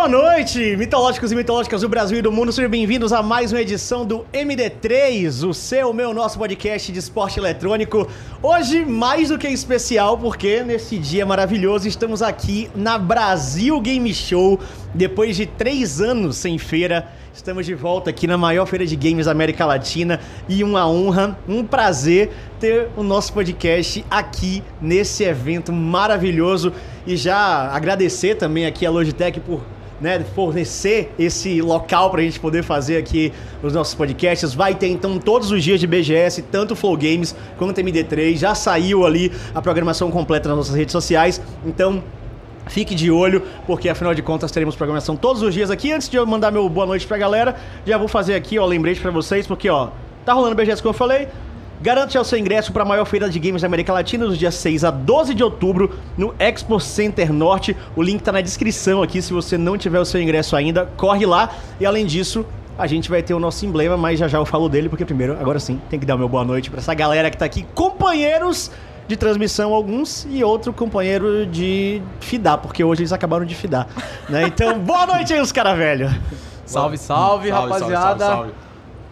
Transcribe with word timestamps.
Boa 0.00 0.08
noite, 0.08 0.78
mitológicos 0.78 1.30
e 1.30 1.36
mitológicas 1.36 1.82
do 1.82 1.88
Brasil 1.88 2.16
e 2.16 2.22
do 2.22 2.32
mundo. 2.32 2.50
Sejam 2.50 2.70
bem-vindos 2.70 3.12
a 3.12 3.22
mais 3.22 3.52
uma 3.52 3.60
edição 3.60 4.06
do 4.06 4.24
MD3, 4.32 5.46
o 5.46 5.52
seu, 5.52 5.92
meu, 5.92 6.14
nosso 6.14 6.38
podcast 6.38 6.90
de 6.90 6.98
esporte 6.98 7.38
eletrônico. 7.38 8.08
Hoje, 8.42 8.82
mais 8.82 9.28
do 9.28 9.36
que 9.36 9.46
especial, 9.46 10.16
porque 10.16 10.62
nesse 10.62 10.96
dia 10.96 11.26
maravilhoso 11.26 11.86
estamos 11.86 12.22
aqui 12.22 12.70
na 12.74 12.96
Brasil 12.96 13.78
Game 13.78 14.14
Show. 14.14 14.58
Depois 14.94 15.36
de 15.36 15.44
três 15.44 16.00
anos 16.00 16.38
sem 16.38 16.56
feira, 16.56 17.06
estamos 17.34 17.66
de 17.66 17.74
volta 17.74 18.08
aqui 18.08 18.26
na 18.26 18.38
maior 18.38 18.64
feira 18.64 18.86
de 18.86 18.96
games 18.96 19.26
da 19.26 19.32
América 19.32 19.66
Latina. 19.66 20.18
E 20.48 20.64
uma 20.64 20.88
honra, 20.88 21.38
um 21.46 21.62
prazer 21.62 22.30
ter 22.58 22.88
o 22.96 23.02
nosso 23.02 23.34
podcast 23.34 24.02
aqui 24.10 24.62
nesse 24.80 25.24
evento 25.24 25.70
maravilhoso. 25.74 26.72
E 27.06 27.18
já 27.18 27.70
agradecer 27.70 28.36
também 28.36 28.64
aqui 28.64 28.86
a 28.86 28.90
Logitech 28.90 29.38
por 29.40 29.60
né, 30.00 30.24
fornecer 30.34 31.12
esse 31.18 31.60
local 31.60 32.10
para 32.10 32.20
a 32.20 32.24
gente 32.24 32.40
poder 32.40 32.62
fazer 32.62 32.96
aqui 32.96 33.32
os 33.62 33.72
nossos 33.72 33.94
podcasts. 33.94 34.54
Vai 34.54 34.74
ter 34.74 34.88
então 34.88 35.18
todos 35.18 35.50
os 35.50 35.62
dias 35.62 35.78
de 35.78 35.86
BGS, 35.86 36.42
tanto 36.42 36.74
Flow 36.74 36.96
Games 36.96 37.34
quanto 37.58 37.80
MD3. 37.80 38.36
Já 38.36 38.54
saiu 38.54 39.04
ali 39.04 39.30
a 39.54 39.60
programação 39.60 40.10
completa 40.10 40.48
nas 40.48 40.58
nossas 40.58 40.74
redes 40.74 40.92
sociais. 40.92 41.40
Então. 41.64 42.02
Fique 42.66 42.94
de 42.94 43.10
olho, 43.10 43.42
porque 43.66 43.88
afinal 43.88 44.14
de 44.14 44.22
contas 44.22 44.52
teremos 44.52 44.76
programação 44.76 45.16
todos 45.16 45.42
os 45.42 45.52
dias 45.52 45.72
aqui. 45.72 45.90
Antes 45.90 46.08
de 46.08 46.16
eu 46.16 46.24
mandar 46.24 46.52
meu 46.52 46.68
boa 46.68 46.86
noite 46.86 47.04
pra 47.04 47.18
galera, 47.18 47.56
já 47.84 47.98
vou 47.98 48.06
fazer 48.06 48.34
aqui, 48.34 48.60
ó, 48.60 48.66
lembrete 48.66 49.00
para 49.00 49.10
vocês, 49.10 49.44
porque 49.44 49.68
ó, 49.68 49.88
tá 50.24 50.34
rolando 50.34 50.54
BGS 50.54 50.80
como 50.80 50.90
eu 50.90 50.96
falei. 50.96 51.26
Garante 51.82 52.18
o 52.18 52.24
seu 52.24 52.38
ingresso 52.38 52.72
para 52.72 52.82
a 52.82 52.86
maior 52.86 53.06
feira 53.06 53.30
de 53.30 53.38
games 53.38 53.62
da 53.62 53.66
América 53.66 53.90
Latina 53.90 54.26
dos 54.26 54.36
dias 54.36 54.54
6 54.56 54.84
a 54.84 54.90
12 54.90 55.32
de 55.32 55.42
outubro 55.42 55.98
no 56.14 56.34
Expo 56.38 56.78
Center 56.78 57.32
Norte. 57.32 57.74
O 57.96 58.02
link 58.02 58.22
tá 58.22 58.30
na 58.30 58.42
descrição 58.42 59.02
aqui, 59.02 59.22
se 59.22 59.32
você 59.32 59.56
não 59.56 59.78
tiver 59.78 59.98
o 59.98 60.04
seu 60.04 60.20
ingresso 60.20 60.54
ainda, 60.56 60.84
corre 60.98 61.24
lá. 61.24 61.48
E 61.80 61.86
além 61.86 62.04
disso, 62.04 62.44
a 62.78 62.86
gente 62.86 63.08
vai 63.08 63.22
ter 63.22 63.32
o 63.32 63.40
nosso 63.40 63.64
emblema, 63.64 63.96
mas 63.96 64.18
já 64.18 64.28
já 64.28 64.36
eu 64.36 64.44
falo 64.44 64.68
dele, 64.68 64.90
porque 64.90 65.06
primeiro, 65.06 65.38
agora 65.40 65.58
sim, 65.58 65.80
tem 65.88 65.98
que 65.98 66.04
dar 66.04 66.16
o 66.16 66.18
meu 66.18 66.28
boa 66.28 66.44
noite 66.44 66.70
para 66.70 66.80
essa 66.80 66.92
galera 66.92 67.30
que 67.30 67.38
tá 67.38 67.46
aqui, 67.46 67.64
companheiros 67.74 68.70
de 69.08 69.16
transmissão 69.16 69.72
alguns 69.72 70.26
e 70.30 70.44
outro 70.44 70.74
companheiro 70.74 71.46
de 71.46 72.02
fidar, 72.20 72.58
porque 72.58 72.84
hoje 72.84 73.00
eles 73.00 73.12
acabaram 73.12 73.46
de 73.46 73.54
fidar, 73.54 73.88
né? 74.28 74.42
Então, 74.46 74.78
boa 74.78 75.06
noite 75.06 75.32
aí 75.32 75.40
os 75.40 75.50
cara 75.50 75.72
velho. 75.72 76.10
Salve, 76.66 76.98
salve, 76.98 77.48
rapaziada. 77.48 78.24
salve, 78.26 78.50
salve. 78.52 78.69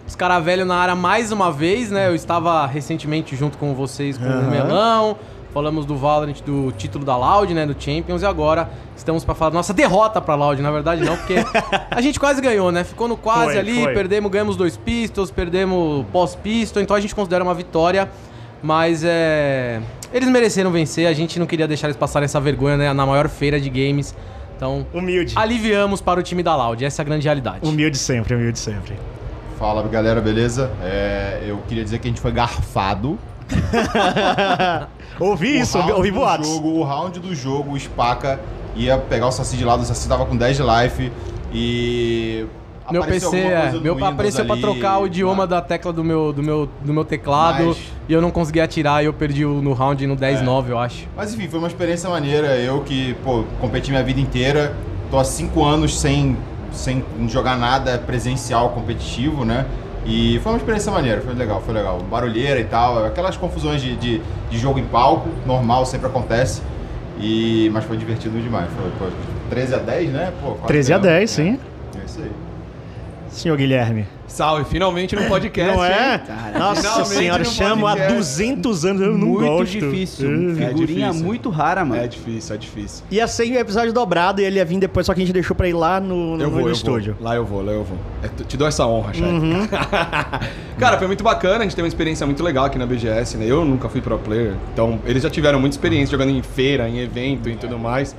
Os 0.09 0.17
cara 0.17 0.41
velho 0.41 0.65
na 0.65 0.75
área 0.77 0.95
mais 0.95 1.31
uma 1.31 1.53
vez, 1.53 1.91
né? 1.91 2.09
Eu 2.09 2.15
estava 2.15 2.65
recentemente 2.67 3.37
junto 3.37 3.59
com 3.59 3.75
vocês 3.75 4.17
com 4.17 4.25
Aham. 4.25 4.49
o 4.49 4.51
Melão. 4.51 5.17
Falamos 5.53 5.85
do 5.85 5.97
Valorant, 5.97 6.41
do 6.47 6.73
título 6.73 7.05
da 7.05 7.15
Loud, 7.15 7.53
né? 7.53 7.67
Do 7.67 7.77
Champions. 7.79 8.23
E 8.23 8.27
agora 8.27 8.71
estamos 8.97 9.23
pra 9.23 9.35
falar 9.35 9.51
da 9.51 9.57
nossa 9.57 9.75
derrota 9.75 10.19
pra 10.19 10.35
Loud. 10.35 10.63
Na 10.63 10.71
verdade, 10.71 11.05
não, 11.05 11.15
porque 11.15 11.35
a 11.91 12.01
gente 12.01 12.19
quase 12.19 12.41
ganhou, 12.41 12.73
né? 12.73 12.85
Ficou 12.85 13.07
no 13.07 13.19
quase 13.19 13.53
Foi, 13.53 13.59
ali, 13.59 13.83
foi. 13.83 13.93
perdemos, 13.93 14.31
ganhamos 14.31 14.57
dois 14.57 14.79
pistols, 14.79 15.31
perdemos 15.31 16.07
pós-pistol. 16.11 16.83
Então 16.83 16.97
a 16.97 17.01
gente 17.01 17.15
considera 17.15 17.45
uma 17.45 17.55
vitória. 17.55 18.09
Mas 18.63 19.03
é. 19.05 19.81
Eles 20.13 20.29
mereceram 20.31 20.71
vencer. 20.71 21.07
A 21.07 21.13
gente 21.13 21.39
não 21.39 21.47
queria 21.47 21.69
deixar 21.69 21.87
eles 21.89 21.97
passarem 21.99 22.25
essa 22.25 22.41
vergonha, 22.41 22.79
né? 22.79 22.93
Na 22.95 23.05
maior 23.05 23.29
feira 23.29 23.61
de 23.61 23.69
games. 23.69 24.15
Então, 24.57 24.87
Humilde. 24.93 25.35
aliviamos 25.37 26.01
para 26.01 26.19
o 26.19 26.23
time 26.23 26.43
da 26.43 26.57
Loud. 26.57 26.83
Essa 26.85 27.03
é 27.03 27.05
a 27.05 27.07
grande 27.07 27.25
realidade. 27.25 27.69
Humilde 27.69 27.97
sempre, 27.99 28.35
humilde 28.35 28.59
sempre. 28.59 28.95
Fala 29.59 29.83
galera, 29.89 30.21
beleza? 30.21 30.71
É, 30.83 31.43
eu 31.47 31.59
queria 31.67 31.83
dizer 31.83 31.99
que 31.99 32.07
a 32.07 32.11
gente 32.11 32.21
foi 32.21 32.31
garfado. 32.31 33.19
ouvi 35.19 35.59
isso, 35.61 35.79
O 35.79 35.97
ouvi, 35.97 36.11
boatos. 36.13 36.49
Jogo, 36.49 36.69
o 36.69 36.83
round 36.85 37.19
do 37.19 37.35
jogo, 37.35 37.73
o 37.73 37.81
Spaca 37.81 38.39
ia 38.77 38.97
pegar 38.99 39.27
o 39.27 39.33
Saci 39.33 39.57
de 39.57 39.65
lado, 39.65 39.83
o 39.83 39.85
Saci 39.85 40.09
tava 40.09 40.25
com 40.27 40.37
10 40.37 40.57
de 40.59 40.63
life 40.63 41.13
e. 41.53 42.47
Meu 42.91 43.03
apareceu 43.03 43.31
PC, 43.31 43.43
é. 43.47 43.61
coisa 43.61 43.79
do 43.79 43.83
Meu 43.83 43.95
Windows 43.97 44.13
apareceu 44.15 44.45
pra 44.47 44.55
ali, 44.55 44.63
trocar 44.63 44.99
o 45.01 45.07
idioma 45.07 45.35
mas- 45.37 45.49
da 45.51 45.61
tecla 45.61 45.93
do 45.93 46.03
meu, 46.03 46.33
do 46.33 46.43
meu, 46.43 46.67
do 46.83 46.95
meu 46.95 47.05
teclado 47.05 47.67
Mas- 47.67 47.77
e 48.09 48.13
eu 48.15 48.23
não 48.23 48.31
consegui 48.31 48.63
atirar 48.63 49.03
e 49.03 49.07
eu 49.07 49.13
perdi 49.13 49.45
no 49.45 49.75
round 49.75 50.07
no 50.07 50.17
10-9, 50.17 50.69
É. 50.69 50.73
eu 50.73 50.79
acho. 50.79 51.07
Mas 51.15 51.35
enfim, 51.35 51.49
foi 51.49 51.59
uma 51.59 51.69
experiência 51.69 52.09
maneira. 52.09 52.57
Eu 52.57 52.81
que, 52.81 53.13
pô, 53.25 53.45
competi 53.61 53.91
minha 53.91 54.03
vida 54.03 54.19
inteira, 54.21 54.75
tô 55.11 55.19
há 55.19 55.25
5 55.25 55.63
anos 55.67 56.01
sem, 56.01 56.35
sem 56.73 57.05
jogar 57.29 57.57
nada 57.57 57.99
presencial 57.99 58.71
competitivo, 58.71 59.45
né? 59.45 59.67
E 60.05 60.39
foi 60.43 60.53
uma 60.53 60.59
experiência 60.59 60.91
maneira, 60.91 61.21
foi 61.21 61.35
legal, 61.35 61.61
foi 61.61 61.75
legal. 61.75 61.99
Barulheira 62.11 62.59
e 62.61 62.65
tal, 62.65 63.05
aquelas 63.05 63.37
confusões 63.37 63.83
de, 63.83 63.97
de, 63.97 64.23
de 64.51 64.59
jogo 64.59 64.79
em 64.79 64.87
palco, 64.87 65.29
normal, 65.47 65.85
sempre 65.85 66.07
acontece. 66.07 66.63
E, 67.21 67.69
mas 67.73 67.85
foi 67.85 67.97
divertido 67.97 68.41
demais. 68.41 68.69
Foi, 68.73 68.91
foi 69.11 69.19
13 69.51 69.75
a 69.75 69.79
10, 69.79 70.11
né? 70.11 70.33
Pô, 70.41 70.53
quase 70.53 70.67
13 70.69 70.93
a 70.93 70.99
ganhamos. 70.99 71.19
10, 71.19 71.31
sim. 71.31 71.61
É, 71.95 72.01
é 72.01 72.05
isso 72.05 72.21
aí. 72.21 72.31
Senhor 73.31 73.57
Guilherme. 73.57 74.07
Salve, 74.27 74.65
finalmente 74.67 75.17
no 75.17 75.23
podcast. 75.27 75.75
não 75.75 75.83
é? 75.85 76.15
hein? 76.17 76.21
Nossa 76.59 76.83
Finalmente 76.83 77.09
senhora, 77.15 77.45
chamo 77.45 77.87
há 77.87 77.93
podcast. 77.93 78.17
200 78.19 78.85
anos, 78.85 79.03
eu 79.03 79.13
não 79.17 79.27
muito 79.29 79.47
gosto. 79.47 79.73
difícil. 79.73 80.29
É. 80.29 80.67
Figurinha 80.69 81.07
difícil. 81.07 81.27
muito 81.27 81.49
rara, 81.51 81.85
mano. 81.85 82.03
É 82.03 82.07
difícil, 82.07 82.55
é 82.55 82.59
difícil. 82.59 83.05
Ia 83.11 83.27
ser 83.27 83.51
um 83.51 83.55
episódio 83.57 83.93
dobrado 83.93 84.41
e 84.41 84.45
ele 84.45 84.57
ia 84.59 84.65
vir 84.65 84.79
depois, 84.79 85.07
só 85.07 85.15
que 85.15 85.21
a 85.23 85.25
gente 85.25 85.33
deixou 85.33 85.57
pra 85.57 85.67
ir 85.69 85.73
lá 85.73 85.99
no, 85.99 86.37
no, 86.37 86.43
Eu 86.43 86.51
vou, 86.51 86.61
no 86.61 86.69
eu 86.69 86.73
estúdio. 86.73 87.15
vou. 87.19 87.25
Lá 87.25 87.37
eu 87.37 87.45
vou, 87.45 87.63
lá 87.65 87.73
eu 87.73 87.85
vou. 87.85 87.97
É, 88.23 88.29
te 88.45 88.57
dou 88.57 88.69
essa 88.69 88.87
honra, 88.87 89.15
chefe. 89.15 89.29
Uhum. 89.31 89.67
Cara, 90.79 90.99
foi 90.99 91.07
muito 91.07 91.25
bacana, 91.25 91.59
a 91.59 91.63
gente 91.63 91.75
teve 91.75 91.83
uma 91.83 91.89
experiência 91.89 92.27
muito 92.27 92.43
legal 92.43 92.67
aqui 92.67 92.79
na 92.79 92.87
BGS, 92.87 93.37
né? 93.39 93.47
Eu 93.47 93.65
nunca 93.65 93.89
fui 93.89 94.01
pro 94.01 94.19
player, 94.19 94.55
então 94.73 95.01
eles 95.07 95.23
já 95.23 95.31
tiveram 95.31 95.59
muita 95.59 95.75
experiência 95.75 96.11
jogando 96.11 96.31
em 96.31 96.43
feira, 96.43 96.89
em 96.89 96.99
evento 97.01 97.49
e 97.49 97.57
tudo 97.57 97.79
mais. 97.79 98.15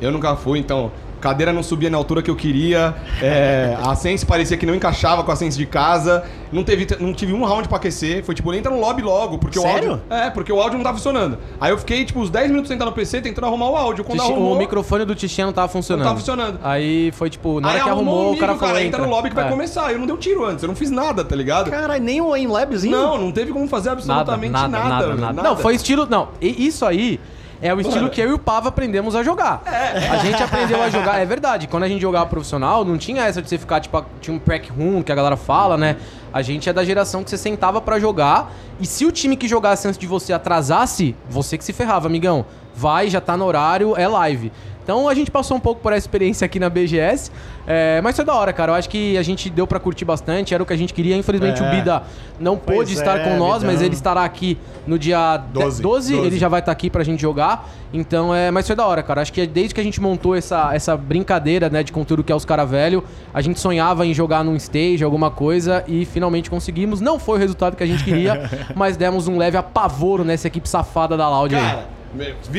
Eu 0.00 0.10
nunca 0.10 0.34
fui, 0.34 0.58
então 0.58 0.90
cadeira 1.22 1.52
não 1.52 1.62
subia 1.62 1.88
na 1.88 1.96
altura 1.96 2.20
que 2.20 2.30
eu 2.30 2.36
queria, 2.36 2.94
é, 3.22 3.76
a 3.82 3.94
Sense 3.94 4.26
parecia 4.26 4.56
que 4.56 4.66
não 4.66 4.74
encaixava 4.74 5.22
com 5.22 5.30
a 5.30 5.36
Sense 5.36 5.56
de 5.56 5.64
casa, 5.64 6.24
não, 6.52 6.64
teve, 6.64 6.86
não 7.00 7.14
tive 7.14 7.32
um 7.32 7.44
round 7.44 7.68
pra 7.68 7.78
aquecer, 7.78 8.24
foi 8.24 8.34
tipo, 8.34 8.52
entra 8.52 8.70
no 8.70 8.80
lobby 8.80 9.00
logo, 9.02 9.38
porque 9.38 9.58
Sério? 9.58 9.88
o 9.88 9.92
áudio... 9.92 10.02
É, 10.10 10.28
porque 10.30 10.52
o 10.52 10.60
áudio 10.60 10.76
não 10.78 10.84
tava 10.84 10.96
funcionando. 10.96 11.38
Aí 11.60 11.70
eu 11.70 11.78
fiquei, 11.78 12.04
tipo, 12.04 12.20
uns 12.20 12.28
10 12.28 12.50
minutos 12.50 12.68
sentado 12.68 12.88
no 12.88 12.92
PC 12.94 13.20
tentando 13.22 13.46
arrumar 13.46 13.70
o 13.70 13.76
áudio. 13.76 14.04
Quando 14.04 14.18
Tichi- 14.20 14.32
arrumou, 14.32 14.54
O 14.54 14.58
microfone 14.58 15.04
do 15.04 15.14
Tichinha 15.14 15.46
não 15.46 15.52
tava 15.52 15.68
funcionando. 15.68 16.00
Não 16.04 16.10
tava 16.10 16.18
funcionando. 16.18 16.58
Aí 16.62 17.12
foi 17.12 17.30
tipo, 17.30 17.60
na 17.60 17.68
Aí 17.68 17.74
hora 17.76 17.84
que 17.84 17.90
arrumou, 17.90 18.30
um 18.30 18.34
o 18.34 18.38
cara 18.38 18.52
amigo, 18.52 18.66
falou, 18.66 18.80
entra 18.82 19.02
no 19.02 19.08
lobby 19.08 19.28
que 19.30 19.34
vai 19.36 19.46
É. 19.46 19.50
começar. 19.50 19.92
Eu 19.92 19.98
não 19.98 20.06
dei 20.06 20.14
um 20.14 20.18
tiro 20.18 20.44
antes, 20.44 20.62
eu 20.62 20.68
não 20.68 20.74
fiz 20.76 20.90
nada, 20.90 21.24
tá 21.24 21.36
ligado? 21.36 21.70
Caralho, 21.70 22.02
nem 22.02 22.20
o 22.20 22.52
Labzinho? 22.52 22.96
Não, 22.96 23.16
não 23.18 23.30
teve 23.32 23.52
como 23.52 23.66
fazer 23.68 23.90
Nada, 23.90 24.00
absolutamente 24.00 24.52
nada, 24.52 24.68
nada. 24.68 24.88
nada, 24.88 25.06
velho, 25.08 25.20
nada, 25.20 25.42
Não, 25.42 25.56
foi 25.56 25.74
estilo. 25.74 26.06
Não, 26.10 26.28
e- 26.40 26.66
isso 26.66 26.84
aí 26.84 27.20
é 27.62 27.72
o 27.72 27.80
estilo 27.80 28.10
que 28.10 28.20
eu 28.20 28.30
e 28.30 28.32
o 28.32 28.38
Pava 28.38 28.68
aprendemos 28.68 29.14
a 29.14 29.22
jogar. 29.22 29.62
A 29.64 30.16
gente 30.18 30.42
aprendeu 30.42 30.82
a 30.82 30.90
jogar, 30.90 31.20
é 31.20 31.24
verdade. 31.24 31.68
Quando 31.68 31.84
a 31.84 31.88
gente 31.88 32.00
jogava 32.02 32.26
profissional, 32.26 32.84
não 32.84 32.98
tinha 32.98 33.22
essa 33.22 33.40
de 33.40 33.48
você 33.48 33.56
ficar, 33.56 33.80
tipo, 33.80 34.04
tinha 34.20 34.36
um 34.36 34.38
prac 34.38 34.68
room 34.70 35.02
que 35.02 35.12
a 35.12 35.14
galera 35.14 35.36
fala, 35.36 35.78
né? 35.78 35.96
A 36.32 36.42
gente 36.42 36.68
é 36.68 36.72
da 36.72 36.84
geração 36.84 37.22
que 37.22 37.30
você 37.30 37.38
sentava 37.38 37.80
pra 37.80 38.00
jogar 38.00 38.52
e 38.80 38.86
se 38.86 39.06
o 39.06 39.12
time 39.12 39.36
que 39.36 39.46
jogasse 39.46 39.86
antes 39.86 39.98
de 39.98 40.06
você 40.06 40.32
atrasasse, 40.32 41.14
você 41.30 41.56
que 41.56 41.64
se 41.64 41.72
ferrava, 41.72 42.08
amigão. 42.08 42.44
Vai, 42.74 43.08
já 43.08 43.20
tá 43.20 43.36
no 43.36 43.44
horário, 43.44 43.94
é 43.96 44.08
live. 44.08 44.50
Então 44.82 45.08
a 45.08 45.14
gente 45.14 45.30
passou 45.30 45.56
um 45.56 45.60
pouco 45.60 45.80
por 45.80 45.92
essa 45.92 46.00
experiência 46.06 46.44
aqui 46.44 46.58
na 46.58 46.68
BGS, 46.68 47.30
é, 47.66 48.00
mas 48.02 48.16
foi 48.16 48.24
da 48.24 48.34
hora, 48.34 48.52
cara. 48.52 48.72
Eu 48.72 48.76
acho 48.76 48.88
que 48.88 49.16
a 49.16 49.22
gente 49.22 49.48
deu 49.48 49.66
pra 49.66 49.78
curtir 49.78 50.04
bastante, 50.04 50.52
era 50.52 50.62
o 50.62 50.66
que 50.66 50.72
a 50.72 50.76
gente 50.76 50.92
queria. 50.92 51.16
Infelizmente 51.16 51.62
É. 51.62 51.66
o 51.66 51.70
Bida 51.70 52.02
não 52.40 52.56
Pois 52.56 52.78
pôde 52.78 52.92
estar 52.94 53.18
é, 53.20 53.24
com 53.24 53.36
nós, 53.38 53.62
mas 53.62 53.80
ele 53.80 53.94
estará 53.94 54.24
aqui 54.24 54.58
no 54.86 54.98
dia 54.98 55.36
12, 55.36 55.80
12, 55.82 56.12
12. 56.14 56.26
ele 56.26 56.38
já 56.38 56.48
vai 56.48 56.58
estar 56.60 56.72
aqui 56.72 56.90
pra 56.90 57.04
gente 57.04 57.20
jogar. 57.22 57.68
Então 57.94 58.34
é, 58.34 58.50
mas 58.50 58.66
foi 58.66 58.74
da 58.74 58.84
hora, 58.84 59.02
cara. 59.04 59.20
Acho 59.22 59.32
que 59.32 59.46
desde 59.46 59.72
que 59.74 59.80
a 59.80 59.84
gente 59.84 60.00
montou 60.00 60.34
essa, 60.34 60.74
essa 60.74 60.96
brincadeira, 60.96 61.70
né, 61.70 61.82
de 61.84 61.92
conteúdo 61.92 62.24
que 62.24 62.32
é 62.32 62.34
os 62.34 62.44
cara 62.44 62.64
velho, 62.64 63.04
a 63.32 63.40
gente 63.40 63.60
sonhava 63.60 64.04
em 64.04 64.12
jogar 64.12 64.42
num 64.42 64.56
stage, 64.56 65.04
alguma 65.04 65.30
coisa 65.30 65.84
e 65.86 66.04
finalmente 66.04 66.50
conseguimos. 66.50 67.00
Não 67.00 67.20
foi 67.20 67.36
o 67.36 67.40
resultado 67.40 67.76
que 67.76 67.82
a 67.84 67.86
gente 67.86 68.02
queria, 68.02 68.50
mas 68.74 68.96
demos 68.96 69.28
um 69.28 69.38
leve 69.38 69.56
apavoro 69.56 70.24
nessa 70.24 70.48
equipe 70.48 70.68
safada 70.68 71.16
da 71.16 71.28
Loud 71.28 71.54
aí. 71.54 71.60
Cara, 71.62 71.76
vi- 71.76 72.01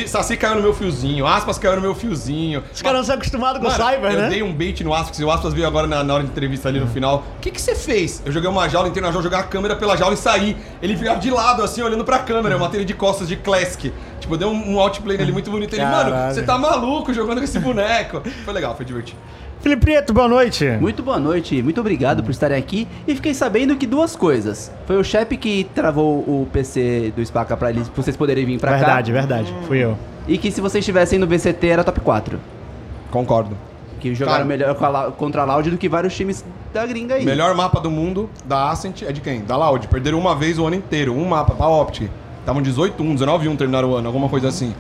Saci 0.08 0.36
caiu 0.36 0.56
no 0.56 0.62
meu 0.62 0.74
fiozinho, 0.74 1.28
Aspas 1.28 1.58
caiu 1.58 1.76
no 1.76 1.82
meu 1.82 1.94
fiozinho. 1.94 2.64
Os 2.74 2.82
caras 2.82 3.00
não 3.00 3.06
são 3.06 3.16
acostumados 3.16 3.62
com 3.62 3.68
o 3.68 3.72
Mano, 3.72 3.84
Cyber, 3.84 4.12
eu 4.12 4.22
né? 4.22 4.30
dei 4.30 4.44
um 4.44 4.54
bait 4.54 4.84
no 4.84 4.94
Aspas, 4.94 5.20
e 5.20 5.24
o 5.24 5.32
Aspas 5.32 5.54
veio 5.54 5.68
agora 5.68 5.86
na, 5.88 6.04
na 6.04 6.14
hora 6.16 6.24
de 6.24 6.30
entrevista 6.30 6.70
ali 6.70 6.80
no 6.80 6.88
final. 6.88 7.24
O 7.38 7.40
que 7.40 7.52
que 7.52 7.62
você 7.62 7.76
fez? 7.76 8.22
Eu 8.26 8.32
joguei 8.32 8.50
uma 8.50 8.68
jaula, 8.68 8.88
entrei 8.88 9.02
na 9.02 9.10
jaula, 9.10 9.24
joguei 9.24 9.38
a 9.38 9.44
câmera 9.44 9.76
pela 9.76 9.96
jaula 9.96 10.14
e 10.14 10.18
saí. 10.18 10.58
Ele 10.82 10.96
veio 10.96 11.18
de 11.20 11.30
lado, 11.30 11.62
assim, 11.64 11.82
olhando 11.82 12.04
pra 12.04 12.20
câmera. 12.20 12.56
Eu 12.56 12.60
matei 12.60 12.80
ele 12.80 12.86
de 12.86 12.94
costas 12.94 13.28
de 13.28 13.36
Classic. 13.36 13.94
Tipo, 14.20 14.38
deu 14.38 14.50
um, 14.50 14.74
um 14.74 14.80
outplay 14.80 15.18
nele 15.18 15.32
muito 15.32 15.52
bonito. 15.52 15.74
Ele, 15.74 15.84
mano, 15.84 16.12
Caralho. 16.12 16.34
você 16.34 16.44
tá 16.44 16.58
maluco 16.58 17.14
jogando 17.14 17.38
com 17.40 17.44
esse 17.44 17.60
boneco. 17.60 18.22
Foi 18.46 18.54
legal, 18.54 18.76
foi 18.76 18.86
divertido. 18.86 19.20
Felipe 19.64 19.82
Prieto, 19.84 20.14
boa 20.14 20.28
noite. 20.28 20.66
Muito 20.82 21.02
boa 21.02 21.18
noite, 21.18 21.64
muito 21.64 21.80
obrigado 21.80 22.22
por 22.22 22.32
estarem 22.32 22.58
aqui. 22.58 22.86
E 23.08 23.16
fiquei 23.16 23.34
sabendo 23.34 23.78
que 23.78 23.88
duas 23.88 24.14
coisas. 24.14 24.70
Foi 24.86 24.98
o 24.98 25.04
Shep 25.06 25.38
que 25.38 25.64
travou 25.74 26.18
o 26.20 26.46
PC 26.52 27.14
do 27.16 27.26
Spaca 27.26 27.56
pra, 27.56 27.70
eles, 27.70 27.88
pra 27.88 28.04
vocês 28.04 28.18
poderem 28.18 28.46
vir 28.46 28.60
pra 28.60 28.72
verdade, 28.76 29.14
cá. 29.14 29.18
verdade. 29.20 29.54
Fui 29.66 29.78
eu. 29.78 29.98
E 30.28 30.38
que 30.38 30.52
se 30.52 30.60
vocês 30.60 30.82
estivessem 30.82 31.18
no 31.18 31.26
VCT 31.26 31.66
era 31.66 31.82
top 31.82 32.02
4. 32.02 32.38
Concordo. 33.10 33.58
Que 34.02 34.14
jogaram 34.14 34.40
Cara. 34.40 34.46
melhor 34.50 34.76
com 34.76 34.84
a 34.84 34.90
Lau- 34.90 35.12
contra 35.14 35.44
a 35.44 35.46
Loud 35.46 35.72
do 35.72 35.78
que 35.78 35.88
vários 35.88 36.14
times 36.14 36.44
da 36.74 36.86
gringa 36.86 37.16
aí. 37.16 37.24
Melhor 37.24 37.56
mapa 37.56 37.80
do 37.80 37.90
mundo 37.90 38.30
da 38.44 38.70
Ascent 38.70 39.04
é 39.04 39.14
de 39.14 39.22
quem? 39.22 39.46
Da 39.46 39.56
Loud. 39.56 39.88
Perderam 39.88 40.20
uma 40.20 40.36
vez 40.36 40.60
o 40.60 40.66
ano 40.68 40.76
inteiro. 40.76 41.14
Um 41.16 41.26
mapa, 41.26 41.54
da 41.56 41.66
Optic. 41.70 42.10
Estavam 42.42 42.62
18-1, 42.62 43.16
19-1 43.18 43.56
terminaram 43.56 43.92
o 43.92 43.96
ano, 43.96 44.08
alguma 44.08 44.28
coisa 44.28 44.50
assim. 44.50 44.76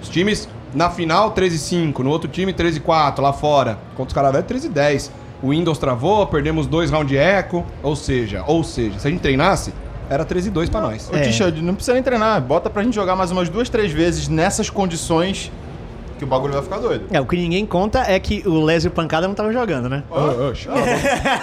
Os 0.00 0.08
times 0.08 0.48
Na 0.74 0.88
final, 0.90 1.30
13 1.32 1.56
e 1.56 1.58
5. 1.58 2.02
No 2.02 2.10
outro 2.10 2.28
time, 2.28 2.52
13 2.52 2.78
e 2.78 2.80
4. 2.80 3.22
Lá 3.22 3.32
fora. 3.32 3.78
Contra 3.96 4.08
os 4.08 4.14
caras 4.14 4.32
velhos, 4.32 4.46
13 4.46 4.66
e 4.66 4.70
10. 4.70 5.12
O 5.42 5.50
Windows 5.50 5.78
travou, 5.78 6.26
perdemos 6.26 6.66
dois 6.66 6.90
round 6.90 7.16
eco. 7.16 7.64
Ou 7.82 7.96
seja, 7.96 8.44
ou 8.46 8.62
seja, 8.62 8.98
se 8.98 9.08
a 9.08 9.10
gente 9.10 9.20
treinasse, 9.20 9.72
era 10.08 10.24
13 10.24 10.48
e 10.48 10.50
2 10.50 10.68
pra 10.68 10.80
nós. 10.80 11.08
Ô, 11.12 11.18
Tisha, 11.20 11.50
não 11.50 11.74
precisa 11.74 11.94
nem 11.94 12.02
treinar. 12.02 12.40
Bota 12.40 12.68
pra 12.70 12.82
gente 12.82 12.94
jogar 12.94 13.16
mais 13.16 13.30
umas 13.30 13.48
duas, 13.48 13.68
três 13.68 13.90
vezes 13.92 14.28
nessas 14.28 14.68
condições 14.68 15.50
que 16.18 16.24
o 16.24 16.26
bagulho 16.26 16.52
vai 16.52 16.62
ficar 16.62 16.76
doido. 16.76 17.06
É, 17.10 17.18
o 17.18 17.24
que 17.24 17.34
ninguém 17.34 17.64
conta 17.64 18.00
é 18.00 18.20
que 18.20 18.46
o 18.46 18.62
Les 18.62 18.84
e 18.84 18.88
o 18.88 18.90
Pancada 18.90 19.26
não 19.26 19.32
estavam 19.32 19.52
jogando, 19.52 19.88
né? 19.88 20.02
Ô, 20.10 20.14
ô, 20.16 20.52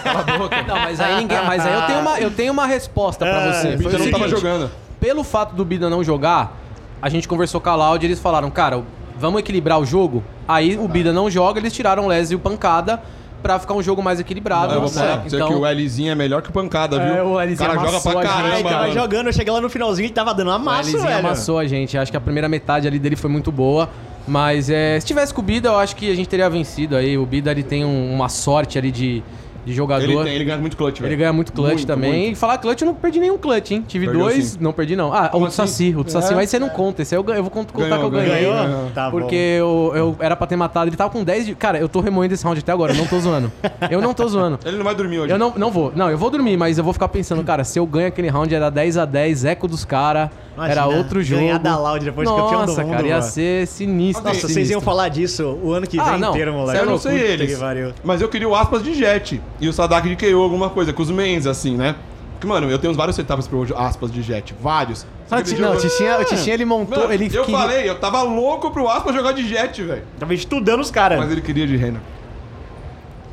cala 0.04 0.20
a 0.20 0.38
boca. 0.38 0.62
Não, 0.62 0.76
mas 0.76 1.02
aí 1.02 1.16
ninguém. 1.16 1.44
Mas 1.46 1.66
aí 1.66 1.74
eu 1.74 1.82
tenho 1.88 2.00
uma, 2.00 2.20
eu 2.20 2.32
tenho 2.32 2.54
uma 2.54 2.68
resposta 2.68 3.26
pra 3.26 3.42
É, 3.42 3.54
você. 3.54 3.74
O 3.74 3.78
Bida 3.80 3.98
não 3.98 4.12
tava 4.12 4.28
jogando. 4.28 4.70
Pelo 5.00 5.24
fato 5.24 5.56
do 5.56 5.66
Bida 5.66 5.90
não 5.90 6.04
jogar, 6.04 6.56
a 7.02 7.10
gente 7.10 7.28
conversou 7.28 7.60
com 7.60 7.70
a 7.70 7.76
Loud 7.76 8.06
e 8.06 8.08
eles 8.08 8.20
falaram, 8.20 8.52
cara, 8.52 8.84
vamos 9.20 9.40
equilibrar 9.40 9.80
o 9.80 9.86
jogo. 9.86 10.24
Aí 10.48 10.78
o 10.78 10.88
Bida 10.88 11.12
não 11.12 11.30
joga, 11.30 11.60
eles 11.60 11.74
tiraram 11.74 12.06
o 12.06 12.08
Les 12.08 12.32
e 12.32 12.36
o 12.36 12.40
Pancada 12.40 13.02
pra 13.42 13.60
ficar 13.60 13.74
um 13.76 13.84
jogo 13.84 14.02
mais 14.02 14.20
equilibrado. 14.20 14.74
Eu 14.74 14.82
vou 14.82 14.90
né? 14.90 14.96
falar 14.96 15.18
pra 15.20 15.30
você 15.30 15.38
que 15.38 15.44
o 15.54 15.72
Lzinho 15.72 16.12
é 16.12 16.16
melhor 16.16 16.42
que 16.42 16.50
o 16.50 16.52
Pancada, 16.54 17.00
viu? 17.00 17.16
É, 17.16 17.22
o 17.24 17.40
Lzinho 17.40 17.58
cara 17.58 17.74
joga 17.76 18.00
pra 18.02 18.22
caramba. 18.24 18.70
tava 18.70 18.82
mano. 18.84 18.94
jogando, 18.94 19.28
eu 19.28 19.34
cheguei 19.34 19.54
lá 19.54 19.62
no 19.62 19.70
finalzinho 19.70 20.08
e 20.08 20.10
tava 20.10 20.34
dando 20.34 20.48
uma 20.50 20.58
O 20.58 20.60
massa, 20.60 20.90
Lzinho 20.90 21.04
velho. 21.04 21.20
amassou 21.20 21.60
a 21.60 21.68
gente. 21.68 21.98
Acho 21.98 22.12
que 22.12 22.18
a 22.18 22.22
primeira 22.22 22.50
metade 22.50 22.88
ali 22.88 22.98
dele 23.00 23.16
foi 23.16 23.30
muito 23.30 23.52
boa. 23.52 23.90
Mas 24.28 24.70
é, 24.70 25.00
se 25.00 25.06
tivesse 25.06 25.34
com 25.34 25.40
o 25.42 25.44
Bida, 25.44 25.70
eu 25.70 25.78
acho 25.78 25.96
que 25.96 26.12
a 26.12 26.16
gente 26.16 26.28
teria 26.28 26.50
vencido 26.50 26.96
aí. 26.98 27.18
O 27.18 27.26
Bida 27.26 27.50
ele 27.52 27.64
tem 27.64 27.86
um- 27.86 28.14
uma 28.14 28.28
sorte 28.28 28.78
ali 28.78 28.92
de, 28.92 29.24
de 29.68 29.74
jogador. 29.74 30.04
Ele, 30.04 30.24
tem- 30.24 30.34
ele 30.34 30.46
ganha 30.46 30.58
muito 30.58 30.78
clutch, 30.78 31.00
velho. 31.00 31.10
Ele 31.10 31.16
ganha 31.18 31.34
muito 31.34 31.52
clutch 31.52 31.74
Muito, 31.74 31.86
também. 31.88 32.12
muito. 32.22 32.32
E 32.32 32.36
falar 32.36 32.58
clutch, 32.58 32.82
eu 32.82 32.86
não 32.88 32.96
perdi 32.96 33.20
nenhum 33.20 33.38
clutch, 33.38 33.72
hein? 33.72 33.84
Tive 33.86 34.06
Perdeu 34.06 34.24
dois, 34.24 34.46
sim. 34.46 34.58
não 34.62 34.72
perdi 34.72 34.96
não. 34.96 35.14
Ah, 35.14 35.26
o 35.28 35.30
Como 35.32 35.46
do 35.48 35.52
Saci. 35.52 35.90
assim? 35.90 35.96
O 36.00 36.04
do 36.04 36.12
Saci, 36.12 36.32
É. 36.32 36.36
mas 36.36 36.50
você 36.50 36.58
não 36.58 36.70
conta. 36.70 37.02
Esse 37.02 37.14
aí 37.14 37.20
eu, 37.20 37.24
ganho- 37.24 37.38
eu 37.40 37.44
vou 37.44 37.52
cont- 37.52 37.72
contar 37.72 37.90
Ganhou, 37.98 38.00
que 38.00 38.06
eu 38.16 38.20
ganhei. 38.22 38.46
Ganhou? 38.46 38.54
Ganhou. 38.56 38.90
Tá 38.96 39.10
bom. 39.12 39.20
Porque 39.20 39.36
eu, 39.36 39.92
eu 39.94 40.16
era 40.20 40.36
pra 40.36 40.48
ter 40.48 40.56
matado. 40.56 40.90
Ele 40.90 40.96
tava 40.96 41.10
com 41.10 41.24
10 41.24 41.46
de... 41.46 41.54
Cara, 41.56 41.78
eu 41.78 41.90
tô 41.90 42.00
remoendo 42.00 42.34
esse 42.34 42.44
round 42.44 42.60
até 42.60 42.72
agora, 42.72 42.94
eu 42.94 42.98
não 42.98 43.06
tô 43.06 43.20
zoando. 43.20 43.52
Eu 43.92 44.02
não 44.02 44.14
tô 44.14 44.28
zoando. 44.28 44.60
Ele 44.66 44.78
não 44.78 44.84
vai 44.86 44.96
dormir 44.96 45.20
hoje. 45.20 45.32
Eu 45.34 45.38
não, 45.38 45.54
não 45.58 45.70
vou. 45.72 45.92
Não, 45.96 46.10
eu 46.10 46.18
vou 46.18 46.30
dormir, 46.30 46.56
mas 46.58 46.78
eu 46.78 46.84
vou 46.84 46.94
ficar 46.94 47.08
pensando, 47.10 47.44
cara, 47.44 47.64
se 47.64 47.78
eu 47.80 47.86
ganho 47.86 48.08
aquele 48.08 48.28
round 48.30 48.54
era 48.54 48.70
10 48.70 48.98
a 48.98 49.06
10 49.06 49.44
eco 49.46 49.68
dos 49.68 49.84
caras, 49.86 50.30
Imagina, 50.58 50.72
era 50.82 50.88
outro 50.88 51.22
jogo. 51.24 51.40
ganhar 51.42 51.60
da 51.60 51.78
Loud 51.78 52.04
depois 52.04 52.28
de 52.28 52.34
campeão 52.36 52.62
do 52.62 52.68
Nossa, 52.68 52.82
mundo, 52.84 52.92
cara, 52.96 53.08
ia 53.08 53.18
mano. 53.20 53.30
ser 53.32 53.68
sinistro. 53.68 54.24
Nossa, 54.24 54.40
vocês 54.40 54.52
sinistro. 54.54 54.74
iam 54.74 54.82
falar 54.82 55.08
disso 55.10 55.58
o 55.64 55.72
ano 55.72 55.86
que 55.86 55.98
vem 55.98 56.06
Ah, 56.06 56.18
não. 56.18 56.32
inteiro, 56.32 56.52
moleque. 56.52 56.80
Eu 56.80 56.86
não 56.88 56.98
sei 56.98 57.16
eles. 57.20 57.60
Mas 58.04 58.22
eu 58.22 58.28
queria 58.28 58.50
o 58.50 58.56
aspas 58.56 58.82
de 58.84 58.94
Jet 58.96 59.40
e 59.62 59.70
o 59.70 59.74
Sadak 59.74 60.10
de 60.10 60.16
KO, 60.16 60.42
alguma 60.42 60.70
coisa, 60.72 60.92
com 60.92 61.04
os 61.04 61.12
mains, 61.12 61.46
assim, 61.46 61.78
né? 61.78 61.96
Porque, 62.34 62.48
mano, 62.48 62.70
eu 62.70 62.78
tenho 62.80 62.94
vários 62.94 63.16
setups 63.16 63.48
pro 63.48 63.66
aspas 63.78 64.12
de 64.12 64.22
Jet. 64.24 64.56
Vários. 64.60 65.06
Ah, 65.30 65.36
não, 65.60 65.74
o 65.74 65.78
Tichinha, 65.78 66.20
o 66.20 66.24
Tichinha 66.26 66.54
ele 66.56 66.66
montou, 66.66 67.00
Mano, 67.00 67.14
ele 67.14 67.26
eu 67.26 67.44
queria- 67.44 67.60
falei, 67.60 67.90
eu 67.90 68.00
tava 68.00 68.22
louco 68.24 68.72
pro 68.72 68.88
aspas 68.88 69.14
jogar 69.14 69.34
de 69.34 69.48
Jet, 69.48 69.84
velho. 69.84 70.04
Tava 70.20 70.34
estudando 70.34 70.80
os 70.82 70.90
caras. 70.90 71.20
Mas 71.20 71.32
ele 71.32 71.42
queria 71.42 71.68
de 71.68 71.76
Renner. 71.78 72.02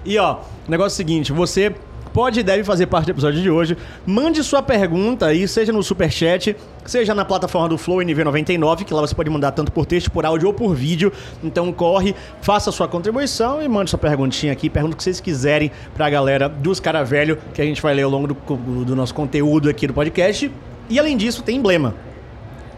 E 0.05 0.19
ó, 0.19 0.39
o 0.67 0.71
negócio 0.71 0.93
é 0.93 0.95
o 0.95 0.97
seguinte, 0.97 1.33
você 1.33 1.75
pode 2.15 2.39
e 2.39 2.43
deve 2.45 2.63
fazer 2.63 2.87
parte 2.87 3.07
do 3.07 3.11
episódio 3.11 3.43
de 3.43 3.51
hoje. 3.51 3.77
Mande 4.07 4.43
sua 4.45 4.63
pergunta 4.63 5.27
aí, 5.27 5.47
seja 5.49 5.73
no 5.73 5.83
Superchat, 5.83 6.57
seja 6.87 7.13
na 7.13 7.25
plataforma 7.25 7.69
do 7.69 7.77
Flow 7.77 7.99
NV99, 7.99 8.85
que 8.85 8.95
lá 8.95 9.01
você 9.01 9.15
pode 9.15 9.29
mandar 9.29 9.51
tanto 9.51 9.73
por 9.73 9.85
texto, 9.85 10.13
por 10.13 10.25
áudio 10.25 10.47
ou 10.47 10.55
por 10.55 10.75
vídeo. 10.75 11.13
Então 11.43 11.73
corre, 11.73 12.15
faça 12.41 12.71
sua 12.71 12.87
contribuição 12.87 13.61
e 13.61 13.69
mande 13.69 13.91
sua 13.91 13.99
perguntinha 13.99 14.53
aqui, 14.53 14.71
pergunta 14.71 14.95
o 14.95 14.97
que 14.97 15.03
vocês 15.03 15.21
quiserem 15.21 15.73
pra 15.93 16.09
galera 16.09 16.49
dos 16.49 16.79
cara 16.79 17.03
velho, 17.03 17.37
que 17.53 17.61
a 17.61 17.65
gente 17.65 17.83
vai 17.83 17.93
ler 17.93 18.03
ao 18.03 18.11
longo 18.11 18.29
do, 18.29 18.85
do 18.85 18.95
nosso 18.95 19.13
conteúdo 19.13 19.69
aqui 19.69 19.89
do 19.89 19.93
podcast. 19.93 20.51
E 20.89 20.99
além 21.01 21.17
disso, 21.17 21.43
tem 21.43 21.57
emblema 21.57 21.95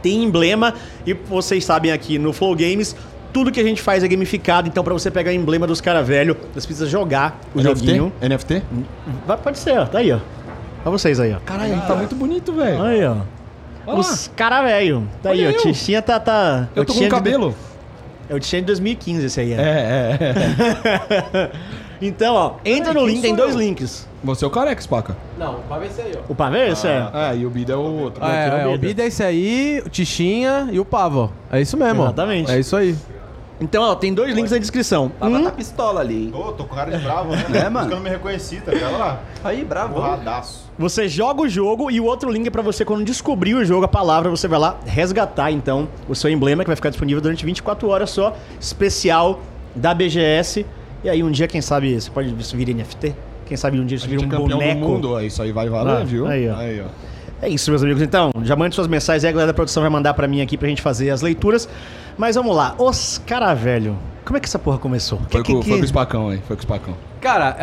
tem 0.02 0.22
emblema 0.22 0.74
e 1.04 1.14
vocês 1.14 1.64
sabem 1.64 1.90
aqui 1.90 2.16
no 2.16 2.32
Flow 2.32 2.54
Games 2.54 2.94
tudo 3.36 3.52
que 3.52 3.60
a 3.60 3.62
gente 3.62 3.82
faz 3.82 4.02
é 4.02 4.08
gamificado, 4.08 4.66
então 4.66 4.82
pra 4.82 4.94
você 4.94 5.10
pegar 5.10 5.30
o 5.30 5.34
emblema 5.34 5.66
dos 5.66 5.78
cara 5.78 6.02
velho, 6.02 6.34
você 6.54 6.66
precisa 6.66 6.86
jogar 6.86 7.38
o 7.54 7.60
joguinho. 7.60 8.10
NFT? 8.18 8.62
Vai- 9.26 9.36
pode 9.36 9.58
ser, 9.58 9.78
ó, 9.78 9.84
tá 9.84 9.98
aí, 9.98 10.10
ó. 10.10 10.20
Pra 10.82 10.90
vocês 10.90 11.20
aí, 11.20 11.34
ó. 11.34 11.38
Caralho, 11.44 11.78
tá 11.86 11.94
muito 11.94 12.14
bonito, 12.14 12.54
velho. 12.54 12.82
Aí, 12.82 13.04
ó. 13.04 13.16
Os 13.94 14.30
cara 14.34 14.62
velho. 14.62 15.06
Tá 15.22 15.32
aí, 15.32 15.40
Olha 15.46 15.50
ó. 15.50 15.52
eu. 15.58 15.62
Tichinha 15.64 16.00
tá. 16.00 16.18
tá 16.18 16.68
Eu 16.74 16.80
é 16.80 16.84
o 16.84 16.86
tô 16.86 16.94
com 16.94 17.00
de- 17.00 17.08
cabelo. 17.08 17.54
É 18.30 18.34
o 18.34 18.40
Tichinha 18.40 18.62
de 18.62 18.66
2015 18.68 19.26
esse 19.26 19.38
aí, 19.38 19.52
é. 19.52 19.56
É, 19.56 20.18
é, 20.18 21.38
é. 21.38 21.50
então, 22.00 22.34
ó, 22.34 22.52
entra 22.64 22.94
no 22.94 23.06
link, 23.06 23.20
tem 23.20 23.34
dois 23.34 23.52
eu? 23.52 23.60
links. 23.60 24.08
Você 24.24 24.44
é 24.46 24.48
o 24.48 24.50
careca, 24.50 24.80
Spaca. 24.80 25.14
Não, 25.38 25.58
vai 25.68 25.80
ver 25.80 25.86
esse 25.88 26.00
aí, 26.00 26.12
ó. 26.16 26.32
O 26.32 26.34
pavê, 26.34 26.70
esse 26.70 26.88
é. 26.88 27.06
É, 27.12 27.36
e 27.36 27.44
o 27.44 27.50
Bida 27.50 27.74
é 27.74 27.76
o 27.76 27.80
outro. 27.80 28.24
Ah, 28.24 28.34
é, 28.34 28.48
é 28.48 28.66
o 28.66 28.70
é, 28.70 28.74
o 28.74 28.78
Bida. 28.78 29.02
É 29.02 29.06
esse 29.06 29.22
aí, 29.22 29.82
o 29.84 29.90
Tichinha 29.90 30.68
e 30.72 30.80
o 30.80 30.84
Pavo. 30.86 31.30
ó. 31.52 31.56
É 31.56 31.60
isso 31.60 31.76
mesmo, 31.76 32.00
ó. 32.00 32.06
Exatamente. 32.06 32.50
É 32.50 32.58
isso 32.58 32.74
aí. 32.74 32.96
Então, 33.60 33.82
ó, 33.82 33.94
tem 33.94 34.12
dois 34.12 34.34
links 34.34 34.52
na 34.52 34.58
descrição. 34.58 35.10
Tava 35.18 35.38
Um, 35.38 35.44
tá 35.44 35.50
pistola 35.50 36.00
ali, 36.00 36.24
hein? 36.24 36.30
Tô, 36.30 36.52
tô 36.52 36.64
com 36.64 36.74
cara 36.74 36.90
de 36.96 37.02
bravo, 37.02 37.30
né? 37.30 37.38
É, 37.48 37.50
Por 37.50 37.56
isso 37.56 37.70
mano? 37.70 37.86
que 37.88 37.92
eu 37.92 37.96
não 37.96 38.04
me 38.04 38.10
reconheci, 38.10 38.56
tá 38.60 38.70
ligado? 38.72 38.94
Olha 38.94 38.98
lá. 38.98 39.20
Aí, 39.42 39.64
bravo. 39.64 39.94
Porradaço. 39.94 40.66
Você 40.78 41.08
joga 41.08 41.40
o 41.40 41.48
jogo 41.48 41.90
e 41.90 41.98
o 41.98 42.04
outro 42.04 42.30
link 42.30 42.46
é 42.46 42.50
pra 42.50 42.60
você, 42.60 42.84
quando 42.84 43.02
descobrir 43.02 43.54
o 43.54 43.64
jogo, 43.64 43.86
a 43.86 43.88
palavra, 43.88 44.28
você 44.28 44.46
vai 44.46 44.58
lá 44.58 44.78
resgatar, 44.84 45.50
então, 45.50 45.88
o 46.06 46.14
seu 46.14 46.30
emblema, 46.30 46.64
que 46.64 46.68
vai 46.68 46.76
ficar 46.76 46.90
disponível 46.90 47.22
durante 47.22 47.46
24 47.46 47.88
horas 47.88 48.10
só, 48.10 48.36
especial 48.60 49.40
da 49.74 49.94
BGS. 49.94 50.66
E 51.02 51.08
aí, 51.08 51.22
um 51.22 51.30
dia, 51.30 51.46
quem 51.48 51.62
sabe, 51.62 51.98
você 51.98 52.10
pode 52.10 52.34
isso 52.38 52.54
vir 52.56 52.74
NFT? 52.74 53.14
Quem 53.46 53.56
sabe 53.56 53.78
um 53.80 53.86
dia 53.86 53.96
isso 53.96 54.06
vira 54.08 54.20
um 54.20 54.24
é 54.24 54.28
campeão 54.28 54.58
boneco? 54.58 54.80
do 54.80 54.86
mundo. 54.88 55.20
Isso 55.22 55.40
aí 55.40 55.52
vai 55.52 55.68
valer, 55.68 56.02
Ah, 56.02 56.04
viu? 56.04 56.26
aí, 56.26 56.48
ó. 56.48 56.56
Aí, 56.56 56.80
ó. 56.82 56.88
É 57.42 57.48
isso, 57.48 57.70
meus 57.70 57.82
amigos. 57.82 58.02
Então, 58.02 58.30
já 58.42 58.56
mande 58.56 58.74
suas 58.74 58.86
mensagens 58.88 59.24
aí, 59.24 59.28
a 59.30 59.32
galera 59.32 59.48
da 59.48 59.54
produção 59.54 59.82
vai 59.82 59.90
mandar 59.90 60.14
pra 60.14 60.26
mim 60.26 60.40
aqui 60.40 60.56
pra 60.56 60.68
gente 60.68 60.80
fazer 60.82 61.10
as 61.10 61.20
leituras. 61.20 61.68
Mas 62.16 62.34
vamos 62.36 62.56
lá. 62.56 62.74
Os 62.78 63.18
cara 63.26 63.52
velho. 63.54 63.96
Como 64.24 64.36
é 64.36 64.40
que 64.40 64.46
essa 64.46 64.58
porra 64.58 64.78
começou? 64.78 65.20
Foi, 65.30 65.42
Que- 65.42 65.52
com, 65.52 65.60
que- 65.60 65.68
foi 65.68 65.78
com 65.78 65.84
o 65.84 65.88
Spacão 65.88 66.28
aí. 66.30 66.38
Foi 66.46 66.56
com 66.56 66.60
o 66.60 66.62
Spacão. 66.62 66.94
Cara, 67.20 67.56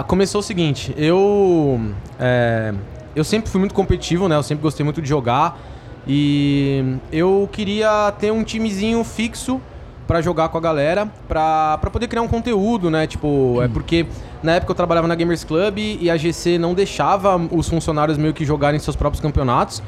é, 0.00 0.04
começou 0.04 0.40
o 0.40 0.42
seguinte, 0.42 0.92
eu. 0.96 1.80
é, 2.18 2.74
eu 3.14 3.22
sempre 3.24 3.50
fui 3.50 3.58
muito 3.60 3.74
competitivo, 3.74 4.28
né? 4.28 4.36
Eu 4.36 4.42
sempre 4.42 4.62
gostei 4.62 4.82
muito 4.84 5.00
de 5.00 5.08
jogar. 5.08 5.58
E 6.06 6.96
eu 7.12 7.48
queria 7.52 8.12
ter 8.18 8.32
um 8.32 8.42
timezinho 8.42 9.02
fixo 9.04 9.60
pra 10.10 10.20
jogar 10.20 10.48
com 10.48 10.58
a 10.58 10.60
galera, 10.60 11.06
pra, 11.28 11.78
pra 11.78 11.88
poder 11.88 12.08
criar 12.08 12.20
um 12.22 12.26
conteúdo, 12.26 12.90
né? 12.90 13.06
Tipo, 13.06 13.62
é 13.62 13.68
porque 13.68 14.06
na 14.42 14.56
época 14.56 14.72
eu 14.72 14.74
trabalhava 14.74 15.06
na 15.06 15.14
Gamers 15.14 15.44
Club 15.44 15.78
e 15.78 16.10
a 16.10 16.16
GC 16.16 16.58
não 16.58 16.74
deixava 16.74 17.36
os 17.52 17.68
funcionários 17.68 18.18
meio 18.18 18.34
que 18.34 18.44
jogarem 18.44 18.80
seus 18.80 18.96
próprios 18.96 19.22
campeonatos. 19.22 19.80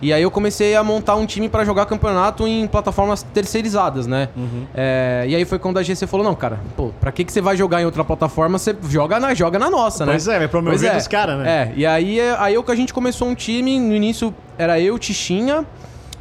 E 0.00 0.14
aí 0.14 0.22
eu 0.22 0.30
comecei 0.30 0.74
a 0.74 0.82
montar 0.82 1.16
um 1.16 1.26
time 1.26 1.46
pra 1.46 1.62
jogar 1.62 1.84
campeonato 1.84 2.46
em 2.48 2.66
plataformas 2.66 3.22
terceirizadas, 3.22 4.06
né? 4.06 4.30
É, 4.74 5.26
e 5.28 5.36
aí 5.36 5.44
foi 5.44 5.58
quando 5.58 5.76
a 5.78 5.82
GC 5.82 6.06
falou, 6.06 6.24
não, 6.24 6.34
cara, 6.34 6.58
pô, 6.74 6.88
pra 6.98 7.12
que, 7.12 7.22
que 7.22 7.30
você 7.30 7.42
vai 7.42 7.54
jogar 7.54 7.82
em 7.82 7.84
outra 7.84 8.02
plataforma? 8.02 8.56
Você 8.58 8.74
joga 8.88 9.20
na, 9.20 9.34
joga 9.34 9.58
na 9.58 9.68
nossa, 9.68 10.06
né? 10.06 10.12
Pois 10.12 10.26
é, 10.26 10.38
vai 10.38 10.48
promover 10.48 10.78
Pois 10.78 10.90
é. 10.90 10.96
dos 10.96 11.06
caras, 11.06 11.38
né? 11.38 11.50
É, 11.50 11.72
e 11.76 11.84
aí, 11.84 12.18
é- 12.18 12.34
aí 12.38 12.54
é 12.54 12.58
o 12.58 12.62
que 12.62 12.72
a 12.72 12.76
gente 12.76 12.94
começou 12.94 13.28
um 13.28 13.34
time, 13.34 13.78
no 13.78 13.94
início 13.94 14.34
era 14.56 14.80
eu, 14.80 14.98
Tichinha, 14.98 15.66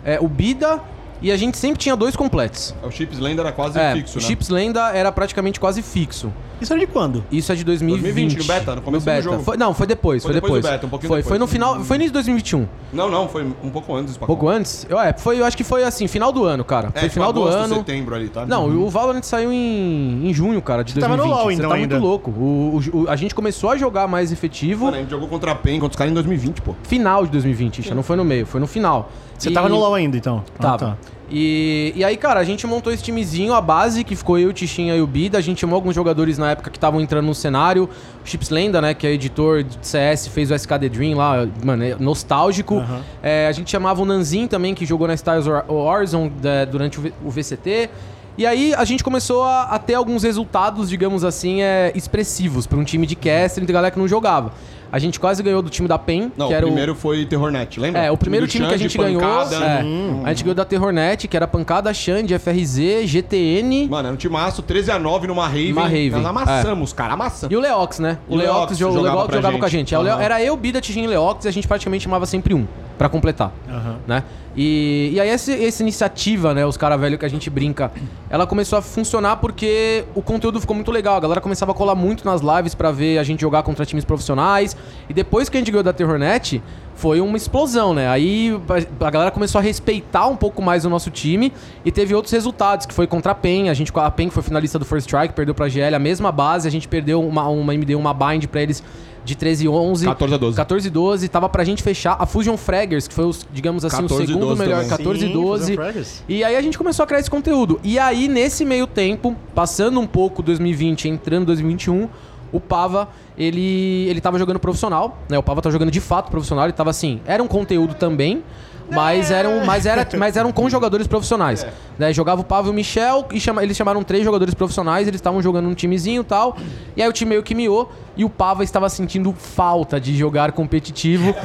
é, 0.04 0.20
o 0.20 0.28
Bida, 0.28 0.82
e 1.28 1.32
a 1.32 1.38
gente 1.38 1.58
sempre 1.58 1.80
tinha 1.80 1.96
dois 1.96 2.16
completos. 2.16 2.76
O 2.84 2.92
Chips 2.92 3.18
Land 3.20 3.40
era 3.40 3.52
quase 3.52 3.80
É, 3.80 3.94
fixo, 3.94 4.20
o 4.20 4.22
né? 4.22 4.28
Chips 4.28 4.50
Lenda 4.50 4.90
era 4.96 5.12
praticamente 5.12 5.60
quase 5.60 5.82
fixo. 5.82 6.32
Isso 6.62 6.72
era 6.72 6.80
de 6.80 6.88
quando? 6.88 7.24
Isso 7.32 7.52
é 7.52 7.56
de 7.56 7.64
2020. 7.66 8.02
2020, 8.04 8.38
no 8.38 8.44
beta, 8.46 8.76
no 8.76 8.82
começo 8.82 9.04
do 9.06 9.10
beta. 9.10 9.22
jogo. 9.24 9.44
Foi- 9.44 9.58
não, 9.58 9.74
foi 9.74 9.86
depois, 9.88 10.24
foi, 10.24 10.32
Foi 10.32 10.42
depois 10.42 10.54
depois. 10.54 10.64
do 10.64 10.72
beta, 10.76 10.86
um 10.86 10.90
pouquinho 10.90 11.08
foi, 11.10 11.18
depois. 11.18 11.30
foi 11.30 11.38
no 11.40 11.48
final, 11.48 11.80
foi 11.84 11.96
início 11.98 12.12
de 12.12 12.14
2021. 12.14 12.66
Não, 12.94 13.10
não, 13.12 13.28
foi 13.28 13.44
um 13.64 13.70
pouco 13.70 13.94
antes 13.94 14.16
do 14.16 14.24
Um 14.24 14.28
pouco 14.28 14.48
antes? 14.48 14.86
Eu, 14.90 14.98
é, 15.00 15.12
foi, 15.18 15.40
eu 15.42 15.46
acho 15.46 15.58
que 15.58 15.64
foi 15.66 15.84
assim, 15.84 16.08
final 16.08 16.32
do 16.32 16.46
ano, 16.46 16.64
cara. 16.64 16.92
É, 16.94 17.02
foi 17.02 17.10
final 17.10 17.34
do 17.34 17.42
agosto, 17.42 17.58
ano. 17.58 17.76
setembro 17.76 18.16
ali, 18.16 18.30
tá? 18.30 18.46
Não, 18.46 18.70
o 18.70 18.90
Valorant 18.90 19.24
saiu 19.24 19.52
em, 19.52 20.30
em 20.30 20.34
junho, 20.34 20.62
cara, 20.62 20.82
de 20.84 20.94
Você 20.94 21.00
tava 21.02 21.18
2020. 21.18 21.30
no 21.36 21.42
LoL, 21.44 21.50
Você 21.52 21.58
então, 21.58 21.70
tá 21.72 21.76
ainda. 21.76 21.96
muito 21.96 22.08
louco. 22.08 22.32
O, 22.32 22.82
o- 22.94 23.00
o- 23.04 23.10
a 23.10 23.16
gente 23.18 23.36
começou 23.36 23.72
a 23.72 23.78
jogar 23.78 24.08
mais 24.08 24.32
efetivo 24.32 24.86
Mano, 24.86 24.98
a 24.98 25.00
gente 25.02 25.10
jogou 25.10 25.28
contra 25.28 25.52
a 25.52 25.56
PEN, 25.56 25.80
contra 25.80 25.90
os 25.94 25.98
caras 25.98 26.12
em 26.12 26.14
2020, 26.14 26.62
pô. 26.62 26.74
final 26.84 27.26
de 27.26 27.32
2020, 27.32 27.82
já 27.82 27.94
não 27.96 28.04
foi 28.04 28.16
no 28.16 28.24
meio, 28.24 28.46
foi 28.46 28.62
no 28.62 28.68
final. 28.68 29.12
Você 29.38 29.50
E- 29.50 29.54
tava 29.54 29.68
no 29.68 29.76
LoL 29.78 29.94
ainda, 29.96 30.16
então? 30.16 30.42
Ah, 30.58 30.62
Tava. 30.62 30.78
tá. 30.78 30.98
E, 31.30 31.92
e 31.96 32.04
aí, 32.04 32.16
cara, 32.18 32.40
a 32.40 32.44
gente 32.44 32.68
montou 32.68 32.94
esse 32.94 33.02
timezinho, 33.04 33.54
a 33.54 33.60
base, 33.62 34.04
que 34.04 34.16
ficou 34.16 34.38
eu, 34.38 34.54
Tichinha 34.54 34.96
e 34.96 35.02
o 35.02 35.08
Bida. 35.08 35.38
A 35.38 35.42
gente 35.42 35.60
chamou 35.62 35.76
alguns 35.76 35.96
jogadores 35.96 36.38
na 36.38 36.52
época 36.52 36.70
que 36.70 36.78
estavam 36.78 37.02
entrando 37.02 37.26
no 37.26 37.34
cenário. 37.36 37.86
O 38.24 38.28
Chips 38.28 38.50
Lenda, 38.50 38.80
né, 38.82 38.94
que 38.94 39.08
é 39.08 39.12
editor 39.12 39.64
de 39.64 39.78
CS, 39.82 40.28
fez 40.28 40.52
o 40.52 40.54
SKD 40.56 40.90
Dream 40.90 41.18
lá, 41.18 41.48
mano, 41.64 41.84
é 41.84 41.96
nostálgico. 42.00 42.76
É, 43.24 43.48
a 43.48 43.52
gente 43.52 43.72
chamava 43.72 44.02
o 44.02 44.06
Nanzin 44.06 44.48
também, 44.48 44.74
que 44.76 44.86
jogou 44.86 45.08
na 45.08 45.14
Styles 45.16 45.46
Warzone 45.68 46.30
da- 46.30 46.66
durante 46.66 47.00
o, 47.00 47.02
V- 47.02 47.14
o 47.24 47.30
VCT. 47.32 47.90
E 48.38 48.46
aí 48.46 48.74
a 48.76 48.84
gente 48.84 49.02
começou 49.04 49.44
a, 49.44 49.64
a 49.64 49.80
ter 49.80 49.94
alguns 49.94 50.24
resultados, 50.24 50.90
digamos 50.90 51.24
assim, 51.24 51.62
é, 51.62 51.92
expressivos 51.96 52.68
para 52.68 52.78
um 52.78 52.84
time 52.84 53.08
de 53.08 53.16
caster 53.16 53.64
de 53.66 53.72
galera 53.72 53.90
que 53.92 53.98
não 53.98 54.08
jogava. 54.10 54.52
A 54.96 55.00
gente 55.00 55.20
quase 55.20 55.44
ganhou 55.44 55.62
do 55.62 55.70
time 55.70 55.90
da 55.90 56.00
PEN, 56.00 56.32
Não, 56.38 56.48
que 56.48 56.54
o 56.54 56.56
era 56.56 56.66
primeiro 56.66 56.96
foi 56.96 57.26
Terrornet, 57.26 57.82
lembra? 57.82 58.00
é, 58.06 58.10
o 58.12 58.16
primeiro 58.16 58.46
do 58.46 58.50
time 58.50 58.66
que 58.66 58.74
a 58.74 58.78
Xande, 58.78 58.84
gente 58.90 58.98
ganhou. 58.98 59.20
pancada. 59.22 59.56
é, 59.58 59.82
A 60.24 60.30
gente 60.30 60.44
ganhou 60.46 60.56
da 60.56 60.64
Terrornet, 60.64 61.28
que 61.28 61.36
era 61.36 61.46
Pancada, 61.46 61.94
Xande, 61.94 62.34
FRZ, 62.40 63.06
GTN. 63.06 63.90
Mano, 63.90 64.08
era 64.08 64.14
um 64.14 64.18
timaço 64.18 64.62
13 64.62 64.92
a 64.92 64.98
9 64.98 65.28
numa 65.28 65.48
Raven. 65.48 65.74
Uma 65.74 65.82
Raven, 65.84 66.12
Nós 66.12 66.26
amassamos, 66.26 66.94
cara, 66.94 67.14
amassamos. 67.14 67.54
E 67.54 67.58
o 67.58 67.60
Leox, 67.60 68.00
né? 68.00 68.20
O 68.30 68.36
o 68.36 68.38
Leox, 68.38 68.56
Leox 68.58 68.78
jogava 68.78 69.04
jogava, 69.34 69.48
gente. 69.52 69.60
com 69.60 69.66
a 69.66 69.70
gente. 69.70 69.94
É, 69.94 70.00
o 70.00 70.02
Aham. 70.02 70.22
Era 70.22 70.42
eu, 70.42 70.56
Bida, 70.56 70.80
Tigin 70.80 71.04
e 71.04 71.08
Leox 71.08 71.44
e 71.44 71.50
a 71.50 71.52
gente 71.52 71.68
praticamente 71.68 72.06
chamava 72.06 72.26
sempre 72.26 72.54
um. 72.54 72.66
pra 72.98 73.10
completar, 73.10 73.52
Aham. 73.70 73.98
né? 74.08 74.24
E, 74.58 75.10
e 75.14 75.20
aí 75.20 75.28
essa, 75.28 75.52
essa 75.52 75.84
iniciativa, 75.84 76.54
né, 76.54 76.66
os 76.66 76.78
cara 76.78 76.96
velho 76.96 77.18
que 77.18 77.26
a 77.26 77.28
gente 77.30 77.50
brinca, 77.50 77.92
ela 78.30 78.48
começou 78.48 78.80
a 78.80 78.82
funcionar 78.82 79.36
porque 79.36 80.06
o 80.16 80.22
conteúdo 80.22 80.62
ficou 80.62 80.74
muito 80.74 80.92
legal. 80.92 81.18
A 81.18 81.20
galera 81.20 81.42
começava 81.42 81.74
a 81.74 81.76
colar 81.76 81.94
muito 81.94 82.24
nas 82.24 82.40
lives 82.40 82.74
pra 82.74 82.90
ver 82.90 83.18
a 83.18 83.24
gente 83.24 83.42
jogar 83.42 83.64
contra 83.64 83.86
times 83.86 84.06
profissionais. 84.06 84.74
E 85.10 85.14
depois 85.14 85.50
que 85.50 85.58
a 85.58 85.60
gente 85.60 85.72
ganhou 85.72 85.84
da 85.84 85.94
Terrornet, 85.94 86.62
foi 86.96 87.20
uma 87.20 87.38
explosão, 87.38 87.94
né? 87.94 88.08
Aí 88.08 88.58
a 89.00 89.10
galera 89.10 89.32
começou 89.32 89.60
a 89.60 89.62
respeitar 89.62 90.28
um 90.28 90.36
pouco 90.36 90.62
mais 90.62 90.86
o 90.86 90.90
nosso 90.90 91.12
time 91.12 91.52
e 91.84 91.92
teve 91.92 92.16
outros 92.16 92.32
resultados, 92.32 92.86
que 92.86 92.94
foi 92.94 93.06
contra 93.06 93.34
a 93.34 93.36
PEN. 93.36 93.70
A 93.70 93.74
gente 93.74 93.92
a 93.96 94.10
PEN 94.10 94.30
foi 94.30 94.42
finalista 94.42 94.80
do 94.80 94.86
First 94.86 95.08
Strike, 95.08 95.34
perdeu 95.34 95.54
pra 95.54 95.68
GL 95.68 95.94
a 95.96 96.00
mesma 96.00 96.32
base, 96.32 96.68
a 96.68 96.72
gente 96.72 96.88
perdeu 96.88 97.22
uma, 97.22 97.48
uma 97.48 97.74
MD, 97.74 97.96
uma 97.96 98.14
bind 98.14 98.48
pra 98.48 98.62
eles 98.62 98.82
de 99.26 99.36
13 99.36 99.66
e 99.66 99.68
11. 99.68 100.06
14 100.06 100.34
a 100.34 100.38
12. 100.38 100.56
14 100.56 100.88
e 100.88 100.92
12, 100.92 101.28
tava 101.30 101.50
pra 101.50 101.64
gente 101.64 101.82
fechar 101.82 102.16
a 102.20 102.26
Fusion 102.26 102.56
Fraggers, 102.56 103.08
que 103.08 103.14
foi, 103.14 103.26
os, 103.26 103.46
digamos 103.52 103.84
assim, 103.84 104.04
14 104.04 104.24
o 104.24 104.28
segundo 104.28 104.46
12 104.48 104.62
melhor, 104.62 104.84
também. 104.84 104.90
14 104.90 105.26
e 105.26 105.28
Sim, 105.28 105.34
12. 105.34 105.62
Fusion 105.64 105.76
Fraggers. 105.76 106.24
E 106.30 106.44
aí 106.44 106.56
a 106.56 106.62
gente 106.62 106.78
começou 106.78 107.04
a 107.04 107.08
criar 107.08 107.20
esse 107.20 107.30
conteúdo. 107.30 107.80
E 107.84 107.98
aí, 107.98 108.28
nesse 108.28 108.64
meio 108.64 108.86
tempo, 108.86 109.36
passando 109.54 110.00
um 110.00 110.08
pouco 110.08 110.44
2020, 110.44 111.10
entrando 111.10 111.48
2021, 111.48 112.08
o 112.56 112.60
Pava, 112.60 113.10
ele, 113.38 114.08
ele 114.08 114.22
tava 114.22 114.40
jogando 114.40 114.60
profissional, 114.60 115.18
né? 115.30 115.38
O 115.38 115.44
Pava 115.44 115.62
tá 115.62 115.70
jogando 115.70 115.92
de 115.92 116.00
fato 116.00 116.32
profissional, 116.32 116.66
ele 116.66 116.74
tava 116.74 116.90
assim, 116.90 117.20
era 117.26 117.44
um 117.44 117.48
conteúdo 117.48 117.96
também, 117.96 118.44
mas 118.90 119.30
eram, 119.30 119.66
mas 119.66 119.86
era, 119.86 120.08
mas 120.18 120.38
eram 120.38 120.52
com 120.52 120.70
jogadores 120.70 121.06
profissionais. 121.06 121.66
Né? 122.00 122.14
Jogava 122.14 122.42
o 122.42 122.44
Pava 122.44 122.68
e 122.68 122.72
o 122.72 122.74
Michel, 122.74 123.26
e 123.32 123.40
chama, 123.40 123.62
eles 123.64 123.76
chamaram 123.76 124.04
três 124.04 124.24
jogadores 124.24 124.54
profissionais, 124.54 125.08
eles 125.08 125.20
estavam 125.20 125.42
jogando 125.42 125.68
um 125.68 125.74
timezinho 125.74 126.22
e 126.22 126.26
tal. 126.26 126.56
E 126.96 127.02
aí 127.02 127.10
o 127.10 127.14
time 127.14 127.30
meio 127.30 127.44
que 127.44 127.54
miou, 127.54 127.92
e 128.16 128.24
o 128.24 128.30
Pava 128.30 128.64
estava 128.64 128.88
sentindo 128.88 129.34
falta 129.34 130.00
de 130.00 130.16
jogar 130.16 130.52
competitivo. 130.54 131.36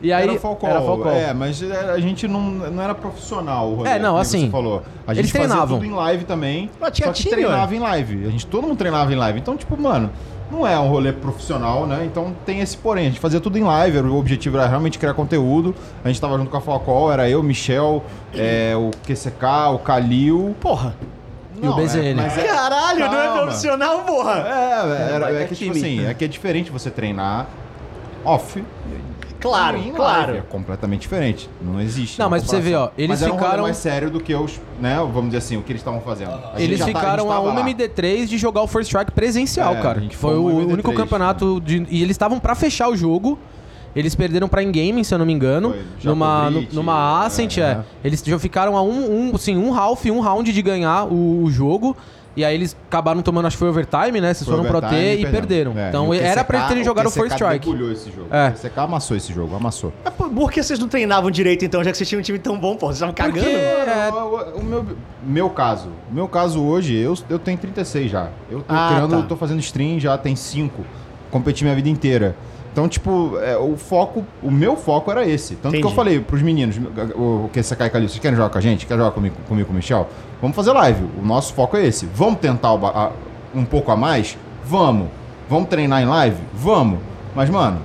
E 0.00 0.12
aí, 0.12 0.28
era 0.28 0.38
Falcão. 0.38 0.68
Era 0.68 0.80
Falcão. 0.80 1.10
É, 1.12 1.34
mas 1.34 1.60
é, 1.62 1.90
a 1.90 1.98
gente 1.98 2.28
não, 2.28 2.40
não 2.40 2.82
era 2.82 2.94
profissional 2.94 3.68
o 3.70 3.74
rolê, 3.76 3.90
É, 3.90 3.98
não, 3.98 4.16
assim, 4.16 4.42
Você 4.46 4.50
falou. 4.50 4.82
A 5.06 5.12
gente 5.12 5.22
eles 5.22 5.32
treinavam. 5.32 5.78
tudo 5.78 5.84
em 5.86 5.92
live 5.94 6.24
também. 6.24 6.70
Mas 6.80 6.92
tinha 6.92 7.06
só 7.08 7.12
que 7.12 7.22
time, 7.22 7.34
treinava 7.34 7.74
em 7.74 7.78
live. 7.80 8.26
A 8.26 8.30
gente, 8.30 8.46
todo 8.46 8.66
mundo 8.68 8.76
treinava 8.78 9.12
em 9.12 9.16
live. 9.16 9.38
Então, 9.40 9.56
tipo, 9.56 9.76
mano, 9.80 10.10
não 10.52 10.64
é 10.66 10.78
um 10.78 10.88
rolê 10.88 11.12
profissional, 11.12 11.84
né? 11.86 12.04
Então 12.04 12.32
tem 12.46 12.60
esse 12.60 12.76
porém. 12.76 13.06
A 13.06 13.08
gente 13.08 13.18
fazia 13.20 13.40
tudo 13.40 13.58
em 13.58 13.64
live. 13.64 13.98
era- 13.98 14.06
O 14.06 14.16
objetivo 14.18 14.56
era 14.56 14.68
realmente 14.68 14.98
criar 15.00 15.14
conteúdo. 15.14 15.74
A 16.04 16.08
gente 16.08 16.20
tava 16.20 16.38
junto 16.38 16.50
com 16.50 16.56
a 16.56 16.60
Falcol, 16.60 17.10
era 17.12 17.28
eu, 17.28 17.42
Michel, 17.42 18.04
é, 18.32 18.74
o 18.76 18.90
QCK, 19.04 19.72
o 19.74 19.78
Kalil. 19.80 20.54
Porra. 20.60 20.94
E 21.60 21.66
o 21.66 21.70
Não, 21.70 21.76
BZN. 21.76 22.10
é, 22.10 22.14
mas 22.14 22.38
é- 22.38 22.44
Caralho, 22.46 23.00
não 23.00 23.20
é 23.20 23.26
calma. 23.26 23.42
profissional, 23.42 23.98
porra. 24.04 24.32
É, 24.46 25.14
era, 25.16 25.18
vai 25.24 25.34
é 25.34 25.38
ter 25.40 25.48
que 25.48 25.54
tipo 25.56 25.72
assim, 25.72 26.06
é 26.06 26.14
que 26.14 26.24
é 26.24 26.28
diferente 26.28 26.70
você 26.70 26.88
treinar 26.88 27.48
off 28.24 28.62
Claro, 29.40 29.76
em 29.78 29.92
claro. 29.92 30.32
live. 30.32 30.38
É 30.38 30.50
completamente 30.50 31.02
diferente. 31.02 31.48
Não 31.62 31.80
existe. 31.80 32.18
Não, 32.18 32.28
mas 32.28 32.42
pra 32.42 32.50
você 32.50 32.60
ver, 32.60 32.74
ó, 32.74 32.90
eles 32.98 33.08
mas 33.10 33.22
era 33.22 33.30
um 33.32 33.34
rolê 33.36 33.44
ficaram- 33.46 33.62
mais 33.64 33.76
sério 33.76 34.10
do 34.10 34.20
que 34.20 34.34
os, 34.34 34.60
né, 34.80 34.96
vamos 34.96 35.26
dizer 35.26 35.38
assim, 35.38 35.56
o 35.56 35.62
que 35.62 35.72
eles 35.72 35.80
estavam 35.80 36.00
fazendo. 36.00 36.30
A 36.32 36.58
gente 36.58 36.62
Eles 36.62 36.78
já 36.78 36.84
tá- 36.86 36.88
ficaram 36.92 37.22
gente 37.24 37.32
a 37.32 37.34
tava 37.36 37.48
uma 37.48 37.54
lá. 37.60 37.60
MD3 37.60 38.26
de 38.28 38.36
jogar 38.38 38.62
o 38.62 38.66
First 38.66 38.88
Strike 38.88 39.12
presencial, 39.12 39.74
É, 39.76 39.80
cara. 39.80 40.00
gente 40.00 40.10
Que 40.10 40.16
foi 40.16 40.30
foi 40.34 40.38
o 40.38 40.42
uma 40.44 40.52
MD3, 40.62 40.72
único 40.72 40.92
campeonato 40.92 41.60
de. 41.60 41.86
E 41.88 42.02
eles 42.02 42.12
estavam 42.14 42.38
pra 42.40 42.54
fechar 42.54 42.88
o 42.88 42.96
jogo. 42.96 43.38
Eles 43.96 44.14
perderam 44.14 44.48
pra 44.48 44.62
in-game, 44.62 45.02
se 45.04 45.12
eu 45.14 45.18
não 45.18 45.24
me 45.26 45.32
engano. 45.32 45.70
Foi, 45.70 45.80
numa, 46.04 46.50
nu- 46.50 46.66
numa 46.72 47.24
Ascent, 47.24 47.56
é, 47.58 47.62
é. 47.62 47.80
Eles 48.04 48.22
já 48.24 48.38
ficaram 48.38 48.76
a 48.76 48.82
um, 48.82 49.30
um, 49.30 49.34
assim, 49.34 49.56
um 49.56 49.74
half, 49.76 50.04
um 50.06 50.20
round 50.20 50.52
de 50.52 50.62
ganhar 50.62 51.04
o, 51.04 51.42
o 51.44 51.50
jogo. 51.50 51.96
E 52.38 52.44
aí 52.44 52.54
eles 52.54 52.76
acabaram 52.88 53.20
tomando, 53.20 53.46
acho 53.46 53.56
que 53.56 53.58
foi 53.58 53.68
overtime, 53.68 54.20
né? 54.20 54.32
Vocês 54.32 54.48
Foi 54.48 54.56
foram 54.56 54.68
pro 54.70 54.80
T 54.80 54.94
e 54.94 55.16
perdemos. 55.22 55.30
perderam. 55.32 55.72
É, 55.76 55.88
então 55.88 56.14
e 56.14 56.18
era 56.20 56.44
pra 56.44 56.58
QCK 56.60 56.68
terem 56.68 56.84
jogado 56.84 57.06
o 57.06 57.10
First 57.10 57.32
Strike. 57.32 57.68
esse 57.92 58.12
jogo. 58.12 58.28
É. 58.30 58.48
O 58.48 58.52
QCK 58.52 58.78
amassou 58.80 59.16
esse 59.16 59.32
jogo, 59.32 59.56
amassou. 59.56 59.92
Mas 60.04 60.14
por, 60.14 60.52
que 60.52 60.62
vocês 60.62 60.78
não 60.78 60.86
treinavam 60.86 61.30
direito 61.32 61.64
então, 61.64 61.82
já 61.82 61.90
que 61.90 61.96
vocês 61.96 62.08
tinham 62.08 62.20
um 62.20 62.22
time 62.22 62.38
tão 62.38 62.56
bom, 62.56 62.76
pô? 62.76 62.86
Vocês 62.86 62.96
estavam 62.96 63.14
cagando? 63.14 63.40
Porque- 63.40 63.50
É. 63.50 64.10
O, 64.12 64.14
o- 64.14 64.60
o 64.60 64.64
meu, 64.64 64.86
meu 65.24 65.50
caso, 65.50 65.88
o 66.10 66.14
meu 66.14 66.28
caso 66.28 66.62
hoje, 66.62 66.94
eu, 66.96 67.14
eu 67.28 67.38
tenho 67.40 67.58
36 67.58 68.08
já. 68.10 68.28
Eu 68.48 68.60
tô 68.60 68.72
Ah, 68.72 68.90
criando, 68.94 69.10
tá. 69.10 69.16
eu 69.16 69.22
tô 69.26 69.36
fazendo 69.36 69.58
stream 69.58 69.98
já 69.98 70.16
tem 70.16 70.36
5. 70.36 70.84
Competi 71.32 71.64
minha 71.64 71.74
vida 71.74 71.88
inteira. 71.88 72.36
Então, 72.72 72.88
tipo, 72.88 73.38
é, 73.42 73.56
o 73.56 73.76
foco, 73.76 74.24
o 74.42 74.50
meu 74.50 74.76
foco 74.76 75.10
era 75.10 75.26
esse. 75.26 75.54
Tanto 75.56 75.72
que 75.72 75.78
Entendi. 75.78 75.92
eu 75.92 75.96
falei 75.96 76.20
pros 76.20 76.42
meninos, 76.42 76.76
o, 77.16 77.48
que 77.52 77.60
você 77.62 77.74
cai 77.74 77.90
Calil, 77.90 78.08
vocês 78.08 78.20
querem 78.20 78.36
jogar 78.36 78.50
com 78.50 78.58
a 78.58 78.60
gente? 78.60 78.86
Quer 78.86 78.96
jogar 78.96 79.10
comigo, 79.10 79.34
comigo 79.48 79.66
com 79.66 79.72
o 79.72 79.76
Michel? 79.76 80.06
Vamos 80.40 80.54
fazer 80.54 80.72
live. 80.72 81.04
O 81.20 81.26
nosso 81.26 81.52
foco 81.54 81.76
é 81.76 81.84
esse. 81.86 82.06
Vamos 82.06 82.38
tentar 82.38 82.68
a- 82.70 83.10
um 83.54 83.64
pouco 83.64 83.90
a 83.90 83.96
mais? 83.96 84.38
Vamos. 84.64 85.08
Vamos 85.48 85.68
treinar 85.68 86.02
em 86.02 86.06
live? 86.06 86.36
Vamos. 86.54 87.00
Mas, 87.34 87.50
mano, 87.50 87.80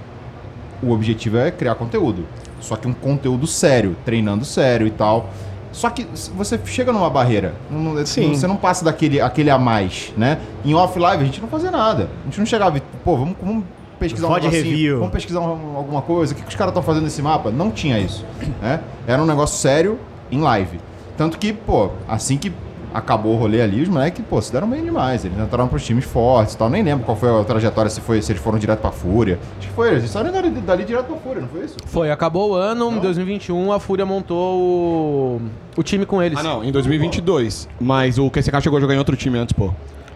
o 0.83 0.91
objetivo 0.91 1.37
é 1.37 1.49
criar 1.49 1.75
conteúdo. 1.75 2.25
Só 2.59 2.75
que 2.75 2.87
um 2.87 2.93
conteúdo 2.93 3.47
sério, 3.47 3.95
treinando 4.05 4.45
sério 4.45 4.85
e 4.85 4.91
tal. 4.91 5.29
Só 5.71 5.89
que 5.89 6.05
você 6.35 6.59
chega 6.65 6.91
numa 6.93 7.09
barreira. 7.09 7.55
não- 7.71 7.95
não- 7.95 8.05
Sim. 8.05 8.35
Você 8.35 8.45
não 8.45 8.55
passa 8.57 8.85
daquele 8.85 9.19
aquele 9.19 9.49
a 9.49 9.57
mais, 9.57 10.13
né? 10.15 10.37
Em 10.63 10.75
off 10.75 10.99
live 10.99 11.23
a 11.23 11.25
gente 11.25 11.41
não 11.41 11.47
fazia 11.47 11.71
nada. 11.71 12.09
A 12.21 12.25
gente 12.25 12.37
não 12.39 12.45
chegava 12.45 12.77
e, 12.77 12.81
pô, 13.03 13.17
vamos, 13.17 13.35
vamos 13.41 13.63
pesquisar 14.03 14.27
um 14.27 14.33
negocinho, 14.33 14.63
review. 14.63 14.97
Vamos 14.99 15.13
pesquisar 15.13 15.39
um- 15.41 15.75
alguma 15.77 16.01
coisa. 16.01 16.33
O 16.33 16.35
que, 16.35 16.41
que 16.43 16.49
os 16.49 16.55
caras 16.55 16.71
estão 16.71 16.83
fazendo 16.83 17.03
nesse 17.03 17.21
mapa? 17.21 17.49
Não 17.51 17.71
tinha 17.71 17.99
isso. 17.99 18.25
Né? 18.61 18.79
Era 19.07 19.21
um 19.21 19.25
negócio 19.25 19.57
sério 19.57 19.97
em 20.31 20.39
live. 20.41 20.79
Tanto 21.17 21.37
que, 21.37 21.53
pô, 21.53 21.89
assim 22.07 22.37
que 22.37 22.51
acabou 22.93 23.33
o 23.33 23.37
rolê 23.37 23.59
ali, 23.59 23.81
os 23.81 23.89
moleques, 23.89 24.23
pô, 24.29 24.39
se 24.39 24.51
deram 24.53 24.69
bem 24.69 24.83
demais. 24.83 25.25
Eles 25.25 25.35
entraram 25.39 25.67
pros 25.67 25.83
times 25.83 26.05
fortes 26.05 26.53
e 26.53 26.57
tal. 26.57 26.69
Nem 26.69 26.83
lembro 26.83 27.03
qual 27.05 27.17
foi 27.17 27.41
a 27.41 27.43
trajetória, 27.43 27.89
se, 27.89 27.99
foi, 28.01 28.21
se 28.21 28.31
eles 28.31 28.41
foram 28.41 28.59
direto 28.59 28.79
pra 28.81 28.91
Fúria. 28.91 29.39
Acho 29.57 29.67
que 29.67 29.73
foi, 29.73 29.89
eles 29.95 30.09
saíram 30.11 30.31
dali, 30.31 30.49
dali 30.51 30.85
direto 30.85 31.05
pra 31.07 31.15
Fúria, 31.17 31.41
não 31.41 31.47
foi 31.49 31.65
isso? 31.65 31.75
Foi, 31.87 32.11
acabou 32.11 32.51
o 32.51 32.53
ano, 32.55 32.91
em 32.91 32.99
2021 32.99 33.71
a 33.71 33.79
Fúria 33.79 34.05
montou 34.05 34.59
o, 34.59 35.41
o 35.75 35.81
time 35.83 36.05
com 36.05 36.21
eles. 36.21 36.37
Ah, 36.37 36.43
não, 36.43 36.63
em 36.63 36.71
2022. 36.71 37.67
Mas 37.79 38.17
o 38.19 38.29
QCK 38.29 38.61
chegou 38.61 38.77
a 38.77 38.81
jogar 38.81 38.93
em 38.93 38.99
outro 38.99 39.15
time 39.15 39.37
antes, 39.39 39.53
pô. 39.53 39.71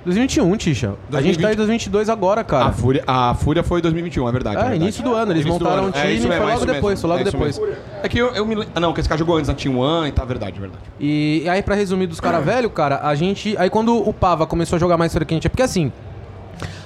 2021, 0.08 0.58
Tisha. 0.58 0.94
A 1.12 1.22
gente 1.22 1.38
tá 1.38 1.52
em 1.52 1.56
2022 1.56 2.08
agora, 2.10 2.44
cara. 2.44 2.66
A 2.68 2.72
Fúria, 2.72 3.04
a 3.06 3.34
Fúria 3.36 3.62
foi 3.62 3.82
2021, 3.82 4.28
é 4.28 4.32
verdade. 4.32 4.56
É, 4.56 4.60
verdade. 4.62 4.82
início 4.82 5.04
do 5.04 5.14
ano, 5.14 5.34
eles 5.34 5.44
Início 5.46 5.60
montaram 5.60 5.84
ano. 5.84 5.88
um 5.90 5.92
time, 5.92 6.06
É, 6.06 6.12
isso 6.14 6.28
mesmo, 6.28 6.30
foi 6.30 6.36
é 6.36 6.40
logo 6.40 6.56
isso 6.58 6.66
mesmo. 6.66 6.74
depois, 6.76 7.02
foi 7.02 7.10
logo 7.10 7.22
É 7.22 7.24
depois. 7.26 7.60
mesmo. 7.60 7.76
É 8.02 8.08
que 8.10 8.18
eu, 8.18 8.28
eu 8.34 8.46
me 8.46 8.56
lembro. 8.56 8.72
Ah, 8.74 8.80
não, 8.80 8.92
o 8.92 8.94
QCK 8.94 9.18
jogou 9.18 9.36
antes 9.36 9.50
na 9.50 9.54
Team 9.54 9.78
One 9.78 10.08
e 10.08 10.12
tá, 10.14 10.24
verdade, 10.24 10.60
verdade. 10.60 10.82
E, 11.00 11.42
e 11.44 11.50
aí, 11.50 11.62
pra 11.62 11.76
resumir 11.76 12.08
dos 12.08 12.20
caras 12.22 12.44
velho, 12.44 12.70
cara, 12.70 13.02
a 13.04 13.14
gente. 13.16 13.56
Aí 13.58 13.70
quando 13.70 13.96
o 13.98 14.14
Pava 14.14 14.48
começou 14.48 14.78
a 14.78 14.80
jogar 14.80 14.96
mais 14.98 15.12
frequente, 15.14 15.46
é 15.46 15.50
porque 15.50 15.64
assim. 15.64 15.92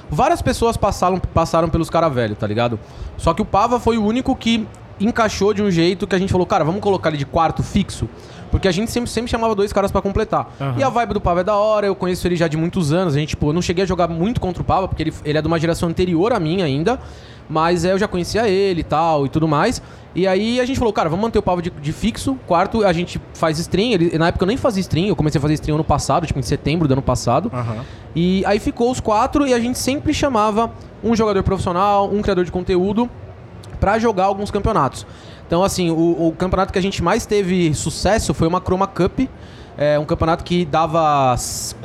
Várias 0.10 0.42
pessoas 0.42 0.76
passaram, 0.76 1.20
passaram 1.20 1.70
pelos 1.70 1.90
caras 1.90 2.14
velho, 2.14 2.36
tá 2.36 2.46
ligado? 2.46 2.78
Só 3.18 3.34
que 3.34 3.42
o 3.42 3.46
Pava 3.46 3.80
foi 3.80 3.98
o 3.98 4.04
único 4.04 4.36
que 4.36 4.68
encaixou 5.00 5.54
de 5.54 5.62
um 5.64 5.72
jeito 5.72 6.06
que 6.06 6.14
a 6.14 6.20
gente 6.20 6.32
falou, 6.32 6.46
cara, 6.46 6.64
vamos 6.66 6.82
colocar 6.82 7.10
ele 7.10 7.18
de 7.18 7.26
quarto 7.26 7.64
fixo. 7.64 8.10
Porque 8.52 8.68
a 8.68 8.72
gente 8.72 8.92
sempre, 8.92 9.10
sempre 9.10 9.32
chamava 9.32 9.56
dois 9.56 9.72
caras 9.72 9.92
pra 9.92 10.02
completar. 10.02 10.54
E 10.78 10.84
a 10.84 10.90
vibe 10.90 11.14
do 11.14 11.22
Pava 11.22 11.40
é 11.40 11.44
da 11.44 11.56
hora, 11.56 11.88
eu 11.88 11.96
conheço 11.96 12.28
ele 12.28 12.36
já 12.36 12.48
de 12.48 12.58
muitos 12.58 12.92
anos. 12.92 13.16
A 13.16 13.20
gente, 13.20 13.30
tipo, 13.30 13.48
eu 13.48 13.54
não 13.54 13.62
cheguei 13.62 13.84
a 13.84 13.88
jogar 13.88 14.08
muito 14.08 14.42
contra 14.42 14.62
o 14.62 14.66
Pava, 14.66 14.88
porque 14.88 15.02
ele, 15.04 15.14
ele 15.24 15.38
é 15.38 15.42
de 15.42 15.48
uma 15.48 15.58
geração 15.58 15.90
anterior 15.90 16.34
à 16.34 16.40
minha 16.40 16.66
ainda. 16.66 17.00
Mas 17.50 17.84
é, 17.84 17.92
eu 17.92 17.98
já 18.00 18.08
conhecia 18.08 18.48
ele 18.48 18.82
e 18.82 18.84
tal 18.84 19.26
e 19.26 19.30
tudo 19.30 19.48
mais. 19.48 19.82
E 20.14 20.28
aí 20.28 20.60
a 20.60 20.66
gente 20.66 20.78
falou, 20.78 20.94
cara, 20.94 21.10
vamos 21.10 21.24
manter 21.24 21.40
o 21.40 21.42
Pava 21.42 21.62
de, 21.62 21.70
de 21.70 21.94
fixo. 21.94 22.38
Quarto, 22.46 22.86
a 22.86 22.92
gente 22.94 23.20
faz 23.34 23.58
stream. 23.60 23.92
Ele, 23.94 24.18
na 24.18 24.28
época 24.28 24.44
eu 24.44 24.48
nem 24.48 24.58
fazia 24.58 24.82
stream, 24.82 25.08
eu 25.08 25.16
comecei 25.16 25.40
a 25.40 25.42
fazer 25.42 25.54
stream 25.54 25.76
ano 25.76 25.84
passado, 25.84 26.28
tipo 26.28 26.40
em 26.40 26.44
setembro 26.44 26.88
do 26.88 26.94
ano 26.94 27.02
passado. 27.02 27.50
Aham. 27.54 27.86
E 28.16 28.44
aí 28.46 28.60
ficou 28.60 28.92
os 28.92 29.00
quatro 29.00 29.48
e 29.48 29.54
a 29.54 29.60
gente 29.60 29.80
sempre 29.80 30.14
chamava 30.14 30.72
um 31.04 31.16
jogador 31.16 31.42
profissional, 31.44 32.10
um 32.12 32.22
criador 32.22 32.44
de 32.44 32.52
conteúdo 32.52 33.10
pra 33.80 33.98
jogar 33.98 34.26
alguns 34.26 34.52
campeonatos. 34.52 35.06
Então, 35.52 35.66
assim, 35.66 35.90
o, 35.92 36.28
o 36.30 36.32
campeonato 36.38 36.72
que 36.72 36.80
a 36.80 36.82
gente 36.82 37.04
mais 37.04 37.26
teve 37.26 37.74
sucesso 37.74 38.34
foi 38.34 38.48
uma 38.48 38.62
Chroma 38.62 38.88
Cup. 38.88 39.20
É 39.78 40.00
um 40.00 40.06
campeonato 40.06 40.46
que 40.46 40.64
dava 40.64 41.34
s- 41.34 41.76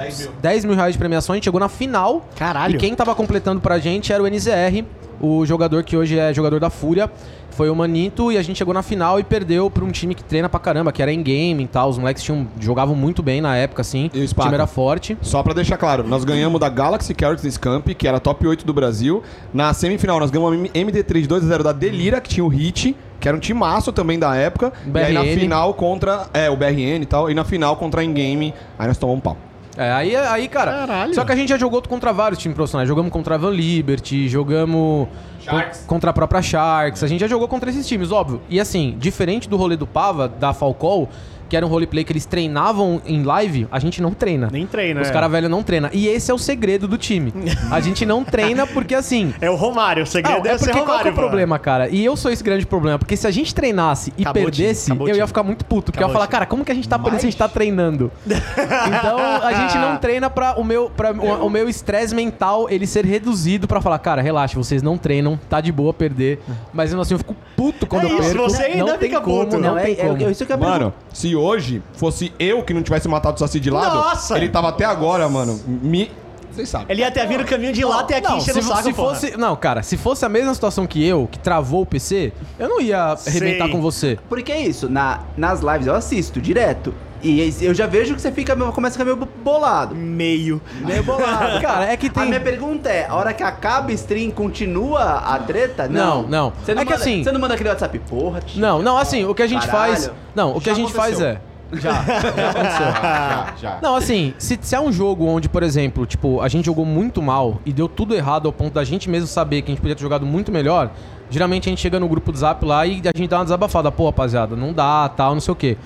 10 0.41 0.65
mil 0.65 0.77
reais 0.77 0.93
de 0.93 0.99
premiação. 1.01 1.33
A 1.33 1.37
gente 1.37 1.47
chegou 1.47 1.59
na 1.59 1.69
final. 1.69 2.25
Caralho. 2.37 2.77
E 2.77 2.79
quem 2.79 2.95
tava 2.95 3.13
completando 3.13 3.61
pra 3.61 3.81
gente 3.81 4.13
era 4.13 4.23
o 4.23 4.27
NZR, 4.29 4.85
o 5.21 5.45
jogador 5.45 5.83
que 5.83 5.97
hoje 5.97 6.17
é 6.17 6.33
jogador 6.33 6.61
da 6.61 6.71
Fúria. 6.71 7.11
Foi 7.51 7.69
o 7.69 7.75
Manito 7.75 8.31
e 8.31 8.39
a 8.39 8.43
gente 8.43 8.57
chegou 8.59 8.73
na 8.73 8.83
final 8.85 9.19
e 9.19 9.25
perdeu 9.25 9.69
pra 9.69 9.83
um 9.83 9.91
time 9.91 10.15
que 10.15 10.23
treina 10.23 10.49
pra 10.49 10.61
caramba, 10.61 10.93
que 10.93 11.03
era 11.03 11.13
in-game 11.13 11.65
e 11.65 11.67
tal. 11.67 11.89
Os 11.89 11.99
moleques 11.99 12.23
tinham, 12.23 12.47
jogavam 12.61 12.95
muito 12.95 13.21
bem 13.21 13.41
na 13.41 13.57
época, 13.57 13.81
assim. 13.83 14.09
E 14.15 14.21
o 14.23 14.29
Spaca? 14.29 14.49
time 14.51 14.55
era 14.55 14.67
forte. 14.69 15.19
Só 15.23 15.43
pra 15.43 15.53
deixar 15.55 15.77
claro, 15.77 16.07
nós 16.07 16.23
ganhamos 16.23 16.61
da 16.61 16.69
Galaxy 16.69 17.17
Characters 17.19 17.57
Camp, 17.59 17.89
que 17.89 18.07
era 18.07 18.21
top 18.21 18.47
8 18.47 18.65
do 18.65 18.73
Brasil. 18.73 19.25
Na 19.53 19.75
semifinal, 19.75 20.21
nós 20.21 20.31
ganhamos 20.31 20.71
a 20.71 20.79
MD3 20.79 21.27
2x0 21.27 21.63
da 21.65 21.73
Delira, 21.73 22.21
que 22.21 22.29
tinha 22.29 22.45
o 22.45 22.49
Hit, 22.49 22.95
que 23.21 23.29
era 23.29 23.37
um 23.37 23.41
timaço 23.41 23.93
também 23.93 24.19
da 24.19 24.35
época. 24.35 24.73
E 24.87 24.99
aí 24.99 25.13
na 25.13 25.25
final 25.25 25.75
contra. 25.75 26.27
É, 26.33 26.51
o 26.51 26.57
BRN 26.57 27.03
e 27.03 27.07
tal. 27.07 27.31
E 27.31 27.35
na 27.35 27.45
final 27.45 27.77
contra 27.77 28.01
a 28.01 28.05
Ingame, 28.05 28.55
aí 28.79 28.87
nós 28.87 28.99
tomamos 28.99 29.19
um 29.19 29.23
pau. 29.23 29.37
É, 29.77 29.93
aí, 29.93 30.17
aí, 30.17 30.49
cara. 30.49 30.73
Caralho. 30.73 31.15
Só 31.15 31.25
que 31.25 31.33
a 31.33 31.37
gente 31.37 31.51
já 31.51 31.59
jogou 31.59 31.83
contra 31.83 32.13
vários 32.13 32.41
times 32.41 32.57
profissionais. 32.57 32.89
Jogamos 32.89 33.13
contra 33.13 33.35
a 33.35 33.39
Van 33.39 33.51
Liberty, 33.51 34.29
jogamos. 34.29 35.09
Sharks. 35.41 35.85
contra 35.87 36.11
a 36.11 36.13
própria 36.13 36.43
Sharks. 36.43 37.05
A 37.05 37.07
gente 37.07 37.21
já 37.21 37.29
jogou 37.29 37.47
contra 37.47 37.71
esses 37.71 37.87
times, 37.87 38.11
óbvio. 38.11 38.41
E 38.49 38.59
assim, 38.59 38.97
diferente 38.99 39.49
do 39.49 39.57
rolê 39.57 39.77
do 39.77 39.87
Pava, 39.87 40.29
da 40.29 40.53
Falcol, 40.53 41.09
que 41.49 41.57
era 41.57 41.65
um 41.65 41.69
roleplay 41.69 42.05
que 42.05 42.13
eles 42.13 42.25
treinavam 42.27 43.01
em 43.07 43.23
live, 43.23 43.67
a 43.71 43.79
gente 43.79 44.01
não 44.03 44.13
treina. 44.13 44.49
Nem 44.53 44.67
treina, 44.67 45.01
Os 45.01 45.09
é. 45.09 45.13
caras 45.13 45.31
velhos 45.31 45.51
não 45.51 45.63
treinam. 45.63 45.91
E 45.93 46.09
esse 46.09 46.31
é 46.31 46.35
o 46.35 46.39
segredo 46.39 46.87
do 46.89 46.97
time. 46.99 47.33
A 47.71 47.81
gente 47.81 48.05
não 48.07 48.25
treina 48.25 48.67
porque 48.67 48.95
assim. 48.95 49.35
É 49.41 49.51
o 49.51 49.55
Romário, 49.55 50.03
o 50.03 50.07
segredo 50.07 50.33
Não, 50.35 50.41
é 50.41 50.43
deve 50.43 50.59
ser 50.59 50.65
porque 50.71 50.79
qual 50.85 50.87
que 50.87 51.09
é 51.09 51.11
Romário. 51.11 51.13
o 51.13 51.15
problema, 51.15 51.59
cara? 51.59 51.89
E 51.89 52.05
eu 52.05 52.17
sou 52.17 52.31
esse 52.33 52.43
grande 52.43 52.67
problema, 52.67 52.99
porque 52.99 53.17
se 53.17 53.27
a 53.27 53.31
gente 53.31 53.55
treinasse 53.55 54.13
e 54.17 54.23
Acabou 54.23 54.43
perdesse, 54.43 54.91
acabou 54.91 55.09
eu 55.09 55.17
ia 55.17 55.27
ficar 55.27 55.43
muito 55.43 55.65
puto. 55.65 55.93
Porque 55.93 55.99
eu 56.03 56.07
ia 56.07 56.07
Acabou 56.07 56.15
falar, 56.15 56.27
cara, 56.27 56.47
como 56.47 56.65
que 56.65 56.73
a 56.73 56.75
gente 56.75 56.89
tá 56.89 56.99
perdendo 56.99 57.21
se 57.21 57.27
a 57.27 57.31
gente 57.31 57.39
tá 57.39 57.49
treinando? 57.49 58.11
então 58.27 59.19
a 59.43 59.53
gente 59.53 59.79
não 59.79 59.97
treina 59.97 60.29
pra 60.31 60.55
o 60.55 60.65
meu 60.65 60.91
pra 60.91 61.13
o, 61.13 61.47
o 61.47 61.51
meu 61.51 61.69
estresse 61.69 62.15
mental 62.15 62.67
ele 62.71 62.87
ser 62.87 63.05
reduzido 63.05 63.67
pra 63.69 63.81
falar, 63.81 63.99
cara, 63.99 64.21
relaxa, 64.23 64.57
vocês 64.57 64.83
não 64.83 64.97
treinam, 64.99 65.39
tá 65.49 65.61
de 65.61 65.71
boa 65.73 65.93
perder. 65.93 66.41
Mas 66.73 66.93
assim 66.95 67.15
eu 67.15 67.19
fico 67.19 67.37
puto 67.57 67.87
quando 67.87 68.07
É 68.07 68.11
eu 68.13 68.19
isso, 68.19 68.29
perco. 68.31 68.43
você 68.51 68.63
ainda 68.65 68.85
não 68.85 68.99
tem 68.99 69.09
fica 69.09 69.21
como, 69.21 69.45
puto. 69.45 69.59
não, 69.59 69.71
Não, 69.73 69.79
é, 69.79 69.83
tem 69.83 69.93
é, 69.95 70.07
como. 70.09 70.23
é 70.23 70.31
isso 70.31 70.45
que 70.47 70.53
eu 70.53 70.59
Mano, 70.59 70.93
se 71.13 71.36
hoje 71.37 71.83
fosse 71.95 72.33
eu 72.39 72.63
que 72.63 72.73
não 72.75 72.83
tivesse 72.83 73.07
matado 73.09 73.37
o 73.37 73.39
Saci 73.39 73.61
de 73.61 73.71
lado, 73.71 73.95
Nossa! 73.95 74.37
ele 74.37 74.49
tava 74.49 74.69
até 74.69 74.85
agora, 74.85 75.29
mano. 75.29 75.61
Me. 75.67 76.11
Vocês 76.53 76.69
sabem. 76.71 76.87
Ele 76.89 77.03
ia 77.03 77.11
ter 77.11 77.27
vindo 77.29 77.43
o 77.43 77.47
caminho 77.47 77.73
de 77.73 77.85
lá 77.85 78.01
até 78.01 78.17
aqui 78.17 78.29
Não, 78.29 78.39
enchendo 78.39 78.63
se, 78.63 78.67
o 78.67 78.69
saco, 78.69 78.83
se 78.83 78.93
porra. 78.95 79.15
fosse, 79.15 79.37
não, 79.37 79.55
cara, 79.57 79.83
se 79.83 79.97
fosse 79.99 80.25
a 80.25 80.29
mesma 80.29 80.55
situação 80.55 80.87
que 80.87 81.05
eu, 81.07 81.29
que 81.31 81.39
travou 81.39 81.83
o 81.83 81.87
PC, 81.87 82.33
eu 82.59 82.67
não 82.69 82.81
ia 82.81 82.99
arrebentar 83.27 83.65
Sei. 83.65 83.73
com 83.73 83.83
você. 83.83 84.19
Porque 84.27 84.51
é 84.51 84.61
isso, 84.63 84.89
na, 84.89 85.21
nas 85.37 85.61
lives 85.61 85.87
eu 85.87 85.95
assisto 85.95 86.41
direto. 86.41 86.95
E 87.27 87.65
eu 87.65 87.75
já 87.75 87.87
vejo 87.87 88.15
que 88.15 88.21
você 88.21 88.31
fica, 88.31 88.55
começa 88.73 88.97
a 88.97 88.99
ficar 88.99 89.05
meio 89.05 89.29
bolado. 89.43 89.95
Meio. 89.95 90.61
Meio 90.81 91.03
bolado. 91.03 91.61
Cara, 91.63 91.87
é 91.87 91.97
que 91.97 92.07
A 92.07 92.11
tem 92.11 92.27
minha 92.27 92.41
pergunta 92.41 92.89
é, 92.89 93.07
a 93.09 93.15
hora 93.15 93.33
que 93.33 93.43
acaba 93.43 93.89
o 93.89 93.93
stream, 93.93 94.31
continua 94.31 95.03
a 95.03 95.39
treta? 95.39 95.89
Não, 95.89 96.23
não. 96.23 96.53
Você 96.63 96.75
não 96.75 96.83
É 96.83 96.85
que 96.85 96.91
manda, 96.93 97.03
assim- 97.03 97.25
Você 97.25 97.33
não 97.33 97.41
manda 97.41 97.55
aquele 97.55 97.69
WhatsApp, 97.71 97.99
porra, 98.09 98.41
tio. 98.41 98.61
Não, 98.61 98.81
não, 98.83 98.97
assim, 98.97 99.25
o 99.25 99.35
que 99.35 99.43
a 99.43 99.47
gente 99.47 99.67
Caralho. 99.67 99.93
faz. 99.95 100.11
Não, 100.35 100.57
o 100.57 100.61
que 100.61 100.71
a 100.71 100.75
gente 100.75 100.93
faz 100.93 101.21
aconteceu. 101.21 101.29
é. 101.53 101.57
Já, 101.73 101.91
já 102.05 102.19
aconteceu. 102.29 102.87
Já, 102.93 103.55
já. 103.61 103.79
Não, 103.83 103.97
assim, 103.97 104.33
se, 104.39 104.57
se 104.63 104.75
é 104.77 104.81
um 104.81 104.93
jogo 104.93 105.27
onde, 105.27 105.49
por 105.49 105.65
exemplo, 105.65 106.07
tipo, 106.07 106.41
a 106.41 106.47
gente 106.47 106.65
jogou 106.67 106.85
muito 106.85 107.21
mal 107.21 107.61
e 107.67 107.73
deu 107.73 107.89
tudo 107.89 108.15
errado 108.15 108.47
ao 108.47 108.53
ponto 108.53 108.73
da 108.75 108.85
gente 108.85 109.11
mesmo 109.11 109.27
saber 109.27 109.63
que 109.63 109.73
a 109.73 109.75
gente 109.75 109.81
podia 109.81 109.97
ter 109.97 110.03
jogado 110.03 110.25
muito 110.25 110.53
melhor, 110.53 110.93
geralmente 111.29 111.69
a 111.69 111.71
gente 111.71 111.81
chega 111.81 111.99
no 111.99 112.07
grupo 112.09 112.31
do 112.31 112.39
Zap 112.39 112.65
lá 112.65 112.87
e 112.87 113.03
a 113.05 113.17
gente 113.19 113.29
dá 113.29 113.39
uma 113.39 113.45
desabafada. 113.45 113.91
Pô, 113.91 114.07
rapaziada, 114.07 114.55
não 114.55 114.73
dá, 114.73 115.09
tal, 115.09 115.35
não 115.35 115.41
sei 115.41 115.51
o 115.53 115.57
quê. 115.57 115.77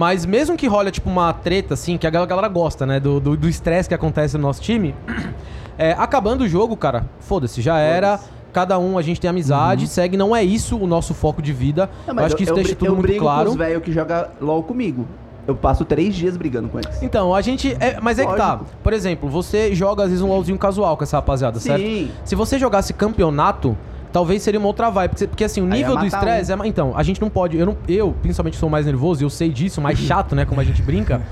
Mas 0.00 0.24
mesmo 0.24 0.56
que 0.56 0.66
role, 0.66 0.90
tipo, 0.90 1.10
uma 1.10 1.30
treta, 1.30 1.74
assim, 1.74 1.98
que 1.98 2.06
a 2.06 2.10
gal- 2.10 2.26
galera 2.26 2.48
gosta, 2.48 2.86
né, 2.86 2.98
do 2.98 3.20
do 3.20 3.36
do 3.36 3.46
estresse 3.50 3.86
que 3.86 3.94
acontece 3.94 4.38
no 4.38 4.42
nosso 4.44 4.62
time, 4.62 4.94
é, 5.76 5.92
acabando 5.92 6.44
o 6.44 6.48
jogo, 6.48 6.74
cara, 6.74 7.04
foda-se, 7.20 7.60
já 7.60 7.76
era. 7.78 8.18
Cada 8.50 8.78
um, 8.78 8.96
a 8.96 9.02
gente 9.02 9.20
tem 9.20 9.28
amizade, 9.28 9.86
segue, 9.86 10.16
não 10.16 10.34
é 10.34 10.42
isso 10.42 10.78
o 10.78 10.86
nosso 10.86 11.12
foco 11.12 11.42
de 11.42 11.52
vida. 11.52 11.90
Não, 12.06 12.14
eu 12.16 12.24
acho 12.24 12.34
que 12.34 12.44
isso 12.44 12.54
deixa 12.54 12.70
bri- 12.70 12.76
tudo 12.76 12.88
eu 12.88 12.92
muito 12.94 13.06
brigo 13.06 13.20
claro. 13.24 13.44
com 13.44 13.50
os 13.50 13.56
velhos 13.58 13.82
que 13.82 13.92
jogam 13.92 14.24
LOL 14.40 14.62
comigo. 14.62 15.06
Eu 15.46 15.54
passo 15.54 15.84
três 15.84 16.14
dias 16.14 16.34
brigando 16.36 16.68
com 16.70 16.78
eles. 16.78 17.02
Então, 17.02 17.34
a 17.34 17.42
gente. 17.42 17.76
é- 17.78 17.98
mas 18.00 18.18
é 18.18 18.24
que 18.24 18.34
tá. 18.36 18.54
Lógico. 18.54 18.70
Por 18.82 18.92
exemplo, 18.94 19.28
você 19.28 19.74
joga 19.74 20.02
às 20.04 20.08
vezes 20.08 20.22
um 20.24 20.28
LOLzinho 20.28 20.56
casual 20.58 20.96
com 20.96 21.04
essa 21.04 21.18
rapaziada, 21.18 21.60
certo? 21.60 21.82
Sim. 21.82 22.10
Se 22.24 22.34
você 22.34 22.58
jogasse 22.58 22.94
campeonato, 22.94 23.76
talvez 24.12 24.42
seria 24.42 24.58
uma 24.60 24.66
outra 24.66 24.90
vibe. 24.90 25.10
Porque, 25.10 25.26
porque, 25.26 25.44
assim, 25.44 25.60
o 25.60 25.66
nível 25.66 25.96
do 25.96 26.06
estresse 26.06 26.52
é. 26.52 26.56
ma- 26.56 26.66
Então, 26.66 26.92
a 26.96 27.02
gente 27.02 27.20
não 27.20 27.28
pode. 27.30 27.56
Eu, 27.56 27.66
não, 27.66 27.76
eu, 27.88 28.14
principalmente, 28.22 28.56
sou 28.56 28.68
mais 28.68 28.86
nervoso 28.86 29.22
e 29.22 29.24
eu 29.24 29.30
sei 29.30 29.48
disso, 29.50 29.80
mais 29.80 29.98
chato, 30.00 30.34
né? 30.34 30.44
Como 30.44 30.60
a 30.60 30.64
gente 30.64 30.82
brinca. 30.82 31.22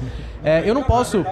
É, 0.43 0.63
eu 0.69 0.75
não 0.75 0.83
posso. 0.83 1.25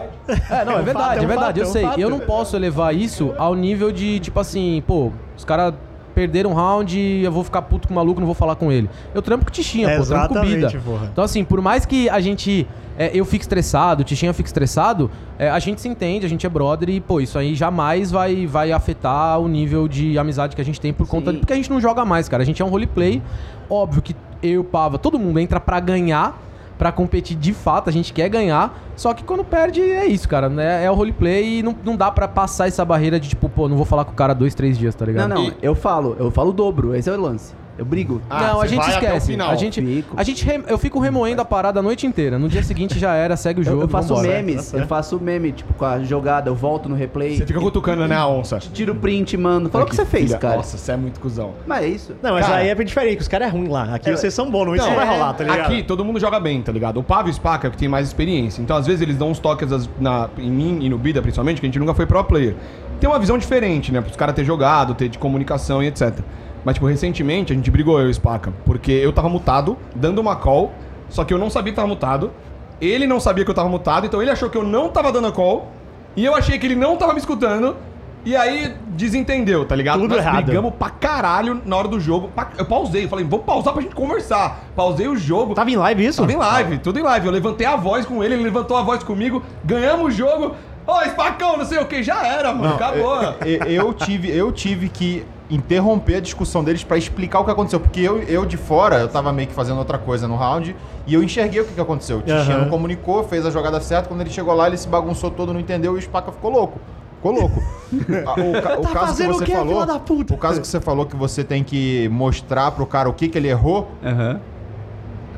É, 0.51 0.65
não, 0.65 0.73
é, 0.75 0.81
um 0.81 0.83
verdade, 0.83 1.19
é 1.19 1.23
é, 1.23 1.25
um 1.25 1.29
verdade, 1.29 1.61
eu 1.61 1.67
é 1.67 1.69
um 1.69 1.73
sei. 1.73 1.89
Eu 1.99 2.11
não 2.11 2.21
posso 2.21 2.57
elevar 2.57 2.95
isso 2.95 3.35
ao 3.39 3.55
nível 3.55 3.93
de, 3.93 4.19
tipo 4.21 4.39
assim, 4.41 4.83
pô, 4.87 5.13
os 5.37 5.45
caras. 5.45 5.75
Perderam 6.17 6.53
um 6.53 6.55
round, 6.55 6.99
eu 6.99 7.31
vou 7.31 7.45
ficar 7.45 7.61
puto 7.61 7.87
com 7.87 7.93
o 7.93 7.95
maluco, 7.95 8.19
não 8.19 8.27
vou 8.27 8.35
falar 8.35 8.57
com 8.57 8.73
ele. 8.73 8.89
Eu 9.15 9.21
trampo 9.21 9.45
com 9.45 9.51
Tichinha, 9.51 9.99
pô, 9.99 10.03
trampo 10.03 10.33
com 10.33 10.41
Bida. 10.41 10.57
Exatamente, 10.57 10.83
porra. 10.83 11.11
Então, 11.13 11.23
assim, 11.23 11.45
por 11.45 11.61
mais 11.61 11.85
que 11.85 12.09
a 12.09 12.19
gente. 12.21 12.67
é, 12.99 13.11
eu 13.13 13.23
fique 13.27 13.45
estressado, 13.45 14.01
o 14.01 14.05
Tichinha 14.05 14.33
fique 14.33 14.49
estressado, 14.49 15.11
é, 15.39 15.51
a 15.51 15.59
gente 15.59 15.79
se 15.79 15.89
entende, 15.89 16.25
a 16.25 16.29
gente 16.29 16.47
é 16.47 16.49
brother 16.49 16.89
e, 16.89 17.03
pô, 17.03 17.21
isso 17.21 17.39
aí 17.39 17.55
jamais 17.55 18.11
vai, 18.11 18.47
vai 18.47 18.73
afetar 18.73 19.39
o 19.39 19.47
nível 19.47 19.87
de 19.87 20.19
amizade 20.19 20.57
que 20.57 20.63
a 20.63 20.65
gente 20.65 20.81
tem 20.81 20.91
por 20.91 21.07
conta. 21.07 21.27
Sim. 21.27 21.35
De, 21.35 21.41
porque 21.41 21.53
a 21.53 21.57
gente 21.57 21.69
não 21.69 21.83
joga 21.83 22.03
mais, 22.03 22.31
cara. 22.31 22.43
A 22.43 22.47
gente 22.47 22.63
é 22.63 22.65
um 22.65 22.69
roleplay. 22.71 23.23
Óbvio 23.69 24.01
que 24.01 24.17
eu, 24.43 24.65
Pava, 24.65 24.97
todo 24.97 25.19
mundo 25.19 25.39
entra 25.39 25.61
pra 25.61 25.79
ganhar, 25.81 26.41
pra 26.79 26.93
competir 26.93 27.37
de 27.37 27.53
fato, 27.53 27.89
a 27.89 27.93
gente 27.93 28.13
quer 28.13 28.29
ganhar. 28.29 28.79
Só 28.97 29.13
que 29.15 29.25
quando 29.25 29.45
perde, 29.45 29.81
é 29.81 30.07
isso, 30.07 30.29
cara. 30.29 30.49
Né? 30.49 30.85
É 30.85 30.91
o 30.91 30.95
roleplay 30.95 31.59
e 31.59 31.63
não, 31.63 31.75
não 31.85 31.97
dá 31.97 32.11
pra 32.11 32.27
passar 32.29 32.69
essa 32.69 32.85
barreira 32.85 33.19
de, 33.21 33.29
tipo, 33.29 33.49
pô, 33.49 33.69
não 33.69 33.77
vou 33.77 33.87
falar 33.87 34.05
com 34.05 34.13
o 34.13 34.15
cara 34.15 34.35
dois, 34.35 34.55
três 34.55 34.79
dias, 34.79 34.95
tá 34.95 35.05
ligado? 35.05 35.29
Não, 35.29 35.37
não, 35.37 35.49
E- 35.49 35.55
eu 35.63 35.75
falo, 35.75 36.17
eu 36.19 36.31
falo 36.31 36.51
o 36.51 36.53
dobro, 36.53 36.95
esse 36.95 37.09
é 37.09 37.13
o 37.13 37.21
lance. 37.21 37.55
Eu 37.79 37.85
brigo. 37.85 38.23
Ah, 38.31 38.49
não, 38.53 38.61
a 38.63 38.67
gente 38.67 38.89
esquece. 38.89 39.37
A 39.41 39.55
gente, 39.57 39.83
Fico. 39.83 40.15
a 40.17 40.23
gente 40.23 40.45
re- 40.45 40.63
eu 40.67 40.79
fico 40.79 40.99
remoendo 40.99 41.43
a 41.43 41.45
parada 41.45 41.81
a 41.81 41.83
noite 41.83 42.07
inteira. 42.07 42.39
No 42.39 42.49
dia 42.49 42.63
seguinte 42.63 42.99
já 42.99 43.15
era, 43.15 43.37
segue 43.37 43.61
o 43.61 43.63
Eu, 43.63 43.65
jogo. 43.65 43.83
eu 43.83 43.89
faço 43.89 44.09
vambora. 44.15 44.29
memes, 44.29 44.73
eu 44.73 44.87
faço 44.87 45.21
meme, 45.21 45.53
tipo, 45.53 45.75
com 45.75 45.85
a 45.85 45.99
jogada, 46.03 46.49
eu 46.49 46.55
volto 46.55 46.89
no 46.89 46.95
replay. 46.95 47.37
Você 47.37 47.45
fica 47.47 47.61
cutucando, 47.61 48.07
né, 48.09 48.17
a 48.17 48.27
onça? 48.27 48.59
Tiro 48.59 48.95
print, 48.95 49.37
mano. 49.37 49.69
Fala 49.69 49.85
o 49.85 49.87
que 49.89 49.95
você 49.95 50.07
fez, 50.07 50.27
Filha, 50.27 50.39
cara. 50.39 50.57
Nossa, 50.57 50.79
você 50.79 50.93
é 50.93 50.97
muito 50.97 51.21
cuzão. 51.21 51.53
Mas 51.67 51.85
é 51.85 51.89
isso. 51.89 52.15
Não, 52.23 52.33
mas 52.33 52.47
Cara- 52.47 52.59
aí 52.59 52.69
é 52.69 52.75
diferente, 52.75 53.17
que 53.17 53.23
os 53.23 53.29
caras 53.29 53.49
é 53.49 53.51
ruim 53.51 53.69
lá. 53.69 53.95
Aqui 53.95 54.11
vocês 54.11 54.33
são 54.33 54.51
bons, 54.51 54.75
isso 54.77 54.87
não 54.89 54.97
vai 54.97 55.07
rolar, 55.07 55.35
tá 55.35 55.45
ligado? 55.45 55.61
Aqui 55.73 55.83
todo 55.83 56.05
mundo 56.05 56.19
joga 56.19 56.41
bem, 56.41 56.63
tá 56.63 56.73
ligado? 56.73 56.99
O 56.99 57.03
Pavo 57.03 57.29
e 57.29 57.31
o 57.31 57.35
Spaca 57.35 57.67
é 57.67 57.69
o 57.69 57.71
que 57.71 57.77
tem 57.79 57.89
mais 57.89 58.07
experiência. 58.07 58.63
Então, 58.63 58.77
às 58.77 58.87
vezes, 58.87 59.03
eles 59.03 59.17
dão 59.17 59.31
uns 59.31 59.39
toques 59.39 59.69
na, 60.01 60.31
em 60.39 60.51
mim 60.51 60.79
e 60.81 60.89
no 60.89 60.97
Bida, 60.97 61.21
principalmente, 61.21 61.61
que 61.61 61.67
a 61.67 61.69
gente 61.69 61.79
nunca 61.79 61.93
foi 61.95 62.07
pro 62.07 62.25
player. 62.25 62.55
Tem 62.99 63.09
uma 63.11 63.19
visão 63.19 63.37
diferente, 63.37 63.93
né? 63.93 64.01
Pros 64.01 64.17
caras 64.17 64.35
ter 64.35 64.45
jogado, 64.45 64.95
ter 64.95 65.09
de 65.09 65.19
comunicação 65.19 65.83
e 65.83 65.87
etc. 65.89 66.21
Mas, 66.67 66.75
tipo, 66.75 66.87
recentemente 66.89 67.53
a 67.53 67.57
gente 67.57 67.71
brigou, 67.71 68.01
eu 68.01 68.09
e 68.09 68.11
o 68.11 68.15
Spaca, 68.15 68.53
porque 68.65 68.91
eu 68.91 69.13
tava 69.13 69.29
mutado, 69.29 69.79
dando 69.95 70.19
uma 70.19 70.35
call, 70.35 70.73
só 71.09 71.23
que 71.23 71.33
eu 71.33 71.39
não 71.39 71.49
sabia 71.49 71.73
que 71.73 71.77
tava 71.77 71.87
mutado. 71.87 72.33
Ele 72.81 73.07
não 73.07 73.21
sabia 73.21 73.45
que 73.45 73.51
eu 73.53 73.55
tava 73.55 73.69
mutado, 73.69 74.05
então 74.05 74.21
ele 74.21 74.33
achou 74.33 74.51
que 74.51 74.59
eu 74.59 74.65
não 74.65 74.89
tava 74.89 75.13
dando 75.13 75.29
a 75.29 75.33
call. 75.33 75.71
E 76.17 76.25
eu 76.25 76.35
achei 76.35 76.59
que 76.59 76.67
ele 76.67 76.75
não 76.75 76.97
tava 76.97 77.13
me 77.13 77.21
escutando. 77.21 77.77
E 78.25 78.35
aí 78.35 78.75
desentendeu, 78.89 79.65
tá 79.65 79.77
ligado? 79.77 80.01
Tudo 80.01 80.17
Nós 80.17 80.25
errado. 80.25 80.47
brigamos 80.47 80.75
pra 80.75 80.91
caralho 80.91 81.63
na 81.65 81.77
hora 81.77 81.87
do 81.87 82.01
jogo. 82.01 82.33
Eu 82.59 82.65
pausei, 82.65 83.05
eu 83.05 83.09
falei, 83.09 83.25
vamos 83.25 83.47
pausar 83.47 83.73
pra 83.73 83.81
gente 83.81 83.95
conversar. 83.95 84.65
Pausei 84.75 85.07
o 85.07 85.15
jogo. 85.17 85.55
Tava 85.55 85.71
em 85.71 85.77
live 85.77 86.05
isso? 86.05 86.21
Tava 86.21 86.33
em 86.33 86.37
live, 86.37 86.79
tudo 86.79 86.99
em 86.99 87.03
live. 87.03 87.27
Eu 87.27 87.33
levantei 87.33 87.65
a 87.65 87.77
voz 87.77 88.05
com 88.05 88.25
ele, 88.25 88.35
ele 88.35 88.43
levantou 88.43 88.77
a 88.77 88.83
voz 88.83 89.05
comigo, 89.05 89.41
ganhamos 89.65 90.07
o 90.07 90.11
jogo. 90.11 90.57
Ô, 90.85 91.01
espacão, 91.03 91.57
não 91.57 91.65
sei 91.65 91.79
o 91.79 91.87
que, 91.87 92.03
já 92.03 92.27
era, 92.27 92.53
mano. 92.53 92.75
acabou. 92.75 93.23
Eu, 93.45 93.67
eu 93.67 93.95
tive, 93.95 94.37
eu 94.37 94.51
tive 94.51 94.89
que 94.89 95.25
interromper 95.49 96.17
a 96.17 96.21
discussão 96.21 96.65
deles 96.65 96.83
pra 96.83 96.97
explicar 96.97 97.41
o 97.41 97.45
que 97.45 97.51
aconteceu. 97.51 97.79
Porque 97.81 98.01
eu, 98.01 98.19
eu 98.23 98.45
de 98.45 98.57
fora, 98.57 98.97
eu 98.99 99.09
tava 99.09 99.33
meio 99.33 99.49
que 99.49 99.55
fazendo 99.55 99.79
outra 99.79 99.97
coisa 99.99 100.27
no 100.27 100.37
round 100.37 100.75
e 101.07 101.15
eu 101.15 101.23
enxerguei 101.23 101.61
o 101.61 101.65
que, 101.65 101.73
que 101.75 101.81
aconteceu. 101.81 102.19
O 102.19 102.23
Tichinha 102.23 102.57
Aham. 102.57 102.59
não 102.65 102.69
comunicou, 102.71 103.23
fez 103.25 103.47
a 103.47 103.51
jogada 103.51 103.81
certa. 103.81 104.09
Quando 104.09 104.21
ele 104.23 104.31
chegou 104.31 104.53
lá, 104.55 104.67
ele 104.67 104.77
se 104.77 104.89
bagunçou 104.89 105.31
todo, 105.31 105.53
não 105.53 105.61
entendeu 105.61 105.95
e 105.95 105.99
o 105.99 106.03
Spaca 106.03 106.33
ficou 106.33 106.51
louco. 106.51 106.81
Ficou 107.17 107.33
louco. 107.33 107.63
O, 107.97 108.61
ca- 108.63 108.79
o 108.79 108.83
Tá 108.83 108.89
caso 108.89 108.89
que 108.89 108.95
fazendo 108.95 109.31
o 109.31 109.35
você 109.39 109.45
quê, 109.45 109.53
falou. 109.53 109.83
O 110.31 110.37
caso 110.37 110.61
que 110.61 110.67
você 110.67 110.81
falou 110.81 111.07
que 111.07 111.15
você 111.17 111.45
tem 111.45 111.63
que 111.63 112.09
mostrar 112.09 112.73
pro 112.73 112.85
cara 112.85 113.09
o 113.09 113.13
que, 113.13 113.29
que 113.29 113.39
ele 113.39 113.49
errou. 113.49 113.89
Aham. 114.05 114.41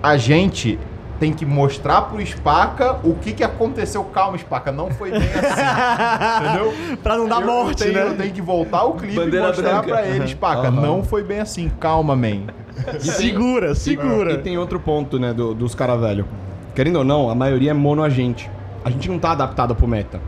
A 0.02 0.16
gente 0.16 0.78
tem 1.18 1.32
que 1.32 1.44
mostrar 1.44 2.02
pro 2.02 2.24
Spaca 2.24 2.98
o 3.04 3.14
que, 3.14 3.32
que 3.32 3.42
aconteceu. 3.44 4.04
Calma, 4.04 4.38
Spaca, 4.38 4.70
não 4.70 4.90
foi 4.90 5.10
bem 5.10 5.20
assim. 5.20 6.44
entendeu? 6.46 6.96
pra 7.02 7.16
não 7.16 7.28
dar 7.28 7.40
Eu- 7.40 7.46
morte, 7.46 7.82
tenho, 7.82 7.94
né? 7.94 8.02
Eu 8.08 8.16
tenho 8.16 8.32
que 8.32 8.42
voltar 8.42 8.84
o 8.84 8.92
clipe 8.94 9.14
Bandeira 9.16 9.46
e 9.46 9.48
mostrar 9.48 9.70
branca. 9.82 9.88
pra 9.88 10.06
eles, 10.06 10.34
Paca. 10.34 10.70
Não 10.70 11.02
foi 11.02 11.22
bem 11.22 11.40
assim. 11.40 11.70
Calma, 11.80 12.14
man. 12.14 12.42
Segura, 13.00 13.74
segura. 13.74 14.32
E 14.34 14.38
tem 14.38 14.56
outro 14.58 14.78
ponto, 14.78 15.18
né, 15.18 15.32
do- 15.32 15.54
dos 15.54 15.74
caras 15.74 16.00
velho. 16.00 16.24
Querendo 16.74 16.96
ou 16.96 17.04
não, 17.04 17.28
a 17.28 17.34
maioria 17.34 17.72
é 17.72 17.74
mono 17.74 18.02
agente. 18.02 18.48
A 18.84 18.90
gente 18.90 19.08
não 19.08 19.18
tá 19.18 19.32
adaptado 19.32 19.74
pro 19.74 19.86
meta. 19.88 20.20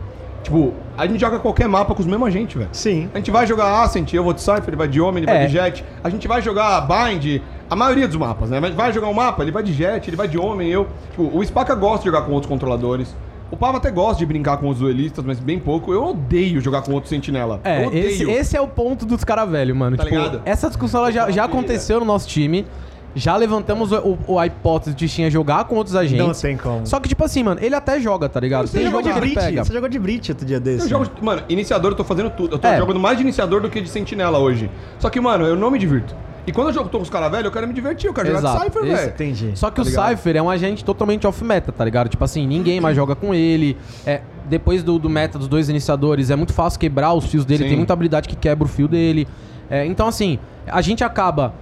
Tipo, 0.43 0.73
a 0.97 1.05
gente 1.05 1.19
joga 1.21 1.39
qualquer 1.39 1.67
mapa 1.67 1.93
com 1.93 2.01
os 2.01 2.07
mesmos 2.07 2.27
agentes, 2.27 2.55
velho. 2.57 2.69
Sim. 2.73 3.09
A 3.13 3.17
gente 3.17 3.29
vai 3.31 3.45
jogar 3.45 3.83
Ascent, 3.83 4.11
eu 4.13 4.23
vou 4.23 4.33
de 4.33 4.41
Cypher, 4.41 4.63
ele 4.69 4.75
vai 4.75 4.87
de 4.87 4.99
Homem, 4.99 5.23
ele 5.23 5.31
É. 5.31 5.35
vai 5.37 5.45
de 5.47 5.53
Jet. 5.53 5.85
A 6.03 6.09
gente 6.09 6.27
vai 6.27 6.41
jogar 6.41 6.81
Bind, 6.81 7.41
a 7.71 7.75
maioria 7.75 8.07
dos 8.07 8.17
mapas, 8.17 8.49
né? 8.49 8.59
Mas 8.59 8.75
Vai 8.75 8.91
jogar 8.93 9.07
um 9.07 9.13
mapa, 9.13 9.41
ele 9.41 9.51
vai 9.51 9.63
de 9.63 9.73
Jet, 9.73 10.07
ele 10.09 10.17
vai 10.17 10.27
de 10.27 10.37
Homem, 10.37 10.69
eu. 10.69 10.87
Tipo, 11.09 11.31
o 11.35 11.43
Spaca 11.43 11.73
gosta 11.73 11.99
de 11.99 12.05
jogar 12.05 12.21
com 12.23 12.33
outros 12.33 12.49
controladores. 12.49 13.15
O 13.49 13.57
Pava 13.57 13.77
até 13.77 13.89
gosta 13.91 14.17
de 14.19 14.25
brincar 14.25 14.57
com 14.57 14.69
os 14.69 14.77
duelistas, 14.79 15.25
mas 15.25 15.39
bem 15.39 15.57
pouco. 15.59 15.91
Eu 15.93 16.03
odeio 16.05 16.61
jogar 16.61 16.81
com 16.83 16.93
outro 16.93 17.09
sentinela. 17.09 17.59
É, 17.63 17.83
eu 17.83 17.87
odeio. 17.87 18.07
esse, 18.07 18.23
esse 18.29 18.55
é 18.57 18.61
o 18.61 18.67
ponto 18.67 19.05
dos 19.05 19.23
caras 19.23 19.49
velho, 19.49 19.75
mano. 19.75 19.97
Tá 19.97 20.03
tipo, 20.03 20.15
ligado? 20.15 20.41
essa 20.45 20.67
discussão 20.67 21.01
ela 21.01 21.11
já, 21.11 21.29
já 21.31 21.43
aconteceu 21.45 21.99
no 21.99 22.05
nosso 22.05 22.27
time. 22.27 22.65
Já 23.13 23.35
levantamos 23.35 23.91
o, 23.91 24.17
o- 24.25 24.39
a 24.39 24.47
hipótese 24.47 24.91
de 24.95 24.99
Tichinha 25.05 25.29
jogar 25.29 25.65
com 25.65 25.75
outros 25.75 25.97
agentes. 25.97 26.25
Não 26.25 26.33
tem 26.33 26.55
como. 26.55 26.87
Só 26.87 26.97
que, 26.97 27.09
tipo 27.09 27.21
assim, 27.25 27.43
mano, 27.43 27.59
ele 27.61 27.75
até 27.75 27.99
joga, 27.99 28.29
tá 28.29 28.39
ligado? 28.39 28.67
Você 28.67 28.77
Tem 28.77 28.85
jogou 28.87 29.03
jogo 29.03 29.13
de 29.15 29.19
Brit? 29.35 29.55
Você 29.57 29.73
jogou 29.73 29.89
de 29.89 29.99
Brit 29.99 30.31
outro 30.31 30.45
dia 30.45 30.61
desse. 30.61 30.85
Eu 30.85 30.89
jogo, 30.89 31.05
mano, 31.21 31.41
iniciador 31.49 31.91
eu 31.91 31.95
tô 31.97 32.05
fazendo 32.05 32.29
tudo. 32.29 32.55
Eu 32.55 32.59
tô 32.59 32.69
É. 32.69 32.77
jogando 32.77 33.01
mais 33.01 33.17
de 33.17 33.23
iniciador 33.23 33.59
do 33.59 33.69
que 33.69 33.81
de 33.81 33.89
sentinela 33.89 34.39
hoje. 34.39 34.71
Só 34.97 35.09
que, 35.09 35.19
mano, 35.19 35.45
eu 35.45 35.57
não 35.57 35.69
me 35.69 35.77
divirto. 35.77 36.15
E 36.45 36.51
quando 36.51 36.67
eu 36.69 36.73
jogo 36.73 36.89
tô 36.89 36.97
com 36.97 37.03
os 37.03 37.09
caras 37.09 37.29
velhos, 37.29 37.45
eu 37.45 37.51
quero 37.51 37.67
me 37.67 37.73
divertir, 37.73 38.07
eu 38.07 38.13
quero 38.13 38.27
jogar 38.27 38.39
de 38.39 38.45
Exato. 38.47 38.65
Cypher, 38.65 38.83
Esse 38.83 38.95
velho. 38.95 39.09
Entendi. 39.13 39.51
Só 39.55 39.69
que 39.69 39.75
Tá 39.75 39.81
o 39.81 39.85
ligado? 39.85 40.09
Cypher 40.09 40.35
é 40.37 40.41
um 40.41 40.49
agente 40.49 40.83
totalmente 40.83 41.27
off-meta, 41.27 41.71
tá 41.71 41.85
ligado? 41.85 42.09
Tipo 42.09 42.23
assim, 42.23 42.47
ninguém 42.47 42.79
mais 42.81 42.95
joga 42.95 43.15
com 43.15 43.33
ele. 43.33 43.77
É, 44.05 44.21
depois 44.49 44.81
do, 44.83 44.97
do 44.97 45.09
meta 45.09 45.37
dos 45.37 45.47
dois 45.47 45.69
iniciadores, 45.69 46.29
é 46.29 46.35
muito 46.35 46.53
fácil 46.53 46.79
quebrar 46.79 47.13
os 47.13 47.25
fios 47.25 47.45
dele, 47.45 47.63
Sim. 47.63 47.69
tem 47.69 47.77
muita 47.77 47.93
habilidade 47.93 48.27
que 48.27 48.35
quebra 48.35 48.65
o 48.65 48.67
fio 48.67 48.87
dele. 48.87 49.27
É, 49.69 49.85
então, 49.85 50.07
assim, 50.07 50.39
a 50.67 50.81
gente 50.81 51.03
acaba 51.03 51.53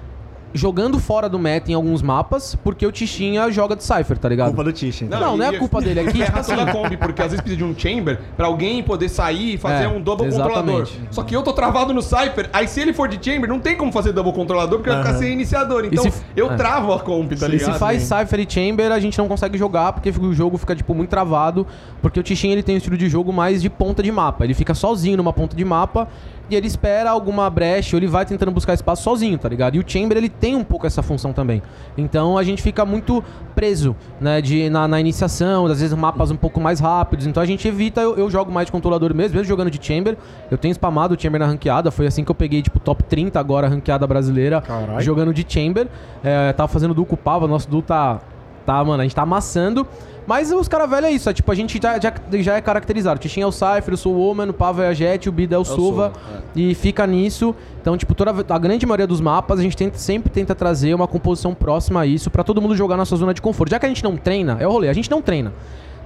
jogando 0.53 0.99
fora 0.99 1.29
do 1.29 1.37
meta 1.37 1.71
em 1.71 1.73
alguns 1.75 2.01
mapas, 2.01 2.55
porque 2.55 2.85
o 2.85 2.91
Tichinha 2.91 3.51
joga 3.51 3.75
de 3.75 3.83
Cypher, 3.83 4.17
tá 4.17 4.27
ligado? 4.27 4.47
Culpa 4.47 4.63
do 4.63 4.71
Tish. 4.73 5.03
então. 5.03 5.19
Não, 5.19 5.37
não 5.37 5.45
é 5.45 5.49
a 5.49 5.59
culpa 5.59 5.79
dele, 5.81 5.99
é 5.99 6.03
que, 6.05 6.11
tipo 6.13 6.25
Ferra 6.25 6.39
assim- 6.39 6.55
toda 6.55 6.69
a 6.69 6.73
combi, 6.73 6.97
porque 6.97 7.21
às 7.21 7.27
vezes 7.31 7.41
precisa 7.41 7.57
de 7.57 7.63
um 7.63 7.77
chamber 7.77 8.19
pra 8.35 8.47
alguém 8.47 8.81
poder 8.81 9.09
sair 9.09 9.53
e 9.53 9.57
fazer 9.57 9.83
É, 9.83 9.87
um 9.87 10.01
double 10.01 10.27
exatamente. 10.27 10.55
controlador. 10.57 10.87
Só 11.11 11.23
que 11.23 11.35
eu 11.35 11.43
tô 11.43 11.53
travado 11.53 11.93
no 11.93 12.01
Cypher, 12.01 12.49
aí 12.51 12.67
se 12.67 12.79
ele 12.81 12.93
for 12.93 13.07
de 13.07 13.23
chamber, 13.23 13.47
não 13.47 13.59
tem 13.59 13.75
como 13.77 13.91
fazer 13.91 14.11
double 14.11 14.33
controlador, 14.33 14.79
porque 14.79 14.89
vai 14.89 15.03
ficar 15.03 15.17
sem 15.17 15.31
iniciador. 15.33 15.85
Então 15.85 16.03
se- 16.09 16.21
eu 16.35 16.51
é. 16.51 16.55
travo 16.55 16.93
a 16.93 16.99
comp, 16.99 17.31
tá 17.33 17.45
E 17.47 17.51
ligado? 17.51 17.73
se 17.73 17.79
faz 17.79 18.03
Cypher 18.03 18.39
e 18.39 18.47
Chamber, 18.49 18.91
a 18.91 18.99
gente 18.99 19.17
não 19.17 19.27
consegue 19.27 19.57
jogar, 19.57 19.93
porque 19.93 20.09
o 20.09 20.33
jogo 20.33 20.57
fica, 20.57 20.75
tipo, 20.75 20.93
muito 20.95 21.09
travado. 21.09 21.65
Porque 22.01 22.19
o 22.19 22.23
Tichin, 22.23 22.49
ele 22.51 22.63
tem 22.63 22.75
um 22.75 22.77
estilo 22.77 22.97
de 22.97 23.07
jogo 23.09 23.31
mais 23.31 23.61
de 23.61 23.69
ponta 23.69 24.01
de 24.01 24.11
mapa. 24.11 24.43
Ele 24.45 24.53
fica 24.53 24.73
sozinho 24.73 25.17
numa 25.17 25.33
ponta 25.33 25.55
de 25.55 25.65
mapa 25.65 26.07
e 26.49 26.55
ele 26.55 26.67
espera 26.67 27.09
alguma 27.11 27.49
brecha, 27.49 27.95
ou 27.95 27.99
ele 27.99 28.07
vai 28.07 28.25
tentando 28.25 28.51
buscar 28.51 28.73
espaço 28.73 29.03
sozinho, 29.03 29.37
tá 29.37 29.47
ligado? 29.47 29.75
E 29.75 29.79
o 29.79 29.83
Chamber, 29.85 30.17
ele 30.17 30.29
tem 30.29 30.55
um 30.55 30.63
pouco 30.63 30.87
essa 30.87 31.01
função 31.01 31.31
também. 31.31 31.61
Então 31.97 32.37
a 32.37 32.43
gente 32.43 32.61
fica 32.61 32.85
muito 32.85 33.23
preso, 33.55 33.95
né, 34.19 34.41
de, 34.41 34.69
na, 34.69 34.87
na 34.87 34.99
iniciação, 34.99 35.65
às 35.65 35.79
vezes 35.81 35.95
mapas 35.95 36.31
um 36.31 36.35
pouco 36.35 36.59
mais 36.59 36.79
rápidos. 36.79 37.27
Então 37.27 37.41
a 37.41 37.45
gente 37.45 37.67
evita, 37.67 38.01
eu, 38.01 38.17
eu 38.17 38.29
jogo 38.29 38.51
mais 38.51 38.65
de 38.65 38.71
controlador 38.71 39.13
mesmo, 39.13 39.35
mesmo 39.35 39.47
jogando 39.47 39.69
de 39.69 39.85
Chamber. 39.85 40.17
Eu 40.49 40.57
tenho 40.57 40.73
spamado 40.73 41.15
o 41.15 41.21
Chamber 41.21 41.39
na 41.39 41.45
ranqueada, 41.47 41.91
foi 41.91 42.07
assim 42.07 42.23
que 42.23 42.31
eu 42.31 42.35
peguei, 42.35 42.61
tipo, 42.61 42.79
top 42.79 43.03
30 43.03 43.39
agora, 43.39 43.67
ranqueada 43.67 44.05
brasileira, 44.07 44.61
Caralho. 44.61 45.01
jogando 45.01 45.33
de 45.33 45.45
Chamber. 45.47 45.87
É, 46.23 46.53
tava 46.53 46.67
fazendo 46.67 46.93
duo 46.93 47.05
com 47.05 47.15
o 47.15 47.17
Pava, 47.17 47.47
nosso 47.47 47.69
duo 47.69 47.81
tá, 47.81 48.19
tá, 48.69 48.83
mano, 48.85 49.01
a 49.01 49.03
gente 49.03 49.15
tá 49.15 49.23
amassando. 49.23 49.87
Mas 50.27 50.51
os 50.51 50.67
caras 50.67 50.87
velho 50.87 51.07
é 51.07 51.11
isso, 51.11 51.27
é 51.27 51.33
tipo, 51.33 51.51
a 51.51 51.55
gente 51.55 51.79
já, 51.81 51.99
já, 51.99 52.13
já 52.39 52.55
é 52.55 52.61
caracterizado. 52.61 53.17
O 53.17 53.19
Tichin 53.19 53.41
é 53.41 53.47
o 53.47 53.51
Cypher, 53.51 53.89
eu 53.89 53.97
sou 53.97 54.13
o 54.13 54.19
Woman, 54.19 54.49
o 54.49 54.53
Pava 54.53 54.83
é 54.83 54.89
a 54.89 54.93
Jet, 54.93 55.27
o 55.27 55.31
Bida 55.31 55.55
é 55.55 55.57
o 55.57 55.65
Sova. 55.65 56.13
E 56.55 56.75
fica 56.75 57.07
nisso. 57.07 57.55
Então, 57.81 57.97
tipo, 57.97 58.13
toda, 58.13 58.31
a 58.47 58.59
grande 58.59 58.85
maioria 58.85 59.07
dos 59.07 59.19
mapas, 59.19 59.59
a 59.59 59.63
gente 59.63 59.75
tenta, 59.75 59.97
sempre 59.97 60.29
tenta 60.29 60.53
trazer 60.53 60.93
uma 60.93 61.07
composição 61.07 61.55
próxima 61.55 62.01
a 62.01 62.05
isso 62.05 62.29
pra 62.29 62.43
todo 62.43 62.61
mundo 62.61 62.75
jogar 62.75 62.95
na 62.95 63.05
sua 63.05 63.17
zona 63.17 63.33
de 63.33 63.41
conforto. 63.41 63.71
Já 63.71 63.79
que 63.79 63.87
a 63.87 63.89
gente 63.89 64.03
não 64.03 64.15
treina, 64.15 64.55
é 64.59 64.67
o 64.67 64.71
rolê, 64.71 64.87
a 64.87 64.93
gente 64.93 65.09
não 65.09 65.19
treina. 65.19 65.51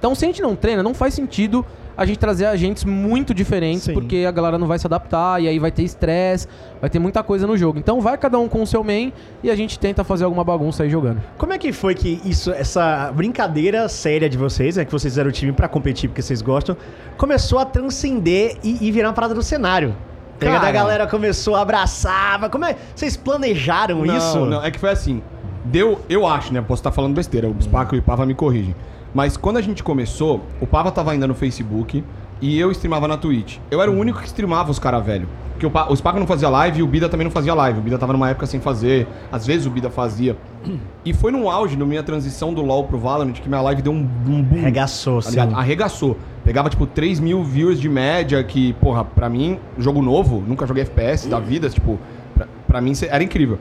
Então, 0.03 0.13
se 0.13 0.25
a 0.25 0.27
gente 0.27 0.41
não 0.41 0.53
treina, 0.53 0.83
não 0.83 0.93
faz 0.93 1.13
sentido 1.13 1.65
a 1.95 2.03
gente 2.03 2.19
trazer 2.19 2.45
agentes 2.45 2.83
muito 2.83 3.33
diferentes, 3.33 3.83
Sim. 3.83 3.93
porque 3.93 4.25
a 4.27 4.31
galera 4.31 4.57
não 4.57 4.67
vai 4.67 4.77
se 4.77 4.85
adaptar, 4.85 5.41
e 5.41 5.47
aí 5.47 5.57
vai 5.59 5.71
ter 5.71 5.83
estresse, 5.83 6.45
vai 6.81 6.89
ter 6.89 6.99
muita 6.99 7.23
coisa 7.23 7.47
no 7.47 7.55
jogo. 7.55 7.79
Então, 7.79 8.01
vai 8.01 8.17
cada 8.17 8.37
um 8.37 8.49
com 8.49 8.61
o 8.61 8.67
seu 8.67 8.83
main 8.83 9.13
e 9.41 9.49
a 9.49 9.55
gente 9.55 9.79
tenta 9.79 10.03
fazer 10.03 10.25
alguma 10.25 10.43
bagunça 10.43 10.83
aí 10.83 10.89
jogando. 10.89 11.21
Como 11.37 11.53
é 11.53 11.57
que 11.57 11.71
foi 11.71 11.95
que 11.95 12.19
isso, 12.25 12.51
essa 12.51 13.13
brincadeira 13.15 13.87
séria 13.87 14.29
de 14.29 14.37
vocês, 14.37 14.77
é 14.77 14.83
que 14.83 14.91
vocês 14.91 15.13
fizeram 15.13 15.29
o 15.29 15.31
time 15.31 15.53
pra 15.53 15.69
competir 15.69 16.09
porque 16.09 16.21
vocês 16.21 16.41
gostam, 16.41 16.75
começou 17.15 17.57
a 17.57 17.63
transcender 17.63 18.57
e, 18.61 18.85
e 18.85 18.91
virar 18.91 19.07
uma 19.07 19.13
parada 19.13 19.33
do 19.33 19.41
cenário? 19.41 19.95
Tá? 20.37 20.47
Cara. 20.47 20.67
A 20.67 20.71
galera 20.73 21.07
começou 21.07 21.55
a 21.55 21.61
abraçar. 21.61 22.49
Como 22.49 22.65
é? 22.65 22.75
Vocês 22.93 23.15
planejaram 23.15 24.03
não, 24.03 24.17
isso? 24.17 24.45
Não, 24.47 24.61
é 24.61 24.69
que 24.69 24.81
foi 24.81 24.89
assim. 24.89 25.23
Deu, 25.63 26.01
eu 26.09 26.27
acho, 26.27 26.53
né? 26.53 26.59
Posso 26.59 26.81
estar 26.81 26.91
falando 26.91 27.15
besteira, 27.15 27.47
o 27.47 27.55
Spaco 27.61 27.95
e 27.95 27.99
o 27.99 28.01
Pava 28.01 28.25
me 28.25 28.35
corrigem. 28.35 28.75
Mas 29.13 29.37
quando 29.37 29.57
a 29.57 29.61
gente 29.61 29.83
começou, 29.83 30.41
o 30.59 30.65
Pava 30.67 30.91
tava 30.91 31.11
ainda 31.11 31.27
no 31.27 31.35
Facebook 31.35 32.03
e 32.41 32.59
eu 32.59 32.71
streamava 32.71 33.07
na 33.07 33.17
Twitch. 33.17 33.57
Eu 33.69 33.81
era 33.81 33.89
o 33.91 33.95
único 33.97 34.19
que 34.19 34.25
streamava 34.25 34.71
os 34.71 34.79
cara 34.79 34.99
velho. 34.99 35.27
Porque 35.53 35.67
o, 35.67 35.71
Pa- 35.71 35.87
o 35.87 35.95
Spaco 35.95 36.19
não 36.19 36.25
fazia 36.25 36.49
live 36.49 36.79
e 36.79 36.83
o 36.83 36.87
Bida 36.87 37.07
também 37.07 37.23
não 37.23 37.31
fazia 37.31 37.53
live. 37.53 37.79
O 37.79 37.81
Bida 37.83 37.97
tava 37.97 38.11
numa 38.11 38.27
época 38.29 38.47
sem 38.47 38.59
fazer. 38.59 39.07
Às 39.31 39.45
vezes 39.45 39.67
o 39.67 39.69
Bida 39.69 39.89
fazia. 39.89 40.35
E 41.05 41.13
foi 41.13 41.31
no 41.31 41.47
auge, 41.49 41.77
na 41.77 41.85
minha 41.85 42.01
transição 42.01 42.51
do 42.53 42.61
LoL 42.63 42.85
pro 42.85 42.97
Valorant, 42.97 43.33
que 43.33 43.47
minha 43.47 43.61
live 43.61 43.81
deu 43.83 43.91
um, 43.93 44.09
um 44.27 44.41
boom. 44.43 44.57
Arregaçou, 44.59 45.21
Tá 45.21 45.29
sim. 45.29 45.39
Arregaçou. 45.53 46.17
Pegava, 46.43 46.69
tipo, 46.69 46.87
3 46.87 47.19
mil 47.19 47.43
viewers 47.43 47.79
de 47.79 47.87
média, 47.87 48.43
que, 48.43 48.73
porra, 48.73 49.05
pra 49.05 49.29
mim, 49.29 49.59
jogo 49.77 50.01
novo, 50.01 50.43
nunca 50.45 50.65
joguei 50.65 50.81
FPS 50.83 51.29
da 51.29 51.39
vida, 51.39 51.69
tipo, 51.69 51.99
pra, 52.35 52.47
pra 52.67 52.81
mim 52.81 52.91
era 53.07 53.23
incrível. 53.23 53.59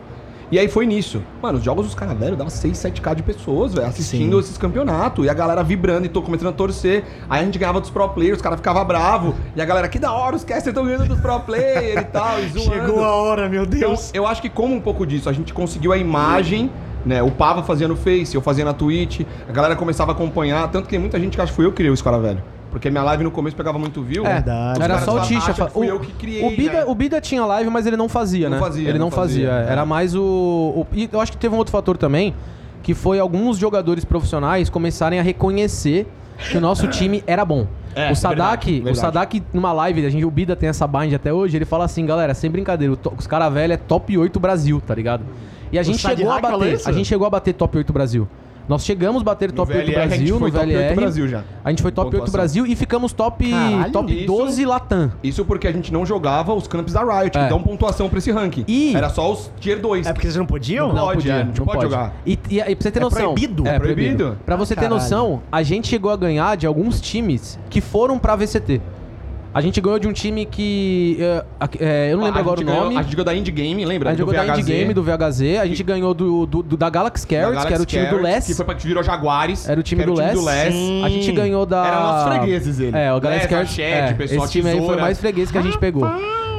E 0.52 0.58
aí 0.58 0.68
foi 0.68 0.84
nisso. 0.84 1.22
Mano, 1.42 1.56
os 1.56 1.64
jogos 1.64 1.86
dos 1.86 1.94
caras 1.94 2.16
velho 2.18 2.36
dava 2.36 2.50
6, 2.50 2.76
7k 2.76 3.14
de 3.14 3.22
pessoas, 3.22 3.72
velho, 3.72 3.86
assistindo 3.86 4.34
Sim. 4.36 4.40
esses 4.40 4.58
campeonatos. 4.58 5.24
E 5.24 5.30
a 5.30 5.32
galera 5.34 5.62
vibrando 5.64 6.04
e 6.04 6.10
tô 6.10 6.20
começando 6.20 6.48
a 6.50 6.52
torcer. 6.52 7.04
Aí 7.28 7.40
a 7.40 7.44
gente 7.44 7.58
ganhava 7.58 7.80
dos 7.80 7.88
pro 7.88 8.06
players, 8.10 8.36
os 8.36 8.42
caras 8.42 8.58
ficavam 8.58 8.84
bravos. 8.84 9.34
E 9.56 9.62
a 9.62 9.64
galera, 9.64 9.88
que 9.88 9.98
da 9.98 10.12
hora, 10.12 10.36
os 10.36 10.44
casters 10.44 10.66
estão 10.68 10.84
ganhando 10.84 11.06
dos 11.08 11.18
pro 11.20 11.40
players 11.40 12.02
e 12.02 12.04
tal, 12.04 12.38
e 12.38 12.48
zoando. 12.48 12.70
Chegou 12.70 13.02
a 13.02 13.14
hora, 13.14 13.48
meu 13.48 13.62
Então, 13.64 13.78
Deus. 13.90 14.10
eu 14.12 14.26
acho 14.26 14.42
que 14.42 14.50
como 14.50 14.74
um 14.74 14.80
pouco 14.80 15.06
disso, 15.06 15.26
a 15.26 15.32
gente 15.32 15.54
conseguiu 15.54 15.90
a 15.90 15.96
imagem, 15.96 16.70
né? 17.06 17.22
O 17.22 17.30
Pava 17.30 17.62
fazia 17.62 17.88
no 17.88 17.96
Face, 17.96 18.34
eu 18.34 18.42
fazia 18.42 18.64
na 18.66 18.74
Twitch, 18.74 19.22
a 19.48 19.52
galera 19.52 19.74
começava 19.74 20.12
a 20.12 20.14
acompanhar, 20.14 20.70
tanto 20.70 20.84
que 20.84 20.90
tem 20.90 20.98
muita 20.98 21.18
gente 21.18 21.34
que 21.34 21.40
acha 21.40 21.50
que 21.50 21.56
fui 21.56 21.64
eu 21.64 21.70
que 21.70 21.76
criei 21.76 21.90
o 21.90 21.94
Escola 21.94 22.20
Velho. 22.20 22.42
Porque 22.72 22.90
minha 22.90 23.04
live 23.04 23.22
no 23.22 23.30
começo 23.30 23.54
pegava 23.54 23.78
muito 23.78 24.02
view. 24.02 24.24
É, 24.26 24.32
Verdade. 24.34 24.78
Os 24.78 24.84
Era 24.84 24.94
caras 24.94 25.04
só 25.04 25.16
o 25.18 25.20
Tisha. 25.20 25.52
que 25.52 25.58
fa- 25.60 25.68
fui 25.68 25.86
o, 25.86 25.90
eu 25.90 26.00
que 26.00 26.10
criei. 26.14 26.44
o, 26.44 26.50
Bida, 26.56 26.72
né? 26.72 26.84
o 26.88 26.94
Bida 26.94 27.20
tinha 27.20 27.44
live, 27.44 27.68
mas 27.70 27.86
ele 27.86 27.96
não 27.96 28.08
fazia, 28.08 28.48
Não 28.48 28.56
né? 28.56 28.62
fazia, 28.62 28.88
ele 28.88 28.98
não, 28.98 29.06
não 29.06 29.10
fazia. 29.12 29.50
fazia, 29.50 29.70
Era 29.70 29.82
é. 29.82 29.84
mais 29.84 30.14
o, 30.14 30.22
o- 30.22 30.86
E 30.94 31.08
eu 31.12 31.20
acho 31.20 31.30
que 31.30 31.38
teve 31.38 31.54
um 31.54 31.58
outro 31.58 31.70
fator 31.70 31.96
também, 31.98 32.34
que 32.82 32.94
foi 32.94 33.20
alguns 33.20 33.58
jogadores 33.58 34.04
profissionais 34.04 34.68
começarem 34.70 35.20
a 35.20 35.22
reconhecer 35.22 36.06
que 36.50 36.56
o 36.56 36.60
nosso 36.62 36.88
time 36.90 37.22
era 37.26 37.44
bom. 37.44 37.66
É, 37.94 38.10
o 38.10 38.16
Sadak, 38.16 38.38
verdade, 38.66 38.70
o 38.70 38.84
verdade. 38.84 38.98
Sadak, 38.98 39.42
numa 39.52 39.70
live, 39.74 40.06
a 40.06 40.08
gente, 40.08 40.24
o 40.24 40.30
Bida 40.30 40.56
tem 40.56 40.66
essa 40.70 40.86
bind 40.86 41.12
até 41.12 41.30
hoje, 41.30 41.58
ele 41.58 41.66
fala 41.66 41.84
assim, 41.84 42.06
galera, 42.06 42.32
sem 42.32 42.50
brincadeira, 42.50 42.94
o 42.94 42.96
to- 42.96 43.12
os 43.18 43.26
cara 43.26 43.50
velho 43.50 43.74
é 43.74 43.76
top 43.76 44.16
8 44.16 44.40
Brasil, 44.40 44.80
tá 44.84 44.94
ligado? 44.94 45.22
E 45.70 45.78
a 45.78 45.82
gente 45.82 45.98
chegou 45.98 46.32
a 46.32 46.40
falou 46.40 46.60
bater, 46.60 46.74
isso? 46.74 46.88
a 46.88 46.92
gente 46.92 47.06
chegou 47.06 47.26
a 47.26 47.30
bater 47.30 47.52
top 47.52 47.76
8 47.76 47.92
Brasil. 47.92 48.26
Nós 48.68 48.84
chegamos 48.84 49.22
a 49.22 49.24
bater 49.24 49.48
No 49.50 49.56
top 49.56 49.72
8 49.72 49.86
VLR, 49.86 49.98
a 49.98 50.02
gente 50.08 50.18
Brasil 50.18 50.38
foi 50.38 50.50
no 50.50 50.54
top 50.56 50.66
VLR. 50.66 50.88
8 50.90 50.96
Brasil 51.00 51.28
já. 51.28 51.42
A 51.64 51.70
gente 51.70 51.82
foi 51.82 51.90
top 51.92 52.06
8 52.06 52.12
Pontuação. 52.12 52.32
Brasil 52.32 52.66
e 52.66 52.76
ficamos 52.76 53.12
top, 53.12 53.50
Caralho, 53.50 53.92
top 53.92 54.12
isso- 54.16 54.26
12 54.26 54.64
Latam. 54.64 55.12
Isso 55.22 55.44
porque 55.44 55.66
a 55.66 55.72
gente 55.72 55.92
não 55.92 56.06
jogava 56.06 56.54
os 56.54 56.66
camps 56.66 56.92
da 56.94 57.00
Riot, 57.02 57.36
É. 57.36 57.42
que 57.44 57.48
dão 57.48 57.62
pontuação 57.62 58.08
pra 58.08 58.18
esse 58.18 58.30
ranking. 58.30 58.64
E- 58.68 58.94
Era 58.94 59.08
só 59.10 59.30
os 59.32 59.50
tier 59.58 59.80
2. 59.80 60.06
É 60.06 60.12
porque 60.12 60.26
vocês 60.26 60.36
não 60.36 60.46
podiam? 60.46 60.92
Não 60.92 61.04
pode, 61.06 61.28
é, 61.28 61.32
a 61.32 61.44
gente 61.44 61.60
pode 61.60 61.82
jogar. 61.82 62.14
E, 62.24 62.38
e, 62.48 62.58
e 62.60 62.62
pra 62.62 62.74
você 62.78 62.90
ter 62.90 62.98
É 62.98 63.02
noção. 63.02 63.34
proibido? 63.34 63.66
É 63.66 63.78
Proibido. 63.78 64.16
proibido. 64.16 64.38
Pra 64.46 64.56
você 64.56 64.74
ter 64.74 64.82
Caralho. 64.82 64.94
noção, 65.00 65.42
a 65.50 65.62
gente 65.62 65.88
chegou 65.88 66.10
a 66.10 66.16
ganhar 66.16 66.56
de 66.56 66.66
alguns 66.66 67.00
times 67.00 67.58
que 67.68 67.80
foram 67.80 68.18
pra 68.18 68.36
VCT. 68.36 68.80
A 69.54 69.60
gente 69.60 69.80
ganhou 69.80 69.98
de 69.98 70.08
um 70.08 70.12
time 70.12 70.46
que. 70.46 71.18
é, 71.78 72.08
eu 72.10 72.16
não 72.16 72.24
lembro 72.24 72.38
a 72.38 72.42
agora 72.42 72.56
o 72.56 72.58
gente 72.62 72.66
ganhou- 72.68 72.84
nome. 72.84 72.96
A 72.96 73.02
gente 73.02 73.14
ganhou 73.16 73.24
da 73.26 73.34
Indie 73.34 73.50
Game, 73.52 73.84
lembra? 73.84 74.10
A 74.10 74.12
gente 74.14 74.24
Do 74.24 74.32
da 74.32 74.46
Indie 74.46 74.62
Game, 74.62 74.94
do 74.94 75.02
VHZ. 75.02 75.58
A 75.60 75.66
gente 75.66 75.82
ganhou 75.82 76.14
do, 76.14 76.46
do, 76.46 76.62
do- 76.62 76.76
da 76.76 76.88
Galaxy 76.88 77.26
da 77.26 77.36
Carrots, 77.36 77.64
Galaxy 77.64 77.66
que 77.68 77.74
era 77.74 77.82
o 77.82 77.86
time 77.86 78.06
do 78.06 78.22
Les. 78.22 78.46
Que 78.46 78.54
foi 78.54 78.64
pra 78.64 78.74
que 78.74 78.86
virou 78.86 79.02
Jaguares. 79.02 79.68
Era 79.68 79.78
o 79.78 79.82
time 79.82 80.02
que 80.02 80.06
do 80.10 80.14
Les. 80.14 80.42
Les. 80.42 80.74
Sim. 80.74 81.04
A 81.04 81.08
gente 81.08 81.32
ganhou 81.32 81.66
da. 81.66 81.86
Era 81.86 82.00
nossos 82.00 82.34
fregueses, 82.36 82.80
ele. 82.80 82.96
É, 82.96 83.12
o 83.12 83.20
Galaxy 83.20 83.42
Les, 83.42 83.50
Carrots. 83.50 83.72
Achete, 83.72 84.22
é, 84.22 84.24
esse 84.36 84.50
time 84.50 84.70
aí 84.70 84.78
foi 84.78 84.96
o 84.96 85.00
mais 85.00 85.18
freguês 85.18 85.50
que 85.50 85.58
a 85.58 85.62
gente 85.62 85.78
pegou. 85.78 86.04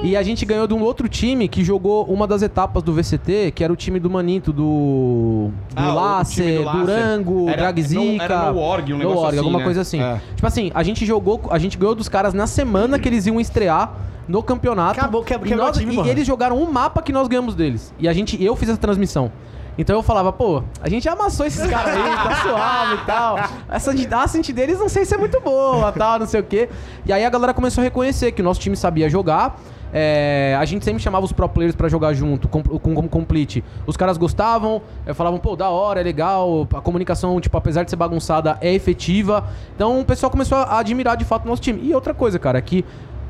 E 0.04 0.18
a 0.18 0.22
gente 0.22 0.46
ganhou 0.46 0.68
de 0.68 0.74
um 0.74 0.82
outro 0.84 1.08
time 1.08 1.48
que 1.48 1.64
jogou 1.64 2.04
uma 2.06 2.28
das 2.28 2.42
etapas 2.42 2.84
do 2.84 2.92
VCT, 2.92 3.54
que 3.56 3.64
era 3.64 3.72
o 3.72 3.76
time 3.76 4.02
do 4.02 4.10
Manito, 4.10 4.52
do. 4.52 5.50
Do 5.50 5.54
Ah, 5.78 5.88
do 5.90 5.96
Lacer. 5.96 6.62
Durango, 6.62 7.48
Era- 7.48 7.58
Dragzica. 7.62 8.02
não, 8.04 8.22
era 8.22 8.52
no 8.52 8.60
Org, 8.60 8.94
um 8.94 8.98
negócio 8.98 9.20
Org, 9.20 9.28
assim, 9.30 9.38
alguma 9.38 9.60
né? 9.60 9.64
coisa 9.66 9.82
assim. 9.82 10.02
É. 10.02 10.22
Tipo 10.36 10.46
assim, 10.46 10.72
a 10.76 10.84
gente 10.84 11.06
jogou, 11.06 11.42
a 11.50 11.58
gente 11.58 11.78
ganhou 11.78 11.96
dos 11.96 12.10
caras 12.10 12.34
na 12.34 12.46
semana 12.48 13.00
que 13.00 13.08
eles 13.08 13.26
iam 13.28 13.40
estrear 13.40 13.94
no 14.28 14.44
campeonato. 14.44 15.00
Acabou, 15.00 15.24
quebra- 15.24 15.48
e, 15.48 15.50
quebrou 15.50 15.68
nós- 15.68 15.78
o 15.78 15.80
time, 15.80 15.96
e 15.96 16.10
eles 16.10 16.28
jogaram 16.28 16.62
um 16.62 16.70
mapa 16.70 17.02
que 17.02 17.14
nós 17.14 17.30
ganhamos 17.30 17.56
deles. 17.56 17.94
E 17.98 18.06
a 18.08 18.12
gente, 18.12 18.42
eu 18.44 18.58
fiz 18.58 18.68
essa 18.68 18.78
transmissão. 18.78 19.32
Então 19.78 19.96
eu 19.96 20.04
falava, 20.04 20.32
pô, 20.34 20.62
a 20.82 20.90
gente 20.90 21.08
amassou 21.10 21.46
esses 21.48 21.66
caras 21.66 21.96
aí, 21.96 22.04
tá 22.16 22.36
suave 22.44 22.94
e 23.02 23.06
tal. 23.06 23.38
Essa 23.70 23.92
Ascent 24.22 24.52
deles 24.52 24.78
não 24.78 24.88
sei 24.90 25.04
se 25.06 25.16
é 25.16 25.18
muito 25.18 25.40
boa, 25.40 25.92
tal, 25.94 26.20
não 26.20 26.28
sei 26.28 26.42
o 26.42 26.44
quê. 26.44 26.70
E 27.06 27.12
aí 27.14 27.24
a 27.26 27.30
galera 27.30 27.54
começou 27.56 27.82
a 27.82 27.86
reconhecer 27.86 28.34
que 28.34 28.42
o 28.42 28.44
nosso 28.44 28.60
time 28.60 28.76
sabia 28.76 29.10
jogar. 29.10 29.58
É, 29.94 30.58
a 30.60 30.66
gente 30.66 30.84
sempre 30.84 31.02
chamava 31.02 31.24
os 31.24 31.32
pro 31.32 31.48
players 31.48 31.76
pra 31.76 31.88
jogar 31.88 32.14
junto, 32.14 32.48
com, 32.48 32.64
com, 32.64 32.96
com 32.96 33.08
complete. 33.08 33.64
Os 33.86 33.96
caras 33.96 34.18
gostavam, 34.18 34.82
eh, 35.06 35.14
falavam, 35.14 35.40
pô, 35.40 35.56
da 35.56 35.70
hora, 35.70 36.00
é 36.00 36.04
legal, 36.04 36.68
a 36.74 36.82
comunicação, 36.82 37.40
tipo, 37.40 37.56
apesar 37.56 37.84
de 37.84 37.92
ser 37.92 37.96
bagunçada, 37.96 38.58
é 38.60 38.74
efetiva. 38.74 39.48
Então 39.76 40.00
o 40.00 40.06
pessoal 40.06 40.32
começou 40.32 40.58
a 40.58 40.80
admirar 40.80 41.16
de 41.16 41.26
fato 41.26 41.46
o 41.46 41.48
nosso 41.48 41.62
time. 41.62 41.80
E 41.84 41.94
outra 41.94 42.14
coisa, 42.14 42.40
cara, 42.40 42.58
é 42.58 42.62
que 42.62 42.84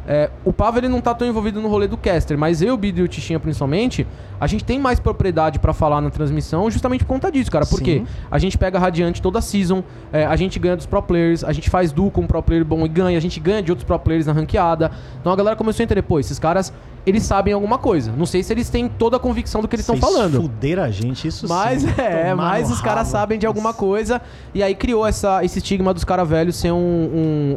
é, 0.07 0.29
o 0.43 0.51
Pava 0.51 0.77
ele 0.79 0.89
não 0.89 0.99
tá 1.01 1.13
tão 1.13 1.27
envolvido 1.27 1.61
no 1.61 1.67
rolê 1.69 1.87
do 1.87 1.95
caster, 1.97 2.37
mas 2.37 2.61
eu, 2.61 2.73
o 2.73 2.77
Bido 2.77 2.99
e 2.99 3.03
o 3.03 3.07
Tichinha 3.07 3.39
principalmente, 3.39 4.05
a 4.39 4.47
gente 4.47 4.63
tem 4.63 4.77
mais 4.77 4.99
propriedade 4.99 5.59
pra 5.59 5.73
falar 5.73 6.01
na 6.01 6.09
transmissão 6.09 6.69
justamente 6.69 7.05
por 7.05 7.13
conta 7.13 7.31
disso, 7.31 7.49
cara. 7.49 7.65
Porque 7.65 8.03
a 8.29 8.37
gente 8.37 8.57
pega 8.57 8.77
Radiante 8.79 9.21
toda 9.21 9.39
season, 9.41 9.83
é, 10.11 10.25
a 10.25 10.35
gente 10.35 10.59
ganha 10.59 10.75
dos 10.75 10.85
pro 10.85 11.01
players, 11.01 11.43
a 11.43 11.53
gente 11.53 11.69
faz 11.69 11.91
duo 11.91 12.11
com 12.11 12.21
um 12.21 12.27
pro 12.27 12.41
player 12.43 12.65
bom 12.65 12.85
e 12.85 12.89
ganha, 12.89 13.17
a 13.17 13.21
gente 13.21 13.39
ganha 13.39 13.61
de 13.63 13.71
outros 13.71 13.85
pro 13.85 13.97
players 13.99 14.25
na 14.25 14.33
ranqueada. 14.33 14.91
Então 15.21 15.31
a 15.31 15.35
galera 15.35 15.55
começou 15.55 15.81
a 15.81 15.85
entender, 15.85 16.01
pô, 16.01 16.19
esses 16.19 16.37
caras, 16.37 16.73
eles 17.05 17.23
sabem 17.23 17.53
alguma 17.53 17.77
coisa. 17.77 18.11
Não 18.17 18.25
sei 18.25 18.43
se 18.43 18.51
eles 18.53 18.69
têm 18.69 18.87
toda 18.89 19.17
a 19.17 19.19
convicção 19.19 19.61
do 19.61 19.67
que 19.67 19.75
eles 19.75 19.83
estão 19.87 19.97
falando. 19.97 20.41
Fuderam 20.41 20.83
a 20.83 20.89
gente, 20.89 21.27
isso 21.27 21.47
Mas 21.47 21.81
sim. 21.83 21.89
é, 21.97 22.33
mas 22.33 22.69
os 22.71 22.81
caras 22.81 23.07
sabem 23.07 23.37
de 23.39 23.45
alguma 23.45 23.73
coisa. 23.73 24.21
E 24.53 24.61
aí 24.63 24.73
criou 24.75 25.05
essa, 25.05 25.43
esse 25.43 25.59
estigma 25.59 25.93
dos 25.93 26.03
caras 26.03 26.27
velhos 26.27 26.55
ser 26.55 26.71
um- 26.71 26.77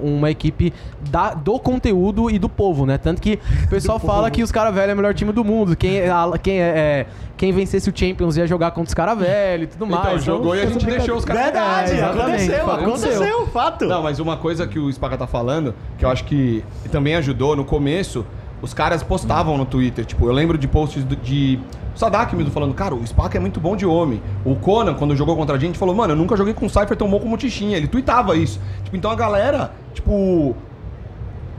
um- 0.04 0.16
uma 0.18 0.30
equipe 0.30 0.72
da- 1.10 1.34
do 1.34 1.58
conteúdo 1.60 2.28
e 2.36 2.38
do 2.38 2.48
povo, 2.48 2.86
né? 2.86 2.96
Tanto 2.98 3.20
que 3.20 3.38
o 3.64 3.68
pessoal 3.68 3.98
fala 3.98 4.30
que 4.30 4.42
os 4.42 4.52
caras 4.52 4.74
velhos 4.74 4.90
é 4.90 4.94
o 4.94 4.96
melhor 4.96 5.14
time 5.14 5.32
do 5.32 5.44
mundo. 5.44 5.76
Quem, 5.76 5.98
é- 5.98 6.10
a- 6.10 6.32
quem, 6.42 6.60
é, 6.60 6.64
é- 6.66 7.06
quem 7.36 7.52
vencesse 7.52 7.90
o 7.90 7.92
Champions 7.94 8.36
ia 8.36 8.46
jogar 8.46 8.70
contra 8.70 8.88
os 8.88 8.94
caras 8.94 9.18
velhos 9.18 9.64
e 9.64 9.66
tudo 9.72 9.86
mais. 9.86 10.06
Então, 10.06 10.18
jogou 10.18 10.54
e 10.56 10.60
a 10.62 10.66
gente 10.66 10.86
deixou 10.86 11.16
os 11.16 11.24
caras 11.24 11.42
Verdade, 11.44 11.92
É, 11.92 12.04
aconteceu, 12.04 12.70
aconteceu. 12.70 13.12
aconteceu, 13.12 13.46
fato. 13.48 13.84
Não, 13.86 14.02
mas 14.02 14.18
uma 14.20 14.36
coisa 14.36 14.66
que 14.66 14.78
o 14.78 14.92
Spaca 14.92 15.16
tá 15.18 15.26
falando, 15.26 15.74
que 15.98 16.04
eu 16.04 16.08
acho 16.08 16.24
que 16.24 16.64
também 16.90 17.14
ajudou 17.16 17.54
no 17.56 17.64
começo, 17.64 18.24
os 18.62 18.72
caras 18.72 19.02
postavam 19.02 19.58
no 19.58 19.64
Twitter. 19.66 20.04
Tipo, 20.04 20.26
eu 20.26 20.32
lembro 20.32 20.56
de 20.56 20.66
posts 20.68 21.04
do- 21.04 21.16
de. 21.16 21.58
Sadak 21.94 22.36
mesmo 22.36 22.50
falando, 22.52 22.74
cara, 22.74 22.94
o 22.94 23.06
Spaca 23.06 23.38
é 23.38 23.40
muito 23.40 23.58
bom 23.58 23.74
de 23.74 23.86
homem. 23.86 24.20
O 24.44 24.54
Conan, 24.54 24.92
quando 24.92 25.16
jogou 25.16 25.34
contra 25.34 25.56
a 25.56 25.58
gente, 25.58 25.78
falou, 25.78 25.94
mano, 25.94 26.12
eu 26.12 26.16
nunca 26.16 26.36
joguei 26.36 26.52
com 26.52 26.66
o 26.66 26.68
Cypher 26.68 26.94
tão 26.94 27.08
bom 27.08 27.18
como 27.18 27.34
o 27.34 27.38
Tichinha. 27.38 27.78
Ele 27.78 27.86
tweetava 27.88 28.36
isso. 28.36 28.60
Tipo, 28.84 28.96
então 28.98 29.10
a 29.10 29.14
galera, 29.14 29.72
tipo. 29.94 30.54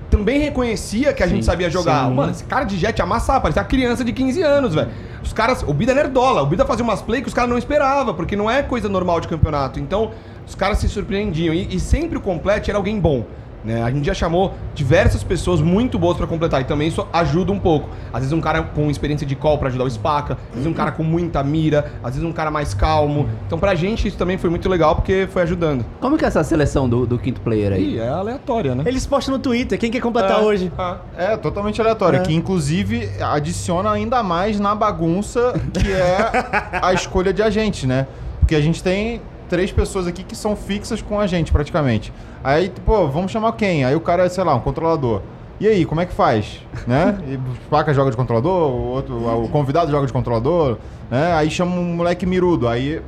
Também 0.10 0.40
reconhecia 0.40 1.14
que 1.14 1.22
a 1.22 1.28
gente 1.28 1.46
sabia 1.46 1.70
jogar. 1.70 2.08
sim. 2.08 2.14
Mano, 2.14 2.32
esse 2.32 2.44
cara 2.44 2.64
de 2.64 2.78
jet 2.78 3.02
amassava, 3.02 3.42
parecia 3.42 3.62
uma 3.62 3.68
criança 3.68 4.04
de 4.06 4.14
15 4.14 4.42
anos, 4.42 4.74
velho. 4.76 4.90
Os 5.22 5.34
caras. 5.34 5.64
O 5.64 5.74
Bida 5.74 5.94
nerdola. 5.94 6.42
O 6.42 6.46
Bida 6.46 6.66
fazia 6.66 6.84
umas 6.84 7.02
play 7.02 7.22
que 7.22 7.28
os 7.28 7.34
caras 7.34 7.50
não 7.50 7.58
esperavam, 7.58 8.14
porque 8.14 8.36
não 8.36 8.50
é 8.50 8.64
coisa 8.64 8.88
normal 8.88 9.20
de 9.20 9.28
campeonato. 9.28 9.80
Então, 9.80 10.12
os 10.46 10.56
caras 10.56 10.78
se 10.78 10.88
surpreendiam. 10.88 11.54
E, 11.54 11.76
e 11.76 11.80
sempre 11.80 12.18
o 12.18 12.22
complete 12.22 12.70
era 12.70 12.78
alguém 12.78 13.00
bom. 13.00 13.26
Né? 13.68 13.84
A 13.84 13.92
gente 13.92 14.06
já 14.06 14.14
chamou 14.14 14.54
diversas 14.74 15.26
pessoas 15.26 15.60
muito 15.60 16.00
boas 16.00 16.16
pra 16.16 16.26
completar. 16.26 16.62
E 16.62 16.64
também 16.64 16.88
isso 16.88 17.06
ajuda 17.12 17.52
um 17.52 17.60
pouco. 17.60 17.90
Às 18.14 18.22
vezes 18.22 18.32
um 18.32 18.40
cara 18.40 18.64
com 18.64 18.90
experiência 18.90 19.28
de 19.28 19.36
call 19.36 19.58
pra 19.58 19.68
ajudar 19.68 19.84
o 19.84 19.90
Spaca. 19.90 20.38
Às 20.50 20.54
vezes 20.56 20.68
um 20.68 20.74
cara 20.74 20.90
com 20.94 21.04
muita 21.04 21.44
mira. 21.44 21.92
Às 22.02 22.16
vezes 22.16 22.24
um 22.24 22.32
cara 22.32 22.50
mais 22.50 22.74
calmo. 22.74 23.28
Então 23.46 23.60
pra 23.60 23.76
gente 23.76 24.08
isso 24.08 24.16
também 24.18 24.38
foi 24.38 24.50
muito 24.50 24.70
legal, 24.70 24.96
porque 24.96 25.28
foi 25.30 25.42
ajudando. 25.42 25.84
Como 26.00 26.18
que 26.18 26.24
é 26.24 26.30
essa 26.30 26.42
seleção 26.46 26.88
do, 26.88 27.06
do 27.06 27.20
quinto 27.20 27.42
player 27.42 27.74
aí? 27.74 27.96
E 27.96 28.00
é 28.00 28.08
aleatória, 28.08 28.74
né? 28.74 28.84
Eles 28.86 29.06
postam 29.06 29.34
no 29.36 29.40
Twitter, 29.40 29.78
quem 29.78 29.92
quer 29.92 30.00
completar 30.00 30.40
É. 30.40 30.44
hoje? 30.44 30.72
Ah. 30.78 31.00
É, 31.18 31.36
totalmente 31.36 31.82
aleatório. 31.82 32.20
É. 32.20 32.24
Que 32.24 32.34
inclusive 32.34 33.10
adiciona 33.22 33.92
ainda 33.92 34.24
mais 34.24 34.62
na 34.62 34.74
bagunça 34.74 35.54
que 35.74 35.92
é 35.92 36.80
a 36.82 36.94
escolha 36.96 37.34
de 37.34 37.42
agente, 37.42 37.86
né? 37.86 38.08
Porque 38.40 38.56
a 38.56 38.62
gente 38.62 38.82
tem 38.82 39.22
três 39.50 39.72
pessoas 39.72 40.08
aqui 40.08 40.24
que 40.24 40.36
são 40.36 40.56
fixas 40.56 41.02
com 41.02 41.20
a 41.20 41.28
gente, 41.28 41.52
praticamente. 41.52 42.14
Aí, 42.44 42.72
pô, 42.86 43.08
vamos 43.08 43.32
chamar 43.32 43.52
quem? 43.54 43.84
Aí 43.84 43.96
o 43.96 44.00
cara 44.02 44.26
é, 44.26 44.30
sei 44.30 44.44
lá, 44.44 44.56
um 44.56 44.60
controlador. 44.60 45.22
E 45.60 45.68
aí, 45.68 45.86
como 45.86 46.02
é 46.02 46.06
que 46.06 46.14
faz? 46.14 46.62
Né? 46.88 47.18
E 47.28 47.40
Paca 47.70 47.94
joga 47.94 48.12
de 48.12 48.16
controlador, 48.16 48.72
o, 48.72 48.88
outro, 48.90 49.44
o 49.44 49.50
convidado 49.50 49.92
joga 49.92 50.08
de 50.08 50.14
controlador, 50.14 50.78
né? 51.12 51.34
Aí 51.34 51.50
chama 51.50 51.76
um 51.76 51.96
moleque 51.96 52.26
mirudo. 52.26 52.68
Aí 52.68 53.02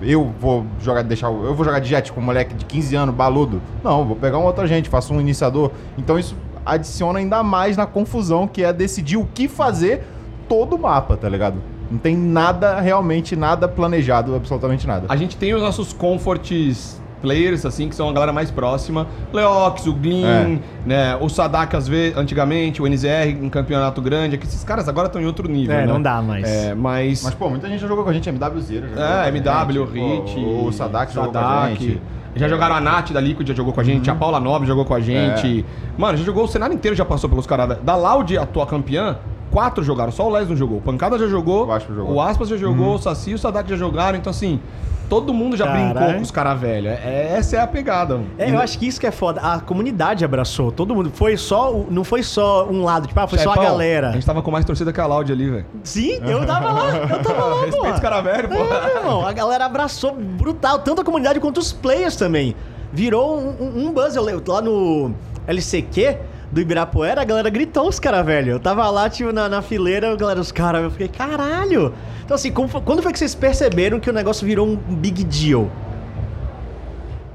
eu 0.00 0.32
vou 0.40 0.64
jogar, 0.80 1.02
deixar, 1.02 1.26
eu 1.26 1.54
vou 1.54 1.64
jogar 1.64 1.80
de 1.80 1.88
jet 1.88 2.12
com 2.12 2.20
um 2.20 2.24
moleque 2.24 2.54
de 2.54 2.64
15 2.64 2.96
anos, 2.96 3.14
baludo. 3.14 3.60
Não, 3.82 4.04
vou 4.04 4.16
pegar 4.16 4.38
um 4.38 4.44
outro 4.44 4.62
agente, 4.62 4.88
faço 4.88 5.12
um 5.12 5.20
iniciador. 5.20 5.72
Então 5.98 6.18
isso 6.18 6.36
adiciona 6.64 7.18
ainda 7.18 7.42
mais 7.42 7.76
na 7.76 7.86
confusão 7.86 8.46
que 8.46 8.62
é 8.62 8.72
decidir 8.72 9.16
o 9.16 9.26
que 9.26 9.48
fazer 9.48 10.04
todo 10.48 10.76
o 10.76 10.78
mapa, 10.78 11.16
tá 11.16 11.28
ligado? 11.28 11.56
Não 11.90 11.98
tem 11.98 12.16
nada, 12.16 12.80
realmente 12.80 13.34
nada 13.34 13.66
planejado, 13.66 14.34
absolutamente 14.34 14.86
nada. 14.86 15.06
A 15.08 15.16
gente 15.16 15.36
tem 15.36 15.54
os 15.54 15.62
nossos 15.62 15.92
comforts 15.92 17.00
players, 17.20 17.66
assim, 17.66 17.88
que 17.88 17.96
são 17.96 18.08
a 18.08 18.12
galera 18.12 18.32
mais 18.32 18.50
próxima. 18.50 19.06
Leox, 19.32 19.86
o 19.86 19.92
Glyn, 19.92 20.24
É. 20.24 20.58
né? 20.86 21.16
O 21.20 21.28
Sadak, 21.28 21.74
às 21.74 21.88
vezes, 21.88 22.16
antigamente, 22.16 22.80
o 22.80 22.86
NZR 22.86 23.30
em 23.42 23.48
campeonato 23.48 24.00
grande. 24.00 24.36
É 24.36 24.38
que 24.38 24.46
esses 24.46 24.62
caras 24.62 24.88
agora 24.88 25.06
estão 25.08 25.20
em 25.20 25.26
outro 25.26 25.48
nível, 25.48 25.74
É, 25.74 25.80
né? 25.84 25.92
não 25.92 26.00
dá 26.00 26.22
mais. 26.22 26.46
É, 26.48 26.74
mas... 26.74 27.24
Mas, 27.24 27.34
pô, 27.34 27.48
muita 27.50 27.68
gente 27.68 27.80
já 27.80 27.88
jogou 27.88 28.04
com 28.04 28.10
a 28.10 28.12
gente, 28.12 28.28
MW 28.28 28.60
Zero. 28.60 28.86
É, 28.96 29.28
MW, 29.28 29.86
gente, 29.86 29.98
pô, 29.98 30.24
Hit. 30.26 30.38
O 30.66 30.72
Sadak 30.72 31.12
jogou 31.12 31.32
com 31.32 31.38
a 31.38 31.42
Sadak. 31.42 31.84
gente. 31.84 32.02
Já 32.36 32.46
jogaram 32.46 32.76
a 32.76 32.80
Nath 32.80 33.10
da 33.10 33.20
Liquid, 33.20 33.48
já 33.48 33.54
jogou 33.54 33.72
com 33.72 33.80
a 33.80 33.84
gente. 33.84 34.08
A 34.08 34.14
Paula 34.14 34.38
Nobre 34.38 34.68
jogou 34.68 34.84
com 34.84 34.94
a 34.94 35.00
gente. 35.00 35.64
Mano, 35.96 36.16
já 36.18 36.22
jogou 36.24 36.44
o 36.44 36.48
cenário 36.48 36.72
inteiro, 36.74 36.96
já 36.96 37.04
passou 37.04 37.28
pelos 37.28 37.46
caras. 37.48 37.78
Da 37.82 37.96
Loud, 37.96 38.38
a 38.38 38.46
tua 38.46 38.64
campeã, 38.64 39.16
quatro 39.50 39.82
jogaram. 39.82 40.12
Só 40.12 40.26
o 40.26 40.30
Les 40.30 40.48
não 40.48 40.56
jogou. 40.56 40.78
O 40.78 40.82
Pancada 40.82 41.18
já 41.18 41.26
jogou. 41.26 41.66
O 41.66 41.72
Aspas 41.72 41.96
jogou. 41.96 42.14
O 42.14 42.20
Aspas 42.20 42.48
já 42.48 42.56
jogou. 42.56 42.94
O 42.94 42.98
Saci 42.98 43.30
e 43.30 43.34
o 43.34 43.38
Sadak 43.38 43.68
já 43.68 43.76
jogaram. 43.76 44.18
Então, 44.18 44.30
assim, 44.30 44.60
todo 45.08 45.32
mundo 45.32 45.56
já 45.56 45.66
Caralho. 45.66 45.94
brincou 45.94 46.14
com 46.14 46.22
os 46.22 46.30
caras 46.30 46.60
velhos. 46.60 46.92
É, 46.92 47.34
essa 47.36 47.56
é 47.56 47.60
a 47.60 47.66
pegada. 47.66 48.14
mano. 48.14 48.26
É, 48.38 48.50
eu 48.50 48.58
acho 48.58 48.78
que 48.78 48.86
isso 48.86 49.00
que 49.00 49.06
é 49.06 49.10
foda. 49.10 49.40
A 49.40 49.60
comunidade 49.60 50.24
abraçou, 50.24 50.70
todo 50.70 50.94
mundo. 50.94 51.10
Foi 51.12 51.36
só, 51.36 51.84
não 51.90 52.04
foi 52.04 52.22
só 52.22 52.66
um 52.68 52.84
lado, 52.84 53.06
tipo, 53.06 53.18
ah, 53.18 53.26
foi 53.26 53.38
só 53.38 53.52
a 53.52 53.56
galera. 53.56 54.10
A 54.10 54.12
gente 54.12 54.26
tava 54.26 54.42
com 54.42 54.50
mais 54.50 54.64
torcida 54.64 54.92
que 54.92 55.00
a 55.00 55.06
Loud 55.06 55.30
ali, 55.32 55.50
velho. 55.50 55.66
Sim, 55.82 56.20
eu 56.22 56.46
tava 56.46 56.72
lá, 56.72 56.96
eu 56.96 57.22
tava 57.22 57.44
lá, 57.44 57.54
pô. 57.58 57.64
Respeita 57.64 57.94
os 57.94 58.00
caras 58.00 58.24
velhos, 58.24 58.56
pô. 58.56 58.62
É, 58.62 58.96
irmão, 58.98 59.26
a 59.26 59.32
galera 59.32 59.64
abraçou 59.64 60.14
brutal, 60.14 60.80
tanto 60.80 61.00
a 61.00 61.04
comunidade 61.04 61.40
quanto 61.40 61.58
os 61.58 61.72
players 61.72 62.16
também. 62.16 62.54
Virou 62.92 63.38
um, 63.38 63.54
um, 63.60 63.86
um 63.86 63.92
buzz, 63.92 64.16
eu 64.16 64.42
lá 64.46 64.62
no 64.62 65.12
LCQ 65.46 66.18
do 66.50 66.60
Ibirapuera, 66.60 67.20
a 67.20 67.24
galera 67.24 67.50
gritou 67.50 67.88
os 67.88 68.00
caras, 68.00 68.24
velho. 68.24 68.52
Eu 68.52 68.60
tava 68.60 68.88
lá, 68.90 69.08
tipo, 69.08 69.32
na, 69.32 69.48
na 69.48 69.62
fileira, 69.62 70.12
a 70.12 70.16
galera, 70.16 70.40
os 70.40 70.50
caras, 70.50 70.82
eu 70.82 70.90
fiquei, 70.90 71.08
caralho. 71.08 71.92
Então, 72.24 72.34
assim, 72.34 72.50
como 72.50 72.68
quando 72.82 73.02
foi 73.02 73.12
que 73.12 73.18
vocês 73.18 73.34
perceberam 73.34 74.00
que 74.00 74.08
o 74.08 74.12
negócio 74.12 74.46
virou 74.46 74.66
um 74.66 74.76
big 74.76 75.24
deal? 75.24 75.70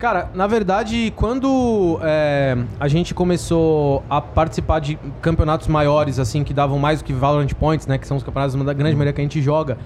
Cara, 0.03 0.29
na 0.33 0.47
verdade, 0.47 1.13
quando 1.15 1.97
é, 2.03 2.57
a 2.77 2.89
gente 2.89 3.13
começou 3.13 4.03
a 4.09 4.19
participar 4.19 4.79
de 4.79 4.99
campeonatos 5.21 5.69
maiores, 5.69 6.19
assim, 6.19 6.43
que 6.43 6.53
davam 6.53 6.77
mais 6.77 6.99
do 6.99 7.05
que 7.05 7.13
Valorant 7.13 7.53
Points, 7.53 7.87
né? 7.87 7.97
Que 7.97 8.05
são 8.05 8.17
os 8.17 8.23
campeonatos 8.23 8.53
da 8.55 8.73
grande 8.73 8.95
maioria 8.95 9.13
que 9.13 9.21
a 9.21 9.23
gente 9.23 9.41
joga. 9.41 9.77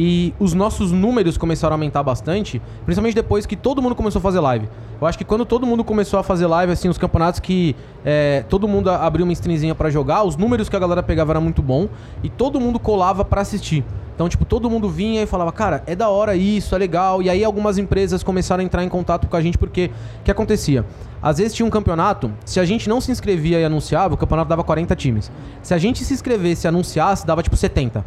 E 0.00 0.32
os 0.38 0.54
nossos 0.54 0.92
números 0.92 1.36
começaram 1.36 1.74
a 1.74 1.74
aumentar 1.74 2.04
bastante, 2.04 2.62
principalmente 2.84 3.16
depois 3.16 3.44
que 3.46 3.56
todo 3.56 3.82
mundo 3.82 3.96
começou 3.96 4.20
a 4.20 4.22
fazer 4.22 4.38
live. 4.38 4.68
Eu 5.00 5.08
acho 5.08 5.18
que 5.18 5.24
quando 5.24 5.44
todo 5.44 5.66
mundo 5.66 5.82
começou 5.82 6.20
a 6.20 6.22
fazer 6.22 6.46
live, 6.46 6.72
assim, 6.72 6.88
os 6.88 6.96
campeonatos 6.96 7.40
que 7.40 7.74
é, 8.04 8.44
todo 8.48 8.68
mundo 8.68 8.90
abriu 8.90 9.24
uma 9.24 9.32
streamzinha 9.32 9.74
pra 9.74 9.90
jogar, 9.90 10.22
os 10.22 10.36
números 10.36 10.68
que 10.68 10.76
a 10.76 10.78
galera 10.78 11.02
pegava 11.02 11.32
era 11.32 11.40
muito 11.40 11.60
bom 11.60 11.88
e 12.22 12.28
todo 12.28 12.60
mundo 12.60 12.78
colava 12.78 13.24
pra 13.24 13.40
assistir. 13.40 13.84
Então, 14.14 14.28
tipo, 14.28 14.44
todo 14.44 14.70
mundo 14.70 14.88
vinha 14.88 15.20
e 15.20 15.26
falava, 15.26 15.50
cara, 15.50 15.82
é 15.84 15.96
da 15.96 16.08
hora 16.08 16.36
isso, 16.36 16.76
é 16.76 16.78
legal. 16.78 17.20
E 17.20 17.28
aí 17.28 17.42
algumas 17.42 17.76
empresas 17.76 18.22
começaram 18.22 18.60
a 18.60 18.64
entrar 18.64 18.84
em 18.84 18.88
contato 18.88 19.26
com 19.26 19.36
a 19.36 19.40
gente 19.40 19.58
porque 19.58 19.90
o 20.20 20.22
que 20.22 20.30
acontecia? 20.30 20.86
Às 21.20 21.38
vezes 21.38 21.54
tinha 21.54 21.66
um 21.66 21.70
campeonato, 21.70 22.30
se 22.44 22.60
a 22.60 22.64
gente 22.64 22.88
não 22.88 23.00
se 23.00 23.10
inscrevia 23.10 23.58
e 23.58 23.64
anunciava, 23.64 24.14
o 24.14 24.16
campeonato 24.16 24.48
dava 24.48 24.62
40 24.62 24.94
times. 24.94 25.28
Se 25.60 25.74
a 25.74 25.78
gente 25.78 26.04
se 26.04 26.14
inscrevesse 26.14 26.66
e 26.66 26.68
anunciasse, 26.68 27.26
dava 27.26 27.42
tipo 27.42 27.56
70. 27.56 28.04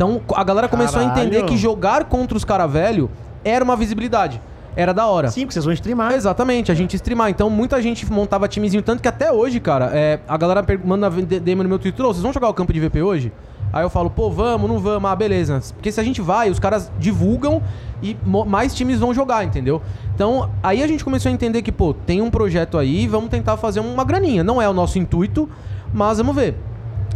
Então 0.00 0.22
a 0.34 0.42
galera 0.42 0.66
começou 0.66 0.98
a 0.98 1.04
entender 1.04 1.36
Caralho. 1.36 1.46
que 1.46 1.58
jogar 1.58 2.04
contra 2.06 2.34
os 2.34 2.42
cara 2.42 2.66
velho 2.66 3.10
era 3.44 3.62
uma 3.62 3.76
visibilidade. 3.76 4.40
Era 4.74 4.94
da 4.94 5.06
hora. 5.06 5.30
Sim, 5.30 5.42
porque 5.42 5.52
vocês 5.52 5.64
vão 5.64 5.74
streamar. 5.74 6.14
Exatamente, 6.14 6.72
a 6.72 6.74
gente 6.74 6.96
streamar. 6.96 7.28
Então 7.28 7.50
muita 7.50 7.82
gente 7.82 8.10
montava 8.10 8.48
timezinho, 8.48 8.82
tanto 8.82 9.02
que 9.02 9.08
até 9.08 9.30
hoje, 9.30 9.60
cara, 9.60 9.90
é, 9.92 10.20
a 10.26 10.38
galera 10.38 10.64
manda 10.82 11.10
DM 11.10 11.62
no 11.62 11.68
meu 11.68 11.78
Twitter, 11.78 12.06
"Ô, 12.06 12.14
vocês 12.14 12.22
vão 12.22 12.32
jogar 12.32 12.48
o 12.48 12.54
campo 12.54 12.72
de 12.72 12.80
VP 12.80 13.02
hoje? 13.02 13.30
Aí 13.70 13.84
eu 13.84 13.90
falo, 13.90 14.08
pô, 14.08 14.30
vamos, 14.30 14.70
não 14.70 14.78
vamos, 14.78 15.08
ah, 15.08 15.14
beleza. 15.14 15.60
Porque 15.74 15.92
se 15.92 16.00
a 16.00 16.02
gente 16.02 16.22
vai, 16.22 16.48
os 16.48 16.58
caras 16.58 16.90
divulgam 16.98 17.62
e 18.02 18.16
mais 18.24 18.74
times 18.74 18.98
vão 18.98 19.12
jogar, 19.12 19.44
entendeu? 19.44 19.82
Então, 20.14 20.50
aí 20.62 20.82
a 20.82 20.86
gente 20.86 21.04
começou 21.04 21.28
a 21.28 21.32
entender 21.32 21.60
que, 21.62 21.70
pô, 21.70 21.92
tem 21.94 22.22
um 22.22 22.30
projeto 22.30 22.78
aí, 22.78 23.06
vamos 23.06 23.28
tentar 23.28 23.58
fazer 23.58 23.80
uma 23.80 24.02
graninha. 24.02 24.42
Não 24.42 24.60
é 24.60 24.68
o 24.68 24.72
nosso 24.72 24.98
intuito, 24.98 25.48
mas 25.92 26.18
vamos 26.18 26.34
ver. 26.34 26.56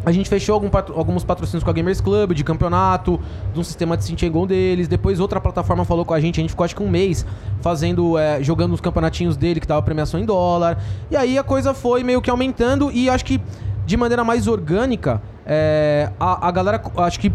A 0.04 0.12
gente 0.12 0.28
fechou 0.28 0.60
patro- 0.68 0.94
alguns 0.96 1.24
patrocínios 1.24 1.64
com 1.64 1.70
a 1.70 1.72
Gamers 1.72 2.00
Club, 2.00 2.32
de 2.32 2.44
campeonato, 2.44 3.18
de 3.52 3.60
um 3.60 3.64
sistema 3.64 3.96
de 3.96 4.04
Cintia 4.04 4.28
Goal 4.28 4.46
deles. 4.46 4.86
Depois 4.86 5.18
outra 5.20 5.40
plataforma 5.40 5.84
falou 5.84 6.04
com 6.04 6.12
a 6.12 6.20
gente, 6.20 6.40
a 6.40 6.42
gente 6.42 6.50
ficou 6.50 6.64
acho 6.64 6.76
que 6.76 6.82
um 6.82 6.90
mês 6.90 7.24
fazendo, 7.60 8.18
é, 8.18 8.42
jogando 8.42 8.72
os 8.74 8.80
campeonatinhos 8.80 9.36
dele, 9.36 9.60
que 9.60 9.66
dava 9.66 9.80
premiação 9.82 10.20
em 10.20 10.24
dólar. 10.24 10.78
E 11.10 11.16
aí 11.16 11.38
a 11.38 11.42
coisa 11.42 11.72
foi 11.72 12.02
meio 12.02 12.20
que 12.20 12.28
aumentando 12.28 12.90
e 12.92 13.08
acho 13.08 13.24
que 13.24 13.40
de 13.86 13.96
maneira 13.96 14.24
mais 14.24 14.46
orgânica, 14.46 15.22
é, 15.46 16.10
a, 16.18 16.48
a 16.48 16.50
galera, 16.50 16.82
acho 16.98 17.20
que 17.20 17.30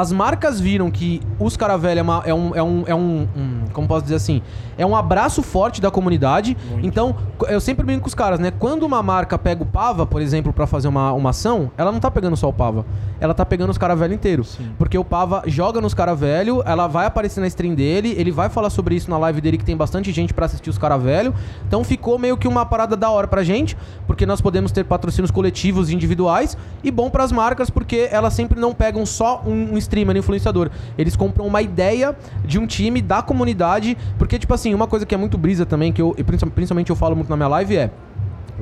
as 0.00 0.10
marcas 0.12 0.58
viram 0.58 0.90
que 0.90 1.20
os 1.38 1.56
cara 1.56 1.76
velho 1.76 2.00
é, 2.00 2.02
uma- 2.02 2.22
é 2.24 2.34
um, 2.34 2.54
é 2.56 2.62
um, 2.62 2.84
é 2.86 2.94
um, 2.94 3.28
um- 3.36 3.60
como 3.72 3.86
posso 3.86 4.02
dizer 4.02 4.14
assim, 4.16 4.40
é 4.78 4.84
um 4.86 4.96
abraço 4.96 5.42
forte 5.42 5.80
da 5.80 5.90
comunidade. 5.90 6.56
Então, 6.82 7.14
co- 7.36 7.46
eu 7.46 7.60
sempre 7.60 7.84
brinco 7.84 8.00
com 8.02 8.08
os 8.08 8.14
caras, 8.14 8.38
né? 8.40 8.50
Quando 8.50 8.84
uma 8.84 9.02
marca 9.02 9.38
pega 9.38 9.62
o 9.62 9.66
Pava, 9.66 10.06
por 10.06 10.22
exemplo, 10.22 10.52
pra 10.52 10.66
fazer 10.66 10.88
uma, 10.88 11.12
uma 11.12 11.30
ação, 11.30 11.70
ela 11.76 11.92
não 11.92 12.00
tá 12.00 12.10
pegando 12.10 12.36
só 12.36 12.48
o 12.48 12.52
Pava, 12.52 12.84
ela 13.20 13.34
tá 13.34 13.44
pegando 13.44 13.70
os 13.70 13.78
cara 13.78 13.94
velho 13.94 14.14
inteiro. 14.14 14.44
Porque 14.78 14.96
o 14.96 15.04
Pava 15.04 15.42
joga 15.46 15.80
nos 15.80 15.92
cara 15.94 16.14
velho, 16.14 16.62
ela 16.64 16.86
vai 16.86 17.06
aparecer 17.06 17.40
na 17.40 17.46
stream 17.46 17.74
dele, 17.74 18.14
ele 18.16 18.30
vai 18.30 18.48
falar 18.48 18.70
sobre 18.70 18.94
isso 18.94 19.10
na 19.10 19.18
live 19.18 19.40
dele 19.40 19.58
que 19.58 19.64
tem 19.64 19.76
bastante 19.76 20.10
gente 20.12 20.32
pra 20.32 20.46
assistir 20.46 20.70
os 20.70 20.78
cara 20.78 20.96
velho. 20.96 21.34
Então 21.66 21.84
ficou 21.84 22.18
meio 22.18 22.36
que 22.36 22.48
uma 22.48 22.64
parada 22.64 22.96
da 22.96 23.10
hora 23.10 23.28
pra 23.28 23.42
gente, 23.42 23.76
porque 24.06 24.24
nós 24.24 24.40
podemos 24.40 24.72
ter 24.72 24.84
patrocínios 24.84 25.30
coletivos 25.30 25.90
e 25.90 25.94
individuais 25.94 26.56
e 26.82 26.90
bom 26.90 27.10
pras 27.10 27.30
marcas 27.32 27.68
porque 27.70 28.08
elas 28.10 28.32
sempre 28.32 28.58
não 28.58 28.72
pegam 28.72 29.04
só 29.04 29.42
um, 29.46 29.74
um 29.74 29.76
streamer, 29.90 30.16
influenciador. 30.16 30.70
Eles 30.96 31.16
compram 31.16 31.46
uma 31.46 31.60
ideia 31.60 32.16
de 32.44 32.58
um 32.58 32.66
time 32.66 33.02
da 33.02 33.20
comunidade, 33.20 33.96
porque 34.16 34.38
tipo 34.38 34.54
assim, 34.54 34.72
uma 34.72 34.86
coisa 34.86 35.04
que 35.04 35.14
é 35.14 35.18
muito 35.18 35.36
brisa 35.36 35.66
também 35.66 35.92
que 35.92 36.00
eu 36.00 36.14
principal- 36.24 36.50
principalmente 36.54 36.90
eu 36.90 36.96
falo 36.96 37.16
muito 37.16 37.28
na 37.28 37.36
minha 37.36 37.48
live 37.48 37.76
é 37.76 37.90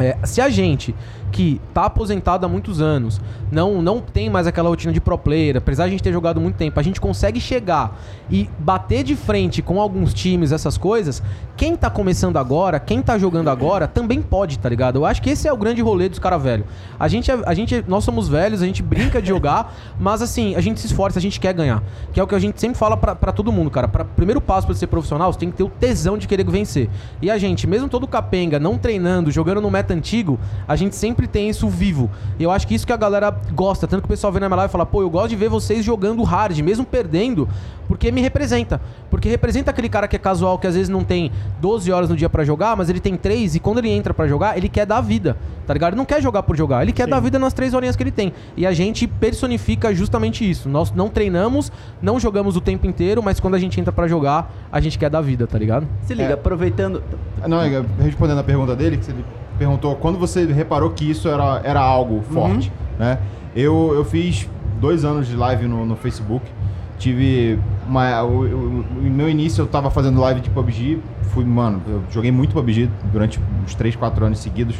É, 0.00 0.16
se 0.24 0.40
a 0.40 0.48
gente 0.48 0.94
que 1.30 1.60
tá 1.74 1.84
aposentado 1.84 2.44
há 2.44 2.48
muitos 2.48 2.80
anos, 2.80 3.20
não 3.50 3.80
não 3.82 4.00
tem 4.00 4.28
mais 4.30 4.46
aquela 4.46 4.68
rotina 4.68 4.92
de 4.92 5.00
pro 5.00 5.16
player, 5.18 5.56
apesar 5.56 5.84
de 5.84 5.88
a 5.88 5.90
gente 5.92 6.02
ter 6.02 6.12
jogado 6.12 6.40
muito 6.40 6.56
tempo, 6.56 6.78
a 6.78 6.82
gente 6.82 7.00
consegue 7.00 7.40
chegar 7.40 7.98
e 8.30 8.48
bater 8.58 9.02
de 9.02 9.16
frente 9.16 9.62
com 9.62 9.80
alguns 9.80 10.12
times, 10.12 10.52
essas 10.52 10.76
coisas, 10.76 11.22
quem 11.56 11.76
tá 11.76 11.90
começando 11.90 12.36
agora, 12.36 12.78
quem 12.78 13.02
tá 13.02 13.18
jogando 13.18 13.48
agora, 13.48 13.88
também 13.88 14.20
pode, 14.22 14.58
tá 14.58 14.68
ligado? 14.68 14.96
Eu 14.96 15.04
acho 15.06 15.20
que 15.22 15.30
esse 15.30 15.48
é 15.48 15.52
o 15.52 15.56
grande 15.56 15.82
rolê 15.82 16.08
dos 16.08 16.18
caras 16.18 16.42
velhos. 16.42 16.66
A 16.98 17.08
gente, 17.08 17.30
é- 17.30 17.42
a 17.44 17.54
gente, 17.54 17.84
nós 17.88 18.04
somos 18.04 18.28
velhos, 18.28 18.62
a 18.62 18.66
gente 18.66 18.82
brinca 18.82 19.20
de 19.20 19.28
jogar, 19.28 19.74
mas 19.98 20.22
assim, 20.22 20.54
a 20.54 20.60
gente 20.60 20.78
se 20.80 20.86
esforça, 20.86 21.18
a 21.18 21.22
gente 21.22 21.40
quer 21.40 21.52
ganhar. 21.52 21.82
Que 22.12 22.20
é 22.20 22.22
o 22.22 22.26
que 22.26 22.34
a 22.34 22.38
gente 22.38 22.60
sempre 22.60 22.78
fala 22.78 22.96
pra 22.96 23.32
todo 23.32 23.50
mundo, 23.50 23.70
cara. 23.70 23.88
Pra, 23.88 24.04
primeiro 24.04 24.40
passo 24.40 24.66
pra 24.66 24.76
ser 24.76 24.86
profissional, 24.86 25.32
você 25.32 25.38
tem 25.38 25.50
que 25.50 25.56
ter 25.56 25.62
o 25.64 25.68
tesão 25.68 26.16
de 26.16 26.28
querer 26.28 26.48
vencer. 26.48 26.88
E 27.20 27.30
a 27.30 27.38
gente, 27.38 27.66
mesmo 27.66 27.88
todo 27.88 28.06
capenga, 28.06 28.58
não 28.58 28.78
treinando, 28.78 29.30
jogando 29.30 29.60
no 29.60 29.70
meta 29.70 29.92
antigo, 29.94 30.38
a 30.66 30.76
gente 30.76 30.94
sempre 30.94 31.17
tem 31.26 31.48
isso 31.48 31.68
vivo. 31.68 32.10
E 32.38 32.42
eu 32.42 32.50
acho 32.50 32.66
que 32.66 32.74
isso 32.74 32.86
que 32.86 32.92
a 32.92 32.96
galera 32.96 33.30
gosta. 33.52 33.86
Tanto 33.86 34.00
que 34.02 34.06
o 34.06 34.08
pessoal 34.08 34.32
vê 34.32 34.38
na 34.40 34.48
minha 34.48 34.56
live 34.56 34.70
e 34.70 34.72
fala, 34.72 34.86
pô, 34.86 35.02
eu 35.02 35.10
gosto 35.10 35.30
de 35.30 35.36
ver 35.36 35.48
vocês 35.48 35.84
jogando 35.84 36.22
hard, 36.22 36.58
mesmo 36.60 36.84
perdendo, 36.84 37.48
porque 37.86 38.12
me 38.12 38.20
representa. 38.20 38.80
Porque 39.10 39.28
representa 39.28 39.70
aquele 39.70 39.88
cara 39.88 40.06
que 40.06 40.16
é 40.16 40.18
casual, 40.18 40.58
que 40.58 40.66
às 40.66 40.74
vezes 40.74 40.88
não 40.88 41.02
tem 41.02 41.32
12 41.60 41.90
horas 41.90 42.08
no 42.10 42.16
dia 42.16 42.28
pra 42.28 42.44
jogar, 42.44 42.76
mas 42.76 42.88
ele 42.90 43.00
tem 43.00 43.16
3 43.16 43.56
e 43.56 43.60
quando 43.60 43.78
ele 43.78 43.90
entra 43.90 44.12
pra 44.14 44.28
jogar, 44.28 44.56
ele 44.56 44.68
quer 44.68 44.84
dar 44.86 45.00
vida, 45.00 45.36
tá 45.66 45.72
ligado? 45.72 45.90
Ele 45.92 45.96
não 45.98 46.04
quer 46.04 46.20
jogar 46.22 46.42
por 46.42 46.56
jogar, 46.56 46.82
ele 46.82 46.92
quer 46.92 47.04
Sim. 47.04 47.10
dar 47.10 47.20
vida 47.20 47.38
nas 47.38 47.52
3 47.54 47.72
horinhas 47.74 47.96
que 47.96 48.02
ele 48.02 48.10
tem. 48.12 48.32
E 48.56 48.66
a 48.66 48.72
gente 48.72 49.06
personifica 49.06 49.94
justamente 49.94 50.48
isso. 50.48 50.68
Nós 50.68 50.92
não 50.92 51.08
treinamos, 51.08 51.72
não 52.02 52.20
jogamos 52.20 52.56
o 52.56 52.60
tempo 52.60 52.86
inteiro, 52.86 53.22
mas 53.22 53.40
quando 53.40 53.54
a 53.54 53.58
gente 53.58 53.80
entra 53.80 53.92
pra 53.92 54.06
jogar, 54.06 54.52
a 54.70 54.80
gente 54.80 54.98
quer 54.98 55.08
dar 55.08 55.20
vida, 55.22 55.46
tá 55.46 55.58
ligado? 55.58 55.86
Se 56.02 56.12
liga, 56.14 56.30
É. 56.30 56.32
aproveitando. 56.34 57.02
Não, 57.46 57.62
é, 57.62 57.82
respondendo 58.02 58.38
a 58.38 58.44
pergunta 58.44 58.76
dele, 58.76 58.98
que 58.98 59.10
ele 59.10 59.24
perguntou 59.58 59.94
quando 59.96 60.18
você 60.18 60.44
reparou 60.46 60.90
que 60.90 61.10
isso 61.10 61.28
era, 61.28 61.60
era 61.64 61.80
algo 61.80 62.22
forte, 62.22 62.72
né? 62.98 63.18
Eu, 63.56 63.92
eu 63.94 64.04
fiz 64.04 64.48
dois 64.80 65.04
anos 65.04 65.26
de 65.26 65.34
live 65.36 65.66
no, 65.66 65.84
no 65.84 65.96
Facebook. 65.96 66.44
Tive 66.98 67.58
uma. 67.88 68.22
O, 68.22 68.42
meu 69.10 69.28
início 69.28 69.62
eu 69.62 69.66
tava 69.66 69.90
fazendo 69.90 70.20
live 70.20 70.40
de 70.40 70.50
PUBG. 70.50 70.98
Fui, 71.32 71.44
mano, 71.44 71.80
eu 71.88 72.02
joguei 72.10 72.30
muito 72.32 72.52
PUBG 72.54 72.88
durante 73.12 73.38
uns 73.64 73.74
3, 73.74 73.94
4 73.96 74.24
anos 74.24 74.38
seguidos. 74.40 74.76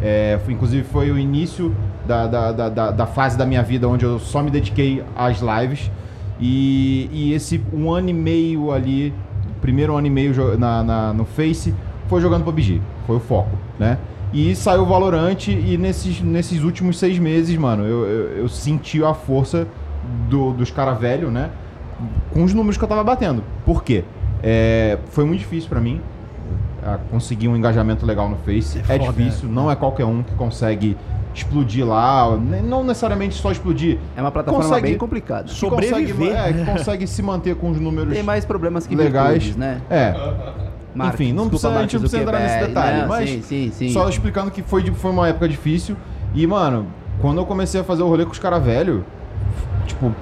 É, 0.00 0.40
foi, 0.44 0.54
inclusive 0.54 0.82
foi 0.84 1.10
o 1.12 1.18
início 1.18 1.72
da, 2.06 2.26
da, 2.26 2.52
da, 2.52 2.90
da- 2.90 3.06
fase 3.06 3.38
da 3.38 3.46
minha 3.46 3.62
vida 3.62 3.88
onde 3.88 4.04
eu 4.04 4.18
só 4.18 4.42
me 4.42 4.50
dediquei 4.50 5.04
às 5.14 5.40
lives. 5.40 5.90
E, 6.40 7.08
e 7.12 7.32
esse 7.32 7.62
um 7.72 7.92
ano 7.92 8.08
e 8.08 8.12
meio 8.12 8.72
ali, 8.72 9.14
primeiro 9.60 9.96
ano 9.96 10.06
e 10.08 10.10
meio 10.10 10.34
na, 10.58 10.82
na- 10.82 11.12
no 11.12 11.24
Face, 11.24 11.72
foi 12.12 12.20
jogando 12.20 12.44
PUBG. 12.44 12.82
Foi 13.06 13.16
o 13.16 13.20
foco, 13.20 13.56
né? 13.78 13.96
E 14.34 14.54
saiu 14.54 14.82
o 14.82 14.86
Valorant 14.86 15.48
e 15.48 15.78
nesses, 15.78 16.20
nesses 16.20 16.62
últimos 16.62 16.98
seis 16.98 17.18
meses, 17.18 17.56
mano, 17.56 17.84
eu, 17.86 18.04
eu, 18.06 18.28
eu 18.40 18.48
senti 18.50 19.02
a 19.02 19.14
força 19.14 19.66
do- 20.28 20.52
dos 20.52 20.70
caras 20.70 20.98
velhos, 21.00 21.32
né? 21.32 21.48
Com 22.30 22.44
os 22.44 22.52
números 22.52 22.76
que 22.76 22.84
eu 22.84 22.88
tava 22.88 23.02
batendo. 23.02 23.42
Por 23.64 23.82
quê? 23.82 24.04
É, 24.42 24.98
foi 25.10 25.24
muito 25.24 25.38
difícil 25.40 25.70
pra 25.70 25.80
mim 25.80 26.02
conseguir 27.10 27.48
um 27.48 27.56
engajamento 27.56 28.04
legal 28.04 28.28
no 28.28 28.36
Face. 28.36 28.78
É 28.88 28.96
É, 28.96 28.98
foda, 28.98 29.12
difícil, 29.12 29.48
não 29.48 29.70
é 29.70 29.76
qualquer 29.76 30.04
um 30.04 30.22
que 30.22 30.34
consegue 30.34 30.96
explodir 31.34 31.86
lá, 31.86 32.36
não 32.36 32.84
necessariamente 32.84 33.34
só 33.36 33.50
explodir. 33.52 33.96
É 34.14 34.20
uma 34.20 34.30
plataforma 34.30 34.68
Consegue- 34.68 34.88
bem 34.88 34.98
complicada. 34.98 35.44
que 35.44 35.50
Sobreviver. 35.54 36.14
Consegue, 36.14 36.60
é, 36.60 36.64
que 36.64 36.70
consegue 36.72 37.06
se 37.06 37.22
manter 37.22 37.54
com 37.56 37.70
os 37.70 37.80
números 37.80 38.12
Tem 38.12 38.22
mais 38.22 38.44
problemas 38.44 38.86
que 38.86 38.94
legais. 38.94 39.44
virtudes, 39.44 39.56
né? 39.56 39.80
É, 39.88 40.12
Mark, 40.94 41.14
enfim, 41.14 41.32
não 41.32 41.48
precisa, 41.48 41.68
a 41.70 41.80
gente 41.82 41.94
não 41.94 42.00
precisa 42.00 42.22
entrar 42.22 42.38
nesse 42.40 42.52
Zuckerberg, 42.54 42.74
detalhe, 42.74 43.00
né? 43.02 43.06
mas 43.08 43.30
Sim, 43.30 43.42
sim, 43.42 43.72
sim. 43.72 43.88
só 43.90 44.08
explicando 44.08 44.50
que 44.50 44.62
foi, 44.62 44.82
de- 44.82 44.90
foi 44.92 45.10
uma 45.10 45.28
época 45.28 45.48
difícil. 45.48 45.96
E, 46.34 46.46
mano, 46.46 46.86
quando 47.20 47.38
eu 47.38 47.46
comecei 47.46 47.80
a 47.80 47.84
fazer 47.84 48.02
o 48.02 48.08
rolê 48.08 48.24
com 48.24 48.32
os 48.32 48.38
caras 48.38 48.62
velhos, 48.62 49.02
tipo, 49.86 50.12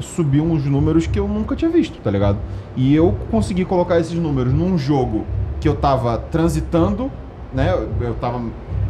subiu 0.00 0.44
uns 0.44 0.64
números 0.64 1.06
que 1.06 1.18
eu 1.18 1.26
nunca 1.26 1.56
tinha 1.56 1.70
visto, 1.70 1.98
tá 2.00 2.10
ligado? 2.10 2.38
E 2.76 2.94
eu 2.94 3.16
consegui 3.30 3.64
colocar 3.64 3.98
esses 3.98 4.14
números 4.18 4.52
num 4.52 4.78
jogo 4.78 5.24
que 5.60 5.68
eu 5.68 5.74
tava 5.74 6.18
transitando, 6.30 7.10
né? 7.52 7.72
Eu, 7.72 7.88
eu 8.00 8.14
tava, 8.14 8.40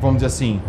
vamos 0.01 0.16
dizer 0.16 0.27
assim, 0.27 0.61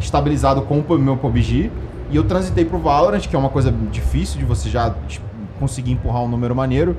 estabilizado 0.00 0.62
com 0.62 0.78
o 0.78 0.98
meu 0.98 1.16
PUBG. 1.16 1.70
E 2.10 2.16
eu 2.16 2.24
transitei 2.24 2.64
pro 2.64 2.78
Valorant, 2.78 3.20
que 3.20 3.34
é 3.34 3.38
uma 3.38 3.48
coisa 3.50 3.72
difícil 3.90 4.38
de 4.38 4.44
você 4.44 4.68
já 4.70 4.94
tipo, 5.08 5.26
conseguir 5.58 5.90
empurrar 5.92 6.22
um 6.22 6.28
número 6.28 6.54
maneiro. 6.54 6.96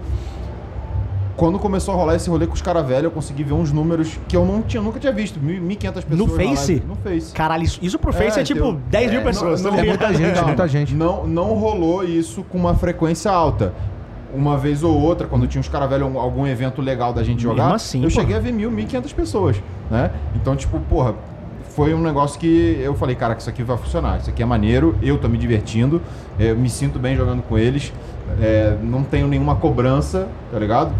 Quando 1.39 1.57
começou 1.57 1.93
a 1.93 1.97
rolar 1.97 2.15
esse 2.15 2.29
rolê 2.29 2.45
com 2.45 2.53
os 2.53 2.61
caras 2.61 2.85
velhos, 2.85 3.05
eu 3.05 3.11
consegui 3.11 3.43
ver 3.45 3.53
uns 3.53 3.71
números 3.71 4.19
que 4.27 4.35
eu 4.35 4.45
não 4.45 4.61
tinha, 4.61 4.83
nunca 4.83 4.99
tinha 4.99 5.13
visto. 5.13 5.39
1.500 5.39 6.03
pessoas 6.03 6.19
No 6.19 6.27
Face? 6.27 6.71
live. 6.73 6.85
No 6.85 6.95
Face. 6.97 7.33
Caralho, 7.33 7.63
isso, 7.63 7.79
isso 7.81 7.97
pro 7.97 8.11
Face 8.11 8.37
é, 8.37 8.43
tipo 8.43 8.59
deu- 8.61 8.73
10 8.89 9.09
mil 9.11 9.21
é, 9.21 9.23
pessoas. 9.23 9.61
não- 9.61 9.71
tá 9.71 9.77
não- 9.77 9.83
ligado? 9.85 9.99
muita 10.01 10.13
gente, 10.17 10.33
Calma, 10.33 10.47
muita 10.47 10.67
gente. 10.67 10.93
Não, 10.93 11.25
não 11.25 11.53
rolou 11.53 12.03
isso 12.03 12.43
com 12.43 12.57
uma 12.57 12.75
frequência 12.75 13.31
alta. 13.31 13.73
Uma 14.35 14.57
vez 14.57 14.83
ou 14.83 14.93
outra, 14.99 15.27
quando 15.27 15.47
tinha 15.47 15.61
uns 15.61 15.69
caras 15.69 15.89
velhos, 15.89 16.13
algum- 16.17 16.45
evento 16.45 16.81
legal 16.81 17.13
da 17.13 17.23
gente 17.23 17.37
Mesmo 17.45 17.51
jogar, 17.57 17.73
assim, 17.73 17.99
eu 18.03 18.09
pô. 18.09 18.15
cheguei 18.19 18.35
a 18.35 18.39
ver 18.41 18.51
1.000, 18.51 18.69
1.500 18.69 19.13
pessoas, 19.13 19.55
né? 19.89 20.11
Então, 20.35 20.57
tipo, 20.57 20.77
porra, 20.81 21.15
foi 21.69 21.93
um 21.93 22.01
negócio 22.01 22.37
que 22.37 22.77
eu 22.83 22.93
falei, 22.95 23.15
cara, 23.15 23.33
que 23.33 23.39
isso 23.41 23.49
aqui 23.49 23.63
vai 23.63 23.77
funcionar, 23.77 24.19
isso 24.19 24.29
aqui 24.29 24.43
é 24.43 24.45
maneiro, 24.45 24.93
eu 25.01 25.17
tô 25.17 25.29
me 25.29 25.37
divertindo, 25.37 26.01
eu 26.37 26.53
me 26.57 26.69
sinto 26.69 26.99
bem 26.99 27.15
jogando 27.15 27.41
com 27.41 27.57
eles, 27.57 27.93
é, 28.41 28.75
não 28.83 29.03
tenho 29.03 29.25
nenhuma 29.27 29.55
cobrança, 29.55 30.27
tá 30.51 30.59
ligado? 30.59 30.93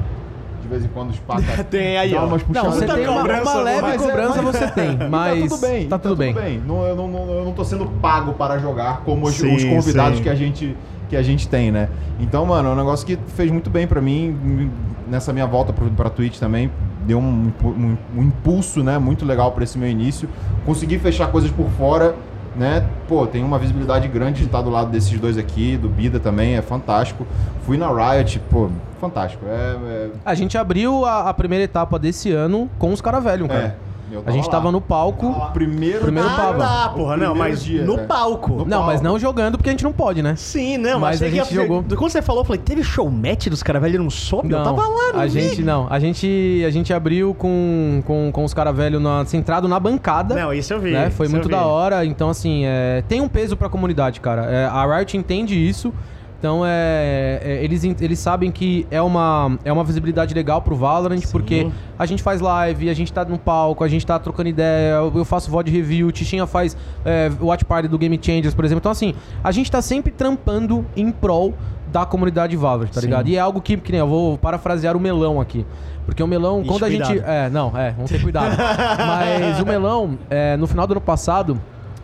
De 0.69 0.75
vez 0.75 0.85
em 0.85 0.87
quando 0.89 1.09
os 1.09 1.17
pacas 1.25 1.65
Tem 1.69 1.97
aí, 1.97 2.11
dá 2.11 2.21
ó. 2.21 2.27
umas 2.27 2.41
Não, 2.43 2.47
puxadas. 2.47 2.73
você 2.73 2.79
Muita 2.85 2.93
tem 2.95 3.07
uma, 3.07 3.21
cobrança, 3.21 3.41
uma 3.51 3.61
leve 3.61 3.81
Mas 3.81 3.93
é- 4.01 4.05
cobrança, 4.05 4.41
mas- 4.43 4.55
você 4.55 4.67
tem, 4.71 4.91
E 4.91 5.09
mas 5.09 5.39
tá 5.41 5.47
tudo 5.49 5.61
bem. 5.67 5.87
tá 5.87 5.99
tudo 5.99 6.15
bem. 6.15 6.61
Não, 6.65 6.85
eu, 6.85 6.95
não, 6.95 7.07
não- 7.07 7.29
eu 7.33 7.45
não 7.45 7.53
tô 7.53 7.63
sendo 7.65 7.85
pago 7.99 8.33
para 8.33 8.59
jogar 8.59 9.01
como 9.01 9.25
os, 9.25 9.33
Sim, 9.35 9.55
os 9.55 9.63
convidados 9.63 10.17
sim. 10.17 10.23
que 10.23 10.29
a, 10.29 10.35
gente, 10.35 10.77
que 11.09 11.15
a 11.15 11.23
gente 11.23 11.47
tem, 11.47 11.71
né? 11.71 11.89
Então, 12.19 12.45
mano, 12.45 12.69
é 12.69 12.71
um 12.71 12.75
negócio 12.75 13.05
que 13.05 13.17
fez 13.35 13.49
muito 13.51 13.69
bem 13.69 13.87
pra 13.87 13.99
mim. 13.99 14.69
Nessa 15.07 15.33
minha 15.33 15.47
volta 15.47 15.73
pra 15.73 16.07
Twitch 16.07 16.37
também, 16.37 16.69
deu 17.07 17.17
um, 17.17 17.51
um- 17.63 17.97
um 18.15 18.23
impulso, 18.23 18.83
né? 18.83 18.99
Muito 18.99 19.25
legal 19.25 19.51
pra 19.53 19.63
esse 19.63 19.75
meu 19.75 19.89
início. 19.89 20.29
Consegui 20.67 20.99
fechar 20.99 21.31
coisas 21.31 21.49
por 21.49 21.67
fora, 21.71 22.15
né? 22.55 22.85
Pô, 23.07 23.25
tem 23.27 23.43
uma 23.43 23.57
visibilidade 23.59 24.07
grande 24.07 24.39
de 24.39 24.45
estar 24.45 24.61
do 24.61 24.69
lado 24.69 24.89
desses 24.91 25.17
dois 25.19 25.37
aqui, 25.37 25.77
do 25.77 25.89
Bida 25.89 26.19
também, 26.19 26.55
é 26.55 26.61
fantástico. 26.61 27.25
Fui 27.65 27.77
na 27.77 27.87
Riot, 27.89 28.39
pô, 28.49 28.69
fantástico. 28.99 29.45
É, 29.47 29.51
é, 29.51 30.09
A 30.25 30.33
gente 30.33 30.57
abriu 30.57 31.05
a, 31.05 31.29
a 31.29 31.33
primeira 31.33 31.63
etapa 31.63 31.97
desse 31.99 32.31
ano 32.31 32.69
com 32.77 32.91
os 32.91 33.01
caras 33.01 33.23
velhos, 33.23 33.47
cara. 33.47 33.59
é, 33.59 33.88
A 34.25 34.31
gente 34.31 34.45
lá. 34.45 34.51
tava 34.51 34.71
no 34.71 34.81
palco. 34.81 35.33
Primeiro, 35.53 36.01
Primeiro 36.01 36.27
ah, 36.29 36.35
tá, 36.35 36.91
O 36.91 36.97
porra, 36.97 37.17
não, 37.17 37.31
primeiro 37.31 37.35
mas 37.35 37.63
dia, 37.63 37.83
no 37.83 37.95
é. 37.95 38.05
palco. 38.05 38.51
No 38.53 38.65
Não, 38.65 38.83
mas 38.83 38.95
palco. 38.95 39.03
não 39.03 39.19
jogando 39.19 39.57
porque 39.57 39.69
a 39.69 39.73
gente 39.73 39.83
não 39.83 39.93
pode, 39.93 40.21
né? 40.21 40.35
Sim, 40.35 40.77
não, 40.77 40.99
Mas 40.99 41.21
a 41.21 41.29
gente 41.29 41.53
jogou. 41.53 41.83
Quando 41.83 42.11
você 42.11 42.21
falou, 42.21 42.41
eu 42.41 42.45
falei, 42.45 42.61
teve 42.61 42.83
showmatch 42.83 43.49
dos 43.49 43.63
caras 43.63 43.81
não 43.93 44.09
soube? 44.09 44.51
Eu 44.51 44.63
tava 44.63 44.81
lá, 44.81 45.13
não 45.13 45.19
a 45.19 45.25
vi. 45.25 45.41
gente 45.41 45.61
não. 45.61 45.87
A 45.89 45.99
gente, 45.99 46.63
a 46.65 46.69
gente 46.69 46.93
abriu 46.93 47.33
com, 47.33 48.01
com, 48.05 48.31
com 48.31 48.43
os 48.43 48.53
caras 48.53 48.75
velhos 48.75 49.01
centrado 49.27 49.67
na 49.67 49.79
bancada. 49.79 50.35
Não, 50.35 50.53
isso 50.53 50.73
eu 50.73 50.79
vi. 50.79 50.91
né? 50.91 51.09
Foi 51.09 51.27
muito 51.27 51.49
da 51.49 51.65
hora. 51.65 52.05
Então, 52.05 52.29
assim, 52.29 52.65
é, 52.65 53.03
tem 53.07 53.21
um 53.21 53.27
peso 53.27 53.55
pra 53.55 53.69
comunidade, 53.69 54.19
cara. 54.19 54.45
É, 54.45 54.65
a 54.65 54.97
Riot 54.97 55.17
entende 55.17 55.55
isso. 55.55 55.93
Então, 56.39 56.61
é, 56.65 57.41
é, 57.43 57.63
eles, 57.63 57.83
eles 57.83 58.17
sabem 58.17 58.49
que 58.49 58.87
é 58.89 59.01
uma, 59.01 59.59
é 59.65 59.73
uma 59.73 59.83
visibilidade 59.83 60.33
legal 60.33 60.61
pro 60.61 60.73
Valorant, 60.73 61.21
porque 61.33 61.69
a 61.97 62.05
gente 62.05 62.23
faz 62.23 62.39
live, 62.39 62.89
a 62.89 62.93
gente 62.93 63.11
tá 63.11 63.25
no 63.25 63.37
palco, 63.37 63.83
a 63.83 63.89
gente 63.89 64.05
tá 64.05 64.17
trocando 64.17 64.47
ideia, 64.47 64.93
eu 64.93 65.11
eu 65.13 65.25
faço 65.25 65.51
VOD 65.51 65.69
review, 65.69 66.07
o 66.07 66.11
Tichinha 66.13 66.47
faz 66.47 66.77
é, 67.03 67.29
watch 67.41 67.65
party 67.65 67.89
do 67.89 67.97
Game 67.97 68.17
Changers, 68.21 68.53
por 68.53 68.63
exemplo. 68.63 68.79
Então, 68.79 68.91
assim, 68.91 69.13
a 69.43 69.51
gente 69.51 69.69
tá 69.69 69.81
sempre 69.81 70.13
trampando 70.13 70.85
em 70.95 71.11
prol 71.11 71.53
da 71.91 72.05
comunidade 72.05 72.55
Valorant, 72.55 72.89
tá 72.89 73.01
Sim. 73.01 73.07
ligado? 73.07 73.27
E 73.27 73.35
é 73.35 73.39
algo 73.39 73.59
que, 73.59 73.75
que 73.75 73.91
nem 73.91 73.99
eu 73.99 74.07
vou 74.07 74.37
parafrasear 74.37 74.95
o 74.95 74.99
melão 74.99 75.41
aqui. 75.41 75.65
Porque 76.05 76.23
o 76.23 76.27
melão, 76.27 76.61
Ixi, 76.61 76.69
quando 76.69 76.85
a 76.85 76.89
gente. 76.89 77.05
cuidado. 77.05 77.29
É, 77.29 77.49
não, 77.49 77.77
é, 77.77 77.91
vamos 77.91 78.09
ter 78.09 78.21
cuidado. 78.21 78.55
Mas 78.97 79.59
o 79.59 79.65
melão, 79.65 80.17
é, 80.29 80.55
no 80.55 80.67
final 80.67 80.87
do 80.87 80.93
ano 80.93 81.01
passado, 81.01 81.59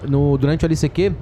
no, 0.08 0.38
durante 0.38 0.66
o 0.66 0.68
LCQ, 0.68 1.14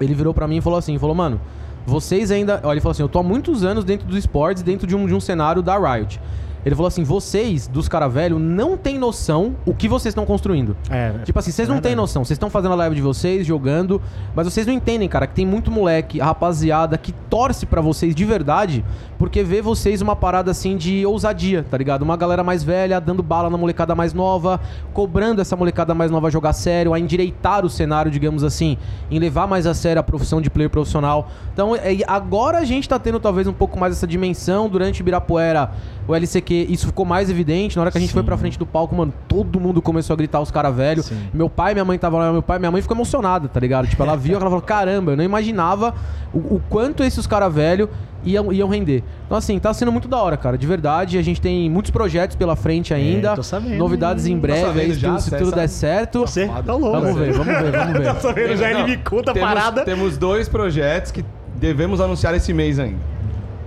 ele 0.00 0.14
virou 0.14 0.32
pra 0.32 0.46
mim 0.46 0.58
e 0.58 0.60
falou 0.60 0.78
assim: 0.78 0.96
falou, 0.98 1.14
mano, 1.14 1.40
vocês 1.86 2.30
ainda. 2.30 2.60
Olha, 2.62 2.74
ele 2.74 2.80
falou 2.80 2.92
assim: 2.92 3.02
eu 3.02 3.08
tô 3.08 3.20
há 3.20 3.22
muitos 3.22 3.64
anos 3.64 3.84
dentro 3.84 4.06
dos 4.06 4.16
esportes, 4.16 4.62
dentro 4.62 4.86
de 4.86 4.94
um, 4.96 5.06
de 5.06 5.14
um 5.14 5.20
cenário 5.20 5.62
da 5.62 5.78
Riot. 5.78 6.20
Ele 6.66 6.74
falou 6.74 6.88
assim: 6.88 7.04
vocês, 7.04 7.68
dos 7.68 7.88
cara 7.88 8.08
velho, 8.08 8.40
não 8.40 8.76
têm 8.76 8.98
noção 8.98 9.54
o 9.64 9.72
que 9.72 9.88
vocês 9.88 10.10
estão 10.10 10.26
construindo. 10.26 10.76
É, 10.90 11.12
Tipo 11.24 11.38
assim, 11.38 11.52
vocês 11.52 11.68
não 11.68 11.80
têm 11.80 11.94
noção. 11.94 12.24
Vocês 12.24 12.34
estão 12.34 12.50
fazendo 12.50 12.72
a 12.72 12.74
live 12.74 12.96
de 12.96 13.00
vocês, 13.00 13.46
jogando, 13.46 14.02
mas 14.34 14.52
vocês 14.52 14.66
não 14.66 14.74
entendem, 14.74 15.08
cara, 15.08 15.28
que 15.28 15.34
tem 15.34 15.46
muito 15.46 15.70
moleque, 15.70 16.18
rapaziada, 16.18 16.98
que 16.98 17.12
torce 17.30 17.66
pra 17.66 17.80
vocês 17.80 18.16
de 18.16 18.24
verdade, 18.24 18.84
porque 19.16 19.44
vê 19.44 19.62
vocês 19.62 20.02
uma 20.02 20.16
parada 20.16 20.50
assim 20.50 20.76
de 20.76 21.06
ousadia, 21.06 21.64
tá 21.70 21.78
ligado? 21.78 22.02
Uma 22.02 22.16
galera 22.16 22.42
mais 22.42 22.64
velha 22.64 23.00
dando 23.00 23.22
bala 23.22 23.48
na 23.48 23.56
molecada 23.56 23.94
mais 23.94 24.12
nova, 24.12 24.58
cobrando 24.92 25.40
essa 25.40 25.54
molecada 25.54 25.94
mais 25.94 26.10
nova 26.10 26.26
a 26.26 26.30
jogar 26.30 26.52
sério, 26.52 26.92
a 26.92 26.98
endireitar 26.98 27.64
o 27.64 27.70
cenário, 27.70 28.10
digamos 28.10 28.42
assim, 28.42 28.76
em 29.08 29.20
levar 29.20 29.46
mais 29.46 29.68
a 29.68 29.74
sério 29.74 30.00
a 30.00 30.02
profissão 30.02 30.40
de 30.40 30.50
player 30.50 30.68
profissional. 30.68 31.28
Então, 31.52 31.76
é, 31.76 31.98
agora 32.08 32.58
a 32.58 32.64
gente 32.64 32.88
tá 32.88 32.98
tendo 32.98 33.20
talvez 33.20 33.46
um 33.46 33.52
pouco 33.52 33.78
mais 33.78 33.92
essa 33.92 34.06
dimensão. 34.06 34.68
Durante 34.68 34.98
Ibirapuera, 34.98 35.70
o 36.08 36.14
LCQ, 36.14 36.66
isso 36.70 36.86
ficou 36.86 37.04
mais 37.04 37.28
evidente. 37.30 37.76
Na 37.76 37.82
hora 37.82 37.90
que 37.90 37.98
a 37.98 38.00
gente 38.00 38.12
foi 38.12 38.22
pra 38.22 38.36
frente 38.36 38.58
do 38.58 38.64
palco, 38.66 38.94
mano, 38.94 39.12
todo 39.28 39.58
mundo 39.60 39.82
começou 39.82 40.14
a 40.14 40.16
gritar 40.16 40.40
os 40.40 40.50
caras 40.50 40.74
velhos. 40.74 41.06
Sim. 41.06 41.18
Meu 41.34 41.48
pai 41.50 41.72
e 41.72 41.74
minha 41.74 41.84
mãe 41.84 41.96
estavam 41.96 42.18
lá, 42.20 42.32
meu 42.32 42.42
pai, 42.42 42.58
minha 42.58 42.70
mãe 42.70 42.80
ficou 42.82 42.96
emocionada, 42.96 43.48
tá 43.48 43.58
ligado? 43.60 43.86
Tipo, 43.88 44.02
ela 44.02 44.14
viu, 44.18 44.34
ela 44.36 44.44
falou, 44.44 44.60
caramba, 44.62 45.12
eu 45.12 45.16
não 45.16 45.24
imaginava 45.24 45.94
o, 46.32 46.38
o 46.56 46.62
quanto 46.68 47.02
esses 47.02 47.26
caras 47.26 47.52
velhos 47.52 47.88
iam, 48.24 48.52
iam 48.52 48.68
render. 48.68 49.02
Então, 49.26 49.36
assim, 49.38 49.58
tá 49.58 49.72
sendo 49.74 49.90
muito 49.92 50.08
da 50.08 50.16
hora, 50.22 50.36
cara, 50.36 50.56
de 50.56 50.66
verdade. 50.66 51.18
A 51.18 51.22
gente 51.22 51.40
tem 51.40 51.68
muitos 51.70 51.90
projetos 51.90 52.36
pela 52.36 52.54
frente 52.56 52.92
ainda. 52.94 53.34
tô 53.36 53.42
sabendo. 53.42 53.76
Novidades 53.76 54.26
em 54.26 54.38
breve, 54.38 54.60
sabendo 54.60 54.80
aí, 54.80 54.94
se 54.94 55.00
já? 55.00 55.08
tudo- 55.10 55.20
se 55.20 55.30
tudo 55.30 55.44
sabe? 55.50 55.60
der 55.62 55.68
certo. 55.68 56.20
Você 56.20 56.46
tá 56.46 56.74
louco. 56.74 57.00
Vamos 57.00 57.18
ver, 57.18 57.32
vamos 57.32 57.46
ver, 57.46 57.72
vamos 57.72 57.92
ver. 57.98 58.04
Tá 58.04 58.14
sabendo? 58.20 58.56
Já 58.56 58.70
ele 58.70 58.84
me 58.84 58.96
conta 58.98 59.30
a 59.30 59.34
temos, 59.34 59.48
parada. 59.48 59.84
Temos 59.84 60.16
dois 60.16 60.48
projetos 60.48 61.10
que 61.12 61.24
devemos 61.56 62.00
anunciar 62.00 62.34
esse 62.34 62.52
mês 62.52 62.78
ainda. 62.78 63.15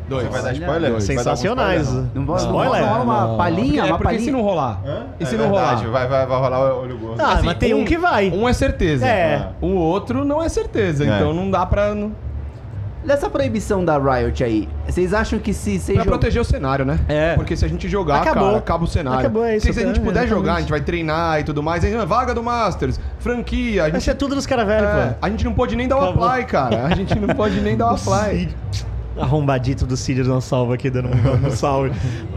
Dois. 0.09 0.25
Você 0.25 0.31
vai 0.31 0.41
dar 0.41 0.53
spoiler? 0.53 0.91
dois. 0.91 1.07
Vai 1.07 1.15
dar 1.15 1.21
algum 1.21 1.35
Sensacionais. 1.35 1.81
spoiler, 1.83 2.09
Não 2.15 2.25
vamos 2.25 2.41
Spoiler? 2.43 3.01
uma 3.01 3.27
Não. 3.27 3.37
palhinha, 3.37 3.81
é 3.81 3.85
uma 3.85 3.97
porque 3.97 4.13
se 4.19 4.25
palhinha. 4.25 4.31
não 4.37 4.41
rolar. 4.41 4.81
não? 4.85 5.03
E 5.19 5.23
É 5.23 5.25
se 5.25 5.35
não 5.37 5.43
verdade, 5.51 5.85
rolar? 5.85 5.91
Vai, 5.91 6.07
vai, 6.07 6.25
vai 6.25 6.39
rolar 6.39 6.59
o 6.75 6.81
olho 6.81 6.97
gordo. 6.97 7.21
Ah, 7.21 7.33
Assim, 7.33 7.45
mas 7.45 7.57
tem 7.57 7.73
um, 7.73 7.85
que 7.85 7.97
vai. 7.97 8.29
Um 8.31 8.49
é 8.49 8.53
certeza. 8.53 9.05
É. 9.07 9.49
O 9.61 9.67
outro 9.75 10.25
não 10.25 10.41
é 10.43 10.49
certeza. 10.49 11.05
É. 11.05 11.15
Então 11.17 11.33
não 11.33 11.49
dá 11.49 11.65
pra. 11.65 11.93
não- 11.95 12.11
Dessa 13.01 13.29
proibição 13.29 13.83
da 13.85 13.97
Riot 13.97 14.43
aí, 14.43 14.67
vocês 14.85 15.13
acham 15.13 15.39
que 15.39 15.53
se 15.53 15.79
vocês 15.79 15.95
Pra 15.95 16.03
jog- 16.03 16.09
proteger 16.09 16.41
o 16.41 16.45
cenário, 16.45 16.83
né? 16.83 16.99
É. 17.07 17.33
Porque 17.33 17.55
se 17.55 17.63
a 17.63 17.67
gente 17.67 17.87
jogar, 17.87 18.21
Acabou. 18.23 18.47
cara, 18.47 18.57
acaba 18.57 18.83
o 18.83 18.87
cenário. 18.87 19.19
Acabou, 19.21 19.45
é 19.45 19.55
isso, 19.55 19.67
Se, 19.67 19.73
se 19.73 19.79
a 19.79 19.87
gente 19.87 20.01
é, 20.01 20.03
puder 20.03 20.23
exatamente. 20.23 20.29
jogar, 20.29 20.55
a 20.55 20.59
gente 20.59 20.69
vai 20.69 20.81
treinar 20.81 21.39
e 21.39 21.43
tudo 21.45 21.63
mais. 21.63 21.81
Aí, 21.85 21.95
ah, 21.95 22.03
vaga 22.03 22.33
do 22.35 22.43
Masters, 22.43 22.99
franquia. 23.19 23.85
A 23.85 23.89
gente, 23.89 24.03
ser 24.03 24.15
tudo 24.15 24.35
dos 24.35 24.45
caras 24.45 24.67
velhos, 24.67 24.89
é, 24.89 25.07
pô. 25.11 25.15
a 25.25 25.29
gente 25.29 25.45
não 25.45 25.53
pode 25.53 25.77
nem 25.77 25.87
dar 25.87 25.95
o 25.95 26.03
Acabou. 26.03 26.25
apply, 26.27 26.45
cara. 26.45 26.85
A 26.87 26.93
gente 26.93 27.17
não 27.17 27.29
pode 27.33 27.61
nem 27.61 27.77
dar 27.77 27.85
o 27.93 27.95
apply. 27.95 28.49
Arrombadito 29.21 29.85
do 29.85 29.95
Cid 29.97 30.23
não 30.23 30.41
salva 30.41 30.73
aqui, 30.75 30.89
dando 30.89 31.09
um, 31.09 31.47
um 31.47 31.51
salve. 31.51 31.91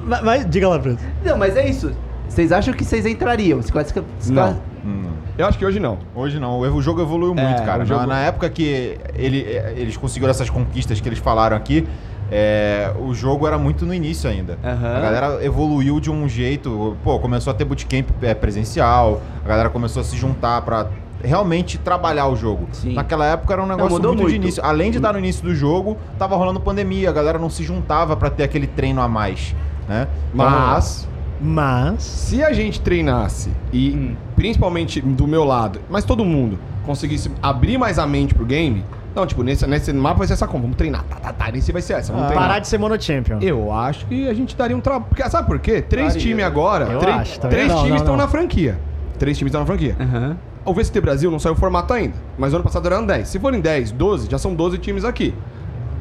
Mas, 0.04 0.22
mas 0.22 0.50
diga 0.50 0.68
lá, 0.68 0.78
Preto. 0.78 1.02
Não, 1.24 1.36
mas 1.38 1.56
é 1.56 1.68
isso. 1.68 1.92
Vocês 2.28 2.50
acham 2.52 2.72
que 2.72 2.84
vocês 2.84 3.04
entrariam? 3.06 3.60
Se 3.62 3.70
classifica- 3.70 4.04
se 4.18 4.32
Não. 4.32 4.56
Hum. 4.84 5.04
Eu 5.36 5.46
acho 5.46 5.58
que 5.58 5.64
hoje 5.64 5.78
não. 5.80 5.98
Hoje 6.14 6.38
não, 6.38 6.58
o 6.60 6.76
o 6.76 6.82
jogo 6.82 7.00
evoluiu 7.00 7.34
muito, 7.34 7.62
É, 7.62 7.64
cara. 7.64 7.82
o 7.82 7.86
jogo- 7.86 8.06
Na, 8.06 8.20
época 8.20 8.48
que 8.50 8.98
ele- 9.14 9.46
eles 9.76 9.96
conseguiram 9.96 10.30
essas 10.30 10.50
conquistas 10.50 11.00
que 11.00 11.08
eles 11.08 11.18
falaram 11.18 11.56
aqui, 11.56 11.86
é, 12.30 12.90
o 12.98 13.14
jogo 13.14 13.46
era 13.46 13.56
muito 13.58 13.84
no 13.86 13.92
início 13.94 14.28
ainda. 14.28 14.58
Aham. 14.64 14.96
A 14.96 15.00
galera 15.00 15.44
evoluiu 15.44 16.00
de 16.00 16.10
um 16.10 16.28
jeito, 16.28 16.96
pô, 17.04 17.18
começou 17.18 17.50
a 17.50 17.54
ter 17.54 17.64
bootcamp 17.64 18.08
é, 18.22 18.34
presencial, 18.34 19.20
a 19.44 19.48
galera 19.48 19.70
começou 19.70 20.00
a 20.00 20.04
se 20.04 20.16
juntar 20.16 20.60
pra 20.62 20.86
realmente 21.22 21.78
trabalhar 21.78 22.26
o 22.26 22.36
jogo. 22.36 22.66
Sim. 22.72 22.94
Naquela 22.94 23.26
época 23.26 23.52
era 23.52 23.62
um 23.62 23.66
negócio 23.66 23.90
mudou 23.92 24.12
muito, 24.14 24.26
de 24.26 24.32
muito. 24.32 24.42
início. 24.44 24.64
Além 24.64 24.90
de 24.90 24.96
estar 24.98 25.12
no 25.12 25.18
início 25.18 25.42
do 25.44 25.54
jogo, 25.54 25.96
tava 26.18 26.36
rolando 26.36 26.60
pandemia, 26.60 27.08
a 27.08 27.12
galera 27.12 27.38
não 27.38 27.48
se 27.50 27.62
juntava 27.62 28.16
pra 28.16 28.30
ter 28.30 28.42
aquele 28.44 28.66
treino 28.66 29.00
a 29.00 29.08
mais, 29.08 29.54
né? 29.88 30.08
Então, 30.34 30.44
Mas, 30.46 31.08
Mas. 31.40 32.02
se 32.02 32.42
a 32.42 32.52
gente 32.52 32.80
treinasse 32.80 33.50
e, 33.72 33.90
Hum. 33.90 34.16
principalmente 34.36 35.00
do 35.00 35.26
meu 35.26 35.44
lado, 35.44 35.80
mas 35.90 36.04
todo 36.04 36.24
mundo 36.24 36.58
conseguisse 36.84 37.30
abrir 37.42 37.78
mais 37.78 37.98
a 37.98 38.06
mente 38.06 38.34
pro 38.34 38.44
game, 38.44 38.84
não, 39.14 39.26
tipo, 39.26 39.42
nesse, 39.42 39.66
nesse 39.66 39.92
mapa 39.92 40.18
vai 40.18 40.26
ser 40.26 40.32
essa 40.32 40.46
como? 40.46 40.62
Vamos 40.62 40.76
treinar, 40.76 41.04
tá, 41.04 41.16
tá, 41.16 41.32
tá, 41.32 41.50
nesse 41.52 41.70
vai 41.70 41.82
ser 41.82 41.94
essa, 41.94 42.12
vamos 42.12 42.28
treinar. 42.28 42.48
Parar 42.48 42.58
de 42.60 42.66
ser 42.68 42.78
monochampion. 42.78 43.38
Eu 43.42 43.70
acho 43.70 44.06
que 44.06 44.26
a 44.26 44.32
gente 44.34 44.56
daria 44.56 44.76
um 44.76 44.80
trabalho. 44.80 45.04
Porque 45.08 45.28
Sabe 45.28 45.46
por 45.46 45.58
quê? 45.58 45.82
Três 45.82 46.16
times 46.16 46.44
agora. 46.44 46.86
Eu 46.86 46.98
três 46.98 47.16
acho 47.16 47.40
também. 47.40 47.58
três 47.58 47.68
Não, 47.70 47.76
times 47.78 47.90
não, 47.90 47.96
estão 47.98 48.16
não. 48.16 48.24
na 48.24 48.28
franquia. 48.28 48.78
Três 49.18 49.36
times 49.36 49.50
estão 49.50 49.60
na 49.60 49.66
franquia. 49.66 49.96
Aham. 50.00 50.36
O 50.64 50.72
VCT 50.72 51.00
Brasil 51.00 51.30
não 51.30 51.38
saiu 51.38 51.54
o 51.54 51.56
formato 51.56 51.92
ainda. 51.92 52.14
Mas 52.38 52.54
ano 52.54 52.62
passado 52.62 52.86
eram 52.86 53.04
10. 53.04 53.28
Se 53.28 53.38
forem 53.38 53.60
10, 53.60 53.92
12, 53.92 54.30
já 54.30 54.38
são 54.38 54.54
12 54.54 54.78
times 54.78 55.04
aqui. 55.04 55.34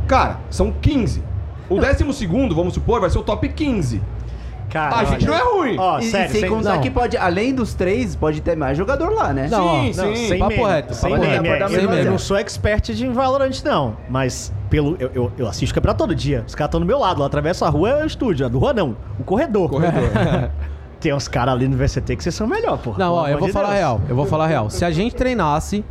Cara, 0.08 0.40
são 0.50 0.72
15. 0.72 1.24
O 1.70 1.80
décimo 1.80 2.12
segundo, 2.14 2.54
vamos 2.56 2.74
supor, 2.74 3.00
vai 3.00 3.10
ser 3.10 3.18
o 3.18 3.24
top 3.24 3.48
15. 3.50 4.02
Cara, 4.70 4.96
a 4.98 5.04
gente 5.06 5.26
não 5.26 5.34
é 5.34 5.42
ruim. 5.44 5.76
Ó, 5.78 6.00
e, 6.00 6.04
sério, 6.04 6.28
e 6.28 6.32
sem 6.32 6.42
sem- 6.42 6.50
contar 6.50 6.76
não. 6.76 6.82
que 6.82 6.90
pode, 6.90 7.18
além 7.18 7.54
dos 7.54 7.74
três, 7.74 8.16
pode 8.16 8.40
ter 8.40 8.56
mais 8.56 8.78
jogador 8.78 9.10
lá, 9.12 9.34
né? 9.34 9.48
Não, 9.52 9.66
ó, 9.66 9.82
sim, 9.82 9.94
Não, 9.98 10.16
sim. 10.16 10.28
sem 10.30 10.40
papo 10.40 10.52
meme, 10.56 10.64
reto, 10.66 10.94
sem 10.94 11.10
papo 11.12 11.22
meme. 11.22 11.50
reto. 11.50 11.64
é, 11.64 11.68
Sem 11.68 11.84
eu, 11.84 12.12
não 12.12 12.18
sou 12.18 12.38
expert 12.38 12.94
de 12.94 13.08
Valorant, 13.10 13.62
não. 13.66 13.98
Mas 14.10 14.54
pelo, 14.70 14.96
eu, 14.98 15.12
eu, 15.14 15.32
eu 15.38 15.48
assisto 15.48 15.74
o 15.74 15.76
campeonato 15.76 15.98
todo 15.98 16.16
dia. 16.16 16.46
Os 16.48 16.56
caras 16.56 16.70
estão 16.70 16.80
do 16.80 16.86
meu 16.86 17.00
lado. 17.00 17.20
Lá 17.20 17.26
atravesso 17.26 17.66
a 17.66 17.70
rua 17.70 17.90
é 17.90 18.04
o 18.04 18.08
estúdio. 18.08 18.46
A 18.46 18.50
do 18.50 18.60
rua 18.60 18.74
não. 18.74 18.96
O 19.20 19.24
corredor. 19.26 19.70
Corredor. 19.70 20.10
Tem 21.02 21.14
uns 21.14 21.28
caras 21.28 21.56
ali 21.56 21.68
no 21.68 21.76
VCT 21.76 22.16
que 22.16 22.24
vocês 22.24 22.34
são 22.36 22.48
melhor, 22.48 22.78
pô. 22.78 22.94
Não, 22.98 23.14
ó, 23.14 23.28
eu 23.28 23.38
vou 23.38 23.50
falar 23.50 23.74
real. 23.74 24.00
Eu 24.08 24.16
vou 24.16 24.26
falar 24.26 24.48
real. 24.48 24.70
Se 24.70 24.86
a 24.86 24.92
gente 24.92 25.16
treinasse. 25.16 25.84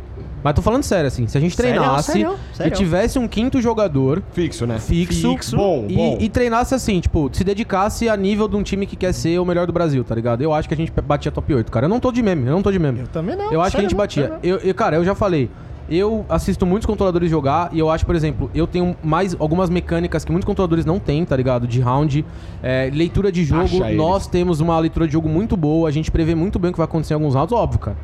Mas 0.43 0.55
tô 0.55 0.61
falando 0.63 0.81
sério, 0.81 1.05
assim. 1.07 1.27
Se 1.27 1.37
a 1.37 1.41
gente 1.41 1.55
Sério, 1.55 1.79
treinasse 1.79 2.13
sério, 2.13 2.35
sério. 2.51 2.73
e 2.73 2.75
tivesse 2.75 3.19
um 3.19 3.27
quinto 3.27 3.61
jogador 3.61 4.23
Fixo, 4.33 4.65
né? 4.65 4.79
fixo, 4.79 5.29
Fixo. 5.29 5.55
Bom, 5.55 5.85
e, 5.87 5.95
bom. 5.95 6.17
e 6.19 6.27
treinasse 6.29 6.73
assim, 6.73 6.99
tipo, 6.99 7.29
se 7.31 7.43
dedicasse 7.43 8.09
a 8.09 8.17
nível 8.17 8.47
de 8.47 8.55
um 8.55 8.63
time 8.63 8.87
que 8.87 8.95
quer 8.95 9.13
ser 9.13 9.37
o 9.37 9.45
melhor 9.45 9.67
do 9.67 9.73
Brasil, 9.73 10.03
tá 10.03 10.15
ligado? 10.15 10.41
Eu 10.41 10.51
acho 10.51 10.67
que 10.67 10.73
a 10.73 10.77
gente 10.77 10.91
batia 10.99 11.31
top 11.31 11.53
8, 11.53 11.71
cara. 11.71 11.85
Eu 11.85 11.89
não 11.89 11.99
tô 11.99 12.11
de 12.11 12.23
meme, 12.23 12.47
eu 12.47 12.53
não 12.53 12.63
tô 12.63 12.71
de 12.71 12.79
meme. 12.79 13.01
Eu 13.01 13.07
também 13.09 13.35
não. 13.35 13.51
Eu 13.53 13.61
acho 13.61 13.69
que 13.71 13.77
a 13.77 13.79
sério 13.81 13.89
gente 13.91 13.95
batia. 13.97 14.23
sério 14.29 14.39
Eu, 14.41 14.57
eu- 14.57 14.73
cara, 14.73 14.95
eu 14.95 15.05
já 15.05 15.13
falei. 15.13 15.47
Eu 15.93 16.25
assisto 16.29 16.65
muitos 16.65 16.85
controladores 16.85 17.29
jogar 17.29 17.69
e 17.73 17.77
eu 17.77 17.89
acho, 17.89 18.05
por 18.05 18.15
exemplo, 18.15 18.49
eu 18.55 18.65
tenho 18.65 18.95
mais 19.03 19.35
algumas 19.37 19.69
mecânicas 19.69 20.23
que 20.23 20.31
muitos 20.31 20.45
controladores 20.45 20.85
não 20.85 20.97
têm, 20.99 21.25
tá 21.25 21.35
ligado? 21.35 21.67
De 21.67 21.81
round, 21.81 22.25
é, 22.63 22.89
leitura 22.93 23.29
de 23.29 23.43
jogo. 23.43 23.63
Acha. 23.63 23.91
Nós 23.91 24.25
temos 24.25 24.61
uma 24.61 24.79
leitura 24.79 25.05
de 25.05 25.11
jogo 25.11 25.27
muito 25.27 25.57
boa, 25.57 25.89
a 25.89 25.91
gente 25.91 26.09
prevê 26.09 26.33
muito 26.33 26.57
bem 26.57 26.69
o 26.69 26.71
que 26.71 26.77
vai 26.77 26.85
acontecer 26.85 27.13
em 27.13 27.15
alguns 27.15 27.35
rounds, 27.35 27.51
óbvio, 27.51 27.77
cara. 27.77 27.97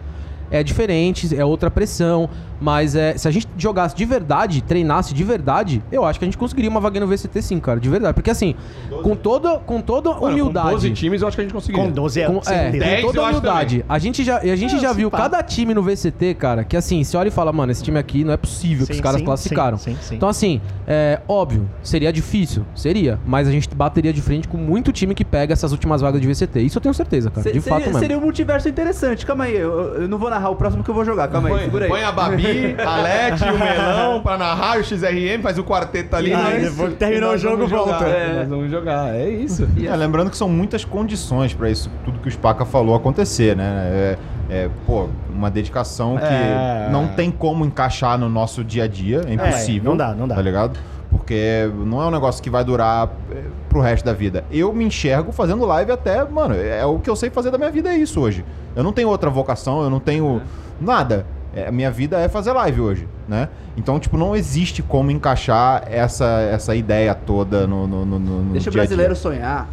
É 0.51 0.61
diferente, 0.63 1.33
é 1.33 1.45
outra 1.45 1.71
pressão, 1.71 2.29
mas 2.59 2.95
é, 2.95 3.17
se 3.17 3.27
a 3.27 3.31
gente 3.31 3.47
jogasse 3.57 3.95
de 3.95 4.05
verdade, 4.05 4.61
treinasse 4.61 5.13
de 5.13 5.23
verdade, 5.23 5.81
eu 5.91 6.03
acho 6.05 6.17
que 6.19 6.25
a 6.25 6.27
gente 6.27 6.37
conseguiria 6.37 6.69
uma 6.69 6.79
vaga 6.79 6.99
no 6.99 7.07
VCT 7.07 7.41
sim, 7.41 7.59
cara, 7.59 7.79
de 7.79 7.89
verdade. 7.89 8.13
Porque 8.13 8.29
assim, 8.31 8.55
com 9.03 9.15
toda, 9.15 9.57
com 9.59 9.81
toda 9.81 10.09
Mano, 10.11 10.25
humildade. 10.27 10.67
Com 10.67 10.73
12 10.73 10.91
times 10.91 11.21
eu 11.21 11.27
acho 11.27 11.37
que 11.37 11.41
a 11.41 11.43
gente 11.43 11.53
conseguiria. 11.53 11.85
Com 11.85 11.91
12 11.91 12.21
é, 12.21 12.27
Com, 12.27 12.37
é, 12.37 12.41
certeza. 12.41 12.83
dez 12.85 13.01
com 13.05 13.11
toda 13.13 13.27
humildade. 13.27 13.85
A 13.87 13.99
gente 13.99 14.23
já, 14.23 14.37
a 14.39 14.55
gente 14.55 14.75
É, 14.75 14.79
já 14.79 14.93
viu 14.93 15.09
pá. 15.11 15.17
cada 15.17 15.43
time 15.43 15.73
no 15.73 15.81
VCT, 15.83 16.33
cara, 16.35 16.63
que 16.63 16.75
assim, 16.75 17.03
você 17.03 17.15
olha 17.17 17.27
e 17.27 17.31
fala, 17.31 17.51
mano, 17.53 17.71
esse 17.71 17.83
time 17.83 17.99
aqui 17.99 18.23
não 18.23 18.33
é 18.33 18.37
possível 18.37 18.85
que 18.87 18.93
Sim, 18.93 18.99
os 18.99 19.01
caras 19.03 19.19
sim, 19.19 19.25
classificaram. 19.25 19.77
sim, 19.77 19.91
sim, 19.95 19.97
sim. 20.01 20.15
Então, 20.15 20.27
assim, 20.29 20.61
é 20.87 21.19
óbvio, 21.27 21.69
seria 21.83 22.11
difícil, 22.11 22.65
seria, 22.75 23.19
mas 23.25 23.47
a 23.47 23.51
gente 23.51 23.67
bateria 23.75 24.11
de 24.13 24.21
frente 24.21 24.47
com 24.47 24.57
muito 24.57 24.91
time 24.91 25.13
que 25.13 25.23
pega 25.25 25.53
essas 25.53 25.71
últimas 25.71 26.01
vagas 26.01 26.19
de 26.21 26.27
VCT. 26.27 26.61
Isso 26.61 26.77
eu 26.77 26.81
tenho 26.81 26.93
certeza, 26.93 27.29
cara. 27.29 27.43
Se- 27.43 27.51
de 27.51 27.61
seria, 27.61 27.75
fato 27.77 27.85
mesmo. 27.85 27.99
seria 27.99 28.17
um 28.17 28.21
multiverso 28.21 28.67
interessante. 28.67 29.25
Calma 29.25 29.43
aí, 29.45 29.55
eu, 29.55 30.01
eu 30.01 30.07
não 30.07 30.17
vou 30.17 30.29
narrar 30.29 30.49
o 30.49 30.55
próximo 30.55 30.83
que 30.83 30.89
eu 30.89 30.95
vou 30.95 31.05
jogar. 31.05 31.27
Calma 31.27 31.49
aí, 31.49 31.53
Põe, 31.55 31.63
segura 31.65 31.85
aí. 31.85 31.89
põe 31.91 32.03
a 32.03 32.11
Babi, 32.11 32.46
a 32.85 32.97
Leti, 33.01 33.43
o 33.43 33.57
Melão 33.59 34.21
pra 34.21 34.37
narrar, 34.37 34.79
o 34.79 34.83
XRM, 34.83 35.41
faz 35.41 35.57
o 35.57 35.63
quarteto 35.63 36.15
ali. 36.15 36.31
E 36.31 36.33
nós- 36.33 36.61
depois 36.63 36.89
que 36.93 36.95
terminou 36.97 37.29
e 37.29 37.31
nós 37.33 37.43
o 37.43 37.49
jogo, 37.49 37.67
volta. 37.67 38.05
É, 38.05 38.33
Nós 38.39 38.47
vamos 38.49 38.71
jogar, 38.71 39.13
é 39.15 39.29
isso. 39.29 39.67
É, 39.83 39.95
lembrando 39.95 40.29
que 40.29 40.37
são 40.37 40.49
muitas 40.49 40.83
condições 40.85 41.53
pra 41.53 41.69
isso, 41.69 41.89
tudo 42.05 42.19
que 42.19 42.27
o 42.27 42.31
Spaca 42.31 42.65
falou 42.65 42.95
acontecer, 42.95 43.55
né? 43.55 43.89
É, 43.91 44.17
é, 44.49 44.69
pô, 44.85 45.07
uma 45.33 45.49
dedicação 45.51 46.17
que 46.17 46.23
É. 46.23 46.89
não 46.91 47.07
tem 47.09 47.29
como 47.31 47.65
encaixar 47.65 48.17
no 48.17 48.29
nosso 48.29 48.63
dia 48.63 48.83
a 48.85 48.87
dia, 48.87 49.21
é 49.27 49.33
impossível. 49.33 49.91
não 49.91 49.97
dá, 49.97 50.13
não 50.13 50.27
dá. 50.27 50.35
Tá 50.35 50.41
ligado? 50.41 50.79
Porque 51.09 51.69
não 51.85 52.01
é 52.01 52.05
um 52.07 52.11
negócio 52.11 52.43
que 52.43 52.49
vai 52.49 52.63
durar 52.65 53.09
é, 53.31 53.41
pro 53.69 53.79
resto 53.79 54.03
da 54.05 54.11
vida. 54.13 54.43
Eu 54.51 54.73
me 54.73 54.83
enxergo 54.83 55.31
fazendo 55.31 55.65
live 55.65 55.91
até, 55.91 56.23
mano, 56.25 56.53
é 56.53 56.85
o 56.85 56.99
que 56.99 57.09
eu 57.09 57.15
sei 57.15 57.29
fazer 57.29 57.49
da 57.49 57.57
minha 57.57 57.71
vida, 57.71 57.89
é 57.89 57.95
isso 57.97 58.19
hoje. 58.19 58.43
Eu 58.75 58.83
não 58.83 58.91
tenho 58.91 59.07
outra 59.09 59.29
vocação, 59.29 59.81
eu 59.83 59.89
não 59.89 59.99
tenho 60.01 60.41
nada. 60.81 61.25
É, 61.57 61.67
a 61.67 61.71
minha 61.71 61.89
vida 61.89 62.19
é 62.19 62.29
fazer 62.29 62.51
live 62.51 62.79
hoje, 62.81 63.07
né? 63.27 63.49
Então, 63.75 63.99
tipo, 63.99 64.15
não 64.15 64.35
existe 64.35 64.83
como 64.83 65.09
encaixar 65.09 65.83
essa, 65.89 66.25
essa 66.51 66.75
ideia 66.75 67.15
toda 67.15 67.65
no, 67.65 67.87
no, 67.87 68.05
no, 68.05 68.19
no 68.19 68.51
Deixa 68.51 68.69
o 68.69 68.71
dia 68.71 68.81
brasileiro 68.83 69.15
sonhar. 69.15 69.67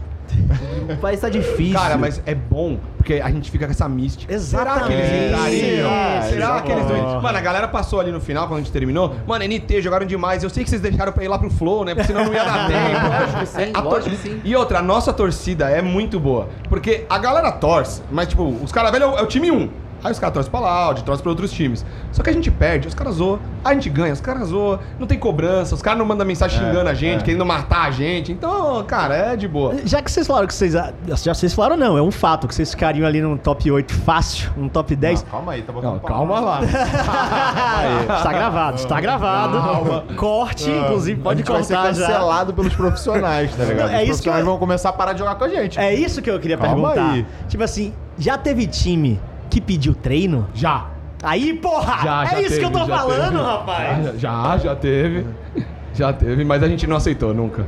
O 0.91 0.97
país 0.97 1.21
tá 1.21 1.29
difícil. 1.29 1.79
Cara, 1.79 1.99
mas 1.99 2.21
é 2.25 2.35
bom, 2.35 2.79
porque 2.97 3.21
a 3.23 3.31
gente 3.31 3.51
fica 3.51 3.67
com 3.67 3.71
essa 3.71 3.87
mística. 3.89 4.37
Será 4.39 4.81
que 4.81 4.93
eles 4.95 5.05
Exatamente. 5.05 5.67
entrariam? 5.67 5.91
É, 5.91 6.23
Será 6.23 6.63
que 6.63 6.73
eles 6.73 6.87
não... 6.89 7.21
Mano, 7.21 7.39
a 7.39 7.41
galera 7.43 7.69
passou 7.69 8.01
ali 8.01 8.11
no 8.11 8.21
final, 8.21 8.49
quando 8.49 8.61
a 8.61 8.63
gente 8.63 8.73
terminou. 8.73 9.15
Mano, 9.27 9.45
NT, 9.45 9.83
jogaram 9.83 10.07
demais. 10.07 10.43
Eu 10.43 10.49
sei 10.51 10.65
que 10.65 10.71
vocês 10.71 10.81
deixaram 10.81 11.13
pra 11.13 11.23
ir 11.23 11.29
lá 11.29 11.39
pro 11.39 11.51
Flow, 11.51 11.85
né? 11.85 11.95
Porque 11.95 12.09
senão 12.09 12.25
não 12.25 12.33
ia 12.33 12.43
dar 12.45 12.67
tempo. 12.67 13.07
Lógico 13.21 13.39
que 13.41 13.47
sim, 13.47 13.61
É, 13.63 13.71
a 13.75 13.81
lógico 13.81 14.11
que 14.11 14.17
sim. 14.17 14.41
E 14.43 14.57
outra, 14.57 14.79
a 14.79 14.83
nossa 14.83 15.13
torcida 15.13 15.69
é 15.71 15.83
muito 15.83 16.19
boa. 16.19 16.49
Porque 16.69 17.05
a 17.11 17.19
galera 17.19 17.53
torce, 17.53 18.03
mas 18.11 18.27
tipo, 18.29 18.43
os 18.45 18.73
caras 18.73 18.91
velhos 18.91 19.09
é 19.11 19.13
o- 19.13 19.19
é 19.19 19.23
o 19.23 19.27
time 19.27 19.51
1. 19.53 19.69
Aí 20.05 20.13
os 20.13 20.19
caras 20.19 20.35
torcem 20.35 20.51
pra 20.51 20.61
Loud, 20.61 21.03
torcem 21.03 21.23
pra 21.23 21.31
outros 21.31 21.51
times. 21.51 21.85
Só 22.13 22.23
que 22.23 22.29
a 22.29 22.33
gente 22.33 22.51
perde, 22.51 22.87
os 22.87 22.95
caras 22.95 23.15
zoam. 23.15 23.39
A 23.65 23.73
gente 23.73 23.89
ganha, 23.89 24.13
os 24.13 24.21
caras 24.21 24.49
zoam. 24.49 24.79
Não 24.99 25.07
tem 25.07 25.19
cobrança, 25.19 25.75
os 25.75 25.81
caras 25.81 25.99
não 25.99 26.05
mandam 26.07 26.27
mensagem 26.27 26.59
xingando 26.61 26.91
a 26.91 26.95
gente, 26.95 27.25
querendo 27.25 27.45
matar 27.47 27.87
a 27.89 27.91
gente. 27.91 28.31
Então, 28.31 28.85
cara, 28.85 29.17
é 29.17 29.37
de 29.37 29.49
boa. 29.49 29.75
Já 29.85 30.03
que 30.03 30.11
vocês 30.13 30.27
falaram 30.27 30.47
que 30.47 30.53
vocês. 30.55 30.75
Já 30.75 31.33
vocês 31.35 31.55
falaram, 31.55 31.77
não, 31.77 31.97
é 31.97 32.03
um 32.03 32.11
fato 32.11 32.47
que 32.47 32.55
vocês 32.55 32.71
ficariam 32.71 33.07
ali 33.07 33.21
num 33.23 33.37
top 33.39 33.71
8 33.71 33.95
fácil, 33.95 34.51
num 34.57 34.69
top 34.69 34.95
10. 34.95 35.23
Não, 35.23 35.31
calma 35.31 35.53
aí, 35.53 35.63
tá 35.63 35.73
botando 35.73 35.93
Não, 35.95 35.99
calma 36.01 36.39
lá. 36.41 36.61
está 36.63 38.33
gravado, 38.35 38.77
está 38.77 39.01
gravado. 39.01 40.15
Corte, 40.17 40.71
inclusive, 40.71 41.21
pode 41.21 41.37
a 41.43 41.45
gente 41.45 41.51
vai 41.53 41.63
ser 41.65 41.75
cortar 41.75 41.93
já. 41.95 42.07
cancelado 42.07 42.53
pelos 42.53 42.75
profissionais, 42.75 43.55
tá 43.55 43.65
ligado? 43.65 43.91
É 43.91 43.97
Os 43.97 44.03
isso 44.03 44.03
que 44.03 44.07
profissionais 44.09 44.41
eu- 44.45 44.51
vão 44.51 44.59
começar 44.59 44.89
a 44.91 44.93
parar 44.93 45.13
de 45.15 45.21
jogar 45.21 45.35
com 45.37 45.45
a 45.45 45.49
gente. 45.49 45.79
É 45.79 45.95
isso 45.95 46.21
que 46.21 46.31
eu 46.31 46.39
queria 46.39 46.59
Calma 46.59 46.91
perguntar. 46.93 47.13
aí. 47.15 47.27
Tipo 47.49 47.63
assim, 47.65 47.93
já 48.19 48.37
teve 48.37 48.67
time 48.67 49.19
que 49.55 49.61
pediu 49.61 49.95
treino? 49.95 50.49
Já. 50.55 50.87
Aí, 51.23 51.55
porra! 51.55 52.03
Já, 52.03 52.25
é 52.25 52.27
já 52.27 52.41
isso 52.43 52.59
que 52.59 52.65
eu 52.65 52.71
tô 52.71 52.79
teve, 52.81 52.91
já 52.91 52.99
falando, 52.99 53.31
teve. 53.39 53.43
rapaz! 53.45 54.05
Já, 54.05 54.11
já, 54.19 54.59
já 54.59 54.77
teve. 54.77 55.27
Já 55.95 56.13
teve, 56.13 56.45
mas 56.45 56.63
a 56.63 56.69
gente 56.69 56.87
não 56.89 56.97
aceitou 56.97 57.33
nunca. 57.33 57.65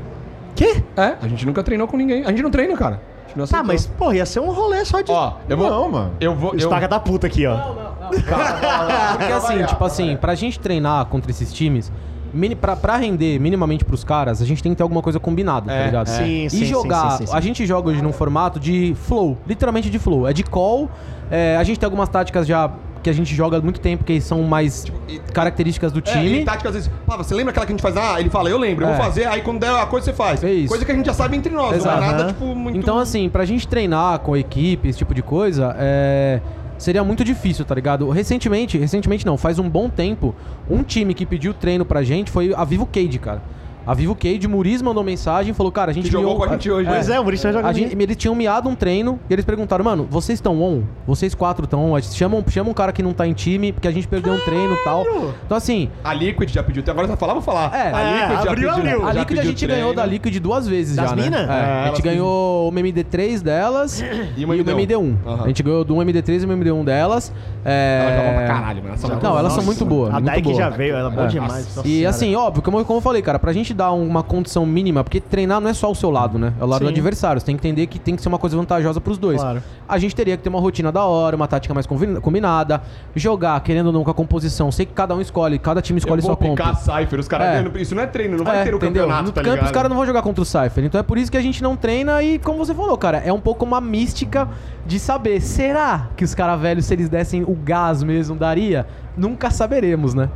Quê? 0.56 0.82
É, 0.96 1.14
a 1.22 1.28
gente 1.28 1.46
nunca 1.46 1.62
treinou 1.62 1.86
com 1.86 1.96
ninguém. 1.96 2.24
A 2.24 2.28
gente 2.30 2.42
não 2.42 2.50
treina, 2.50 2.76
cara. 2.76 3.00
A 3.24 3.28
gente 3.28 3.38
não 3.38 3.46
Tá, 3.46 3.60
aceitou. 3.60 3.66
mas, 3.66 3.86
porra, 3.86 4.16
ia 4.16 4.26
ser 4.26 4.40
um 4.40 4.50
rolê 4.50 4.84
só 4.84 5.00
de. 5.00 5.12
Ó, 5.12 5.34
eu 5.48 5.56
vou. 5.56 5.70
Não, 5.70 5.88
mano. 5.90 6.12
Eu 6.20 6.34
vou. 6.34 6.50
Eu, 6.52 6.58
Estaca 6.58 6.88
da 6.88 6.98
puta 6.98 7.28
aqui, 7.28 7.46
ó. 7.46 7.56
Porque 8.10 9.32
assim, 9.32 9.64
tipo 9.64 9.84
assim, 9.84 10.16
pra 10.16 10.34
gente 10.34 10.58
treinar 10.60 11.06
contra 11.06 11.30
esses 11.30 11.52
times, 11.52 11.90
mini, 12.32 12.54
pra, 12.54 12.76
pra 12.76 12.96
render 12.96 13.38
minimamente 13.38 13.84
pros 13.84 14.04
caras, 14.04 14.42
a 14.42 14.44
gente 14.44 14.62
tem 14.62 14.72
que 14.72 14.76
ter 14.76 14.82
alguma 14.82 15.02
coisa 15.02 15.18
combinada, 15.20 15.66
tá 15.66 15.72
É, 15.74 15.84
ligado? 15.86 16.06
Sim, 16.08 16.44
E 16.46 16.50
sim, 16.50 16.64
jogar, 16.64 17.12
sim, 17.12 17.16
sim, 17.18 17.26
sim, 17.26 17.26
sim. 17.32 17.36
a 17.36 17.40
gente 17.40 17.66
joga 17.66 17.90
hoje 17.90 18.02
num 18.02 18.12
formato 18.12 18.58
de 18.60 18.94
flow, 19.04 19.38
literalmente 19.46 19.88
de 19.90 19.98
flow. 19.98 20.26
É 20.28 20.32
de 20.32 20.42
call, 20.44 20.90
é, 21.30 21.56
a 21.56 21.64
gente 21.64 21.78
tem 21.78 21.86
algumas 21.86 22.08
táticas 22.08 22.46
já 22.46 22.70
que 23.02 23.10
a 23.10 23.12
gente 23.12 23.32
joga 23.34 23.58
há 23.58 23.60
muito 23.60 23.78
tempo, 23.78 24.02
que 24.02 24.20
são 24.20 24.42
mais 24.42 24.84
e- 25.08 25.20
características 25.32 25.92
do 25.92 26.00
É, 26.00 26.02
time. 26.02 26.40
e 26.40 26.44
tática 26.44 26.68
às 26.70 26.74
vezes. 26.74 26.90
Pá, 27.06 27.16
você 27.16 27.34
lembra 27.34 27.52
aquela 27.52 27.64
que 27.64 27.72
a 27.72 27.74
gente 27.76 27.82
faz? 27.82 27.96
Ah, 27.96 28.18
ele 28.18 28.28
fala, 28.30 28.50
eu 28.50 28.58
lembro, 28.58 28.84
eu 28.84 28.88
É. 28.90 28.94
vou 28.96 29.04
fazer, 29.04 29.26
aí 29.26 29.42
quando 29.42 29.60
der 29.60 29.70
a 29.70 29.86
coisa 29.86 30.06
você 30.06 30.12
faz. 30.12 30.42
É 30.42 30.50
isso. 30.52 30.68
Coisa 30.68 30.84
que 30.84 30.90
a 30.90 30.94
gente 30.94 31.06
já 31.06 31.14
sabe 31.14 31.36
entre 31.36 31.52
nós, 31.52 31.76
Exato. 31.76 32.00
não 32.00 32.04
é 32.04 32.10
nada, 32.10 32.26
tipo, 32.32 32.44
muito. 32.54 32.76
Então, 32.76 32.98
assim, 32.98 33.28
pra 33.28 33.44
gente 33.44 33.68
treinar 33.68 34.18
com 34.20 34.34
a 34.34 34.38
equipe, 34.40 34.88
esse 34.88 34.98
tipo 34.98 35.14
de 35.14 35.22
coisa, 35.22 35.76
é, 35.78 36.40
seria 36.78 37.04
muito 37.04 37.22
difícil, 37.22 37.64
tá 37.64 37.76
ligado? 37.76 38.10
Recentemente, 38.10 38.76
recentemente 38.76 39.24
não, 39.24 39.36
faz 39.38 39.60
um 39.60 39.70
bom 39.70 39.88
tempo, 39.88 40.34
um 40.68 40.82
time 40.82 41.14
que 41.14 41.24
pediu 41.24 41.54
treino 41.54 41.84
pra 41.84 42.02
gente 42.02 42.28
foi 42.28 42.52
a 42.56 42.64
Vivo 42.64 42.86
Cade, 42.86 43.20
cara. 43.20 43.40
A 43.86 43.94
Vivo 43.94 44.14
Cade, 44.14 44.48
Muriz 44.48 44.82
mandou 44.82 45.04
mensagem 45.04 45.52
e 45.52 45.54
falou, 45.54 45.70
cara, 45.70 45.90
a 45.90 45.94
gente 45.94 46.06
Que 46.06 46.10
jogou 46.10 46.30
miou- 46.30 46.38
com 46.38 46.44
a 46.44 46.48
gente 46.48 46.70
hoje, 46.70 46.88
Pois 46.88 47.08
é, 47.08 47.18
o 47.20 47.22
Maurício 47.22 47.44
vai 47.44 47.52
jogar 47.52 47.68
A 47.68 47.72
gente, 47.72 47.96
eles 47.96 48.16
tinham 48.16 48.34
miado 48.34 48.68
um 48.68 48.74
treino 48.74 49.18
e 49.30 49.32
eles 49.32 49.44
perguntaram, 49.44 49.84
mano, 49.84 50.06
vocês 50.10 50.38
estão 50.38 50.60
on? 50.60 50.82
Vocês 51.06 51.34
quatro 51.34 51.64
estão 51.64 51.92
on? 51.92 52.00
Chamam, 52.02 52.42
chamam 52.48 52.70
um 52.72 52.74
cara 52.74 52.92
que 52.92 53.02
não 53.02 53.12
tá 53.12 53.26
em 53.26 53.32
time, 53.32 53.72
porque 53.72 53.86
a 53.86 53.90
gente 53.92 54.08
perdeu 54.08 54.32
um 54.32 54.40
treino 54.40 54.74
e 54.74 54.84
tal. 54.84 55.04
Então, 55.44 55.56
assim, 55.56 55.88
A 56.02 56.12
Liquid 56.12 56.50
já 56.52 56.62
pediu. 56.62 56.82
Agora 56.88 57.06
você 57.06 57.16
falar, 57.16 57.32
vou 57.34 57.42
falar. 57.42 57.72
É, 57.74 57.92
a 57.92 58.02
Liquid 58.02 58.30
é, 58.30 58.42
já 58.44 58.50
abriu, 58.50 58.54
pediu. 58.54 58.70
abriu. 58.70 59.06
a 59.06 59.12
já 59.12 59.20
Liquid 59.20 59.38
a 59.38 59.42
gente 59.44 59.66
ganhou 59.66 59.92
treino. 59.92 59.94
da 59.94 60.06
Liquid 60.06 60.40
duas 60.40 60.66
vezes 60.66 60.96
Das 60.96 61.10
já, 61.10 61.16
mina? 61.16 61.46
né? 61.46 61.52
É, 61.54 61.56
É, 61.56 61.64
a 61.64 61.84
gente 61.86 61.86
elas 61.88 62.00
ganhou 62.00 62.68
uma 62.68 62.80
MD3 62.80 63.40
delas 63.42 64.00
E 64.00 64.40
e 64.40 64.44
uma 64.44 64.54
uma 64.54 64.62
MD1. 64.62 65.14
Aham. 65.26 65.44
A 65.44 65.46
gente 65.48 65.62
ganhou 65.62 65.84
de 65.84 65.92
um 65.92 65.96
MD3 66.02 66.42
e 66.42 66.44
uma 66.44 66.54
MD1 66.56 66.84
delas. 66.84 67.32
É... 67.64 68.34
Pra 68.46 68.46
caralho, 68.54 68.82
mano. 68.82 68.88
Elas 68.88 69.00
são 69.00 69.10
muito 69.10 69.22
Não, 69.22 69.38
elas 69.38 69.52
são 69.52 69.64
muito 69.64 69.84
boas. 69.84 70.14
A 70.14 70.20
Dyke 70.20 70.54
já 70.54 70.68
veio, 70.70 70.96
ela 70.96 71.08
é 71.10 71.12
boa 71.14 71.26
É. 71.26 71.28
demais. 71.28 71.78
E 71.84 72.04
assim, 72.06 72.34
óbvio, 72.34 72.62
como 72.62 72.78
eu 72.78 73.00
falei, 73.00 73.22
cara, 73.22 73.38
pra 73.38 73.52
gente 73.52 73.72
dar 73.76 73.92
uma 73.92 74.22
condição 74.22 74.66
mínima, 74.66 75.04
porque 75.04 75.20
treinar 75.20 75.60
não 75.60 75.68
é 75.68 75.74
só 75.74 75.90
o 75.90 75.94
seu 75.94 76.10
lado, 76.10 76.38
né? 76.38 76.52
É 76.60 76.64
o 76.64 76.66
lado 76.66 76.80
do 76.80 76.86
Sim. 76.86 76.92
adversário. 76.92 77.40
Você 77.40 77.46
tem 77.46 77.56
que 77.56 77.66
entender 77.66 77.86
que 77.86 77.98
tem 77.98 78.16
que 78.16 78.22
ser 78.22 78.28
uma 78.28 78.38
coisa 78.38 78.56
vantajosa 78.56 79.00
pros 79.00 79.18
dois. 79.18 79.40
Claro. 79.40 79.62
A 79.88 79.98
gente 79.98 80.16
teria 80.16 80.36
que 80.36 80.42
ter 80.42 80.48
uma 80.48 80.58
rotina 80.60 80.90
da 80.90 81.04
hora, 81.04 81.36
uma 81.36 81.46
tática 81.46 81.72
mais 81.72 81.86
combinada, 81.86 82.82
jogar, 83.14 83.60
querendo 83.60 83.86
ou 83.86 83.92
não, 83.92 84.02
com 84.02 84.10
a 84.10 84.14
composição. 84.14 84.72
Sei 84.72 84.84
que 84.86 84.92
cada 84.92 85.14
um 85.14 85.20
escolhe, 85.20 85.58
cada 85.58 85.80
time 85.80 85.98
escolhe 85.98 86.20
vou 86.22 86.30
sua 86.30 86.36
comp. 86.36 86.58
Cypher, 86.76 87.20
os 87.20 87.28
caras 87.28 87.46
É. 87.46 87.80
Isso 87.80 87.94
não 87.94 88.02
é 88.02 88.06
treino, 88.06 88.36
não 88.38 88.44
vai 88.44 88.60
É, 88.60 88.64
ter 88.64 88.74
o 88.74 88.78
entendeu? 88.78 89.02
campeonato, 89.04 89.26
No 89.26 89.32
tá 89.32 89.42
campo 89.42 89.64
os 89.64 89.70
caras 89.70 89.88
não 89.88 89.96
vão 89.96 90.06
jogar 90.06 90.22
contra 90.22 90.42
o 90.42 90.44
Cypher. 90.44 90.84
Então 90.84 90.98
é 90.98 91.02
por 91.02 91.18
isso 91.18 91.30
que 91.30 91.36
a 91.36 91.42
gente 91.42 91.62
não 91.62 91.76
treina 91.76 92.22
e, 92.22 92.38
como 92.38 92.58
você 92.58 92.74
falou, 92.74 92.96
cara, 92.96 93.18
é 93.18 93.32
um 93.32 93.40
pouco 93.40 93.64
uma 93.64 93.80
mística 93.80 94.48
de 94.86 94.98
saber. 94.98 95.40
Será 95.40 96.08
que 96.16 96.24
os 96.24 96.34
caras 96.34 96.60
velhos, 96.60 96.86
se 96.86 96.94
eles 96.94 97.08
dessem 97.08 97.42
o 97.42 97.54
gás 97.54 98.02
mesmo, 98.02 98.34
daria? 98.36 98.86
Nunca 99.16 99.50
saberemos, 99.50 100.14
né? 100.14 100.28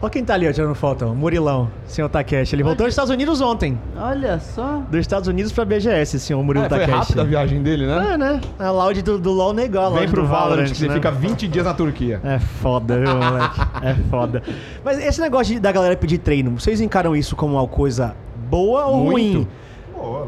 Olha 0.00 0.10
quem 0.10 0.24
tá 0.24 0.34
ali, 0.34 0.48
ó, 0.48 0.52
tirando 0.52 0.74
foto. 0.74 1.06
ó, 1.06 1.14
Murilão, 1.14 1.70
senhor 1.86 2.08
Takeshi. 2.08 2.54
Ele 2.54 2.62
voltou 2.62 2.86
dos 2.86 2.92
Estados 2.92 3.10
Unidos 3.10 3.40
ontem. 3.40 3.78
Olha 3.96 4.38
só. 4.38 4.82
Dos 4.90 5.00
Estados 5.00 5.28
Unidos 5.28 5.52
pra 5.52 5.64
BGS, 5.64 6.18
senhor 6.20 6.42
Murilo 6.42 6.64
É, 6.66 6.68
foi 6.68 6.78
Takeshi. 6.78 6.98
rápida 6.98 7.22
a 7.22 7.24
viagem 7.24 7.62
dele, 7.62 7.86
né? 7.86 8.10
É, 8.14 8.16
né? 8.18 8.40
A 8.58 8.70
loud 8.70 9.02
do, 9.02 9.18
do 9.18 9.30
LoL 9.30 9.52
negou 9.52 9.80
a 9.80 9.88
loud 9.88 10.00
Vem 10.00 10.08
pro 10.08 10.22
do 10.22 10.28
Valorant, 10.28 10.68
que 10.68 10.76
você 10.76 10.88
né? 10.88 10.94
fica 10.94 11.10
20 11.10 11.48
dias 11.48 11.64
na 11.64 11.74
Turquia. 11.74 12.20
É 12.24 12.38
foda, 12.38 12.98
viu, 12.98 13.14
moleque? 13.16 13.60
É 13.82 13.94
foda. 14.10 14.42
Mas 14.84 14.98
esse 14.98 15.20
negócio 15.20 15.54
de- 15.54 15.60
da 15.60 15.72
galera 15.72 15.96
pedir 15.96 16.18
treino, 16.18 16.50
vocês 16.58 16.80
encaram 16.80 17.14
isso 17.16 17.34
como 17.36 17.54
uma 17.56 17.66
coisa 17.66 18.14
boa 18.48 18.86
ou 18.86 19.04
Muito. 19.04 19.34
ruim? 19.38 19.48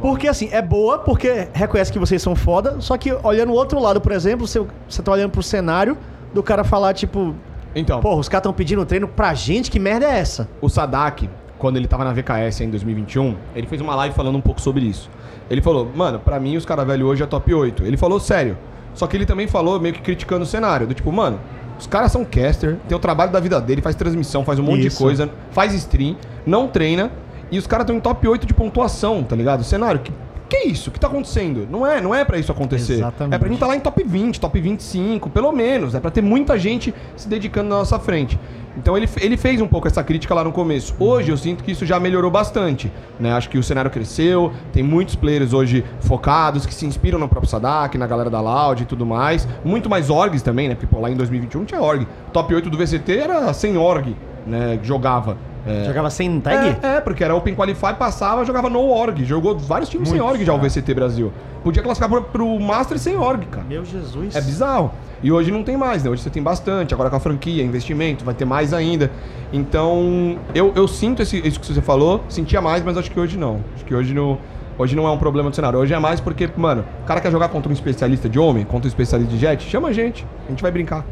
Porque 0.02 0.28
assim, 0.28 0.48
é 0.52 0.60
boa 0.60 0.98
porque 0.98 1.48
reconhece 1.52 1.90
que 1.90 1.98
vocês 1.98 2.20
são 2.20 2.36
foda, 2.36 2.76
só 2.80 2.96
que 2.98 3.10
olhando 3.22 3.50
o 3.52 3.54
outro 3.54 3.80
lado, 3.80 4.00
por 4.02 4.12
exemplo, 4.12 4.46
você, 4.46 4.62
você 4.88 5.02
tá 5.02 5.10
olhando 5.12 5.30
pro 5.30 5.42
cenário 5.42 5.96
do 6.34 6.42
cara 6.42 6.62
falar, 6.62 6.92
tipo, 6.92 7.34
Então, 7.74 8.00
porra, 8.00 8.20
os 8.20 8.28
caras 8.28 8.42
estão 8.42 8.52
pedindo 8.52 8.84
treino 8.84 9.08
pra 9.08 9.34
gente, 9.34 9.70
que 9.70 9.78
merda 9.78 10.06
é 10.06 10.18
essa? 10.18 10.48
o 10.60 10.68
Sadak, 10.68 11.28
quando 11.58 11.76
ele 11.76 11.86
tava 11.86 12.04
na 12.04 12.12
VKS 12.12 12.60
em 12.60 12.70
2021, 12.70 13.36
ele 13.54 13.66
fez 13.66 13.80
uma 13.80 13.94
live 13.94 14.14
falando 14.14 14.36
um 14.36 14.40
pouco 14.40 14.60
sobre 14.60 14.84
isso. 14.84 15.08
Ele 15.48 15.62
falou, 15.62 15.90
mano, 15.94 16.18
pra 16.18 16.40
mim 16.40 16.56
os 16.56 16.64
caras 16.64 16.86
velho 16.86 17.06
hoje 17.06 17.22
é 17.22 17.26
top 17.26 17.52
8. 17.52 17.84
Ele 17.84 17.96
falou 17.96 18.18
sério. 18.18 18.56
Só 18.94 19.06
que 19.06 19.16
ele 19.16 19.24
também 19.24 19.46
falou 19.46 19.80
meio 19.80 19.94
que 19.94 20.00
criticando 20.00 20.42
o 20.42 20.46
cenário. 20.46 20.86
Do 20.86 20.94
tipo, 20.94 21.10
mano, 21.12 21.38
os 21.78 21.86
caras 21.86 22.12
são 22.12 22.24
caster, 22.24 22.76
tem 22.88 22.96
o 22.96 23.00
trabalho 23.00 23.32
da 23.32 23.40
vida 23.40 23.60
dele, 23.60 23.80
faz 23.80 23.96
transmissão, 23.96 24.44
faz 24.44 24.58
um 24.58 24.62
monte 24.62 24.86
Isso. 24.86 24.96
de 24.96 25.02
coisa, 25.02 25.30
faz 25.50 25.72
stream, 25.74 26.16
não 26.46 26.68
treina. 26.68 27.10
E 27.50 27.58
os 27.58 27.66
caras 27.66 27.84
estão 27.84 27.96
em 27.96 28.00
top 28.00 28.26
8 28.26 28.46
de 28.46 28.54
pontuação, 28.54 29.22
tá 29.22 29.36
ligado? 29.36 29.60
O 29.60 29.64
cenário, 29.64 30.00
que, 30.00 30.12
que 30.52 30.56
é 30.56 30.66
isso? 30.66 30.90
O 30.90 30.92
que 30.92 31.00
tá 31.00 31.06
acontecendo? 31.06 31.66
Não 31.70 31.86
é, 31.86 31.98
não 31.98 32.14
é 32.14 32.26
pra 32.26 32.36
isso 32.36 32.52
acontecer. 32.52 32.94
Exatamente. 32.94 33.34
É 33.34 33.38
pra 33.38 33.48
gente 33.48 33.56
estar 33.56 33.66
lá 33.66 33.74
em 33.74 33.80
top 33.80 34.04
20, 34.04 34.38
top 34.38 34.60
25, 34.60 35.30
pelo 35.30 35.50
menos. 35.50 35.94
É 35.94 36.00
pra 36.00 36.10
ter 36.10 36.20
muita 36.20 36.58
gente 36.58 36.94
se 37.16 37.26
dedicando 37.26 37.70
na 37.70 37.76
nossa 37.76 37.98
frente. 37.98 38.38
Então 38.76 38.94
ele, 38.94 39.08
ele 39.20 39.38
fez 39.38 39.62
um 39.62 39.66
pouco 39.66 39.88
essa 39.88 40.04
crítica 40.04 40.34
lá 40.34 40.44
no 40.44 40.52
começo. 40.52 40.94
Hoje 40.98 41.30
eu 41.30 41.38
sinto 41.38 41.64
que 41.64 41.72
isso 41.72 41.86
já 41.86 41.98
melhorou 41.98 42.30
bastante. 42.30 42.92
Né? 43.18 43.32
Acho 43.32 43.48
que 43.48 43.56
o 43.56 43.62
cenário 43.62 43.90
cresceu, 43.90 44.52
tem 44.74 44.82
muitos 44.82 45.14
players 45.14 45.54
hoje 45.54 45.84
focados, 46.00 46.66
que 46.66 46.74
se 46.74 46.84
inspiram 46.84 47.18
no 47.18 47.28
próprio 47.28 47.48
Sadak, 47.48 47.96
na 47.96 48.06
galera 48.06 48.28
da 48.28 48.40
Loud 48.42 48.82
e 48.82 48.86
tudo 48.86 49.06
mais. 49.06 49.48
Muito 49.64 49.88
mais 49.88 50.10
orgs 50.10 50.42
também, 50.42 50.68
né? 50.68 50.74
Porque 50.74 50.86
pô, 50.86 51.00
lá 51.00 51.10
em 51.10 51.16
2021 51.16 51.60
não 51.60 51.66
tinha 51.66 51.80
org. 51.80 52.06
Top 52.30 52.54
8 52.54 52.68
do 52.68 52.76
VCT 52.76 53.16
era 53.16 53.54
sem 53.54 53.78
org, 53.78 54.14
né? 54.46 54.78
Jogava. 54.82 55.38
É, 55.66 55.84
Jogava 55.84 56.10
sem 56.10 56.40
tag? 56.40 56.76
é, 56.82 56.96
é, 56.96 57.00
porque 57.00 57.22
era 57.22 57.34
Open 57.34 57.54
Qualify, 57.54 57.94
passava, 57.98 58.44
jogava 58.44 58.68
no 58.68 58.80
org. 58.80 59.24
Jogou 59.24 59.56
vários 59.56 59.88
times 59.88 60.08
sem 60.08 60.20
org 60.20 60.44
já 60.44 60.52
o 60.52 60.58
VCT 60.58 60.92
Brasil. 60.94 61.32
Podia 61.62 61.82
classificar 61.82 62.10
pro, 62.10 62.22
pro 62.22 62.60
Master 62.60 62.98
sem 62.98 63.16
org, 63.16 63.46
cara. 63.46 63.64
Meu 63.68 63.84
Jesus. 63.84 64.34
É 64.34 64.40
bizarro. 64.40 64.90
E 65.22 65.30
hoje 65.30 65.52
não 65.52 65.62
tem 65.62 65.76
mais, 65.76 66.02
né? 66.02 66.10
Hoje 66.10 66.22
você 66.22 66.30
tem 66.30 66.42
bastante. 66.42 66.92
Agora 66.92 67.08
com 67.08 67.16
a 67.16 67.20
franquia, 67.20 67.62
investimento, 67.62 68.24
vai 68.24 68.34
ter 68.34 68.44
mais 68.44 68.74
ainda. 68.74 69.10
Então, 69.52 70.36
eu, 70.54 70.72
eu 70.74 70.88
sinto 70.88 71.22
esse, 71.22 71.36
isso 71.46 71.60
que 71.60 71.66
você 71.66 71.80
falou, 71.80 72.24
sentia 72.28 72.60
mais, 72.60 72.82
mas 72.82 72.96
acho 72.96 73.10
que 73.10 73.20
hoje 73.20 73.38
não. 73.38 73.60
Acho 73.76 73.84
que 73.84 73.94
hoje 73.94 74.12
não, 74.12 74.38
hoje 74.76 74.96
não 74.96 75.06
é 75.06 75.10
um 75.12 75.18
problema 75.18 75.48
do 75.48 75.54
cenário. 75.54 75.78
Hoje 75.78 75.94
é 75.94 75.98
mais 75.98 76.20
porque, 76.20 76.50
mano, 76.56 76.84
o 77.04 77.06
cara 77.06 77.20
quer 77.20 77.30
jogar 77.30 77.48
contra 77.50 77.70
um 77.70 77.72
especialista 77.72 78.28
de 78.28 78.38
homem, 78.38 78.64
contra 78.64 78.86
um 78.86 78.88
especialista 78.88 79.32
de 79.32 79.38
jet, 79.38 79.62
chama 79.62 79.88
a 79.88 79.92
gente. 79.92 80.26
A 80.46 80.50
gente 80.50 80.60
vai 80.62 80.72
brincar. 80.72 81.04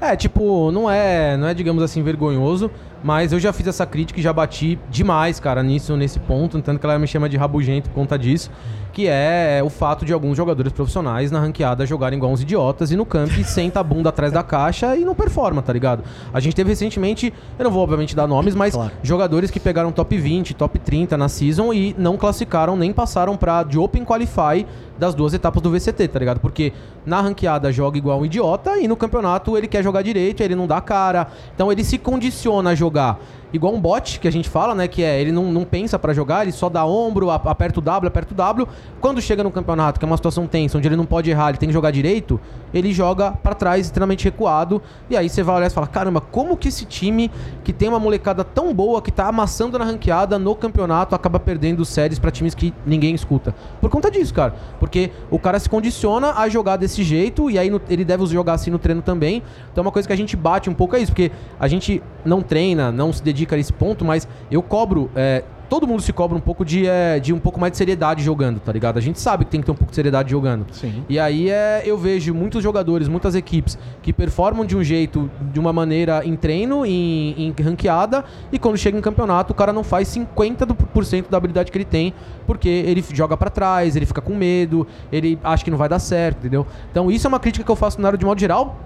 É, 0.00 0.16
tipo, 0.16 0.72
não 0.72 0.90
é, 0.90 1.36
não 1.36 1.46
é, 1.46 1.54
digamos 1.54 1.82
assim, 1.82 2.02
vergonhoso, 2.02 2.70
mas 3.02 3.32
eu 3.32 3.40
já 3.40 3.52
fiz 3.52 3.66
essa 3.66 3.86
crítica 3.86 4.20
e 4.20 4.22
já 4.22 4.32
bati 4.32 4.78
demais, 4.90 5.40
cara, 5.40 5.62
nisso, 5.62 5.96
nesse 5.96 6.18
ponto, 6.18 6.60
tanto 6.60 6.78
que 6.78 6.86
ela 6.86 6.98
me 6.98 7.06
chama 7.06 7.28
de 7.28 7.36
rabugento 7.36 7.88
por 7.90 7.94
conta 7.94 8.18
disso, 8.18 8.50
que 8.92 9.06
é 9.08 9.60
o 9.64 9.70
fato 9.70 10.04
de 10.04 10.12
alguns 10.12 10.36
jogadores 10.36 10.72
profissionais 10.72 11.30
na 11.30 11.40
ranqueada 11.40 11.86
jogarem 11.86 12.16
igual 12.16 12.32
uns 12.32 12.40
idiotas 12.42 12.90
e 12.90 12.96
no 12.96 13.06
camp 13.06 13.30
senta 13.44 13.80
a 13.80 13.82
bunda 13.82 14.08
atrás 14.08 14.32
da 14.32 14.42
caixa 14.42 14.96
e 14.96 15.04
não 15.04 15.14
performa, 15.14 15.62
tá 15.62 15.72
ligado? 15.72 16.02
A 16.32 16.40
gente 16.40 16.54
teve 16.56 16.70
recentemente, 16.70 17.32
eu 17.58 17.64
não 17.64 17.70
vou 17.70 17.82
obviamente 17.82 18.14
dar 18.16 18.26
nomes, 18.26 18.54
mas 18.54 18.74
Claro. 18.74 18.90
jogadores 19.02 19.50
que 19.50 19.60
pegaram 19.60 19.92
top 19.92 20.16
20, 20.16 20.54
top 20.54 20.78
30 20.78 21.16
na 21.16 21.28
season 21.28 21.72
e 21.72 21.94
não 21.98 22.16
classificaram 22.16 22.76
nem 22.76 22.92
passaram 22.92 23.36
pra 23.36 23.62
de 23.62 23.78
Open 23.78 24.04
Qualify 24.04 24.66
das 24.98 25.14
duas 25.14 25.32
etapas 25.32 25.62
do 25.62 25.70
VCT, 25.70 26.08
tá 26.08 26.18
ligado? 26.18 26.40
Porque 26.40 26.72
na 27.06 27.20
ranqueada 27.22 27.72
joga 27.72 27.96
igual 27.96 28.20
um 28.20 28.24
idiota 28.26 28.78
e 28.78 28.86
no 28.86 28.96
campeonato 28.96 29.56
ele 29.56 29.66
quer 29.66 29.82
jogar 29.82 30.02
direito, 30.02 30.42
ele 30.42 30.54
não 30.54 30.66
dá 30.66 30.80
cara. 30.80 31.28
Então 31.54 31.72
ele 31.72 31.82
se 31.82 31.96
condiciona 31.96 32.70
a 32.70 32.74
jogar 32.74 33.18
igual 33.52 33.74
um 33.74 33.80
bot, 33.80 34.18
que 34.20 34.28
a 34.28 34.32
gente 34.32 34.48
fala, 34.48 34.74
né? 34.74 34.86
Que 34.88 35.02
é, 35.02 35.20
ele 35.20 35.32
não, 35.32 35.50
não 35.52 35.64
pensa 35.64 35.98
pra 35.98 36.12
jogar, 36.12 36.42
ele 36.42 36.52
só 36.52 36.68
dá 36.68 36.84
ombro, 36.84 37.30
aperta 37.30 37.78
o 37.78 37.82
W, 37.82 38.08
aperta 38.08 38.32
o 38.32 38.36
W. 38.36 38.68
Quando 39.00 39.20
chega 39.20 39.42
no 39.42 39.50
campeonato, 39.50 39.98
que 39.98 40.04
é 40.04 40.08
uma 40.08 40.16
situação 40.16 40.46
tensa, 40.46 40.78
onde 40.78 40.86
ele 40.88 40.96
não 40.96 41.06
pode 41.06 41.30
errar, 41.30 41.50
ele 41.50 41.58
tem 41.58 41.68
que 41.68 41.72
jogar 41.72 41.90
direito, 41.90 42.40
ele 42.72 42.92
joga 42.92 43.32
pra 43.32 43.54
trás, 43.54 43.86
extremamente 43.86 44.24
recuado. 44.24 44.80
E 45.08 45.16
aí 45.16 45.28
você 45.28 45.42
vai 45.42 45.56
olhar 45.56 45.66
e 45.66 45.70
fala, 45.70 45.86
caramba, 45.86 46.20
como 46.20 46.56
que 46.56 46.68
esse 46.68 46.84
time, 46.84 47.30
que 47.64 47.72
tem 47.72 47.88
uma 47.88 47.98
molecada 47.98 48.44
tão 48.44 48.72
boa, 48.72 49.02
que 49.02 49.10
tá 49.10 49.26
amassando 49.26 49.78
na 49.78 49.84
ranqueada 49.84 50.38
no 50.38 50.54
campeonato, 50.54 51.14
acaba 51.14 51.40
perdendo 51.40 51.84
séries 51.84 52.18
pra 52.18 52.30
times 52.30 52.54
que 52.54 52.72
ninguém 52.86 53.14
escuta? 53.14 53.54
Por 53.80 53.90
conta 53.90 54.10
disso, 54.10 54.32
cara. 54.32 54.54
Porque 54.78 55.10
o 55.30 55.38
cara 55.38 55.58
se 55.58 55.68
condiciona 55.68 56.34
a 56.34 56.48
jogar 56.48 56.76
desse 56.76 57.02
jeito, 57.02 57.50
e 57.50 57.58
aí 57.58 57.70
no- 57.70 57.80
ele 57.88 58.04
deve 58.04 58.24
jogar 58.26 58.54
assim 58.54 58.70
no 58.70 58.78
treino 58.78 59.02
também. 59.02 59.42
Então 59.72 59.82
uma 59.82 59.90
coisa 59.90 60.06
que 60.06 60.12
a 60.12 60.16
gente 60.16 60.36
bate 60.36 60.68
um 60.68 60.74
pouco 60.74 60.94
é 60.94 61.00
isso, 61.00 61.10
porque 61.12 61.32
a 61.58 61.66
gente 61.66 62.02
não 62.24 62.42
treina, 62.42 62.92
não 62.92 63.12
se 63.12 63.22
dedica 63.22 63.39
a 63.54 63.58
esse 63.58 63.72
ponto, 63.72 64.04
mas 64.04 64.26
eu 64.50 64.62
cobro. 64.62 65.10
é, 65.14 65.42
todo 65.70 65.86
mundo 65.86 66.02
se 66.02 66.12
cobra 66.12 66.36
um 66.36 66.40
pouco 66.40 66.64
de, 66.64 66.86
é, 66.86 67.20
de 67.20 67.32
um 67.32 67.38
pouco 67.38 67.58
mais 67.60 67.70
de 67.70 67.78
seriedade 67.78 68.24
jogando, 68.24 68.58
tá 68.58 68.72
ligado? 68.72 68.98
A 68.98 69.00
gente 69.00 69.20
sabe 69.20 69.44
que 69.44 69.52
tem 69.52 69.60
que 69.60 69.66
ter 69.66 69.70
um 69.70 69.76
pouco 69.76 69.90
de 69.90 69.94
seriedade 69.94 70.28
jogando. 70.28 70.66
Sim. 70.72 71.04
E 71.08 71.16
aí 71.16 71.48
é, 71.48 71.82
eu 71.86 71.96
vejo 71.96 72.34
muitos 72.34 72.60
jogadores, 72.60 73.06
muitas 73.06 73.36
equipes 73.36 73.78
que 74.02 74.12
performam 74.12 74.66
de 74.66 74.76
um 74.76 74.82
jeito, 74.82 75.30
de 75.52 75.60
uma 75.60 75.72
maneira 75.72 76.22
em 76.24 76.34
treino, 76.34 76.84
em, 76.84 77.54
em 77.56 77.62
ranqueada, 77.62 78.24
e 78.50 78.58
quando 78.58 78.76
chega 78.76 78.98
em 78.98 79.00
campeonato, 79.00 79.52
o 79.52 79.56
cara 79.56 79.72
não 79.72 79.84
faz 79.84 80.08
50% 80.08 81.30
da 81.30 81.36
habilidade 81.36 81.70
que 81.70 81.78
ele 81.78 81.84
tem, 81.84 82.12
porque 82.48 82.68
ele 82.68 83.04
joga 83.12 83.36
pra 83.36 83.48
trás, 83.48 83.94
ele 83.94 84.06
fica 84.06 84.20
com 84.20 84.34
medo, 84.34 84.84
ele 85.12 85.38
acha 85.44 85.64
que 85.64 85.70
não 85.70 85.78
vai 85.78 85.88
dar 85.88 86.00
certo, 86.00 86.38
entendeu? 86.38 86.66
Então 86.90 87.12
isso 87.12 87.28
é 87.28 87.28
uma 87.28 87.38
crítica 87.38 87.64
que 87.64 87.70
eu 87.70 87.76
faço 87.76 88.00
na 88.00 88.08
área 88.08 88.18
de 88.18 88.26
modo 88.26 88.40
geral. 88.40 88.76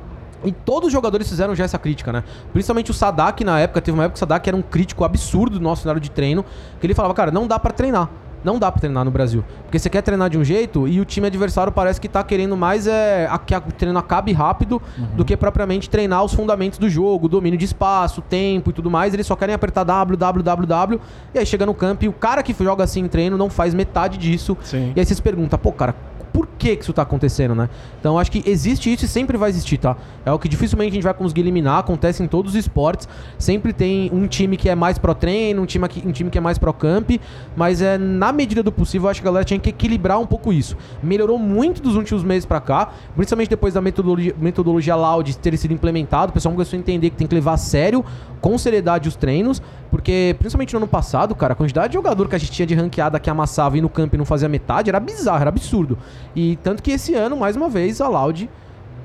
E 0.44 0.52
todos 0.52 0.86
os 0.88 0.92
jogadores 0.92 1.28
fizeram 1.28 1.54
já 1.54 1.64
essa 1.64 1.78
crítica, 1.78 2.12
né? 2.12 2.24
Principalmente 2.52 2.90
o 2.90 2.94
Sadak 2.94 3.42
na 3.44 3.58
época, 3.60 3.80
teve 3.80 3.96
uma 3.96 4.04
época 4.04 4.14
que 4.14 4.18
o 4.18 4.20
Sadak 4.20 4.48
era 4.48 4.56
um 4.56 4.62
crítico 4.62 5.04
absurdo 5.04 5.58
do 5.58 5.62
nosso 5.62 5.82
cenário 5.82 6.00
de 6.00 6.10
treino, 6.10 6.44
que 6.80 6.86
ele 6.86 6.94
falava, 6.94 7.14
cara, 7.14 7.30
não 7.30 7.46
dá 7.46 7.58
pra 7.58 7.72
treinar. 7.72 8.08
Não 8.44 8.58
dá 8.58 8.70
pra 8.70 8.78
treinar 8.78 9.06
no 9.06 9.10
Brasil. 9.10 9.42
Porque 9.62 9.78
você 9.78 9.88
quer 9.88 10.02
treinar 10.02 10.28
de 10.28 10.36
um 10.36 10.44
jeito 10.44 10.86
e 10.86 11.00
o 11.00 11.04
time 11.06 11.26
adversário 11.28 11.72
parece 11.72 11.98
que 11.98 12.06
tá 12.06 12.22
querendo 12.22 12.54
mais 12.54 12.86
é, 12.86 13.26
a- 13.30 13.38
que 13.38 13.54
o 13.56 13.60
treino 13.72 13.98
acabe 13.98 14.34
rápido 14.34 14.82
do 15.16 15.24
que 15.24 15.34
propriamente 15.34 15.88
treinar 15.88 16.22
os 16.22 16.34
fundamentos 16.34 16.78
do 16.78 16.86
jogo, 16.90 17.26
domínio 17.26 17.58
de 17.58 17.64
espaço, 17.64 18.20
tempo 18.20 18.68
e 18.68 18.72
tudo 18.74 18.90
mais. 18.90 19.14
Eles 19.14 19.26
só 19.26 19.34
querem 19.34 19.54
apertar 19.54 19.82
W, 19.84 20.14
W, 20.18 20.42
W, 20.42 20.66
W. 20.66 21.00
E 21.32 21.38
aí 21.38 21.46
chega 21.46 21.64
no 21.64 21.72
campo 21.72 22.04
e 22.04 22.08
o 22.08 22.12
cara 22.12 22.42
que 22.42 22.54
joga 22.62 22.84
assim 22.84 23.00
em 23.00 23.08
treino 23.08 23.38
não 23.38 23.48
faz 23.48 23.72
metade 23.72 24.18
disso. 24.18 24.54
Sim. 24.62 24.92
E 24.94 25.00
aí 25.00 25.06
você 25.06 25.14
se 25.14 25.22
pergunta, 25.22 25.56
pô, 25.56 25.72
cara, 25.72 25.94
por 26.34 26.48
que 26.58 26.72
isso 26.72 26.92
tá 26.92 27.02
acontecendo, 27.02 27.54
né? 27.54 27.70
Então 28.00 28.18
acho 28.18 28.28
que 28.28 28.42
existe 28.44 28.92
isso 28.92 29.04
e 29.04 29.08
sempre 29.08 29.38
vai 29.38 29.50
existir, 29.50 29.78
tá? 29.78 29.96
É 30.26 30.32
o 30.32 30.38
que 30.38 30.48
dificilmente 30.48 30.90
a 30.90 30.94
gente 30.94 31.04
vai 31.04 31.14
conseguir 31.14 31.42
eliminar, 31.42 31.78
acontece 31.78 32.24
em 32.24 32.26
todos 32.26 32.54
os 32.54 32.58
esportes. 32.58 33.08
Sempre 33.38 33.72
tem 33.72 34.10
um 34.12 34.26
time 34.26 34.56
que 34.56 34.68
é 34.68 34.74
mais 34.74 34.98
pro 34.98 35.14
treino, 35.14 35.62
um 35.62 35.64
time, 35.64 35.88
que, 35.88 36.06
um 36.06 36.10
time 36.10 36.30
que 36.30 36.36
é 36.36 36.40
mais 36.40 36.58
pro 36.58 36.72
camp, 36.72 37.10
mas 37.54 37.80
é 37.80 37.96
na 37.96 38.32
medida 38.32 38.64
do 38.64 38.72
possível, 38.72 39.08
acho 39.08 39.22
que 39.22 39.28
a 39.28 39.30
galera 39.30 39.44
tinha 39.44 39.60
que 39.60 39.70
equilibrar 39.70 40.18
um 40.18 40.26
pouco 40.26 40.52
isso. 40.52 40.76
Melhorou 41.00 41.38
muito 41.38 41.80
dos 41.80 41.94
últimos 41.94 42.24
meses 42.24 42.44
pra 42.44 42.60
cá, 42.60 42.92
principalmente 43.14 43.48
depois 43.48 43.72
da 43.72 43.80
metodologia, 43.80 44.34
metodologia 44.36 44.96
Loud 44.96 45.38
ter 45.38 45.56
sido 45.56 45.72
implementado, 45.72 46.30
o 46.30 46.34
pessoal 46.34 46.52
começou 46.52 46.76
a 46.76 46.80
entender 46.80 47.10
que 47.10 47.16
tem 47.16 47.28
que 47.28 47.34
levar 47.34 47.52
a 47.52 47.56
sério, 47.56 48.04
com 48.40 48.58
seriedade 48.58 49.08
os 49.08 49.14
treinos, 49.14 49.62
porque 49.90 50.34
principalmente 50.38 50.72
no 50.74 50.80
ano 50.80 50.88
passado, 50.88 51.34
cara, 51.34 51.52
a 51.52 51.56
quantidade 51.56 51.88
de 51.88 51.94
jogador 51.94 52.28
que 52.28 52.34
a 52.34 52.38
gente 52.38 52.50
tinha 52.50 52.66
de 52.66 52.74
ranqueada 52.74 53.20
que 53.20 53.30
amassava 53.30 53.78
e 53.78 53.80
no 53.80 53.88
campo 53.88 54.16
e 54.16 54.18
não 54.18 54.24
fazia 54.24 54.48
metade 54.48 54.90
era 54.90 54.98
bizarro, 54.98 55.40
era 55.40 55.48
absurdo. 55.48 55.96
E 56.34 56.56
tanto 56.62 56.82
que 56.82 56.90
esse 56.90 57.14
ano, 57.14 57.36
mais 57.36 57.56
uma 57.56 57.68
vez, 57.68 58.00
a 58.00 58.08
Loud 58.08 58.48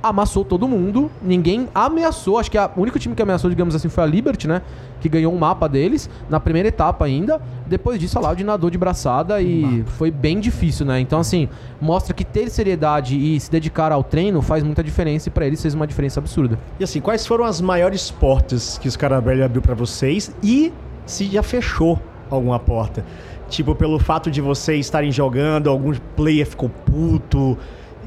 amassou 0.01 0.45
todo 0.45 0.65
mundo, 0.65 1.11
ninguém 1.21 1.67
ameaçou, 1.75 2.37
acho 2.39 2.49
que 2.49 2.57
a- 2.57 2.71
o 2.73 2.81
único 2.81 2.97
time 2.97 3.13
que 3.13 3.21
ameaçou, 3.21 3.49
digamos 3.49 3.75
assim, 3.75 3.89
foi 3.89 4.01
a 4.01 4.07
Liberty, 4.07 4.47
né? 4.47 4.61
Que 5.01 5.09
ganhou 5.09 5.33
um 5.33 5.37
mapa 5.37 5.67
deles 5.67 6.09
na 6.29 6.39
primeira 6.39 6.69
etapa 6.69 7.03
ainda. 7.03 7.41
Depois 7.67 7.99
disso, 7.99 8.17
a 8.17 8.21
Loud 8.21 8.41
nadou 8.45 8.69
de 8.69 8.77
braçada 8.77 9.41
e 9.41 9.83
foi 9.97 10.09
bem 10.09 10.39
difícil, 10.39 10.85
né? 10.85 11.01
Então, 11.01 11.19
assim, 11.19 11.49
mostra 11.81 12.13
que 12.13 12.23
ter 12.23 12.49
seriedade 12.49 13.17
e 13.17 13.37
se 13.41 13.51
dedicar 13.51 13.91
ao 13.91 14.01
treino 14.01 14.41
faz 14.41 14.63
muita 14.63 14.81
diferença 14.81 15.27
e 15.27 15.31
pra 15.31 15.45
eles 15.45 15.61
fez 15.61 15.73
uma 15.73 15.85
diferença 15.85 16.21
absurda. 16.21 16.57
E 16.79 16.83
assim, 16.85 17.01
quais 17.01 17.27
foram 17.27 17.43
as 17.43 17.59
maiores 17.59 18.09
portas 18.09 18.77
que 18.77 18.87
os 18.87 18.95
Caravelho 18.95 19.43
abriu 19.43 19.61
pra 19.61 19.75
vocês 19.75 20.33
e 20.41 20.71
se 21.05 21.25
já 21.25 21.43
fechou 21.43 21.99
alguma 22.31 22.57
porta? 22.57 23.03
Tipo, 23.49 23.75
pelo 23.75 23.99
fato 23.99 24.29
de 24.31 24.39
vocês 24.41 24.85
estarem 24.85 25.11
jogando, 25.11 25.69
algum 25.69 25.93
player 26.15 26.45
ficou 26.45 26.69
puto, 26.69 27.57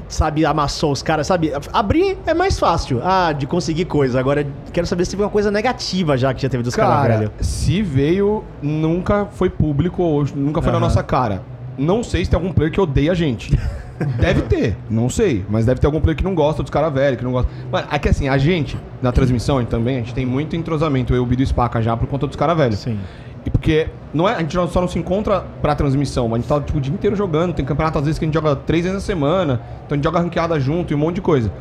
sabe, 0.07 0.45
amassou 0.45 0.91
os 0.91 1.01
caras, 1.01 1.27
sabe? 1.27 1.51
Abrir 1.71 2.17
é 2.25 2.33
mais 2.33 2.57
fácil, 2.59 3.01
ah, 3.03 3.33
de 3.33 3.45
conseguir 3.45 3.85
coisa. 3.85 4.19
Agora, 4.19 4.45
quero 4.71 4.87
saber 4.87 5.05
se 5.05 5.11
teve 5.11 5.23
uma 5.23 5.29
coisa 5.29 5.51
negativa 5.51 6.15
já 6.17 6.33
que 6.33 6.41
já 6.41 6.49
teve 6.49 6.63
dos 6.63 6.75
Cara, 6.75 7.01
Caravelho. 7.01 7.31
se 7.39 7.81
veio, 7.81 8.43
nunca 8.61 9.25
foi 9.25 9.49
público 9.49 10.01
ou 10.01 10.25
nunca 10.35 10.61
foi 10.61 10.71
na 10.71 10.77
Aham. 10.77 10.87
nossa 10.87 11.03
cara. 11.03 11.41
Não 11.77 12.03
sei 12.03 12.23
se 12.23 12.29
tem 12.29 12.37
algum 12.37 12.53
player 12.53 12.71
que 12.71 12.79
odeia 12.79 13.11
a 13.11 13.15
gente. 13.15 13.57
deve 14.19 14.43
ter, 14.43 14.77
não 14.89 15.09
sei. 15.09 15.43
Mas 15.49 15.65
deve 15.65 15.79
ter 15.79 15.87
algum 15.87 15.99
player 15.99 16.15
que 16.15 16.23
não 16.23 16.35
gosta 16.35 16.61
dos 16.61 16.69
caras 16.69 16.93
velhos, 16.93 17.17
que 17.17 17.23
não 17.23 17.31
gosta. 17.31 17.49
Mano, 17.71 17.87
é 17.91 17.97
que 17.97 18.09
assim, 18.09 18.27
a 18.29 18.37
gente, 18.37 18.77
na 19.01 19.11
transmissão 19.11 19.63
também, 19.65 19.95
a 19.97 19.99
gente 19.99 20.13
tem 20.13 20.25
muito 20.25 20.55
entrosamento, 20.55 21.13
eu, 21.15 21.23
o 21.23 21.25
Bido 21.25 21.41
e 21.41 21.45
o 21.45 21.47
Spaca 21.47 21.81
já, 21.81 21.97
por 21.97 22.07
conta 22.07 22.27
dos 22.27 22.35
caras 22.35 22.55
velhos. 22.55 22.79
Sim. 22.79 22.99
E 23.45 23.49
porque 23.49 23.87
não 24.13 24.27
é, 24.27 24.35
a 24.35 24.39
gente 24.39 24.53
só 24.53 24.79
não 24.79 24.87
se 24.87 24.97
encontra 24.97 25.43
pra 25.61 25.75
transmissão, 25.75 26.27
mas 26.27 26.39
a 26.39 26.41
gente 26.41 26.49
tá 26.49 26.61
tipo, 26.61 26.77
o 26.77 26.81
dia 26.81 26.93
inteiro 26.93 27.15
jogando. 27.15 27.53
Tem 27.53 27.65
campeonato 27.65 27.99
às 27.99 28.05
vezes 28.05 28.19
que 28.19 28.25
a 28.25 28.27
gente 28.27 28.35
joga 28.35 28.55
três 28.55 28.83
vezes 28.83 28.95
na 28.95 29.01
semana, 29.05 29.61
então 29.85 29.93
a 29.93 29.95
gente 29.95 30.03
joga 30.03 30.19
ranqueada 30.19 30.59
junto 30.59 30.93
e 30.93 30.95
um 30.95 30.99
monte 30.99 31.15
de 31.15 31.21
coisa. 31.21 31.51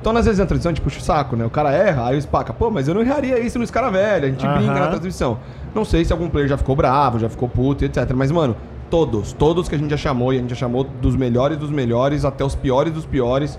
Então, 0.00 0.16
às 0.16 0.24
vezes, 0.24 0.38
na 0.38 0.46
transmissão, 0.46 0.70
a 0.70 0.72
gente 0.72 0.84
puxa 0.84 1.00
o 1.00 1.02
saco, 1.02 1.34
né? 1.34 1.44
O 1.44 1.50
cara 1.50 1.72
erra, 1.72 2.06
aí 2.06 2.16
o 2.16 2.22
Spaca, 2.22 2.52
pô, 2.52 2.70
mas 2.70 2.86
eu 2.86 2.94
não 2.94 3.00
erraria 3.00 3.40
isso 3.40 3.58
nos 3.58 3.72
caras 3.72 3.90
velhos. 3.92 4.28
A 4.28 4.30
gente 4.30 4.46
Aham. 4.46 4.58
brinca 4.58 4.74
na 4.78 4.86
transmissão. 4.86 5.38
Não 5.74 5.84
sei 5.84 6.04
se 6.04 6.12
algum 6.12 6.28
player 6.28 6.48
já 6.48 6.56
ficou 6.56 6.76
bravo, 6.76 7.18
já 7.18 7.28
ficou 7.28 7.48
puto, 7.48 7.84
etc. 7.84 8.12
Mas, 8.14 8.30
mano, 8.30 8.54
todos, 8.88 9.32
todos 9.32 9.68
que 9.68 9.74
a 9.74 9.78
gente 9.78 9.90
já 9.90 9.96
chamou, 9.96 10.32
e 10.32 10.36
a 10.36 10.40
gente 10.40 10.50
já 10.50 10.56
chamou 10.56 10.84
dos 10.84 11.16
melhores 11.16 11.58
dos 11.58 11.70
melhores 11.70 12.24
até 12.24 12.44
os 12.44 12.54
piores 12.54 12.92
dos 12.92 13.04
piores. 13.04 13.58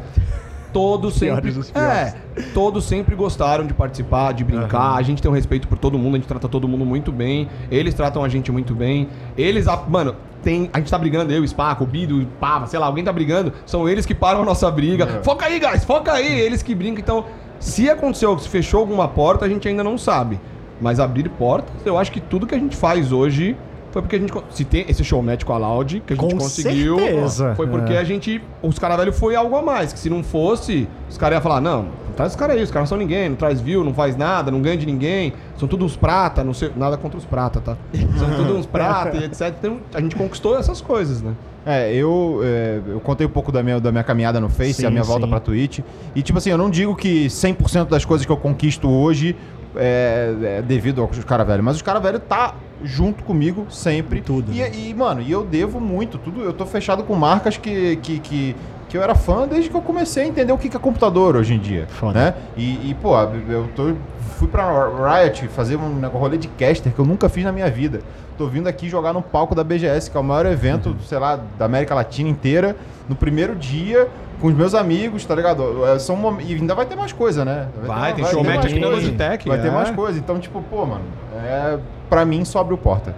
Todos 0.78 1.15
sempre. 1.15 1.55
É, 1.73 2.13
todos 2.53 2.86
sempre 2.86 3.15
gostaram 3.15 3.65
de 3.65 3.73
participar, 3.73 4.32
de 4.32 4.43
brincar. 4.43 4.93
A 4.93 5.01
gente 5.01 5.23
tem 5.23 5.32
um 5.32 5.34
respeito 5.34 5.67
por 5.67 5.75
todo 5.75 5.97
mundo, 5.97 6.13
a 6.13 6.17
gente 6.19 6.28
trata 6.28 6.47
todo 6.47 6.67
mundo 6.67 6.86
muito 6.86 7.11
bem. 7.11 7.49
Eles 7.71 7.95
tratam 7.95 8.23
a 8.23 8.30
gente 8.30 8.51
muito 8.51 8.75
bem. 8.75 9.09
Eles, 9.36 9.65
mano, 9.88 10.15
tem, 10.43 10.69
a 10.71 10.78
gente 10.78 10.91
tá 10.91 10.99
brigando, 10.99 11.34
eu, 11.34 11.45
Spaco, 11.47 11.84
o 11.84 11.88
Bido, 11.88 12.28
Pava, 12.39 12.67
sei 12.67 12.78
lá, 12.78 12.86
alguém 12.86 13.03
tá 13.03 13.11
brigando, 13.11 13.51
são 13.65 13.89
eles 13.89 14.05
que 14.05 14.13
param 14.13 14.43
a 14.43 14.45
nossa 14.45 14.69
briga. 14.69 15.05
É. 15.05 15.23
Foca 15.23 15.47
aí, 15.47 15.59
guys, 15.59 15.84
foca 15.84 16.13
aí, 16.13 16.41
eles 16.41 16.61
que 16.61 16.75
brincam. 16.75 16.99
Então, 16.99 17.25
se 17.59 17.89
aconteceu, 17.89 18.38
se 18.38 18.47
fechou 18.47 18.82
alguma 18.82 19.07
porta, 19.07 19.45
a 19.45 19.49
gente 19.49 19.67
ainda 19.67 19.84
não 19.84 19.97
sabe. 19.97 20.39
Mas 20.80 20.99
abrir 20.99 21.28
portas, 21.28 21.73
eu 21.86 21.97
acho 21.97 22.11
que 22.11 22.21
tudo 22.21 22.45
que 22.45 22.53
a 22.53 22.59
gente 22.59 22.75
faz 22.75 23.11
hoje 23.11 23.57
foi 23.98 24.02
porque 24.02 24.16
a 24.16 24.20
gente. 24.20 24.34
Se 24.52 24.64
tem 24.64 24.86
esse 24.88 25.04
show 25.04 25.22
match 25.22 25.43
com 25.43 25.54
a 25.54 25.58
Loud, 25.58 26.02
que 26.06 26.14
a 26.14 26.16
gente 26.16 26.26
Com 26.34 26.38
conseguiu. 26.39 27.00
certeza. 27.00 27.56
Foi 27.56 27.68
porque 27.68 27.93
É. 27.93 27.98
a 28.00 28.04
gente. 28.04 28.41
Os 28.62 28.78
caras 28.78 28.98
velho 28.98 29.12
foi 29.14 29.36
algo 29.36 29.56
a 29.56 29.62
mais. 29.62 29.91
Que 29.93 30.00
se 30.00 30.10
não 30.10 30.24
fosse, 30.24 30.88
os 31.10 31.18
caras 31.18 31.38
iam 31.38 31.41
falar: 31.41 31.60
não, 31.62 31.84
não 31.84 32.14
traz 32.16 32.34
os 32.34 32.36
caras 32.36 32.56
aí, 32.58 32.64
os 32.64 32.72
caras 32.72 32.89
são 32.89 32.98
ninguém, 32.98 33.30
não 33.30 33.36
traz 33.36 33.60
view, 33.60 33.84
não 33.84 33.93
faz 33.93 34.16
nada, 34.16 34.52
não 34.52 34.62
ganha 34.62 34.78
de 34.78 34.86
ninguém. 34.86 35.34
São 35.58 35.68
todos 35.68 35.86
uns 35.93 35.98
prata, 35.98 36.43
não 36.43 36.54
sei. 36.54 36.72
Nada 36.76 36.98
contra 36.98 37.18
os 37.18 37.26
prata, 37.26 37.60
tá? 37.60 37.76
São 38.18 38.30
todos 38.36 38.56
uns 38.56 38.66
prata 38.66 39.18
e 39.18 39.24
etc. 39.24 39.54
Então 39.60 39.78
a 39.93 40.00
gente 40.02 40.16
conquistou 40.16 40.58
essas 40.58 40.80
coisas, 40.82 41.22
né? 41.22 41.34
É, 41.66 41.93
eu, 41.93 42.39
é, 42.43 42.80
eu 42.88 43.00
contei 43.02 43.28
um 43.28 43.30
pouco 43.30 43.52
da 43.52 43.62
minha, 43.62 43.78
da 43.80 43.91
minha 43.91 44.04
caminhada 44.04 44.39
no 44.39 44.48
Face, 44.48 44.76
Sim, 44.76 44.86
a 44.86 44.89
minha 44.89 45.04
volta 45.04 45.26
sim. 45.26 45.30
pra 45.30 45.39
Twitch. 45.41 45.80
E, 46.16 46.22
tipo 46.22 46.38
assim, 46.38 46.50
eu 46.50 46.58
não 46.58 46.70
digo 46.70 46.95
que 46.95 47.26
100% 47.28 47.89
das 47.89 48.06
coisas 48.06 48.26
que 48.26 48.32
eu 48.32 48.38
conquisto 48.38 48.89
hoje 48.89 49.36
é, 49.76 50.34
é 50.60 50.62
devido 50.62 51.02
aos 51.02 51.24
caras 51.26 51.45
velhos, 51.45 51.66
mas 51.66 51.76
os 51.76 51.82
caras 51.82 52.02
velhos 52.02 52.22
tá 52.28 52.54
junto 52.84 53.23
comigo 53.23 53.65
sempre. 53.69 54.21
Tudo, 54.21 54.51
E, 54.51 54.59
né? 54.59 54.71
e, 54.73 54.93
mano, 54.93 55.21
e 55.21 55.32
eu 55.32 55.43
devo 55.43 55.80
muito, 55.80 56.17
tudo. 56.17 56.41
Eu 56.41 56.53
tô 56.53 56.65
fechado 56.65 57.03
com 57.03 57.15
marcas 57.15 57.57
que, 57.57 57.95
que, 57.97 58.19
que, 58.19 58.55
que 58.90 58.98
eu 58.98 59.04
era 59.04 59.16
fã 59.16 59.48
desde 59.48 59.70
que 59.70 59.76
eu 59.76 59.82
comecei 59.82 60.24
a 60.24 60.28
entender 60.28 60.54
o 60.54 60.58
que 60.58 60.70
que 60.70 60.78
é 60.78 60.80
computador 60.80 61.36
hoje 61.36 61.54
em 61.54 61.60
dia. 61.60 61.88
Foda. 61.88 62.20
Né? 62.20 62.34
E, 62.56 62.90
e, 62.90 62.96
pô, 63.02 63.16
eu 63.50 63.68
tô, 63.76 63.94
fui 64.38 64.48
pra 64.48 65.22
Riot 65.22 65.48
fazer 65.50 65.76
um 65.76 66.08
rolê 66.08 66.38
de 66.38 66.48
caster 66.48 66.94
que 66.94 67.00
eu 67.00 67.06
nunca 67.06 67.28
fiz 67.28 67.44
na 67.44 67.52
minha 67.52 67.70
vida. 67.70 68.02
Tô 68.38 68.48
vindo 68.48 68.68
aqui 68.68 68.88
jogar 68.88 69.14
no 69.14 69.22
palco 69.22 69.56
da 69.56 69.64
BGS, 69.64 70.12
que 70.12 70.16
é 70.16 70.20
o 70.20 70.24
maior 70.24 70.46
evento, 70.46 70.96
sei 71.06 71.18
lá, 71.18 71.40
da 71.58 71.66
América 71.66 71.96
Latina 71.96 72.30
inteira, 72.30 72.76
no 73.10 73.16
primeiro 73.16 73.56
dia, 73.56 74.08
com 74.40 74.48
os 74.48 74.54
meus 74.54 74.76
amigos, 74.76 75.26
tá 75.26 75.34
ligado? 75.34 75.86
É, 75.88 75.98
São 75.98 76.40
E 76.40 76.54
ainda 76.54 76.76
vai 76.76 76.86
ter 76.86 76.96
mais 76.96 77.12
coisa, 77.12 77.44
né? 77.44 77.68
Vai, 77.84 78.14
ter 78.14 78.22
tem 78.22 78.32
show 78.32 78.44
ter 78.44 78.48
match 78.48 78.62
mais 78.62 78.72
aqui 78.72 78.80
na. 78.80 78.88
Logitech, 78.90 79.50
Vai 79.50 79.60
ter 79.60 79.68
é. 79.68 79.72
mais 79.72 79.90
coisa. 79.90 80.20
Então, 80.20 80.40
tipo, 80.40 80.62
pô, 80.62 80.86
mano, 80.86 81.06
é, 81.36 81.80
pra 82.10 82.24
mim 82.26 82.46
sobe 82.46 82.74
o 82.74 82.78
porta. 82.78 83.16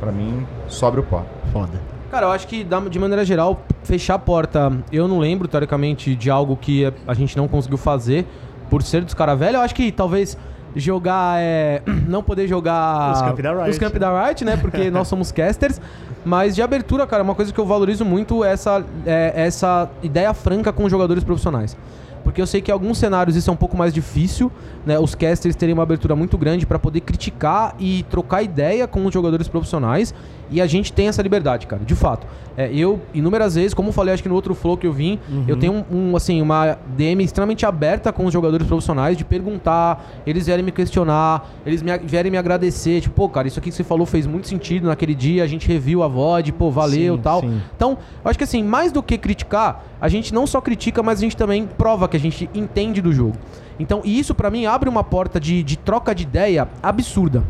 Pra 0.00 0.10
mim, 0.10 0.46
sobe 0.66 1.00
o 1.00 1.02
porta. 1.02 1.28
Foda. 1.52 1.91
Cara, 2.12 2.26
eu 2.26 2.30
acho 2.30 2.46
que 2.46 2.62
de 2.90 2.98
maneira 2.98 3.24
geral, 3.24 3.62
fechar 3.84 4.16
a 4.16 4.18
porta, 4.18 4.70
eu 4.92 5.08
não 5.08 5.18
lembro, 5.18 5.48
teoricamente, 5.48 6.14
de 6.14 6.28
algo 6.30 6.58
que 6.58 6.84
a- 7.08 7.14
gente 7.14 7.34
não 7.38 7.48
conseguiu 7.48 7.78
fazer 7.78 8.26
por 8.68 8.82
ser 8.82 9.02
dos 9.02 9.14
caras 9.14 9.38
velhos. 9.38 9.54
Eu 9.54 9.60
acho 9.62 9.74
que 9.74 9.90
talvez 9.90 10.36
jogar 10.76 11.40
é. 11.40 11.80
Não 12.06 12.22
poder 12.22 12.46
jogar. 12.46 13.12
Os 13.12 13.22
camp 13.22 13.40
da 13.40 13.52
Riot. 13.54 13.70
Os 13.70 13.78
camp 13.78 13.94
da 13.96 14.26
Riot, 14.26 14.44
né? 14.44 14.56
Porque 14.58 14.90
nós 14.90 15.08
somos 15.08 15.32
casters. 15.32 15.80
Mas 16.22 16.54
de 16.54 16.60
abertura, 16.60 17.06
cara, 17.06 17.22
uma 17.22 17.34
coisa 17.34 17.50
que 17.50 17.58
eu 17.58 17.64
valorizo 17.64 18.04
muito 18.04 18.44
é 18.44 18.52
essa, 18.52 18.84
é 19.06 19.32
essa 19.34 19.90
ideia 20.02 20.34
franca 20.34 20.70
com 20.70 20.84
os 20.84 20.90
jogadores 20.90 21.24
profissionais. 21.24 21.74
Porque 22.22 22.40
eu 22.40 22.46
sei 22.46 22.60
que 22.60 22.70
em 22.70 22.74
alguns 22.74 22.98
cenários 22.98 23.34
isso 23.36 23.50
é 23.50 23.52
um 23.52 23.56
pouco 23.56 23.76
mais 23.76 23.92
difícil, 23.92 24.52
né? 24.86 24.98
Os 24.98 25.14
casters 25.14 25.56
terem 25.56 25.72
uma 25.74 25.82
abertura 25.82 26.14
muito 26.14 26.38
grande 26.38 26.64
para 26.66 26.78
poder 26.78 27.00
criticar 27.00 27.74
e 27.80 28.04
trocar 28.04 28.42
ideia 28.42 28.86
com 28.86 29.04
os 29.04 29.12
jogadores 29.12 29.48
profissionais. 29.48 30.14
E 30.52 30.60
a 30.60 30.66
gente 30.66 30.92
tem 30.92 31.08
essa 31.08 31.22
liberdade, 31.22 31.66
cara, 31.66 31.82
de 31.84 31.94
fato. 31.94 32.26
É, 32.56 32.70
eu, 32.72 33.00
inúmeras 33.14 33.54
vezes, 33.54 33.72
como 33.72 33.88
eu 33.88 33.92
falei, 33.92 34.12
acho 34.12 34.22
que 34.22 34.28
no 34.28 34.34
outro 34.34 34.54
flow 34.54 34.76
que 34.76 34.86
eu 34.86 34.92
vim, 34.92 35.18
eu 35.48 35.56
tenho 35.56 35.72
um, 35.90 36.10
um, 36.10 36.16
assim, 36.16 36.42
uma 36.42 36.76
DM 36.96 37.24
extremamente 37.24 37.64
aberta 37.64 38.12
com 38.12 38.26
os 38.26 38.32
jogadores 38.32 38.66
profissionais 38.66 39.16
de 39.16 39.24
perguntar, 39.24 40.04
eles 40.26 40.44
vierem 40.46 40.62
me 40.62 40.70
questionar, 40.70 41.50
eles 41.64 41.80
me, 41.80 41.96
vierem 41.98 42.30
me 42.30 42.36
agradecer, 42.36 43.00
tipo, 43.00 43.14
pô, 43.14 43.28
cara, 43.28 43.48
isso 43.48 43.58
aqui 43.58 43.70
que 43.70 43.76
você 43.76 43.82
falou 43.82 44.04
fez 44.04 44.26
muito 44.26 44.48
sentido 44.48 44.86
naquele 44.86 45.14
dia, 45.14 45.42
a 45.42 45.46
gente 45.46 45.66
reviu 45.66 46.02
a 46.02 46.08
VOD, 46.08 46.52
pô, 46.52 46.70
valeu 46.70 47.16
Sim, 47.16 47.22
tal. 47.22 47.40
sim. 47.40 47.62
Então, 47.74 47.96
eu 48.22 48.30
acho 48.30 48.38
que 48.38 48.44
assim, 48.44 48.62
mais 48.62 48.92
do 48.92 49.02
que 49.02 49.16
criticar, 49.16 49.84
a 49.98 50.08
gente 50.08 50.34
não 50.34 50.46
só 50.46 50.60
critica, 50.60 51.02
mas 51.02 51.20
a 51.20 51.22
gente 51.22 51.36
também 51.36 51.66
prova 51.66 52.06
que 52.06 52.18
a 52.18 52.20
gente 52.20 52.50
entende 52.54 53.00
do 53.00 53.12
jogo. 53.12 53.36
Então, 53.78 54.02
e 54.04 54.18
isso 54.18 54.34
pra 54.34 54.50
mim 54.50 54.66
abre 54.66 54.90
uma 54.90 55.02
porta 55.02 55.40
de, 55.40 55.62
de 55.62 55.78
troca 55.78 56.14
de 56.14 56.24
ideia 56.24 56.68
absurda. 56.82 57.42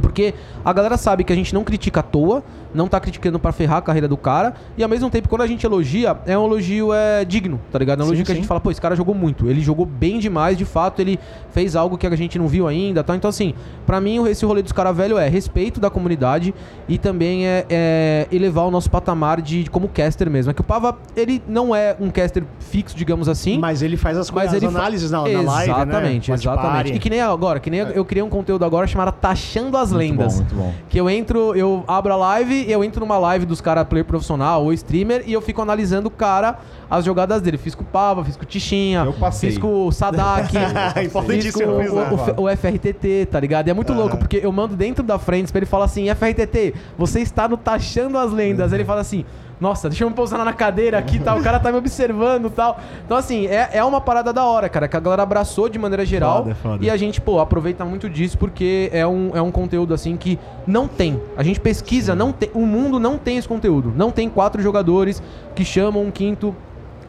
Porque 0.00 0.34
a 0.64 0.72
galera 0.72 0.96
sabe 0.96 1.24
que 1.24 1.32
a 1.32 1.36
gente 1.36 1.54
não 1.54 1.64
critica 1.64 2.00
à 2.00 2.02
toa, 2.02 2.42
não 2.74 2.88
tá 2.88 3.00
criticando 3.00 3.38
pra 3.38 3.52
ferrar 3.52 3.78
a 3.78 3.82
carreira 3.82 4.06
do 4.06 4.16
cara, 4.16 4.54
e 4.76 4.82
ao 4.82 4.88
mesmo 4.88 5.10
tempo, 5.10 5.28
quando 5.28 5.42
a 5.42 5.46
gente 5.46 5.64
elogia, 5.66 6.16
é 6.24 6.38
um 6.38 6.46
elogio 6.46 6.92
é, 6.92 7.24
digno, 7.24 7.60
tá 7.70 7.78
ligado? 7.78 8.00
É 8.00 8.02
um 8.02 8.06
Sim, 8.06 8.10
elogio 8.10 8.24
que 8.24 8.32
a 8.32 8.34
sim. 8.34 8.40
gente 8.40 8.48
fala, 8.48 8.60
pô, 8.60 8.70
esse 8.70 8.80
cara 8.80 8.94
jogou 8.94 9.14
muito, 9.14 9.48
ele 9.48 9.60
jogou 9.60 9.84
bem 9.84 10.18
demais, 10.18 10.56
de 10.56 10.64
fato, 10.64 11.00
ele 11.00 11.18
fez 11.50 11.74
algo 11.74 11.98
que 11.98 12.06
a 12.06 12.16
gente 12.16 12.38
não 12.38 12.46
viu 12.46 12.68
ainda, 12.68 13.02
tá? 13.02 13.16
Então, 13.16 13.28
assim, 13.28 13.54
pra 13.86 14.00
mim, 14.00 14.24
esse 14.26 14.44
rolê 14.44 14.62
dos 14.62 14.72
caras 14.72 14.96
velho 14.96 15.18
é 15.18 15.28
respeito 15.28 15.80
da 15.80 15.90
comunidade 15.90 16.54
e 16.88 16.98
também 16.98 17.46
é, 17.46 17.66
é 17.68 18.26
elevar 18.30 18.66
o 18.66 18.70
nosso 18.70 18.90
patamar 18.90 19.40
de, 19.42 19.64
de 19.64 19.70
como 19.70 19.88
caster 19.88 20.30
mesmo. 20.30 20.50
É 20.50 20.54
que 20.54 20.60
o 20.60 20.64
Pava, 20.64 20.96
ele 21.16 21.42
não 21.48 21.74
é 21.74 21.96
um 21.98 22.10
caster 22.10 22.44
fixo, 22.60 22.96
digamos 22.96 23.28
assim, 23.28 23.58
Mas 23.58 23.82
ele 23.82 23.96
faz 23.96 24.16
as, 24.16 24.30
coisas, 24.30 24.62
as 24.62 24.62
análises 24.62 25.10
na, 25.10 25.18
na 25.22 25.40
live, 25.40 25.46
né? 25.46 25.62
Exatamente, 25.64 26.30
Watch 26.30 26.46
exatamente. 26.46 26.96
E 26.96 26.98
que 26.98 27.10
nem 27.10 27.20
agora, 27.20 27.58
que 27.58 27.70
nem 27.70 27.80
eu 27.80 28.04
criei 28.04 28.22
um 28.22 28.28
conteúdo 28.28 28.64
agora 28.64 28.86
chamado 28.86 29.12
Taxando 29.12 29.76
as 29.76 29.88
as 29.88 29.92
lendas. 29.92 30.34
bom, 30.34 30.36
muito 30.38 30.54
bom. 30.54 30.74
Que 30.88 31.00
eu 31.00 31.10
entro, 31.10 31.54
eu 31.54 31.84
abro 31.86 32.12
a 32.12 32.16
live, 32.16 32.57
eu 32.66 32.82
entro 32.82 33.00
numa 33.00 33.18
live 33.18 33.44
dos 33.46 33.60
caras 33.60 33.86
player 33.86 34.04
profissional 34.04 34.64
ou 34.64 34.72
streamer 34.72 35.22
e 35.26 35.32
eu 35.32 35.40
fico 35.40 35.60
analisando 35.62 36.08
o 36.08 36.10
cara, 36.10 36.58
as 36.90 37.04
jogadas 37.04 37.42
dele. 37.42 37.58
Fiz 37.58 37.74
com 37.74 37.82
o 37.82 37.86
Pava, 37.86 38.24
fiz 38.24 38.36
com 38.36 38.42
o 38.42 38.46
Tichinha, 38.46 39.02
Eu 39.04 39.12
passei. 39.12 39.50
fiz 39.50 39.58
com 39.58 39.86
o 39.86 39.92
Sadak, 39.92 40.48
fiz 41.40 41.54
com 41.54 41.64
o, 41.64 41.76
frisar. 41.76 42.34
o, 42.38 42.44
o 42.44 42.56
FRTT, 42.56 43.26
tá 43.30 43.38
ligado? 43.40 43.68
E 43.68 43.70
é 43.70 43.74
muito 43.74 43.92
louco, 43.92 44.16
porque 44.16 44.40
eu 44.42 44.50
mando 44.52 44.74
dentro 44.76 45.02
da 45.04 45.18
frente 45.18 45.50
pra 45.52 45.58
ele 45.58 45.66
falar 45.66 45.84
assim, 45.84 46.06
FRTT, 46.14 46.74
você 46.96 47.20
está 47.20 47.48
no 47.48 47.56
taxando 47.56 48.16
as 48.18 48.32
lendas. 48.32 48.72
Ele 48.72 48.84
fala 48.84 49.00
assim, 49.00 49.24
nossa, 49.60 49.88
deixa 49.88 50.04
eu 50.04 50.10
me 50.10 50.14
pousar 50.14 50.44
na 50.44 50.52
cadeira 50.52 50.98
aqui 50.98 51.18
tal, 51.18 51.38
o 51.38 51.42
cara 51.42 51.58
tá 51.58 51.72
me 51.72 51.78
observando 51.78 52.46
e 52.46 52.50
tal. 52.50 52.78
Então, 53.04 53.16
assim, 53.16 53.46
é, 53.46 53.70
é 53.72 53.84
uma 53.84 54.00
parada 54.00 54.32
da 54.32 54.44
hora, 54.44 54.68
cara, 54.68 54.86
que 54.86 54.96
a 54.96 55.00
galera 55.00 55.22
abraçou 55.22 55.68
de 55.68 55.78
maneira 55.78 56.04
geral. 56.06 56.44
Foda, 56.44 56.54
foda. 56.54 56.84
E 56.84 56.90
a 56.90 56.96
gente, 56.96 57.20
pô, 57.20 57.40
aproveita 57.40 57.84
muito 57.84 58.08
disso 58.08 58.38
porque 58.38 58.88
é 58.92 59.06
um, 59.06 59.30
é 59.34 59.42
um 59.42 59.50
conteúdo, 59.50 59.92
assim, 59.92 60.16
que 60.16 60.38
não 60.66 60.86
tem. 60.86 61.20
A 61.36 61.42
gente 61.42 61.60
pesquisa, 61.60 62.14
não 62.14 62.32
tem. 62.32 62.50
O 62.54 62.64
mundo 62.64 63.00
não 63.00 63.18
tem 63.18 63.36
esse 63.36 63.48
conteúdo. 63.48 63.92
Não 63.96 64.10
tem 64.10 64.28
quatro 64.28 64.62
jogadores 64.62 65.22
que 65.54 65.64
chamam 65.64 66.02
um 66.02 66.10
quinto 66.10 66.54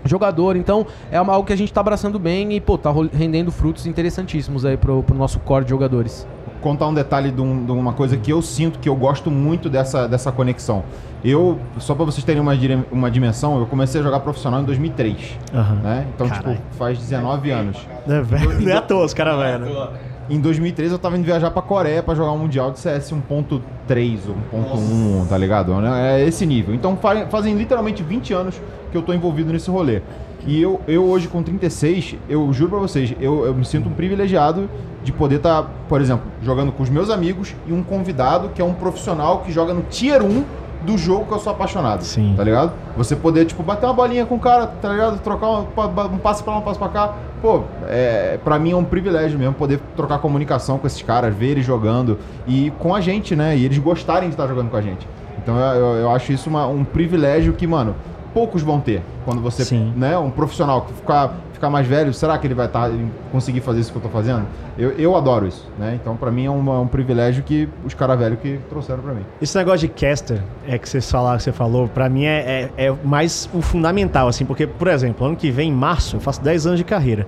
jogador. 0.04 0.56
Então, 0.56 0.88
é 1.12 1.18
algo 1.18 1.44
que 1.44 1.54
a 1.54 1.58
gente 1.58 1.72
tá 1.72 1.82
abraçando 1.82 2.18
bem 2.18 2.54
e, 2.54 2.60
pô, 2.60 2.78
tá 2.78 2.92
rendendo 3.14 3.52
frutos 3.52 3.86
interessantíssimos 3.86 4.66
aí 4.66 4.78
pro, 4.78 5.04
pro 5.04 5.16
nosso 5.16 5.40
core 5.40 5.66
de 5.66 5.70
jogadores. 5.70 6.28
Contar 6.62 6.88
um 6.88 6.94
detalhe 6.94 7.32
de, 7.32 7.42
um- 7.42 7.66
de 7.66 7.72
uma 7.72 7.94
coisa 7.94 8.16
que 8.18 8.32
eu 8.32 8.42
sinto 8.42 8.80
que 8.80 8.88
eu 8.90 8.96
gosto 8.96 9.30
muito 9.32 9.70
dessa, 9.70 10.08
dessa 10.08 10.32
conexão. 10.32 10.84
Eu, 11.24 11.60
só 11.80 11.94
pra 11.96 12.06
vocês 12.06 12.24
terem 12.24 12.42
uma, 12.42 12.54
uma 12.92 13.12
dimensão, 13.12 13.60
eu 13.60 13.66
comecei 13.66 14.00
a 14.00 14.04
jogar 14.04 14.22
profissional 14.22 14.62
em 14.62 14.64
2003, 14.64 15.38
Aham. 15.54 15.76
né? 15.84 16.08
Então, 16.16 16.28
Caralho. 16.30 16.56
tipo, 16.56 16.76
faz 16.78 16.98
19 17.00 17.52
anos. 17.52 17.78
É, 18.08 18.22
velho, 18.22 18.62
não 18.62 18.72
é 18.72 18.76
à 18.76 18.82
toa, 18.82 19.06
os 19.06 19.14
caras 19.14 19.38
velho. 19.38 19.66
né? 19.66 19.88
Em 20.30 20.40
2013 20.40 20.94
eu 20.94 21.00
tava 21.00 21.18
indo 21.18 21.26
viajar 21.26 21.50
pra 21.52 21.62
Coreia 21.62 22.04
pra 22.04 22.14
jogar 22.14 22.32
um 22.32 22.38
Mundial 22.38 22.72
de 22.72 22.80
CS 22.80 23.12
1.3 23.12 24.20
ou 24.54 24.62
1.1, 24.62 25.28
tá 25.28 25.38
ligado? 25.38 25.74
É 25.88 26.24
esse 26.24 26.46
nível. 26.46 26.74
Então 26.76 26.96
fa- 26.98 27.26
fazem 27.28 27.56
literalmente 27.56 28.04
20 28.04 28.34
anos 28.34 28.62
que 28.92 28.98
eu 28.98 29.02
tô 29.02 29.12
envolvido 29.12 29.52
nesse 29.52 29.70
rolê. 29.72 30.02
E 30.48 30.62
eu, 30.62 30.80
eu 30.88 31.04
hoje 31.06 31.28
com 31.28 31.44
36, 31.44 32.16
eu 32.28 32.52
juro 32.54 32.72
pra 32.72 32.80
vocês, 32.80 33.14
eu, 33.20 33.46
eu 33.46 33.54
me 33.54 33.66
sinto 33.66 33.90
um 33.90 33.94
privilegiado 33.94 34.70
de 35.04 35.12
poder 35.12 35.36
estar, 35.38 35.64
por 35.88 36.02
exemplo, 36.02 36.26
jogando 36.42 36.72
com 36.72 36.82
os 36.84 36.90
meus 36.90 37.10
amigos 37.10 37.56
e 37.68 37.74
um 37.74 37.84
convidado 37.84 38.50
que 38.50 38.62
é 38.62 38.66
um 38.66 38.74
profissional 38.74 39.40
que 39.40 39.52
joga 39.52 39.74
no 39.74 39.82
Tier 39.84 40.24
1 40.24 40.44
do 40.86 40.98
jogo 40.98 41.26
que 41.26 41.34
eu 41.34 41.40
sou 41.40 41.52
apaixonado. 41.52 42.04
Sim. 42.04 42.34
Tá 42.38 42.44
ligado? 42.44 42.72
Você 42.96 43.16
poder, 43.16 43.46
tipo, 43.46 43.62
bater 43.62 43.86
uma 43.86 43.94
bolinha 43.94 44.26
com 44.26 44.36
o 44.36 44.40
cara, 44.40 44.66
tá 44.68 44.90
ligado? 44.90 45.20
Trocar 45.22 45.48
um, 45.50 45.66
um 46.14 46.18
passo 46.18 46.44
pra 46.44 46.54
lá, 46.54 46.60
um 46.60 46.64
passo 46.64 46.80
pra 46.80 46.88
cá. 46.88 47.14
Pô, 47.42 47.62
é, 47.88 48.40
pra 48.44 48.58
mim 48.58 48.72
é 48.72 48.76
um 48.76 48.84
privilégio 48.84 49.38
mesmo 49.38 49.54
poder 49.54 49.80
trocar 49.96 50.20
comunicação 50.20 50.78
com 50.78 50.88
esses 50.88 51.02
caras, 51.02 51.36
ver 51.36 51.48
eles 51.52 51.66
jogando 51.66 52.18
e 52.48 52.72
com 52.80 52.96
a 52.96 53.02
gente, 53.02 53.36
né? 53.36 53.58
E 53.58 53.66
eles 53.66 53.78
gostarem 53.78 54.30
de 54.30 54.34
estar 54.36 54.48
jogando 54.48 54.70
com 54.70 54.78
a 54.78 54.82
gente. 54.82 55.06
Então 55.42 55.58
eu, 55.58 55.76
eu- 55.80 55.96
eu 55.98 56.12
acho 56.12 56.32
isso 56.34 56.50
uma- 56.50 56.68
um 56.68 56.84
privilégio 56.86 57.54
que, 57.54 57.66
mano, 57.68 57.96
poucos 58.34 58.62
vão 58.62 58.80
ter. 58.80 59.02
Quando 59.26 59.42
você, 59.42 59.64
Sim. 59.66 59.94
né, 59.96 60.18
um 60.18 60.30
profissional 60.32 60.82
que 60.84 60.94
ficar, 60.94 61.34
ficar 61.54 61.70
mais 61.70 61.86
velho, 61.88 62.14
será 62.14 62.38
que 62.38 62.48
ele 62.48 62.54
vai 62.54 62.68
tá, 62.68 62.90
conseguir 63.32 63.62
fazer 63.62 63.80
isso 63.82 63.92
que 63.92 63.98
eu 63.98 64.02
tô 64.02 64.10
fazendo? 64.10 64.46
Eu, 64.78 64.92
eu 64.92 65.16
adoro 65.16 65.46
isso, 65.48 65.68
né? 65.78 65.98
Então 66.02 66.16
pra 66.16 66.32
mim 66.32 66.46
é 66.46 66.50
uma- 66.50 66.80
um 66.80 66.88
privilégio 66.88 67.44
que 67.44 67.68
os 67.86 67.94
caras 67.94 68.18
velhos 68.18 68.40
que 68.40 68.60
trouxeram 68.70 69.02
pra 69.04 69.14
mim. 69.14 69.24
Esse 69.42 69.58
negócio 69.58 69.80
de 69.80 69.88
caster, 69.90 70.42
é 70.68 70.78
que 70.78 70.88
vocês 70.88 71.10
falaram, 71.12 71.38
que 71.38 71.44
você 71.44 71.52
falou, 71.52 71.88
pra 71.88 72.08
mim 72.10 72.26
é, 72.26 72.70
é, 72.78 72.86
é 72.88 72.96
mais 73.04 73.50
o 73.54 73.62
fundamental, 73.62 74.28
assim, 74.28 74.46
porque, 74.46 74.66
por 74.66 74.88
exemplo, 74.88 75.26
ano 75.28 75.36
que 75.36 75.52
vem, 75.52 75.70
em 75.70 75.74
março, 75.74 76.16
eu 76.16 76.20
faço 76.20 76.42
10 76.42 76.66
anos 76.66 76.80
de 76.80 76.86
carreira. 76.86 77.28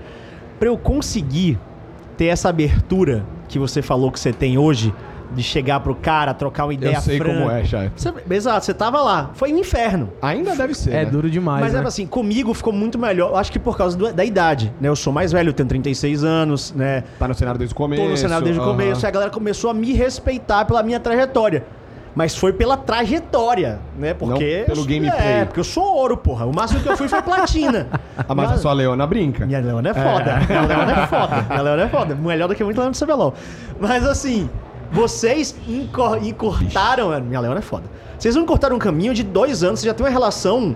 Pra 0.60 0.68
eu 0.70 0.78
conseguir 0.78 1.60
ter 2.16 2.26
essa 2.28 2.50
abertura 2.50 3.24
que 3.48 3.58
você 3.60 3.82
falou 3.82 4.12
que 4.12 4.20
você 4.20 4.32
tem 4.32 4.58
hoje, 4.58 4.94
de 5.34 5.42
chegar 5.44 5.80
pro 5.80 5.96
cara, 5.96 6.34
trocar 6.34 6.66
uma 6.66 6.74
ideia 6.74 6.96
Eu 6.96 7.02
sei 7.02 7.18
franca. 7.18 7.34
como 7.40 7.52
é. 7.52 7.64
Você- 7.64 8.14
exato, 8.30 8.66
você 8.66 8.74
tava 8.74 9.02
lá. 9.02 9.30
Foi 9.34 9.52
um 9.54 9.58
inferno. 9.58 10.10
Ainda 10.22 10.56
deve 10.56 10.74
ser. 10.74 10.92
É 10.92 11.06
né? 11.06 11.06
duro 11.06 11.30
demais, 11.30 11.62
Mas 11.62 11.74
né? 11.74 11.82
é 11.82 11.88
assim, 11.88 12.06
comigo 12.06 12.54
ficou 12.54 12.74
muito 12.74 13.00
melhor. 13.00 13.32
Eu 13.32 13.38
acho 13.38 13.52
que 13.52 13.60
por 13.60 13.78
causa 13.78 13.98
do- 13.98 14.12
da 14.14 14.26
idade, 14.26 14.74
né? 14.80 14.90
Eu 14.90 14.96
sou 14.96 15.12
mais 15.14 15.32
velho, 15.32 15.50
eu 15.50 15.54
tenho 15.54 15.70
36 15.70 16.24
anos, 16.24 16.74
né? 16.74 17.04
Tá 17.18 17.28
no 17.28 17.34
cenário 17.34 17.58
desde 17.58 17.74
o 17.74 17.78
começo. 17.78 18.02
Tô 18.04 18.10
no 18.10 18.18
cenário 18.18 18.44
desde 18.44 18.60
o 18.60 18.64
aham. 18.64 18.72
começo, 18.72 19.06
e 19.06 19.08
a 19.08 19.12
galera 19.12 19.32
começou 19.32 19.70
a 19.70 19.74
me 19.74 19.94
respeitar 19.94 20.66
pela 20.66 20.84
minha 20.84 21.00
trajetória. 21.00 21.64
Mas 22.14 22.36
foi 22.36 22.52
pela 22.52 22.76
trajetória, 22.76 23.80
né? 23.98 24.14
Porque. 24.14 24.66
Não 24.68 24.76
pelo 24.76 24.86
gameplay. 24.86 25.32
É, 25.42 25.46
porque 25.46 25.62
eu 25.62 25.64
sou 25.64 25.84
ouro, 25.96 26.18
porra. 26.18 26.46
O 26.46 26.54
máximo 26.54 26.82
que 26.82 26.90
eu 26.90 26.98
fui 26.98 27.08
foi 27.08 27.22
platina. 27.22 27.88
Ah, 28.30 28.36
mas 28.36 28.52
a 28.52 28.58
sua 28.58 28.72
Leona 28.74 29.06
brinca. 29.08 29.46
Minha 29.46 29.60
Leona 29.60 29.90
é 29.90 29.94
foda. 29.94 30.40
Minha 30.48 30.62
Leona 30.62 30.92
é 31.04 31.08
foda. 31.08 31.46
Minha 31.50 31.62
Leona 31.62 31.82
é 31.84 31.88
foda. 31.90 32.16
Melhor 32.16 32.48
do 32.48 32.56
que 32.56 32.64
muito 32.64 32.78
Leona 32.78 32.92
do 32.92 32.98
CBLOL. 32.98 33.34
Mas 33.80 34.06
assim, 34.06 34.50
vocês 34.92 35.56
encor- 35.68 36.20
encurtaram. 36.26 37.20
Minha 37.22 37.40
Leona 37.40 37.60
é 37.60 37.62
foda. 37.62 37.86
Vocês 38.18 38.36
encurtaram 38.36 38.76
um 38.76 38.80
caminho 38.80 39.14
de 39.14 39.24
dois 39.24 39.64
anos, 39.64 39.80
você 39.80 39.88
já 39.88 39.94
tem 39.94 40.06
uma 40.06 40.12
relação 40.12 40.76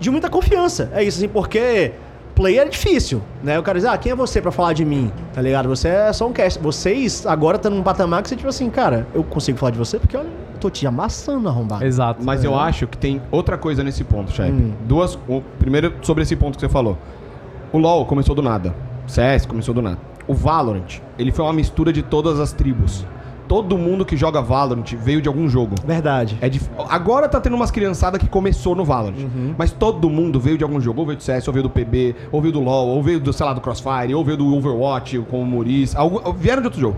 de 0.00 0.10
muita 0.10 0.28
confiança. 0.28 0.90
É 0.92 1.02
isso, 1.02 1.18
assim, 1.18 1.28
porque 1.28 1.92
player 2.34 2.62
é 2.62 2.68
difícil, 2.68 3.20
né? 3.42 3.58
O 3.58 3.62
cara 3.62 3.78
diz, 3.78 3.86
ah, 3.88 3.96
quem 3.98 4.12
é 4.12 4.14
você 4.14 4.40
pra 4.40 4.50
falar 4.50 4.72
de 4.72 4.84
mim? 4.84 5.12
Tá 5.32 5.42
ligado? 5.42 5.68
Você 5.68 5.88
é 5.88 6.12
só 6.12 6.26
um 6.26 6.32
cast. 6.32 6.58
Vocês 6.60 7.26
agora 7.26 7.56
estão 7.56 7.70
num 7.70 7.82
patamar 7.82 8.22
que 8.22 8.28
você, 8.28 8.36
tipo 8.36 8.48
assim, 8.48 8.70
cara, 8.70 9.06
eu 9.14 9.22
consigo 9.24 9.58
falar 9.58 9.70
de 9.72 9.78
você 9.78 9.98
porque, 9.98 10.16
olha, 10.16 10.26
eu 10.26 10.58
tô 10.60 10.70
te 10.70 10.86
amassando 10.86 11.48
arrombado. 11.48 11.84
Exato. 11.84 12.24
Mas 12.24 12.42
eu 12.44 12.56
acho 12.58 12.86
que 12.86 12.96
tem 12.96 13.20
outra 13.30 13.58
coisa 13.58 13.82
nesse 13.84 14.02
ponto, 14.04 14.32
chefe. 14.32 14.50
Hum. 14.52 14.72
Duas. 14.86 15.16
O, 15.28 15.42
primeiro, 15.58 15.92
sobre 16.02 16.22
esse 16.22 16.34
ponto 16.36 16.54
que 16.56 16.60
você 16.60 16.68
falou. 16.68 16.96
O 17.72 17.78
LoL 17.78 18.04
começou 18.06 18.34
do 18.34 18.42
nada. 18.42 18.74
CS 19.06 19.44
começou 19.46 19.74
do 19.74 19.82
nada. 19.82 19.98
O 20.26 20.34
Valorant, 20.34 20.98
ele 21.18 21.32
foi 21.32 21.44
uma 21.44 21.52
mistura 21.54 21.92
de 21.92 22.02
todas 22.02 22.38
as 22.40 22.52
tribos. 22.52 23.04
Todo 23.48 23.78
mundo 23.78 24.04
que 24.04 24.14
joga 24.16 24.42
Valorant 24.42 24.84
veio 24.94 25.22
de 25.22 25.28
algum 25.28 25.48
jogo. 25.48 25.74
Verdade. 25.86 26.36
É 26.40 26.48
dif... 26.50 26.68
Agora 26.88 27.26
tá 27.28 27.40
tendo 27.40 27.56
umas 27.56 27.70
criançadas 27.70 28.20
que 28.20 28.28
começou 28.28 28.74
no 28.74 28.84
Valorant. 28.84 29.16
Uhum. 29.16 29.54
Mas 29.56 29.72
todo 29.72 30.10
mundo 30.10 30.38
veio 30.38 30.58
de 30.58 30.62
algum 30.64 30.78
jogo. 30.80 31.00
Ou 31.00 31.06
veio 31.06 31.16
do 31.16 31.22
CS, 31.22 31.48
ou 31.48 31.54
veio 31.54 31.62
do 31.62 31.70
PB, 31.70 32.14
ou 32.30 32.42
veio 32.42 32.52
do 32.52 32.60
LoL, 32.60 32.88
ou 32.88 33.02
veio 33.02 33.18
do, 33.18 33.32
sei 33.32 33.46
lá, 33.46 33.54
do 33.54 33.60
Crossfire, 33.62 34.14
ou 34.14 34.22
veio 34.22 34.36
do 34.36 34.54
Overwatch, 34.54 35.18
como 35.30 35.42
o 35.42 35.46
Muris. 35.46 35.96
Algu... 35.96 36.32
Vieram 36.34 36.60
de 36.60 36.66
outro 36.68 36.80
jogo. 36.80 36.96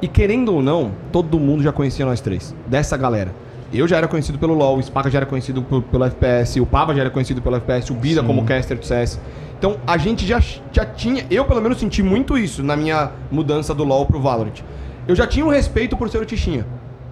E 0.00 0.08
querendo 0.08 0.54
ou 0.54 0.62
não, 0.62 0.92
todo 1.12 1.38
mundo 1.38 1.62
já 1.62 1.70
conhecia 1.72 2.06
nós 2.06 2.20
três. 2.20 2.54
Dessa 2.66 2.96
galera. 2.96 3.32
Eu 3.72 3.86
já 3.86 3.96
era 3.98 4.08
conhecido 4.08 4.38
pelo 4.38 4.54
LoL, 4.54 4.78
o 4.78 4.82
Spaca 4.82 5.10
já 5.10 5.18
era 5.18 5.26
conhecido 5.26 5.62
por- 5.62 5.82
pelo 5.82 6.04
FPS, 6.04 6.60
o 6.60 6.66
Pava 6.66 6.94
já 6.94 7.02
era 7.02 7.10
conhecido 7.10 7.40
pelo 7.40 7.56
FPS, 7.56 7.90
o 7.90 7.94
Bida 7.94 8.22
como 8.22 8.44
caster 8.44 8.76
do 8.78 8.84
CS. 8.84 9.18
Então 9.58 9.76
a 9.86 9.96
gente 9.96 10.26
já, 10.26 10.40
já 10.72 10.84
tinha. 10.84 11.24
Eu 11.30 11.44
pelo 11.44 11.60
menos 11.62 11.78
senti 11.78 12.02
muito 12.02 12.36
isso 12.36 12.62
na 12.62 12.76
minha 12.76 13.10
mudança 13.30 13.74
do 13.74 13.84
LoL 13.84 14.04
pro 14.04 14.20
Valorant. 14.20 14.60
Eu 15.06 15.14
já 15.14 15.26
tinha 15.26 15.44
um 15.44 15.48
respeito 15.48 15.96
por 15.96 16.08
ser 16.08 16.18
o 16.18 16.24
Tichinha. 16.24 16.66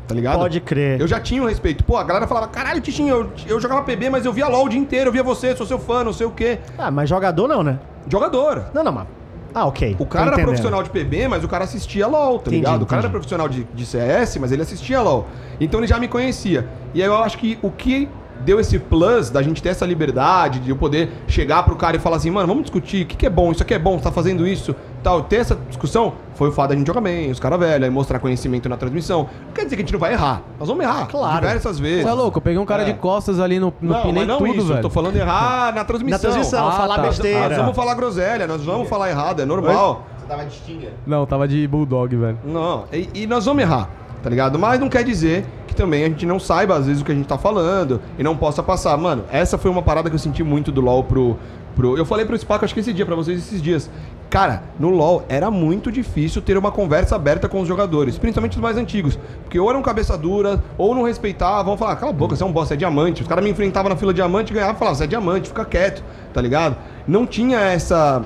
Tá 0.07 0.15
ligado? 0.15 0.39
Pode 0.39 0.61
crer. 0.61 1.01
Eu 1.01 1.07
já 1.07 1.21
tinha 1.21 1.43
um 1.43 1.47
respeito. 1.47 1.85
Pô, 1.85 1.97
a 1.97 2.03
galera 2.03 2.27
falava, 2.27 2.49
caralho, 2.49 2.81
Tichinho, 2.81 3.09
eu, 3.09 3.33
eu 3.47 3.61
jogava 3.61 3.83
PB, 3.83 4.11
mas 4.11 4.25
eu 4.25 4.33
via 4.33 4.49
LOL 4.49 4.67
o 4.67 4.69
dia 4.69 4.79
inteiro, 4.79 5.09
eu 5.09 5.13
via 5.13 5.23
você, 5.23 5.55
sou 5.55 5.67
seu 5.67 5.79
fã, 5.79 6.03
não 6.03 6.13
sei 6.13 6.27
o 6.27 6.31
quê. 6.31 6.59
Ah, 6.77 6.91
mas 6.91 7.09
jogador 7.09 7.47
não, 7.47 7.63
né? 7.63 7.79
Jogador. 8.09 8.65
Não, 8.75 8.83
não, 8.83 8.93
mas. 8.93 9.07
Ah, 9.55 9.67
ok. 9.67 9.97
O 9.99 10.07
cara 10.07 10.33
era 10.33 10.43
profissional 10.43 10.83
de 10.83 10.91
PB, 10.91 11.29
mas 11.29 11.45
o 11.45 11.49
cara 11.49 11.65
assistia 11.65 12.07
LOL, 12.07 12.39
tá 12.39 12.43
Entendi, 12.43 12.57
ligado? 12.57 12.83
O 12.83 12.87
cara 12.87 13.01
entendi. 13.01 13.07
era 13.07 13.11
profissional 13.11 13.49
de, 13.49 13.65
de 13.65 13.87
CS, 13.87 14.37
mas 14.39 14.53
ele 14.53 14.63
assistia 14.63 15.01
LOL. 15.01 15.27
Então 15.61 15.81
ele 15.81 15.87
já 15.87 15.99
me 15.99 16.09
conhecia. 16.09 16.69
E 16.95 17.03
aí 17.03 17.09
eu 17.09 17.17
acho 17.17 17.39
que 17.39 17.59
o 17.63 17.71
que 17.71 18.09
deu 18.45 18.59
esse 18.61 18.79
plus 18.79 19.31
da 19.31 19.43
gente 19.43 19.63
ter 19.63 19.71
essa 19.71 19.85
liberdade, 19.87 20.59
de 20.61 20.71
eu 20.71 20.77
poder 20.77 21.11
chegar 21.29 21.63
pro 21.63 21.77
cara 21.77 21.97
e 21.97 22.01
falar 22.01 22.17
assim, 22.17 22.31
mano, 22.31 22.47
vamos 22.49 22.63
discutir, 22.65 23.05
o 23.05 23.07
que, 23.07 23.17
que 23.17 23.27
é 23.27 23.31
bom, 23.31 23.53
isso 23.53 23.63
aqui 23.63 23.75
é 23.75 23.79
bom, 23.79 23.99
você 23.99 24.05
tá 24.05 24.11
fazendo 24.13 24.47
isso, 24.47 24.75
tal, 25.03 25.23
ter 25.23 25.37
essa 25.37 25.57
discussão, 25.69 26.15
foi 26.35 26.49
o 26.49 26.53
fato 26.53 26.71
da 26.71 26.77
gente 26.77 26.87
jogar 26.87 27.01
bem, 27.01 27.31
os 27.31 27.39
caras 27.41 27.59
velhos, 27.59 27.85
aí 27.85 27.91
mostrar 27.91 28.19
conhecimento 28.19 28.69
na 28.69 28.77
transmissão. 28.77 29.29
Não 29.47 29.53
quer 29.53 29.65
dizer 29.65 29.77
que 29.77 29.83
a 29.83 29.85
gente 29.85 29.93
não 29.93 30.01
vai 30.01 30.13
errar. 30.13 30.43
Nós 30.59 30.69
vamos 30.69 30.83
errar. 30.85 31.07
Claro. 31.07 31.37
Diversas 31.47 31.79
vezes. 31.79 32.03
Você 32.05 32.09
é 32.09 32.13
louco, 32.13 32.39
eu 32.39 32.43
peguei 32.43 32.59
um 32.59 32.65
cara 32.67 32.83
É. 32.83 32.87
de 32.87 32.95
costas 32.95 33.39
ali 33.41 33.59
no, 33.61 33.73
no 33.81 33.93
Não, 33.93 34.03
pinei 34.03 34.25
não 34.27 34.39
tudo, 34.39 34.55
isso. 34.55 34.67
velho. 34.67 34.79
Eu 34.79 34.83
tô 34.83 34.91
falando 34.91 35.17
errar 35.17 35.73
na 35.77 35.85
transmissão. 35.85 36.17
Na 36.19 36.19
transmissão, 36.19 36.69
Ah, 36.69 36.73
falar 36.73 36.97
tá. 36.97 37.03
besteira. 37.03 37.49
Nós 37.49 37.57
vamos 37.59 37.77
falar 37.77 37.95
groselha, 37.95 38.47
nós 38.47 38.65
vamos 38.65 38.89
falar 38.89 39.11
errado, 39.11 39.41
é 39.43 39.45
normal. 39.45 40.07
Você 40.19 40.27
tava 40.27 40.45
de 40.47 40.55
Stinger? 40.55 40.93
Não, 41.07 41.27
tava 41.27 41.47
de 41.49 41.67
bulldog, 41.69 42.15
velho. 42.17 42.39
Não, 42.45 42.85
e, 42.93 43.09
e 43.15 43.27
nós 43.27 43.45
vamos 43.45 43.63
errar, 43.63 43.89
tá 44.23 44.31
ligado? 44.31 44.59
Mas 44.59 44.81
não 44.81 44.89
quer 44.89 45.05
dizer 45.05 45.45
que 45.67 45.75
também 45.75 46.05
a 46.05 46.09
gente 46.09 46.27
não 46.27 46.39
saiba, 46.39 46.77
às 46.77 46.87
vezes, 46.87 47.03
o 47.03 47.05
que 47.05 47.13
a 47.13 47.15
gente 47.15 47.27
tá 47.27 47.39
falando 47.39 48.01
e 48.19 48.23
não 48.23 48.37
possa 48.37 48.63
passar. 48.63 48.97
Mano, 48.97 49.25
essa 49.31 49.57
foi 49.57 49.71
uma 49.71 49.83
parada 49.83 50.09
que 50.09 50.15
eu 50.15 50.19
senti 50.19 50.43
muito 50.43 50.73
do 50.73 50.81
LoL 50.81 51.05
pro. 51.05 51.37
pro... 51.77 51.97
Eu 51.97 52.05
falei 52.05 52.27
pro 52.27 52.37
Spaco, 52.37 52.65
acho 52.65 52.75
que 52.75 52.81
esse 52.81 52.93
dia, 52.93 53.07
pra 53.07 53.15
vocês 53.15 53.39
esses 53.39 53.63
dias. 53.63 53.91
Cara, 54.29 54.63
no 54.79 54.91
LoL 54.91 55.25
era 55.29 55.51
muito 55.51 55.91
difícil 55.91 56.41
ter 56.41 56.57
uma 56.57 56.71
conversa 56.71 57.17
aberta 57.17 57.49
com 57.49 57.61
os 57.61 57.67
jogadores, 57.67 58.17
principalmente 58.17 58.53
os 58.53 58.63
mais 58.63 58.77
antigos. 58.77 59.19
Porque 59.43 59.59
ou 59.59 59.69
eram 59.69 59.83
cabeça 59.83 60.17
dura, 60.17 60.63
ou 60.79 60.95
não 60.95 61.03
respeitavam, 61.03 61.77
falar, 61.77 61.97
cala 61.97 62.13
a 62.13 62.15
boca, 62.15 62.37
você 62.37 62.45
é 62.45 62.47
um 62.47 62.53
boss, 62.53 62.69
você 62.69 62.75
é 62.75 62.77
diamante. 62.77 63.23
Os 63.23 63.29
caras 63.29 63.43
me 63.43 63.51
enfrentavam 63.51 63.89
na 63.89 63.97
fila 63.97 64.15
diamante 64.15 64.53
ganhavam 64.53 64.77
e 64.77 64.79
falavam, 64.79 64.97
você 64.97 65.05
é 65.05 65.09
diamante, 65.09 65.49
fica 65.49 65.65
quieto, 65.65 66.05
tá 66.33 66.41
ligado? 66.41 66.77
Não 67.09 67.27
tinha 67.27 67.59
essa. 67.59 68.23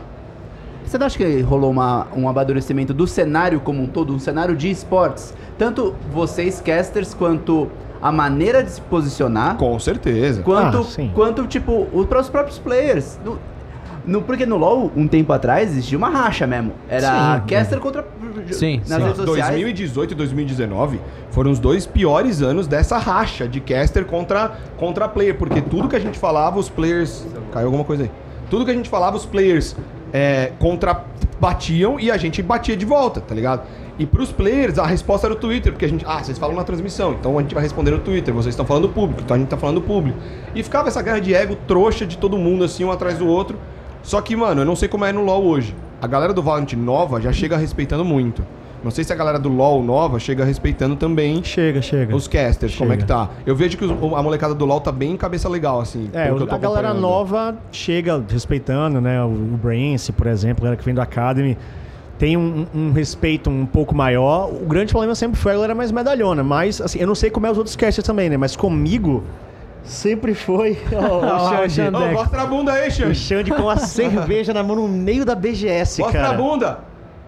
Você 0.85 0.99
não 0.99 1.07
acha 1.07 1.17
que 1.17 1.41
rolou 1.41 1.71
uma, 1.71 2.07
um 2.17 2.29
amadurecimento 2.29 2.93
do 2.95 3.07
cenário 3.07 3.61
como 3.61 3.83
um 3.83 3.87
todo, 3.87 4.15
um 4.15 4.19
cenário 4.19 4.55
de 4.55 4.71
esportes? 4.71 5.35
Tanto 5.59 5.95
vocês, 6.13 6.61
casters, 6.61 7.15
quanto 7.15 7.69
a 8.03 8.13
maneira 8.13 8.63
de 8.63 8.71
se 8.71 8.81
posicionar, 8.83 9.57
Com 9.57 9.79
certeza. 9.79 10.43
quanto, 10.43 10.79
Ah, 10.79 10.85
sim. 10.85 11.11
quanto 11.15 11.47
tipo, 11.47 11.87
os 11.93 12.07
pró- 12.07 12.21
os 12.21 12.29
próprios 12.29 12.59
players. 12.59 13.19
No- 13.25 13.39
No, 14.07 14.21
porque 14.21 14.45
no 14.45 14.59
LoL, 14.59 14.93
um 14.95 15.09
tempo 15.09 15.33
atrás, 15.33 15.71
existia 15.71 15.97
uma 15.97 16.11
racha 16.11 16.47
mesmo. 16.47 16.73
Era 16.91 17.37
Sim. 17.41 17.47
caster 17.47 17.79
contra... 17.81 18.05
Sim, 18.51 18.77
nas 18.87 18.99
sim. 18.99 19.03
redes 19.03 19.17
sociais. 19.17 19.49
2018 19.53 20.11
e 20.13 20.15
2019 20.15 21.01
foram 21.31 21.51
os 21.51 21.59
dois 21.59 21.87
piores 21.87 22.43
anos 22.43 22.67
dessa 22.67 22.99
racha 22.99 23.49
de 23.49 23.61
caster 23.61 24.05
contra, 24.05 24.59
contra 24.77 25.09
player, 25.09 25.35
porque 25.39 25.63
tudo 25.63 25.89
que 25.89 25.97
a 25.97 25.99
gente 25.99 26.19
falava, 26.19 26.59
os 26.59 26.69
players. 26.69 27.27
Caiu 27.51 27.65
alguma 27.69 27.83
coisa 27.85 28.03
aí. 28.03 28.11
Tudo 28.51 28.67
que 28.67 28.71
a 28.71 28.75
gente 28.75 28.91
falava, 28.91 29.17
os 29.17 29.25
players 29.25 29.75
é, 30.15 30.53
contra 30.61 31.05
batiam 31.41 31.99
e 31.99 32.09
a 32.09 32.17
gente 32.17 32.41
batia 32.41 32.77
de 32.77 32.87
volta, 32.87 33.21
tá 33.21 33.35
ligado? 33.35 33.67
E 33.99 34.07
pros 34.07 34.31
players, 34.31 34.79
a 34.79 34.87
resposta 34.87 35.27
era 35.27 35.35
o 35.35 35.37
Twitter, 35.37 35.73
porque 35.73 35.85
a 35.85 35.89
gente. 35.89 36.05
Ah, 36.07 36.23
vocês 36.23 36.39
falam 36.39 36.55
na 36.55 36.63
transmissão, 36.63 37.15
então 37.15 37.37
a 37.37 37.43
gente 37.43 37.53
vai 37.53 37.65
responder 37.65 37.91
no 37.91 37.99
Twitter, 37.99 38.33
vocês 38.33 38.53
estão 38.53 38.65
falando 38.65 38.89
público, 38.89 39.23
então 39.23 39.35
a 39.35 39.39
gente 39.39 39.49
tá 39.49 39.57
falando 39.57 39.83
público. 39.83 40.17
E 40.55 40.63
ficava 40.63 40.87
essa 40.87 41.03
guerra 41.03 41.21
de 41.21 41.35
ego 41.35 41.57
trouxa 41.67 42.07
de 42.07 42.17
todo 42.17 42.39
mundo, 42.39 42.63
assim, 42.63 42.85
um 42.85 42.93
atrás 42.93 43.19
do 43.19 43.27
outro. 43.27 43.59
Só 44.05 44.21
que, 44.21 44.37
mano, 44.37 44.63
eu 44.63 44.65
não 44.65 44.77
sei 44.77 44.89
como 44.89 45.05
é 45.05 45.13
no 45.13 45.25
LoL 45.25 45.45
hoje. 45.45 45.75
A 46.01 46.07
galera 46.07 46.33
do 46.33 46.43
Valorant 46.43 46.73
nova 46.75 47.21
já 47.21 47.33
chega 47.33 47.57
respeitando 47.57 48.05
muito. 48.05 48.45
Não 48.85 48.91
sei 48.91 49.03
se 49.03 49.13
a 49.13 49.17
galera 49.17 49.39
do 49.39 49.49
LoL 49.49 49.83
nova 49.83 50.19
chega 50.19 50.45
respeitando 50.45 50.95
também 50.95 51.43
Chega, 51.43 51.81
chega. 51.81 52.15
os 52.15 52.29
casters, 52.29 52.77
como 52.77 52.93
é 52.93 52.97
que 52.97 53.03
Chega. 53.03 53.15
tá. 53.15 53.31
Eu 53.47 53.57
vejo 53.57 53.79
que 53.79 53.85
os- 53.85 53.91
a 53.91 54.23
molecada 54.23 54.55
do 54.55 54.65
LoL 54.67 54.81
tá 54.81 54.93
bem 54.93 55.17
cabeça 55.17 55.49
legal, 55.49 55.81
assim. 55.81 56.11
É, 56.13 56.27
pelo 56.27 56.37
que 56.37 56.43
eu 56.43 56.47
tô 56.47 56.55
a 56.55 56.59
galera 56.59 56.93
nova 56.93 57.57
chega 57.73 58.23
respeitando, 58.29 59.01
né? 59.01 59.23
O, 59.25 59.29
o 59.29 59.59
Braince, 59.63 60.13
por 60.13 60.27
exemplo, 60.27 60.63
a 60.63 60.65
galera 60.65 60.77
que 60.77 60.85
vem 60.85 60.95
do 60.95 61.01
Academy, 61.01 61.57
tem 62.19 62.37
um, 62.37 62.67
um 62.75 62.93
respeito 62.93 63.49
um 63.51 63.65
pouco 63.67 63.95
maior. 63.95 64.49
O 64.53 64.67
grande 64.67 64.93
problema 64.93 65.15
sempre 65.15 65.41
foi 65.41 65.53
a 65.53 65.55
galera 65.55 65.75
mais 65.75 65.91
medalhona, 65.91 66.45
mas 66.45 66.81
assim, 66.81 66.99
eu 67.01 67.07
não 67.07 67.15
sei 67.15 67.31
como 67.31 67.47
é 67.47 67.51
os 67.51 67.57
outros 67.59 67.75
casters 67.75 68.07
também, 68.07 68.29
né? 68.29 68.37
Mas 68.37 68.55
comigo 68.55 69.25
sempre 69.83 70.35
foi 70.35 70.79
ó, 70.95 71.65
o 71.65 71.69
Xande. 71.69 71.97
Ô, 71.97 72.13
mostra 72.13 72.43
a 72.43 72.47
bunda 72.47 72.73
aí, 72.73 72.89
O 72.89 72.93
Xande. 72.93 73.15
Xande 73.15 73.51
com 73.51 73.69
a 73.69 73.77
cerveja 73.79 74.53
na 74.55 74.63
mão 74.63 74.77
no 74.77 74.89
meio 74.89 75.25
da 75.25 75.35
BGS, 75.35 76.03
Mostra 76.03 76.21
cara. 76.23 76.35
a 76.35 76.37
bunda. 76.37 76.79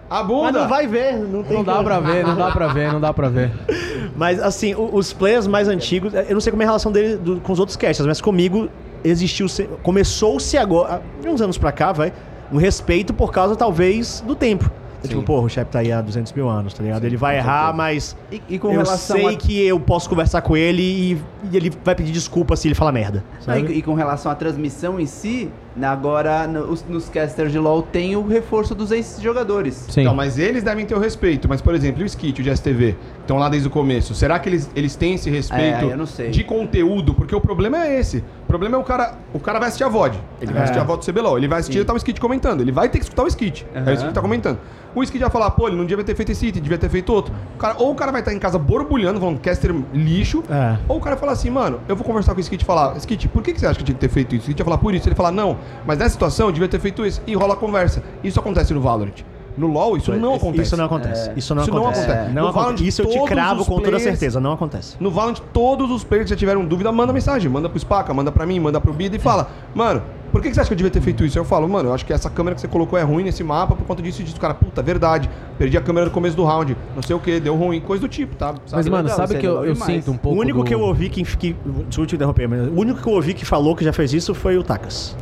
A 0.09 0.23
bunda. 0.23 0.51
Mas 0.53 0.61
não 0.61 0.67
vai 0.69 0.87
ver, 0.87 1.17
não 1.17 1.43
tem 1.43 1.57
Não 1.57 1.63
dá 1.63 1.83
pra 1.83 1.99
ver, 1.99 2.25
não 2.25 2.35
dá 2.35 2.51
pra 2.51 2.67
ver, 2.67 2.93
não 2.93 2.99
dá 3.01 3.13
pra 3.13 3.29
ver. 3.29 3.51
Mas 4.15 4.41
assim, 4.41 4.73
os 4.75 5.11
players 5.13 5.45
mais 5.47 5.67
antigos, 5.67 6.13
eu 6.13 6.33
não 6.33 6.41
sei 6.41 6.49
como 6.51 6.63
é 6.63 6.65
a 6.65 6.69
relação 6.69 6.91
dele 6.91 7.17
do- 7.17 7.39
com 7.41 7.51
os 7.53 7.59
outros 7.59 7.75
casters, 7.77 8.07
mas 8.07 8.19
comigo 8.19 8.67
existiu, 9.03 9.47
se- 9.47 9.69
começou-se 9.83 10.57
agora, 10.57 11.01
uns 11.23 11.39
anos 11.39 11.57
pra 11.57 11.71
cá, 11.71 11.91
vai, 11.91 12.11
um 12.51 12.57
respeito 12.57 13.13
por 13.13 13.31
causa 13.31 13.55
talvez 13.55 14.23
do 14.25 14.33
tempo. 14.35 14.71
É 15.03 15.07
Tipo, 15.07 15.21
pô, 15.21 15.41
o 15.41 15.47
chefe 15.49 15.69
tá 15.69 15.79
aí 15.79 15.91
há 15.91 16.01
200 16.01 16.33
mil 16.33 16.49
anos, 16.49 16.73
tá 16.73 16.81
ligado? 16.81 17.03
Ele 17.05 17.15
vai 17.17 17.37
errar, 17.37 17.71
mas 17.75 18.17
E, 18.31 18.41
e 18.49 18.57
com 18.57 18.69
eu 18.69 18.79
relação 18.81 19.17
sei 19.17 19.27
a... 19.27 19.37
que 19.37 19.61
eu 19.67 19.79
posso 19.79 20.09
conversar 20.09 20.41
com 20.41 20.57
ele 20.57 20.81
e, 20.81 21.21
e 21.51 21.55
ele 21.57 21.71
vai 21.85 21.93
pedir 21.93 22.11
desculpa 22.11 22.55
se 22.55 22.67
ele 22.67 22.73
falar 22.73 22.91
merda. 22.91 23.23
Ah? 23.45 23.59
E, 23.59 23.77
e 23.77 23.81
com 23.83 23.93
relação 23.93 24.31
à 24.31 24.35
transmissão 24.35 24.99
em 24.99 25.05
si, 25.05 25.51
agora 25.85 26.47
no- 26.47 26.71
os- 26.71 26.83
nos 26.87 27.09
casters 27.09 27.51
de 27.51 27.59
LoL 27.59 27.81
tem 27.81 28.15
o 28.15 28.25
reforço 28.27 28.73
dos 28.73 28.91
ex-jogadores. 28.91 29.85
Sim. 29.89 30.01
Então, 30.01 30.15
mas 30.15 30.37
eles 30.39 30.63
devem 30.63 30.85
ter 30.85 30.95
o 30.95 30.99
respeito. 30.99 31.47
Mas, 31.49 31.61
por 31.61 31.75
exemplo, 31.75 32.01
o 32.03 32.05
Skit, 32.05 32.39
o 32.41 32.43
de 32.43 32.49
STV, 32.49 32.95
estão 33.21 33.37
lá 33.37 33.49
desde 33.49 33.67
o 33.67 33.71
começo. 33.71 34.13
Será 34.15 34.39
que 34.39 34.49
eles, 34.49 34.69
eles 34.75 34.95
têm 34.95 35.15
esse 35.15 35.29
respeito 35.29 35.85
É, 35.85 35.91
eu 35.93 35.97
não 35.97 36.05
sei. 36.05 36.29
de 36.29 36.43
conteúdo? 36.43 37.13
Porque 37.13 37.35
o 37.35 37.41
problema 37.41 37.85
é 37.85 37.99
esse. 37.99 38.17
O 38.43 38.47
problema 38.47 38.77
é 38.77 38.79
o 38.79 38.83
cara. 38.83 39.15
O 39.33 39.39
cara 39.39 39.59
vai 39.59 39.67
assistir 39.67 39.83
a 39.83 39.89
VOD. 39.89 40.17
Ele 40.41 40.51
vai 40.51 40.61
É. 40.61 40.63
assistir 40.63 40.79
a 40.79 40.83
VOD 40.83 40.99
do 41.05 41.05
CBLOL. 41.11 41.37
Ele 41.37 41.47
vai 41.47 41.59
assistir 41.59 41.79
e 41.79 41.85
tá 41.85 41.93
o 41.93 41.97
Skit 41.97 42.19
comentando. 42.21 42.61
Ele 42.61 42.71
vai 42.71 42.87
ter 42.89 42.97
que 42.99 43.03
escutar 43.03 43.23
o 43.23 43.27
Skit. 43.27 43.65
É 43.73 43.79
Aham. 43.79 43.93
isso 43.93 44.07
que 44.07 44.13
tá 44.13 44.21
comentando. 44.21 44.57
O 44.95 45.03
Skit 45.03 45.19
vai 45.21 45.29
falar, 45.29 45.51
pô, 45.51 45.67
ele 45.67 45.75
não 45.75 45.85
devia 45.85 46.03
ter 46.03 46.15
feito 46.15 46.31
esse 46.31 46.47
item, 46.47 46.61
devia 46.61 46.77
ter 46.77 46.89
feito 46.89 47.13
outro. 47.13 47.31
O 47.55 47.57
cara- 47.59 47.75
ou 47.77 47.91
o 47.91 47.95
cara 47.95 48.11
vai 48.11 48.21
estar 48.21 48.33
em 48.33 48.39
casa 48.39 48.57
borbulhando, 48.57 49.19
falando 49.19 49.39
caster 49.39 49.75
lixo. 49.93 50.43
É. 50.49 50.77
Ou 50.87 50.97
o 50.97 51.01
cara 51.01 51.15
fala 51.17 51.33
assim, 51.33 51.49
mano, 51.49 51.81
eu 51.87 51.95
vou 51.95 52.05
conversar 52.05 52.33
com 52.33 52.37
o 52.37 52.41
Skit 52.41 52.63
e 52.63 52.65
falar, 52.65 52.95
Skit, 52.97 53.27
por 53.27 53.43
que, 53.43 53.53
que 53.53 53.59
você 53.59 53.67
acha 53.67 53.77
que 53.77 53.83
tinha 53.83 53.93
que 53.93 53.99
ter 54.01 54.09
feito 54.09 54.33
isso? 54.33 54.45
O 54.47 54.49
Skit 54.49 54.57
vai 54.63 54.65
falar 54.65 54.77
por 54.77 54.95
isso. 54.95 55.07
Ele 55.07 55.15
fala, 55.15 55.31
não, 55.31 55.57
mas 55.85 55.97
nessa 55.97 56.11
situação 56.11 56.47
eu 56.47 56.51
devia 56.51 56.67
ter 56.67 56.79
feito 56.79 57.05
isso. 57.05 57.21
E 57.27 57.35
rola 57.35 57.53
a 57.53 57.57
conversa. 57.57 58.03
Isso 58.23 58.39
acontece 58.39 58.73
no 58.73 58.81
Valorant. 58.81 59.23
No 59.57 59.65
LoL, 59.65 59.97
isso 59.97 60.13
não 60.15 60.35
acontece. 60.35 60.61
Isso 60.67 60.77
não 60.77 60.85
acontece. 60.85 61.29
É. 61.31 61.33
Isso 61.35 61.55
não 61.55 61.63
Isso 61.63 61.71
não 61.71 61.79
acontece. 61.81 62.03
acontece. 62.05 62.27
Não 62.31 62.33
No 62.43 62.49
acontece. 62.49 62.63
Valorant, 62.65 62.81
Isso 62.87 63.01
eu 63.01 63.07
te 63.09 63.19
cravo 63.25 63.65
com 63.65 63.71
toda 63.77 63.81
players- 63.87 64.03
certeza. 64.03 64.39
Não 64.39 64.51
acontece. 64.51 64.95
No 64.99 65.09
Valorant, 65.09 65.39
todos 65.51 65.89
os 65.89 66.03
players 66.03 66.25
que 66.25 66.29
já 66.29 66.35
tiveram 66.37 66.63
dúvida, 66.63 66.91
manda 66.91 67.11
mensagem. 67.11 67.49
Manda 67.49 67.67
pro 67.67 67.79
Spaca, 67.79 68.13
manda 68.13 68.31
pra 68.31 68.45
mim, 68.45 68.59
manda 68.59 68.79
pro 68.79 68.93
Bida 68.93 69.15
e 69.15 69.19
fala, 69.19 69.49
mano, 69.73 70.03
por 70.31 70.43
que 70.43 70.49
que 70.49 70.53
você 70.53 70.61
acha 70.61 70.67
que 70.67 70.73
eu 70.73 70.77
devia 70.77 70.91
ter 70.91 71.01
feito 71.01 71.25
isso? 71.25 71.39
Eu 71.39 71.43
falo, 71.43 71.67
mano, 71.67 71.89
eu 71.89 71.93
acho 71.95 72.05
que 72.05 72.13
essa 72.13 72.29
câmera 72.29 72.53
que 72.53 72.61
você 72.61 72.67
colocou 72.67 72.99
é 72.99 73.01
ruim 73.01 73.23
nesse 73.23 73.43
mapa 73.43 73.75
por 73.75 73.83
conta 73.87 74.03
disso 74.03 74.21
e 74.21 74.25
disso. 74.25 74.39
Cara, 74.39 74.53
puta, 74.53 74.83
verdade. 74.83 75.27
Perdi 75.57 75.75
a 75.75 75.81
câmera 75.81 76.05
no 76.05 76.11
começo 76.11 76.37
do 76.37 76.43
round. 76.43 76.77
Não 76.95 77.01
sei 77.01 77.15
o 77.15 77.19
que, 77.19 77.39
deu 77.39 77.55
ruim. 77.55 77.79
Coisa 77.81 78.01
do 78.01 78.07
tipo, 78.07 78.35
tá? 78.35 78.51
Mas, 78.61 78.69
Sabe? 78.69 78.89
mano, 78.91 79.03
legal, 79.09 79.17
sabe 79.17 79.37
é 79.37 79.39
que 79.39 79.47
eu, 79.47 79.53
legal 79.61 79.65
eu 79.65 79.75
sinto 79.75 80.11
um 80.11 80.13
O 80.13 80.19
pouco. 80.19 80.39
único 80.39 80.59
do- 80.59 80.65
que 80.65 80.75
eu 80.75 80.81
ouvi 80.81 81.09
que, 81.09 81.23
que. 81.23 81.55
Desculpa 81.87 82.07
te 82.09 82.13
interromper, 82.15 82.47
mas 82.47 82.59
o 82.67 82.73
único 82.79 83.01
que 83.01 83.09
eu 83.09 83.13
ouvi 83.13 83.33
que 83.33 83.43
falou 83.43 83.75
que 83.75 83.83
já 83.83 83.91
fez 83.91 84.13
isso 84.13 84.35
foi 84.35 84.55
o 84.55 84.61
Takas. 84.63 85.15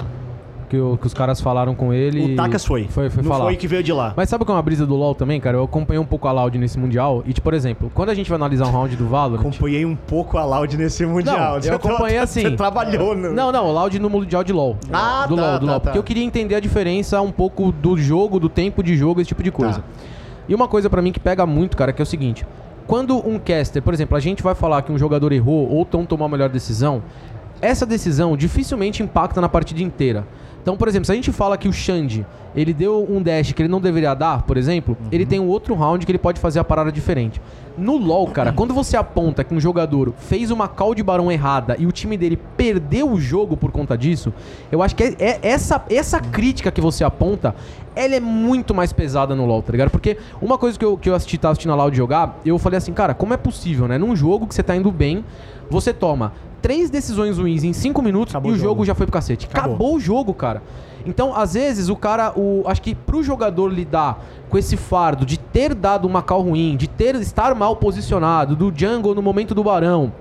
Que, 0.70 0.78
o- 0.78 0.98
que 0.98 1.08
os 1.08 1.14
caras 1.14 1.40
falaram 1.42 1.74
com 1.76 1.94
ele. 1.94 2.34
O 2.34 2.36
Takas 2.36 2.66
foi. 2.66 2.86
Foi, 2.90 3.10
foi 3.10 3.24
não 3.24 3.30
falar. 3.32 3.46
foi 3.46 3.56
que 3.56 3.68
veio 3.68 3.84
de 3.84 3.94
lá. 3.94 4.14
Mas 4.16 4.30
sabe 4.30 4.44
qual 4.46 4.56
é 4.56 4.58
uma 4.58 4.64
brisa 4.64 4.86
do 4.86 4.96
LoL 4.96 5.16
também, 5.16 5.40
cara? 5.40 5.58
Eu 5.58 5.64
acompanhei 5.64 6.00
um 6.02 6.06
pouco 6.06 6.28
a 6.28 6.32
Loud 6.32 6.58
nesse 6.58 6.78
Mundial. 6.80 7.24
E, 7.26 7.34
tipo, 7.34 7.44
por 7.44 7.54
exemplo, 7.54 7.92
quando 7.94 8.10
a 8.10 8.14
gente 8.14 8.30
vai 8.30 8.36
analisar 8.36 8.66
um 8.68 8.72
round 8.72 8.96
do 8.96 9.08
Valorant... 9.08 9.40
Acompanhei 9.42 9.86
um 9.86 9.96
pouco 9.96 10.38
a 10.38 10.46
Loud 10.46 10.78
nesse 10.78 11.06
Mundial. 11.06 11.60
eu 11.64 11.76
acompanhei 11.76 12.18
assim. 12.18 12.42
Você 12.42 12.52
trabalhou 12.52 13.16
no. 13.16 13.34
Não, 13.34 13.52
não, 13.52 13.68
o 13.68 13.72
Loud 13.72 13.98
no 14.00 14.10
Mundial 14.10 14.44
de 14.44 14.52
LoL. 14.54 14.78
Ah, 14.92 15.26
do 15.28 15.36
tá, 15.36 15.42
LoL, 15.42 15.60
do 15.60 15.66
tá, 15.66 15.72
LoL. 15.72 15.80
tá. 15.80 15.84
Porque 15.86 15.98
eu 16.00 16.04
queria 16.04 16.24
entender 16.24 16.56
a 16.56 16.60
diferença 16.60 17.22
um 17.22 17.32
pouco 17.32 17.72
do 17.72 17.98
jogo, 17.98 18.40
do 18.40 18.50
tempo 18.50 18.82
de 18.84 18.96
jogo, 18.96 19.22
esse 19.22 19.28
tipo 19.28 19.44
de 19.44 19.52
coisa. 19.52 19.80
Tá. 19.80 19.84
E 20.48 20.54
uma 20.54 20.68
coisa 20.68 20.90
pra 20.90 21.02
mim 21.02 21.12
que 21.12 21.20
pega 21.20 21.46
muito, 21.46 21.76
cara, 21.76 21.92
que 21.92 22.02
é 22.02 22.04
o 22.04 22.06
seguinte. 22.06 22.46
Quando 22.88 23.18
um 23.28 23.40
caster, 23.40 23.82
por 23.82 23.94
exemplo, 23.94 24.16
a 24.16 24.20
gente 24.20 24.44
vai 24.44 24.54
falar 24.54 24.84
que 24.84 24.92
um 24.92 24.98
jogador 24.98 25.32
errou 25.32 25.68
ou 25.70 25.88
não 25.92 26.06
tomou 26.06 26.26
a 26.26 26.30
melhor 26.30 26.50
decisão, 26.50 27.02
essa 27.62 27.84
decisão 27.86 28.38
dificilmente 28.38 29.02
impacta 29.02 29.42
na 29.42 29.50
partida 29.50 29.82
inteira. 29.82 30.24
Então, 30.66 30.76
por 30.76 30.88
exemplo, 30.88 31.06
se 31.06 31.12
a 31.12 31.16
gente 31.16 31.32
fala 31.32 31.60
que 31.60 31.68
o 31.68 31.72
Xande, 31.72 32.26
ele 32.56 32.74
deu 32.74 33.06
um 33.08 33.22
dash 33.22 33.52
que 33.54 33.62
ele 33.62 33.70
não 33.70 33.80
deveria 33.80 34.16
dar, 34.16 34.42
por 34.42 34.58
exemplo, 34.58 34.98
Uhum. 35.00 35.10
ele 35.12 35.24
tem 35.24 35.40
um 35.40 35.46
outro 35.48 35.76
round 35.76 36.04
que 36.04 36.12
ele 36.12 36.18
pode 36.18 36.40
fazer 36.40 36.58
a 36.58 36.64
parada 36.64 36.92
diferente. 36.92 37.40
No 37.78 37.98
LoL, 37.98 38.28
cara, 38.28 38.54
quando 38.54 38.74
você 38.74 38.96
aponta 38.96 39.44
que 39.44 39.54
um 39.54 39.60
jogador 39.60 40.14
fez 40.18 40.50
uma 40.50 40.68
call 40.68 40.96
de 40.96 41.04
barão 41.04 41.32
errada 41.32 41.76
e 41.78 41.86
o 41.86 41.92
time 41.92 42.18
dele 42.18 42.40
perdeu 42.56 43.12
o 43.12 43.20
jogo 43.20 43.58
por 43.58 43.72
conta 43.72 43.98
disso, 43.98 44.34
eu 44.72 44.82
acho 44.82 44.96
que 44.96 45.04
é, 45.04 45.16
é 45.20 45.40
essa, 45.42 45.84
essa 45.90 46.20
crítica 46.20 46.72
que 46.72 46.80
você 46.80 47.04
aponta, 47.04 47.54
ela 47.96 48.16
é 48.16 48.20
muito 48.20 48.74
mais 48.74 48.94
pesada 48.94 49.36
no 49.36 49.46
LoL, 49.46 49.62
tá 49.62 49.72
ligado? 49.72 49.90
Porque 49.90 50.18
uma 50.42 50.58
coisa 50.58 50.78
que 50.80 50.86
eu, 50.86 50.98
que 50.98 51.10
eu 51.10 51.16
assisti, 51.16 51.38
tava 51.38 51.54
assistindo 51.54 51.72
a 51.72 51.76
Loud 51.76 51.96
jogar, 51.96 52.40
eu 52.46 52.58
falei 52.58 52.78
assim, 52.78 52.94
cara, 52.94 53.14
como 53.14 53.34
é 53.34 53.38
possível, 53.38 53.88
né? 53.88 53.98
Num 53.98 54.16
jogo 54.16 54.48
que 54.48 54.56
você 54.56 54.64
tá 54.64 54.76
indo 54.76 54.92
bem, 54.92 55.24
você 55.70 55.94
toma 55.94 56.34
três 56.62 56.90
decisões 56.90 57.38
ruins 57.38 57.64
em 57.64 57.74
cinco 57.74 58.02
minutos 58.02 58.34
Acabou 58.34 58.52
e 58.52 58.56
o 58.56 58.58
jogo. 58.58 58.70
jogo. 58.70 58.86
já 58.86 58.96
foi 58.96 59.06
pro 59.06 59.14
cacete. 59.14 59.48
Acabou. 59.48 59.76
Acabou 59.76 59.96
o 59.96 60.00
jogo, 60.00 60.34
cara. 60.34 60.64
Então, 61.06 61.36
às 61.36 61.54
vezes, 61.54 61.90
o 61.90 61.96
cara, 61.96 62.34
o, 62.36 62.64
acho 62.66 62.82
que 62.82 62.96
pro 62.96 63.22
jogador 63.24 63.68
lidar 63.68 64.24
com 64.50 64.58
esse 64.58 64.76
fardo 64.76 65.26
de 65.26 65.38
ter 65.38 65.74
dado 65.74 66.08
uma 66.08 66.22
call 66.22 66.42
ruim, 66.42 66.76
de 66.76 66.88
ter 66.88 67.16
estar 67.16 67.54
mal 67.56 67.76
posicionado, 67.76 68.56
do 68.56 68.74
jungle 68.76 69.14
no 69.14 69.22
momento 69.22 69.54
do 69.54 69.64
barão, 69.64 70.12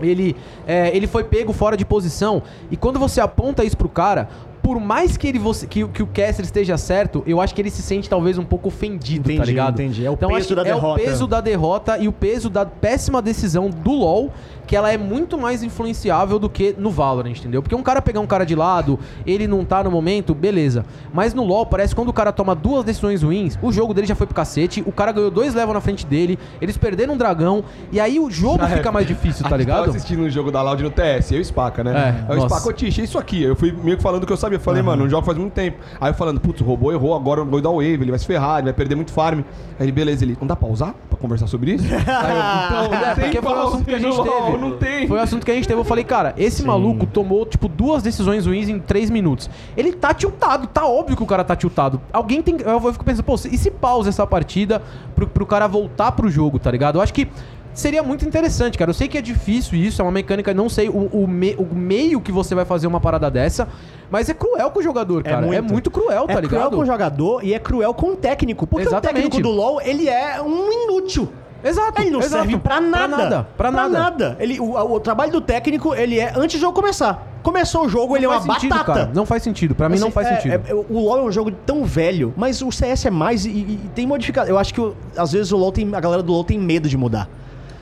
ele, 0.00 0.36
é, 0.66 0.94
ele 0.96 1.06
foi 1.06 1.24
pego 1.24 1.52
fora 1.52 1.76
de 1.76 1.84
posição, 1.84 2.42
e 2.70 2.76
quando 2.76 2.98
você 2.98 3.20
aponta 3.20 3.64
isso 3.64 3.76
pro 3.76 3.88
cara, 3.88 4.28
por 4.62 4.78
mais 4.78 5.16
que 5.16 5.26
ele 5.26 5.38
você, 5.38 5.66
que, 5.66 5.86
que 5.88 6.02
o 6.02 6.06
caster 6.06 6.44
esteja 6.44 6.76
certo, 6.76 7.22
eu 7.26 7.40
acho 7.40 7.54
que 7.54 7.60
ele 7.62 7.70
se 7.70 7.80
sente 7.80 8.06
talvez 8.08 8.36
um 8.36 8.44
pouco 8.44 8.68
ofendido, 8.68 9.24
tá 9.24 9.32
Entendi, 9.32 9.46
ligado? 9.50 9.80
entendi. 9.80 10.04
É 10.04 10.10
o 10.10 10.12
então, 10.12 10.28
peso 10.28 10.54
da 10.54 10.60
é 10.60 10.64
derrota. 10.64 11.00
o 11.00 11.04
peso 11.04 11.26
da 11.26 11.40
derrota 11.40 11.98
e 11.98 12.06
o 12.06 12.12
peso 12.12 12.50
da 12.50 12.66
péssima 12.66 13.22
decisão 13.22 13.70
do 13.70 13.92
LoL, 13.92 14.30
que 14.68 14.76
ela 14.76 14.92
é 14.92 14.96
muito 14.96 15.36
mais 15.36 15.64
influenciável 15.64 16.38
do 16.38 16.48
que 16.48 16.74
no 16.78 16.90
Valorant, 16.90 17.36
entendeu? 17.36 17.60
Porque 17.60 17.74
um 17.74 17.82
cara 17.82 18.00
pegar 18.00 18.20
um 18.20 18.26
cara 18.26 18.46
de 18.46 18.54
lado, 18.54 19.00
ele 19.26 19.48
não 19.48 19.64
tá 19.64 19.82
no 19.82 19.90
momento, 19.90 20.34
beleza. 20.34 20.84
Mas 21.12 21.34
no 21.34 21.42
LoL, 21.42 21.66
parece 21.66 21.94
que 21.94 21.96
quando 21.96 22.10
o 22.10 22.12
cara 22.12 22.30
toma 22.30 22.54
duas 22.54 22.84
decisões 22.84 23.22
ruins, 23.22 23.58
o 23.60 23.72
jogo 23.72 23.92
dele 23.92 24.06
já 24.06 24.14
foi 24.14 24.26
pro 24.26 24.36
cacete, 24.36 24.82
o 24.86 24.92
cara 24.92 25.10
ganhou 25.10 25.30
dois 25.30 25.54
levels 25.54 25.74
na 25.74 25.80
frente 25.80 26.06
dele, 26.06 26.38
eles 26.60 26.76
perderam 26.76 27.14
um 27.14 27.16
dragão, 27.16 27.64
e 27.90 27.98
aí 27.98 28.20
o 28.20 28.30
jogo 28.30 28.62
é. 28.62 28.68
fica 28.68 28.92
mais 28.92 29.06
difícil, 29.06 29.48
tá 29.48 29.56
ligado? 29.56 29.88
assistindo 29.98 30.22
um 30.22 30.30
jogo 30.30 30.50
da 30.50 30.62
Loud 30.62 30.82
no 30.82 30.90
TS, 30.90 31.32
eu 31.32 31.38
e 31.38 31.40
o 31.40 31.44
Spaca, 31.44 31.82
né? 31.82 31.92
É, 32.28 32.32
Aí 32.32 32.38
o 32.38 32.42
nossa. 32.42 32.56
Spaca, 32.56 32.68
ô 32.68 32.72
Tish, 32.72 32.98
é 32.98 33.02
isso 33.02 33.18
aqui. 33.18 33.42
Eu 33.42 33.56
fui 33.56 33.72
meio 33.72 33.96
que 33.96 34.02
falando 34.02 34.22
o 34.22 34.26
que 34.26 34.32
eu 34.32 34.36
sabia. 34.36 34.56
Eu 34.56 34.60
falei, 34.60 34.82
mano, 34.82 35.02
não 35.02 35.10
jogo 35.10 35.24
faz 35.24 35.38
muito 35.38 35.52
tempo. 35.52 35.78
Aí 36.00 36.10
eu 36.10 36.14
falando, 36.14 36.40
putz, 36.40 36.60
o 36.60 36.64
robô 36.64 36.92
errou, 36.92 37.14
agora 37.14 37.40
eu 37.40 37.46
vou 37.46 37.60
dar 37.60 37.70
o 37.70 37.76
wave, 37.76 37.94
ele 37.94 38.10
vai 38.10 38.18
se 38.18 38.26
ferrar, 38.26 38.58
ele 38.58 38.64
vai 38.64 38.72
perder 38.72 38.94
muito 38.94 39.12
farm. 39.12 39.40
Aí 39.78 39.86
ele, 39.86 39.92
beleza, 39.92 40.24
ele, 40.24 40.36
não 40.40 40.46
dá 40.46 40.56
pra 40.56 40.68
usar 40.68 40.94
pra 41.08 41.18
conversar 41.18 41.46
sobre 41.46 41.72
isso? 41.72 41.84
Aí 41.88 41.96
eu, 41.96 42.86
então, 42.86 43.08
É, 43.08 43.14
porque 43.14 43.42
foi 43.42 43.52
o 43.52 43.62
assunto 43.62 43.84
que 43.84 43.94
a 43.94 43.98
gente 43.98 44.16
teve. 44.16 44.57
Não 44.58 44.76
tem. 44.76 45.06
Foi 45.06 45.18
o 45.18 45.20
assunto 45.22 45.44
que 45.44 45.50
a 45.50 45.54
gente 45.54 45.66
teve. 45.68 45.80
Eu 45.80 45.84
falei, 45.84 46.04
cara, 46.04 46.34
esse 46.36 46.62
maluco 46.64 47.06
tomou, 47.06 47.46
tipo, 47.46 47.68
duas 47.68 48.02
decisões 48.02 48.46
ruins 48.46 48.68
em 48.68 48.78
três 48.78 49.08
minutos. 49.10 49.48
Ele 49.76 49.92
tá 49.92 50.12
tiltado, 50.12 50.66
tá 50.66 50.86
óbvio 50.86 51.16
que 51.16 51.22
o 51.22 51.26
cara 51.26 51.44
tá 51.44 51.54
tiltado. 51.56 52.00
Alguém 52.12 52.42
tem. 52.42 52.56
Eu 52.60 52.80
fico 52.92 53.04
pensando, 53.04 53.24
pô, 53.24 53.34
e 53.34 53.56
se 53.58 53.70
pausa 53.70 54.08
essa 54.08 54.26
partida 54.26 54.82
pro, 55.14 55.26
pro 55.26 55.46
cara 55.46 55.66
voltar 55.66 56.12
pro 56.12 56.28
jogo, 56.30 56.58
tá 56.58 56.70
ligado? 56.70 56.96
Eu 56.98 57.02
acho 57.02 57.14
que. 57.14 57.28
Seria 57.74 58.02
muito 58.02 58.26
interessante, 58.26 58.76
cara. 58.76 58.90
Eu 58.90 58.94
sei 58.94 59.06
que 59.06 59.16
é 59.16 59.22
difícil 59.22 59.78
isso, 59.78 60.02
é 60.02 60.04
uma 60.04 60.10
mecânica, 60.10 60.52
não 60.52 60.68
sei 60.68 60.88
o, 60.88 61.08
o, 61.12 61.28
me- 61.28 61.54
o 61.56 61.74
meio 61.76 62.20
que 62.20 62.32
você 62.32 62.52
vai 62.52 62.64
fazer 62.64 62.88
uma 62.88 62.98
parada 62.98 63.30
dessa, 63.30 63.68
mas 64.10 64.28
é 64.28 64.34
cruel 64.34 64.68
com 64.72 64.80
o 64.80 64.82
jogador, 64.82 65.22
cara. 65.22 65.46
É 65.54 65.60
muito, 65.60 65.88
cruel, 65.88 66.26
tá 66.26 66.32
é 66.32 66.36
ligado? 66.40 66.48
cruel 66.48 66.70
com 66.72 66.78
o 66.78 66.84
jogador 66.86 67.44
e 67.44 67.54
é 67.54 67.58
cruel 67.60 67.94
com 67.94 68.14
o 68.14 68.16
técnico. 68.16 68.66
Porque 68.66 68.88
Exatamente. 68.88 69.26
o 69.26 69.30
técnico 69.30 69.48
do 69.48 69.54
LoL, 69.54 69.80
ele 69.80 70.08
é 70.08 70.42
um 70.42 70.72
inútil. 70.72 71.28
Exato. 71.62 72.00
Ele 72.00 72.10
não 72.10 72.20
exato. 72.20 72.42
serve 72.44 72.58
pra 72.58 72.80
nada. 72.80 73.06
Pra 73.06 73.18
nada. 73.18 73.48
Pra 73.56 73.88
nada. 73.88 74.36
Ele, 74.38 74.60
o, 74.60 74.74
o 74.74 75.00
trabalho 75.00 75.32
do 75.32 75.40
técnico, 75.40 75.94
ele 75.94 76.18
é 76.18 76.32
antes 76.36 76.58
do 76.58 76.60
jogo 76.60 76.72
começar. 76.74 77.26
Começou 77.42 77.86
o 77.86 77.88
jogo, 77.88 78.16
ele 78.16 78.26
é 78.26 78.28
uma 78.28 78.40
sentido, 78.40 78.70
batata. 78.70 78.92
cara. 79.00 79.10
Não 79.14 79.24
faz 79.26 79.42
sentido. 79.42 79.74
Pra 79.74 79.88
mim 79.88 79.98
não 79.98 80.08
Assim, 80.08 80.14
faz 80.14 80.26
é- 80.28 80.36
sentido. 80.36 80.52
é- 80.52 80.74
o 80.74 80.98
LoL 81.00 81.18
é 81.18 81.22
um 81.22 81.32
jogo 81.32 81.50
tão 81.50 81.84
velho, 81.84 82.32
mas 82.36 82.60
o 82.62 82.70
CS 82.70 83.06
é 83.06 83.10
mais 83.10 83.44
e, 83.46 83.50
e- 83.50 83.80
e 83.84 83.90
tem 83.94 84.06
modificado. 84.06 84.48
Eu 84.50 84.58
acho 84.58 84.72
que 84.74 84.92
às 85.16 85.32
vezes 85.32 85.50
o 85.52 85.56
LoL 85.56 85.72
tem, 85.72 85.88
a 85.94 86.00
galera 86.00 86.22
do 86.22 86.32
LoL 86.32 86.44
tem 86.44 86.58
medo 86.58 86.88
de 86.88 86.96
mudar. 86.96 87.28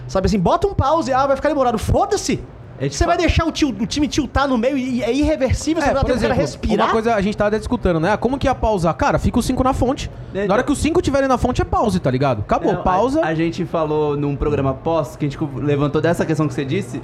Sabe 0.08 0.26
assim, 0.26 0.38
bota 0.38 0.66
um 0.68 0.74
pause, 0.74 1.12
ah, 1.12 1.26
vai 1.26 1.36
ficar 1.36 1.48
demorado. 1.48 1.78
Foda-se! 1.78 2.40
A 2.78 2.82
gente 2.84 2.96
Você 2.96 3.06
vai 3.06 3.16
deixar 3.16 3.44
o, 3.46 3.52
tio- 3.52 3.68
o 3.80 3.86
time 3.86 4.06
tiltar 4.06 4.46
no 4.46 4.58
meio 4.58 4.76
e 4.76 5.02
é 5.02 5.12
irreversível, 5.12 5.82
você 5.82 5.88
É, 5.90 5.94
vai 5.94 6.04
ter 6.04 6.12
o 6.12 6.14
cara 6.14 6.18
exemplo, 6.26 6.36
respirar. 6.36 6.86
uma 6.86 6.92
coisa 6.92 7.14
a 7.14 7.20
gente 7.22 7.36
tava 7.36 7.48
até 7.48 7.58
discutindo, 7.58 7.98
né? 7.98 8.16
Como 8.18 8.38
que 8.38 8.46
ia 8.46 8.54
pausar? 8.54 8.94
Cara, 8.94 9.18
fica 9.18 9.38
os 9.38 9.46
5 9.46 9.64
na 9.64 9.72
fonte. 9.72 10.10
É, 10.34 10.46
Na 10.46 10.54
hora 10.54 10.62
que 10.62 10.70
os 10.70 10.78
5 10.78 11.00
estiverem 11.00 11.26
na 11.28 11.38
fonte, 11.38 11.62
é 11.62 11.64
pause, 11.64 11.98
tá 12.00 12.10
ligado? 12.10 12.40
Acabou, 12.42 12.72
Não, 12.74 12.82
pausa. 12.82 13.22
A, 13.22 13.28
a 13.28 13.34
gente 13.34 13.64
falou 13.64 14.16
num 14.16 14.36
programa 14.36 14.74
pós, 14.74 15.16
que 15.16 15.24
a 15.24 15.28
gente 15.28 15.38
levantou 15.56 16.00
dessa 16.02 16.26
questão 16.26 16.46
que 16.46 16.52
você 16.54 16.64
disse. 16.64 17.00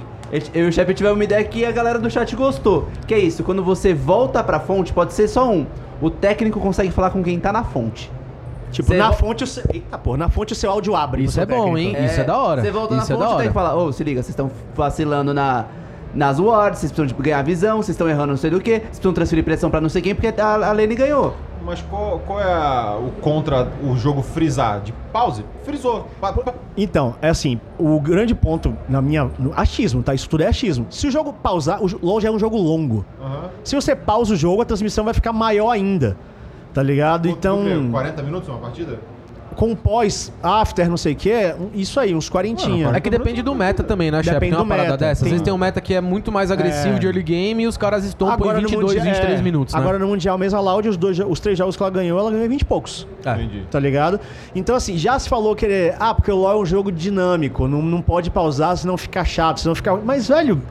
Eu 0.53 0.65
e 0.65 0.67
o 0.69 0.71
chefe 0.73 0.93
tivemos 0.93 1.17
uma 1.17 1.23
ideia 1.23 1.43
que 1.43 1.65
a 1.65 1.71
galera 1.71 1.97
do 1.99 2.09
chat 2.09 2.35
gostou. 2.35 2.87
Que 3.07 3.13
é 3.15 3.19
isso, 3.19 3.43
quando 3.43 3.63
você 3.63 3.93
volta 3.93 4.43
pra 4.43 4.59
fonte, 4.59 4.93
pode 4.93 5.13
ser 5.13 5.27
só 5.27 5.49
um. 5.51 5.65
O 6.01 6.09
técnico 6.09 6.59
consegue 6.59 6.91
falar 6.91 7.09
com 7.11 7.23
quem 7.23 7.39
tá 7.39 7.51
na 7.51 7.63
fonte. 7.63 8.11
Tipo, 8.73 8.89
Você 8.89 8.97
na 8.97 9.09
vo- 9.11 9.15
fonte 9.17 9.43
o 9.43 9.47
seu. 9.47 9.63
Eita, 9.73 9.97
porra, 9.97 10.17
na 10.17 10.29
fonte 10.29 10.51
o 10.53 10.55
seu 10.55 10.69
áudio 10.71 10.95
abre. 10.95 11.23
Isso 11.23 11.39
é 11.39 11.45
seu 11.45 11.55
bom, 11.55 11.73
técnico. 11.73 11.97
hein? 11.97 12.05
Isso 12.05 12.19
é 12.19 12.23
da 12.23 12.37
hora. 12.37 12.61
Você 12.61 12.71
volta 12.71 12.95
Isso 12.95 13.09
na 13.09 13.15
é 13.15 13.19
da 13.19 13.25
fonte 13.25 13.25
e 13.25 13.27
tem 13.27 13.35
hora. 13.35 13.47
que 13.47 13.53
falar, 13.53 13.75
ô, 13.75 13.91
se 13.93 14.03
liga, 14.03 14.21
vocês 14.21 14.29
estão 14.31 14.51
vacilando 14.75 15.33
na, 15.33 15.65
nas 16.13 16.39
wards, 16.39 16.79
vocês 16.79 16.91
precisam 16.91 17.05
de 17.17 17.23
ganhar 17.23 17.41
visão, 17.43 17.77
vocês 17.77 17.89
estão 17.95 18.09
errando 18.09 18.27
não 18.27 18.37
sei 18.37 18.49
do 18.49 18.59
que, 18.59 18.71
vocês 18.71 18.87
precisam 18.89 19.13
transferir 19.13 19.43
pressão 19.45 19.69
pra 19.69 19.79
não 19.79 19.89
sei 19.89 20.01
quem, 20.01 20.13
porque 20.15 20.27
a, 20.41 20.53
a 20.53 20.71
Lane 20.73 20.95
ganhou. 20.95 21.35
Mas 21.65 21.81
qual, 21.81 22.19
qual 22.27 22.41
é 22.41 22.51
a- 22.51 22.97
o 22.99 23.09
contra 23.21 23.69
o 23.81 23.95
jogo 23.95 24.21
frisar? 24.21 24.81
De 24.81 24.91
pause? 25.13 25.45
Frisou. 25.63 26.07
Pa- 26.19 26.33
pa- 26.33 26.53
Então, 26.75 27.15
é 27.21 27.29
assim, 27.29 27.57
o 27.79 28.01
grande 28.01 28.35
ponto 28.35 28.75
na 28.89 29.01
minha. 29.01 29.29
No 29.39 29.53
achismo, 29.55 30.03
tá? 30.03 30.13
Isso 30.13 30.27
tudo 30.27 30.43
é 30.43 30.47
achismo. 30.47 30.87
Se 30.89 31.07
o 31.07 31.11
jogo 31.11 31.31
pausar, 31.31 31.81
o 31.81 31.87
LoL 32.05 32.19
já 32.19 32.27
é 32.27 32.31
um 32.31 32.37
jogo 32.39 32.57
longo. 32.57 33.05
Aham. 33.21 33.49
Se 33.63 33.75
você 33.75 33.95
pausa 33.95 34.33
o 34.33 34.35
jogo, 34.35 34.61
a 34.61 34.65
transmissão 34.65 35.05
vai 35.05 35.13
ficar 35.13 35.31
maior 35.31 35.69
ainda. 35.69 36.17
Tá 36.73 36.81
ligado? 36.81 37.29
Então, 37.29 37.61
O 37.61 37.65
quê? 37.65 37.87
40 37.91 38.23
minutos 38.23 38.49
uma 38.49 38.57
partida? 38.57 38.99
com 39.55 39.75
pós, 39.75 40.33
after, 40.41 40.89
não 40.89 40.97
sei 40.97 41.13
o 41.13 41.15
que, 41.15 41.31
isso 41.75 41.99
aí, 41.99 42.15
uns 42.15 42.27
quarentinha. 42.27 42.89
É 42.89 42.99
que 42.99 43.07
depende 43.07 43.43
do 43.43 43.53
meta 43.53 43.83
também, 43.83 44.09
né, 44.09 44.17
chefe? 44.23 44.33
Depende 44.33 44.53
Tem 44.53 44.59
uma 44.59 44.65
do 44.65 44.67
parada 44.67 44.91
meta, 44.93 44.97
dessa. 44.97 45.23
Às 45.25 45.29
vezes 45.29 45.43
tem 45.43 45.53
um 45.53 45.57
meta 45.59 45.79
que 45.79 45.93
é 45.93 46.01
muito 46.01 46.31
mais 46.31 46.49
agressivo 46.49 46.95
É. 46.95 46.97
de 46.99 47.05
early 47.05 47.21
game 47.21 47.61
e 47.63 47.67
os 47.67 47.77
caras 47.77 48.03
estompam 48.03 48.45
em 48.45 48.61
no 48.63 48.67
22, 48.67 48.83
Mundial- 48.95 49.05
23 49.05 49.39
é, 49.39 49.43
minutos, 49.43 49.75
né? 49.75 49.79
Agora 49.79 49.99
no 49.99 50.07
Mundial 50.07 50.39
mesmo, 50.39 50.57
a 50.57 50.61
Loud, 50.61 50.89
os, 50.89 50.97
dois, 50.97 51.19
os 51.19 51.39
três 51.39 51.55
jogos 51.55 51.77
que 51.77 51.83
ela 51.83 51.91
ganhou, 51.91 52.17
ela 52.19 52.31
ganhou 52.31 52.45
em 52.47 52.49
20 52.49 52.61
e 52.61 52.65
poucos. 52.65 53.07
É. 53.23 53.31
Entendi. 53.33 53.67
Tá 53.69 53.79
ligado? 53.79 54.19
Então, 54.55 54.75
assim, 54.75 54.97
já 54.97 55.19
se 55.19 55.29
falou 55.29 55.55
que 55.55 55.65
ele. 55.67 55.95
Ah, 55.99 56.15
porque 56.15 56.31
o 56.31 56.35
LoL 56.35 56.57
é 56.57 56.61
um 56.63 56.65
jogo 56.65 56.91
dinâmico, 56.91 57.67
não, 57.67 57.79
não 57.83 58.01
pode 58.01 58.31
pausar, 58.31 58.75
senão 58.75 58.97
fica 58.97 59.23
chato, 59.23 59.59
senão 59.59 59.75
fica. 59.75 59.95
Mas, 59.97 60.27
velho, 60.29 60.63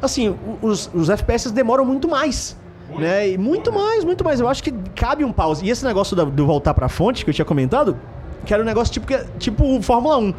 assim, 0.00 0.34
os, 0.62 0.90
os 0.94 1.10
FPS 1.10 1.50
demoram 1.52 1.84
muito 1.84 2.08
mais. 2.08 2.56
Né? 2.98 3.30
E 3.30 3.38
muito 3.38 3.72
mais, 3.72 4.04
muito 4.04 4.24
mais. 4.24 4.40
Eu 4.40 4.48
acho 4.48 4.62
que 4.62 4.72
cabe 4.94 5.24
um 5.24 5.32
pause. 5.32 5.64
E 5.64 5.70
esse 5.70 5.84
negócio 5.84 6.16
da- 6.16 6.24
do 6.24 6.46
voltar 6.46 6.74
pra 6.74 6.88
fonte 6.88 7.24
que 7.24 7.30
eu 7.30 7.34
tinha 7.34 7.44
comentado, 7.44 7.96
que 8.44 8.52
era 8.52 8.62
um 8.62 8.66
negócio 8.66 8.92
tipo, 8.92 9.06
que- 9.06 9.24
tipo 9.38 9.80
Fórmula 9.82 10.18
1. 10.18 10.34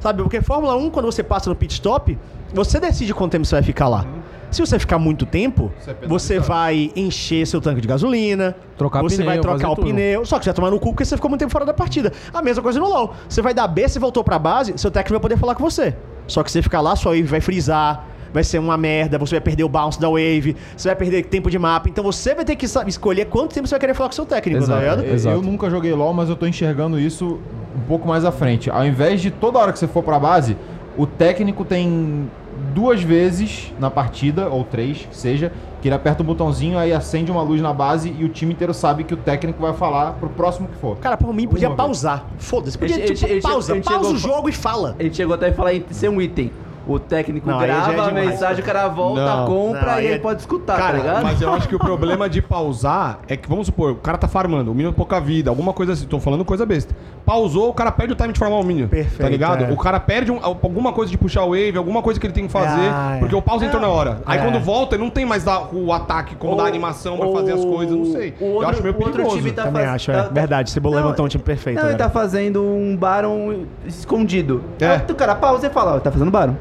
Sabe? 0.00 0.22
Porque 0.22 0.40
Fórmula 0.40 0.74
1, 0.76 0.90
quando 0.90 1.06
você 1.06 1.22
passa 1.22 1.48
no 1.48 1.54
pit 1.56 1.74
stop, 1.74 2.18
você 2.52 2.80
decide 2.80 3.14
quanto 3.14 3.32
tempo 3.32 3.44
você 3.44 3.54
vai 3.56 3.62
ficar 3.62 3.88
lá. 3.88 4.04
Se 4.50 4.60
você 4.60 4.78
ficar 4.78 4.98
muito 4.98 5.24
tempo, 5.24 5.72
Você 5.80 5.90
é 5.92 5.94
você 6.06 6.38
vai 6.38 6.90
encher 6.94 7.46
seu 7.46 7.58
tanque 7.58 7.80
de 7.80 7.88
gasolina, 7.88 8.54
Trocar 8.76 9.00
você 9.00 9.16
pneu, 9.16 9.26
vai 9.26 9.38
trocar 9.40 9.70
o 9.70 9.74
tudo. 9.76 9.86
pneu, 9.86 10.26
só 10.26 10.38
que 10.38 10.44
você 10.44 10.50
vai 10.50 10.54
tomar 10.54 10.70
no 10.70 10.78
cu 10.78 10.88
porque 10.90 11.06
você 11.06 11.16
ficou 11.16 11.30
muito 11.30 11.40
tempo 11.40 11.50
fora 11.52 11.64
da 11.64 11.72
partida. 11.72 12.12
A 12.34 12.42
mesma 12.42 12.62
coisa 12.62 12.78
no 12.78 12.86
LoL. 12.86 13.14
Você 13.26 13.40
vai 13.40 13.54
dar 13.54 13.66
B, 13.66 13.88
você 13.88 13.98
voltou 13.98 14.22
pra 14.22 14.38
base, 14.38 14.74
seu 14.76 14.90
técnico 14.90 15.14
vai 15.14 15.20
poder 15.20 15.38
falar 15.38 15.54
com 15.54 15.62
você. 15.62 15.96
Só 16.26 16.42
que 16.42 16.50
você 16.52 16.60
ficar 16.60 16.82
lá, 16.82 16.94
sua 16.94 17.12
wave 17.12 17.22
vai 17.22 17.40
frisar, 17.40 18.06
vai 18.32 18.42
ser 18.44 18.58
uma 18.58 18.76
merda, 18.76 19.18
você 19.18 19.34
vai 19.36 19.40
perder 19.40 19.64
o 19.64 19.68
bounce 19.68 20.00
da 20.00 20.08
wave, 20.08 20.56
você 20.76 20.88
vai 20.88 20.96
perder 20.96 21.24
tempo 21.26 21.50
de 21.50 21.58
mapa. 21.58 21.88
Então 21.88 22.02
você 22.04 22.34
vai 22.34 22.44
ter 22.44 22.56
que 22.56 22.66
escolher 22.86 23.26
quanto 23.26 23.54
tempo 23.54 23.66
você 23.66 23.74
vai 23.74 23.80
querer 23.80 23.94
falar 23.94 24.08
com 24.08 24.14
seu 24.14 24.26
técnico, 24.26 24.58
Exato. 24.62 24.72
tá 24.72 24.78
ligado? 24.80 25.04
Eu- 25.04 25.14
Exato. 25.14 25.36
Eu 25.36 25.42
nunca 25.42 25.68
joguei 25.70 25.92
LoL, 25.92 26.12
mas 26.14 26.28
eu 26.28 26.36
tô 26.36 26.46
enxergando 26.46 26.98
isso 26.98 27.38
um 27.76 27.80
pouco 27.88 28.06
mais 28.08 28.24
à 28.24 28.32
frente. 28.32 28.70
Ao 28.70 28.84
invés 28.86 29.20
de 29.20 29.30
toda 29.30 29.58
hora 29.58 29.72
que 29.72 29.78
você 29.78 29.86
for 29.88 30.02
pra 30.02 30.18
base, 30.18 30.56
o 30.96 31.06
técnico 31.06 31.64
tem 31.64 32.28
duas 32.74 33.02
vezes 33.02 33.72
na 33.78 33.90
partida, 33.90 34.48
ou 34.48 34.62
três, 34.64 35.06
que 35.10 35.16
seja, 35.16 35.52
que 35.80 35.88
ele 35.88 35.94
aperta 35.94 36.22
o 36.22 36.24
botãozinho, 36.24 36.78
aí 36.78 36.92
acende 36.92 37.30
uma 37.30 37.42
luz 37.42 37.60
na 37.60 37.72
base 37.72 38.14
e 38.18 38.24
o 38.24 38.28
time 38.28 38.52
inteiro 38.52 38.72
sabe 38.72 39.02
que 39.04 39.12
o 39.12 39.16
técnico 39.16 39.60
vai 39.60 39.72
falar 39.72 40.12
pro 40.12 40.28
próximo 40.28 40.68
que 40.68 40.76
for. 40.76 40.96
Cara, 40.98 41.16
por 41.16 41.34
mim 41.34 41.48
podia 41.48 41.68
Uma 41.68 41.76
pausar. 41.76 42.26
Foda-se, 42.38 42.78
podia 42.78 42.96
Ele- 42.96 43.14
tipo, 43.14 43.30
ele- 43.30 43.40
pausa, 43.42 43.72
ele 43.72 43.82
pausa 43.82 44.00
chegou- 44.04 44.14
o 44.14 44.18
jogo 44.18 44.48
e 44.48 44.52
fala. 44.52 44.94
Ele 44.98 45.12
chegou 45.12 45.34
até 45.34 45.48
a 45.48 45.52
falar 45.52 45.74
em 45.74 45.84
ser 45.90 46.08
um 46.08 46.20
item. 46.20 46.52
O 46.86 46.98
técnico 46.98 47.48
Não, 47.48 47.60
é 47.62 47.66
grava 47.66 48.08
a 48.08 48.10
mensagem, 48.10 48.62
o 48.62 48.66
cara 48.66 48.88
volta, 48.88 49.24
Não. 49.24 49.46
compra 49.46 49.92
Não, 49.92 50.00
e 50.00 50.06
aí 50.08 50.12
é- 50.14 50.18
pode 50.18 50.40
escutar, 50.40 50.76
Cara, 50.76 50.92
tá 50.92 50.98
ligado? 50.98 51.22
Mas 51.22 51.40
eu 51.40 51.52
acho 51.52 51.68
que 51.68 51.76
o 51.76 51.78
problema 51.80 52.28
de 52.28 52.42
pausar 52.42 53.20
é 53.28 53.36
que, 53.36 53.48
vamos 53.48 53.66
supor, 53.66 53.92
o 53.92 53.96
cara 53.96 54.18
tá 54.18 54.26
farmando, 54.26 54.72
o 54.72 54.74
Minion 54.74 54.92
pouca 54.92 55.20
vida, 55.20 55.48
alguma 55.50 55.72
coisa 55.72 55.92
assim, 55.92 56.06
tô 56.06 56.18
falando 56.18 56.44
coisa 56.44 56.66
besta. 56.66 56.94
Pausou, 57.24 57.68
o 57.68 57.72
cara 57.74 57.92
perde 57.92 58.12
o 58.14 58.16
time 58.16 58.32
de 58.32 58.38
farmar 58.38 58.58
o 58.58 58.64
Minion. 58.64 58.88
Perfeito, 58.88 59.22
Tá 59.22 59.28
ligado? 59.28 59.64
é. 59.64 59.70
O 59.72 59.76
cara 59.76 60.00
perde 60.00 60.32
um- 60.32 60.40
alguma 60.42 60.92
coisa 60.92 61.10
de 61.10 61.16
puxar 61.16 61.44
o 61.44 61.50
wave, 61.50 61.78
alguma 61.78 62.02
coisa 62.02 62.18
que 62.18 62.26
ele 62.26 62.34
tem 62.34 62.46
que 62.46 62.52
fazer, 62.52 62.90
Ah, 62.92 63.12
é. 63.16 63.18
porque 63.20 63.34
o 63.34 63.40
pause 63.40 63.64
entrou 63.64 63.80
na 63.80 63.88
hora. 63.88 64.20
Aí 64.26 64.38
É. 64.38 64.42
quando 64.42 64.58
volta, 64.58 64.96
ele 64.96 65.04
não 65.04 65.10
tem 65.10 65.24
mais 65.24 65.44
da- 65.44 65.62
o 65.72 65.92
ataque, 65.92 66.34
como 66.34 66.52
Ou- 66.54 66.58
dar 66.58 66.66
animação 66.66 67.16
pra 67.16 67.30
fazer 67.30 67.52
as 67.52 67.64
coisas, 67.64 67.96
não 67.96 68.06
sei. 68.06 68.34
O 68.40 68.44
outro, 68.46 68.62
eu 68.64 68.68
acho 68.70 68.82
meio 68.82 68.94
o 68.94 68.98
outro 68.98 69.12
perigoso. 69.12 69.36
time 69.36 69.52
tá 69.52 69.62
Também 69.62 69.82
faz- 69.82 69.94
acho, 69.94 70.10
é. 70.10 70.14
tá- 70.14 70.22
tá- 70.24 70.30
Verdade, 70.32 70.70
Cebola 70.70 70.96
levantou 70.96 71.24
um 71.24 71.28
time 71.28 71.44
perfeito. 71.44 71.76
Não, 71.76 71.84
ele 71.84 71.94
agora. 71.94 72.08
tá 72.08 72.10
fazendo 72.12 72.60
um 72.62 72.96
Baron 72.96 73.66
escondido. 73.86 74.62
É. 74.80 74.86
Aí 74.88 75.00
o 75.08 75.14
cara 75.14 75.34
pausa 75.34 75.66
e 75.66 75.70
fala, 75.70 75.94
ó, 75.96 76.00
tá 76.00 76.10
fazendo 76.10 76.30
Baron. 76.30 76.56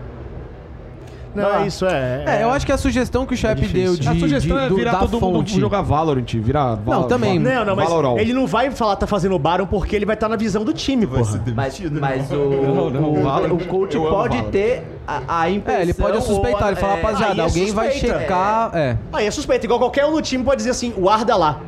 Não, 1.33 1.43
Vai 1.43 1.51
lá. 1.51 1.63
é 1.63 1.67
isso, 1.67 1.85
é. 1.85 2.23
É, 2.27 2.43
eu 2.43 2.49
acho 2.51 2.65
que 2.65 2.71
a 2.71 2.77
sugestão 2.77 3.25
que 3.25 3.33
o 3.33 3.37
Shep 3.37 3.61
difícil. 3.61 3.83
deu 3.83 3.95
de, 3.95 4.07
a 4.09 4.15
sugestão 4.19 4.57
de- 4.57 4.65
é 4.65 4.69
virar 4.69 4.95
todo 4.99 5.19
mundo 5.19 5.37
fonte. 5.39 5.59
jogar 5.59 5.81
Valorant, 5.81 6.25
virar 6.35 6.75
Val- 6.75 7.05
também. 7.05 7.41
Val- 7.41 7.53
Não, 7.53 7.65
não, 7.65 7.75
mas 7.75 7.89
Valorant. 7.89 8.17
ele 8.19 8.33
não 8.33 8.45
vai 8.45 8.69
falar 8.71 8.95
tá 8.97 9.07
fazendo 9.07 9.33
o 9.35 9.39
Baron 9.39 9.65
porque 9.65 9.95
ele 9.95 10.05
vai 10.05 10.15
estar 10.15 10.27
na 10.27 10.35
visão 10.35 10.63
do 10.63 10.73
time, 10.73 11.07
porra. 11.07 11.41
Mas, 11.55 11.79
mas 11.89 12.31
o, 12.31 12.35
Não, 12.35 12.89
não, 12.89 13.13
o, 13.13 13.23
Valorant. 13.23 13.53
o 13.53 13.65
coach 13.65 13.97
pode 13.97 14.35
Valorant. 14.35 14.51
ter 14.51 14.83
a, 15.07 15.41
a 15.41 15.49
impressão... 15.49 15.79
É, 15.79 15.83
ele 15.83 15.93
pode 15.93 16.21
suspeitar, 16.23 16.67
ele 16.67 16.75
fala, 16.75 16.93
é, 16.93 16.95
rapaziada, 17.01 17.41
é 17.41 17.43
alguém 17.43 17.71
vai 17.73 17.91
suspeita. 17.91 18.19
checar. 18.19 18.71
É. 18.75 18.97
Aí 19.13 19.25
é 19.25 19.31
suspeito, 19.31 19.65
igual 19.65 19.79
qualquer 19.79 20.05
um 20.05 20.11
no 20.11 20.21
time 20.21 20.43
pode 20.43 20.57
dizer 20.57 20.71
assim, 20.71 20.91
guarda 20.91 21.35
lá. 21.35 21.59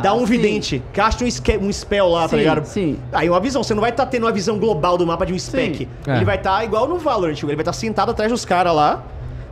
Dá 0.00 0.10
Ah, 0.10 0.14
um 0.14 0.20
sim. 0.20 0.24
vidente, 0.26 0.82
casta 0.92 1.24
um, 1.24 1.28
um 1.66 1.72
spell 1.72 2.08
lá, 2.08 2.22
tá 2.22 2.28
Sim, 2.28 2.36
ligado? 2.36 2.64
sim. 2.64 2.98
Aí 3.12 3.28
uma 3.28 3.40
visão, 3.40 3.62
você 3.62 3.74
não 3.74 3.80
vai 3.80 3.90
estar 3.90 4.06
tendo 4.06 4.24
uma 4.24 4.32
visão 4.32 4.58
global 4.58 4.96
do 4.96 5.06
mapa 5.06 5.26
de 5.26 5.32
um 5.32 5.38
spec. 5.38 5.88
É. 6.06 6.16
Ele 6.16 6.24
vai 6.24 6.36
estar 6.36 6.64
igual 6.64 6.88
no 6.88 6.98
Valorant, 6.98 7.36
ele 7.42 7.54
vai 7.56 7.62
estar 7.62 7.72
sentado 7.72 8.10
atrás 8.10 8.30
dos 8.30 8.44
caras 8.44 8.74
lá. 8.74 9.02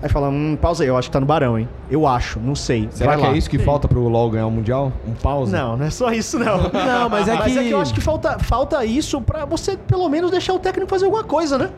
Aí 0.02 0.08
fala, 0.08 0.30
hum, 0.30 0.56
pausa 0.58 0.82
aí, 0.82 0.88
eu 0.88 0.96
acho 0.96 1.08
que 1.08 1.12
tá 1.12 1.20
no 1.20 1.26
Barão, 1.26 1.58
hein? 1.58 1.68
Eu 1.90 2.06
acho, 2.06 2.40
não 2.40 2.54
sei. 2.54 2.88
Será 2.90 3.10
vai 3.10 3.20
que 3.20 3.26
lá. 3.26 3.34
é 3.34 3.36
isso 3.36 3.50
que 3.50 3.58
falta 3.58 3.86
pro 3.86 4.00
LoL 4.08 4.30
ganhar 4.30 4.46
o 4.46 4.50
Mundial? 4.50 4.90
Um 5.06 5.12
pause? 5.12 5.52
Não, 5.52 5.76
não 5.76 5.84
é 5.84 5.90
só 5.90 6.10
isso, 6.10 6.38
não. 6.38 6.56
Não, 6.72 7.08
mas 7.10 7.28
é 7.28 7.34
Mas 7.34 7.54
é 7.54 7.60
que- 7.60 7.68
que 7.68 7.70
eu 7.74 7.78
acho 7.78 7.92
que 7.92 8.00
falta, 8.00 8.38
falta 8.38 8.82
isso 8.82 9.20
pra 9.20 9.44
você, 9.44 9.76
pelo 9.76 10.08
menos, 10.08 10.30
deixar 10.30 10.54
o 10.54 10.58
técnico 10.58 10.88
fazer 10.88 11.04
alguma 11.04 11.22
coisa, 11.22 11.58
né? 11.58 11.68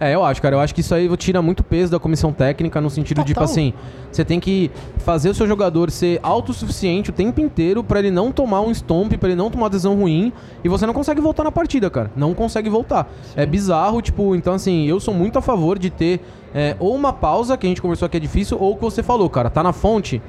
É, 0.00 0.14
eu 0.14 0.24
acho, 0.24 0.40
cara. 0.40 0.56
Eu 0.56 0.60
acho 0.60 0.74
que 0.74 0.80
isso 0.80 0.94
aí 0.94 1.14
tira 1.18 1.42
muito 1.42 1.62
peso 1.62 1.92
da 1.92 1.98
comissão 1.98 2.32
técnica 2.32 2.80
no 2.80 2.88
sentido 2.88 3.18
de, 3.18 3.26
tipo 3.26 3.40
Total. 3.40 3.52
assim, 3.52 3.74
você 4.10 4.24
tem 4.24 4.40
que 4.40 4.70
fazer 4.98 5.28
o 5.28 5.34
seu 5.34 5.46
jogador 5.46 5.90
ser 5.90 6.18
autossuficiente 6.22 7.10
o 7.10 7.12
tempo 7.12 7.38
inteiro 7.38 7.84
pra 7.84 7.98
ele 7.98 8.10
não 8.10 8.32
tomar 8.32 8.62
um 8.62 8.70
stomp, 8.72 9.12
pra 9.18 9.28
ele 9.28 9.36
não 9.36 9.50
tomar 9.50 9.64
uma 9.64 9.70
decisão 9.70 9.94
ruim, 9.94 10.32
e 10.64 10.68
você 10.70 10.86
não 10.86 10.94
consegue 10.94 11.20
voltar 11.20 11.44
na 11.44 11.52
partida, 11.52 11.90
cara. 11.90 12.10
Não 12.16 12.32
consegue 12.32 12.70
voltar. 12.70 13.12
É 13.36 13.44
bizarro, 13.44 14.00
tipo, 14.00 14.34
então 14.34 14.54
assim, 14.54 14.86
eu 14.86 14.98
sou 14.98 15.12
muito 15.12 15.38
a 15.38 15.42
favor 15.42 15.78
de 15.78 15.90
ter 15.90 16.20
é, 16.54 16.74
ou 16.80 16.94
uma 16.94 17.12
pausa, 17.12 17.58
que 17.58 17.66
a 17.66 17.68
gente 17.68 17.82
conversou 17.82 18.06
aqui 18.06 18.16
é 18.16 18.20
difícil, 18.20 18.56
ou 18.58 18.72
o 18.72 18.76
que 18.76 18.82
você 18.82 19.02
falou, 19.02 19.28
cara, 19.28 19.50
tá 19.50 19.62
na 19.62 19.74
fonte, 19.74 20.22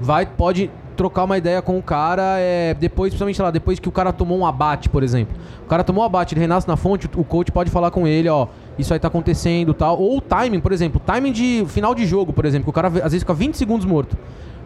vai, 0.00 0.24
pode 0.24 0.70
trocar 0.96 1.24
uma 1.24 1.38
ideia 1.38 1.62
com 1.62 1.78
o 1.78 1.82
cara 1.82 2.38
é, 2.38 2.74
depois, 2.74 3.10
principalmente 3.10 3.40
lá, 3.40 3.50
depois 3.52 3.78
que 3.78 3.88
o 3.88 3.92
cara 3.92 4.12
tomou 4.12 4.36
um 4.36 4.44
abate, 4.44 4.88
por 4.88 5.04
exemplo. 5.04 5.36
O 5.64 5.68
cara 5.68 5.84
tomou 5.84 6.02
um 6.02 6.06
abate, 6.06 6.34
ele 6.34 6.40
renasce 6.40 6.66
na 6.66 6.76
fonte, 6.76 7.08
o 7.14 7.22
coach 7.22 7.52
pode 7.52 7.70
falar 7.70 7.92
com 7.92 8.06
ele, 8.06 8.28
ó, 8.28 8.48
isso 8.78 8.92
aí 8.94 9.00
tá 9.00 9.08
acontecendo 9.08 9.74
tal. 9.74 9.98
Ou 10.00 10.18
o 10.18 10.20
timing, 10.20 10.60
por 10.60 10.72
exemplo, 10.72 11.00
timing 11.04 11.32
de 11.32 11.64
final 11.68 11.94
de 11.94 12.06
jogo, 12.06 12.32
por 12.32 12.44
exemplo, 12.44 12.64
que 12.64 12.70
o 12.70 12.72
cara 12.72 12.88
às 12.88 12.94
vezes 13.12 13.20
fica 13.20 13.34
20 13.34 13.56
segundos 13.56 13.84
morto. 13.86 14.16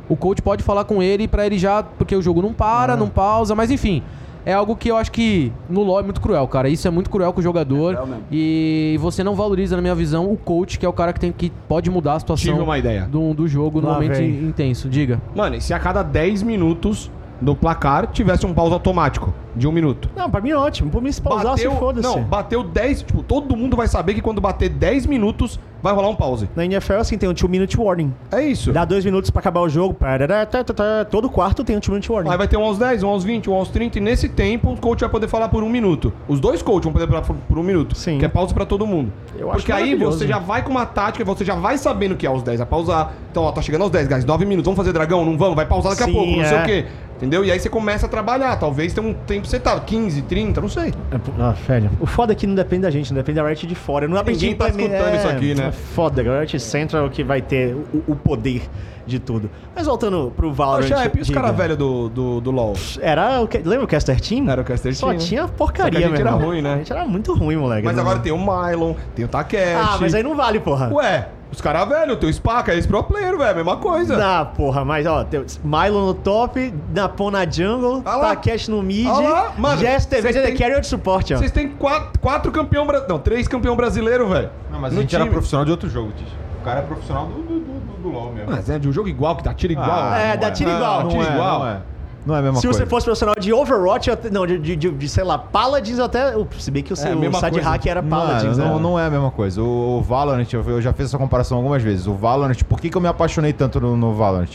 O 0.09 0.17
coach 0.17 0.43
pode 0.43 0.63
falar 0.63 0.85
com 0.85 1.03
ele 1.03 1.27
pra 1.27 1.47
ele 1.47 1.59
já. 1.59 1.83
Porque 1.83 2.15
o 2.15 2.21
jogo 2.23 2.43
não 2.43 2.53
para, 2.53 2.97
não 2.97 3.09
pausa, 3.09 3.55
mas 3.55 3.71
enfim. 3.71 4.03
É 4.45 4.53
algo 4.53 4.75
que 4.75 4.91
eu 4.91 4.97
acho 4.97 5.13
que 5.13 5.53
no 5.71 5.85
LoL 5.85 6.01
é 6.01 6.03
muito 6.03 6.21
cruel, 6.21 6.49
cara. 6.49 6.69
Isso 6.69 6.89
é 6.89 6.91
muito 6.91 7.09
cruel 7.09 7.33
com 7.33 7.39
o 7.39 7.43
jogador. 7.43 7.93
É 7.93 7.95
cruel 7.95 8.07
mesmo. 8.09 8.25
e 8.33 8.99
você 9.01 9.23
não 9.23 9.37
valoriza, 9.37 9.77
na 9.77 9.83
minha 9.83 9.95
visão, 9.95 10.31
o 10.33 10.37
coach, 10.37 10.81
que 10.81 10.85
é 10.85 10.89
o 10.89 10.93
cara 10.93 11.13
que, 11.13 11.21
tem, 11.21 11.31
que 11.31 11.49
pode 11.69 11.89
mudar 11.89 12.15
a 12.15 12.19
situação 12.21 12.53
Tive 12.53 12.61
uma 12.65 12.77
ideia. 12.77 13.03
do, 13.11 13.33
do 13.33 13.47
jogo 13.47 13.81
no 13.81 13.87
Lá 13.87 13.95
momento 13.95 14.17
vem. 14.17 14.31
intenso. 14.43 14.89
Diga. 14.89 15.21
Mano, 15.35 15.55
e 15.55 15.61
se 15.61 15.73
a 15.73 15.79
cada 15.79 16.03
10 16.03 16.43
minutos 16.43 17.09
do 17.41 17.55
placar 17.55 18.09
tivesse 18.09 18.45
um 18.45 18.53
pause 18.53 18.73
automático? 18.73 19.33
De 19.55 19.69
um 19.69 19.73
minuto. 19.73 20.09
Não, 20.17 20.31
pra 20.31 20.41
mim 20.41 20.51
é 20.51 20.57
ótimo. 20.57 20.91
Por 20.91 21.03
mim, 21.03 21.13
se 21.13 21.21
pausasse, 21.21 21.65
Bateu, 21.65 21.77
foda-se. 21.77 22.09
não, 22.09 22.23
bateu 22.23 22.63
10, 22.63 23.03
tipo, 23.03 23.23
todo 23.23 23.57
mundo 23.57 23.77
vai 23.77 23.89
saber 23.89 24.15
que 24.15 24.21
quando 24.21 24.41
bater 24.41 24.69
10 24.69 25.07
minutos, 25.07 25.59
vai 25.83 25.93
rolar 25.93 26.09
um 26.09 26.15
pause. 26.15 26.49
Na 26.55 26.65
NFL, 26.65 26.95
assim, 26.95 27.19
tem 27.19 27.29
um 27.29 27.35
2-minute 27.35 27.79
warning. 27.79 28.15
É 28.31 28.43
isso. 28.43 28.73
Dá 28.73 28.85
dois 28.85 29.05
minutos 29.05 29.31
pra 29.31 29.41
acabar 29.41 29.61
o 29.61 29.69
jogo. 29.69 29.95
tá, 29.95 30.47
tá, 30.47 30.65
tá. 30.65 31.05
Todo 31.05 31.29
quarto 31.29 31.65
tem 31.65 31.77
um 31.77 31.81
2-minute 31.81 32.11
warning. 32.11 32.31
Aí 32.31 32.39
vai 32.39 32.47
ter 32.47 32.57
um 32.57 32.63
aos 32.63 32.79
10, 32.79 33.03
um 33.03 33.09
aos 33.09 33.25
20, 33.25 33.51
um 33.51 33.55
aos 33.55 33.69
30, 33.69 33.99
e 33.99 34.01
nesse 34.01 34.29
tempo 34.29 34.73
o 34.73 34.77
coach 34.81 35.01
vai 35.01 35.09
poder 35.09 35.29
falar 35.29 35.49
por 35.49 35.63
um 35.63 35.69
minuto. 35.69 36.13
Os 36.29 36.39
dois 36.39 36.63
coaches 36.63 36.85
vão 36.85 36.93
poder 36.93 37.09
falar 37.09 37.23
por, 37.23 37.59
um 37.59 37.63
minuto. 37.63 37.97
Sim. 37.97 38.19
Que 38.19 38.25
é 38.25 38.29
pausa 38.29 38.55
pra 38.55 38.65
todo 38.65 38.87
mundo. 38.87 39.13
Eu 39.37 39.51
acho 39.51 39.59
Porque 39.59 39.73
aí 39.73 39.95
você 39.97 40.27
já 40.27 40.39
vai 40.39 40.63
com 40.63 40.71
uma 40.71 40.87
tática, 40.87 41.25
você 41.25 41.45
já 41.45 41.57
vai 41.57 41.77
sabendo 41.77 42.17
que 42.17 42.25
é 42.25 42.29
aos 42.29 42.43
10 42.43 42.59
vai 42.59 42.67
pausar. 42.67 43.13
Então, 43.31 43.43
ó, 43.43 43.51
tá 43.51 43.61
chegando 43.61 43.83
aos 43.83 43.91
10, 43.91 44.09
guys, 44.09 44.25
9 44.25 44.45
minutos, 44.45 44.67
vamos 44.67 44.77
fazer 44.79 44.93
dragão? 44.93 45.25
Não 45.25 45.37
vamos? 45.37 45.57
Vai 45.57 45.67
pausar 45.67 45.93
daqui 45.93 46.05
Sim, 46.05 46.11
a 46.11 46.15
pouco, 46.15 46.37
não 46.37 46.45
sei 46.45 46.57
é. 46.57 46.63
o 46.63 46.65
quê. 46.65 46.87
Entendeu? 47.23 47.45
E 47.45 47.53
aí 47.53 47.61
você 47.61 47.69
começa 47.69 48.07
a 48.07 48.09
trabalhar. 48.09 48.57
Talvez 48.57 48.93
tenha 48.93 49.07
um 49.07 49.15
tempo 49.43 49.47
setado, 49.47 49.83
15, 49.85 50.23
30, 50.23 50.61
não 50.61 50.69
sei. 50.69 50.95
Ah, 51.39 51.51
velho. 51.51 51.91
O 52.01 52.07
foda 52.07 52.33
é 52.33 52.37
que 52.37 52.47
não 52.47 52.55
depende 52.55 52.83
da 52.83 52.91
gente, 52.91 53.13
não 53.13 53.19
depende 53.19 53.41
da 53.41 53.47
Riot 53.47 53.67
de 53.67 53.75
fora. 53.75 54.07
Não 54.07 54.23
pra 54.23 54.33
Ninguém 54.33 54.55
tá 54.55 54.69
escutando 54.69 55.17
isso 55.17 55.27
é, 55.27 55.33
aqui, 55.33 55.55
né? 55.55 55.69
É 55.69 55.73
foda, 55.73 56.23
a 56.23 56.41
Riot 56.41 56.61
Central 56.61 57.11
que 57.11 57.25
vai 57.25 57.43
ter 57.43 57.75
o, 57.75 58.13
o 58.13 58.17
poder 58.17 58.63
de 59.05 59.19
tudo. 59.19 59.51
Mas 59.75 59.87
voltando 59.87 60.33
pro 60.37 60.53
Valorant. 60.53 60.87
Shep, 60.87 61.19
e 61.19 61.23
os 61.23 61.31
caras 61.31 61.57
velhos 61.57 61.77
do, 61.77 62.09
do, 62.09 62.41
do 62.41 62.51
LoL? 62.51 62.75
Era 63.01 63.41
o 63.41 63.49
lembra 63.65 63.85
o 63.85 63.89
Caster 63.89 64.21
Team? 64.21 64.49
Era 64.49 64.61
o 64.61 64.65
Caster 64.65 64.95
Só 64.95 65.09
Team, 65.09 65.19
né? 65.19 65.25
tinha 65.25 65.49
porcaria, 65.49 65.93
Só 65.93 65.99
que 65.99 66.05
a 66.05 66.09
gente 66.09 66.21
era 66.21 66.31
ruim, 66.31 66.63
né? 66.63 66.75
A 66.75 66.77
gente 66.77 66.93
era 66.93 67.05
muito 67.05 67.35
ruim, 67.35 67.57
moleque. 67.57 67.85
Mas 67.85 67.97
Não- 67.97 68.03
agora 68.03 68.21
tem 68.21 68.33
o 68.33 68.39
Mylon, 68.39 68.95
tem 69.15 69.25
o 69.25 69.29
Takeshi. 69.29 69.75
Ah, 69.75 69.99
mas 70.01 70.15
aí 70.15 70.23
não 70.23 70.37
vale, 70.37 70.61
porra. 70.61 70.93
Ué, 70.93 71.29
os 71.53 71.61
caras 71.61 71.87
velhos, 71.89 72.17
tem 72.19 72.29
o 72.29 72.33
Spaca, 72.33 72.75
esse 72.75 72.89
pro 72.89 73.03
player, 73.05 73.37
velho, 73.37 73.57
mesma 73.57 73.77
coisa. 73.77 74.17
Não, 74.17 74.47
porra, 74.47 74.85
mas 74.85 75.07
ó, 75.07 75.23
tem 75.23 75.45
Milo 75.63 76.07
no 76.07 76.15
top, 76.15 76.73
Napon 76.95 77.31
na 77.31 77.49
jungle, 77.49 78.03
Ah 78.05 78.17
lá. 78.17 78.29
Takeshi 78.31 78.71
no 78.71 78.83
mid, 78.83 79.07
Ah 79.07 79.53
mano, 79.59 79.79
Jester, 79.79 80.23
vocês 80.23 80.35
VD 80.35 80.47
têm- 80.49 80.57
Carrier 80.57 80.81
de 80.81 80.87
suporte, 80.87 81.35
ó. 81.35 81.39
Vocês 81.39 81.51
têm 81.53 81.69
quatro, 81.69 82.19
quatro 82.21 82.51
campeão 82.51 82.87
brasileiro. 82.87 83.13
Não, 83.15 83.21
três 83.23 83.47
campeão 83.47 83.77
brasileiro, 83.77 84.29
velho. 84.29 84.51
Não, 84.71 84.81
mas 84.81 84.93
No 84.93 84.99
a 84.99 85.03
gente 85.03 85.15
era 85.15 85.25
time. 85.25 85.33
profissional 85.35 85.65
de 85.65 85.71
outro 85.71 85.89
jogo, 85.89 86.11
Tish. 86.17 86.33
O 86.61 86.65
cara 86.65 86.79
é 86.81 86.83
profissional 86.83 87.27
do, 87.27 87.43
do, 87.43 87.61
do, 87.61 88.03
do 88.03 88.09
LoL 88.09 88.33
mesmo. 88.33 88.51
Mas 88.51 88.71
é 88.71 88.79
de 88.79 88.89
um 88.89 88.93
jogo 88.93 89.09
igual, 89.09 89.37
que 89.37 89.43
dá 89.43 89.53
tiro 89.53 89.73
igual. 89.73 89.89
Ah, 89.91 90.19
É, 90.19 90.35
não 90.35 90.41
dá 90.41 90.51
tiro 90.53 90.71
Ah, 90.71 90.75
igual. 90.77 91.03
Não, 91.03 91.09
tiro 91.11 91.23
é, 91.23 91.33
igual. 91.33 91.59
não 91.59 91.67
é. 91.69 91.77
Não 92.25 92.37
é 92.37 92.39
a 92.39 92.43
mesma 92.43 92.61
Se 92.61 92.67
coisa. 92.67 92.79
você 92.81 92.87
fosse 92.87 93.05
profissional 93.05 93.35
de 93.39 93.53
Overwatch, 93.53 94.09
não, 94.31 94.47
de, 94.47 94.57
de, 94.59 94.77
de- 94.77 94.91
de, 94.93 95.09
sei 95.09 95.25
lá, 95.25 95.37
Paladins 95.39 95.99
até. 95.99 96.37
o- 96.37 96.47
Se 96.59 96.71
bem 96.71 96.83
que 96.83 96.93
o 96.93 96.97
É, 96.97 97.15
mesma 97.17 97.41
side 97.41 97.59
hack 97.61 97.85
era 97.87 98.03
Paladins, 98.03 98.57
não, 98.57 98.77
né? 98.77 98.81
não 98.83 98.99
é 98.99 99.07
a 99.07 99.11
mesma 99.11 99.31
coisa. 99.31 99.61
O, 99.61 99.99
o 99.99 100.03
Valorant, 100.03 100.47
eu, 100.53 100.63
eu 100.63 100.81
já 100.81 100.93
fiz 100.93 101.07
essa 101.07 101.19
comparação 101.19 101.57
algumas 101.59 101.83
vezes. 101.83 102.07
O 102.07 102.15
Valorant, 102.15 102.63
por 102.69 102.81
que, 102.81 102.89
que 102.91 102.97
eu 102.97 103.01
me 103.01 103.09
apaixonei 103.09 103.53
tanto 103.53 103.81
no, 103.81 103.97
no 103.97 104.15
Valorant? 104.15 104.51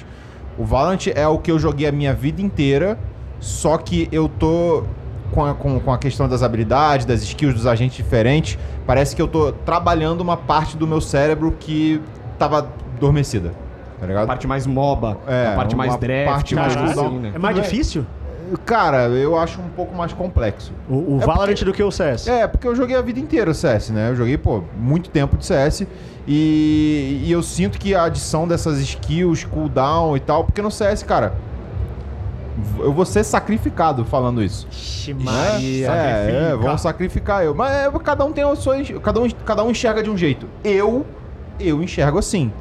O 0.57 0.63
Valorant 0.63 1.07
é 1.13 1.28
o 1.28 1.38
que 1.38 1.51
eu 1.51 1.59
joguei 1.59 1.88
a 1.88 1.91
minha 1.91 2.13
vida 2.13 2.41
inteira, 2.41 2.97
só 3.39 3.78
que 3.78 4.07
eu 4.11 4.30
tô 4.30 4.84
com 5.34 5.45
a, 5.45 5.53
com, 5.53 5.78
com 5.80 5.91
a 5.91 5.97
questão 5.97 6.28
das 6.28 6.41
habilidades, 6.41 7.05
das 7.05 7.22
skills 7.22 7.53
dos 7.53 7.68
agentes 7.68 7.97
diferentes. 7.97 8.57
Parece 8.86 9.13
que 9.13 9.22
eu 9.22 9.28
tô 9.28 9.51
trabalhando 9.51 10.22
uma 10.22 10.38
parte 10.38 10.78
do 10.78 10.88
meu 10.88 11.01
cérebro 11.01 11.53
que 11.59 12.01
tava 12.39 12.70
adormecida. 12.95 13.51
Tá 13.99 14.05
A 14.05 14.07
ligado? 14.07 14.27
parte 14.27 14.45
mais 14.47 14.67
MOBA, 14.67 15.17
É, 15.27 15.47
a 15.47 15.55
parte 15.55 15.75
mais 15.75 15.95
draft, 15.97 16.31
parte 16.31 16.55
mais 16.55 16.75
assim, 16.77 16.93
cooldown. 16.93 17.19
né? 17.19 17.31
É 17.35 17.39
mais 17.39 17.57
é- 17.57 17.61
difícil 17.61 18.05
Cara, 18.65 19.07
eu 19.09 19.37
acho 19.37 19.59
um 19.59 19.67
pouco 19.67 19.93
mais 19.93 20.13
complexo. 20.13 20.71
o, 20.89 21.15
o 21.15 21.19
É 21.21 21.25
Valorant 21.25 21.47
porque- 21.47 21.65
do 21.65 21.73
que 21.73 21.83
o 21.83 21.91
CS. 21.91 22.29
É, 22.29 22.47
porque 22.47 22.65
eu 22.65 22.73
joguei 22.73 22.95
a 22.95 23.01
vida 23.01 23.19
inteira 23.19 23.51
o 23.51 23.53
CS, 23.53 23.89
né? 23.91 24.09
Eu 24.11 24.15
joguei, 24.15 24.37
pô, 24.37 24.63
muito 24.79 25.09
tempo 25.09 25.35
de 25.35 25.45
CS. 25.45 25.85
E, 26.25 27.23
e 27.25 27.29
eu 27.31 27.43
sinto 27.43 27.77
que 27.77 27.93
a 27.93 28.05
adição 28.05 28.47
dessas 28.47 28.79
skills, 28.79 29.43
cooldown 29.43 30.15
e 30.15 30.21
tal, 30.21 30.45
porque 30.45 30.61
no 30.61 30.71
CS, 30.71 31.03
cara, 31.03 31.33
eu 32.79 32.93
vou 32.93 33.05
ser 33.05 33.25
sacrificado 33.25 34.05
falando 34.05 34.41
isso. 34.41 34.65
Ixi, 34.71 35.13
Né? 35.13 35.23
Maria. 35.25 35.91
É, 35.91 36.49
é, 36.51 36.55
vão 36.55 36.77
sacrificar 36.77 37.43
eu. 37.43 37.53
Mas 37.53 37.71
é, 37.73 37.91
cada 37.99 38.23
um 38.23 38.31
tem 38.31 38.45
a 38.45 38.55
sua. 38.55 38.75
Cada 39.03 39.19
um, 39.19 39.29
cada 39.29 39.63
um 39.63 39.71
enxerga 39.71 40.01
de 40.01 40.09
um 40.09 40.17
jeito. 40.17 40.47
Eu, 40.63 41.05
eu 41.59 41.83
enxergo 41.83 42.17
assim. 42.17 42.51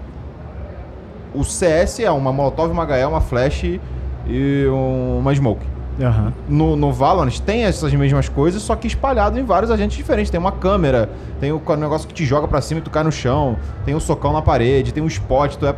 O 1.37 1.45
CS 1.45 2.01
é 2.01 2.11
uma 2.11 2.33
Molotov, 2.33 2.71
uma 2.73 2.85
HE, 2.85 3.05
uma 3.05 3.21
Flash 3.21 3.65
e 4.27 4.67
um- 4.69 5.19
uma 5.21 5.35
Smoke. 5.35 5.65
Aham. 6.01 6.33
No, 6.49 6.77
no 6.77 6.93
Valorant 6.93 7.39
tem 7.41 7.65
essas 7.65 7.93
mesmas 7.95 8.29
coisas, 8.29 8.61
só 8.63 8.75
que 8.77 8.87
espalhado 8.87 9.39
em 9.39 9.45
vários 9.45 9.71
agentes 9.71 9.97
diferentes. 9.97 10.31
Tem 10.31 10.39
uma 10.39 10.53
câmera, 10.53 11.09
tem 11.41 11.53
o 11.53 11.63
negócio 11.77 12.07
que 12.07 12.13
te 12.15 12.25
joga 12.25 12.47
pra 12.47 12.61
cima 12.61 12.81
e 12.81 12.83
tu 12.83 12.91
cai 12.91 13.03
no 13.03 13.13
chão, 13.13 13.57
tem 13.85 13.95
o 13.95 14.01
socão 14.01 14.33
na 14.33 14.43
parede, 14.43 14.93
tem 14.93 15.03
um 15.03 15.07
spot, 15.07 15.55
tu, 15.57 15.67
é, 15.67 15.75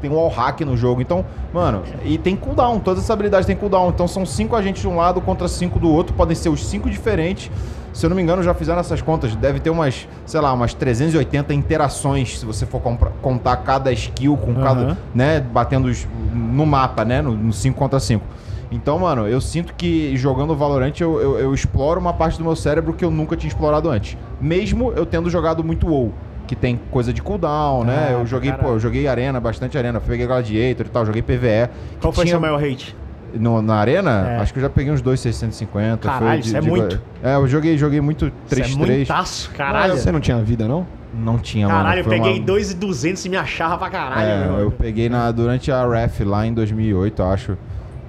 tem 0.00 0.08
um 0.10 0.14
wall 0.14 0.28
hack 0.28 0.60
no 0.60 0.76
jogo. 0.76 1.00
Então, 1.00 1.24
mano, 1.52 1.82
e 2.04 2.16
tem 2.16 2.36
cooldown, 2.36 2.78
todas 2.78 3.00
essas 3.00 3.10
habilidades 3.10 3.44
têm 3.46 3.56
cooldown. 3.56 3.88
Então 3.88 4.06
são 4.06 4.24
cinco 4.24 4.54
agentes 4.54 4.82
de 4.82 4.88
um 4.88 4.96
lado 4.96 5.20
contra 5.20 5.48
cinco 5.48 5.80
do 5.80 5.90
outro, 5.90 6.14
podem 6.14 6.36
ser 6.36 6.48
os 6.48 6.64
cinco 6.64 6.88
diferentes. 6.88 7.50
Se 7.96 8.04
eu 8.04 8.10
não 8.10 8.16
me 8.16 8.22
engano, 8.22 8.42
já 8.42 8.52
fizeram 8.52 8.78
essas 8.78 9.00
contas. 9.00 9.34
Deve 9.34 9.58
ter 9.58 9.70
umas, 9.70 10.06
sei 10.26 10.38
lá, 10.38 10.52
umas 10.52 10.74
380 10.74 11.54
interações, 11.54 12.38
se 12.38 12.44
você 12.44 12.66
for 12.66 12.78
contar 13.22 13.56
cada 13.56 13.90
skill 13.90 14.36
com 14.36 14.54
cada, 14.54 14.80
Aham. 14.82 14.96
né, 15.14 15.40
batendo 15.40 15.88
os- 15.88 16.06
no 16.34 16.66
mapa, 16.66 17.06
né, 17.06 17.22
no 17.22 17.50
5 17.54 17.78
contra 17.78 17.98
5. 17.98 18.22
Então, 18.70 18.98
mano, 18.98 19.26
eu 19.26 19.40
sinto 19.40 19.72
que 19.72 20.14
jogando 20.14 20.54
Valorant 20.54 20.92
eu, 21.00 21.18
eu, 21.20 21.38
eu 21.38 21.54
exploro 21.54 21.98
uma 21.98 22.12
parte 22.12 22.36
do 22.36 22.44
meu 22.44 22.54
cérebro 22.54 22.92
que 22.92 23.02
eu 23.02 23.10
nunca 23.10 23.34
tinha 23.34 23.48
explorado 23.48 23.88
antes. 23.88 24.18
Mesmo 24.38 24.92
eu 24.92 25.06
tendo 25.06 25.30
jogado 25.30 25.64
muito 25.64 25.86
WoW, 25.88 26.12
que 26.46 26.54
tem 26.54 26.78
coisa 26.90 27.14
de 27.14 27.22
cooldown, 27.22 27.84
né? 27.84 28.08
Ah, 28.10 28.12
eu 28.12 28.26
joguei, 28.26 28.50
caralho. 28.50 28.68
pô, 28.68 28.74
eu 28.74 28.78
joguei 28.80 29.08
Arena, 29.08 29.40
bastante 29.40 29.78
Arena. 29.78 30.00
Peguei 30.00 30.26
Gladiator 30.26 30.84
e 30.84 30.88
tal, 30.90 31.06
joguei 31.06 31.22
PVE. 31.22 31.70
Qual 31.98 32.12
foi 32.12 32.24
tinha- 32.24 32.34
seu 32.34 32.40
maior 32.40 32.62
hate? 32.62 32.94
No- 33.38 33.62
na 33.62 33.76
Arena? 33.76 34.28
É. 34.28 34.36
Acho 34.38 34.52
que 34.52 34.58
eu 34.58 34.62
já 34.62 34.70
peguei 34.70 34.92
uns 34.92 35.00
2,650. 35.02 36.08
Caralho, 36.08 36.26
foi 36.26 36.38
de- 36.40 36.46
isso 36.48 36.56
é 36.56 36.60
de- 36.60 36.68
muito. 36.68 37.00
É, 37.22 37.34
eu 37.36 37.46
joguei, 37.48 37.76
joguei 37.78 38.00
muito 38.00 38.30
3-3. 38.48 38.68
Isso 38.68 38.82
é 38.82 38.86
muitaço, 38.96 39.50
caralho. 39.50 39.96
Você 39.96 40.10
não 40.12 40.20
tinha 40.20 40.38
vida, 40.42 40.66
não? 40.66 40.86
Não 41.14 41.38
tinha, 41.38 41.66
mano. 41.66 41.78
Caralho, 41.80 42.00
eu 42.00 42.04
peguei 42.04 42.34
uma- 42.38 42.44
2,200 42.46 43.24
e 43.24 43.28
me 43.28 43.36
achava 43.36 43.78
pra 43.78 43.88
caralho, 43.88 44.28
É, 44.28 44.44
meu. 44.48 44.58
eu 44.58 44.70
peguei 44.70 45.08
na, 45.08 45.30
durante 45.30 45.72
a 45.72 45.86
ref 45.88 46.20
lá 46.24 46.46
em 46.46 46.52
2008, 46.52 47.22
eu 47.22 47.26
acho. 47.30 47.56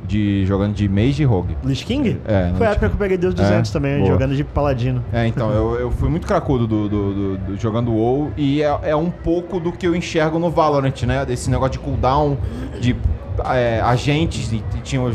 De, 0.07 0.45
jogando 0.45 0.73
de 0.73 0.87
Mage 0.87 1.21
e 1.21 1.25
Rogue. 1.25 1.57
Lich 1.65 1.83
King? 1.85 2.17
É, 2.25 2.53
Foi 2.57 2.65
a 2.65 2.69
época 2.69 2.87
que 2.87 2.95
eu 2.95 2.97
peguei 2.97 3.17
2,200 3.17 3.69
É, 3.69 3.73
também, 3.73 3.97
boa. 3.99 4.13
jogando 4.13 4.35
de 4.37 4.43
paladino. 4.45 5.03
É, 5.11 5.27
então, 5.27 5.51
eu, 5.51 5.75
eu 5.81 5.91
fui 5.91 6.07
muito 6.07 6.25
cracudo 6.25 6.65
do, 6.65 6.87
do- 6.87 7.13
do- 7.13 7.37
do- 7.39 7.57
jogando 7.57 7.91
WoW 7.91 8.31
e 8.37 8.61
é, 8.61 8.79
é 8.83 8.95
um 8.95 9.09
pouco 9.09 9.59
do 9.59 9.69
que 9.73 9.85
eu 9.85 9.93
enxergo 9.93 10.39
no 10.39 10.49
Valorant, 10.49 10.93
né? 11.05 11.25
Desse 11.25 11.49
negócio 11.49 11.73
de 11.73 11.79
cooldown, 11.79 12.37
de 12.79 12.95
é, 13.45 13.79
agentes, 13.81 14.51
e, 14.51 14.57
e 14.75 14.79
tinham 14.83 15.07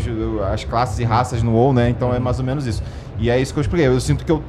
as 0.52 0.64
classes 0.64 0.98
e 0.98 1.04
raças 1.04 1.42
no 1.42 1.52
WoW, 1.52 1.72
né? 1.72 1.88
Então 1.88 2.12
é 2.14 2.18
mais 2.18 2.38
ou 2.38 2.44
menos 2.44 2.66
isso. 2.66 2.82
E 3.18 3.30
é 3.30 3.38
isso 3.40 3.52
que 3.52 3.58
eu 3.58 3.62
expliquei. 3.62 3.86
Eu 3.86 4.00
sinto 4.00 4.24
que 4.24 4.32
eu 4.32 4.42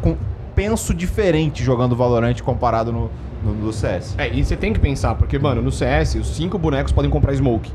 com- 0.00 0.16
penso 0.54 0.92
diferente 0.94 1.62
jogando 1.62 1.94
Valorant 1.96 2.40
comparado 2.42 2.92
no, 2.92 3.10
no, 3.44 3.52
no 3.54 3.72
CS. 3.72 4.14
É, 4.18 4.28
e 4.32 4.44
você 4.44 4.56
tem 4.56 4.72
que 4.72 4.80
pensar, 4.80 5.14
porque, 5.14 5.38
mano, 5.38 5.62
no 5.62 5.70
CS, 5.72 6.16
os 6.16 6.34
cinco 6.36 6.58
bonecos 6.58 6.92
podem 6.92 7.10
comprar 7.10 7.34
smoke. 7.34 7.70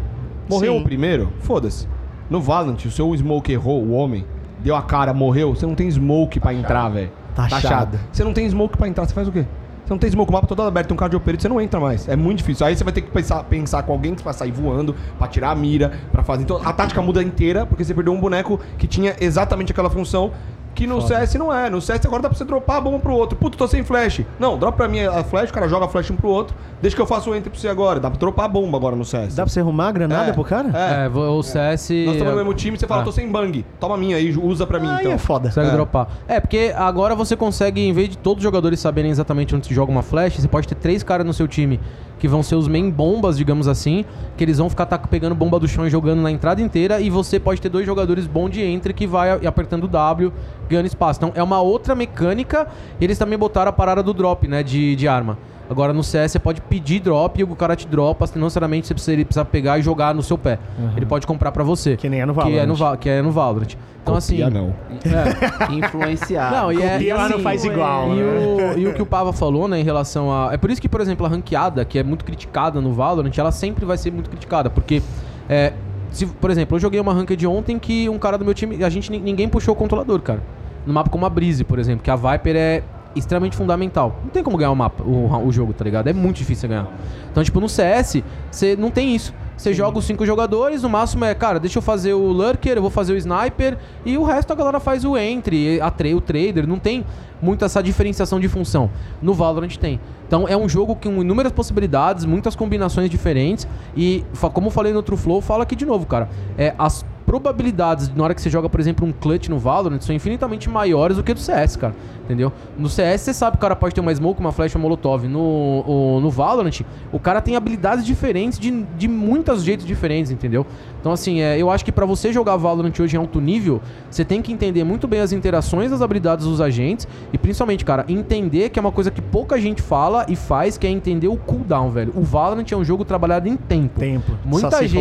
Morreu 0.50 0.74
Sim. 0.74 0.80
o 0.82 0.84
primeiro? 0.84 1.32
Foda-se. 1.40 1.88
No 2.30 2.42
Valorant, 2.42 2.78
o 2.86 2.92
seu 2.92 3.16
smoke 3.16 3.52
errou, 3.52 3.82
o 3.84 3.92
homem, 3.94 4.26
deu 4.60 4.76
a 4.76 4.82
cara, 4.82 5.14
morreu, 5.14 5.56
você 5.56 5.66
não 5.66 5.76
tem 5.76 5.90
smoke 5.90 6.40
pra 6.40 6.54
entrar, 6.54 6.90
velho. 6.90 7.12
Taxado. 7.36 8.00
Você 8.12 8.24
não 8.24 8.34
tem 8.34 8.48
smoke 8.50 8.78
pra 8.78 8.88
entrar, 8.88 9.06
você 9.06 9.14
faz 9.14 9.28
o 9.28 9.32
quê? 9.32 9.46
Você 9.86 9.94
não 9.94 9.98
tem 9.98 10.10
smoke, 10.10 10.30
o 10.30 10.34
mapa 10.34 10.48
todo 10.48 10.62
aberto, 10.62 10.88
tem 10.88 10.96
um 10.96 10.98
cardio 10.98 11.20
perito, 11.20 11.42
você 11.42 11.50
não 11.50 11.60
entra 11.60 11.80
mais. 11.80 12.08
É 12.08 12.16
muito 12.16 12.38
difícil. 12.38 12.66
Aí 12.66 12.76
você 12.76 12.84
vai 12.84 12.94
ter 12.94 13.02
que 13.02 13.12
pensar, 13.12 13.44
pensar 13.44 13.84
com 13.84 13.92
alguém 13.92 14.16
que 14.16 14.24
vai 14.24 14.34
sair 14.34 14.52
voando, 14.52 14.96
pra 15.18 15.28
tirar 15.28 15.52
a 15.52 15.56
mira, 15.56 15.92
pra 16.12 16.24
fazer. 16.24 16.44
Então 16.44 16.62
a 16.64 16.72
tática 16.72 17.02
muda 17.02 17.22
inteira, 17.22 17.66
porque 17.66 17.84
você 17.84 17.94
perdeu 17.94 18.14
um 18.14 18.20
boneco 18.20 18.60
que 18.78 18.88
tinha 18.88 19.16
exatamente 19.20 19.72
aquela 19.72 19.90
função. 19.90 20.32
Que 20.76 20.88
no 20.88 21.02
CS 21.02 21.36
não 21.36 21.54
é. 21.54 21.70
No 21.70 21.80
CS 21.80 22.06
agora 22.06 22.24
dá 22.24 22.30
pra 22.30 22.38
você 22.38 22.44
dropar 22.44 22.78
a 22.78 22.82
bomba 22.82 23.00
pro 23.00 23.14
outro. 23.14 23.38
Puto, 23.38 23.58
tô 23.58 23.68
sem 23.68 23.84
flash. 23.84 24.22
Não, 24.40 24.58
dropa 24.58 24.78
pra 24.78 24.88
mim 24.88 25.02
a 25.02 25.24
flash, 25.24 25.50
o 25.50 25.54
cara 25.54 25.68
joga 25.68 25.86
a 25.86 25.88
flash 25.88 26.10
um 26.10 26.16
pro 26.16 26.30
outro. 26.30 26.56
Deixa 26.82 26.96
que 26.96 27.02
eu 27.02 27.06
faço 27.06 27.30
o 27.30 27.36
enter 27.36 27.52
pra 27.52 27.60
você 27.60 27.68
agora. 27.68 28.00
Dá 28.00 28.10
pra 28.10 28.20
dropar 28.20 28.46
a 28.46 28.48
bomba 28.48 28.78
agora 28.78 28.96
no 28.96 29.06
CS. 29.06 29.36
Dá 29.36 29.44
pra 29.44 29.52
você 29.54 29.60
arrumar 29.60 29.90
a 29.90 29.92
granada 29.92 30.30
É, 30.32 30.34
pro 30.34 30.44
cara? 30.44 30.70
É. 30.74 31.06
É, 31.06 31.10
o 31.10 31.44
CS. 31.44 31.90
Nós 32.06 32.16
estamos 32.16 32.32
no 32.34 32.38
mesmo 32.38 32.54
time, 32.56 32.78
você 32.78 32.88
fala, 32.88 33.02
Ah. 33.02 33.06
tô 33.06 33.12
sem 33.12 33.32
bang. 33.32 33.64
Toma 33.80 33.96
a 33.96 33.98
minha 33.98 34.18
aí, 34.18 34.36
usa 34.36 34.66
pra 34.66 34.80
mim 34.80 34.88
Aí 34.90 35.02
então. 35.02 35.12
é 35.12 35.18
foda. 35.18 35.50
Consegue 35.50 35.68
É. 35.68 35.72
dropar. 35.72 36.08
É, 36.28 36.40
porque 36.40 36.74
agora 36.76 37.14
você 37.16 37.36
consegue, 37.36 37.80
em 37.82 37.94
vez 37.94 38.10
de 38.10 38.18
todos 38.18 38.40
os 38.40 38.44
jogadores 38.44 38.80
saberem 38.80 39.12
exatamente 39.12 39.56
onde 39.56 39.68
se 39.68 39.74
joga 39.74 39.92
uma 39.92 40.02
flash, 40.04 40.38
você 40.38 40.48
pode 40.48 40.68
ter 40.68 40.76
três 40.76 41.04
caras 41.04 41.26
no 41.26 41.34
seu 41.34 41.48
time 41.48 41.80
que 42.24 42.28
vão 42.30 42.42
ser 42.42 42.56
os 42.56 42.70
main 42.70 42.90
bombas, 42.90 43.36
digamos 43.36 43.68
assim, 43.68 44.06
que 44.38 44.46
eles 44.46 44.58
vão 44.58 44.70
ficar 44.70 44.86
tac- 44.86 45.10
pegando 45.10 45.36
bomba 45.36 45.60
do 45.60 45.68
chão 45.68 45.86
e 45.86 45.90
jogando 45.90 46.22
na 46.22 46.32
entrada 46.32 46.62
inteira, 46.62 47.02
e 47.02 47.10
você 47.10 47.38
pode 47.38 47.60
ter 47.60 47.68
dois 47.68 47.86
jogadores 47.86 48.26
bom 48.26 48.48
de 48.48 48.62
entre 48.62 48.94
que 48.94 49.06
vai 49.06 49.46
apertando 49.46 49.90
W, 49.90 50.32
ganhando 50.70 50.86
espaço. 50.86 51.20
Então 51.20 51.34
é 51.36 51.44
uma 51.44 51.60
outra 51.60 51.94
mecânica. 51.94 52.66
Eles 53.02 53.18
também 53.18 53.38
botaram 53.38 53.68
a 53.68 53.74
parada 53.74 54.02
do 54.02 54.14
drop, 54.14 54.48
né, 54.48 54.64
de, 54.64 54.96
de 54.96 55.06
arma. 55.06 55.38
Agora 55.74 55.92
no 55.92 56.04
CS 56.04 56.32
você 56.32 56.40
pode 56.40 56.62
pedir 56.62 57.00
drop 57.00 57.40
e 57.40 57.44
o 57.44 57.56
cara 57.56 57.76
te 57.76 57.88
dropa, 57.88 58.26
não 58.36 58.44
necessariamente 58.44 58.88
você 58.88 58.94
precisa, 58.94 59.12
ele 59.14 59.26
precisa 59.26 59.44
pegar 59.44 59.80
e 59.80 59.82
jogar 59.82 60.14
no 60.14 60.22
seu 60.24 60.38
pé. 60.38 60.60
Ele 60.96 61.06
pode 61.06 61.26
comprar 61.28 61.52
pra 61.52 61.64
você. 61.64 61.98
Que 61.98 62.08
nem 62.08 62.22
é 62.22 62.26
no 62.26 62.34
Que 62.34 62.40
é 62.40 62.44
Valorant. 62.44 62.68
no, 62.68 62.76
Va- 62.76 62.98
que 62.98 63.10
é 63.10 63.22
no 63.22 63.32
Valorant. 63.32 63.74
Então 64.02 64.16
assim... 64.16 64.38
Copia 64.38 64.50
não. 64.50 64.74
É. 65.06 65.74
Influenciar. 65.74 66.52
Não, 66.52 66.72
e 66.72 66.82
é. 66.82 66.92
Copia, 66.94 67.10
e 67.10 67.14
mas 67.14 67.30
não 67.30 67.36
assim, 67.36 67.44
faz 67.44 67.66
igual, 67.66 68.10
E, 68.14 68.16
né? 68.16 68.74
o, 68.76 68.80
e 68.80 68.88
o 68.88 68.94
que 68.94 69.02
o 69.02 69.06
Pava 69.06 69.34
falou, 69.34 69.68
né, 69.68 69.80
em 69.80 69.84
relação 69.84 70.32
a. 70.32 70.54
É 70.54 70.58
por 70.58 70.70
isso 70.70 70.82
que, 70.82 70.90
por 70.90 71.02
exemplo, 71.02 71.26
a 71.26 71.30
ranqueada, 71.30 71.84
que 71.86 71.98
é 71.98 72.04
muito 72.04 72.24
criticada 72.26 72.80
no 72.82 72.94
Valorant, 72.94 73.32
ela 73.38 73.52
sempre 73.52 73.86
vai 73.86 73.98
ser 73.98 74.12
muito 74.12 74.30
criticada, 74.30 74.70
porque 74.70 75.02
é, 75.50 75.74
se, 76.12 76.26
por 76.26 76.52
exemplo, 76.52 76.76
eu 76.76 76.80
joguei 76.80 77.00
uma 77.00 77.14
ranked 77.14 77.46
ontem 77.48 77.80
que 77.80 78.08
um 78.10 78.20
cara 78.20 78.38
do 78.38 78.46
meu 78.46 78.54
time, 78.54 78.84
a 78.84 78.90
gente 78.90 79.10
ni- 79.12 79.20
ninguém 79.20 79.48
puxou 79.50 79.74
o 79.74 79.78
controlador, 79.78 80.20
cara. 80.22 80.42
No 80.86 80.94
mapa 80.94 81.10
como 81.10 81.26
a 81.26 81.30
Breeze, 81.30 81.64
por 81.64 81.80
exemplo, 81.80 82.04
que 82.04 82.12
a 82.12 82.16
Viper 82.16 82.56
é 82.58 82.84
extremamente 83.16 83.56
fundamental. 83.56 84.16
Não 84.24 84.30
tem 84.30 84.44
como 84.44 84.58
ganhar 84.58 84.72
o 84.72 84.76
mapa, 84.76 85.04
o, 85.04 85.48
o 85.48 85.52
jogo, 85.52 85.74
tá 85.74 85.84
ligado? 85.84 86.08
É 86.08 86.14
muito 86.14 86.38
difícil 86.38 86.62
você 86.62 86.68
ganhar. 86.68 86.88
Então, 87.32 87.44
tipo, 87.44 87.60
no 87.60 87.70
CS, 87.70 88.24
você 88.52 88.76
não 88.76 88.92
tem 88.92 89.16
isso. 89.16 89.34
Você 89.56 89.74
joga 89.74 90.00
os 90.00 90.06
cinco 90.06 90.26
jogadores, 90.26 90.82
no 90.82 90.90
máximo 90.90 91.24
é, 91.26 91.34
cara, 91.34 91.60
deixa 91.60 91.78
eu 91.78 91.82
fazer 91.82 92.14
o 92.14 92.32
Lurker, 92.32 92.76
eu 92.76 92.82
vou 92.82 92.90
fazer 92.90 93.14
o 93.14 93.18
Sniper, 93.18 93.78
e 94.04 94.18
o 94.18 94.24
resto 94.24 94.52
a 94.52 94.56
galera 94.56 94.80
faz 94.80 95.06
o 95.06 95.18
Entry, 95.18 95.80
a 95.80 95.92
tra 95.92 96.10
o 96.10 96.20
Trader, 96.20 96.68
não 96.68 96.80
tem 96.80 97.06
muito 97.42 97.64
essa 97.64 97.82
diferenciação 97.82 98.40
de 98.40 98.48
função. 98.48 98.90
No 99.22 99.34
Valorant 99.34 99.76
tem. 99.78 100.00
Então 100.28 100.48
é 100.48 100.58
um 100.58 100.68
jogo 100.68 100.96
com 100.96 101.22
inúmeras 101.22 101.52
possibilidades, 101.52 102.26
muitas 102.26 102.56
combinações 102.56 103.10
diferentes, 103.10 103.68
e 103.96 104.26
como 104.54 104.68
eu 104.68 104.72
falei 104.72 104.92
no 104.92 104.98
outro 104.98 105.16
Flow, 105.16 105.40
fala 105.40 105.64
aqui 105.64 105.76
de 105.76 105.86
novo, 105.86 106.06
cara. 106.08 106.30
É, 106.58 106.74
as 106.78 107.06
probabilidades 107.26 108.14
na 108.14 108.24
hora 108.24 108.36
que 108.36 108.42
você 108.42 108.50
joga, 108.50 108.68
por 108.68 108.80
exemplo, 108.80 109.08
um 109.08 109.12
clutch 109.12 109.48
no 109.48 109.58
Valorant 109.58 110.02
são 110.02 110.16
infinitamente 110.16 110.70
maiores 110.70 111.18
do 111.18 111.24
que 111.24 111.34
do 111.34 111.40
CS, 111.40 111.78
cara. 111.78 111.96
Entendeu? 112.24 112.54
No 112.78 112.88
CS 112.88 113.20
você 113.22 113.34
sabe 113.34 113.52
que 113.52 113.58
o 113.58 113.62
cara 113.62 113.76
pode 113.76 113.94
ter 113.94 114.00
uma 114.00 114.14
smoke, 114.16 114.40
uma 114.40 114.54
flash, 114.54 114.74
uma 114.76 114.82
molotov. 114.84 115.28
No, 115.28 115.40
o- 115.40 116.20
no 116.22 116.30
Valorant, 116.30 116.80
o 117.12 117.20
cara 117.20 117.42
tem 117.42 117.56
habilidades 117.58 118.06
diferentes 118.06 118.58
de, 118.58 118.72
de 118.98 119.08
muitos 119.10 119.62
jeitos 119.64 119.86
diferentes, 119.86 120.32
entendeu? 120.32 120.66
Então, 121.02 121.12
assim, 121.12 121.42
é, 121.42 121.58
eu 121.62 121.70
acho 121.70 121.84
que 121.84 121.92
pra 121.92 122.06
você 122.06 122.32
jogar 122.32 122.56
Valorant 122.56 122.94
hoje 122.98 123.18
em 123.18 123.20
alto 123.20 123.42
nível, 123.42 123.82
você 124.10 124.24
tem 124.24 124.42
que 124.42 124.54
entender 124.54 124.86
muito 124.86 125.06
bem 125.06 125.20
as 125.20 125.34
interações 125.34 125.92
das 125.92 126.02
habilidades 126.02 126.46
dos 126.46 126.62
agentes 126.62 127.06
e, 127.34 127.38
principalmente, 127.38 127.84
cara, 127.84 128.06
entender 128.08 128.70
que 128.70 128.80
é 128.80 128.82
uma 128.82 128.92
coisa 128.92 129.12
que 129.12 129.22
pouca 129.22 129.60
gente 129.60 129.82
fala 129.82 130.26
e 130.30 130.36
faz, 130.38 130.78
que 130.78 130.88
é 130.88 130.90
entender 130.90 131.28
o 131.28 131.36
cooldown, 131.36 131.92
velho. 131.92 132.14
O 132.16 132.22
Valorant 132.22 132.66
é 132.72 132.76
um 132.78 132.86
jogo 132.86 133.04
trabalhado 133.04 133.50
em 133.50 133.58
tempo. 133.58 134.00
Tempo. 134.00 134.32
Muita 134.46 134.70
gente, 134.88 134.98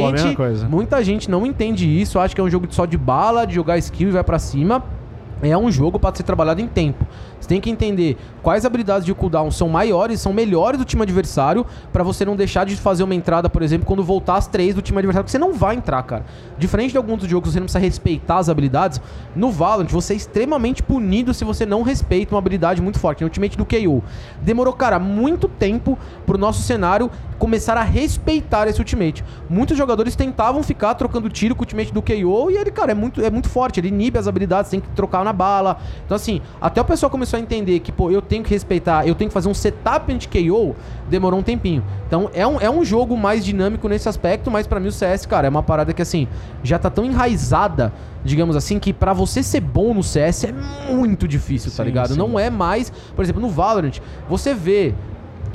muita 0.68 1.04
gente 1.04 1.30
não 1.30 1.46
entende 1.46 1.86
isso, 1.86 2.18
acha 2.18 2.34
que 2.34 2.40
é 2.40 2.44
um 2.44 2.50
jogo 2.50 2.66
só 2.70 2.84
de 2.84 2.98
bala, 2.98 3.46
de 3.46 3.54
jogar 3.54 3.78
skill 3.78 4.08
e 4.08 4.12
vai 4.12 4.24
pra 4.24 4.40
cima. 4.40 4.82
É 5.50 5.58
um 5.58 5.70
jogo 5.70 5.98
para 5.98 6.14
ser 6.14 6.22
trabalhado 6.22 6.60
em 6.60 6.68
tempo. 6.68 7.04
Você 7.42 7.48
tem 7.48 7.60
que 7.60 7.68
entender 7.68 8.16
quais 8.40 8.64
habilidades 8.64 9.04
de 9.04 9.12
cooldown 9.12 9.50
são 9.50 9.68
maiores, 9.68 10.20
são 10.20 10.32
melhores 10.32 10.78
do 10.78 10.84
time 10.84 11.02
adversário, 11.02 11.66
pra 11.92 12.04
você 12.04 12.24
não 12.24 12.36
deixar 12.36 12.64
de 12.64 12.76
fazer 12.76 13.02
uma 13.02 13.16
entrada, 13.16 13.50
por 13.50 13.62
exemplo, 13.62 13.84
quando 13.84 14.04
voltar 14.04 14.36
as 14.36 14.46
três 14.46 14.76
do 14.76 14.80
time 14.80 14.98
adversário, 14.98 15.24
porque 15.24 15.32
você 15.32 15.38
não 15.38 15.52
vai 15.52 15.74
entrar, 15.74 16.00
cara. 16.04 16.24
Diferente 16.56 16.92
de 16.92 16.96
alguns 16.96 17.18
dos 17.18 17.28
jogos, 17.28 17.52
você 17.52 17.58
não 17.58 17.66
precisa 17.66 17.80
respeitar 17.80 18.38
as 18.38 18.48
habilidades. 18.48 19.00
No 19.34 19.50
Valorant, 19.50 19.90
você 19.90 20.12
é 20.12 20.16
extremamente 20.16 20.84
punido 20.84 21.34
se 21.34 21.44
você 21.44 21.66
não 21.66 21.82
respeita 21.82 22.32
uma 22.32 22.38
habilidade 22.38 22.80
muito 22.80 23.00
forte. 23.00 23.22
No 23.22 23.26
ultimate 23.26 23.58
do 23.58 23.64
KO. 23.64 24.04
Demorou, 24.40 24.72
cara, 24.72 25.00
muito 25.00 25.48
tempo 25.48 25.98
pro 26.24 26.38
nosso 26.38 26.62
cenário 26.62 27.10
começar 27.42 27.76
a 27.76 27.82
respeitar 27.82 28.68
esse 28.68 28.78
ultimate. 28.78 29.24
Muitos 29.50 29.76
jogadores 29.76 30.14
tentavam 30.14 30.62
ficar 30.62 30.94
trocando 30.94 31.28
tiro 31.28 31.56
com 31.56 31.62
o 31.62 31.64
ultimate 31.64 31.92
do 31.92 32.00
KO 32.00 32.52
e 32.52 32.56
ele, 32.56 32.70
cara, 32.70 32.92
é 32.92 32.94
muito, 32.94 33.20
é 33.20 33.30
muito 33.30 33.48
forte. 33.48 33.80
Ele 33.80 33.88
inibe 33.88 34.16
as 34.16 34.28
habilidades, 34.28 34.70
tem 34.70 34.80
que 34.80 34.88
trocar 34.90 35.24
na 35.24 35.32
bala. 35.32 35.76
Então, 36.04 36.14
assim, 36.14 36.40
até 36.60 36.80
o 36.80 36.84
pessoal 36.84 37.10
começou 37.10 37.31
a 37.36 37.40
entender 37.40 37.80
que, 37.80 37.90
pô, 37.92 38.10
eu 38.10 38.20
tenho 38.22 38.42
que 38.42 38.50
respeitar, 38.50 39.06
eu 39.06 39.14
tenho 39.14 39.28
que 39.28 39.34
fazer 39.34 39.48
um 39.48 39.54
setup 39.54 40.12
anti-KO, 40.12 40.74
demorou 41.08 41.40
um 41.40 41.42
tempinho. 41.42 41.82
Então, 42.06 42.30
é 42.34 42.46
um, 42.46 42.60
é 42.60 42.70
um 42.70 42.84
jogo 42.84 43.16
mais 43.16 43.44
dinâmico 43.44 43.88
nesse 43.88 44.08
aspecto, 44.08 44.50
mas 44.50 44.66
pra 44.66 44.78
mim 44.80 44.88
o 44.88 44.92
CS, 44.92 45.26
cara, 45.26 45.46
é 45.46 45.50
uma 45.50 45.62
parada 45.62 45.92
que, 45.92 46.02
assim, 46.02 46.28
já 46.62 46.78
tá 46.78 46.90
tão 46.90 47.04
enraizada, 47.04 47.92
digamos 48.24 48.56
assim, 48.56 48.78
que 48.78 48.92
pra 48.92 49.12
você 49.12 49.42
ser 49.42 49.60
bom 49.60 49.94
no 49.94 50.02
CS 50.02 50.44
é 50.44 50.54
muito 50.92 51.26
difícil, 51.26 51.70
tá 51.70 51.78
Sim, 51.78 51.84
ligado? 51.84 52.12
sim. 52.14 52.18
Não 52.18 52.38
é 52.38 52.50
mais, 52.50 52.92
por 53.14 53.22
exemplo, 53.24 53.40
no 53.40 53.48
Valorant, 53.48 53.98
você 54.28 54.54
vê 54.54 54.94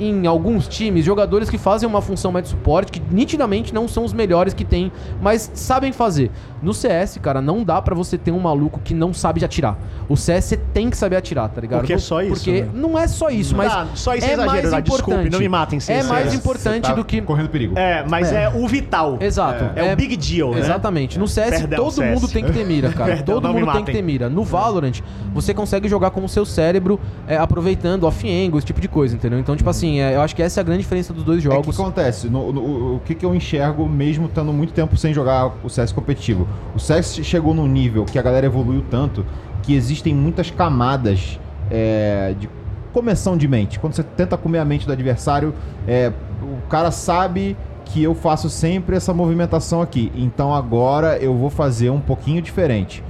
em 0.00 0.26
alguns 0.28 0.68
times 0.68 1.04
jogadores 1.04 1.50
que 1.50 1.58
fazem 1.58 1.88
uma 1.88 2.00
função 2.00 2.30
mais 2.30 2.44
de 2.44 2.50
suporte 2.50 2.92
que 2.92 3.02
nitidamente 3.10 3.74
não 3.74 3.88
são 3.88 4.04
os 4.04 4.12
melhores 4.12 4.54
que 4.54 4.64
tem, 4.64 4.92
mas 5.20 5.50
sabem 5.54 5.92
fazer. 5.92 6.30
No 6.62 6.74
CS, 6.74 7.18
cara, 7.22 7.40
não 7.40 7.62
dá 7.62 7.80
pra 7.80 7.94
você 7.94 8.18
ter 8.18 8.30
um 8.32 8.38
maluco 8.40 8.80
que 8.82 8.92
não 8.94 9.12
sabe 9.14 9.44
atirar. 9.44 9.76
O 10.08 10.16
CS 10.16 10.44
você 10.44 10.56
tem 10.56 10.90
que 10.90 10.96
saber 10.96 11.16
atirar, 11.16 11.48
tá 11.48 11.60
ligado? 11.60 11.80
Porque 11.80 11.92
é 11.92 11.98
só 11.98 12.20
isso, 12.22 12.34
Porque 12.34 12.62
né? 12.62 12.68
não 12.74 12.98
é 12.98 13.06
só 13.06 13.28
isso, 13.30 13.56
mas 13.56 13.72
Ah, 13.72 13.86
só 13.94 14.14
isso 14.14 14.26
é 14.26 14.30
é 14.30 14.32
exagero, 14.34 14.50
mais 14.50 14.64
importante. 14.64 14.88
Desculpe, 15.08 15.30
não 15.30 15.38
me 15.38 15.48
matem, 15.48 15.80
sim, 15.80 15.92
É 15.92 16.02
mais 16.02 16.32
é. 16.32 16.36
importante 16.36 16.82
tá 16.84 16.94
do 16.94 17.04
que 17.04 17.20
Correndo 17.22 17.48
perigo. 17.50 17.78
É, 17.78 18.04
mas 18.08 18.32
é, 18.32 18.48
o 18.48 18.66
vital. 18.66 19.18
Exato. 19.20 19.70
É, 19.76 19.92
o 19.92 19.96
big 19.96 20.16
deal, 20.16 20.52
né? 20.52 20.60
Exatamente. 20.60 21.18
No 21.18 21.28
CS 21.28 21.50
Perdão, 21.60 21.78
todo 21.84 21.92
CS. 21.94 22.14
mundo 22.14 22.28
tem 22.32 22.44
que 22.44 22.52
ter 22.52 22.64
mira, 22.64 22.90
cara. 22.92 23.12
Perdão, 23.16 23.34
todo 23.40 23.52
mundo 23.52 23.72
tem 23.72 23.84
que 23.84 23.92
ter 23.92 24.02
mira. 24.02 24.28
No 24.28 24.42
Valorant, 24.44 25.00
você 25.34 25.52
consegue 25.54 25.88
jogar 25.88 26.10
com 26.10 26.24
o 26.24 26.28
seu 26.28 26.44
cérebro, 26.46 26.98
é, 27.26 27.36
aproveitando 27.36 28.04
off-angle, 28.04 28.58
esse 28.58 28.66
tipo 28.66 28.80
de 28.80 28.88
coisa, 28.88 29.14
entendeu? 29.14 29.38
Então, 29.38 29.54
tipo 29.54 29.68
assim, 29.68 30.00
é, 30.00 30.16
eu 30.16 30.22
acho 30.22 30.34
que 30.34 30.42
essa 30.42 30.58
é 30.58 30.62
a 30.62 30.64
grande 30.64 30.80
diferença 30.82 31.12
dos 31.12 31.22
dois 31.22 31.44
É, 31.44 31.48
o 31.48 31.50
que 31.50 31.56
jogos. 31.56 31.78
acontece? 31.78 32.28
No- 32.28 32.52
no- 32.52 32.60
o- 32.60 32.96
o 32.96 33.00
que, 33.04 33.14
que 33.14 33.24
eu 33.26 33.34
enxergo 33.34 33.86
mesmo 33.88 34.26
estando 34.26 34.52
muito 34.52 34.72
tempo 34.72 34.96
sem 34.96 35.12
jogar 35.14 35.52
o 35.62 35.68
CS 35.68 35.92
competitivo? 35.92 36.47
O 36.74 36.78
CS 36.78 37.20
chegou 37.22 37.54
num 37.54 37.66
nível 37.66 38.04
que 38.04 38.18
a 38.18 38.22
galera 38.22 38.46
evoluiu 38.46 38.84
tanto 38.90 39.24
que 39.62 39.74
existem 39.74 40.14
muitas 40.14 40.50
camadas 40.50 41.38
é, 41.70 42.34
de 42.38 42.48
começão 42.92 43.36
de 43.36 43.46
mente. 43.46 43.78
Quando 43.78 43.94
você 43.94 44.02
tenta 44.02 44.36
comer 44.36 44.58
a 44.58 44.64
mente 44.64 44.86
do 44.86 44.92
adversário, 44.92 45.54
é, 45.86 46.12
o 46.42 46.66
cara 46.68 46.90
sabe 46.90 47.56
que 47.84 48.02
eu 48.02 48.14
faço 48.14 48.48
sempre 48.50 48.96
essa 48.96 49.12
movimentação 49.12 49.82
aqui. 49.82 50.12
Então 50.14 50.54
agora 50.54 51.18
eu 51.18 51.34
vou 51.36 51.50
fazer 51.50 51.90
um 51.90 52.00
pouquinho 52.00 52.40
diferente 52.42 53.02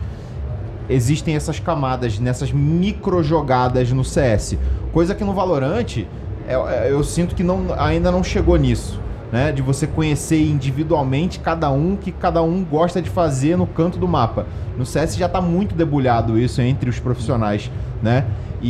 existem 0.89 1.36
essas 1.36 1.60
camadas 1.60 2.19
nessas 2.19 2.51
micro 2.51 3.23
jogadas 3.23 3.93
no 3.93 4.05
CS. 4.05 4.56
Coisa 4.93 5.15
que 5.15 5.23
no 5.23 5.35
Valorant 5.35 5.98
eu, 6.48 6.66
eu 6.66 7.05
sinto 7.05 7.35
que 7.35 7.44
não, 7.44 7.66
ainda 7.77 8.10
não 8.10 8.24
chegou 8.24 8.56
nisso. 8.56 8.98
Né, 9.31 9.53
de 9.53 9.61
você 9.61 9.87
conhecer 9.87 10.41
individualmente 10.43 11.39
cada 11.39 11.71
um 11.71 11.97
que 11.97 12.11
cada 12.11 12.43
um 12.43 12.65
gosta 12.65 13.03
de 13.03 13.11
fazer 13.11 13.59
no 13.59 13.67
canto 13.67 13.99
do 13.99 14.09
mapa. 14.09 14.47
No 14.79 14.87
CS 14.87 15.17
já 15.17 15.29
tá 15.29 15.39
muito 15.39 15.75
debulhado 15.75 16.39
isso 16.39 16.63
entre 16.63 16.89
os 16.89 16.99
profissionais, 16.99 17.71
né? 18.03 18.25
E, 18.63 18.69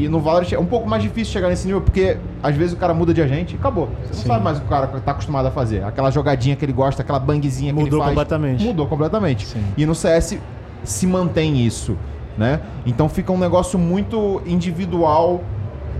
e- 0.00 0.04
e 0.04 0.08
no 0.08 0.18
Valorant 0.18 0.50
é 0.50 0.58
um 0.58 0.64
pouco 0.64 0.88
mais 0.88 1.02
difícil 1.02 1.30
chegar 1.32 1.48
nesse 1.50 1.66
nível, 1.66 1.82
porque 1.82 2.16
às 2.42 2.56
vezes 2.56 2.72
o 2.72 2.76
cara 2.78 2.94
muda 2.94 3.12
de 3.12 3.20
agente 3.20 3.54
e 3.54 3.58
acabou. 3.58 3.90
Você 4.10 4.26
não 4.26 4.34
sabe 4.34 4.42
mais 4.44 4.56
o 4.56 4.60
que 4.62 4.66
o 4.66 4.70
cara 4.70 4.86
tá 4.86 5.10
acostumado 5.12 5.46
a 5.46 5.50
fazer. 5.50 5.84
Aquela 5.84 6.10
jogadinha 6.10 6.56
que 6.56 6.64
ele 6.64 6.72
gosta, 6.72 7.02
aquela 7.02 7.18
bangzinha 7.18 7.70
que 7.72 7.78
Mudou 7.78 7.98
ele 7.98 8.04
faz. 8.04 8.08
completamente. 8.08 8.64
Mudou 8.64 8.86
completamente. 8.86 9.46
Sim. 9.46 9.62
E 9.76 9.84
no 9.84 9.94
CS 9.94 10.38
se 10.84 11.06
mantém 11.06 11.64
isso, 11.66 11.98
né? 12.38 12.60
Então 12.86 13.10
fica 13.10 13.30
um 13.30 13.38
negócio 13.38 13.78
muito 13.78 14.40
individual 14.46 15.42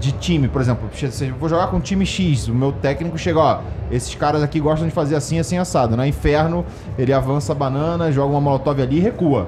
de 0.03 0.11
time, 0.11 0.49
por 0.49 0.61
exemplo, 0.61 0.91
eu 1.21 1.35
vou 1.37 1.49
jogar 1.49 1.69
com 1.69 1.81
time 1.81 2.05
X, 2.05 2.49
o 2.49 2.55
meu 2.55 2.73
técnico 2.73 3.17
chega, 3.17 3.39
ó, 3.39 3.61
esses 3.89 4.13
caras 4.17 4.43
aqui 4.43 4.59
gostam 4.59 4.89
de 4.89 4.93
fazer 4.93 5.15
assim, 5.15 5.39
assim, 5.39 5.57
assado. 5.57 5.97
Na 5.97 6.09
Inferno, 6.09 6.67
ele 6.99 7.13
avança 7.13 7.53
a 7.53 7.55
banana, 7.55 8.11
joga 8.11 8.33
uma 8.33 8.41
molotov 8.41 8.83
ali 8.83 8.97
e 8.97 9.01
recua. 9.01 9.47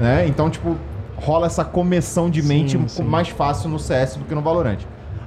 Né? 0.00 0.26
Então, 0.26 0.48
tipo, 0.48 0.74
rola 1.16 1.46
essa 1.46 1.66
começão 1.66 2.30
de 2.30 2.40
Sim, 2.40 2.48
mente 2.48 2.80
sim. 2.88 3.02
mais 3.02 3.28
fácil 3.28 3.68
no 3.68 3.78
CS 3.78 4.16
do 4.16 4.24
que 4.24 4.34
no 4.34 4.40
Valorant. 4.40 4.78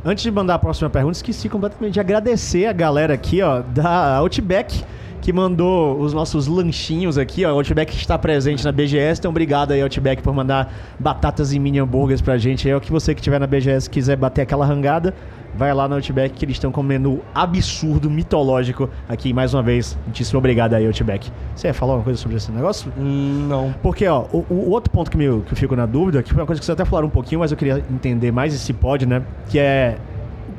Antes 0.04 0.24
de 0.24 0.32
mandar 0.32 0.56
a 0.56 0.60
próxima 0.60 0.90
pergunta, 0.90 1.18
esqueci 1.18 1.48
completamente 1.48 1.94
de 1.94 2.00
agradecer 2.00 2.66
a 2.66 2.74
galera 2.74 3.14
aqui, 3.14 3.44
ó, 3.44 3.62
da 3.62 4.16
Outback, 4.16 4.84
que 5.30 5.34
mandou 5.34 6.00
os 6.00 6.12
nossos 6.12 6.48
lanchinhos 6.48 7.16
aqui, 7.16 7.46
ó. 7.46 7.54
O 7.54 7.58
Outback 7.58 7.96
está 7.96 8.18
presente 8.18 8.66
na 8.66 8.72
BGS, 8.72 9.20
então 9.22 9.30
obrigado 9.30 9.72
aí, 9.72 9.80
Outback, 9.82 10.24
por 10.24 10.34
mandar 10.34 10.74
batatas 11.00 11.54
e 11.54 11.60
mini 11.60 11.78
hambúrgueres 11.78 12.20
pra 12.20 12.36
gente. 12.40 12.68
É 12.68 12.76
o 12.76 12.82
que 12.82 12.92
você 12.92 13.14
que 13.14 13.22
tiver 13.22 13.38
na 13.40 13.46
BGS 13.46 13.88
quiser 13.88 14.16
bater 14.16 14.42
aquela 14.42 14.66
rangada, 14.66 15.14
vai 15.56 15.72
lá 15.72 15.88
no 15.88 15.94
Outback 15.94 16.34
que 16.34 16.44
eles 16.46 16.56
estão 16.56 16.72
com 16.72 16.82
um 16.82 16.84
menu 16.84 17.22
absurdo, 17.36 18.10
mitológico 18.10 18.90
aqui. 19.08 19.32
Mais 19.32 19.54
uma 19.54 19.62
vez, 19.62 19.96
muitíssimo 20.04 20.40
obrigado 20.40 20.74
aí, 20.74 20.88
Outback. 20.88 21.32
Você 21.56 21.68
ia 21.68 21.76
falar 21.76 21.92
alguma 21.92 22.06
coisa 22.06 22.20
sobre 22.20 22.38
esse 22.38 22.52
negócio? 22.52 22.92
Hum, 22.98 23.46
não. 23.48 23.76
Porque, 23.84 24.08
ó, 24.08 24.26
o, 24.34 24.44
o 24.50 24.72
outro 24.72 24.90
ponto 24.92 25.12
que, 25.12 25.18
me, 25.18 25.26
que 25.44 25.54
eu 25.54 25.58
fico 25.58 25.76
na 25.76 25.86
dúvida, 25.86 26.24
que 26.24 26.30
foi 26.34 26.42
uma 26.42 26.48
coisa 26.48 26.60
que 26.60 26.66
vocês 26.66 26.74
até 26.74 26.86
falaram 26.90 27.08
um 27.08 27.12
pouquinho, 27.12 27.38
mas 27.42 27.52
eu 27.52 27.58
queria 27.58 27.84
entender 27.92 28.32
mais 28.32 28.52
e 28.52 28.58
se 28.58 28.74
pode, 28.74 29.06
né? 29.06 29.22
Que 29.48 29.60
é. 29.60 29.96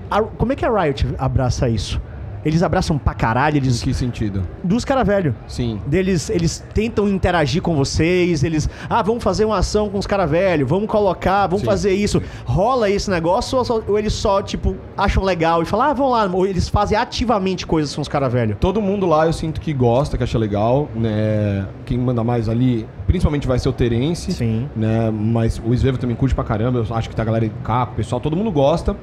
a- 0.08 0.22
como 0.22 0.52
é 0.52 0.54
que 0.54 0.64
a 0.64 0.70
Riot 0.82 1.08
abraça 1.18 1.68
isso? 1.68 2.00
Eles 2.44 2.62
abraçam 2.62 2.96
pra 2.96 3.12
caralho, 3.14 3.56
Em 3.56 3.58
eles. 3.58 3.82
que 3.82 3.92
sentido? 3.92 4.42
Dos 4.64 4.84
caras 4.84 5.06
velho. 5.06 5.34
Sim. 5.46 5.80
Deles, 5.86 6.30
eles 6.30 6.64
tentam 6.72 7.08
interagir 7.08 7.60
com 7.60 7.74
vocês, 7.76 8.42
eles. 8.42 8.68
Ah, 8.88 9.02
vamos 9.02 9.22
fazer 9.22 9.44
uma 9.44 9.58
ação 9.58 9.88
com 9.90 9.98
os 9.98 10.06
caras 10.06 10.30
velho, 10.30 10.66
vamos 10.66 10.88
colocar, 10.88 11.46
vamos 11.46 11.60
Sim, 11.60 11.66
fazer 11.66 11.92
isso. 11.92 12.22
Rola 12.44 12.88
esse 12.88 13.10
negócio 13.10 13.58
ou, 13.58 13.64
só- 13.64 13.82
ou 13.86 13.98
eles 13.98 14.12
só, 14.14 14.40
tipo, 14.42 14.74
acham 14.96 15.22
legal 15.22 15.62
e 15.62 15.66
falam, 15.66 15.86
ah, 15.90 15.92
vamos 15.92 16.12
lá. 16.12 16.30
Ou 16.32 16.46
eles 16.46 16.68
fazem 16.68 16.96
ativamente 16.96 17.66
coisas 17.66 17.94
com 17.94 18.00
os 18.02 18.08
caras 18.08 18.32
velho. 18.32 18.56
Todo 18.58 18.80
mundo 18.80 19.06
lá 19.06 19.26
eu 19.26 19.32
sinto 19.32 19.60
que 19.60 19.72
gosta, 19.72 20.16
que 20.16 20.22
acha 20.24 20.38
legal, 20.38 20.88
né? 20.94 21.66
Quem 21.84 21.98
manda 21.98 22.24
mais 22.24 22.48
ali, 22.48 22.86
principalmente 23.06 23.46
vai 23.46 23.58
ser 23.58 23.68
o 23.68 23.72
Terence. 23.72 24.32
Sim. 24.32 24.68
Né? 24.74 25.10
Mas 25.10 25.60
o 25.64 25.74
Svevo 25.74 25.98
também 25.98 26.16
curte 26.16 26.34
pra 26.34 26.44
caramba, 26.44 26.84
eu 26.88 26.94
acho 26.96 27.08
que 27.08 27.14
tá 27.16 27.22
a 27.22 27.26
galera 27.26 27.46
de 27.46 27.54
cá, 27.62 27.84
o 27.84 27.94
pessoal, 27.96 28.20
todo 28.20 28.34
mundo 28.36 28.50
gosta. 28.50 28.96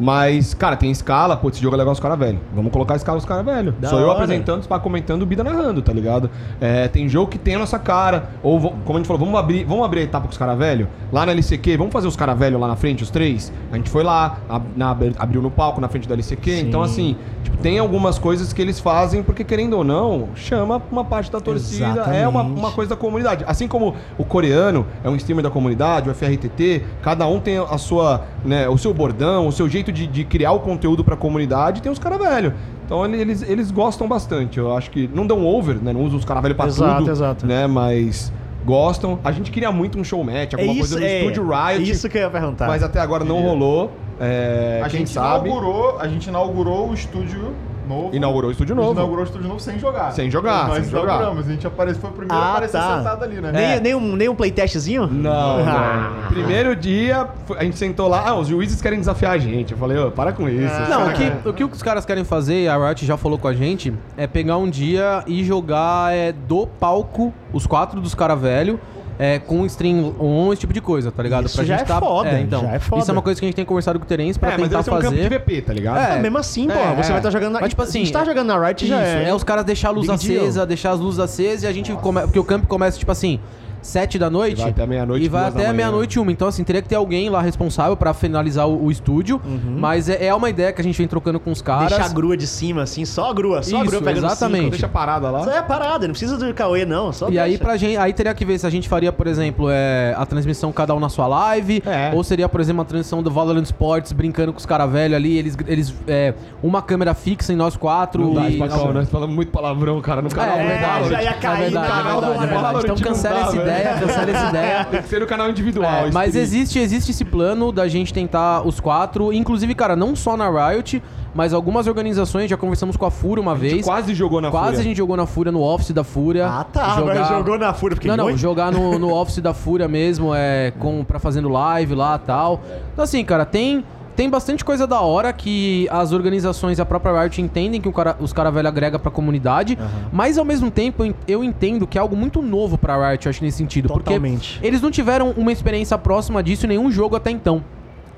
Mas, 0.00 0.54
cara, 0.54 0.76
tem 0.76 0.90
escala, 0.90 1.36
pô, 1.36 1.48
esse 1.48 1.60
jogo 1.60 1.74
é 1.76 1.78
legal 1.78 1.92
os 1.92 2.00
caras 2.00 2.18
velho. 2.18 2.40
Vamos 2.54 2.72
colocar 2.72 2.94
a 2.94 2.96
escala 2.96 3.18
os 3.18 3.24
caras 3.24 3.44
velho. 3.44 3.72
Da 3.80 3.88
Sou 3.88 3.98
eu 4.00 4.06
hora. 4.08 4.14
apresentando, 4.24 4.62
Spa 4.64 4.78
comentando, 4.78 5.22
o 5.22 5.26
Bida 5.26 5.44
narrando, 5.44 5.80
tá 5.82 5.92
ligado? 5.92 6.30
É, 6.60 6.88
tem 6.88 7.08
jogo 7.08 7.30
que 7.30 7.38
tem 7.38 7.54
a 7.54 7.58
nossa 7.58 7.78
cara. 7.78 8.30
Ou, 8.42 8.58
como 8.84 8.94
a 8.94 9.00
gente 9.00 9.06
falou, 9.06 9.20
vamos 9.24 9.38
abrir, 9.38 9.64
vamos 9.64 9.84
abrir 9.84 10.00
a 10.00 10.02
etapa 10.04 10.26
com 10.26 10.32
os 10.32 10.38
caras 10.38 10.58
velho. 10.58 10.88
Lá 11.12 11.24
na 11.26 11.32
LCQ, 11.32 11.76
vamos 11.76 11.92
fazer 11.92 12.08
os 12.08 12.16
caras 12.16 12.38
velho 12.38 12.58
lá 12.58 12.68
na 12.68 12.76
frente, 12.76 13.02
os 13.02 13.10
três. 13.10 13.52
A 13.70 13.76
gente 13.76 13.90
foi 13.90 14.02
lá, 14.02 14.38
ab- 14.48 14.66
na- 14.76 14.90
abriu 15.18 15.40
no 15.42 15.50
palco 15.50 15.80
na 15.80 15.88
frente 15.88 16.08
da 16.08 16.14
LCQ. 16.14 16.60
Então, 16.60 16.82
assim, 16.82 17.16
tipo, 17.44 17.56
tem 17.58 17.78
algumas 17.78 18.18
coisas 18.18 18.52
que 18.52 18.60
eles 18.62 18.80
fazem, 18.80 19.22
porque 19.22 19.44
querendo 19.44 19.74
ou 19.76 19.84
não, 19.84 20.28
chama 20.34 20.80
uma 20.90 21.04
parte 21.04 21.30
da 21.30 21.40
torcida. 21.40 21.84
É 22.12 22.26
uma, 22.26 22.40
Exatamente. 22.40 22.58
uma 22.60 22.72
coisa 22.72 22.90
da 22.90 22.96
comunidade. 22.96 23.44
Assim 23.46 23.68
como 23.68 23.94
o 24.18 24.24
coreano 24.24 24.86
é 25.04 25.08
um 25.10 25.16
streamer 25.16 25.42
da 25.44 25.50
comunidade, 25.50 26.08
o 26.08 26.14
FRTT, 26.14 26.82
cada 27.02 27.26
um 27.26 27.38
tem 27.40 27.58
a 27.58 27.78
sua, 27.78 28.22
né, 28.44 28.68
o 28.68 28.76
seu 28.78 28.92
bordão, 28.94 29.46
o 29.46 29.52
seu 29.52 29.68
jeito 29.68 29.81
de, 29.90 30.06
de 30.06 30.22
criar 30.24 30.52
o 30.52 30.60
conteúdo 30.60 31.02
pra 31.02 31.16
comunidade, 31.16 31.80
tem 31.82 31.90
os 31.90 31.98
caras 31.98 32.18
velho. 32.18 32.52
Então 32.84 33.04
ele- 33.06 33.16
eles, 33.20 33.42
eles 33.42 33.70
gostam 33.70 34.06
bastante. 34.06 34.58
Eu 34.58 34.76
acho 34.76 34.90
que 34.90 35.08
não 35.14 35.26
dão 35.26 35.44
over, 35.46 35.76
né? 35.82 35.92
Não 35.92 36.02
usam 36.02 36.18
os 36.18 36.24
caras 36.24 36.42
velho 36.42 36.54
pra 36.54 36.66
Exato, 36.66 36.98
tudo, 36.98 37.10
exato. 37.10 37.46
né? 37.46 37.66
Mas 37.66 38.30
gostam. 38.64 39.18
A 39.24 39.32
gente 39.32 39.50
queria 39.50 39.72
muito 39.72 39.98
um 39.98 40.04
show 40.04 40.22
match, 40.22 40.52
É 40.52 40.56
alguma 40.60 40.72
isso, 40.72 40.80
coisa 40.80 41.00
no 41.00 41.04
é, 41.06 41.18
estúdio 41.20 41.48
Riot, 41.48 41.90
isso 41.90 42.08
que 42.08 42.18
eu 42.18 42.22
ia 42.22 42.30
perguntar. 42.30 42.66
mas 42.68 42.82
até 42.82 43.00
agora 43.00 43.24
não 43.24 43.40
rolou. 43.40 43.90
É, 44.20 44.80
a 44.84 44.88
quem 44.88 45.00
gente 45.00 45.10
sabe 45.10 45.48
inaugurou, 45.48 45.98
a 45.98 46.06
gente 46.06 46.26
inaugurou 46.28 46.90
o 46.90 46.94
estúdio 46.94 47.54
novo. 47.92 48.14
inaugurou 48.16 48.48
o 48.48 48.52
estúdio 48.52 48.72
A 48.74 48.76
novo. 48.76 48.92
inaugurou 48.92 49.22
o 49.24 49.26
estúdio 49.26 49.48
novo 49.48 49.60
sem 49.60 49.78
jogar. 49.78 50.12
Sem 50.12 50.30
jogar, 50.30 50.68
Nós 50.68 50.82
sem 50.82 50.84
jogar. 50.90 51.04
inauguramos, 51.16 51.46
a 51.48 51.52
gente 51.52 51.66
apareceu, 51.66 52.00
foi 52.00 52.10
o 52.10 52.12
primeiro 52.14 52.42
a 52.42 52.46
Ah, 52.46 52.50
aparecer 52.52 52.78
tá. 52.78 52.96
sentado 52.98 53.22
ali, 53.24 53.40
né? 53.40 53.52
Nem, 53.52 53.64
É. 53.64 53.80
nem, 53.80 53.94
um, 53.94 54.16
nem 54.16 54.28
um 54.28 54.34
playtestzinho? 54.34 55.06
Não, 55.06 55.30
Ah. 55.32 56.12
não. 56.22 56.28
Primeiro 56.28 56.74
dia, 56.74 57.28
a 57.56 57.64
gente 57.64 57.76
sentou 57.78 58.08
lá, 58.08 58.28
ah, 58.28 58.34
os 58.34 58.48
juízes 58.48 58.80
querem 58.80 58.98
desafiar 58.98 59.32
a 59.32 59.38
gente. 59.38 59.72
Eu 59.72 59.78
falei, 59.78 59.98
ô, 59.98 60.10
para 60.10 60.32
com 60.32 60.48
isso. 60.48 60.72
Ah. 60.74 60.86
Não, 60.88 61.08
o 61.08 61.12
que, 61.12 61.48
o 61.64 61.68
que 61.68 61.76
os 61.76 61.82
caras 61.82 62.04
querem 62.04 62.24
fazer, 62.24 62.68
a 62.68 62.76
Riot 62.88 63.04
já 63.04 63.16
falou 63.16 63.38
com 63.38 63.48
a 63.48 63.54
gente, 63.54 63.92
é 64.16 64.26
pegar 64.26 64.56
um 64.56 64.68
dia 64.70 65.22
e 65.26 65.44
jogar 65.44 66.12
é, 66.14 66.32
do 66.32 66.66
palco 66.66 67.32
os 67.52 67.66
quatro 67.66 68.00
dos 68.00 68.14
caras 68.14 68.40
velho. 68.40 68.80
É, 69.24 69.38
com 69.38 69.64
stream 69.66 70.16
on, 70.18 70.52
esse 70.52 70.62
tipo 70.62 70.72
de 70.72 70.80
coisa, 70.80 71.12
tá 71.12 71.22
ligado? 71.22 71.46
Isso 71.46 71.64
já 71.64 71.76
é 71.76 71.86
foda, 71.86 72.40
então, 72.40 72.62
já 72.62 72.72
é 72.72 72.78
foda. 72.80 73.02
Isso 73.02 73.10
é 73.10 73.12
uma 73.12 73.22
coisa 73.22 73.38
que 73.38 73.44
a 73.44 73.48
gente 73.48 73.54
tem 73.54 73.64
conversado 73.64 73.96
com 74.00 74.04
o 74.04 74.08
Terence 74.08 74.36
pra 74.36 74.48
é, 74.48 74.58
mas 74.58 74.62
tentar 74.62 74.78
deve 74.78 74.84
ser 74.84 74.90
um 74.90 74.94
campo 74.94 75.14
de 75.14 75.22
fazer. 75.22 75.38
VP, 75.38 75.62
tá 75.62 75.72
ligado? 75.72 75.98
É. 75.98 76.16
Ah, 76.16 76.18
mesmo 76.18 76.38
assim, 76.38 76.66
pô, 76.66 76.72
É, 76.72 76.96
você 76.96 77.08
é. 77.08 77.12
vai 77.12 77.16
estar 77.18 77.30
jogando 77.30 77.52
na 77.52 77.60
Mas, 77.60 77.68
tipo 77.68 77.82
A 77.82 77.84
gente 77.84 78.02
assim, 78.02 78.12
tá 78.12 78.24
jogando 78.24 78.48
na 78.48 78.66
Riot 78.66 78.84
Isso, 78.84 78.92
já 78.92 79.00
é. 79.00 79.28
é. 79.28 79.32
os 79.32 79.44
caras 79.44 79.64
deixar 79.64 79.90
a 79.90 79.92
luz 79.92 80.08
Big 80.08 80.26
deal. 80.26 80.42
acesa, 80.42 80.66
deixar 80.66 80.90
as 80.90 80.98
luzes 80.98 81.20
acesas 81.20 81.62
e 81.62 81.66
a 81.68 81.72
gente 81.72 81.92
come... 81.92 82.22
Porque 82.22 82.38
o 82.40 82.42
camp 82.42 82.66
começa, 82.66 82.98
tipo 82.98 83.12
assim, 83.12 83.38
7 83.82 84.18
da 84.18 84.30
noite. 84.30 84.58
E 84.58 84.62
vai 84.62 84.70
até 84.70 84.86
meia-noite, 84.86 85.24
E 85.24 85.28
vai 85.28 85.48
até 85.48 85.72
meia-noite 85.72 86.18
uma. 86.18 86.30
Então, 86.32 86.48
assim, 86.48 86.62
teria 86.64 86.80
que 86.80 86.88
ter 86.88 86.94
alguém 86.94 87.28
lá 87.28 87.42
responsável 87.42 87.96
pra 87.96 88.14
finalizar 88.14 88.68
o, 88.68 88.84
o 88.84 88.90
estúdio. 88.90 89.40
Uhum. 89.44 89.76
Mas 89.78 90.08
é, 90.08 90.26
é 90.26 90.34
uma 90.34 90.48
ideia 90.48 90.72
que 90.72 90.80
a 90.80 90.84
gente 90.84 90.96
vem 90.96 91.08
trocando 91.08 91.40
com 91.40 91.50
os 91.50 91.60
caras. 91.60 91.88
Deixar 91.88 92.06
a 92.06 92.08
grua 92.08 92.36
de 92.36 92.46
cima, 92.46 92.82
assim, 92.82 93.04
só 93.04 93.30
a 93.30 93.34
grua, 93.34 93.62
só 93.62 93.76
a 93.76 93.80
Isso, 93.80 93.90
grua 93.90 94.02
pegando 94.02 94.26
exatamente. 94.26 94.58
cinco. 94.60 94.70
Deixa 94.70 94.88
parada 94.88 95.30
lá. 95.30 95.44
Só 95.44 95.50
é 95.50 95.62
parada, 95.62 96.06
não 96.06 96.12
precisa 96.12 96.38
do 96.38 96.54
Cauê, 96.54 96.84
não. 96.84 97.12
Só 97.12 97.28
E 97.28 97.38
aí, 97.38 97.50
deixa. 97.50 97.64
pra 97.64 97.76
gente, 97.76 97.96
aí 97.96 98.12
teria 98.12 98.32
que 98.34 98.44
ver 98.44 98.58
se 98.58 98.66
a 98.66 98.70
gente 98.70 98.88
faria, 98.88 99.12
por 99.12 99.26
exemplo, 99.26 99.66
é, 99.70 100.14
a 100.16 100.24
transmissão 100.24 100.72
cada 100.72 100.94
um 100.94 101.00
na 101.00 101.08
sua 101.08 101.26
live. 101.26 101.82
É. 101.84 102.12
Ou 102.14 102.22
seria, 102.22 102.48
por 102.48 102.60
exemplo, 102.60 102.80
uma 102.80 102.84
transmissão 102.84 103.22
do 103.22 103.30
Valorant 103.30 103.64
Sports 103.64 104.12
brincando 104.12 104.52
com 104.52 104.58
os 104.58 104.66
caras 104.66 104.90
velhos 104.90 105.16
ali. 105.16 105.36
Eles, 105.36 105.56
eles 105.66 105.94
é, 106.06 106.34
uma 106.62 106.80
câmera 106.82 107.14
fixa 107.14 107.52
em 107.52 107.56
nós 107.56 107.76
quatro. 107.76 108.22
Não 108.24 108.34
dá, 108.34 108.48
e, 108.48 108.58
nós 108.58 109.08
falamos 109.08 109.34
muito 109.34 109.50
palavrão, 109.50 110.00
cara, 110.00 110.22
no 110.22 110.30
canal. 110.30 110.58
É, 110.58 110.66
verdade. 110.66 111.08
Já 111.10 111.22
ia 111.22 111.34
cair 111.34 111.56
é 111.56 111.64
verdade, 111.64 111.86
é 111.86 111.90
canal 111.90 112.20
do 112.20 112.26
verdade, 112.26 112.36
é 112.36 112.46
verdade. 112.46 112.62
Valorant, 112.62 112.84
Então 112.84 112.96
cancela 112.96 113.40
essa 113.40 113.52
velho. 113.52 113.64
Ideia, 113.80 113.98
cancela 114.00 114.30
essa 114.30 114.48
ideia. 114.48 114.84
Tem 114.84 115.02
que 115.02 115.08
ser 115.08 115.20
no 115.20 115.26
canal 115.26 115.50
individual. 115.50 116.06
É, 116.06 116.10
mas 116.12 116.28
stream. 116.28 116.42
existe, 116.42 116.78
existe 116.78 117.10
esse 117.10 117.24
plano 117.24 117.72
da 117.72 117.88
gente 117.88 118.12
tentar 118.12 118.66
os 118.66 118.80
quatro, 118.80 119.32
inclusive, 119.32 119.74
cara, 119.74 119.94
não 119.96 120.14
só 120.14 120.36
na 120.36 120.48
Riot, 120.50 121.02
mas 121.34 121.54
algumas 121.54 121.86
organizações, 121.86 122.50
já 122.50 122.56
conversamos 122.56 122.96
com 122.96 123.06
a 123.06 123.10
Fúria 123.10 123.40
uma 123.40 123.52
A 123.52 123.56
gente 123.56 123.70
vez. 123.74 123.84
quase 123.86 124.14
jogou 124.14 124.40
na 124.40 124.50
Quase 124.50 124.66
Fúria. 124.66 124.80
a 124.80 124.82
gente 124.82 124.96
jogou 124.96 125.16
na 125.16 125.26
Fúria, 125.26 125.50
no 125.50 125.62
Office 125.62 125.90
da 125.92 126.04
Fúria. 126.04 126.46
Ah, 126.46 126.64
tá, 126.64 127.02
mas 127.04 127.28
jogou 127.28 127.58
na 127.58 127.72
Fúria, 127.72 127.96
porque 127.96 128.08
Não, 128.08 128.16
não, 128.16 128.36
jogar 128.36 128.70
no, 128.70 128.98
no 128.98 129.12
Office 129.14 129.38
da 129.38 129.54
Fúria 129.54 129.88
mesmo, 129.88 130.34
é, 130.34 130.72
com, 130.78 131.02
pra 131.04 131.18
fazendo 131.18 131.48
live 131.48 131.94
lá 131.94 132.20
e 132.22 132.26
tal. 132.26 132.60
Então, 132.92 133.02
assim, 133.04 133.24
cara, 133.24 133.44
tem, 133.46 133.82
tem 134.14 134.28
bastante 134.30 134.64
coisa 134.64 134.86
da 134.86 135.00
hora 135.00 135.32
que 135.32 135.88
as 135.90 136.12
organizações 136.12 136.78
e 136.78 136.82
a 136.82 136.84
própria 136.84 137.20
Riot 137.22 137.40
entendem 137.40 137.80
que 137.80 137.90
cara, 137.92 138.16
os 138.20 138.32
caras 138.32 138.52
velho 138.52 138.68
agrega 138.68 138.98
pra 138.98 139.10
comunidade, 139.10 139.78
mas 140.12 140.38
ao 140.38 140.44
mesmo 140.44 140.70
tempo 140.70 141.02
eu 141.02 141.06
en- 141.06 141.14
eu 141.28 141.44
entendo 141.44 141.86
que 141.86 141.96
é 141.98 142.00
algo 142.00 142.16
muito 142.16 142.40
novo 142.42 142.76
pra 142.78 143.10
Riot, 143.10 143.26
eu 143.26 143.30
acho, 143.30 143.42
nesse 143.42 143.58
sentido. 143.58 143.88
Totalmente. 143.88 144.54
Porque 144.54 144.66
eles 144.66 144.80
não 144.82 144.90
tiveram 144.90 145.30
uma 145.36 145.50
experiência 145.52 145.96
próxima 145.98 146.42
disso 146.42 146.66
em 146.66 146.68
nenhum 146.70 146.90
jogo 146.90 147.16
até 147.16 147.30
então. 147.30 147.62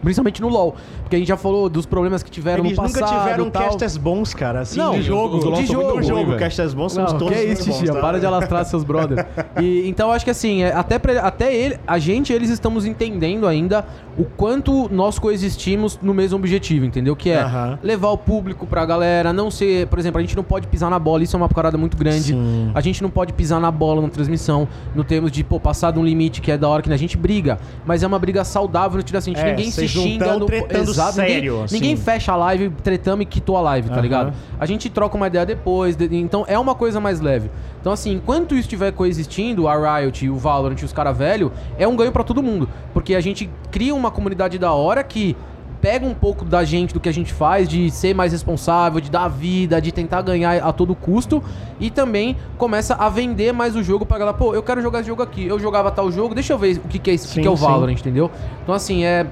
Principalmente 0.04 0.40
no 0.40 0.48
LoL. 0.48 0.74
Porque 1.02 1.16
a 1.16 1.18
gente 1.18 1.28
já 1.28 1.36
falou 1.36 1.68
dos 1.68 1.86
problemas 1.86 2.22
que 2.22 2.30
tiveram 2.30 2.64
Eles 2.64 2.76
no 2.76 2.82
passado 2.84 3.00
nunca 3.02 3.18
tiveram 3.20 3.50
tal. 3.50 3.62
casters 3.64 3.96
bons, 3.96 4.34
cara, 4.34 4.60
assim, 4.60 4.78
Não, 4.78 4.92
de 4.94 5.02
jogo. 5.02 5.38
os 5.38 5.58
de 5.58 5.66
são 5.66 5.80
jogo, 5.80 5.92
ruins, 5.94 6.06
jogo, 6.06 6.36
casters 6.36 6.74
bons 6.74 6.92
somos 6.92 7.12
Não, 7.12 7.18
todos 7.18 7.34
que 7.34 7.40
é 7.40 7.44
isso, 7.52 7.66
bons, 7.68 7.78
tia, 7.78 7.92
tá? 7.92 8.00
para 8.00 8.20
de 8.20 8.26
alastrar 8.26 8.64
seus 8.64 8.84
brothers. 8.84 9.24
E, 9.60 9.88
então, 9.88 10.10
acho 10.10 10.24
que 10.24 10.30
assim, 10.30 10.62
é, 10.62 10.72
até, 10.74 10.98
pra- 10.98 11.20
até 11.20 11.54
ele, 11.54 11.78
a 11.86 11.98
gente, 11.98 12.32
eles 12.32 12.50
estamos 12.50 12.84
entendendo 12.84 13.46
ainda 13.46 13.84
o 14.18 14.24
quanto 14.24 14.88
nós 14.92 15.18
coexistimos 15.18 15.98
no 16.02 16.12
mesmo 16.14 16.36
objetivo, 16.38 16.84
entendeu? 16.84 17.14
Que 17.16 17.30
é 17.30 17.40
Aham. 17.42 17.78
levar 17.82 18.08
o 18.10 18.18
público 18.18 18.66
pra 18.66 18.84
galera, 18.84 19.32
não 19.32 19.50
ser... 19.50 19.86
Por 19.88 19.98
exemplo, 19.98 20.18
a 20.18 20.22
gente 20.22 20.36
não 20.36 20.42
pode 20.44 20.66
pisar 20.66 20.90
na 20.90 20.98
bola, 20.98 21.22
isso 21.22 21.34
é 21.34 21.38
uma 21.38 21.48
parada 21.48 21.76
muito 21.78 21.96
grande. 21.96 22.32
Sim. 22.32 22.70
A 22.74 22.80
gente 22.80 23.02
não 23.02 23.10
pode 23.10 23.32
pisar 23.32 23.60
na 23.60 23.70
bola 23.70 24.02
na 24.02 24.08
transmissão, 24.08 24.66
no 24.94 25.02
termos 25.04 25.30
de, 25.32 25.42
pô, 25.44 25.58
passar 25.60 25.92
de 25.92 25.98
um 25.98 26.04
limite 26.04 26.40
que 26.40 26.50
é 26.50 26.56
da 26.58 26.68
hora 26.68 26.82
que 26.82 26.92
a 26.92 26.96
gente 26.96 27.16
briga, 27.16 27.58
mas 27.86 28.02
é 28.02 28.06
uma 28.06 28.18
briga 28.18 28.44
saudável, 28.44 28.96
no 28.96 29.00
sentido 29.02 29.16
assim, 29.16 29.32
É, 29.36 29.50
ninguém 29.50 29.70
se 29.70 29.86
vocês 29.94 30.04
não 30.04 30.12
xinga... 30.12 30.24
tão 30.26 30.38
no- 30.40 30.46
tretando 30.46 30.90
Exato, 30.90 31.18
ninguém- 31.18 31.34
sério, 31.34 31.62
assim. 31.62 31.74
ninguém 31.74 31.96
fecha 31.96 32.32
a 32.32 32.36
live, 32.36 32.70
tretamos 32.82 33.22
e 33.22 33.26
quitou 33.26 33.56
a 33.56 33.60
live, 33.60 33.88
tá 33.88 33.94
Aham. 33.94 34.02
ligado? 34.02 34.32
A 34.58 34.66
gente 34.66 34.90
troca 34.90 35.16
uma 35.16 35.26
ideia 35.26 35.46
depois, 35.46 35.96
de- 35.96 36.14
então 36.16 36.44
é 36.48 36.58
uma 36.58 36.74
coisa 36.74 37.00
mais 37.00 37.20
leve. 37.20 37.50
Então, 37.80 37.92
assim, 37.92 38.12
enquanto 38.12 38.52
isso 38.52 38.62
estiver 38.62 38.92
coexistindo, 38.92 39.68
a 39.68 39.98
Riot, 40.00 40.28
o 40.28 40.36
Valorant 40.36 40.76
e 40.80 40.84
os 40.84 40.92
cara 40.92 41.12
velho, 41.12 41.52
é 41.78 41.86
um 41.86 41.94
ganho 41.96 42.12
pra 42.12 42.24
todo 42.24 42.42
mundo. 42.42 42.68
Porque 42.92 43.14
a 43.14 43.20
gente 43.20 43.48
cria 43.70 43.94
uma 43.94 44.10
comunidade 44.10 44.58
da 44.58 44.72
hora 44.72 45.04
que 45.04 45.36
pega 45.82 46.06
um 46.06 46.14
pouco 46.14 46.46
da 46.46 46.64
gente, 46.64 46.94
do 46.94 47.00
que 47.00 47.10
a 47.10 47.12
gente 47.12 47.30
faz, 47.30 47.68
de 47.68 47.90
ser 47.90 48.14
mais 48.14 48.32
responsável, 48.32 49.02
de 49.02 49.10
dar 49.10 49.28
vida, 49.28 49.82
de 49.82 49.92
tentar 49.92 50.22
ganhar 50.22 50.56
a 50.64 50.72
todo 50.72 50.94
custo, 50.94 51.42
e 51.78 51.90
também 51.90 52.38
começa 52.56 52.94
a 52.94 53.10
vender 53.10 53.52
mais 53.52 53.76
o 53.76 53.82
jogo 53.82 54.06
pra 54.06 54.16
galera, 54.16 54.34
pô, 54.34 54.54
eu 54.54 54.62
quero 54.62 54.80
jogar 54.80 55.00
esse 55.00 55.08
jogo 55.08 55.22
aqui, 55.22 55.44
eu 55.46 55.58
jogava 55.60 55.90
tal 55.90 56.10
jogo, 56.10 56.34
deixa 56.34 56.54
eu 56.54 56.58
ver 56.58 56.78
o 56.82 56.88
que, 56.88 56.98
que 56.98 57.10
é 57.10 57.12
esse, 57.12 57.26
o 57.26 57.30
que 57.34 57.42
que 57.42 57.46
é 57.46 57.50
o 57.50 57.56
sim. 57.56 57.64
Valorant, 57.64 57.92
entendeu? 58.00 58.30
Então, 58.62 58.74
assim, 58.74 59.04
é, 59.04 59.26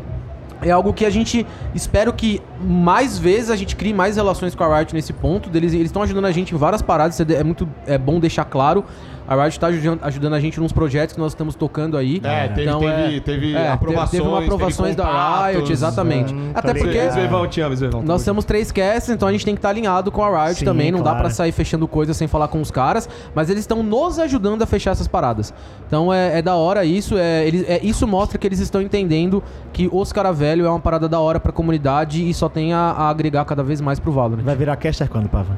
é 0.63 0.71
algo 0.71 0.93
que 0.93 1.05
a 1.05 1.11
gente 1.11 1.47
espero 1.75 2.13
que 2.13 2.41
mais 2.61 3.19
vezes 3.19 3.51
a 3.51 3.57
gente 3.57 3.77
crie 3.77 3.93
mais 3.93 4.17
relações 4.17 4.55
com 4.55 4.65
a 4.65 4.79
Riot 4.79 4.95
nesse 4.95 5.13
ponto. 5.13 5.51
Eles 5.55 5.73
estão 5.73 6.03
ajudando 6.03 6.27
a 6.27 6.33
gente 6.33 6.55
em 6.55 6.59
várias 6.59 6.81
paradas, 6.81 7.21
é, 7.21 7.35
é 7.35 7.45
muito 7.45 7.69
é 7.87 7.99
bom 7.99 8.21
deixar 8.21 8.45
claro. 8.45 8.85
A 9.27 9.35
Riot 9.35 9.49
está 9.51 9.69
ajudando, 9.69 10.35
a 10.35 10.40
gente 10.40 10.61
nos 10.61 10.73
projetos 10.73 11.15
que 11.15 11.20
nós 11.20 11.32
estamos 11.32 11.55
tocando 11.55 11.97
aí. 11.97 12.20
É, 12.24 12.49
teve- 12.49 12.70
teve- 12.78 13.20
teve 13.20 13.55
é, 13.55 13.69
aprovações, 13.69 14.11
Teve 14.11 14.23
uma 14.23 14.40
teve 14.40 14.47
aprovações 14.53 14.97
da 14.97 15.05
contatos, 15.05 15.57
Riot, 15.57 15.73
exatamente. 15.73 16.35
hum, 16.35 16.51
Até 16.55 16.73
tá 16.74 16.78
porque. 16.81 16.99
Esvevão, 16.99 17.47
te 17.47 17.61
amo, 17.61 17.74
Esvevão. 17.74 18.03
nós 18.03 18.24
temos 18.24 18.44
três 18.44 18.70
casts, 18.73 19.11
então 19.11 19.28
a 19.28 19.32
gente 19.32 19.44
tem 19.44 19.55
que 19.55 19.59
estar 19.59 19.69
alinhado 19.70 20.11
com 20.11 20.23
a 20.24 20.44
Riot 20.47 20.59
Sim, 20.59 20.65
também. 20.65 20.90
Não 20.90 20.99
dá 20.99 21.11
claro. 21.11 21.19
pra 21.20 21.31
sair 21.31 21.53
fechando 21.53 21.86
coisas 21.89 22.16
sem 22.16 22.27
falar 22.28 22.49
com 22.49 22.61
os 22.61 22.70
caras. 22.70 23.09
Mas 23.35 23.49
eles 23.49 23.61
estão 23.62 23.82
nos 23.82 24.19
ajudando 24.19 24.62
a 24.62 24.66
fechar 24.66 24.90
essas 24.90 25.07
paradas. 25.09 25.53
Então 25.86 26.12
é, 26.12 26.39
é 26.39 26.43
da 26.43 26.55
hora 26.57 26.85
isso. 26.85 27.16
É, 27.16 27.47
eles, 27.47 27.65
é, 27.69 27.81
isso 27.82 28.07
mostra 28.07 28.39
que 28.39 28.47
eles 28.47 28.59
estão 28.59 28.82
entendendo 28.82 29.43
que 29.73 29.89
os 29.93 30.12
cara 30.12 30.32
velho 30.32 30.66
é 30.66 30.69
uma 30.70 30.81
parada 30.81 31.09
da 31.09 31.20
hora 31.20 31.39
pra 31.40 31.53
comunidade 31.53 32.28
e 32.28 32.35
só 32.35 32.49
tem 32.49 32.73
a, 32.73 32.78
a 32.78 33.09
agregar 33.09 33.44
cada 33.44 33.62
vez 33.62 33.81
mais 33.81 33.99
pro 34.01 34.11
Valorant. 34.12 34.43
Vai 34.43 34.57
virar 34.57 34.77
caster 34.77 35.09
quando, 35.09 35.28
Pava? 35.28 35.57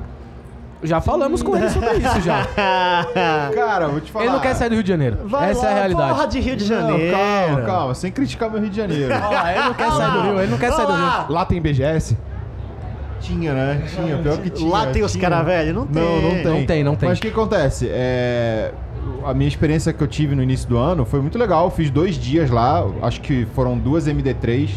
Já 0.84 1.00
falamos 1.00 1.42
com 1.42 1.56
ele 1.56 1.68
sobre 1.70 1.94
isso 1.94 2.20
já. 2.20 2.46
Cara, 3.54 3.88
vou 3.88 4.00
te 4.00 4.12
falar. 4.12 4.26
Ele 4.26 4.34
não 4.34 4.40
quer 4.40 4.54
sair 4.54 4.68
do 4.68 4.74
Rio 4.74 4.82
de 4.84 4.88
Janeiro. 4.88 5.18
Vai 5.24 5.50
Essa 5.50 5.62
lá, 5.62 5.68
é 5.68 5.72
a 5.72 5.74
realidade. 5.74 6.10
Porra 6.10 6.26
de 6.28 6.40
Rio 6.40 6.56
de 6.56 6.70
Não, 6.70 6.80
Janeiro. 6.80 7.16
calma, 7.16 7.62
calma, 7.62 7.94
sem 7.94 8.12
criticar 8.12 8.50
meu 8.50 8.60
Rio 8.60 8.70
de 8.70 8.76
Janeiro. 8.76 9.12
Ó, 9.14 9.48
ele 9.48 9.62
não 9.64 9.74
quer 9.74 9.90
sair 9.90 10.12
do 10.12 10.20
Rio, 10.20 10.40
ele 10.40 10.50
não 10.50 10.58
quer 10.58 10.72
sair 10.72 10.86
do 10.86 10.92
Rio. 10.92 11.02
Olá. 11.02 11.26
Lá 11.28 11.44
tem 11.44 11.60
BGS? 11.60 12.16
tinha, 13.20 13.54
né? 13.54 13.82
Tinha, 13.88 14.18
pior 14.18 14.36
que 14.38 14.50
tinha. 14.50 14.70
Lá 14.70 14.86
tem 14.88 15.02
os 15.02 15.12
tinha. 15.12 15.22
cara 15.22 15.42
velho? 15.42 15.72
Não 15.72 15.86
tem. 15.86 16.02
Não, 16.02 16.20
não 16.22 16.30
tem. 16.30 16.44
Não 16.44 16.66
tem, 16.66 16.84
não 16.84 16.96
tem. 16.96 17.08
Mas 17.08 17.18
o 17.18 17.22
que 17.22 17.28
acontece? 17.28 17.88
É, 17.90 18.70
A 19.24 19.32
minha 19.32 19.48
experiência 19.48 19.92
que 19.94 20.02
eu 20.02 20.06
tive 20.06 20.34
no 20.34 20.42
início 20.42 20.68
do 20.68 20.76
ano 20.76 21.06
foi 21.06 21.20
muito 21.22 21.38
legal. 21.38 21.70
Fiz 21.70 21.88
dois 21.90 22.16
dias 22.16 22.50
lá, 22.50 22.84
acho 23.00 23.22
que 23.22 23.46
foram 23.54 23.78
duas 23.78 24.06
MD3 24.06 24.68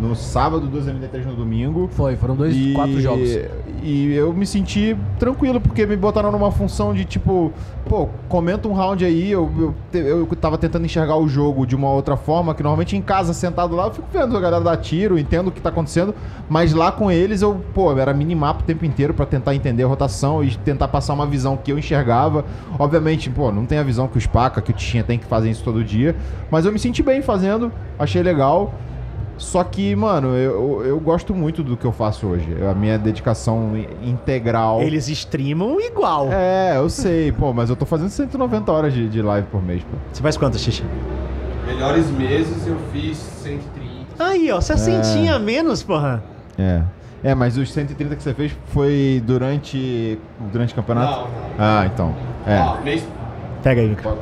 no 0.00 0.14
sábado, 0.16 0.66
duas 0.66 0.86
MD3 0.86 1.24
no 1.26 1.34
domingo. 1.34 1.88
Foi, 1.92 2.16
foram 2.16 2.34
dois, 2.34 2.54
E- 2.56 2.72
quatro 2.74 3.00
jogos. 3.00 3.28
E 3.82 4.12
eu 4.14 4.32
me 4.32 4.46
senti 4.46 4.96
tranquilo, 5.18 5.60
porque 5.60 5.84
me 5.86 5.94
botaram 5.96 6.32
numa 6.32 6.50
função 6.50 6.94
de 6.94 7.04
tipo, 7.04 7.52
pô, 7.86 8.08
comenta 8.28 8.66
um 8.66 8.72
round 8.72 9.04
aí. 9.04 9.30
Eu, 9.30 9.74
eu, 9.92 10.04
eu 10.20 10.26
tava 10.40 10.56
tentando 10.56 10.84
enxergar 10.86 11.16
o 11.16 11.28
jogo 11.28 11.66
de 11.66 11.76
uma 11.76 11.90
outra 11.90 12.16
forma, 12.16 12.54
que 12.54 12.62
normalmente 12.62 12.96
em 12.96 13.02
casa, 13.02 13.34
sentado 13.34 13.76
lá, 13.76 13.86
eu 13.86 13.92
fico 13.92 14.08
vendo 14.12 14.36
a 14.36 14.40
galera 14.40 14.64
dar 14.64 14.76
tiro, 14.78 15.18
entendo 15.18 15.48
o 15.48 15.52
que 15.52 15.60
tá 15.60 15.68
acontecendo. 15.68 16.14
Mas 16.48 16.72
lá 16.72 16.90
com 16.90 17.10
eles, 17.10 17.42
eu, 17.42 17.60
pô, 17.74 17.92
era 17.96 18.14
minimapa 18.14 18.60
o 18.60 18.64
tempo 18.64 18.84
inteiro 18.86 19.12
pra 19.12 19.26
tentar 19.26 19.54
entender 19.54 19.84
a 19.84 19.86
rotação 19.86 20.42
e 20.42 20.56
tentar 20.56 20.88
passar 20.88 21.12
uma 21.12 21.26
visão 21.26 21.56
que 21.56 21.70
eu 21.70 21.78
enxergava. 21.78 22.44
Obviamente, 22.78 23.28
pô, 23.28 23.52
não 23.52 23.66
tem 23.66 23.78
a 23.78 23.82
visão 23.82 24.08
que 24.08 24.16
o 24.16 24.20
Spaca, 24.20 24.62
que 24.62 24.70
o 24.70 24.74
Tichinha 24.74 25.04
tem 25.04 25.18
que 25.18 25.26
fazer 25.26 25.50
isso 25.50 25.62
todo 25.62 25.84
dia. 25.84 26.16
Mas 26.50 26.64
eu 26.64 26.72
me 26.72 26.78
senti 26.78 27.02
bem 27.02 27.20
fazendo, 27.20 27.70
achei 27.98 28.22
legal. 28.22 28.72
Só 29.36 29.64
que, 29.64 29.94
mano, 29.96 30.28
eu, 30.36 30.82
eu 30.84 31.00
gosto 31.00 31.34
muito 31.34 31.62
do 31.62 31.76
que 31.76 31.84
eu 31.84 31.92
faço 31.92 32.26
hoje. 32.26 32.46
A 32.70 32.74
minha 32.74 32.98
dedicação 32.98 33.72
integral. 34.02 34.80
Eles 34.80 35.08
streamam 35.08 35.76
igual. 35.80 36.28
É, 36.32 36.76
eu 36.76 36.88
sei, 36.88 37.32
pô, 37.32 37.52
mas 37.52 37.68
eu 37.70 37.76
tô 37.76 37.84
fazendo 37.84 38.10
190 38.10 38.70
horas 38.70 38.92
de, 38.92 39.08
de 39.08 39.20
live 39.20 39.46
por 39.48 39.62
mês, 39.62 39.82
pô. 39.82 39.96
Você 40.12 40.22
faz 40.22 40.36
quantas, 40.36 40.60
Xixi? 40.60 40.84
Melhores 41.66 42.08
meses 42.10 42.66
eu 42.66 42.76
fiz 42.92 43.16
130. 43.16 43.94
Aí, 44.18 44.50
ó, 44.52 44.60
você 44.60 44.76
sentinha 44.76 45.38
menos, 45.38 45.82
porra. 45.82 46.22
É. 46.56 46.82
É, 47.22 47.34
mas 47.34 47.56
os 47.56 47.72
130 47.72 48.16
que 48.16 48.22
você 48.22 48.34
fez 48.34 48.52
foi 48.66 49.22
durante. 49.26 50.18
durante 50.52 50.72
o 50.72 50.76
campeonato? 50.76 51.10
Não, 51.10 51.22
não. 51.22 51.30
Ah, 51.58 51.86
então. 51.86 52.14
É. 52.46 52.60
Ó, 52.60 52.80
mês, 52.82 53.02
Pega 53.64 53.80
aí, 53.80 53.88
Mika. 53.88 54.14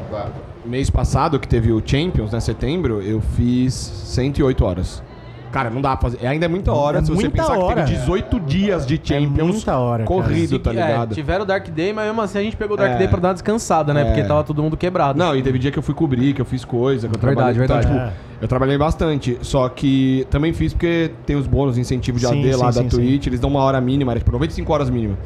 Mês 0.64 0.88
passado, 0.90 1.38
que 1.40 1.48
teve 1.48 1.72
o 1.72 1.82
Champions, 1.84 2.32
né, 2.32 2.40
setembro, 2.40 3.00
eu 3.02 3.20
fiz 3.20 3.74
108 3.74 4.64
horas. 4.64 5.02
Cara, 5.50 5.68
não 5.68 5.82
dá 5.82 5.94
pra 5.94 6.08
fazer. 6.10 6.26
Ainda 6.26 6.46
é 6.46 6.48
muita 6.48 6.72
hora 6.72 7.00
É 7.00 7.02
se 7.02 7.08
você 7.08 7.24
muita 7.24 7.42
pensar 7.42 7.58
hora. 7.58 7.82
que 7.82 7.90
teve 7.90 7.98
18 8.00 8.40
dias 8.40 8.86
de 8.86 8.98
Champions 9.04 9.48
muita 9.52 9.76
hora, 9.76 10.04
cara. 10.04 10.06
corrido, 10.22 10.58
tá 10.58 10.70
É, 10.70 10.72
ligado? 10.72 11.14
tiveram 11.14 11.42
o 11.42 11.46
Dark 11.46 11.68
Day, 11.68 11.92
mas 11.92 12.06
mesmo 12.06 12.22
assim 12.22 12.38
a 12.38 12.42
gente 12.42 12.56
pegou 12.56 12.72
o 12.72 12.76
Dark 12.78 12.92
É. 12.92 12.96
Day 12.96 13.06
pra 13.08 13.20
dar 13.20 13.28
uma 13.28 13.34
descansada, 13.34 13.92
né? 13.92 14.00
É. 14.00 14.04
Porque 14.06 14.22
tava 14.24 14.42
todo 14.44 14.62
mundo 14.62 14.78
quebrado. 14.78 15.18
Não, 15.18 15.36
e 15.36 15.42
teve 15.42 15.58
dia 15.58 15.70
que 15.70 15.78
eu 15.78 15.82
fui 15.82 15.94
cobrir, 15.94 16.32
que 16.32 16.40
eu 16.40 16.46
fiz 16.46 16.64
coisa, 16.64 17.06
que 17.06 17.14
eu 17.14 17.20
Verdade, 17.20 17.58
trabalhei. 17.58 17.58
verdade. 17.58 17.86
Então, 17.86 18.06
tipo, 18.08 18.18
eu 18.40 18.48
trabalhei 18.48 18.78
bastante. 18.78 19.38
Só 19.42 19.68
que 19.68 20.26
também 20.30 20.54
fiz 20.54 20.72
porque 20.72 21.10
tem 21.26 21.36
os 21.36 21.46
bônus, 21.46 21.76
incentivo 21.76 22.18
de 22.18 22.26
Sim, 22.26 22.40
AD 22.40 22.56
lá 22.56 22.72
sim, 22.72 22.84
da 22.84 22.90
sim, 22.90 22.96
Twitch, 22.96 23.26
eles 23.26 23.38
dão 23.38 23.50
uma 23.50 23.60
hora 23.60 23.78
mínima, 23.78 24.12
era 24.12 24.20
tipo 24.20 24.32
95 24.32 24.72
horas 24.72 24.88
mínima. 24.88 25.18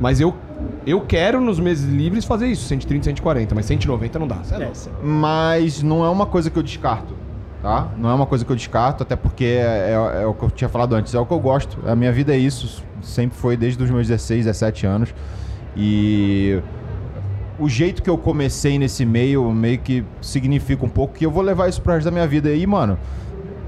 Mas 0.00 0.18
eu, 0.20 0.34
eu 0.86 1.00
quero 1.02 1.40
nos 1.40 1.60
meses 1.60 1.84
livres 1.88 2.24
fazer 2.24 2.46
isso, 2.48 2.66
130, 2.66 3.04
140, 3.04 3.54
mas 3.54 3.66
190 3.66 4.18
não 4.18 4.26
dá. 4.26 4.36
É 4.36 4.38
louco. 4.64 4.76
Mas 5.02 5.82
não 5.82 6.04
é 6.04 6.08
uma 6.08 6.24
coisa 6.26 6.48
que 6.50 6.58
eu 6.58 6.62
descarto, 6.62 7.14
tá? 7.62 7.88
Não 7.98 8.08
é 8.08 8.14
uma 8.14 8.26
coisa 8.26 8.44
que 8.44 8.50
eu 8.50 8.56
descarto, 8.56 9.02
até 9.02 9.14
porque 9.14 9.44
é, 9.44 9.90
é- 10.18 10.22
é 10.22 10.26
o 10.26 10.32
que 10.32 10.42
eu 10.44 10.50
tinha 10.50 10.68
falado 10.68 10.94
antes, 10.94 11.14
é 11.14 11.18
o 11.20 11.26
que 11.26 11.32
eu 11.32 11.38
gosto. 11.38 11.78
A 11.86 11.94
minha 11.94 12.10
vida 12.12 12.34
é 12.34 12.38
isso, 12.38 12.82
sempre 13.02 13.36
foi 13.36 13.56
desde 13.56 13.82
os 13.82 13.90
meus 13.90 14.06
16, 14.08 14.46
17 14.46 14.86
anos. 14.86 15.14
E 15.76 16.60
o 17.58 17.68
jeito 17.68 18.02
que 18.02 18.08
eu 18.08 18.16
comecei 18.16 18.78
nesse 18.78 19.04
meio 19.04 19.50
meio 19.52 19.78
que 19.78 20.02
significa 20.22 20.84
um 20.84 20.88
pouco 20.88 21.14
que 21.14 21.26
eu 21.26 21.30
vou 21.30 21.42
levar 21.42 21.68
isso 21.68 21.80
pro 21.82 21.92
resto 21.92 22.06
da 22.06 22.10
minha 22.10 22.26
vida. 22.26 22.50
E, 22.52 22.66
mano, 22.66 22.98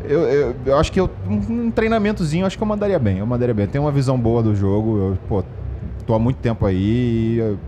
eu, 0.04 0.20
eu, 0.22 0.56
eu 0.66 0.76
acho 0.78 0.90
que 0.90 0.98
eu, 0.98 1.10
um, 1.28 1.66
um 1.66 1.70
treinamentozinho, 1.70 2.42
eu 2.42 2.46
acho 2.46 2.56
que 2.56 2.62
eu 2.62 2.66
mandaria 2.66 2.98
bem. 2.98 3.18
Eu 3.18 3.26
mandaria 3.26 3.54
bem. 3.54 3.66
Eu 3.66 3.70
tenho 3.70 3.84
uma 3.84 3.92
visão 3.92 4.18
boa 4.18 4.42
do 4.42 4.54
jogo, 4.54 4.96
eu, 4.96 5.18
pô, 5.28 5.44
tô 6.12 6.14
há 6.14 6.18
muito 6.18 6.36
tempo 6.36 6.66
aí 6.66 6.76
e 7.34 7.38
eu- 7.38 7.58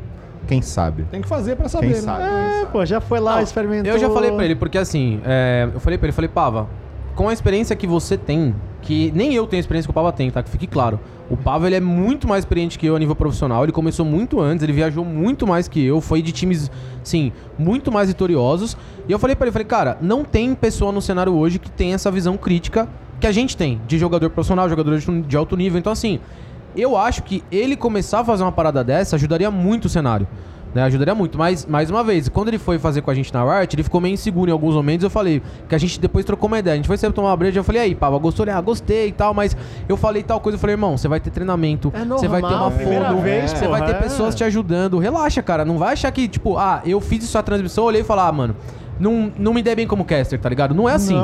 quem 0.47 0.61
sabe? 0.61 1.05
Tem 1.11 1.23
que 1.23 1.29
fazer 1.29 1.57
pra 1.57 1.69
saber, 1.71 1.87
Quem 1.87 1.97
né? 1.97 2.03
sabe? 2.03 2.23
É, 2.23 2.67
pô, 2.67 2.85
já 2.85 3.01
foi 3.01 3.19
lá, 3.19 3.43
experimentou. 3.43 3.91
Eu 3.91 3.99
já 3.99 4.11
falei 4.11 4.31
pra 4.31 4.45
ele, 4.45 4.55
porque 4.55 4.77
assim, 4.77 5.19
é, 5.25 5.71
eu 5.73 5.81
falei 5.81 5.97
pra 5.97 6.07
ele, 6.07 6.13
falei, 6.13 6.29
Pava, 6.29 6.69
com 7.15 7.29
a 7.31 7.33
experiência 7.33 7.75
que 7.75 7.87
você 7.87 8.19
tem, 8.19 8.55
que 8.83 9.11
nem 9.15 9.33
eu 9.35 9.47
tenho 9.47 9.59
a 9.59 9.63
experiência 9.63 9.87
que 9.87 9.91
o 9.91 9.95
Pava 9.95 10.13
tem, 10.13 10.31
tá? 10.31 10.43
Que 10.43 10.51
fique 10.51 10.67
claro. 10.67 11.01
O 11.31 11.37
Pava, 11.39 11.67
ele 11.67 11.77
é 11.77 11.81
muito 11.81 12.29
mais 12.29 12.43
experiente 12.45 12.79
que 12.79 12.85
eu 12.85 12.95
a 12.95 12.99
nível 12.99 13.15
profissional, 13.17 13.63
ele 13.63 13.73
começou 13.73 14.05
muito 14.05 14.39
antes, 14.39 14.63
ele 14.63 14.75
viajou 14.75 15.03
muito 15.03 15.47
mais 15.47 15.67
que 15.67 15.83
eu, 15.83 15.99
foi 16.03 16.21
de 16.21 16.31
times, 16.31 16.71
sim, 17.03 17.33
muito 17.59 17.91
mais 17.91 18.09
vitoriosos. 18.09 18.77
E 19.09 19.13
eu 19.13 19.19
falei 19.19 19.35
pra 19.35 19.47
ele, 19.47 19.53
falei, 19.53 19.67
cara, 19.67 19.97
não 20.03 20.23
tem 20.25 20.55
pessoa 20.55 20.93
no 20.93 21.01
cenário 21.01 21.33
hoje 21.35 21.59
que 21.59 21.71
tem 21.71 21.95
essa 21.95 22.11
visão 22.11 22.37
crítica 22.37 22.87
que 23.19 23.27
a 23.27 23.33
gente 23.33 23.57
tem, 23.57 23.81
de 23.87 23.97
jogador 23.97 24.29
profissional, 24.29 24.69
jogador 24.69 24.99
de, 24.99 25.23
de 25.23 25.37
alto 25.39 25.57
nível. 25.57 25.79
Então, 25.79 25.91
assim, 25.91 26.21
eu 26.77 26.97
acho 26.97 27.23
que 27.23 27.43
ele 27.51 27.77
começar 27.77 28.21
a 28.21 28.25
fazer 28.25 28.43
uma 28.43 28.53
parada 28.53 28.83
dessa 28.83 29.17
ajudaria 29.17 29.51
muito 29.51 29.87
o 29.87 29.89
cenário. 29.89 30.27
Né, 30.75 30.83
ajudaria 30.83 31.15
muito, 31.15 31.39
mas 31.39 31.65
mais 31.65 31.89
uma 31.89 32.03
vez, 32.03 32.29
quando 32.29 32.49
ele 32.49 32.59
foi 32.59 32.81
fazer 32.81 33.01
com 33.01 33.09
a 33.09 33.15
gente 33.15 33.33
na 33.33 33.45
Riot, 33.45 33.77
ele 33.77 33.85
ficou 33.85 34.01
meio 34.01 34.15
inseguro 34.15 34.51
em 34.51 34.53
alguns 34.53 34.75
momentos. 34.75 35.05
Eu 35.05 35.11
falei 35.11 35.41
que 35.69 35.75
a 35.75 35.79
gente 35.79 36.01
depois 36.01 36.25
trocou 36.25 36.49
uma 36.49 36.59
ideia. 36.59 36.75
A 36.75 36.77
gente 36.77 36.89
foi 36.89 36.97
sempre 36.97 37.15
tomar 37.15 37.29
uma 37.29 37.37
breja. 37.37 37.61
Eu 37.61 37.63
falei, 37.63 37.83
aí, 37.83 37.95
Pava, 37.95 38.19
gostou? 38.19 38.45
Ele, 38.45 38.51
ah, 38.51 38.61
gostei 38.61 39.07
e 39.07 39.13
tal, 39.13 39.33
mas 39.33 39.57
eu 39.89 39.97
falei 39.97 40.25
tal 40.25 40.41
coisa. 40.41 40.57
Eu 40.57 40.61
falei, 40.61 40.75
irmão, 40.75 40.99
você 40.99 41.07
vai 41.07 41.21
ter 41.21 41.31
treinamento, 41.31 41.93
É 41.95 42.05
você 42.05 42.27
vai 42.27 42.43
ter 42.43 42.49
normal, 42.49 42.71
uma 42.71 42.77
fono, 42.77 43.23
vez, 43.23 43.53
você 43.53 43.67
porra, 43.67 43.79
vai 43.79 43.87
ter 43.87 43.95
é. 43.95 44.01
pessoas 44.01 44.35
te 44.35 44.43
ajudando. 44.43 44.99
Relaxa, 44.99 45.41
cara. 45.45 45.65
Não 45.65 45.79
vai 45.79 45.93
achar 45.93 46.11
que, 46.11 46.27
tipo, 46.27 46.59
ah, 46.59 46.83
eu 46.85 47.01
fiz 47.01 47.23
isso 47.23 47.39
a 47.39 47.43
transmissão, 47.45 47.85
olhei 47.85 48.01
e 48.01 48.05
falei, 48.05 48.25
ah, 48.25 48.33
mano. 48.33 48.57
Não, 48.99 49.33
não 49.39 49.53
me 49.53 49.63
dei 49.63 49.75
bem 49.75 49.87
como 49.87 50.05
caster, 50.05 50.39
tá 50.39 50.49
ligado? 50.49 50.75
Não 50.75 50.89
é 50.89 50.93
assim. 50.95 51.15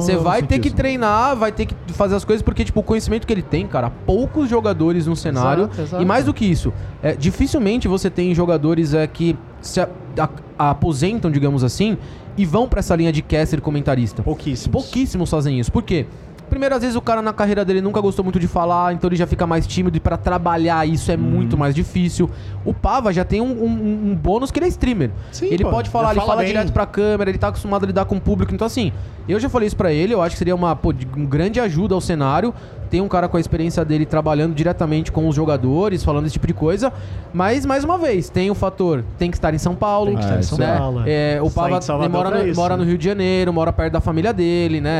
Você 0.00 0.16
vai 0.16 0.42
ter 0.42 0.58
que 0.58 0.68
isso. 0.68 0.76
treinar, 0.76 1.36
vai 1.36 1.52
ter 1.52 1.66
que 1.66 1.74
fazer 1.92 2.16
as 2.16 2.24
coisas, 2.24 2.42
porque, 2.42 2.64
tipo, 2.64 2.80
o 2.80 2.82
conhecimento 2.82 3.26
que 3.26 3.32
ele 3.32 3.42
tem, 3.42 3.66
cara, 3.66 3.90
poucos 4.04 4.48
jogadores 4.48 5.06
no 5.06 5.14
cenário. 5.14 5.64
Exato, 5.64 5.80
exato. 5.82 6.02
E 6.02 6.06
mais 6.06 6.24
do 6.24 6.34
que 6.34 6.44
isso, 6.44 6.72
é, 7.02 7.12
dificilmente 7.14 7.86
você 7.86 8.10
tem 8.10 8.34
jogadores 8.34 8.94
é, 8.94 9.06
que 9.06 9.36
se 9.60 9.80
a- 9.80 9.88
a- 10.18 10.70
aposentam, 10.70 11.30
digamos 11.30 11.62
assim, 11.64 11.96
e 12.36 12.44
vão 12.44 12.68
pra 12.68 12.80
essa 12.80 12.94
linha 12.96 13.12
de 13.12 13.22
caster 13.22 13.60
comentarista. 13.60 14.22
Pouquíssimos. 14.22 14.72
Pouquíssimos 14.82 15.30
fazem 15.30 15.58
isso. 15.60 15.70
Por 15.70 15.82
quê? 15.82 16.06
Primeiro, 16.50 16.74
às 16.74 16.82
vezes 16.82 16.96
o 16.96 17.00
cara 17.00 17.22
na 17.22 17.32
carreira 17.32 17.64
dele 17.64 17.80
nunca 17.80 18.00
gostou 18.00 18.22
muito 18.24 18.38
de 18.38 18.46
falar, 18.48 18.92
então 18.92 19.08
ele 19.08 19.16
já 19.16 19.26
fica 19.26 19.46
mais 19.46 19.66
tímido 19.66 19.96
e 19.96 20.00
pra 20.00 20.16
trabalhar 20.16 20.86
isso 20.86 21.10
é 21.10 21.14
Uhum. 21.14 21.20
muito 21.22 21.56
mais 21.56 21.74
difícil. 21.74 22.28
O 22.64 22.74
Pava 22.74 23.12
já 23.12 23.24
tem 23.24 23.40
um, 23.40 23.46
um- 23.64 24.10
um 24.10 24.14
bônus 24.14 24.50
que 24.50 24.58
ele 24.58 24.66
é 24.66 24.68
streamer. 24.68 25.10
Sim, 25.32 25.46
ele 25.46 25.64
pô, 25.64 25.70
pode 25.70 25.88
falar, 25.88 26.10
ele 26.10 26.20
fala 26.20 26.32
fala 26.32 26.44
direto 26.44 26.72
pra 26.72 26.84
câmera, 26.84 27.30
ele 27.30 27.38
tá 27.38 27.48
acostumado 27.48 27.84
a 27.84 27.86
lidar 27.86 28.04
com 28.04 28.16
o 28.16 28.20
público. 28.20 28.52
Então, 28.52 28.66
assim, 28.66 28.92
eu 29.28 29.38
já 29.40 29.48
falei 29.48 29.66
isso 29.68 29.76
pra 29.76 29.92
ele, 29.92 30.12
eu 30.12 30.20
acho 30.20 30.34
que 30.34 30.38
seria 30.38 30.54
uma 30.54 30.74
pô, 30.76 30.92
de 30.92 31.06
grande 31.06 31.60
ajuda 31.60 31.94
ao 31.94 32.00
cenário. 32.00 32.52
Tem 32.90 33.00
um 33.00 33.06
cara 33.06 33.28
com 33.28 33.36
a 33.36 33.40
experiência 33.40 33.84
dele 33.84 34.04
trabalhando 34.04 34.52
diretamente 34.52 35.12
com 35.12 35.28
os 35.28 35.34
jogadores, 35.36 36.02
falando 36.02 36.24
esse 36.26 36.32
tipo 36.32 36.48
de 36.48 36.52
coisa. 36.54 36.92
Mas, 37.32 37.64
mais 37.64 37.84
uma 37.84 37.96
vez, 37.96 38.28
tem 38.28 38.50
o 38.50 38.54
fator, 38.54 39.04
tem 39.16 39.30
que 39.30 39.36
estar 39.36 39.54
em 39.54 39.58
São 39.58 39.76
Paulo. 39.76 40.06
Tem 40.10 40.16
que 40.16 40.24
estar 40.24 40.34
em 40.34 40.40
Ah, 40.40 40.42
São 40.42 40.58
né? 40.58 40.76
Paulo. 40.76 41.02
É, 41.06 41.38
o 41.40 41.48
Sai 41.48 41.70
Pava 41.70 42.08
mora, 42.08 42.30
no, 42.42 42.48
isso, 42.48 42.60
mora 42.60 42.76
né? 42.76 42.82
no 42.82 42.88
Rio 42.88 42.98
de 42.98 43.04
Janeiro, 43.04 43.52
mora 43.52 43.72
perto 43.72 43.92
da 43.92 44.00
família 44.00 44.32
dele, 44.32 44.80
né? 44.80 44.90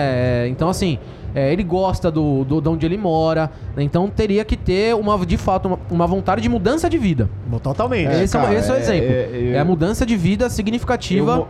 É, 0.44 0.48
Então, 0.48 0.68
assim, 0.68 1.00
é, 1.34 1.52
ele 1.52 1.62
gosta 1.62 2.10
do, 2.10 2.44
do, 2.44 2.60
de 2.60 2.68
onde 2.68 2.86
ele 2.86 2.96
mora. 2.98 3.50
né? 3.76 3.82
Então, 3.82 4.08
teria 4.08 4.44
que 4.44 4.56
ter, 4.56 4.94
uma, 4.94 5.18
de 5.24 5.36
fato, 5.36 5.66
uma, 5.66 5.78
uma 5.90 6.06
vontade 6.06 6.40
de 6.42 6.48
mudança 6.48 6.88
de 6.90 6.98
vida. 6.98 7.28
Totalmente. 7.62 8.08
É, 8.08 8.22
esse, 8.24 8.36
é, 8.36 8.40
o- 8.40 8.42
cara, 8.42 8.54
esse 8.58 8.70
é 8.70 8.72
o 8.72 8.76
é- 8.76 8.80
exemplo. 8.80 9.08
é- 9.10 9.50
É, 9.54 9.58
a 9.58 9.64
mudança 9.64 10.04
de 10.06 10.16
vida 10.16 10.48
significativa. 10.50 11.32
Eu 11.32 11.36
mo- 11.38 11.48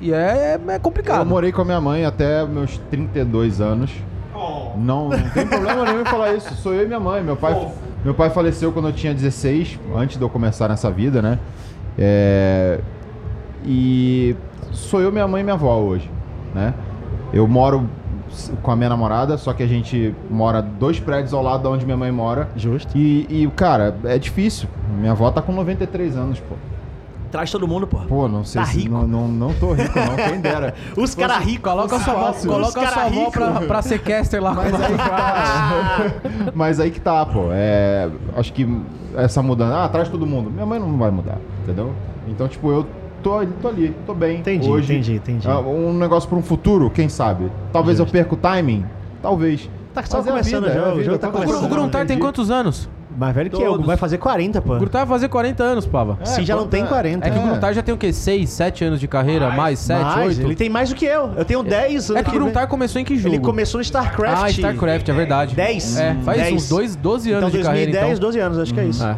E 0.00 0.12
é, 0.12 0.58
é 0.68 0.78
complicado. 0.78 1.20
Eu 1.20 1.26
morei 1.26 1.52
com 1.52 1.62
a 1.62 1.64
minha 1.64 1.80
mãe 1.80 2.04
até 2.04 2.44
meus 2.46 2.78
32 2.90 3.60
anos. 3.60 3.90
Não, 4.76 5.08
não 5.10 5.28
tem 5.30 5.46
problema 5.46 5.84
nenhum 5.84 6.00
em 6.00 6.04
falar 6.04 6.34
isso. 6.34 6.52
Sou 6.56 6.72
eu 6.74 6.82
e 6.84 6.86
minha 6.86 6.98
mãe. 6.98 7.22
Meu 7.22 7.36
pai, 7.36 7.68
meu 8.04 8.12
pai 8.14 8.28
faleceu 8.30 8.72
quando 8.72 8.88
eu 8.88 8.92
tinha 8.92 9.14
16, 9.14 9.78
antes 9.94 10.16
de 10.16 10.22
eu 10.24 10.28
começar 10.28 10.68
nessa 10.68 10.90
vida, 10.90 11.22
né? 11.22 11.38
É, 11.96 12.80
e 13.64 14.34
sou 14.72 15.00
eu, 15.00 15.12
minha 15.12 15.28
mãe 15.28 15.40
e 15.42 15.44
minha 15.44 15.54
avó 15.54 15.76
hoje, 15.78 16.10
né? 16.54 16.74
Eu 17.32 17.46
moro 17.46 17.88
com 18.62 18.70
a 18.70 18.76
minha 18.76 18.88
namorada, 18.88 19.36
só 19.36 19.52
que 19.52 19.62
a 19.62 19.66
gente 19.66 20.14
mora 20.30 20.60
dois 20.62 20.98
prédios 21.00 21.32
ao 21.34 21.42
lado 21.42 21.62
de 21.62 21.68
onde 21.68 21.84
minha 21.84 21.96
mãe 21.96 22.10
mora. 22.12 22.48
Justo. 22.56 22.96
E, 22.96 23.26
e, 23.28 23.46
cara, 23.54 23.94
é 24.04 24.18
difícil. 24.18 24.68
Minha 24.98 25.12
avó 25.12 25.30
tá 25.30 25.40
com 25.42 25.52
93 25.52 26.16
anos, 26.16 26.40
pô. 26.40 26.54
Traz 27.30 27.50
todo 27.50 27.66
mundo, 27.66 27.86
pô. 27.86 27.96
Pô, 28.00 28.28
não 28.28 28.44
sei 28.44 28.60
Tá 28.60 28.66
se. 28.68 28.78
rico. 28.80 28.90
Não, 28.92 29.06
não, 29.08 29.26
não 29.28 29.54
tô 29.54 29.72
rico, 29.72 29.98
não, 29.98 30.16
quem 30.16 30.38
dera. 30.40 30.74
Os 30.96 31.14
caras 31.14 31.38
ricos. 31.38 31.70
Coloca 31.72 31.96
a 31.96 32.00
sua 32.00 32.12
avó, 32.12 32.32
coloca 32.32 32.66
a 32.66 32.70
sua 32.72 32.82
cara 32.82 33.06
avó 33.06 33.30
pra, 33.30 33.52
pra 33.62 33.80
ser 33.82 34.00
caster 34.02 34.42
lá. 34.42 34.52
Mas 34.52 34.70
com 34.70 34.76
aí, 34.82 34.92
que 34.92 34.98
tá, 34.98 36.12
mas 36.54 36.80
aí 36.80 36.90
que 36.90 37.00
tá, 37.00 37.24
pô. 37.24 37.46
É, 37.52 38.10
acho 38.36 38.52
que 38.52 38.68
essa 39.16 39.42
mudança. 39.42 39.82
Ah, 39.82 39.88
traz 39.88 40.10
todo 40.10 40.26
mundo. 40.26 40.50
Minha 40.50 40.66
mãe 40.66 40.78
não 40.78 40.96
vai 40.98 41.10
mudar, 41.10 41.38
entendeu? 41.62 41.94
Então, 42.28 42.46
tipo, 42.48 42.70
eu 42.70 42.86
tô, 43.22 43.44
tô 43.60 43.68
ali, 43.68 43.94
tô 44.06 44.14
bem. 44.14 44.38
Entendi, 44.40 44.68
hoje. 44.68 44.92
entendi, 44.92 45.14
entendi. 45.14 45.48
Ah, 45.48 45.58
um 45.60 45.92
negócio 45.96 46.28
pra 46.28 46.38
um 46.38 46.42
futuro, 46.42 46.90
quem 46.90 47.08
sabe? 47.08 47.50
Talvez 47.72 47.98
eu 47.98 48.06
perca 48.06 48.34
o 48.34 48.36
timing? 48.36 48.84
Talvez. 49.22 49.68
Tá 49.94 50.02
só 50.04 50.18
Mas 50.18 50.26
é 50.26 50.30
começando 50.30 50.64
vida, 50.64 50.74
já, 50.74 50.88
é 50.88 50.92
o 50.94 51.02
jogo 51.04 51.18
tá 51.18 51.28
tá 51.28 51.28
O 51.28 51.32
Gru- 51.32 51.46
começando. 51.46 51.64
O 51.66 51.68
Gruntar 51.74 52.06
tem 52.06 52.18
quantos 52.18 52.50
anos? 52.50 52.88
Mais 53.14 53.34
velho 53.34 53.50
que 53.50 53.56
eu, 53.62 53.72
Todos. 53.72 53.84
vai 53.86 53.96
fazer 53.98 54.16
40, 54.16 54.62
pô. 54.62 54.74
O 54.74 54.78
Gruntar 54.78 55.00
vai 55.04 55.16
fazer 55.16 55.28
40 55.28 55.62
anos, 55.62 55.84
Pava. 55.86 56.16
É, 56.22 56.24
Sim, 56.24 56.44
já 56.46 56.56
não 56.56 56.66
tem 56.66 56.86
40. 56.86 57.28
É 57.28 57.30
que 57.30 57.38
o 57.38 57.42
É. 57.42 57.44
Gruntar 57.44 57.74
já 57.74 57.82
tem 57.82 57.94
o 57.94 57.98
quê? 57.98 58.10
6, 58.10 58.48
7 58.48 58.84
anos 58.86 58.98
de 58.98 59.06
carreira? 59.06 59.50
Mais, 59.50 59.78
7, 59.80 60.02
Mas 60.02 60.38
8? 60.38 60.40
ele 60.48 60.56
tem 60.56 60.70
mais 60.70 60.88
do 60.88 60.94
que 60.94 61.04
eu. 61.04 61.30
Eu 61.36 61.44
tenho 61.44 61.62
10 61.62 62.08
É 62.10 62.22
que 62.22 62.30
o 62.30 62.32
Gruntar 62.32 62.66
começou 62.68 62.98
em 63.02 63.04
que 63.04 63.14
jogo? 63.18 63.34
Ele 63.34 63.42
começou 63.44 63.78
no 63.78 63.82
StarCraft. 63.82 64.42
Ah, 64.44 64.48
StarCraft, 64.50 65.06
é 65.06 65.12
verdade. 65.12 65.54
10. 65.54 65.98
É, 65.98 66.16
faz 66.24 66.38
10. 66.40 66.54
uns 66.54 66.68
dois, 66.70 66.96
12 66.96 67.30
anos 67.32 67.48
Então, 67.50 67.60
de 67.60 67.66
carreira, 67.66 67.90
2010, 67.92 68.18
então. 68.18 68.28
12 68.28 68.38
anos, 68.40 68.58
acho 68.58 68.72
que 68.72 68.80
é 68.80 68.84
isso. 68.86 69.04
É. 69.04 69.16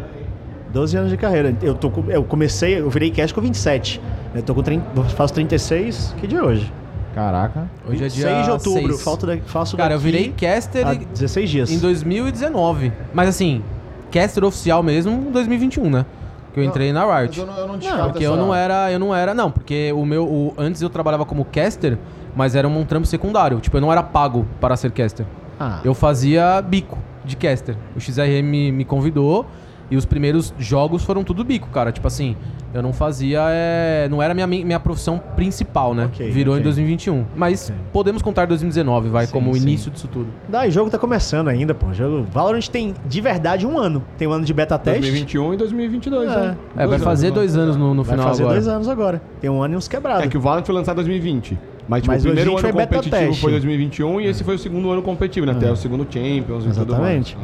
12 0.74 0.96
anos 0.96 1.10
de 1.10 1.16
carreira. 1.16 1.56
Eu, 1.62 1.74
tô 1.74 1.90
eu 2.08 2.24
comecei, 2.24 2.78
eu 2.80 2.90
virei 2.90 3.10
cast 3.10 3.32
com 3.32 3.40
27. 3.40 4.00
Eu 4.34 4.42
tô 4.42 4.54
com 4.54 4.62
30, 4.62 5.04
faço 5.10 5.32
36, 5.32 6.14
que 6.18 6.26
dia 6.26 6.40
é 6.40 6.42
hoje? 6.42 6.72
Caraca. 7.14 7.70
Hoje 7.88 8.04
é 8.04 8.08
dia 8.08 8.28
6 8.28 8.44
de 8.44 8.50
outubro. 8.50 8.92
6. 8.94 9.02
Falta 9.02 9.26
da, 9.26 9.36
faço 9.46 9.76
Cara, 9.76 9.94
eu 9.94 9.98
virei 10.00 10.34
caster 10.36 10.84
há 10.86 10.94
16 10.94 11.48
dias. 11.48 11.70
em 11.70 11.78
2019. 11.78 12.92
Mas 13.14 13.28
assim, 13.28 13.62
caster 14.10 14.42
oficial 14.44 14.82
mesmo 14.82 15.12
em 15.12 15.30
2021, 15.30 15.88
né? 15.88 16.04
Que 16.52 16.58
eu 16.60 16.64
entrei 16.64 16.92
na 16.92 17.06
Mas 17.06 17.22
Riot. 17.22 17.38
eu 17.40 17.46
não, 17.46 17.56
eu 17.58 17.68
não 17.68 17.78
descarto 17.78 18.02
Porque 18.10 18.24
essa- 18.24 18.32
eu 18.32 18.36
não 18.36 18.54
era, 18.54 18.90
eu 18.90 18.98
não 18.98 19.14
era, 19.14 19.32
não, 19.34 19.50
porque 19.50 19.92
o 19.92 20.04
meu, 20.04 20.24
o- 20.24 20.54
antes 20.58 20.82
eu 20.82 20.90
trabalhava 20.90 21.24
como 21.24 21.44
caster, 21.44 21.98
mas 22.34 22.54
era 22.56 22.66
um 22.68 22.84
trampo 22.84 23.06
secundário, 23.06 23.58
tipo, 23.60 23.76
eu 23.76 23.80
não 23.80 23.90
era 23.92 24.02
pago 24.02 24.44
para 24.60 24.76
ser 24.76 24.90
caster. 24.92 25.24
Ah, 25.58 25.80
Eu 25.84 25.94
fazia 25.94 26.60
bico 26.62 26.98
de 27.24 27.36
caster. 27.36 27.76
O 27.96 28.00
XRM 28.00 28.42
me, 28.42 28.72
me 28.72 28.84
convidou, 28.84 29.46
E 29.90 29.96
os 29.96 30.04
primeiros 30.06 30.54
jogos 30.58 31.04
foram 31.04 31.22
tudo 31.22 31.44
bico, 31.44 31.68
cara. 31.68 31.92
Tipo 31.92 32.06
assim, 32.06 32.36
eu 32.72 32.82
não 32.82 32.92
fazia. 32.92 33.40
é, 33.50 34.08
não 34.10 34.22
era 34.22 34.32
minha, 34.34 34.46
minha 34.46 34.80
profissão 34.80 35.18
principal, 35.36 35.94
né? 35.94 36.06
Ok, 36.06 36.30
Virou 36.30 36.54
ok. 36.54 36.60
em 36.60 36.64
2021. 36.64 37.24
Mas 37.36 37.72
podemos 37.92 38.22
contar 38.22 38.46
2019, 38.46 39.10
vai, 39.10 39.26
Sim, 39.26 39.32
como 39.32 39.52
o 39.52 39.56
início 39.56 39.90
disso 39.90 40.08
tudo. 40.08 40.28
Daí, 40.48 40.70
o 40.70 40.72
jogo 40.72 40.90
tá 40.90 40.98
começando 40.98 41.48
ainda, 41.48 41.74
pô. 41.74 41.86
O 41.88 41.94
jogo 41.94 42.26
Valorant 42.32 42.66
tem, 42.68 42.94
de 43.06 43.20
verdade, 43.20 43.66
um 43.66 43.78
ano. 43.78 44.02
Tem 44.16 44.26
um 44.26 44.32
ano 44.32 44.44
de 44.44 44.54
beta 44.54 44.78
teste. 44.78 45.00
2021 45.02 45.54
e 45.54 45.56
2022, 45.58 46.30
É. 46.30 46.34
né? 46.36 46.56
É, 46.74 46.78
vai 46.78 46.86
Dois 46.88 47.02
fazer 47.04 47.26
anos, 47.26 47.38
dois 47.38 47.54
né? 47.54 47.62
anos 47.62 47.76
no, 47.76 47.94
no 47.94 48.02
Vai 48.02 48.16
final 48.16 48.28
fazer 48.30 48.42
agora. 48.42 48.54
dois 48.60 48.68
anos 48.68 48.88
agora. 48.88 49.22
Tem 49.40 49.50
um 49.50 49.62
ano 49.62 49.74
e 49.74 49.76
uns 49.76 49.86
quebrados. 49.86 50.24
É 50.24 50.28
que 50.28 50.36
o 50.36 50.40
Valorant 50.40 50.64
foi 50.64 50.74
lançado 50.74 50.94
em 50.96 51.04
2020. 51.04 51.58
Mas, 51.86 52.00
tipo, 52.02 52.12
Mas 52.12 52.22
o 52.22 52.26
primeiro 52.28 52.50
2020 52.52 52.52
ano 52.52 52.60
foi 52.62 52.72
beta 52.72 52.94
competitivo 52.96 53.26
teste. 53.28 53.40
foi 53.42 53.50
2021 53.52 54.20
e 54.22 54.26
esse 54.26 54.42
foi 54.42 54.54
o 54.54 54.58
segundo 54.58 54.90
ano 54.90 55.02
competitivo, 55.02 55.44
né? 55.46 55.52
Até 55.52 55.70
o 55.70 55.76
segundo 55.76 56.04
Champions 56.10 56.64
e 56.64 56.68
tudo 56.70 56.92
mais. 56.96 57.16
Exatamente. 57.18 57.36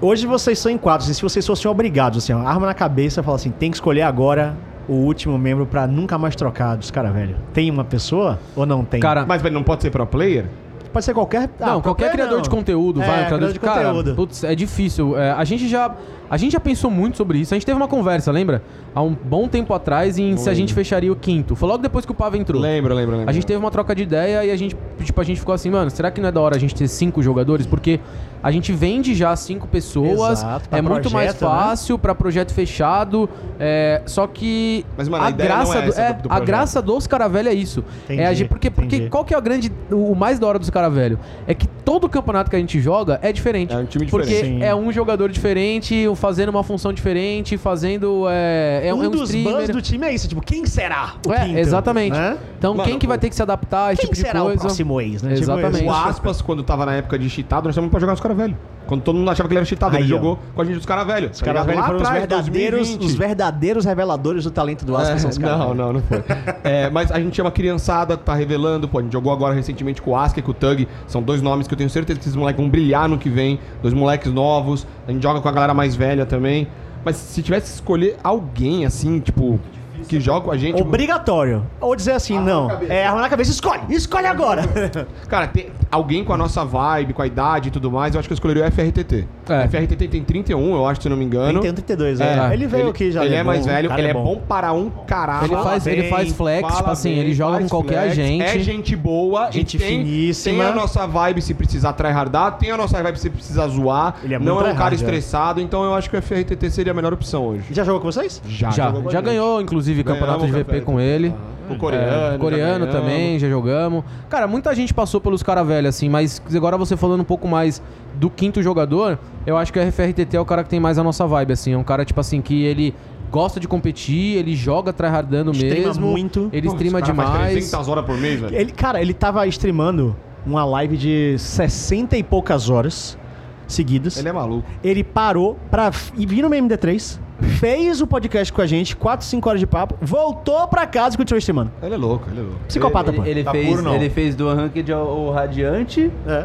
Hoje 0.00 0.26
vocês 0.26 0.58
são 0.58 0.70
em 0.70 0.78
quatro. 0.78 1.04
assim, 1.04 1.12
se 1.12 1.22
vocês 1.22 1.44
fossem 1.44 1.68
obrigados, 1.70 2.18
assim, 2.22 2.32
ó, 2.32 2.38
arma 2.38 2.66
na 2.66 2.74
cabeça 2.74 3.20
e 3.20 3.24
fala 3.24 3.36
assim, 3.36 3.50
tem 3.50 3.70
que 3.70 3.76
escolher 3.76 4.02
agora 4.02 4.56
o 4.88 4.92
último 4.92 5.36
membro 5.36 5.66
pra 5.66 5.86
nunca 5.86 6.16
mais 6.16 6.36
trocar 6.36 6.76
dos 6.76 6.90
caras, 6.90 7.12
velho. 7.12 7.36
Tem 7.52 7.68
uma 7.70 7.84
pessoa 7.84 8.38
ou 8.54 8.64
não 8.64 8.84
tem? 8.84 9.00
Cara, 9.00 9.26
Mas, 9.26 9.42
velho, 9.42 9.54
não 9.54 9.62
pode 9.62 9.82
ser 9.82 9.90
pro 9.90 10.06
player? 10.06 10.46
pode 10.92 11.04
ser 11.04 11.14
qualquer. 11.14 11.50
Não, 11.60 11.78
ah, 11.78 11.82
qualquer 11.82 12.10
criador 12.10 12.36
não. 12.36 12.42
de 12.42 12.50
conteúdo, 12.50 13.02
É, 13.02 13.06
vai, 13.06 13.22
um 13.22 13.26
criador 13.26 13.28
criador 13.28 13.48
de 13.48 13.52
de 13.54 13.60
cara, 13.60 13.88
conteúdo. 13.88 14.14
Putz, 14.14 14.44
é 14.44 14.54
difícil. 14.54 15.16
É, 15.18 15.30
a 15.32 15.44
gente 15.44 15.68
já 15.68 15.94
a 16.30 16.36
gente 16.36 16.52
já 16.52 16.60
pensou 16.60 16.90
muito 16.90 17.16
sobre 17.16 17.38
isso. 17.38 17.54
A 17.54 17.56
gente 17.56 17.64
teve 17.64 17.76
uma 17.76 17.88
conversa, 17.88 18.30
lembra? 18.32 18.62
Há 18.94 19.02
um 19.02 19.14
bom 19.14 19.48
tempo 19.48 19.72
atrás 19.72 20.18
em 20.18 20.36
se 20.36 20.48
a 20.50 20.54
gente 20.54 20.74
fecharia 20.74 21.12
o 21.12 21.16
quinto. 21.16 21.54
Foi 21.54 21.68
logo 21.68 21.82
depois 21.82 22.04
que 22.04 22.12
o 22.12 22.14
Pava 22.14 22.36
entrou. 22.36 22.60
Lembro, 22.60 22.94
lembro, 22.94 23.16
lembro. 23.16 23.30
A 23.30 23.32
gente 23.32 23.46
teve 23.46 23.58
uma 23.58 23.70
troca 23.70 23.94
de 23.94 24.02
ideia 24.02 24.44
e 24.44 24.50
a 24.50 24.56
gente, 24.56 24.76
tipo, 25.02 25.20
a 25.20 25.24
gente 25.24 25.38
ficou 25.40 25.54
assim, 25.54 25.70
mano, 25.70 25.90
será 25.90 26.10
que 26.10 26.20
não 26.20 26.28
é 26.28 26.32
da 26.32 26.40
hora 26.40 26.56
a 26.56 26.58
gente 26.58 26.74
ter 26.74 26.88
cinco 26.88 27.22
jogadores? 27.22 27.66
Porque 27.66 28.00
a 28.42 28.50
gente 28.50 28.72
vende 28.72 29.14
já 29.14 29.34
cinco 29.36 29.66
pessoas, 29.66 30.40
Exato, 30.40 30.68
pra 30.68 30.78
é 30.78 30.82
muito 30.82 31.10
mais 31.10 31.34
projeto, 31.34 31.50
né? 31.52 31.62
fácil 31.64 31.98
pra 31.98 32.14
projeto 32.14 32.52
fechado. 32.52 33.28
é, 33.58 34.02
só 34.06 34.26
que 34.26 34.84
Mas, 34.96 35.08
mano, 35.08 35.24
a 35.24 35.26
a, 35.26 35.30
ideia 35.30 35.48
não 35.48 35.56
graça 35.64 35.78
é 35.78 35.82
do, 35.82 35.92
é, 35.92 36.12
do- 36.12 36.18
a 36.26 36.28
projeto. 36.28 36.46
graça 36.46 36.82
dos 36.82 37.06
cara 37.06 37.28
velho 37.28 37.48
é 37.48 37.54
isso. 37.54 37.84
Entendi, 38.04 38.20
é 38.22 38.26
a 38.26 38.34
gente, 38.34 38.48
porque, 38.48 38.70
porque 38.70 38.96
entendi. 38.96 39.10
qual 39.10 39.24
que 39.24 39.34
é 39.34 39.38
o 39.38 39.42
grande, 39.42 39.72
o 39.90 40.14
mais 40.14 40.38
da 40.38 40.46
hora 40.46 40.58
dos 40.58 40.70
cara 40.70 40.88
velho? 40.88 41.18
É 41.46 41.54
que 41.54 41.66
todo 41.66 42.08
campeonato 42.08 42.50
que 42.50 42.56
a 42.56 42.58
gente 42.58 42.80
joga 42.80 43.18
é 43.22 43.32
diferente. 43.32 43.72
É 43.74 43.78
um 43.78 43.84
time 43.86 44.06
Porque 44.06 44.26
diferente. 44.28 44.58
Sim. 44.58 44.62
é 44.64 44.74
um 44.74 44.92
jogador 44.92 45.30
diferente, 45.30 46.06
fazendo 46.16 46.50
uma 46.50 46.62
função 46.62 46.92
diferente, 46.92 47.56
fazendo 47.56 48.26
é, 48.28 48.82
é 48.84 48.94
um, 48.94 49.02
é 49.02 49.08
um 49.08 49.10
dos 49.10 49.22
streamer. 49.30 49.52
bans 49.52 49.68
do 49.70 49.82
time 49.82 50.06
é 50.06 50.14
isso, 50.14 50.28
tipo, 50.28 50.40
quem 50.40 50.64
será 50.66 51.14
o 51.26 51.32
É, 51.32 51.44
quinto? 51.46 51.58
exatamente. 51.58 52.12
Né? 52.12 52.36
Então, 52.58 52.74
Mano, 52.74 52.88
quem 52.88 52.98
que 52.98 53.06
vai 53.06 53.18
ter 53.18 53.28
que 53.28 53.34
se 53.34 53.42
adaptar 53.42 53.86
a 53.86 53.92
esse 53.92 54.00
Quem 54.02 54.10
tipo 54.10 54.14
de 54.22 54.26
será 54.28 54.40
coisa? 54.40 54.56
o 54.56 54.60
próximo 54.60 55.00
ex, 55.00 55.22
né? 55.22 55.30
Tipo 55.34 55.42
Exatamente. 55.44 55.76
isso. 55.76 55.84
O 55.86 55.92
Aspas, 55.92 56.42
quando 56.42 56.62
tava 56.62 56.86
na 56.86 56.94
época 56.94 57.18
de 57.18 57.28
cheatado, 57.30 57.66
nós 57.66 57.74
chamamos 57.74 57.90
pra 57.90 58.00
jogar 58.00 58.12
os 58.14 58.20
caras 58.28 58.36
velhos. 58.36 58.56
Quando 58.86 59.02
todo 59.02 59.16
mundo 59.18 59.30
achava 59.30 59.46
que 59.46 59.52
ele 59.52 59.58
era 59.58 59.66
cheatado, 59.66 59.96
Aí, 59.96 60.02
ele 60.02 60.14
ó. 60.14 60.16
jogou 60.16 60.38
com 60.54 60.62
a 60.62 60.64
gente 60.64 60.78
os 60.78 60.86
caras 60.86 61.06
velhos. 61.06 61.32
Os 61.36 61.42
caras 61.42 61.66
velhos 61.66 61.84
foram 61.84 62.00
os 62.00 62.08
verdadeiros, 62.08 62.96
os 62.98 63.14
verdadeiros 63.14 63.84
reveladores 63.84 64.44
do 64.44 64.50
talento 64.50 64.86
do 64.86 64.96
Aspas. 64.96 65.20
são 65.20 65.30
os 65.30 65.36
caras 65.36 65.56
É, 65.56 65.58
não, 65.58 65.74
velhos. 65.74 65.78
não, 65.78 65.92
não 65.92 66.02
foi. 66.02 66.24
É, 66.64 66.88
mas 66.88 67.12
a 67.12 67.20
gente 67.20 67.36
chama 67.36 67.50
criançada, 67.50 68.16
tá 68.16 68.32
revelando. 68.34 68.88
Pô, 68.88 68.98
a 68.98 69.02
gente 69.02 69.12
jogou 69.12 69.30
agora 69.30 69.52
recentemente 69.54 70.00
com 70.00 70.12
o 70.12 70.16
Aska 70.16 70.40
e 70.40 70.42
com 70.42 70.52
o 70.52 70.54
Tug. 70.54 70.88
São 71.06 71.22
dois 71.22 71.42
nomes 71.42 71.66
que 71.68 71.74
eu 71.74 71.78
tenho 71.78 71.90
certeza 71.90 72.18
que 72.18 72.24
esses 72.24 72.34
moleques 72.36 72.58
vão 72.62 72.70
brilhar 72.70 73.06
no 73.10 73.18
que 73.18 73.28
vem. 73.28 73.60
Dois 73.82 73.92
moleques 73.92 74.32
novos. 74.32 74.86
A 75.06 75.12
gente 75.12 75.22
joga 75.22 75.40
com 75.42 75.48
a 75.48 75.52
galera 75.52 75.74
mais 75.74 75.94
velha 75.94 76.24
também. 76.24 76.66
Mas 77.04 77.16
se 77.16 77.42
tivesse 77.42 77.66
que 77.66 77.74
escolher 77.74 78.16
alguém, 78.24 78.86
assim, 78.86 79.20
tipo, 79.20 79.60
que 80.06 80.20
joga 80.20 80.42
com 80.42 80.50
a 80.50 80.56
gente. 80.56 80.80
Obrigatório. 80.80 81.66
Ou 81.80 81.94
dizer 81.94 82.12
assim, 82.12 82.38
não. 82.38 82.70
É 82.88 83.06
arma 83.06 83.20
na 83.20 83.28
cabeça, 83.28 83.50
escolhe, 83.50 83.82
escolhe 83.90 84.26
agora. 84.26 84.62
Cara, 85.28 85.46
tem 85.48 85.70
alguém 85.90 86.24
com 86.24 86.32
a 86.32 86.36
nossa 86.36 86.64
vibe, 86.64 87.12
com 87.12 87.22
a 87.22 87.26
idade 87.26 87.68
e 87.68 87.70
tudo 87.70 87.90
mais, 87.90 88.14
eu 88.14 88.18
acho 88.18 88.28
que 88.28 88.32
eu 88.32 88.36
escolheria 88.36 88.66
o 88.66 88.70
FRTT. 88.70 89.26
É. 89.48 89.64
O 89.64 89.68
FRTT 89.68 90.08
tem 90.08 90.22
31, 90.22 90.74
eu 90.74 90.86
acho, 90.86 91.02
se 91.02 91.08
eu 91.08 91.10
não 91.10 91.16
me 91.16 91.24
engano. 91.24 91.60
Tem 91.60 91.72
32, 91.72 92.20
é. 92.20 92.52
Ele 92.52 92.66
veio 92.66 92.88
aqui 92.88 93.10
já. 93.10 93.24
Ele 93.24 93.34
é 93.34 93.38
bom, 93.38 93.46
mais 93.46 93.66
velho, 93.66 93.92
ele 93.92 94.08
é 94.08 94.14
bom. 94.14 94.42
para 94.48 94.72
um 94.72 94.90
caralho. 95.06 95.46
Ele 95.46 95.62
faz, 95.62 95.86
ele 95.86 96.02
bem, 96.02 96.10
faz 96.10 96.32
flex, 96.32 96.76
tipo 96.76 96.90
assim, 96.90 97.10
bem, 97.10 97.18
ele 97.18 97.34
joga 97.34 97.58
com 97.58 97.68
qualquer 97.68 98.12
flex, 98.12 98.12
agente. 98.12 98.42
É 98.42 98.58
gente 98.58 98.96
boa. 98.96 99.50
Gente 99.50 99.76
e 99.76 99.80
tem, 99.80 100.04
finíssima. 100.04 100.64
Tem 100.64 100.72
a 100.72 100.74
nossa 100.74 101.06
vibe 101.06 101.42
se 101.42 101.54
precisar 101.54 101.92
tryhardar, 101.92 102.58
tem 102.58 102.70
a 102.70 102.76
nossa 102.76 103.02
vibe 103.02 103.18
se 103.18 103.30
precisar 103.30 103.68
zoar. 103.68 104.16
Ele 104.22 104.34
é 104.34 104.38
não 104.38 104.60
é 104.60 104.72
um 104.72 104.76
cara 104.76 104.94
é. 104.94 104.96
estressado, 104.96 105.60
então 105.60 105.84
eu 105.84 105.94
acho 105.94 106.10
que 106.10 106.16
o 106.16 106.22
FRTT 106.22 106.70
seria 106.70 106.92
a 106.92 106.94
melhor 106.94 107.12
opção 107.12 107.46
hoje. 107.46 107.64
Já 107.70 107.84
jogou 107.84 108.00
com 108.00 108.10
vocês? 108.10 108.42
Já, 108.46 108.68
a 108.68 108.70
já 108.72 108.92
gente. 108.92 109.22
ganhou, 109.22 109.60
inclusive, 109.60 109.87
campeonato 110.04 110.46
de 110.46 110.52
VP 110.52 110.80
com 110.82 111.00
ele. 111.00 111.34
O 111.70 111.76
coreano. 111.76 112.34
É, 112.34 112.38
coreano 112.38 112.86
já 112.86 112.92
também, 112.92 113.38
já 113.38 113.48
jogamos. 113.48 114.02
Cara, 114.30 114.46
muita 114.46 114.74
gente 114.74 114.94
passou 114.94 115.20
pelos 115.20 115.42
cara 115.42 115.62
velho, 115.62 115.88
assim, 115.88 116.08
mas 116.08 116.40
agora 116.54 116.78
você 116.78 116.96
falando 116.96 117.20
um 117.20 117.24
pouco 117.24 117.46
mais 117.46 117.82
do 118.14 118.30
quinto 118.30 118.62
jogador, 118.62 119.18
eu 119.46 119.56
acho 119.56 119.72
que 119.72 119.78
o 119.78 119.92
FRTT 119.92 120.36
é 120.36 120.40
o 120.40 120.46
cara 120.46 120.64
que 120.64 120.70
tem 120.70 120.80
mais 120.80 120.98
a 120.98 121.04
nossa 121.04 121.26
vibe, 121.26 121.52
assim. 121.52 121.72
É 121.74 121.78
um 121.78 121.84
cara, 121.84 122.04
tipo 122.04 122.18
assim, 122.20 122.40
que 122.40 122.62
ele 122.62 122.94
gosta 123.30 123.60
de 123.60 123.68
competir, 123.68 124.36
ele 124.36 124.56
joga 124.56 124.92
tryhardando 124.92 125.52
Streama 125.52 125.86
mesmo. 125.88 126.06
muito. 126.06 126.48
Ele 126.52 126.68
Pô, 126.68 126.74
streama 126.74 127.02
demais. 127.02 127.52
300 127.52 127.88
horas 127.88 128.04
por 128.06 128.16
mês, 128.16 128.40
velho. 128.40 128.56
Ele, 128.56 128.72
cara, 128.72 129.00
ele 129.00 129.12
tava 129.12 129.46
streamando 129.46 130.16
uma 130.46 130.64
live 130.64 130.96
de 130.96 131.36
60 131.38 132.16
e 132.16 132.22
poucas 132.22 132.70
horas 132.70 133.18
seguidas. 133.66 134.16
Ele 134.16 134.28
é 134.28 134.32
maluco. 134.32 134.66
Ele 134.82 135.04
parou 135.04 135.58
pra 135.70 135.90
ir 136.16 136.26
vir 136.26 136.42
no 136.42 136.48
MD3, 136.50 137.18
fez 137.58 138.00
o 138.00 138.06
podcast 138.06 138.52
com 138.52 138.60
a 138.62 138.66
gente, 138.66 138.96
4, 138.96 139.24
5 139.26 139.48
horas 139.48 139.60
de 139.60 139.66
papo, 139.66 139.94
voltou 140.00 140.66
pra 140.68 140.86
casa 140.86 141.14
e 141.14 141.18
continuou 141.18 141.38
streamando. 141.38 141.70
Ele 141.82 141.94
é 141.94 141.98
louco, 141.98 142.28
ele 142.30 142.40
é 142.40 142.42
louco. 142.42 142.58
Psicopata, 142.66 143.12
pô. 143.12 143.22
Ele, 143.22 143.30
ele 143.30 143.44
Tá 143.44 143.52
fez, 143.52 143.68
puro, 143.68 143.82
não. 143.82 143.94
ele 143.94 144.10
fez 144.10 144.34
do 144.34 144.52
Ranked 144.54 144.92
ao, 144.92 145.06
ao 145.08 145.30
Radiante. 145.32 146.10
É. 146.26 146.44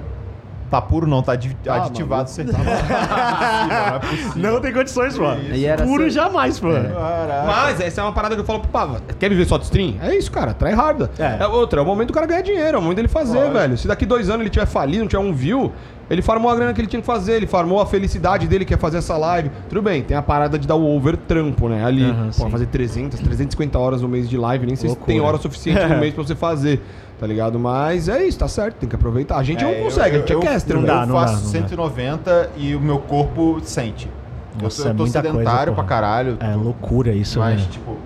Tá 0.70 0.82
puro 0.82 1.06
não, 1.06 1.22
tá 1.22 1.34
adi- 1.34 1.56
Ah, 1.68 1.84
aditivado. 1.86 2.28
Você 2.28 2.44
tá... 2.45 2.57
não 3.68 3.95
é 3.95 3.99
possível. 3.99 4.52
Não 4.53 4.60
tem 4.60 4.74
condições, 4.74 5.15
pô. 5.15 5.26
E 5.53 5.65
era 5.68 5.84
Puro 5.86 6.03
só- 6.06 6.10
jamais, 6.10 6.60
pô. 6.60 6.68
Caraca. 6.72 7.44
Mas 7.45 7.80
essa 7.80 8.02
é 8.02 8.03
uma 8.03 8.11
parada 8.11 8.34
que 8.34 8.41
eu 8.41 8.45
falo 8.45 8.60
pro 8.60 8.70
Pava. 8.70 8.99
Quer 9.20 9.30
viver 9.30 9.45
só 9.45 9.60
de 9.60 9.65
stream? 9.65 9.98
É 10.02 10.15
isso, 10.15 10.32
cara. 10.32 10.52
Try 10.53 10.72
hard. 10.72 11.10
É. 11.20 11.44
É. 11.44 11.48
outra, 11.48 11.80
é 11.80 11.84
o 11.84 11.86
momento 11.86 12.07
do 12.07 12.14
cara 12.14 12.26
ganhar 12.26 12.41
dinheiro, 12.41 12.78
é 12.78 12.80
o 12.80 12.82
momento 12.82 12.95
dele 12.95 13.07
fazer, 13.07 13.38
Lógico. 13.38 13.53
velho. 13.53 13.78
Se 13.78 13.88
daqui 13.88 14.03
dois 14.03 14.30
anos 14.30 14.41
ele 14.41 14.49
tiver 14.49 14.65
falido, 14.65 15.02
não 15.02 15.07
tiver 15.07 15.22
um 15.22 15.32
view, 15.34 15.72
ele 16.14 16.22
farmou 16.22 16.49
a 16.52 16.56
grana 16.56 16.73
que 16.73 16.80
ele 16.81 16.88
tinha 16.88 17.02
que 17.02 17.06
fazer, 17.06 17.34
ele 17.34 17.48
farmou 17.48 17.81
a 17.81 17.85
felicidade 17.85 18.48
dele, 18.48 18.64
que 18.65 18.73
é 18.73 18.77
fazer 18.77 18.98
essa 18.99 19.18
live. 19.18 19.49
Tudo 19.68 19.81
bem, 19.81 20.02
tem 20.02 20.15
a 20.15 20.22
parada 20.22 20.57
de 20.57 20.68
dar 20.68 20.76
o 20.76 20.85
over 20.95 21.18
trampo, 21.18 21.68
né? 21.68 21.84
Ali, 21.84 22.03
Aham, 22.03 22.27
pô, 22.27 22.31
sim. 22.45 22.49
fazer 22.49 22.68
300, 22.68 23.19
350 23.19 23.77
horas 23.80 24.02
no 24.02 24.07
mês 24.07 24.30
de 24.30 24.38
live, 24.38 24.65
nem 24.65 24.76
sei 24.76 24.90
se 24.91 24.95
tem 24.98 25.19
hora 25.19 25.38
suficiente 25.38 25.84
no 25.85 25.98
mês 25.99 26.14
pra 26.14 26.23
você 26.23 26.35
fazer, 26.35 26.81
tá 27.19 27.27
ligado? 27.27 27.60
Mas 27.60 28.07
é 28.07 28.23
isso, 28.26 28.38
tá 28.40 28.48
certo, 28.48 28.76
tem 28.77 28.88
que 28.88 28.95
aproveitar. 28.95 29.38
A 29.38 29.44
gente 29.44 29.64
É, 29.64 29.76
não 29.77 29.84
consegue, 29.84 30.15
a 30.15 30.19
gente 30.19 30.34
é 30.34 30.40
caster, 30.40 30.76
não 30.76 30.84
velho. 30.84 30.94
dá, 30.94 31.03
eu 31.03 31.07
não 31.07 31.15
faço 31.15 31.34
dá, 31.34 31.40
não 31.41 31.45
dá. 31.45 31.68
190 31.68 32.49
e 32.57 32.76
o 32.76 32.80
meu 32.80 32.99
corpo 32.99 33.60
sente. 33.64 34.10
Eu 34.57 34.64
Nossa, 34.64 34.84
tô- 34.84 34.88
eu, 34.90 34.91
é 34.91 34.95
tô 34.95 35.03
muita 35.03 35.22
coisa, 35.22 35.34
sedentário 35.38 35.73
porra. 35.73 35.85
pra 35.88 35.95
caralho. 35.95 36.38
É 36.40 36.56
loucura 36.56 37.11
isso, 37.11 37.40
Mas, 37.40 37.60
né? 37.61 37.68
tipo. 37.72 37.98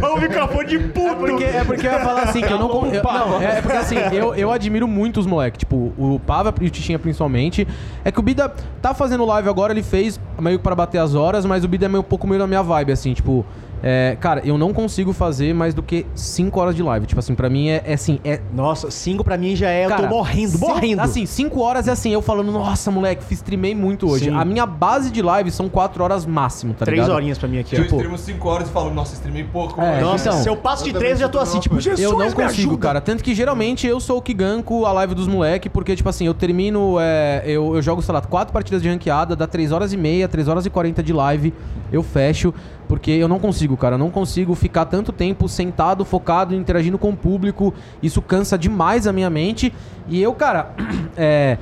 Qual 0.00 0.14
o 0.16 0.20
microfone 0.20 0.66
de 0.68 0.78
puto? 0.78 1.08
É 1.08 1.14
porque, 1.14 1.44
é 1.44 1.64
porque 1.64 1.86
eu 1.86 1.92
ia 1.92 2.00
falar 2.00 2.22
assim, 2.22 2.40
que 2.40 2.52
eu 2.52 2.58
não... 2.58 2.68
eu- 2.94 3.02
não, 3.30 3.42
é 3.42 3.62
porque 3.62 3.76
assim, 3.76 3.96
eu, 4.12 4.34
eu 4.34 4.50
admiro 4.52 4.88
muito 4.88 5.20
os 5.20 5.26
moleques. 5.26 5.58
Tipo, 5.60 5.92
o 5.96 6.20
Pava 6.26 6.52
e 6.60 6.66
o 6.66 6.70
Tichinha 6.70 6.98
principalmente. 6.98 7.66
É 8.04 8.10
que 8.10 8.18
o 8.18 8.22
Bida 8.22 8.52
tá 8.82 8.92
fazendo 8.94 9.24
live 9.24 9.48
agora, 9.48 9.72
ele 9.72 9.82
fez 9.82 10.18
meio 10.40 10.58
para 10.58 10.74
bater 10.74 10.98
as 10.98 11.14
horas, 11.14 11.44
mas 11.44 11.64
o 11.64 11.68
Bida 11.68 11.86
é 11.86 11.88
meio, 11.88 12.00
um 12.00 12.04
pouco 12.04 12.26
meio 12.26 12.40
da 12.40 12.46
minha 12.46 12.62
vibe, 12.62 12.92
assim, 12.92 13.12
tipo... 13.14 13.44
é, 13.82 14.16
cara, 14.20 14.40
eu 14.44 14.58
não 14.58 14.72
consigo 14.72 15.12
fazer 15.12 15.54
mais 15.54 15.72
do 15.74 15.82
que 15.82 16.04
5 16.14 16.58
horas 16.60 16.74
de 16.74 16.82
live. 16.82 17.06
Tipo 17.06 17.18
assim, 17.20 17.34
pra 17.34 17.48
mim 17.48 17.68
é, 17.68 17.82
é 17.84 17.94
assim, 17.94 18.18
é... 18.24 18.40
Nossa, 18.52 18.90
5 18.90 19.22
pra 19.22 19.36
mim 19.36 19.54
já 19.54 19.70
é, 19.70 19.84
eu 19.84 19.88
Cara, 19.88 20.02
tô 20.02 20.08
morrendo, 20.08 20.52
cin- 20.52 20.58
morrendo. 20.58 21.00
Assim, 21.02 21.24
5 21.26 21.60
horas 21.60 21.86
é 21.88 21.92
assim, 21.92 22.10
eu 22.12 22.20
falando, 22.20 22.50
nossa, 22.50 22.90
moleque, 22.90 23.22
fiz 23.24 23.38
streamei 23.38 23.74
muito 23.74 24.08
hoje. 24.08 24.26
Sim. 24.26 24.34
A 24.36 24.44
minha 24.44 24.66
base 24.66 25.10
de 25.10 25.22
live 25.22 25.50
são 25.50 25.68
4 25.68 26.02
horas 26.02 26.26
máximo, 26.26 26.74
tá 26.74 26.84
3 26.84 27.00
ligado? 27.02 27.14
horinhas 27.16 27.38
pra 27.38 27.48
mim 27.48 27.58
aqui, 27.58 27.76
Eu 27.76 27.82
ó. 27.82 27.84
streamo 27.86 28.18
5 28.18 28.48
horas 28.48 28.68
e 28.68 28.72
falo, 28.72 28.92
nossa, 28.92 29.14
streamei 29.14 29.44
pouco. 29.44 29.80
É, 29.80 29.84
moleque. 29.84 30.04
Nossa, 30.04 30.28
então, 30.30 30.42
se 30.42 30.48
eu 30.48 30.56
passo 30.56 30.84
de 30.84 30.90
eu 30.90 30.98
3, 30.98 31.12
eu 31.12 31.18
já 31.18 31.28
tô 31.28 31.38
assim, 31.38 31.60
tipo, 31.60 31.78
Jesus, 31.80 32.00
Eu 32.00 32.12
não 32.18 32.26
me 32.26 32.32
consigo, 32.32 32.70
ajuda. 32.72 32.78
cara. 32.78 33.00
Tanto 33.00 33.22
que 33.22 33.34
geralmente 33.34 33.86
eu 33.86 34.00
sou 34.00 34.18
o 34.18 34.22
que 34.22 34.34
ganco 34.34 34.84
a 34.86 34.92
live 34.92 35.14
dos 35.14 35.28
moleque, 35.28 35.68
porque, 35.68 35.94
tipo 35.94 36.08
assim, 36.08 36.26
eu 36.26 36.34
termino. 36.34 36.96
é, 37.00 37.42
eu, 37.46 37.74
eu 37.76 37.82
jogo, 37.82 38.02
sei 38.02 38.12
lá, 38.12 38.20
quatro 38.20 38.52
partidas 38.52 38.82
de 38.82 38.88
ranqueada, 38.88 39.36
dá 39.36 39.46
3 39.46 39.70
horas 39.72 39.92
e 39.92 39.96
meia, 39.96 40.26
3 40.28 40.48
horas 40.48 40.66
e 40.66 40.70
40 40.70 41.02
de 41.02 41.12
live, 41.12 41.54
eu 41.92 42.02
fecho. 42.02 42.52
Porque 42.88 43.10
eu 43.10 43.28
não 43.28 43.38
consigo, 43.38 43.76
cara. 43.76 43.94
Eu 43.94 43.98
não 43.98 44.10
consigo 44.10 44.54
ficar 44.54 44.86
tanto 44.86 45.12
tempo 45.12 45.48
sentado, 45.48 46.04
focado, 46.04 46.54
interagindo 46.54 46.98
com 46.98 47.10
o 47.10 47.16
público. 47.16 47.74
Isso 48.02 48.22
cansa 48.22 48.56
demais 48.56 49.06
a 49.06 49.12
minha 49.12 49.28
mente. 49.28 49.72
E 50.08 50.20
eu, 50.20 50.32
cara, 50.32 50.74
é. 51.16 51.58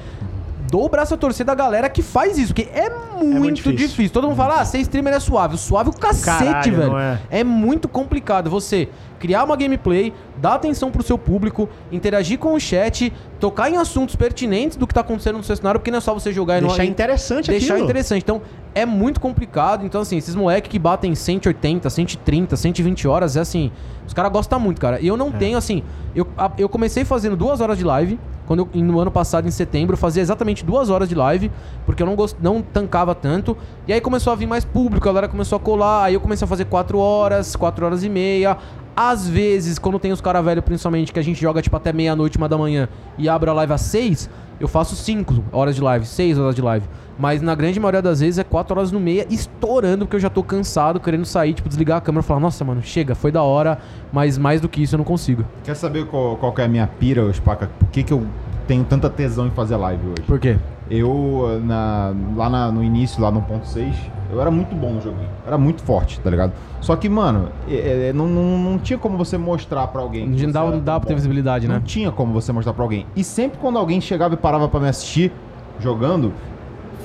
Dou 0.70 0.84
o 0.84 0.88
braço 0.88 1.14
a 1.14 1.16
torcer 1.16 1.46
da 1.46 1.54
galera 1.54 1.88
que 1.88 2.02
faz 2.02 2.36
isso, 2.38 2.52
porque 2.54 2.68
é 2.72 2.90
muito, 2.90 3.38
muito 3.38 3.54
difícil. 3.56 3.76
difícil. 3.88 4.10
Todo 4.12 4.26
mundo 4.26 4.36
fala, 4.36 4.60
ah, 4.60 4.64
ser 4.64 4.78
streamer 4.78 5.14
é 5.14 5.20
suave. 5.20 5.54
O 5.54 5.58
suave 5.58 5.90
é 5.90 5.92
o 5.92 5.96
cacete, 5.96 6.24
Caralho, 6.70 6.76
velho. 6.76 6.98
é? 6.98 7.18
É 7.30 7.44
muito 7.44 7.86
complicado 7.88 8.50
você 8.50 8.88
criar 9.18 9.44
uma 9.44 9.56
gameplay, 9.56 10.12
dar 10.36 10.54
atenção 10.54 10.90
pro 10.90 11.02
seu 11.02 11.16
público, 11.16 11.68
interagir 11.90 12.38
com 12.38 12.52
o 12.54 12.60
chat, 12.60 13.12
tocar 13.40 13.70
em 13.70 13.76
assuntos 13.76 14.16
pertinentes 14.16 14.76
do 14.76 14.86
que 14.86 14.92
tá 14.92 15.00
acontecendo 15.00 15.36
no 15.38 15.44
seu 15.44 15.56
cenário, 15.56 15.78
porque 15.80 15.90
não 15.90 15.98
é 15.98 16.00
só 16.00 16.12
você 16.12 16.32
jogar 16.32 16.58
e 16.58 16.60
não 16.60 16.68
Deixar 16.68 16.84
interessante 16.84 17.50
deixar 17.50 17.74
aquilo. 17.74 17.86
interessante. 17.86 18.22
Então, 18.22 18.42
é 18.74 18.84
muito 18.84 19.20
complicado. 19.20 19.86
Então, 19.86 20.00
assim, 20.02 20.16
esses 20.18 20.34
moleques 20.34 20.70
que 20.70 20.78
batem 20.78 21.14
180, 21.14 21.88
130, 21.88 22.56
120 22.56 23.08
horas, 23.08 23.36
é 23.36 23.40
assim, 23.40 23.70
os 24.06 24.12
caras 24.12 24.30
gostam 24.32 24.58
muito, 24.60 24.80
cara. 24.80 25.00
E 25.00 25.06
eu 25.06 25.14
É. 25.14 25.18
não 25.18 25.30
tenho, 25.32 25.56
assim, 25.56 25.82
eu, 26.14 26.26
eu 26.58 26.68
comecei 26.68 27.04
fazendo 27.04 27.36
duas 27.36 27.60
horas 27.60 27.78
de 27.78 27.84
live, 27.84 28.18
Quando 28.46 28.68
eu, 28.72 28.82
no 28.82 29.00
ano 29.00 29.10
passado, 29.10 29.46
em 29.46 29.50
setembro, 29.50 29.96
fazia 29.96 30.22
exatamente 30.22 30.64
duas 30.64 30.88
horas 30.88 31.08
de 31.08 31.14
live, 31.14 31.50
porque 31.84 32.02
eu 32.02 32.06
não, 32.06 32.14
gost, 32.14 32.36
não 32.40 32.62
tancava 32.62 33.14
tanto. 33.14 33.56
E 33.86 33.92
aí 33.92 34.00
começou 34.00 34.32
a 34.32 34.36
vir 34.36 34.46
mais 34.46 34.64
público, 34.64 35.08
a 35.08 35.12
galera 35.12 35.28
começou 35.28 35.56
a 35.56 35.60
colar, 35.60 36.04
aí 36.04 36.14
eu 36.14 36.20
comecei 36.20 36.44
a 36.44 36.48
fazer 36.48 36.66
quatro 36.66 36.98
horas, 36.98 37.56
quatro 37.56 37.84
horas 37.84 38.04
e 38.04 38.08
meia. 38.08 38.56
Às 38.94 39.28
vezes, 39.28 39.78
quando 39.78 39.98
tem 39.98 40.12
os 40.12 40.20
caras 40.20 40.44
velhos, 40.44 40.64
principalmente, 40.64 41.12
que 41.12 41.18
a 41.18 41.22
gente 41.22 41.40
joga 41.40 41.60
tipo 41.60 41.76
até 41.76 41.92
meia-noite, 41.92 42.38
uma 42.38 42.48
da 42.48 42.56
manhã, 42.56 42.88
e 43.18 43.28
abre 43.28 43.50
a 43.50 43.52
live 43.52 43.72
às 43.72 43.82
seis, 43.82 44.30
eu 44.58 44.68
faço 44.68 44.96
cinco 44.96 45.44
horas 45.52 45.74
de 45.74 45.82
live, 45.82 46.06
seis 46.06 46.38
horas 46.38 46.54
de 46.54 46.62
live. 46.62 46.86
Mas 47.18 47.40
na 47.40 47.54
grande 47.54 47.80
maioria 47.80 48.02
das 48.02 48.20
vezes 48.20 48.38
é 48.38 48.44
quatro 48.44 48.76
horas 48.76 48.92
no 48.92 49.00
meia, 49.00 49.26
estourando, 49.30 50.04
porque 50.04 50.16
eu 50.16 50.20
já 50.20 50.28
tô 50.28 50.42
cansado, 50.42 51.00
querendo 51.00 51.24
sair, 51.24 51.54
tipo, 51.54 51.68
desligar 51.68 51.98
a 51.98 52.00
câmera 52.00 52.22
e 52.22 52.26
falar, 52.26 52.40
nossa, 52.40 52.62
mano, 52.64 52.82
chega, 52.82 53.14
foi 53.14 53.32
da 53.32 53.42
hora, 53.42 53.78
mas 54.12 54.36
mais 54.36 54.60
do 54.60 54.68
que 54.68 54.82
isso 54.82 54.94
eu 54.94 54.98
não 54.98 55.04
consigo. 55.04 55.44
Quer 55.64 55.74
saber 55.76 56.06
qual, 56.06 56.36
qual 56.36 56.52
é 56.58 56.64
a 56.64 56.68
minha 56.68 56.86
pira, 56.86 57.22
os 57.24 57.40
Paca? 57.40 57.70
Por 57.78 57.88
que, 57.88 58.02
que 58.02 58.12
eu 58.12 58.26
tenho 58.66 58.84
tanta 58.84 59.08
tesão 59.08 59.46
em 59.46 59.50
fazer 59.50 59.76
live 59.76 60.06
hoje? 60.08 60.22
Por 60.26 60.38
quê? 60.38 60.56
Eu, 60.90 61.60
na, 61.64 62.14
lá 62.36 62.48
na- 62.50 62.70
no 62.70 62.82
início, 62.84 63.20
lá 63.22 63.30
no 63.30 63.40
ponto 63.42 63.66
6, 63.66 63.96
eu 64.30 64.40
era 64.40 64.50
muito 64.50 64.74
bom 64.74 64.92
no 64.92 65.00
joguinho. 65.00 65.28
Era 65.46 65.56
muito 65.58 65.82
forte, 65.82 66.20
tá 66.20 66.30
ligado? 66.30 66.52
Só 66.80 66.94
que, 66.96 67.08
mano, 67.08 67.48
é- 67.68 68.08
é, 68.10 68.12
não, 68.12 68.26
não, 68.28 68.58
não 68.58 68.78
tinha 68.78 68.98
como 68.98 69.16
você 69.16 69.36
mostrar 69.38 69.86
pra 69.88 70.00
alguém. 70.02 70.28
Não 70.28 70.36
era 70.38 70.46
não 70.46 70.80
tão 70.80 71.00
pra 71.00 71.00
ter 71.08 71.14
visibilidade, 71.14 71.66
Não 71.66 71.76
né? 71.76 71.82
tinha 71.84 72.12
como 72.12 72.32
você 72.32 72.52
mostrar 72.52 72.72
pra 72.72 72.84
alguém. 72.84 73.04
E 73.16 73.24
sempre 73.24 73.58
quando 73.58 73.78
alguém 73.78 74.00
chegava 74.00 74.34
e 74.34 74.36
parava 74.36 74.68
pra 74.68 74.78
me 74.78 74.88
assistir 74.88 75.32
jogando, 75.80 76.32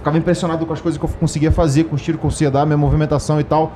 ficava 0.01 0.17
impressionado 0.17 0.65
com 0.65 0.73
as 0.73 0.81
coisas 0.81 0.97
que 0.97 1.05
eu 1.05 1.09
conseguia 1.09 1.51
fazer, 1.51 1.83
com 1.85 1.95
o 1.95 1.97
tiro 1.97 2.17
que 2.17 2.25
eu 2.25 2.29
conseguia 2.29 2.49
dar, 2.51 2.65
minha 2.65 2.77
movimentação 2.77 3.39
e 3.39 3.43
tal. 3.43 3.71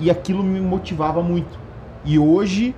E 0.00 0.10
aquilo 0.10 0.42
me 0.42 0.60
motivava 0.60 1.22
muito. 1.22 1.58
E 2.04 2.18
hoje 2.18 2.74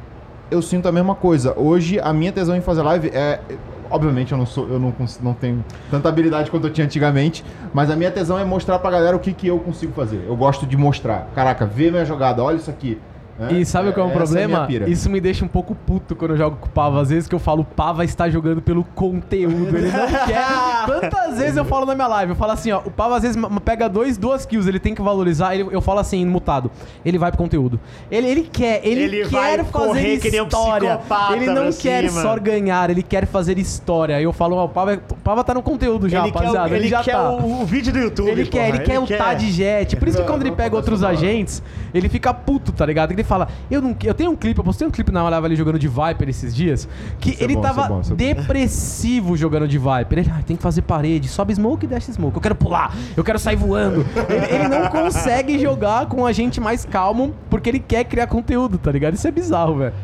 eu 0.51 0.61
sinto 0.61 0.89
a 0.89 0.93
mesma 0.93 1.15
coisa. 1.15 1.55
Hoje 1.57 2.01
a 2.01 2.13
minha 2.13 2.33
tesão 2.33 2.57
em 2.57 2.61
fazer 2.61 2.83
live 2.83 3.09
é. 3.15 3.41
Obviamente 3.89 4.33
eu 4.33 4.39
não 4.39 4.47
sou, 4.47 4.69
eu 4.69 4.79
não, 4.79 4.93
não 5.23 5.35
tenho 5.35 5.63
tanta 5.91 6.09
habilidade 6.09 6.51
quanto 6.51 6.67
eu 6.67 6.73
tinha 6.73 6.87
antigamente, 6.87 7.45
mas 7.75 7.91
a 7.91 7.97
minha 7.97 8.11
tesão 8.11 8.39
é 8.39 8.45
mostrar 8.45 8.79
pra 8.79 8.91
galera 8.91 9.15
o 9.15 9.21
que, 9.21 9.35
que 9.35 9.47
eu 9.47 9.59
consigo 9.59 9.93
fazer. 9.93 10.25
Eu 10.27 10.35
gosto 10.35 10.67
de 10.67 10.77
mostrar. 10.79 11.29
Caraca, 11.35 11.67
vê 11.67 11.91
minha 11.91 12.05
jogada, 12.05 12.43
olha 12.43 12.57
isso 12.57 12.71
aqui. 12.71 12.99
Né? 13.39 13.53
E 13.61 13.65
sabe 13.65 13.93
qual 13.93 14.07
é 14.07 14.11
o 14.11 14.13
minha 14.13 14.25
problema? 14.25 14.67
pira. 14.67 14.89
Isso 14.89 15.09
me 15.11 15.21
deixa 15.21 15.45
um 15.45 15.49
pouco 15.49 15.75
puto 15.75 16.15
quando 16.15 16.33
eu 16.33 16.37
jogo 16.37 16.57
com 16.61 16.67
o 16.67 16.71
Pava. 16.71 17.01
Às 17.01 17.11
vezes 17.11 17.29
que 17.29 17.35
eu 17.35 17.39
falo, 17.39 17.63
o 17.63 17.65
Pava 17.65 18.05
está 18.05 18.29
jogando 18.29 18.61
pelo 18.63 18.85
conteúdo. 18.95 19.77
Ele 19.77 19.91
não 19.91 20.07
quer. 20.27 20.45
Quantas 20.87 21.39
vezes 21.39 21.57
eu 21.57 21.65
falo 21.65 21.87
na 21.87 21.95
minha 21.95 22.07
live? 22.09 22.31
Eu 22.33 22.37
falo 22.37 22.53
assim, 22.53 22.71
ó, 22.73 22.81
o 22.85 22.91
Pava 22.91 23.17
às 23.17 23.23
vezes 23.23 23.41
pega 23.65 23.89
dois, 23.89 24.17
duas 24.17 24.45
kills, 24.47 24.69
ele 24.69 24.79
tem 24.79 24.95
que 24.95 25.03
valorizar. 25.03 25.55
ele- 25.55 25.69
eu 25.71 25.81
falo 25.81 26.01
assim, 26.01 26.25
mutado. 26.27 26.71
Ele 27.05 27.19
vai 27.19 27.31
pro 27.31 27.39
conteúdo. 27.39 27.81
Ele, 28.11 28.27
ele 28.29 28.43
quer, 28.43 28.81
ele, 28.87 29.03
Ele 29.03 29.29
quer 29.29 29.65
fazer 29.65 29.71
correr 29.71 30.19
que 30.19 30.41
um 30.41 30.45
história. 30.45 31.01
ele 31.35 31.47
não 31.47 31.73
quer 31.73 32.09
cima. 32.09 32.23
só 32.23 32.37
ganhar, 32.39 32.91
ele 32.91 33.03
quer 33.03 33.27
fazer 33.27 33.59
história. 33.59 34.17
Aí 34.17 34.25
eu 34.25 34.33
falo, 34.33 34.57
ó, 34.57 34.65
o 34.65 34.69
Pava, 34.69 34.95
o 35.11 35.15
Pava 35.17 35.43
tá 35.45 35.55
no 35.55 35.63
conteúdo 35.63 36.09
já, 36.09 36.23
ele 36.23 36.33
quer, 36.33 36.39
o, 36.39 36.43
rapaziada. 36.43 36.77
ele 36.77 36.89
já 36.89 37.03
quer 37.03 37.13
tá. 37.13 37.31
o, 37.31 37.63
o 37.63 37.65
vídeo 37.67 37.93
do 37.93 37.99
YouTube. 37.99 38.31
Ele 38.31 38.47
quer, 38.47 38.67
porra, 38.67 38.77
ele 38.77 38.85
quer 38.85 38.99
o 38.99 39.07
tá 39.07 39.35
de 39.35 39.51
jet. 39.51 39.97
Por 39.97 40.09
isso 40.09 40.19
que 40.19 40.25
quando 40.25 40.43
ele 40.43 40.53
pega 40.53 40.77
outros 40.77 41.03
agentes, 41.03 41.63
ele 41.95 42.09
fica 42.09 42.33
puto, 42.35 42.73
tá 42.73 42.85
ligado? 42.85 43.13
Ele 43.23 43.29
fala, 43.29 43.49
eu 43.71 43.81
não, 43.81 43.97
eu 44.05 44.15
tenho 44.15 44.31
um 44.33 44.37
clipe, 44.37 44.59
eu 44.59 44.65
postei 44.65 44.87
um 44.87 44.91
clipe 44.91 45.13
na 45.13 45.23
live 45.29 45.47
ali 45.47 45.57
jogando 45.57 45.79
de 45.79 45.87
Viper 45.89 46.29
esses 46.29 46.55
dias, 46.55 46.89
que 47.21 47.31
Isso 47.31 47.41
é 47.41 47.45
ele 47.45 47.55
bom, 47.55 47.61
é 47.61 47.63
tava 47.63 47.83
bom, 47.89 48.01
isso 48.01 48.13
é 48.13 48.17
bom. 48.17 48.17
depressivo 48.17 49.37
jogando 49.37 49.69
de 49.69 49.79
Viper. 49.79 50.19
Ele, 50.19 50.33
ah, 50.35 50.43
tem 50.45 50.57
que 50.57 50.63
fazer 50.63 50.83
parede, 50.83 51.29
sobe 51.29 51.55
smoke 51.55 51.85
e 51.85 51.89
desce 51.89 52.13
smoke. 52.13 52.37
Eu 52.37 52.41
quero 52.43 52.55
pular, 52.55 52.95
eu 53.17 53.23
quero 53.25 53.39
sair 53.39 53.57
voando. 53.57 54.05
ele, 54.29 54.55
ele 54.55 54.69
não 54.69 54.89
consegue 54.89 55.59
jogar 55.59 56.07
com 56.07 56.27
a 56.27 56.33
gente 56.33 56.61
mais 56.61 56.85
calmo 56.85 57.35
porque 57.49 57.69
ele 57.71 57.79
quer 57.79 58.05
criar 58.05 58.27
conteúdo, 58.27 58.77
tá 58.79 58.91
ligado? 58.91 59.15
Isso 59.15 59.27
é 59.27 59.31
bizarro, 59.31 59.77
velho. 59.79 59.95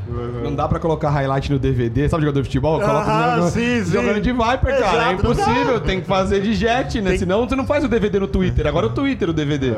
Não 0.43 0.55
dá 0.55 0.69
pra 0.69 0.79
colocar 0.79 1.11
highlight 1.11 1.51
no 1.53 1.59
DVD. 1.59 2.09
Sabe 2.09 2.23
jogador 2.23 2.41
de 2.43 2.47
futebol? 2.49 2.81
Coloca 2.81 3.11
Ah, 3.11 3.37
no- 3.39 3.49
sim, 3.51 3.85
sim. 3.85 3.93
jogando 3.93 4.21
de 4.21 4.33
Viper, 4.33 4.61
cara. 4.61 4.79
Exato, 4.79 4.97
é 4.97 5.05
não 5.05 5.13
impossível. 5.15 5.81
Tem 5.81 6.01
que 6.01 6.07
fazer 6.07 6.41
de 6.41 6.55
jet, 6.55 7.01
né? 7.01 7.11
Tem- 7.11 7.19
Senão 7.19 7.49
você 7.49 7.57
não 7.57 7.67
faz 7.67 7.83
o 7.85 7.89
DVD 7.89 8.19
no 8.21 8.27
Twitter. 8.29 8.67
Agora 8.67 8.87
o 8.87 8.91
Twitter, 8.91 9.29
o 9.31 9.33
DVD. 9.33 9.75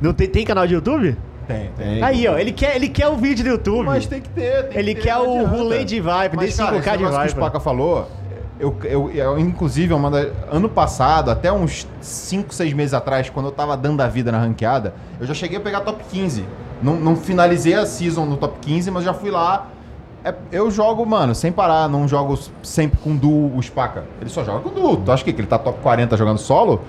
Não 0.00 0.12
tem, 0.12 0.28
tem 0.28 0.44
canal 0.44 0.66
de 0.66 0.74
YouTube? 0.74 1.16
Tem, 1.54 1.70
tem. 1.76 2.02
Aí, 2.02 2.26
ó, 2.28 2.38
ele 2.38 2.52
quer, 2.52 2.76
ele 2.76 2.88
quer 2.88 3.08
o 3.08 3.16
vídeo 3.16 3.44
do 3.44 3.50
YouTube. 3.50 3.84
Mas 3.86 4.06
tem 4.06 4.20
que 4.20 4.28
ter. 4.28 4.68
tem 4.68 4.78
Ele 4.78 4.94
que 4.94 5.00
ter, 5.02 5.08
quer 5.08 5.14
não 5.16 5.26
o 5.28 5.32
adianta. 5.40 5.56
rolê 5.56 5.84
de 5.84 6.00
Viper, 6.00 6.30
Mas, 6.36 6.46
desse 6.46 6.58
cara, 6.58 6.76
5K 6.76 6.78
esse 6.80 6.90
de 6.98 7.04
negócio 7.04 7.20
que 7.20 7.26
o. 7.26 7.30
Spaca 7.30 7.60
falou, 7.60 8.08
eu, 8.58 8.76
eu, 8.84 9.10
eu, 9.10 9.38
inclusive, 9.38 9.92
uma 9.94 10.10
da- 10.10 10.26
ano 10.50 10.68
passado, 10.68 11.30
até 11.30 11.50
uns 11.52 11.86
5, 12.00 12.54
6 12.54 12.72
meses 12.74 12.94
atrás, 12.94 13.30
quando 13.30 13.46
eu 13.46 13.52
tava 13.52 13.76
dando 13.76 14.00
a 14.02 14.06
vida 14.06 14.30
na 14.30 14.38
ranqueada, 14.38 14.94
eu 15.18 15.26
já 15.26 15.34
cheguei 15.34 15.58
a 15.58 15.60
pegar 15.60 15.80
top 15.80 16.02
15. 16.10 16.44
Não, 16.82 16.96
não 16.96 17.16
finalizei 17.16 17.74
a 17.74 17.84
season 17.84 18.24
no 18.26 18.36
top 18.36 18.58
15, 18.60 18.90
mas 18.90 19.04
já 19.04 19.12
fui 19.12 19.30
lá. 19.30 19.68
É, 20.22 20.34
eu 20.52 20.70
jogo, 20.70 21.04
mano, 21.06 21.34
sem 21.34 21.50
parar, 21.50 21.88
não 21.88 22.06
jogo 22.06 22.38
sempre 22.62 22.98
com 22.98 23.16
duo, 23.16 23.56
o 23.56 23.62
Spaca. 23.62 24.04
Ele 24.20 24.28
só 24.28 24.44
joga 24.44 24.60
com 24.60 24.68
duo. 24.68 24.98
Tu 24.98 25.10
acha 25.10 25.24
que 25.24 25.30
ele 25.30 25.46
tá 25.46 25.58
top 25.58 25.78
40 25.82 26.14
jogando 26.16 26.36
solo? 26.38 26.82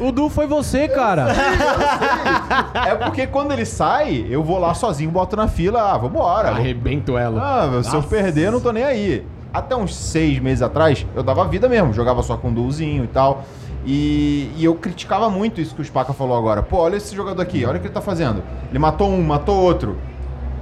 O 0.00 0.10
Du 0.12 0.28
foi 0.28 0.46
você, 0.46 0.88
cara. 0.88 1.26
É 2.86 2.94
porque 2.94 3.26
quando 3.26 3.52
ele 3.52 3.64
sai, 3.64 4.26
eu 4.28 4.42
vou 4.42 4.58
lá 4.58 4.74
sozinho, 4.74 5.10
boto 5.10 5.36
na 5.36 5.48
fila, 5.48 5.92
ah, 5.92 5.98
vambora. 5.98 6.50
Arrebento 6.50 7.16
ela. 7.16 7.40
Ah, 7.78 7.82
se 7.82 7.94
eu 7.94 8.02
perder, 8.02 8.46
eu 8.48 8.52
não 8.52 8.60
tô 8.60 8.72
nem 8.72 8.84
aí. 8.84 9.24
Até 9.52 9.76
uns 9.76 9.94
seis 9.94 10.38
meses 10.38 10.62
atrás, 10.62 11.06
eu 11.14 11.22
dava 11.22 11.46
vida 11.46 11.68
mesmo, 11.68 11.92
jogava 11.92 12.22
só 12.22 12.36
com 12.36 12.52
duozinho 12.52 13.04
e 13.04 13.08
tal. 13.08 13.44
E, 13.84 14.50
e 14.56 14.64
eu 14.64 14.74
criticava 14.74 15.28
muito 15.28 15.60
isso 15.60 15.74
que 15.74 15.80
o 15.82 15.84
Spaca 15.84 16.12
falou 16.12 16.36
agora. 16.36 16.62
Pô, 16.62 16.78
olha 16.78 16.96
esse 16.96 17.14
jogador 17.14 17.40
aqui, 17.42 17.64
olha 17.64 17.76
o 17.78 17.80
que 17.80 17.86
ele 17.86 17.94
tá 17.94 18.00
fazendo. 18.00 18.42
Ele 18.70 18.78
matou 18.78 19.08
um, 19.10 19.22
matou 19.22 19.56
outro. 19.60 19.98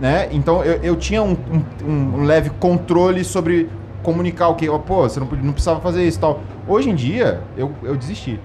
Né? 0.01 0.29
Então 0.33 0.65
eu, 0.65 0.81
eu 0.83 0.97
tinha 0.97 1.23
um, 1.23 1.37
um- 1.85 1.87
um 1.91 2.25
leve 2.25 2.51
controle 2.51 3.23
sobre 3.25 3.69
comunicar 4.03 4.49
o 4.49 4.55
que. 4.55 4.69
ó, 4.69 4.79
Pô, 4.79 5.03
você 5.03 5.21
não, 5.21 5.27
não 5.27 5.53
precisava 5.53 5.81
fazer 5.81 6.07
isso 6.07 6.19
e 6.19 6.21
tal. 6.21 6.41
Hoje 6.67 6.89
em 6.91 6.95
dia, 6.95 7.41
eu, 7.57 7.73
eu 7.83 7.95
desisti. 7.97 8.41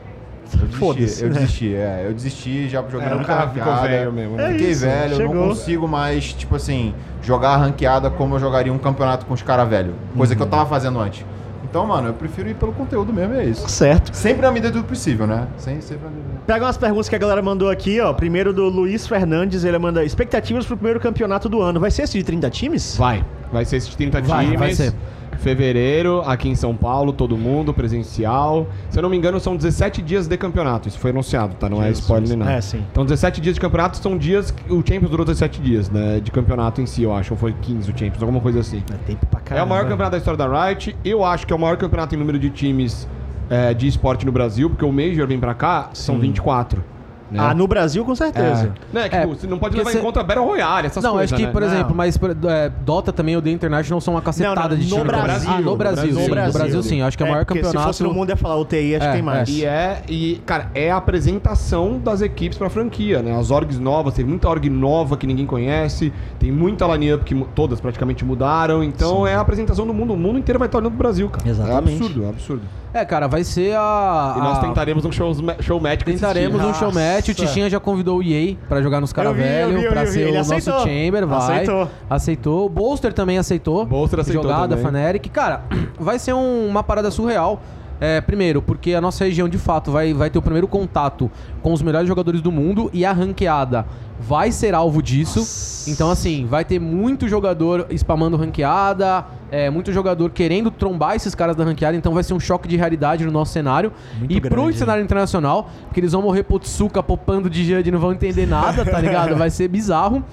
Eu 0.53 0.67
Foda-se, 0.69 1.01
desisti, 1.05 1.23
eu 1.23 1.29
né? 1.29 1.39
desisti, 1.39 1.75
é, 1.75 2.03
eu 2.07 2.13
desisti, 2.13 2.69
já 2.69 2.81
joguei 2.89 3.07
É, 3.07 3.09
ranqueada. 3.13 3.87
velho 3.87 4.13
mesmo, 4.13 4.35
né? 4.37 4.49
É 4.49 4.51
Fiquei 4.53 4.71
isso, 4.71 4.81
velho, 4.85 5.11
eu 5.13 5.17
chegou. 5.17 5.35
não 5.35 5.47
consigo 5.49 5.87
mais, 5.87 6.33
tipo 6.33 6.55
assim, 6.55 6.93
jogar 7.21 7.49
a 7.49 7.57
ranqueada 7.57 8.09
como 8.09 8.35
eu 8.35 8.39
jogaria 8.39 8.71
um 8.71 8.77
campeonato 8.77 9.25
com 9.25 9.33
os 9.33 9.41
caras 9.41 9.67
velhos. 9.67 9.93
Coisa 10.15 10.35
que 10.35 10.41
Uhum. 10.41 10.47
eu 10.47 10.51
tava 10.51 10.65
fazendo 10.69 10.99
antes. 10.99 11.25
Então, 11.63 11.85
mano, 11.85 12.07
eu 12.09 12.13
prefiro 12.13 12.47
ir 12.47 12.53
pelo 12.55 12.71
conteúdo 12.71 13.11
mesmo, 13.11 13.33
é 13.33 13.43
isso. 13.45 13.67
Certo. 13.67 14.15
Sempre 14.15 14.43
na 14.43 14.51
medida 14.51 14.71
do 14.71 14.83
possível, 14.83 15.27
né? 15.27 15.45
Sem, 15.57 15.81
sempre 15.81 16.05
na 16.05 16.09
medida. 16.11 16.29
Pega 16.47 16.63
umas 16.65 16.77
perguntas 16.77 17.09
que 17.09 17.15
a 17.15 17.19
galera 17.19 17.41
mandou 17.41 17.69
aqui, 17.69 17.99
ó. 17.99 18.13
Primeiro 18.13 18.53
do 18.53 18.69
Luiz 18.69 19.05
Fernandes, 19.05 19.65
ele 19.65 19.77
manda 19.77 20.01
expectativas 20.05 20.65
pro 20.65 20.77
primeiro 20.77 21.01
campeonato 21.01 21.49
do 21.49 21.61
ano. 21.61 21.77
Vai 21.79 21.91
ser 21.91 22.03
esse 22.03 22.17
de 22.17 22.23
30 22.23 22.49
times? 22.49 22.95
Vai. 22.95 23.25
Vai 23.51 23.65
ser 23.65 23.77
esses 23.77 23.93
30 23.93 24.21
Vai, 24.21 24.45
times. 24.45 24.59
vai 24.59 24.73
ser. 24.73 24.93
Fevereiro, 25.39 26.21
aqui 26.25 26.49
em 26.49 26.55
São 26.55 26.75
Paulo, 26.75 27.13
todo 27.13 27.37
mundo, 27.37 27.73
presencial. 27.73 28.67
Se 28.89 28.97
eu 28.97 29.03
não 29.03 29.09
me 29.09 29.17
engano, 29.17 29.39
são 29.39 29.55
17 29.55 30.01
dias 30.01 30.27
de 30.27 30.37
campeonato. 30.37 30.87
Isso 30.87 30.99
foi 30.99 31.11
anunciado, 31.11 31.55
tá? 31.55 31.69
Não 31.69 31.81
é 31.83 31.89
spoiler 31.91 32.29
nem 32.29 32.37
nada. 32.37 32.51
É, 32.53 32.61
sim. 32.61 32.83
Então, 32.91 33.03
17 33.05 33.39
dias 33.41 33.55
de 33.55 33.61
campeonato 33.61 33.97
são 33.97 34.17
dias. 34.17 34.51
que 34.51 34.71
O 34.73 34.77
Champions 34.85 35.09
durou 35.09 35.25
17 35.25 35.61
dias, 35.61 35.89
né? 35.89 36.19
De 36.19 36.31
campeonato 36.31 36.81
em 36.81 36.85
si, 36.85 37.03
eu 37.03 37.13
acho. 37.13 37.33
Ou 37.33 37.37
foi 37.37 37.53
15 37.61 37.91
o 37.91 37.97
Champions, 37.97 38.21
alguma 38.21 38.39
coisa 38.41 38.59
assim. 38.59 38.83
É 38.91 38.97
tempo 39.05 39.25
pra 39.25 39.39
É 39.39 39.43
caramba. 39.43 39.65
o 39.65 39.69
maior 39.69 39.83
campeonato 39.83 40.11
da 40.11 40.17
história 40.17 40.37
da 40.37 40.67
Riot. 40.67 40.95
Eu 41.03 41.23
acho 41.23 41.45
que 41.47 41.53
é 41.53 41.55
o 41.55 41.59
maior 41.59 41.77
campeonato 41.77 42.15
em 42.15 42.17
número 42.17 42.39
de 42.39 42.49
times 42.49 43.07
é, 43.49 43.73
de 43.73 43.87
esporte 43.87 44.25
no 44.25 44.31
Brasil, 44.31 44.69
porque 44.69 44.85
o 44.85 44.91
Major 44.91 45.27
vem 45.27 45.39
pra 45.39 45.53
cá, 45.53 45.89
são 45.93 46.17
24. 46.19 46.83
Né? 47.35 47.43
Ah, 47.49 47.53
no 47.53 47.67
Brasil, 47.67 48.03
com 48.05 48.15
certeza. 48.15 48.73
É, 48.91 48.95
né, 48.95 49.09
que, 49.09 49.15
É, 49.15 49.21
tipo, 49.21 49.35
você 49.35 49.47
não 49.47 49.57
pode 49.59 49.75
levar 49.77 49.91
cê- 49.91 49.99
em 49.99 50.01
conta 50.01 50.23
Battle 50.23 50.45
Royale, 50.45 50.87
essas 50.87 51.03
não, 51.03 51.11
coisas, 51.13 51.31
acho 51.33 51.39
que, 51.39 51.45
né? 51.47 51.51
por 51.51 51.61
Não. 51.61 51.67
exemplo, 51.67 51.95
mas 51.95 52.17
é, 52.49 52.69
Dota 52.85 53.11
também, 53.11 53.35
o 53.35 53.41
The 53.41 53.49
International 53.51 53.99
são 54.01 54.13
uma 54.13 54.21
cacetada 54.21 54.61
Não, 54.61 54.69
não, 54.69 54.77
de 54.77 54.83
no 54.89 54.95
time. 54.95 55.03
Brasil, 55.07 55.49
Ah, 55.51 55.55
no 55.61 55.61
no 55.71 55.75
Brasil, 55.77 55.95
Brasil. 56.03 56.15
sim. 56.15 56.29
No 56.29 56.45
No 56.47 56.53
Brasil, 56.53 56.83
sim. 56.83 57.01
Acho 57.01 57.17
que 57.17 57.23
é 57.23 57.25
o 57.25 57.29
maior 57.29 57.45
campeonato. 57.45 57.77
Se 57.79 57.83
fosse 57.85 58.03
no 58.03 58.13
mundo, 58.13 58.29
ia 58.29 58.35
falar 58.37 58.55
UTI, 58.57 58.95
acho 58.95 59.05
É, 59.05 59.07
que 59.09 59.13
tem 59.13 59.21
mais. 59.21 59.49
é. 59.49 59.51
E 59.51 59.65
é, 59.65 60.01
e, 60.07 60.41
cara, 60.45 60.69
é 60.73 60.91
a 60.91 60.97
apresentação 60.97 61.99
das 61.99 62.21
equipes 62.21 62.57
pra 62.57 62.69
franquia, 62.69 63.21
né? 63.21 63.37
As 63.37 63.51
orgs 63.51 63.79
novas, 63.79 64.13
tem 64.13 64.23
muita 64.25 64.47
org 64.47 64.69
nova 64.69 65.17
que 65.17 65.27
ninguém 65.27 65.45
conhece, 65.45 66.13
tem 66.39 66.51
muita 66.51 66.85
line-up 66.95 67.23
que 67.25 67.35
todas 67.55 67.79
praticamente 67.81 68.23
mudaram, 68.23 68.83
então 68.83 69.25
é 69.27 69.35
a 69.35 69.41
apresentação 69.41 69.85
do 69.85 69.93
mundo, 69.93 70.13
o 70.13 70.17
mundo 70.17 70.39
inteiro 70.39 70.57
vai 70.59 70.67
estar 70.67 70.77
olhando 70.77 70.91
pro 70.91 70.99
Brasil, 70.99 71.29
cara. 71.29 71.47
Exatamente. 71.47 71.91
É 71.91 71.95
absurdo, 72.05 72.23
é 72.25 72.29
absurdo. 72.29 72.61
É, 72.95 73.03
cara, 73.03 73.27
vai 73.27 73.43
ser 73.43 73.75
a. 73.75 74.35
E 74.37 74.39
nós 74.39 74.57
a- 74.57 74.61
tentaremos 74.61 75.03
um 75.03 75.11
show, 75.11 75.33
show 75.59 75.79
match 75.81 75.99
com 76.05 76.11
Tentaremos 76.11 76.63
um 76.63 76.73
show 76.73 76.93
match. 76.93 77.27
O. 77.29 77.33
Tichinha 77.33 77.69
já 77.69 77.77
convidou 77.77 78.19
o 78.19 78.23
EA 78.23 78.55
pra 78.69 78.81
jogar 78.81 79.01
nos 79.01 79.11
caras 79.11 79.31
Eu 79.31 79.35
vi, 79.35 79.43
eu 79.75 79.81
vi, 79.81 79.89
pra 79.89 80.03
vi, 80.05 80.11
ser 80.11 80.21
Ele 80.21 80.31
o 80.31 80.35
nosso 80.37 80.53
aceitou. 80.53 80.79
Chamber, 80.81 81.25
vai. 81.27 81.37
Aceitou. 81.37 81.89
Aceitou. 82.09 82.65
O 82.65 82.69
Bolster 82.69 83.11
também 83.11 83.37
aceitou. 83.37 83.85
Bolster 83.85 84.21
aceitou 84.21 84.43
Jogada, 84.43 84.77
também. 84.77 84.85
Fnatic. 84.91 85.29
Cara, 85.29 85.63
vai 85.99 86.17
ser 86.17 86.33
um- 86.33 86.67
uma 86.67 86.83
parada 86.83 87.11
surreal. 87.11 87.61
É, 87.99 88.19
primeiro, 88.19 88.61
porque 88.61 88.93
a 88.93 89.01
nossa 89.01 89.23
região 89.23 89.47
de 89.47 89.57
fato 89.57 89.91
vai, 89.91 90.13
vai 90.13 90.29
ter 90.29 90.37
o 90.37 90.41
primeiro 90.41 90.67
contato 90.67 91.31
com 91.61 91.71
os 91.71 91.81
melhores 91.81 92.07
jogadores 92.07 92.41
do 92.41 92.51
mundo 92.51 92.89
e 92.93 93.05
a 93.05 93.11
ranqueada 93.11 93.85
vai 94.19 94.51
ser 94.51 94.73
alvo 94.73 95.01
disso. 95.01 95.39
Então, 95.89 96.09
assim, 96.09 96.45
vai 96.45 96.63
ter 96.65 96.79
muito 96.79 97.27
jogador 97.27 97.87
spamando 97.91 98.37
ranqueada, 98.37 99.25
é, 99.51 99.69
muito 99.69 99.91
jogador 99.91 100.29
querendo 100.31 100.71
trombar 100.71 101.15
esses 101.15 101.35
caras 101.35 101.55
da 101.55 101.63
ranqueada. 101.63 101.95
Então, 101.95 102.13
vai 102.13 102.23
ser 102.23 102.33
um 102.33 102.39
choque 102.39 102.67
de 102.67 102.75
realidade 102.77 103.25
no 103.25 103.31
nosso 103.31 103.51
cenário. 103.51 103.91
Muito 104.17 104.31
e 104.31 104.41
pro 104.41 104.63
grande. 104.63 104.77
cenário 104.77 105.03
internacional, 105.03 105.69
porque 105.85 105.99
eles 105.99 106.11
vão 106.11 106.21
morrer 106.21 106.43
pro 106.43 106.59
Tsuka 106.59 107.03
popando 107.03 107.49
de 107.49 107.63
Jud 107.63 107.87
e 107.87 107.91
não 107.91 107.99
vão 107.99 108.13
entender 108.13 108.45
nada, 108.45 108.85
tá 108.85 108.99
ligado? 108.99 109.35
Vai 109.37 109.49
ser 109.49 109.67
bizarro. 109.67 110.23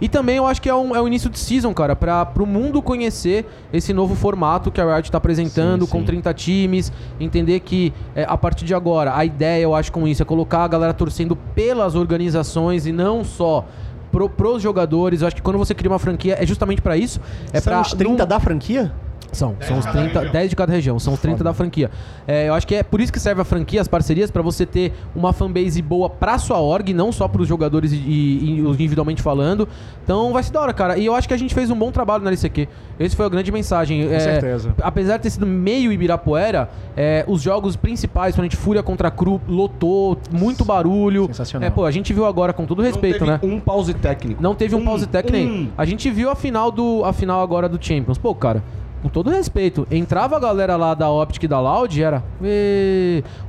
E 0.00 0.08
também 0.08 0.36
eu 0.36 0.46
acho 0.46 0.60
que 0.60 0.68
é, 0.68 0.74
um, 0.74 0.94
é 0.94 1.00
o 1.00 1.06
início 1.06 1.30
de 1.30 1.38
season, 1.38 1.72
cara, 1.72 1.94
pra, 1.96 2.26
pro 2.26 2.44
mundo 2.44 2.82
conhecer 2.82 3.46
esse 3.72 3.92
novo 3.92 4.14
formato 4.14 4.70
que 4.70 4.80
a 4.80 4.94
Riot 4.96 5.10
tá 5.10 5.18
apresentando, 5.18 5.84
Sim, 5.86 5.90
com 5.90 5.98
sim. 6.00 6.04
30 6.06 6.34
times, 6.34 6.92
entender 7.18 7.60
que 7.60 7.92
é, 8.14 8.24
a 8.28 8.36
partir 8.36 8.64
de 8.64 8.74
agora, 8.74 9.16
a 9.16 9.24
ideia, 9.24 9.62
eu 9.62 9.74
acho, 9.74 9.90
com 9.92 10.06
isso, 10.06 10.20
é 10.22 10.24
colocar 10.26 10.64
a 10.64 10.68
galera 10.68 10.92
torcendo 10.92 11.36
pelas 11.54 11.94
organizações 11.94 12.86
e 12.86 12.92
não 12.92 13.24
só 13.24 13.64
pro, 14.10 14.28
pros 14.28 14.62
jogadores. 14.62 15.20
Eu 15.22 15.28
acho 15.28 15.36
que 15.36 15.42
quando 15.42 15.58
você 15.58 15.74
cria 15.74 15.90
uma 15.90 15.98
franquia, 15.98 16.36
é 16.40 16.44
justamente 16.44 16.82
pra 16.82 16.96
isso. 16.96 17.20
É 17.52 17.60
São 17.60 17.72
pra 17.72 17.80
os 17.82 17.94
30 17.94 18.18
não- 18.22 18.26
da 18.28 18.40
franquia? 18.40 18.92
São, 19.34 19.54
são 19.60 19.78
os 19.78 19.86
30, 19.86 20.26
10 20.30 20.50
de 20.50 20.56
cada 20.56 20.72
região, 20.72 20.98
são 20.98 21.12
os 21.14 21.20
30 21.20 21.42
da 21.44 21.52
franquia. 21.52 21.90
É, 22.26 22.48
eu 22.48 22.54
acho 22.54 22.66
que 22.66 22.74
é 22.74 22.82
por 22.82 23.00
isso 23.00 23.12
que 23.12 23.20
serve 23.20 23.40
a 23.40 23.44
franquia, 23.44 23.80
as 23.80 23.88
parcerias, 23.88 24.30
pra 24.30 24.40
você 24.42 24.64
ter 24.64 24.92
uma 25.14 25.32
fanbase 25.32 25.80
boa 25.82 26.08
pra 26.08 26.38
sua 26.38 26.60
org, 26.60 26.92
não 26.94 27.10
só 27.12 27.26
pros 27.28 27.46
jogadores 27.48 27.92
e, 27.92 27.96
e- 27.96 28.60
individualmente 28.60 29.20
falando. 29.22 29.68
Então 30.02 30.32
vai 30.32 30.42
ser 30.42 30.52
da 30.52 30.60
hora, 30.60 30.72
cara. 30.72 30.96
E 30.98 31.04
eu 31.06 31.14
acho 31.14 31.26
que 31.28 31.34
a 31.34 31.36
gente 31.36 31.54
fez 31.54 31.70
um 31.70 31.76
bom 31.76 31.90
trabalho 31.90 32.22
na 32.22 32.30
LCQ. 32.30 32.68
Esse 32.98 33.16
foi 33.16 33.26
a 33.26 33.28
grande 33.28 33.50
mensagem. 33.50 34.08
Com 34.08 34.20
certeza. 34.20 34.74
Apesar 34.82 35.16
de 35.16 35.24
ter 35.24 35.30
sido 35.30 35.46
meio 35.46 35.92
Ibirapuera, 35.92 36.70
é, 36.96 37.24
os 37.26 37.42
jogos 37.42 37.76
principais, 37.76 38.34
pra 38.34 38.44
gente 38.44 38.56
Fúria 38.56 38.82
contra 38.82 39.10
Cru, 39.10 39.40
lotou, 39.48 40.18
muito 40.30 40.64
barulho. 40.64 41.26
Sensacional. 41.26 41.66
É, 41.66 41.70
pô, 41.70 41.84
a 41.84 41.90
gente 41.90 42.12
viu 42.12 42.24
agora, 42.26 42.52
com 42.52 42.64
todo 42.66 42.82
respeito, 42.82 43.20
Não 43.24 43.32
né? 43.32 43.38
teve 43.38 43.52
um 43.54 43.60
pause 43.60 43.94
técnico. 43.94 44.42
Não 44.42 44.54
teve 44.54 44.74
um, 44.74 44.84
pause 44.84 45.06
técnico. 45.06 45.52
um. 45.52 45.68
A 45.76 45.84
gente 45.84 46.10
viu 46.10 46.30
a 46.30 46.34
final 46.34 46.70
do 46.70 47.04
a 47.04 47.12
final 47.12 47.42
agora 47.42 47.68
do 47.68 47.78
Champions. 47.84 48.18
Pô, 48.18 48.34
cara, 48.34 48.62
com 49.04 49.10
todo 49.10 49.28
respeito, 49.28 49.86
entrava 49.90 50.34
a 50.36 50.40
galera 50.40 50.76
lá 50.76 50.94
da 50.94 51.10
Optic 51.10 51.42
e 51.42 51.48
da 51.48 51.60
Loud 51.60 52.00
e 52.00 52.02
era. 52.02 52.22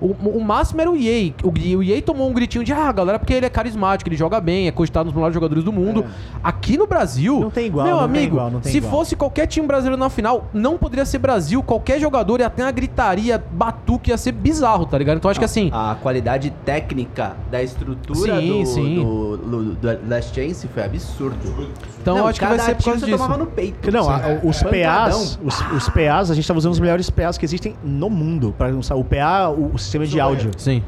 O, 0.01 0.07
o 0.37 0.43
máximo 0.43 0.81
era 0.81 0.91
o 0.91 0.95
EA. 0.97 1.31
O, 1.43 1.77
o 1.77 1.83
EA 1.83 2.01
tomou 2.01 2.29
um 2.29 2.33
gritinho 2.33 2.61
de 2.61 2.73
ah, 2.73 2.91
galera, 2.91 3.17
porque 3.17 3.33
ele 3.33 3.45
é 3.45 3.49
carismático, 3.49 4.09
ele 4.09 4.17
joga 4.17 4.41
bem, 4.41 4.67
é 4.67 4.71
cogitado 4.71 5.05
nos 5.05 5.13
melhores 5.13 5.33
jogadores 5.33 5.63
do 5.63 5.71
mundo. 5.71 6.05
Aqui 6.43 6.77
no 6.77 6.85
Brasil. 6.85 7.39
Não 7.39 7.49
tem 7.49 7.67
igual, 7.67 7.85
Meu 7.85 7.95
não 7.95 8.03
tem 8.09 8.17
amigo, 8.17 8.35
igual, 8.35 8.51
não 8.51 8.59
tem 8.59 8.69
se 8.69 8.79
igual. 8.79 8.91
fosse 8.91 9.15
qualquer 9.15 9.47
time 9.47 9.65
brasileiro 9.65 9.97
na 9.97 10.09
final, 10.09 10.45
não 10.53 10.77
poderia 10.77 11.05
ser 11.05 11.19
Brasil. 11.19 11.63
Qualquer 11.63 11.99
jogador 12.01 12.41
ia 12.41 12.49
ter 12.49 12.63
uma 12.63 12.71
gritaria, 12.71 13.41
batuque, 13.51 14.09
ia 14.09 14.17
ser 14.17 14.33
bizarro, 14.33 14.85
tá 14.85 14.97
ligado? 14.97 15.17
Então 15.17 15.31
acho 15.31 15.39
que 15.39 15.45
assim. 15.45 15.69
A 15.71 15.95
qualidade 16.01 16.49
técnica 16.65 17.37
da 17.49 17.63
estrutura 17.63 18.41
Sim, 18.41 18.61
do, 18.61 18.65
sim. 18.65 18.95
Do, 18.95 19.37
do, 19.37 19.63
do 19.75 20.09
Last 20.09 20.35
Chance 20.35 20.67
foi 20.67 20.83
absurdo. 20.83 21.69
Então 22.01 22.17
Não, 22.17 22.27
acho 22.27 22.39
que 22.39 22.45
vai 22.45 22.59
ser 22.59 22.75
por 22.75 22.83
causa 22.83 22.99
você 22.99 23.05
disso. 23.05 23.17
tomava 23.17 23.37
no 23.37 23.45
peito. 23.47 23.89
Não, 23.89 24.09
a- 24.09 24.39
os. 24.43 24.65
PAs, 24.65 25.39
os, 25.45 25.61
os 25.71 25.89
PAs, 25.89 26.31
a 26.31 26.33
gente 26.33 26.47
tava 26.47 26.57
usando 26.57 26.73
os 26.73 26.79
melhores 26.79 27.09
PAs 27.09 27.37
que 27.37 27.45
existem 27.45 27.75
no 27.83 28.09
mundo. 28.09 28.53
Usar 28.79 28.95
o 28.95 29.03
PA, 29.03 29.49
o, 29.49 29.75
o 29.75 29.77
sistema 29.77 30.05
de 30.05 30.19
áudio. 30.19 30.51
Sim. 30.57 30.81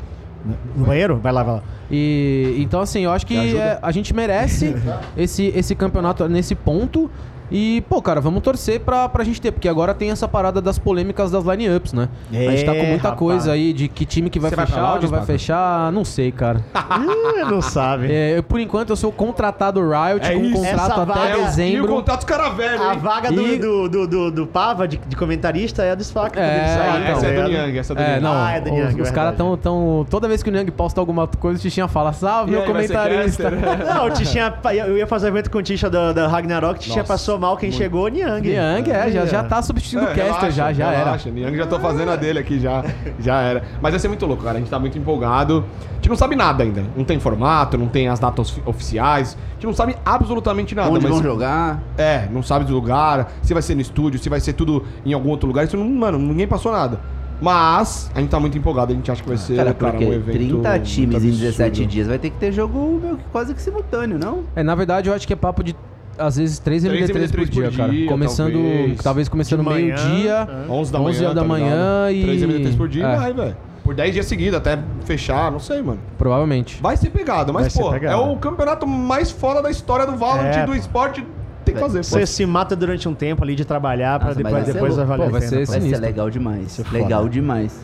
No 0.75 0.85
banheiro? 0.85 1.17
Vai 1.17 1.31
lá, 1.31 1.43
vai 1.43 1.55
lá. 1.55 1.63
E 1.91 2.55
então 2.57 2.81
assim, 2.81 3.01
eu 3.01 3.11
acho 3.11 3.25
que 3.25 3.37
é, 3.37 3.79
a 3.81 3.91
gente 3.91 4.13
merece 4.13 4.75
esse, 5.15 5.47
esse 5.55 5.75
campeonato 5.75 6.27
nesse 6.27 6.55
ponto. 6.55 7.09
E, 7.49 7.81
pô, 7.89 8.01
cara, 8.01 8.19
vamos 8.19 8.41
torcer 8.43 8.79
pra, 8.81 9.07
pra 9.07 9.23
gente 9.23 9.39
ter, 9.41 9.51
porque 9.51 9.69
agora 9.69 9.93
tem 9.93 10.11
essa 10.11 10.27
parada 10.27 10.61
das 10.61 10.77
polêmicas 10.77 11.31
das 11.31 11.45
lineups, 11.45 11.93
né? 11.93 12.09
a 12.31 12.35
gente 12.35 12.65
tá 12.65 12.71
com 12.73 12.77
É, 12.79 12.87
muita 12.89 13.03
rapaz. 13.09 13.19
coisa 13.19 13.51
aí 13.53 13.71
de 13.73 13.87
que 13.87 14.05
time 14.05 14.29
que 14.29 14.39
vai 14.39 14.49
Você 14.49 14.55
vai 14.55 14.65
pra 14.65 14.75
fechar, 14.75 15.01
não 15.01 15.09
vai 15.09 15.25
fechar, 15.25 15.91
não 15.91 16.05
sei, 16.05 16.31
cara. 16.31 16.61
Ih, 16.75 17.45
não 17.49 17.61
sabe. 17.61 18.11
É, 18.11 18.37
eu, 18.37 18.43
por 18.43 18.59
enquanto 18.59 18.89
eu 18.89 18.95
sou 18.95 19.11
contratado 19.11 19.81
Riot 19.81 20.25
É 20.25 20.33
com 20.33 20.39
um 20.39 20.45
isso. 20.45 20.55
contrato 20.61 20.91
Essa 20.91 21.01
até 21.03 21.13
vaga- 21.13 21.29
E 21.37 21.41
o 21.41 21.45
dezembro. 21.45 21.87
contrato 21.93 22.17
dos 22.17 22.25
caras 22.25 22.53
velhos, 22.55 22.81
A 22.81 22.93
hein? 22.93 22.99
vaga 22.99 23.31
do, 23.31 23.41
E- 23.47 23.57
do, 23.57 23.89
do, 23.89 24.07
do, 24.07 24.31
do 24.31 24.47
Pava, 24.47 24.87
de, 24.87 24.97
de 24.97 25.15
comentarista, 25.15 25.83
é 25.83 25.91
a 25.91 25.95
do 25.95 26.03
Spaca. 26.03 26.39
É, 26.39 26.67
sair, 26.67 27.01
então. 27.03 27.11
essa 27.17 27.25
é 27.27 27.29
do 27.29 27.33
ligado? 27.35 27.49
Niang, 27.51 27.77
essa 27.79 27.93
é 27.93 27.95
do 27.95 28.01
É, 28.01 28.07
Niang. 28.07 28.23
não, 28.23 28.33
Ah, 28.33 28.51
é 28.51 28.59
do 28.61 28.65
os, 28.69 28.71
Niang, 28.73 28.87
os 28.89 28.93
verdade. 28.95 29.15
caras 29.15 29.35
tão, 29.37 29.57
tão. 29.57 30.05
Toda 30.09 30.27
vez 30.27 30.43
que 30.43 30.49
o 30.49 30.51
Niang 30.53 30.69
posta 30.71 30.99
alguma 30.99 31.27
coisa, 31.27 31.57
o 31.59 31.61
Tichinha 31.61 31.87
fala, 31.87 32.11
salve, 32.13 32.51
E 32.51 32.55
meu 32.55 32.63
aí, 32.63 32.73
vai 32.73 32.87
ser 32.87 32.93
comentarista. 32.93 33.51
caster? 33.51 33.85
Não, 33.95 34.05
o 34.05 34.09
Tishinha, 34.11 34.53
eu 34.85 34.97
ia 34.97 35.07
fazer 35.07 35.27
evento 35.29 35.49
com 35.49 35.57
o 35.59 35.63
Tisha 35.63 35.89
da, 35.89 36.11
da 36.11 36.27
Ragnarok, 36.27 36.75
o 36.75 36.79
Tishinha 36.79 36.97
Nossa, 36.97 37.07
passou 37.13 37.36
mal, 37.39 37.57
quem 37.57 37.71
chegou, 37.71 38.07
Niang. 38.07 38.41
Niang, 38.47 38.89
é, 38.91 39.11
já, 39.11 39.25
já 39.25 39.43
tá 39.43 39.61
substituindo 39.61 40.05
o 40.05 40.07
caster, 40.07 40.25
relaxa, 40.25 40.51
já, 40.51 40.73
já 40.73 40.87
era. 40.91 40.97
relaxa. 41.05 41.29
Niang 41.29 41.55
já 41.57 41.65
tô 41.67 41.79
fazendo 41.79 42.11
a 42.11 42.15
dele 42.15 42.39
aqui, 42.39 42.59
já, 42.59 42.83
já 43.19 43.41
era. 43.41 43.63
Mas 43.81 43.91
vai 43.91 43.99
ser 43.99 44.07
muito 44.07 44.25
louco, 44.25 44.43
cara. 44.43 44.57
A 44.57 44.59
gente 44.59 44.69
tá 44.69 44.79
muito 44.79 44.97
empolgado. 44.97 45.63
A 45.91 45.95
gente 45.95 46.09
não 46.09 46.15
sabe 46.15 46.35
nada 46.35 46.63
ainda. 46.63 46.83
Não 46.95 47.03
tem 47.03 47.19
formato, 47.19 47.77
não 47.77 47.87
tem 47.87 48.07
as 48.07 48.19
datas 48.19 48.49
ofi- 48.51 48.61
oficiais. 48.65 49.37
A 49.49 49.53
gente 49.55 49.65
não 49.65 49.73
sabe 49.73 49.95
absolutamente 50.05 50.73
nada. 50.75 50.89
Onde 50.89 51.03
mas 51.05 51.13
vão 51.13 51.23
jogar? 51.23 51.81
É, 51.97 52.27
não 52.31 52.43
sabe 52.43 52.65
do 52.65 52.73
lugar, 52.73 53.31
se 53.41 53.53
vai 53.53 53.61
ser 53.61 53.75
no 53.75 53.81
estúdio, 53.81 54.19
se 54.19 54.29
vai 54.29 54.39
ser 54.39 54.53
tudo 54.53 54.83
em 55.05 55.13
algum 55.13 55.29
outro 55.29 55.47
lugar. 55.47 55.65
Isso 55.65 55.75
não, 55.77 55.87
mano, 55.89 56.17
ninguém 56.17 56.47
passou 56.47 56.71
nada. 56.71 56.99
Mas 57.39 58.09
a 58.15 58.19
gente 58.19 58.29
tá 58.31 58.39
muito 58.39 58.57
empolgado, 58.57 58.91
a 58.91 58.95
gente 58.95 59.11
acha 59.11 59.21
que 59.21 59.27
vai 59.29 59.37
ser 59.37 59.57
Cara, 59.57 59.71
cara, 59.73 59.97
um 59.99 60.11
evento 60.11 60.37
30 60.37 60.69
muito 60.69 60.83
times 60.85 61.23
em 61.23 61.29
17 61.29 61.67
absurdo. 61.69 61.87
dias 61.89 62.07
vai 62.07 62.17
ter 62.17 62.29
que 62.31 62.37
ter 62.37 62.51
jogo 62.51 62.99
meio 62.99 63.17
que 63.17 63.23
quase 63.31 63.53
que 63.53 63.61
simultâneo, 63.61 64.17
não? 64.17 64.43
É, 64.55 64.63
na 64.63 64.73
verdade, 64.73 65.07
eu 65.09 65.13
acho 65.13 65.27
que 65.27 65.33
é 65.33 65.35
papo 65.35 65.63
de, 65.63 65.75
às 66.17 66.37
vezes, 66.37 66.59
3 66.59 66.83
Três 66.83 67.09
MD3 67.09 67.31
por 67.31 67.39
MD3 67.39 67.49
dia, 67.49 67.63
por 67.69 67.77
cara. 67.77 67.91
dia, 67.91 68.07
Começando, 68.07 68.53
talvez. 68.53 68.99
talvez, 69.01 69.29
começando 69.29 69.63
meio-dia, 69.63 70.47
é. 70.67 70.71
11 70.71 70.91
da 70.91 70.99
11 70.99 71.19
manhã, 71.21 71.33
da 71.33 71.41
tá 71.41 71.47
manhã 71.47 72.11
e... 72.11 72.21
Três 72.23 72.41
MD3 72.41 72.77
por 72.77 72.87
dia 72.87 73.05
É, 73.05 73.13
e 73.13 73.17
vai, 73.17 73.33
velho. 73.33 73.57
Por 73.83 73.95
10 73.95 74.13
dias 74.13 74.25
seguidos, 74.25 74.57
até 74.57 74.77
fechar, 75.05 75.51
não 75.51 75.59
sei, 75.59 75.81
mano. 75.81 75.99
Provavelmente. 76.17 76.81
Vai 76.81 76.97
ser 76.97 77.09
pegado, 77.09 77.53
mas, 77.53 77.73
Vai 77.73 77.83
pô, 77.83 77.91
pegado. 77.91 78.13
é 78.21 78.25
o 78.31 78.35
campeonato 78.35 78.85
mais 78.85 79.31
foda 79.31 79.61
da 79.61 79.71
história 79.71 80.05
do 80.05 80.17
Valorant 80.17 80.55
É, 80.57 80.63
e 80.63 80.65
do 80.65 80.75
esporte. 80.75 81.25
Tem 81.63 81.73
que 81.73 81.79
fazer, 81.81 81.99
pô. 81.99 82.03
Você 82.03 82.25
se 82.25 82.45
mata 82.45 82.75
durante 82.75 83.07
um 83.07 83.13
tempo 83.13 83.43
ali 83.43 83.55
de 83.55 83.65
trabalhar 83.65 84.19
mas 84.23 84.35
depois, 84.37 84.65
depois 84.65 84.95
vai 84.95 85.05
valer 85.05 85.25
Pô, 85.25 85.31
vai 85.31 85.41
ser. 85.41 85.65
Vai 85.65 85.79
legal 85.79 86.29
demais. 86.29 86.81
Legal 86.91 87.29
demais. 87.29 87.79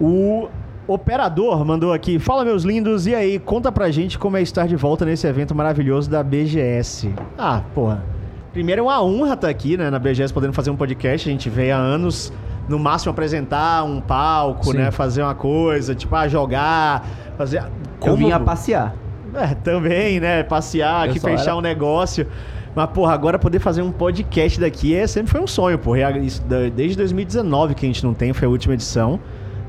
O 0.00 0.48
operador 0.86 1.64
mandou 1.64 1.92
aqui, 1.92 2.18
fala 2.18 2.44
meus 2.44 2.62
lindos, 2.64 3.06
e 3.06 3.14
aí, 3.14 3.38
conta 3.38 3.72
pra 3.72 3.90
gente 3.90 4.18
como 4.18 4.36
é 4.36 4.42
estar 4.42 4.66
de 4.66 4.76
volta 4.76 5.04
nesse 5.04 5.26
evento 5.26 5.54
maravilhoso 5.54 6.10
da 6.10 6.22
BGS. 6.22 7.12
Ah, 7.38 7.62
porra. 7.74 8.04
Primeiro 8.52 8.80
é 8.80 8.82
uma 8.84 9.02
honra 9.02 9.34
estar 9.34 9.48
aqui, 9.48 9.76
né, 9.76 9.90
na 9.90 9.98
BGS, 9.98 10.32
podendo 10.32 10.52
fazer 10.52 10.70
um 10.70 10.76
podcast. 10.76 11.28
A 11.28 11.32
gente 11.32 11.50
veio 11.50 11.74
há 11.74 11.78
anos, 11.78 12.32
no 12.68 12.78
máximo, 12.78 13.10
apresentar 13.10 13.82
um 13.84 14.00
palco, 14.00 14.66
Sim. 14.70 14.78
né, 14.78 14.90
fazer 14.90 15.22
uma 15.22 15.34
coisa, 15.34 15.94
tipo, 15.94 16.14
ah, 16.14 16.28
jogar, 16.28 17.04
fazer... 17.36 17.64
Eu 18.04 18.16
vim 18.16 18.30
a 18.30 18.38
passear. 18.38 18.94
É, 19.34 19.48
também, 19.54 20.20
né? 20.20 20.44
Passear 20.44 21.06
Eu 21.06 21.10
aqui, 21.10 21.18
fechar 21.18 21.42
era- 21.46 21.56
um 21.56 21.60
negócio. 21.60 22.26
Mas, 22.74 22.86
porra, 22.90 23.14
agora 23.14 23.38
poder 23.38 23.58
fazer 23.58 23.82
um 23.82 23.90
podcast 23.90 24.60
daqui 24.60 24.94
é, 24.94 25.06
sempre 25.06 25.32
foi 25.32 25.40
um 25.40 25.46
sonho, 25.46 25.78
porra. 25.78 26.10
Isso, 26.18 26.42
desde 26.74 26.96
2019 26.96 27.74
que 27.74 27.84
a 27.84 27.88
gente 27.88 28.04
não 28.04 28.14
tem, 28.14 28.32
foi 28.32 28.46
a 28.46 28.50
última 28.50 28.74
edição. 28.74 29.18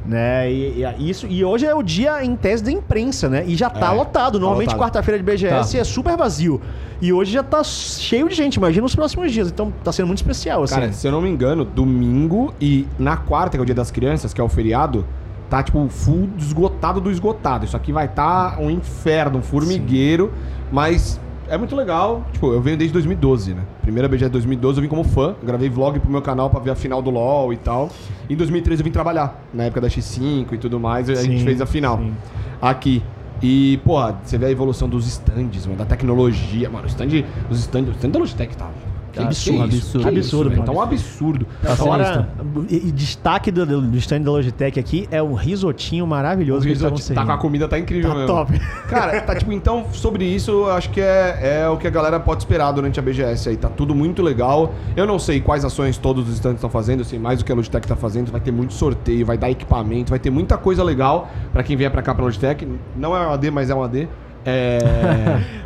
Né? 0.08 0.52
E, 0.52 0.84
e- 1.00 1.10
isso, 1.10 1.26
e 1.28 1.44
hoje 1.44 1.66
é 1.66 1.74
o 1.74 1.82
dia 1.82 2.24
em 2.24 2.36
tese 2.36 2.64
da 2.64 2.72
imprensa, 2.72 3.28
né? 3.28 3.44
E 3.48 3.56
já 3.56 3.70
tá 3.70 3.88
É, 3.92 3.96
lotado. 3.96 4.40
Normalmente 4.40 4.68
lotado. 4.68 4.80
quarta-feira 4.82 5.18
de 5.18 5.24
BGS 5.24 5.72
Tá. 5.74 5.80
é 5.80 5.84
super 5.84 6.16
vazio. 6.16 6.62
E 7.02 7.12
hoje 7.12 7.32
já 7.32 7.42
tá 7.44 7.64
cheio 7.64 8.30
de 8.30 8.36
gente, 8.36 8.56
imagina 8.56 8.86
os 8.86 8.96
próximos 8.96 9.32
dias. 9.32 9.50
Então 9.50 9.74
tá 9.84 9.92
sendo 9.92 10.06
muito 10.08 10.20
especial, 10.20 10.64
assim. 10.64 10.76
Cara, 10.76 10.92
se 10.94 11.08
eu 11.08 11.12
não 11.12 11.22
me 11.22 11.30
engano, 11.30 11.66
domingo 11.66 12.54
e 12.62 12.88
na 13.00 13.18
quarta, 13.18 13.58
que 13.58 13.62
é 13.62 13.62
o 13.64 13.66
dia 13.66 13.74
das 13.76 13.90
crianças, 13.92 14.34
que 14.34 14.40
é 14.40 14.44
o 14.44 14.48
feriado, 14.50 15.06
tá 15.50 15.62
tipo 15.64 15.88
full 15.90 16.30
esgotado 16.38 17.02
do 17.02 17.10
esgotado. 17.12 17.66
Isso 17.66 17.76
aqui 17.76 17.92
vai 17.92 18.08
tá 18.08 18.58
um 18.60 18.70
inferno, 18.70 19.40
um 19.40 19.42
formigueiro, 19.42 20.32
mas 20.72 21.20
é 21.48 21.58
muito 21.58 21.76
legal. 21.76 22.26
Tipo, 22.34 22.54
eu 22.54 22.62
venho 22.62 22.78
desde 22.78 22.94
2012, 22.94 23.54
né? 23.54 23.62
Primeira 23.82 24.08
BGS 24.08 24.26
de 24.26 24.34
2012 24.34 24.78
eu 24.80 24.82
vim 24.82 24.90
como 24.90 25.04
fã, 25.04 25.36
gravei 25.44 25.70
vlog 25.70 26.00
pro 26.00 26.10
meu 26.10 26.22
canal 26.22 26.50
pra 26.50 26.60
ver 26.60 26.72
a 26.72 26.76
final 26.76 27.02
do 27.02 27.10
LoL 27.10 27.54
e 27.54 27.58
tal. 27.58 27.90
Em 28.30 28.36
2013 28.36 28.82
eu 28.82 28.86
vim 28.86 28.92
trabalhar, 28.92 29.44
na 29.54 29.64
época 29.64 29.82
da 29.82 29.88
X5 29.88 30.54
e 30.54 30.58
tudo 30.58 30.80
mais, 30.80 31.10
a 31.10 31.16
gente 31.16 31.40
Sim, 31.40 31.46
fez 31.46 31.62
a 31.62 31.66
final 31.66 31.98
sim. 31.98 32.14
aqui. 32.62 33.04
E, 33.42 33.78
porra, 33.84 34.18
você 34.24 34.38
vê 34.38 34.46
a 34.46 34.52
evolução 34.52 34.88
dos 34.88 35.06
stands, 35.08 35.66
mano, 35.66 35.78
da 35.78 35.86
tecnologia, 35.86 36.70
mano. 36.70 36.86
O 36.86 36.88
stand, 36.88 37.24
os 37.50 37.60
stands, 37.60 37.90
o 37.90 37.92
stand 37.98 38.10
da 38.10 38.20
Logitech 38.20 38.56
tá. 38.56 38.70
Que 39.16 39.22
Tá 39.22 39.28
absurdo, 39.28 39.64
absurdo, 39.64 39.76
isso, 39.76 40.00
que 40.00 40.08
absurdo, 40.10 40.54
isso. 40.54 40.64
Tá 40.64 40.72
um 40.74 40.82
absurdo. 40.82 41.48
Fora, 41.78 42.28
e, 42.70 42.76
e 42.88 42.92
destaque 42.92 43.50
do, 43.50 43.66
do 43.66 43.98
stand 43.98 44.22
da 44.22 44.32
Logitech 44.32 44.78
aqui 44.78 45.08
é 45.10 45.22
o 45.22 45.34
risotinho 45.34 46.06
maravilhoso 46.06 46.66
O 46.66 46.68
que 46.68 46.74
estavam 46.74 46.98
tá 46.98 47.26
com 47.26 47.32
a 47.32 47.38
comida, 47.38 47.66
tá 47.68 47.80
incrível 47.80 48.10
Tá 48.10 48.16
mesmo. 48.16 48.28
top. 48.28 48.60
Cara, 48.90 49.22
tá 49.22 49.34
tipo, 49.36 49.54
então, 49.54 49.86
sobre 49.94 50.26
isso, 50.26 50.52
eu 50.52 50.72
acho 50.72 50.90
que 50.90 51.00
é, 51.00 51.62
é 51.64 51.70
o 51.70 51.78
que 51.78 51.88
a 51.88 51.90
galera 51.90 52.20
pode 52.20 52.42
esperar 52.42 52.74
durante 52.74 53.00
a 53.00 53.04
BGS 53.04 53.48
aí. 53.50 53.56
Tá 53.56 53.70
tudo 53.70 53.96
muito 53.96 54.22
legal. 54.22 54.74
Eu 54.98 55.08
não 55.08 55.18
sei 55.18 55.40
quais 55.40 55.64
ações 55.64 55.98
todos 55.98 56.28
os 56.28 56.36
stands 56.36 56.58
estão 56.58 56.70
fazendo, 56.70 57.00
eu 57.00 57.06
sei 57.06 57.18
mais 57.18 57.40
do 57.40 57.46
que 57.46 57.52
a 57.54 57.56
Logitech 57.56 57.88
tá 57.88 57.96
fazendo. 57.96 58.32
Vai 58.34 58.42
ter 58.42 58.52
muito 58.52 58.74
sorteio, 58.74 59.26
vai 59.26 59.38
dar 59.38 59.50
equipamento, 59.50 60.10
vai 60.10 60.20
ter 60.20 60.30
muita 60.30 60.58
coisa 60.58 60.84
legal 60.84 61.30
pra 61.54 61.64
quem 61.64 61.78
vier 61.78 61.90
pra 61.90 62.02
cá 62.02 62.14
pra 62.14 62.26
Logitech. 62.26 62.68
Não 62.98 63.16
é 63.16 63.26
um 63.26 63.32
AD, 63.32 63.50
mas 63.50 63.70
é 63.70 63.76
um 63.76 63.82
AD. 63.82 64.10
É. 64.46 64.80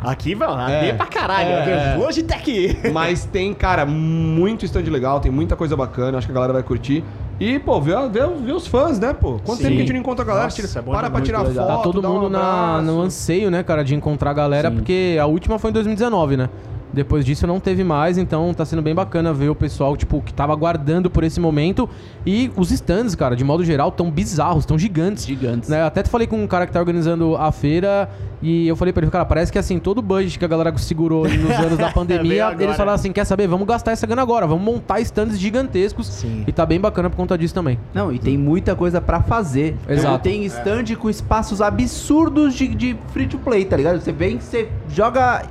Aqui 0.02 0.34
vai 0.34 0.48
lá, 0.48 0.70
É. 0.72 0.88
é. 0.88 0.92
pra 0.94 1.06
caralho. 1.06 1.48
É, 1.48 1.94
é. 1.94 1.96
Logitech. 1.98 2.78
Mas 2.92 3.24
tem, 3.24 3.52
cara, 3.52 3.84
muito 3.84 4.64
stand 4.64 4.82
legal, 4.90 5.20
tem 5.20 5.30
muita 5.30 5.54
coisa 5.56 5.76
bacana, 5.76 6.18
acho 6.18 6.26
que 6.26 6.32
a 6.32 6.34
galera 6.34 6.52
vai 6.52 6.62
curtir. 6.62 7.04
E, 7.38 7.58
pô, 7.58 7.80
ver, 7.80 7.96
ver, 8.10 8.26
ver 8.28 8.52
os 8.52 8.66
fãs, 8.66 8.98
né, 8.98 9.12
pô? 9.14 9.40
Quanto 9.44 9.58
Sim. 9.58 9.64
tempo 9.64 9.76
que 9.76 9.82
a 9.82 9.84
gente 9.84 9.92
não 9.94 10.00
encontra 10.00 10.22
a 10.24 10.26
galera? 10.26 10.44
Nossa, 10.44 10.56
Tira- 10.56 10.78
é 10.78 10.82
bom 10.82 10.92
para 10.92 11.10
pra 11.10 11.20
tirar 11.22 11.38
muito 11.38 11.54
foto, 11.54 11.62
legal. 11.64 11.76
Tá 11.78 11.82
todo 11.82 12.02
dá 12.02 12.10
um 12.10 12.14
mundo 12.14 12.28
na, 12.30 12.82
no 12.82 13.00
anseio, 13.00 13.50
né, 13.50 13.62
cara, 13.62 13.82
de 13.82 13.94
encontrar 13.94 14.30
a 14.30 14.34
galera, 14.34 14.70
porque 14.70 15.16
a 15.20 15.24
última 15.26 15.58
foi 15.58 15.70
em 15.70 15.72
2019, 15.74 16.36
né? 16.36 16.48
Depois 16.92 17.24
disso 17.24 17.46
não 17.46 17.60
teve 17.60 17.84
mais, 17.84 18.18
então 18.18 18.52
tá 18.52 18.64
sendo 18.64 18.82
bem 18.82 18.94
bacana 18.94 19.32
ver 19.32 19.48
o 19.48 19.54
pessoal, 19.54 19.96
tipo, 19.96 20.20
que 20.20 20.32
tava 20.32 20.52
aguardando 20.52 21.08
por 21.08 21.22
esse 21.24 21.40
momento. 21.40 21.88
E 22.26 22.50
os 22.56 22.70
stands, 22.70 23.14
cara, 23.14 23.36
de 23.36 23.44
modo 23.44 23.64
geral, 23.64 23.92
tão 23.92 24.10
bizarros, 24.10 24.66
tão 24.66 24.78
gigantes. 24.78 25.26
Gigantes. 25.26 25.68
Né? 25.68 25.82
Até 25.82 26.04
falei 26.04 26.26
com 26.26 26.42
um 26.42 26.46
cara 26.46 26.66
que 26.66 26.72
tá 26.72 26.80
organizando 26.80 27.36
a 27.36 27.52
feira 27.52 28.08
e 28.42 28.66
eu 28.66 28.74
falei 28.74 28.92
pra 28.92 29.02
ele, 29.02 29.10
cara, 29.10 29.24
parece 29.24 29.52
que 29.52 29.58
assim, 29.58 29.78
todo 29.78 29.98
o 29.98 30.02
budget 30.02 30.38
que 30.38 30.44
a 30.44 30.48
galera 30.48 30.76
segurou 30.78 31.28
nos 31.28 31.50
anos 31.50 31.78
da 31.78 31.90
pandemia, 31.92 32.28
Veio 32.28 32.44
agora. 32.44 32.64
eles 32.64 32.76
falaram 32.76 32.94
assim, 32.94 33.12
quer 33.12 33.24
saber, 33.24 33.46
vamos 33.46 33.66
gastar 33.66 33.92
essa 33.92 34.06
grana 34.06 34.22
agora, 34.22 34.46
vamos 34.46 34.64
montar 34.64 35.00
stands 35.00 35.38
gigantescos. 35.38 36.06
Sim. 36.06 36.44
E 36.46 36.52
tá 36.52 36.66
bem 36.66 36.80
bacana 36.80 37.08
por 37.08 37.16
conta 37.16 37.36
disso 37.38 37.54
também. 37.54 37.78
Não, 37.94 38.12
e 38.12 38.18
tem 38.18 38.36
muita 38.36 38.74
coisa 38.74 39.00
pra 39.00 39.20
fazer. 39.22 39.76
Exato. 39.88 40.24
Tem 40.24 40.44
stand 40.46 40.96
com 40.98 41.08
espaços 41.08 41.60
absurdos 41.60 42.54
de, 42.54 42.68
de 42.68 42.96
free 43.12 43.26
to 43.26 43.38
play, 43.38 43.64
tá 43.64 43.76
ligado? 43.76 44.00
Você 44.00 44.12
vem, 44.12 44.38
você 44.38 44.68
joga 44.88 45.42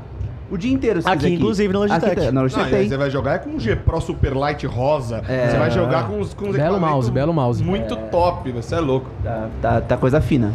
o 0.52 0.58
dia 0.58 0.72
inteiro. 0.74 1.00
Aqui, 1.04 1.18
quiser 1.18 1.30
inclusive, 1.30 1.74
na 1.74 1.80
Logitech. 1.80 2.12
Aqui, 2.12 2.26
na 2.26 2.32
Não, 2.32 2.42
Logitech 2.44 2.70
tem. 2.70 2.90
você 2.90 2.98
vai 2.98 3.10
jogar 3.10 3.34
é 3.36 3.38
com 3.40 3.50
um 3.52 3.60
G 3.60 3.76
Pro 3.76 4.00
Super 4.02 4.36
Light 4.36 4.66
rosa. 4.66 5.22
É. 5.28 5.50
Você 5.50 5.58
vai 5.58 5.72
jogar 5.72 6.08
com 6.08 6.20
os 6.20 6.34
com 6.34 6.50
os 6.50 6.56
Belo 6.56 6.80
mouse, 6.80 7.12
belo 7.12 7.34
mouse. 7.34 7.64
Muito 7.64 7.96
top, 7.96 8.52
você 8.52 8.76
é 8.76 8.80
louco. 8.80 9.10
Tá, 9.24 9.50
tá, 9.62 9.82
tá 9.82 9.98
coisa 9.98 10.20
fina. 10.22 10.52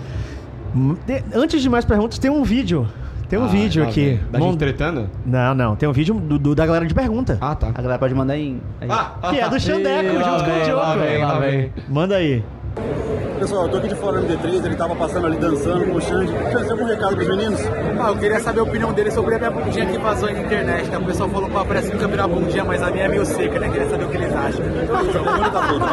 De- 1.06 1.22
Antes 1.34 1.62
de 1.62 1.68
mais 1.68 1.84
perguntas, 1.84 2.18
tem 2.18 2.30
um 2.30 2.42
vídeo. 2.42 2.86
Tem 3.28 3.38
um 3.38 3.44
Ah, 3.44 3.48
vídeo 3.48 3.82
aqui. 3.82 4.20
Da 4.30 4.38
Mon- 4.38 4.50
gente 4.50 4.58
tretando? 4.58 5.08
Não, 5.24 5.54
não. 5.54 5.74
Tem 5.76 5.88
um 5.88 5.92
vídeo 5.92 6.14
do, 6.14 6.38
do- 6.38 6.54
da 6.54 6.66
galera 6.66 6.84
de 6.86 6.92
pergunta. 6.94 7.38
Ah, 7.40 7.54
tá. 7.54 7.68
A 7.74 7.80
galera 7.80 7.98
pode 7.98 8.14
mandar 8.14 8.36
em. 8.36 8.60
aí. 8.80 8.88
Que 9.30 9.40
é 9.40 9.48
do 9.48 9.58
Xandeco, 9.58 10.04
Ih, 10.14 10.18
lá 10.18 10.22
junto 10.38 10.44
com 10.44 10.50
o 10.60 10.64
Diogo. 10.64 10.80
lá 10.80 10.96
vem, 10.96 11.24
lá 11.24 11.38
vem. 11.38 11.72
Manda 11.88 12.16
aí. 12.16 12.44
Pessoal, 13.38 13.64
eu 13.64 13.68
tô 13.70 13.76
aqui 13.78 13.88
de 13.88 13.94
fora 13.94 14.20
no 14.20 14.26
MD3, 14.26 14.64
ele 14.64 14.74
tava 14.74 14.94
passando 14.96 15.26
ali 15.26 15.36
dançando 15.36 15.84
com 15.86 15.96
o 15.96 16.00
Xande. 16.00 16.32
Xande, 16.32 16.62
tem 16.62 16.70
algum 16.72 16.84
recado 16.84 17.14
pros 17.16 17.28
meninos? 17.28 17.60
Ah, 18.00 18.08
eu 18.08 18.16
queria 18.16 18.40
saber 18.40 18.60
a 18.60 18.62
opinião 18.62 18.92
dele 18.92 19.10
sobre 19.10 19.34
a 19.34 19.38
minha 19.38 19.50
bundinha 19.50 19.86
que 19.86 19.98
vazou 19.98 20.32
na 20.32 20.40
internet, 20.40 20.88
né? 20.88 20.98
O 20.98 21.04
pessoal 21.04 21.28
falou 21.28 21.48
que 21.50 21.68
parece 21.68 21.88
que 21.88 21.94
nunca 21.94 22.08
virar 22.08 22.28
bundinha, 22.28 22.64
mas 22.64 22.82
a 22.82 22.90
minha 22.90 23.04
é 23.04 23.08
meio 23.08 23.24
seca, 23.26 23.58
né? 23.60 23.68
Queria 23.68 23.88
saber 23.90 24.04
o 24.04 24.08
que 24.08 24.16
eles 24.16 24.32
acham. 24.34 24.64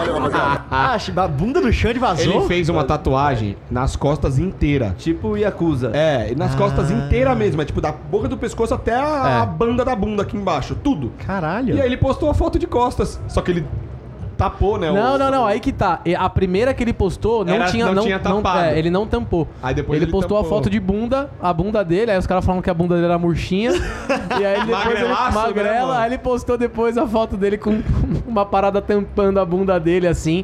Então 0.01 0.29
tá. 0.29 0.65
Ah, 0.71 0.95
a 1.23 1.27
bunda 1.27 1.61
do 1.61 1.71
Xande 1.73 1.99
vazou? 1.99 2.33
Ele 2.39 2.47
fez 2.47 2.69
uma 2.69 2.83
tatuagem 2.83 3.57
nas 3.69 3.95
costas 3.95 4.39
inteira. 4.39 4.95
Tipo 4.97 5.35
Yakuza. 5.35 5.91
É, 5.93 6.31
e 6.31 6.35
nas 6.35 6.55
costas 6.55 6.89
Ah. 6.89 6.93
inteira 6.93 7.35
mesmo. 7.35 7.61
É 7.61 7.65
tipo 7.65 7.81
da 7.81 7.91
boca 7.91 8.27
do 8.27 8.37
pescoço 8.37 8.73
até 8.73 8.95
a, 8.95 8.99
É. 9.39 9.41
a 9.41 9.45
banda 9.45 9.83
da 9.83 9.95
bunda 9.95 10.23
aqui 10.23 10.37
embaixo. 10.37 10.75
Tudo. 10.75 11.11
Caralho. 11.25 11.75
E 11.75 11.81
aí 11.81 11.85
ele 11.87 11.97
postou 11.97 12.29
a 12.29 12.33
foto 12.33 12.57
de 12.57 12.67
costas. 12.67 13.19
Só 13.27 13.41
que 13.41 13.51
ele 13.51 13.65
tapou, 14.43 14.77
né? 14.77 14.91
Não, 14.91 15.15
o- 15.15 15.17
não, 15.17 15.31
não. 15.31 15.45
Aí 15.45 15.59
que 15.59 15.71
tá. 15.71 15.99
A 16.17 16.29
primeira 16.29 16.73
que 16.73 16.83
ele 16.83 16.93
postou 16.93 17.45
não 17.45 17.53
Era- 17.53 17.65
tinha. 17.65 17.85
não 17.85 17.93
Não, 17.95 18.03
tinha 18.03 18.19
tampado. 18.19 18.65
é, 18.65 18.77
ele 18.79 18.89
não 18.89 19.05
tampou. 19.05 19.47
Aí 19.61 19.73
depois 19.75 19.97
ele, 19.97 20.05
ele 20.05 20.11
postou 20.11 20.37
a 20.37 20.41
tampou. 20.43 20.57
foto 20.57 20.69
de 20.69 20.79
bunda, 20.79 21.29
a 21.41 21.53
bunda 21.53 21.83
dele, 21.85 22.11
aí 22.11 22.17
os 22.17 22.25
caras 22.27 22.43
falaram 22.45 22.61
que 22.61 22.69
a 22.69 22.73
bunda 22.73 22.95
dele 22.95 23.05
era 23.07 23.17
murchinha. 23.19 23.71
e 24.39 24.45
aí 24.45 24.59
depois 24.65 24.85
ele 24.85 25.07
Magrelaço, 25.09 25.37
né, 25.37 25.43
magrela, 25.45 25.87
mano? 25.87 25.99
aí 25.99 26.09
ele 26.09 26.17
postou 26.17 26.57
depois 26.57 26.97
a 26.97 27.05
foto 27.07 27.37
dele 27.37 27.57
com 27.57 27.81
uma 28.27 28.45
parada 28.45 28.81
tampando 28.81 29.39
a 29.39 29.45
bunda 29.45 29.79
dele 29.79 30.07
assim. 30.07 30.43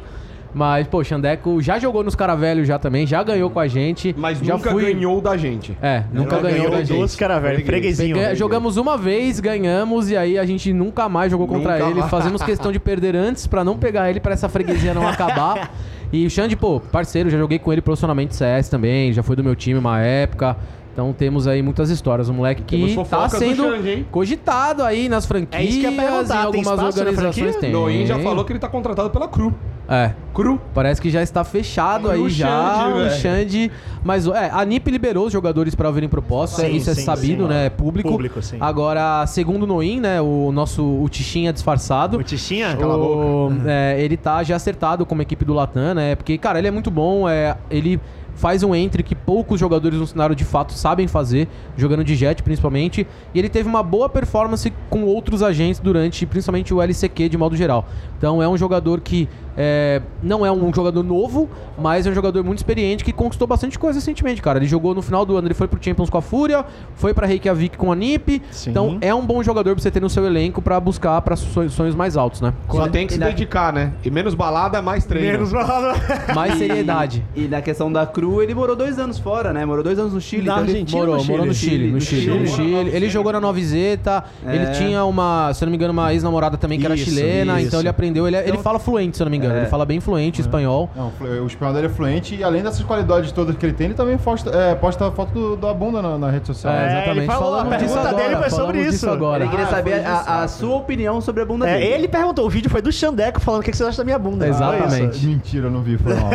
Mas, 0.54 0.86
pô, 0.86 0.98
o 1.00 1.04
Xandeco 1.04 1.60
já 1.60 1.78
jogou 1.78 2.02
nos 2.02 2.14
cara 2.14 2.34
velhos 2.34 2.66
já 2.66 2.78
também, 2.78 3.06
já 3.06 3.22
ganhou 3.22 3.50
com 3.50 3.60
a 3.60 3.68
gente. 3.68 4.14
Mas 4.18 4.38
já 4.38 4.54
nunca 4.54 4.72
ganhou 4.72 5.20
da 5.20 5.36
gente. 5.36 5.76
É, 5.80 6.04
nunca 6.12 6.36
Não, 6.36 6.42
ganhou, 6.42 6.70
da 6.70 6.82
gente. 6.82 7.16
cara, 7.16 7.38
velho. 7.38 7.64
Freguesinho. 7.64 8.16
Ganha- 8.16 8.34
jogamos 8.34 8.76
uma 8.76 8.96
vez, 8.96 9.40
ganhamos, 9.40 10.10
e 10.10 10.16
aí 10.16 10.38
a 10.38 10.46
gente 10.46 10.72
nunca 10.72 11.08
mais 11.08 11.30
jogou 11.30 11.46
contra 11.46 11.74
Nunca 11.74 11.84
ele. 11.90 12.00
mais. 12.00 12.10
Fazemos 12.10 12.42
questão 12.42 12.72
de 12.72 12.80
perder 12.80 13.14
antes 13.14 13.46
pra 13.46 13.62
não 13.62 13.76
pegar 13.76 14.08
ele 14.08 14.20
pra 14.20 14.32
essa 14.32 14.48
freguesia 14.48 14.94
não 14.94 15.06
acabar. 15.06 15.70
E 16.10 16.24
o 16.24 16.30
Xande, 16.30 16.56
pô, 16.56 16.80
parceiro, 16.80 17.28
já 17.28 17.36
joguei 17.36 17.58
com 17.58 17.70
ele 17.70 17.82
profissionalmente 17.82 18.34
CS 18.34 18.70
também, 18.70 19.12
já 19.12 19.22
foi 19.22 19.36
do 19.36 19.44
meu 19.44 19.54
time 19.54 19.78
uma 19.78 20.00
época. 20.00 20.56
Então 20.92 21.12
temos 21.12 21.46
aí 21.46 21.62
muitas 21.62 21.90
histórias. 21.90 22.28
Um 22.28 22.34
moleque 22.34 22.62
que 22.62 22.96
tá 23.08 23.26
do 23.26 23.36
sendo 23.38 23.62
Xande, 23.62 24.06
cogitado 24.10 24.82
aí 24.82 25.08
nas 25.08 25.26
franquias, 25.26 25.62
É 25.62 25.64
isso 25.64 25.78
que 25.78 25.84
ia 25.86 25.92
perguntar, 25.92 26.22
em 26.24 26.26
tem 26.26 26.38
algumas 26.38 26.76
na 26.78 26.86
organizações. 26.86 27.56
Tem. 27.56 27.70
Noin 27.72 28.04
já 28.06 28.18
falou 28.18 28.44
que 28.44 28.52
ele 28.52 28.58
tá 28.58 28.68
contratado 28.68 29.10
pela 29.10 29.28
Cru. 29.28 29.54
É. 29.88 30.12
Cru. 30.34 30.60
Parece 30.74 31.00
que 31.00 31.08
já 31.08 31.22
está 31.22 31.42
fechado 31.44 32.10
aí 32.10 32.20
o 32.20 32.28
já, 32.28 32.74
Xande, 32.74 32.98
o. 32.98 33.10
Xande. 33.10 33.72
Mas 34.04 34.26
é, 34.26 34.50
a 34.52 34.62
NiP 34.64 34.90
liberou 34.90 35.26
os 35.26 35.32
jogadores 35.32 35.74
para 35.74 35.88
ouvirem 35.88 36.08
propostas, 36.10 36.66
Sim, 36.66 36.76
isso 36.76 36.90
é 36.90 36.94
sim, 36.94 37.02
sabido, 37.04 37.44
sim. 37.44 37.48
né? 37.48 37.66
É 37.66 37.70
público. 37.70 38.10
Público, 38.10 38.42
sim. 38.42 38.58
Agora, 38.60 39.26
segundo 39.26 39.62
o 39.62 39.66
Noin, 39.66 39.98
né, 40.00 40.20
o 40.20 40.52
nosso 40.52 40.82
o 40.84 41.08
Tichinha 41.08 41.52
disfarçado. 41.54 42.18
O 42.18 42.22
Tichinha? 42.22 42.76
o- 42.78 43.50
é, 43.66 43.96
ele 43.98 44.16
tá 44.18 44.42
já 44.42 44.56
acertado 44.56 45.06
como 45.06 45.22
equipe 45.22 45.42
do 45.44 45.54
Latam, 45.54 45.94
né? 45.94 46.14
Porque, 46.16 46.36
cara, 46.36 46.58
ele 46.58 46.68
é 46.68 46.72
muito 46.72 46.90
bom, 46.90 47.26
é, 47.26 47.56
ele 47.70 47.98
faz 48.38 48.62
um 48.62 48.72
entre 48.72 49.02
que 49.02 49.16
poucos 49.16 49.58
jogadores 49.58 49.98
no 49.98 50.06
cenário 50.06 50.34
de 50.34 50.44
fato 50.44 50.72
sabem 50.72 51.08
fazer, 51.08 51.48
jogando 51.76 52.04
de 52.04 52.14
jet 52.14 52.40
principalmente, 52.40 53.04
e 53.34 53.38
ele 53.38 53.48
teve 53.48 53.68
uma 53.68 53.82
boa 53.82 54.08
performance 54.08 54.72
com 54.88 55.02
outros 55.02 55.42
agentes 55.42 55.80
durante, 55.80 56.24
principalmente 56.24 56.72
o 56.72 56.80
LCQ 56.80 57.28
de 57.28 57.36
modo 57.36 57.56
geral. 57.56 57.84
Então 58.16 58.40
é 58.40 58.48
um 58.48 58.56
jogador 58.56 59.00
que 59.00 59.28
é, 59.60 60.00
não 60.22 60.46
é 60.46 60.52
um 60.52 60.72
jogador 60.72 61.02
novo, 61.02 61.48
mas 61.76 62.06
é 62.06 62.10
um 62.10 62.14
jogador 62.14 62.44
muito 62.44 62.58
experiente 62.58 63.02
que 63.02 63.12
conquistou 63.12 63.46
bastante 63.48 63.76
coisa 63.76 63.98
recentemente, 63.98 64.40
cara. 64.40 64.58
Ele 64.60 64.66
jogou 64.68 64.94
no 64.94 65.02
final 65.02 65.26
do 65.26 65.36
ano, 65.36 65.48
ele 65.48 65.54
foi 65.54 65.66
pro 65.66 65.82
Champions 65.82 66.08
com 66.08 66.16
a 66.16 66.22
Fúria, 66.22 66.64
foi 66.94 67.12
pra 67.12 67.26
Reykjavik 67.26 67.76
com 67.76 67.90
a 67.90 67.96
NiP, 67.96 68.40
Sim. 68.52 68.70
então 68.70 68.98
é 69.00 69.12
um 69.12 69.26
bom 69.26 69.42
jogador 69.42 69.74
pra 69.74 69.82
você 69.82 69.90
ter 69.90 70.00
no 70.00 70.08
seu 70.08 70.24
elenco 70.24 70.62
pra 70.62 70.78
buscar 70.78 71.20
para 71.22 71.34
sonhos 71.34 71.94
mais 71.96 72.16
altos, 72.16 72.40
né? 72.40 72.54
Só 72.70 72.86
tem 72.86 73.06
que 73.06 73.14
se 73.14 73.18
E 73.18 73.22
dedicar, 73.24 73.72
né? 73.72 73.92
E 74.04 74.10
menos 74.10 74.34
balada, 74.34 74.80
mais 74.80 75.04
treino. 75.04 75.32
Menos 75.32 75.52
balada. 75.52 75.98
Mais 76.34 76.54
E- 76.54 76.58
seriedade. 76.58 77.24
E 77.34 77.48
na 77.48 77.60
questão 77.60 77.90
da 77.90 78.06
Cru, 78.06 78.40
ele 78.42 78.54
morou 78.54 78.76
dois 78.76 78.96
anos 78.98 79.18
fora, 79.18 79.52
né? 79.52 79.64
Morou 79.64 79.82
dois 79.82 79.98
anos 79.98 80.12
no 80.12 80.20
Chile. 80.20 80.44
Na 80.46 80.52
então 80.52 80.64
ele- 80.64 80.72
Argentina? 80.72 80.98
Morou, 81.00 81.14
no 81.16 81.20
Chile? 81.22 81.32
morou 81.32 81.46
no 81.46 81.54
Chile, 81.54 81.86
no 81.88 81.92
No 81.94 82.00
Chile, 82.00 82.38
no 82.38 82.46
Chile. 82.46 82.90
Ele 82.94 83.08
jogou 83.10 83.32
na 83.32 83.40
Nova 83.40 83.58
Zeta, 83.60 84.24
ele 84.46 84.64
É. 84.64 84.70
tinha 84.72 85.04
uma, 85.04 85.52
se 85.54 85.64
eu 85.64 85.66
não 85.66 85.70
me 85.70 85.76
engano, 85.76 85.92
uma 85.92 86.12
ex-namorada 86.12 86.56
também 86.56 86.78
que 86.78 86.84
era 86.84 86.94
Isso, 86.94 87.06
chilena, 87.10 87.58
isso. 87.58 87.68
então 87.68 87.80
ele 87.80 87.88
aprendeu, 87.88 88.26
ele, 88.28 88.36
ele 88.36 88.50
Então- 88.50 88.62
fala 88.62 88.78
fluente, 88.78 89.16
se 89.16 89.22
eu 89.22 89.24
não 89.24 89.30
me 89.30 89.36
engano, 89.38 89.47
É. 89.52 89.58
ele 89.58 89.66
fala 89.66 89.84
bem 89.84 90.00
fluente 90.00 90.40
espanhol. 90.40 90.90
Não, 90.94 91.12
o 91.42 91.46
espanhol 91.46 91.74
dele 91.74 91.86
é 91.86 91.90
fluente 91.90 92.34
e 92.34 92.44
além 92.44 92.62
dessas 92.62 92.82
qualidades 92.82 93.32
todas 93.32 93.56
que 93.56 93.64
ele 93.66 93.72
tem, 93.72 93.86
ele 93.86 93.94
também 93.94 94.16
posta, 94.18 94.50
é, 94.50 94.74
posta 94.74 95.08
a 95.08 95.10
foto 95.12 95.32
do- 95.32 95.56
da 95.56 95.72
bunda 95.74 96.00
na, 96.02 96.16
na 96.18 96.30
rede 96.30 96.46
social. 96.46 96.72
É, 96.72 96.86
exatamente. 96.86 97.18
ele 97.18 97.26
falou, 97.26 97.54
a 97.54 97.58
Falamos 97.58 97.76
pergunta 97.78 98.00
agora, 98.00 98.16
dele 98.24 98.36
foi 98.36 98.50
sobre 98.50 98.82
isso. 98.82 99.10
agora. 99.10 99.42
Ele 99.44 99.50
queria 99.50 99.66
Ah, 99.66 99.68
saber 99.70 99.90
foi 99.90 100.04
a, 100.04 100.14
isso, 100.20 100.30
a 100.30 100.48
sua 100.48 100.76
opinião 100.76 101.20
sobre 101.20 101.42
a 101.42 101.46
bunda 101.46 101.68
É, 101.68 101.78
dele. 101.78 101.92
ele 101.94 102.08
perguntou, 102.08 102.46
o 102.46 102.50
vídeo 102.50 102.70
foi 102.70 102.82
do 102.82 102.90
Xandeco 102.92 103.40
falando 103.40 103.60
o 103.60 103.64
que 103.64 103.70
que 103.70 103.76
você 103.76 103.84
acha 103.84 103.98
da 103.98 104.04
minha 104.04 104.18
bunda. 104.18 104.46
Exatamente. 104.46 104.88
Foi 104.96 105.06
isso. 105.16 105.26
Mentira, 105.26 105.66
eu 105.66 105.70
não 105.70 105.82
vi, 105.82 105.96
foi 105.98 106.14
mal. 106.14 106.30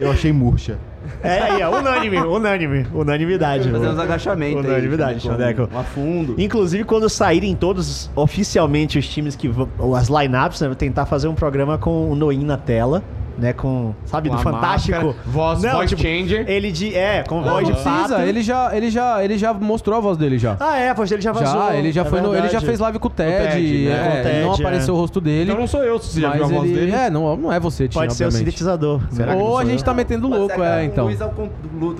Eu 0.00 0.10
achei 0.10 0.32
murcha. 0.32 0.78
É 1.22 1.38
aí, 1.40 1.62
ó, 1.62 1.78
unânime, 1.78 2.18
unânime, 2.18 2.86
unanimidade. 2.94 3.70
Fazer 3.70 3.88
uns 3.88 3.98
agachamentos. 3.98 4.64
aí, 4.64 4.70
Unanimidade, 4.70 5.20
Xandeco. 5.20 5.68
Um 5.72 5.78
afundo. 5.78 6.34
Inclusive, 6.38 6.84
quando 6.84 7.08
saírem 7.08 7.54
todos 7.54 8.10
oficialmente 8.14 8.98
os 8.98 9.08
times 9.08 9.36
que 9.36 9.50
as 9.96 10.08
lineups, 10.08 10.60
né? 10.60 10.68
Vou 10.68 10.76
tentar 10.76 11.06
fazer 11.06 11.28
um 11.28 11.34
programa 11.34 11.78
com 11.78 12.10
o 12.10 12.14
Noin 12.14 12.44
na 12.44 12.56
tela. 12.56 13.02
Né, 13.38 13.52
com, 13.52 13.94
sabe, 14.04 14.28
Com 14.28 14.34
do 14.36 14.40
a 14.40 14.44
Fantástico. 14.44 14.96
máscara, 15.06 15.16
voz- 15.26 15.62
voice 15.62 15.96
changer. 15.96 16.44
Ele 16.48 16.70
de, 16.70 16.94
é, 16.94 17.22
com 17.22 17.40
Não, 17.40 17.44
voz 17.54 17.68
não 17.68 17.74
de 17.76 17.82
pato. 17.82 17.98
precisa, 18.08 18.22
ele 18.26 18.42
já, 18.42 18.76
ele, 18.76 18.90
já, 18.90 19.24
ele 19.24 19.38
já 19.38 19.54
mostrou 19.54 19.96
a 19.96 20.00
voz 20.00 20.18
dele 20.18 20.38
já. 20.38 20.56
Ah, 20.60 20.78
é, 20.78 20.90
a 20.90 20.94
voz 20.94 21.08
dele 21.08 21.22
já 21.22 21.32
vazou. 21.32 21.60
já, 21.68 21.74
ele 21.74 21.90
já 21.92 22.02
é 22.02 22.04
foi 22.04 22.20
no, 22.20 22.34
ele 22.34 22.48
já 22.48 22.60
fez 22.60 22.78
live 22.78 22.98
com 22.98 23.08
o 23.08 23.10
Ted, 23.10 23.52
Ted, 23.54 23.84
né? 23.88 23.90
é, 23.90 24.02
Com 24.04 24.08
o 24.08 24.22
Ted, 24.22 24.42
não 24.42 24.52
é. 24.52 24.54
apareceu 24.54 24.94
o 24.94 24.96
rosto 24.98 25.20
dele. 25.20 25.50
Então 25.50 25.60
não 25.60 25.66
sou 25.66 25.82
eu, 25.82 25.98
se 25.98 26.12
você 26.14 26.20
já 26.20 26.30
viu 26.30 26.44
a 26.44 26.48
voz 26.48 26.70
ele, 26.70 26.78
dele. 26.80 26.92
É, 26.92 27.10
não, 27.10 27.36
não 27.36 27.52
é 27.52 27.58
você, 27.58 27.88
Tim, 27.88 27.94
Pode 27.98 28.14
ser 28.14 28.24
o 28.24 28.26
obviamente. 28.26 28.46
sintetizador. 28.50 29.00
Será 29.10 29.34
não 29.34 29.42
Ou 29.42 29.58
a 29.58 29.64
gente 29.64 29.78
eu? 29.80 29.84
tá 29.84 29.94
metendo 29.94 30.28
louco, 30.28 30.62
é, 30.62 30.84
então. 30.84 31.06
Luz 31.06 31.20
ao 31.22 31.32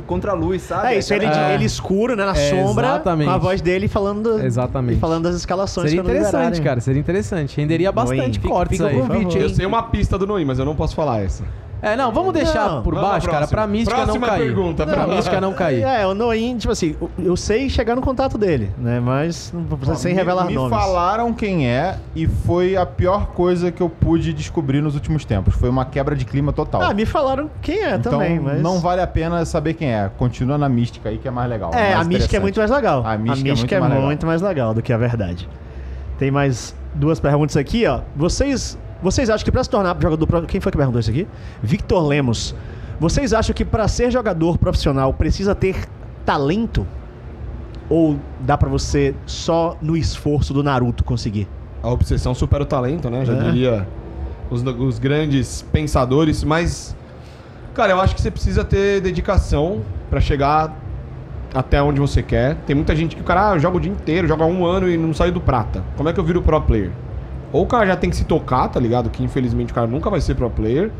contra 0.07 0.33
a 0.33 0.35
luz, 0.35 0.63
sabe? 0.63 0.89
É 0.89 0.99
isso, 0.99 1.13
ele, 1.15 1.27
É. 1.27 1.55
ele 1.55 1.65
escuro, 1.65 2.15
né, 2.15 2.25
na 2.25 2.33
É, 2.37 2.51
sombra, 2.51 2.87
exatamente. 2.89 3.29
com 3.29 3.35
a 3.35 3.39
voz 3.39 3.61
dele 3.61 3.89
falando, 3.89 4.39
Exatamente. 4.45 4.97
e 4.97 5.01
falando 5.01 5.25
das 5.25 5.35
escalações. 5.37 5.89
Seria 5.91 6.03
interessante, 6.03 6.61
cara, 6.61 6.81
seria 6.81 7.01
interessante. 7.01 7.57
Renderia 7.57 7.91
bastante 7.91 8.39
cortes 8.41 8.81
o 8.81 8.87
aí. 8.87 8.97
Eu 9.35 9.49
sei 9.51 9.67
uma 9.67 9.83
pista 9.83 10.19
do 10.19 10.27
Noim, 10.27 10.45
mas 10.45 10.59
eu 10.59 10.65
não 10.65 10.75
posso 10.75 10.95
falar 10.95 11.22
essa. 11.25 11.45
É, 11.85 11.97
não, 11.97 12.13
vamos 12.13 12.33
deixar 12.33 12.69
Não, 12.69 12.83
por 12.85 12.95
vamos 12.95 13.09
baixo, 13.11 13.25
pra 13.25 13.33
cara, 13.33 13.47
próxima. 13.49 13.57
pra 13.63 13.67
mística 13.67 13.97
Próxima 14.05 14.21
não 14.29 14.33
cair. 14.37 14.45
pergunta, 14.45 14.85
pra 14.87 14.95
próxima. 14.95 15.15
mística 15.17 15.41
não 15.41 15.53
cair. 15.53 15.83
É, 15.83 16.07
o 16.07 16.15
Noin, 16.15 16.57
tipo 16.57 16.73
assim, 16.73 16.95
eu 17.19 17.37
sei 17.37 17.69
chegar 17.69 17.97
no 17.97 18.01
contato 18.03 18.39
dele, 18.39 18.71
né? 18.79 19.01
Mas 19.01 19.53
não 19.53 19.65
precisa 19.65 19.97
sem 19.99 20.13
Me- 20.13 20.17
revelar 20.21 20.45
me, 20.47 20.55
nomes. 20.55 20.71
falaram 20.79 21.33
quem 21.35 21.69
é 21.69 21.97
e 22.15 22.29
foi 22.29 22.77
a 22.77 22.87
pior 22.87 23.27
coisa 23.33 23.73
que 23.73 23.83
eu 23.83 23.89
pude 23.89 24.33
descobrir 24.33 24.81
nos 24.81 24.95
últimos 24.95 25.25
tempos. 25.25 25.57
Foi 25.57 25.69
uma 25.69 25.85
quebra 25.85 26.15
de 26.15 26.25
clima 26.25 26.53
total. 26.53 26.83
Ah, 26.83 26.95
me 26.95 27.05
falaram 27.05 27.51
quem 27.61 27.81
é 27.83 27.97
então 27.97 28.13
também, 28.13 28.39
mas. 28.39 28.63
não 28.63 28.79
vale 28.79 29.01
a 29.01 29.07
pena 29.09 29.45
saber 29.45 29.75
quem 29.75 29.93
é. 29.93 30.09
Continua 30.17 30.57
na 30.57 30.69
mística 30.69 31.09
aí 31.09 31.19
que 31.19 31.27
é 31.27 31.33
mais 31.33 31.51
legal. 31.51 31.73
É, 31.75 31.97
mais 31.97 32.07
a 32.07 32.09
mística 32.09 32.37
é 32.37 32.41
muito 32.41 32.61
mais 32.61 32.71
legal. 32.71 33.03
A 33.05 33.17
mística 33.19 33.75
é 33.75 33.81
muito 33.81 34.01
muito 34.03 34.25
mais 34.25 34.41
legal 34.41 34.73
do 34.73 34.83
que 34.83 34.93
a 34.93 34.97
verdade. 34.97 35.49
Tem 36.17 36.31
mais 36.31 36.77
duas 36.95 37.19
perguntas 37.19 37.57
aqui, 37.57 37.85
ó. 37.89 38.03
Vocês, 38.15 38.79
vocês 39.03 39.29
acham 39.29 39.45
que 39.45 39.51
pra 39.53 39.63
se 39.65 39.71
tornar 39.71 39.97
jogador 40.01 40.47
quem 40.47 40.61
foi 40.61 40.71
que 40.73 40.79
perguntou 40.79 41.01
isso 41.01 41.11
aqui? 41.11 41.27
Victor 41.63 42.07
Lemos. 42.07 42.55
Vocês 43.01 43.33
acham 43.33 43.55
que 43.55 43.65
pra 43.65 43.89
ser 43.89 44.11
jogador 44.11 44.59
profissional 44.59 45.13
precisa 45.13 45.55
ter 45.55 45.77
talento 46.25 46.87
ou 47.89 48.17
dá 48.41 48.57
pra 48.57 48.69
você 48.69 49.15
só 49.27 49.77
no 49.83 49.97
esforço 49.97 50.55
do 50.55 50.63
Naruto 50.63 51.03
conseguir? 51.03 51.49
A 51.83 51.91
obsessão 51.91 52.33
supera 52.35 52.63
o 52.63 52.67
talento, 52.67 53.11
né? 53.11 53.25
Já 53.25 53.33
É. 53.35 53.43
diria 53.43 53.89
os, 54.51 54.63
os 54.63 54.99
grandes 54.99 55.63
pensadores, 55.73 56.45
mas. 56.45 56.95
Cara, 57.75 57.93
eu 57.93 58.01
acho 58.01 58.15
que 58.15 58.21
você 58.21 58.31
precisa 58.31 58.63
ter 58.65 59.01
dedicação 59.01 59.81
pra 60.11 60.21
chegar 60.21 60.77
até 61.55 61.83
onde 61.83 61.99
você 62.01 62.23
quer. 62.23 62.55
Tem 62.67 62.77
muita 62.77 62.95
gente 62.95 63.17
que 63.17 63.23
o 63.23 63.25
cara 63.25 63.51
ah, 63.51 63.59
joga 63.59 63.79
o 63.79 63.81
dia 63.81 63.91
inteiro, 63.91 64.29
joga 64.29 64.45
um 64.45 64.65
ano 64.65 64.89
e 64.89 64.97
não 64.97 65.13
saiu 65.13 65.33
do 65.33 65.41
prata. 65.41 65.83
Como 65.97 66.09
é 66.09 66.13
que 66.13 66.21
eu 66.21 66.25
viro 66.25 66.41
pro 66.43 66.61
player? 66.61 66.91
Ou 67.53 67.63
o 67.65 67.67
cara 67.67 67.87
já 67.87 67.97
tem 67.97 68.09
que 68.11 68.17
se 68.17 68.25
tocar, 68.25 68.69
tá 68.69 68.81
ligado? 68.81 69.11
Que 69.11 69.23
infelizmente 69.23 69.73
o 69.73 69.75
cara 69.75 69.87
nunca 69.87 70.09
vai 70.09 70.21
ser 70.21 70.35
pro 70.35 70.49
player, 70.49 70.91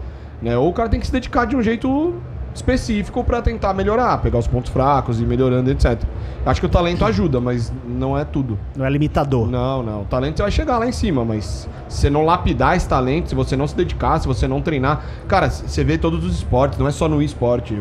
né? 0.41 0.57
Ou 0.59 0.69
o 0.69 0.73
cara 0.73 0.89
tem 0.89 1.01
que 1.01 1.07
se 1.07 1.13
dedicar 1.13 1.47
de 1.47 1.57
um 1.57 1.63
jeito 1.63 2.15
específico 2.55 3.25
pra 3.25 3.41
tentar 3.41 3.73
melhorar, 3.73 4.19
pegar 4.19 4.39
os 4.39 4.47
pontos 4.47 4.71
fracos 4.71 5.19
e 5.19 5.23
ir 5.23 5.27
melhorando, 5.27 5.71
etc. 5.71 5.99
Acho 6.45 6.61
que 6.61 6.67
o 6.67 6.69
talento 6.69 7.03
ajuda, 7.05 7.41
mas 7.41 7.73
não 7.89 8.19
é 8.19 8.25
tudo. 8.27 8.59
Não 8.77 8.85
é 8.85 8.91
limitador. 8.91 9.49
Não, 9.51 9.83
não. 9.83 10.03
O 10.03 10.05
talento 10.05 10.37
você 10.37 10.43
vai 10.43 10.51
chegar 10.53 10.77
lá 10.79 10.87
em 10.87 10.93
cima, 10.93 11.25
mas 11.25 11.67
se 11.89 12.01
você 12.01 12.11
não 12.11 12.25
lapidar 12.27 12.77
esse 12.77 12.87
talento, 12.87 13.31
se 13.31 13.35
você 13.35 13.57
não 13.57 13.67
se 13.67 13.75
dedicar, 13.75 14.19
se 14.21 14.27
você 14.27 14.47
não 14.47 14.61
treinar. 14.61 15.03
Cara, 15.27 15.49
você 15.49 15.83
vê 15.83 15.97
todos 15.97 16.23
os 16.25 16.35
esportes, 16.35 16.79
não 16.79 16.87
é 16.87 16.91
só 16.91 17.09
no 17.09 17.23
esporte. 17.23 17.75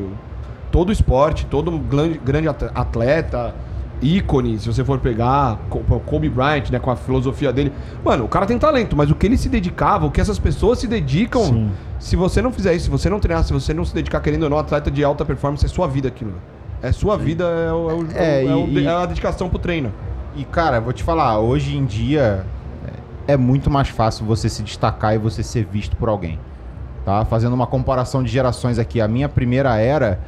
Todo 0.72 0.90
esporte, 0.90 1.46
todo 1.48 1.70
grande, 1.78 2.18
grande 2.24 2.48
at- 2.48 2.72
atleta, 2.74 3.54
ícone, 4.02 4.58
se 4.60 4.68
você 4.68 4.84
for 4.84 5.00
pegar, 5.00 5.60
Kobe 6.06 6.30
Bryant, 6.30 6.70
né, 6.72 6.80
com 6.80 6.90
a 6.92 6.96
filosofia 6.96 7.54
dele. 7.54 7.72
Mano, 8.04 8.26
o 8.26 8.28
cara 8.28 8.46
tem 8.46 8.58
talento, 8.58 8.96
mas 8.96 9.12
o 9.12 9.16
que 9.16 9.26
ele 9.26 9.38
se 9.38 9.48
dedicava, 9.50 10.06
o 10.06 10.12
que 10.12 10.20
essas 10.20 10.40
pessoas 10.40 10.80
se 10.80 10.88
dedicam. 10.88 11.44
Sim. 11.44 11.72
Se 12.00 12.16
você 12.16 12.42
não 12.42 12.52
fizer 12.52 12.74
isso, 12.74 12.86
se 12.86 12.92
você 12.92 13.10
não 13.10 13.20
treinar, 13.20 13.44
se 13.44 13.54
você 13.54 13.74
não 13.74 13.86
se 13.86 13.94
dedicar, 13.94 14.20
querendo 14.22 14.44
ou 14.44 14.50
não, 14.50 14.58
atleta 14.58 14.90
de 14.90 15.04
alta 15.04 15.24
performance, 15.24 15.64
é 15.66 15.70
sua 15.70 15.88
vida 15.88 16.08
aquilo. 16.08 16.34
É 16.82 16.92
sua 16.92 17.16
vida, 17.16 17.44
é, 17.44 17.72
o- 17.72 17.90
é 17.90 17.94
o- 17.94 18.08
É, 18.16 18.46
é 18.46 18.56
o- 18.56 18.68
e- 18.68 18.86
é 18.86 18.90
a 18.90 19.06
dedicação 19.06 19.48
pro 19.50 19.60
treino. 19.60 19.94
E, 20.36 20.44
cara, 20.46 20.80
vou 20.80 20.92
te 20.94 21.04
falar, 21.04 21.40
hoje 21.40 21.78
em 21.78 21.86
dia 21.86 22.44
é 23.28 23.34
é 23.34 23.38
muito 23.38 23.70
mais 23.70 23.88
fácil 23.88 24.26
você 24.26 24.50
se 24.50 24.64
destacar 24.64 25.14
e 25.14 25.18
você 25.20 25.44
ser 25.44 25.64
visto 25.72 25.96
por 25.96 26.10
alguém. 26.10 26.40
Tá? 27.06 27.24
Fazendo 27.24 27.54
uma 27.54 27.68
comparação 27.68 28.22
de 28.24 28.30
gerações 28.30 28.78
aqui. 28.80 29.00
A 29.00 29.08
minha 29.08 29.30
primeira 29.30 29.78
era, 29.78 30.20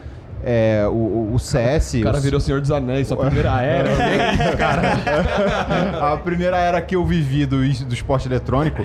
é, 0.44 0.86
o, 0.88 1.32
o- 1.34 1.40
CS... 1.40 1.94
O 1.96 2.02
cara 2.04 2.20
virou 2.20 2.40
Senhor 2.40 2.60
dos 2.62 2.70
Anéis, 2.72 3.08
sua 3.08 3.18
primeira 3.18 3.50
era. 3.62 3.90
a 6.14 6.18
primeira 6.18 6.58
era 6.58 6.82
que 6.82 6.96
eu 6.96 7.06
vivi 7.06 7.46
do, 7.46 7.58
do 7.58 7.94
esporte 7.94 8.28
eletrônico, 8.28 8.84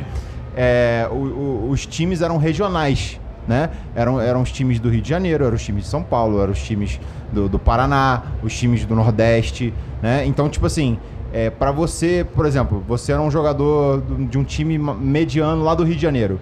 é, 0.57 1.07
o- 1.11 1.15
o- 1.15 1.71
os 1.71 1.87
times 1.87 2.23
eram 2.23 2.37
regionais, 2.37 3.21
né? 3.47 3.71
Eram, 3.95 4.21
eram 4.21 4.43
os 4.43 4.53
times 4.53 4.79
do 4.81 4.89
Rio 4.89 5.01
de 5.03 5.09
Janeiro, 5.09 5.45
eram 5.45 5.57
os 5.57 5.65
times 5.65 5.85
de 5.85 5.91
São 5.91 6.03
Paulo, 6.03 6.41
eram 6.41 6.53
os 6.53 6.63
times 6.63 7.01
do, 7.33 7.49
do 7.49 7.59
Paraná, 7.59 8.23
os 8.43 8.57
times 8.57 8.85
do 8.85 8.95
Nordeste, 8.95 9.73
né? 10.03 10.25
Então, 10.27 10.49
tipo 10.49 10.67
assim, 10.67 10.99
é, 11.33 11.51
para 11.51 11.71
você, 11.73 12.27
por 12.35 12.47
exemplo, 12.47 12.83
você 12.87 13.13
era 13.13 13.21
um 13.21 13.31
jogador 13.31 14.01
do- 14.01 14.27
de 14.27 14.39
um 14.39 14.45
time 14.45 14.79
mediano 14.79 15.63
lá 15.63 15.75
do 15.75 15.85
Rio 15.85 15.97
de 15.97 16.03
Janeiro. 16.03 16.41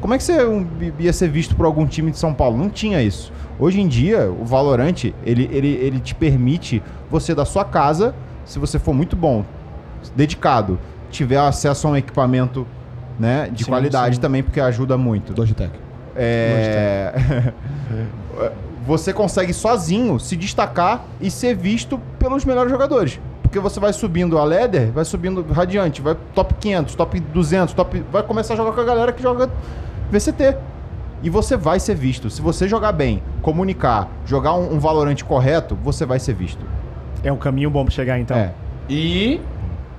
Como 0.00 0.14
é 0.14 0.18
que 0.18 0.24
você 0.24 0.38
ia 0.98 1.12
ser 1.12 1.28
visto 1.28 1.54
por 1.54 1.66
algum 1.66 1.86
time 1.86 2.10
de 2.10 2.18
São 2.18 2.32
Paulo? 2.32 2.56
Não 2.56 2.70
tinha 2.70 3.02
isso. 3.02 3.32
Hoje 3.58 3.80
em 3.80 3.86
dia, 3.86 4.30
o 4.30 4.44
Valorant, 4.44 5.04
ele, 5.24 5.48
ele, 5.52 5.68
ele 5.68 6.00
te 6.00 6.14
permite 6.14 6.82
você 7.10 7.34
da 7.34 7.44
sua 7.44 7.64
casa, 7.64 8.14
se 8.44 8.58
você 8.58 8.78
for 8.78 8.94
muito 8.94 9.14
bom, 9.14 9.44
dedicado, 10.16 10.78
tiver 11.10 11.38
acesso 11.38 11.86
a 11.86 11.90
um 11.90 11.96
equipamento 11.96 12.66
né, 13.18 13.50
de 13.52 13.64
Sim, 13.64 13.70
qualidade 13.70 14.14
sim. 14.14 14.20
também, 14.20 14.42
porque 14.42 14.60
ajuda 14.60 14.96
muito. 14.96 15.38
Logitech. 15.38 15.72
É... 16.16 17.52
você 18.86 19.12
consegue 19.12 19.52
sozinho 19.52 20.18
se 20.18 20.36
destacar 20.36 21.04
e 21.20 21.30
ser 21.30 21.54
visto 21.54 22.00
pelos 22.18 22.44
melhores 22.44 22.70
jogadores. 22.70 23.20
Porque 23.42 23.58
você 23.58 23.78
vai 23.78 23.92
subindo 23.92 24.38
a 24.38 24.44
ladder, 24.44 24.90
vai 24.92 25.04
subindo 25.04 25.44
radiante, 25.52 26.00
vai 26.00 26.16
top 26.34 26.54
500, 26.54 26.94
top 26.94 27.20
200, 27.20 27.74
top... 27.74 28.02
vai 28.10 28.22
começar 28.22 28.54
a 28.54 28.56
jogar 28.56 28.72
com 28.72 28.80
a 28.80 28.84
galera 28.84 29.12
que 29.12 29.22
joga 29.22 29.50
VCT. 30.10 30.56
E 31.22 31.28
você 31.28 31.56
vai 31.56 31.78
ser 31.78 31.94
visto. 31.94 32.30
Se 32.30 32.40
você 32.40 32.66
jogar 32.66 32.92
bem, 32.92 33.22
comunicar, 33.42 34.08
jogar 34.24 34.54
um, 34.54 34.74
um 34.74 34.78
valorante 34.78 35.24
correto, 35.24 35.76
você 35.82 36.06
vai 36.06 36.18
ser 36.18 36.34
visto. 36.34 36.64
É 37.22 37.30
um 37.30 37.36
caminho 37.36 37.70
bom 37.70 37.84
pra 37.84 37.92
chegar, 37.92 38.18
então. 38.18 38.36
É. 38.36 38.52
E 38.88 39.40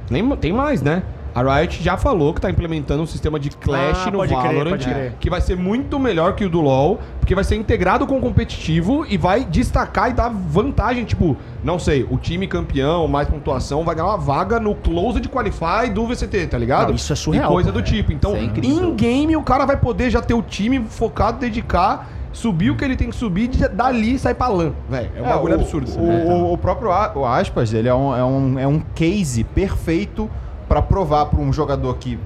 nem, 0.10 0.28
tem 0.36 0.52
mais, 0.52 0.82
né? 0.82 1.04
A 1.34 1.42
Riot 1.60 1.82
já 1.82 1.96
falou 1.98 2.34
que 2.34 2.42
tá 2.42 2.50
implementando 2.50 3.02
um 3.02 3.06
sistema 3.06 3.40
de 3.40 3.50
Clash 3.52 4.06
Ah, 4.08 4.12
no 4.12 4.18
pode 4.18 4.34
crer, 4.36 4.44
Valorant, 4.48 4.70
pode 4.72 4.86
crer. 4.86 5.14
que 5.20 5.30
vai 5.30 5.40
ser 5.40 5.56
muito 5.56 5.98
melhor 5.98 6.36
que 6.36 6.44
o 6.44 6.50
do 6.50 6.60
LoL, 6.60 7.00
porque 7.20 7.34
vai 7.34 7.44
ser 7.44 7.56
integrado 7.56 8.06
com 8.06 8.18
o 8.18 8.22
competitivo 8.22 9.06
e 9.08 9.18
vai 9.18 9.46
destacar 9.46 10.10
e 10.10 10.14
dar 10.14 10.30
vantagem, 10.30 11.06
tipo, 11.06 11.38
não 11.64 11.80
sei, 11.80 12.06
o 12.10 12.18
time 12.18 12.48
campeão, 12.48 13.08
mais 13.08 13.30
pontuação, 13.30 13.84
vai 13.86 13.96
ganhar 13.96 14.08
uma 14.10 14.18
vaga 14.18 14.60
no 14.60 14.76
Closed 14.76 15.26
Qualify 15.30 15.90
do 15.94 16.06
VCT, 16.06 16.48
tá 16.48 16.58
ligado? 16.58 16.90
Não, 16.90 16.96
isso 16.96 17.14
é 17.14 17.16
surreal, 17.16 17.52
E 17.52 17.54
coisa 17.54 17.72
pô. 17.72 17.80
do 17.80 17.84
tipo. 17.84 18.12
Então, 18.12 18.36
é 18.36 18.42
em 18.44 18.96
game 18.96 19.38
o 19.38 19.44
cara 19.44 19.66
vai 19.66 19.78
poder 19.78 20.10
já 20.10 20.22
ter 20.22 20.34
o 20.34 20.42
time 20.42 20.84
focado, 20.90 21.40
dedicar, 21.40 22.10
subir 22.34 22.72
o 22.72 22.76
que 22.76 22.84
ele 22.84 22.96
tem 22.98 23.10
que 23.10 23.16
subir, 23.16 23.48
de- 23.48 23.68
dali 23.70 24.20
sai 24.20 24.34
pra 24.34 24.48
LAN, 24.50 24.74
velho. 24.90 25.10
É 25.16 25.22
um 25.22 25.26
bagulho 25.26 25.54
o, 25.58 25.62
absurdo. 25.62 25.90
O, 25.98 26.04
o- 26.50 26.54
o 26.54 26.58
próprio 26.58 26.92
A- 26.92 27.12
o 27.16 27.26
Aspas, 27.26 27.74
ele 27.74 27.88
é 27.88 27.94
um, 27.96 28.16
é 28.16 28.24
um, 28.26 28.60
é 28.60 28.68
um 28.68 28.82
case 28.94 29.44
perfeito 29.46 30.30
pra 30.72 30.82
provar 30.82 31.26
pra 31.26 31.38
um 31.38 31.52
jogador 31.52 31.98
que, 31.98 32.18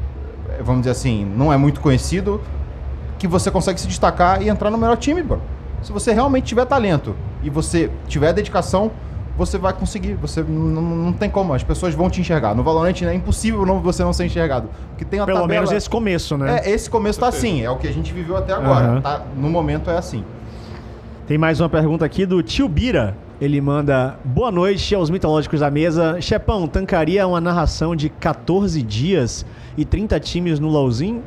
vamos 0.62 0.82
dizer 0.82 0.92
assim, 0.92 1.26
não 1.26 1.52
é 1.52 1.58
muito 1.58 1.82
conhecido, 1.82 2.40
que 3.18 3.28
você 3.28 3.50
consegue 3.50 3.82
se 3.82 3.88
destacar 3.88 4.40
e 4.40 4.50
entrar 4.50 4.70
no 4.70 4.78
melhor 4.78 4.98
time, 4.98 5.24
bro. 5.24 5.42
Se 5.82 5.92
você 5.92 6.14
realmente 6.14 6.46
tiver 6.46 6.64
talento 6.66 7.16
e 7.42 7.50
você 7.50 7.90
tiver 8.08 8.34
dedicação, 8.34 8.92
você 9.36 9.58
vai 9.58 9.74
conseguir. 9.74 10.14
Você 10.14 10.44
não 10.44 11.12
tem 11.12 11.28
como, 11.28 11.56
as 11.56 11.64
pessoas 11.64 11.96
vão 11.96 12.08
te 12.08 12.22
enxergar. 12.22 12.54
No 12.54 12.62
Valorant 12.62 13.02
é 13.02 13.16
impossível 13.16 13.66
não, 13.66 13.80
você 13.80 14.04
não 14.04 14.14
ser 14.14 14.26
enxergado. 14.26 14.70
Porque 14.90 15.04
tem 15.04 15.26
Pelo 15.26 15.40
tabela... 15.40 15.48
menos 15.48 15.72
esse 15.72 15.90
começo, 15.90 16.38
né? 16.38 16.60
É, 16.60 16.70
esse 16.70 16.88
começo 16.88 17.20
tá 17.20 17.28
assim, 17.28 17.64
é 17.64 17.70
o 17.72 17.78
que 17.78 17.88
a 17.88 17.92
gente 17.92 18.14
viveu 18.14 18.38
até 18.38 18.54
agora. 18.54 18.86
Aham. 18.86 19.02
Tá, 19.02 19.22
no 19.36 19.50
momento 19.50 19.90
é 19.90 19.98
assim. 19.98 20.24
Tem 21.26 21.36
mais 21.36 21.60
uma 21.60 21.70
pergunta 21.70 22.06
aqui 22.06 22.28
do 22.28 22.44
Tio 22.44 22.70
Bira. 22.70 23.18
Ele 23.40 23.60
manda 23.60 24.18
boa 24.24 24.49
noite 24.49 24.95
aos 24.95 25.10
mitológicos 25.10 25.60
da 25.60 25.70
mesa. 25.70 26.22
Chepão, 26.22 26.68
tancaria 26.68 27.28
uma 27.28 27.41
narração 27.41 27.95
de 27.95 28.07
14 28.10 28.82
dias 28.82 29.45
e 29.78 29.84
30 29.84 30.20
times 30.20 30.60
no 30.60 30.70
LoLzinho? 30.70 31.22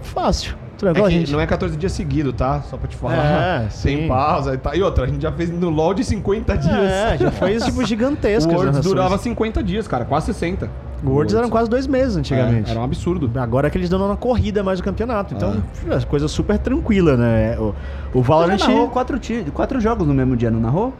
Fácil. 0.00 0.56
É 0.76 0.78
Tranquilo, 0.78 1.08
que 1.08 1.14
gente. 1.14 1.32
não 1.32 1.40
é 1.40 1.46
14 1.46 1.74
dias 1.76 1.92
seguidos, 1.92 2.34
tá? 2.34 2.60
Só 2.62 2.76
pra 2.76 2.86
te 2.86 2.96
falar. 2.96 3.16
É, 3.16 3.58
Tem 3.82 4.02
sim. 4.02 4.08
pausa 4.08 4.54
e 4.54 4.58
tal. 4.58 4.74
E 4.74 4.82
outra, 4.82 5.04
a 5.04 5.06
gente 5.06 5.22
já 5.22 5.32
fez 5.32 5.50
no 5.50 5.70
LoL 5.70 5.94
de 5.94 6.04
50 6.04 6.56
dias. 6.58 6.74
É, 6.74 7.16
já 7.18 7.30
fez 7.30 7.64
tipo 7.64 7.84
gigantescas. 7.84 8.52
O 8.52 8.56
Worlds 8.56 8.80
durava 8.82 9.16
50 9.16 9.62
dias, 9.62 9.88
cara. 9.88 10.04
Quase 10.04 10.26
60. 10.26 10.70
O 11.02 11.10
Worlds 11.10 11.34
eram 11.34 11.48
quase 11.48 11.68
dois 11.70 11.86
meses 11.86 12.16
antigamente. 12.16 12.68
É, 12.68 12.72
era 12.72 12.80
um 12.80 12.84
absurdo. 12.84 13.30
Agora 13.40 13.68
é 13.68 13.70
que 13.70 13.78
eles 13.78 13.88
dão 13.88 14.06
na 14.06 14.16
corrida 14.16 14.62
mais 14.62 14.80
o 14.80 14.82
campeonato. 14.82 15.34
Então, 15.34 15.62
é 15.90 16.00
coisa 16.04 16.28
super 16.28 16.58
tranquila, 16.58 17.16
né? 17.16 17.58
O, 17.58 17.74
o 18.12 18.22
Valorant. 18.22 18.58
Você 18.58 18.64
já 18.64 18.70
narrou 18.70 18.88
quatro, 18.88 19.18
quatro 19.54 19.80
jogos 19.80 20.06
no 20.06 20.12
mesmo 20.12 20.36
dia, 20.36 20.50
não 20.50 20.60
narrou? 20.60 20.92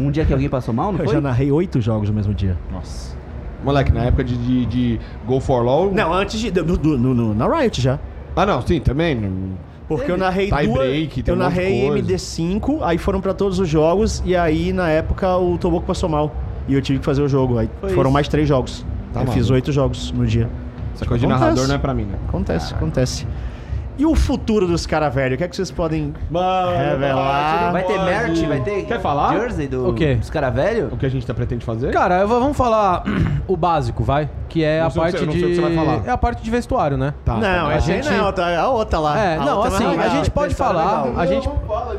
Um 0.00 0.10
dia 0.10 0.24
que 0.24 0.32
alguém 0.32 0.48
passou 0.48 0.72
mal, 0.72 0.92
não 0.92 0.98
Eu 1.00 1.04
foi? 1.06 1.14
já 1.14 1.20
narrei 1.20 1.50
oito 1.50 1.80
jogos 1.80 2.08
no 2.08 2.14
mesmo 2.14 2.32
dia. 2.32 2.56
Nossa. 2.72 3.16
Moleque, 3.64 3.92
na 3.92 4.04
época 4.04 4.22
de, 4.22 4.36
de, 4.36 4.66
de 4.66 5.00
Go 5.26 5.40
for 5.40 5.62
LoL... 5.64 5.92
Não, 5.92 6.12
antes 6.12 6.38
de. 6.38 6.50
do- 6.52 6.76
do- 6.78 6.96
no- 6.96 7.14
no- 7.14 7.34
na 7.34 7.48
Riot 7.48 7.80
já. 7.80 7.98
Ah, 8.36 8.46
não, 8.46 8.62
sim, 8.64 8.78
também. 8.78 9.16
não- 9.16 9.58
Porque 9.88 10.10
eu 10.12 10.16
narrei 10.16 10.48
Tie 10.48 10.66
duas. 10.66 10.78
break, 10.78 11.22
tem 11.24 11.34
eu 11.34 11.40
um 11.40 11.42
monte 11.42 11.50
de 11.52 11.56
narrei 11.60 11.88
coisa. 11.88 12.06
MD5, 12.06 12.78
aí 12.82 12.98
foram 12.98 13.20
pra 13.20 13.34
todos 13.34 13.58
os 13.58 13.68
jogos, 13.68 14.22
e 14.24 14.36
aí 14.36 14.72
na 14.72 14.88
época 14.88 15.36
o 15.36 15.58
Toboco 15.58 15.84
passou 15.86 16.08
mal. 16.08 16.32
E 16.68 16.74
eu 16.74 16.82
tive 16.82 17.00
que 17.00 17.04
fazer 17.04 17.22
o 17.22 17.28
jogo. 17.28 17.58
Aí 17.58 17.68
Foi 17.80 17.90
foram 17.90 18.10
isso. 18.10 18.14
mais 18.14 18.28
três 18.28 18.46
jogos. 18.46 18.86
Tá 19.12 19.22
eu 19.22 19.26
fiz 19.32 19.50
oito 19.50 19.72
jogos 19.72 20.12
no 20.12 20.24
dia. 20.26 20.48
Essa 20.94 21.04
coisa 21.06 21.18
de 21.26 21.32
Acontece. 21.32 21.40
narrador 21.50 21.66
não 21.68 21.74
é 21.74 21.78
pra 21.78 21.94
mim, 21.94 22.04
né? 22.04 22.18
Acontece, 22.28 22.74
acontece. 22.74 23.26
E 23.98 24.06
o 24.06 24.14
futuro 24.14 24.64
dos 24.66 24.86
caras 24.86 25.12
velhos? 25.12 25.34
O 25.34 25.38
que 25.38 25.44
é 25.44 25.48
que 25.48 25.56
vocês 25.56 25.72
podem 25.72 26.14
revelar? 26.30 27.72
Vai 27.72 27.82
ter 27.82 27.98
merch, 28.00 28.42
vai 28.46 28.60
ter 28.60 28.84
Quer 28.84 29.00
falar? 29.00 29.34
jersey 29.36 29.66
do, 29.66 29.88
O 29.90 29.94
quê? 29.94 30.14
dos 30.14 30.30
caras 30.30 30.54
velhos? 30.54 30.92
O 30.92 30.96
que 30.96 31.04
a 31.04 31.08
gente 31.08 31.26
tá 31.26 31.34
pretende 31.34 31.64
fazer? 31.64 31.92
Cara, 31.92 32.20
eu 32.20 32.28
vou- 32.28 32.38
vamos 32.40 32.56
falar 32.56 33.02
o 33.48 33.56
básico, 33.56 34.04
vai? 34.04 34.30
Que 34.48 34.62
é 34.62 34.80
Não 34.80 34.86
a 34.86 34.90
sei 34.90 35.02
o 35.02 35.04
que 35.06 35.10
parte 35.12 35.18
você- 35.20 35.26
não 35.26 35.32
de. 35.32 35.38
sei 35.40 35.48
o 35.48 35.50
que 35.50 35.56
você 35.56 35.62
vai 35.62 35.84
falar. 35.84 36.06
É 36.06 36.10
a 36.10 36.16
parte 36.16 36.42
de 36.42 36.50
vestuário, 36.50 36.96
né? 36.96 37.12
Tá, 37.24 37.34
Não, 37.34 37.70
essa 37.72 37.90
a 37.90 37.94
aí 37.96 38.02
gente- 38.02 38.10
não, 38.16 38.32
tá, 38.32 38.60
a 38.60 38.68
outra 38.70 38.98
lá. 39.00 39.18
É, 39.18 39.36
A 39.36 39.40
não, 39.44 39.56
outra 39.56 39.72
é 39.72 39.74
assim, 39.74 39.84
a 39.84 39.90
legal. 39.90 40.10
gente 40.10 40.30
pode 40.30 40.54
falar. 40.54 41.04
A 41.16 41.26
gente. 41.26 41.48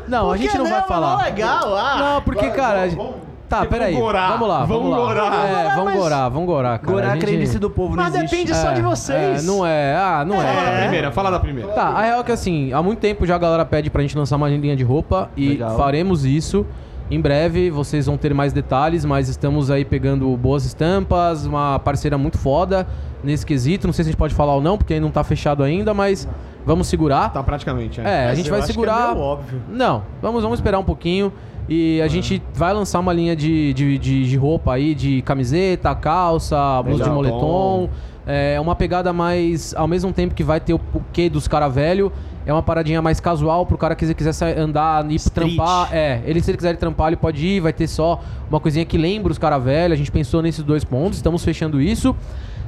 Não, 0.08 0.30
a 0.30 0.36
gente 0.38 0.56
não 0.58 0.66
vai 0.66 0.82
falar. 0.82 1.22
legal, 1.24 1.76
ah. 1.76 1.96
Não, 1.98 2.22
porque, 2.22 2.48
cara. 2.50 2.80
a 2.82 2.88
gente- 2.88 3.29
Tá, 3.50 3.66
peraí. 3.66 3.94
gorar. 3.94 4.30
Vamos 4.32 4.48
lá, 4.48 4.64
vamos 4.64 4.76
Vamos 4.90 4.90
lá. 4.90 4.96
gorar. 5.04 5.44
É, 5.48 5.68
vamos 5.70 5.84
mas- 5.84 5.96
gorar, 5.98 6.28
vamos 6.28 6.46
gorar, 6.46 6.78
cara. 6.78 6.92
Gorar 6.92 7.08
A 7.08 7.12
gente- 7.14 7.26
crendice 7.26 7.58
do 7.58 7.68
povo, 7.68 7.96
não 7.96 8.04
Mas 8.04 8.14
existe. 8.14 8.30
depende 8.30 8.54
só 8.56 8.72
de 8.72 8.80
vocês. 8.80 9.42
É, 9.42 9.46
não 9.46 9.66
é. 9.66 9.96
Ah, 9.96 10.24
não 10.24 10.36
Fala 10.36 10.52
da 10.54 10.70
é. 10.70 10.80
primeira, 10.82 11.10
fala 11.12 11.30
da 11.30 11.40
primeira. 11.40 11.72
Tá, 11.72 11.88
a 11.88 12.00
real 12.02 12.20
é 12.20 12.22
que 12.24 12.32
assim, 12.32 12.72
há 12.72 12.80
muito 12.82 13.00
tempo 13.00 13.26
já 13.26 13.34
a 13.34 13.38
galera 13.38 13.64
pede 13.64 13.90
pra 13.90 14.00
gente 14.02 14.16
lançar 14.16 14.36
uma 14.36 14.48
linha 14.48 14.76
de 14.76 14.84
roupa 14.84 15.28
e 15.36 15.48
Legal. 15.50 15.76
faremos 15.76 16.24
isso. 16.24 16.64
Em 17.10 17.20
breve 17.20 17.70
vocês 17.72 18.06
vão 18.06 18.16
ter 18.16 18.32
mais 18.32 18.52
detalhes, 18.52 19.04
mas 19.04 19.28
estamos 19.28 19.68
aí 19.68 19.84
pegando 19.84 20.34
boas 20.36 20.64
estampas, 20.64 21.44
uma 21.44 21.76
parceira 21.80 22.16
muito 22.16 22.38
foda 22.38 22.86
nesse 23.24 23.44
quesito. 23.44 23.84
Não 23.88 23.92
sei 23.92 24.04
se 24.04 24.10
a 24.10 24.12
gente 24.12 24.18
pode 24.18 24.32
falar 24.32 24.54
ou 24.54 24.62
não, 24.62 24.78
porque 24.78 25.00
não 25.00 25.10
tá 25.10 25.24
fechado 25.24 25.64
ainda, 25.64 25.92
mas 25.92 26.28
vamos 26.64 26.86
segurar. 26.86 27.32
Tá 27.32 27.42
praticamente, 27.42 28.00
é. 28.00 28.04
É, 28.04 28.28
a 28.28 28.34
gente 28.36 28.46
eu 28.46 28.50
vai 28.52 28.60
acho 28.60 28.68
que 28.68 28.72
segurar. 28.74 29.10
é 29.10 29.14
meio 29.14 29.24
óbvio. 29.26 29.60
Não, 29.68 30.04
vamos, 30.22 30.44
vamos 30.44 30.60
esperar 30.60 30.78
um 30.78 30.84
pouquinho. 30.84 31.32
E 31.70 32.02
a 32.02 32.08
gente 32.08 32.42
vai 32.52 32.74
lançar 32.74 32.98
uma 32.98 33.12
linha 33.12 33.36
de, 33.36 33.72
de, 33.72 33.96
de, 33.96 34.28
de 34.28 34.36
roupa 34.36 34.72
aí, 34.72 34.92
de 34.92 35.22
camiseta, 35.22 35.94
calça, 35.94 36.82
blusa 36.82 37.04
de 37.04 37.10
moletom. 37.10 37.88
É 38.26 38.60
uma 38.60 38.74
pegada 38.74 39.12
mais. 39.12 39.72
Ao 39.76 39.86
mesmo 39.86 40.12
tempo 40.12 40.34
que 40.34 40.42
vai 40.42 40.58
ter 40.58 40.74
o, 40.74 40.80
quê 41.12 41.30
dos 41.30 41.46
cara 41.46 41.68
velho. 41.68 42.12
É 42.44 42.52
uma 42.52 42.62
paradinha 42.62 43.00
mais 43.00 43.20
casual 43.20 43.64
pro 43.66 43.78
cara 43.78 43.94
que 43.94 44.00
quiser, 44.14 44.14
quiser 44.14 44.58
andar 44.58 45.08
e 45.08 45.16
trampar. 45.30 45.94
É, 45.94 46.20
ele 46.24 46.40
se 46.40 46.50
ele 46.50 46.56
quiser 46.56 46.76
trampar, 46.76 47.08
ele 47.08 47.16
pode 47.16 47.46
ir, 47.46 47.60
vai 47.60 47.72
ter 47.72 47.86
só 47.86 48.20
uma 48.48 48.58
coisinha 48.58 48.84
que 48.84 48.98
lembra 48.98 49.30
os 49.30 49.38
cara 49.38 49.56
velho. 49.56 49.94
A 49.94 49.96
gente 49.96 50.10
pensou 50.10 50.42
nesses 50.42 50.64
dois 50.64 50.82
pontos, 50.82 51.18
estamos 51.18 51.44
fechando 51.44 51.80
isso. 51.80 52.16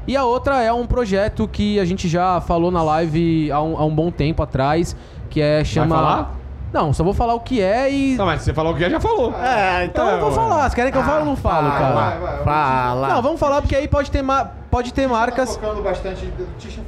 E 0.06 0.16
a 0.16 0.24
outra 0.24 0.62
é 0.62 0.72
um 0.72 0.86
projeto 0.86 1.48
que 1.48 1.80
a 1.80 1.84
gente 1.84 2.08
já 2.08 2.40
falou 2.40 2.70
na 2.70 2.82
live 2.84 3.50
há 3.50 3.60
um, 3.60 3.76
há 3.76 3.84
um 3.84 3.94
bom 3.94 4.12
tempo 4.12 4.42
atrás, 4.44 4.94
que 5.28 5.40
é 5.40 5.64
chama. 5.64 5.96
falar? 5.96 6.41
Não, 6.72 6.90
só 6.92 7.04
vou 7.04 7.12
falar 7.12 7.34
o 7.34 7.40
que 7.40 7.60
é 7.60 7.92
e. 7.92 8.16
Não, 8.16 8.24
mas 8.24 8.40
você 8.42 8.54
falou 8.54 8.72
o 8.72 8.76
que 8.76 8.88
já 8.88 8.98
falou. 8.98 9.34
É, 9.34 9.84
Então 9.84 10.08
eu 10.08 10.20
vou 10.20 10.32
falar. 10.32 10.70
Se 10.70 10.74
querem 10.76 10.90
que 10.90 10.96
eu 10.96 11.02
fale, 11.02 11.20
eu 11.20 11.24
não 11.26 11.36
falo, 11.36 11.70
cara. 11.70 11.92
Vai, 11.94 12.18
vai, 12.18 12.34
vai. 12.36 12.44
Fala. 12.44 13.08
Não, 13.08 13.22
vamos 13.22 13.38
falar 13.38 13.60
porque 13.60 13.76
aí 13.76 13.86
pode 13.86 14.10
ter, 14.10 14.22
ma- 14.22 14.46
pode 14.70 14.94
ter 14.94 15.06
marcas. 15.06 15.56
Tá 15.56 15.72
bastante. 15.74 16.26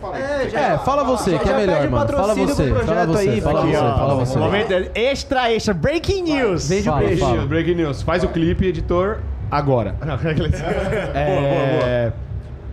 Fala 0.01 0.17
aí. 0.17 0.23
É, 0.23 0.49
já- 0.49 0.61
É, 0.61 0.79
fala 0.79 1.05
você, 1.05 1.39
que 1.39 1.49
é 1.49 1.53
já 1.53 1.57
melhor, 1.59 1.91
mano. 1.91 2.13
Fala 2.13 2.35
você, 2.35 2.65
pro 2.65 2.85
fala 2.87 3.07
você, 3.07 3.29
aí, 3.29 3.41
fala 3.43 3.61
aqui, 3.61 3.71
você, 3.73 3.77
fala 3.79 4.15
você. 4.15 4.39
Momento 4.39 4.73
extra, 4.95 5.53
extra, 5.53 5.75
breaking 5.75 6.23
news. 6.23 6.67
Vende 6.69 6.85
Fala, 6.85 7.03
o 7.03 7.07
peixe. 7.07 7.21
fala. 7.21 7.47
Breaking 7.47 7.75
news. 7.75 8.01
Faz 8.03 8.25
o 8.25 8.29
clipe, 8.29 8.67
editor, 8.67 9.19
agora. 9.51 9.97
É, 11.15 12.13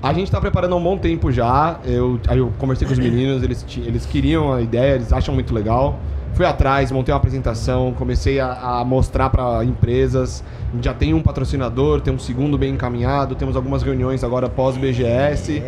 A 0.01 0.13
gente 0.13 0.31
tá 0.31 0.39
preparando 0.41 0.73
há 0.73 0.77
um 0.77 0.83
bom 0.83 0.97
tempo 0.97 1.31
já. 1.31 1.75
Eu, 1.85 2.19
aí 2.27 2.37
eu 2.37 2.51
conversei 2.57 2.87
com 2.87 2.93
os 2.93 2.99
meninos, 2.99 3.43
eles, 3.43 3.65
eles 3.85 4.05
queriam 4.05 4.53
a 4.53 4.61
ideia, 4.61 4.95
eles 4.95 5.11
acham 5.13 5.33
muito 5.33 5.53
legal. 5.53 5.99
Fui 6.33 6.45
atrás, 6.45 6.91
montei 6.91 7.13
uma 7.13 7.17
apresentação, 7.17 7.93
comecei 7.93 8.39
a, 8.39 8.79
a 8.79 8.85
mostrar 8.85 9.29
para 9.29 9.63
empresas. 9.65 10.43
Já 10.81 10.93
tem 10.93 11.13
um 11.13 11.21
patrocinador, 11.21 12.01
tem 12.01 12.13
um 12.13 12.19
segundo 12.19 12.57
bem 12.57 12.73
encaminhado, 12.73 13.35
temos 13.35 13.55
algumas 13.55 13.83
reuniões 13.83 14.23
agora 14.23 14.47
pós-BGS. 14.49 15.61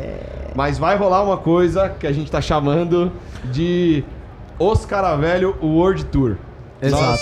Mas 0.55 0.77
vai 0.77 0.95
rolar 0.97 1.23
uma 1.23 1.37
coisa 1.37 1.89
que 1.89 2.07
a 2.07 2.11
gente 2.11 2.31
tá 2.31 2.39
chamando 2.41 3.11
de 3.51 4.03
Os 4.57 4.85
Caravelho 4.85 5.55
World 5.61 6.05
Tour. 6.05 6.35
Exato. 6.81 7.21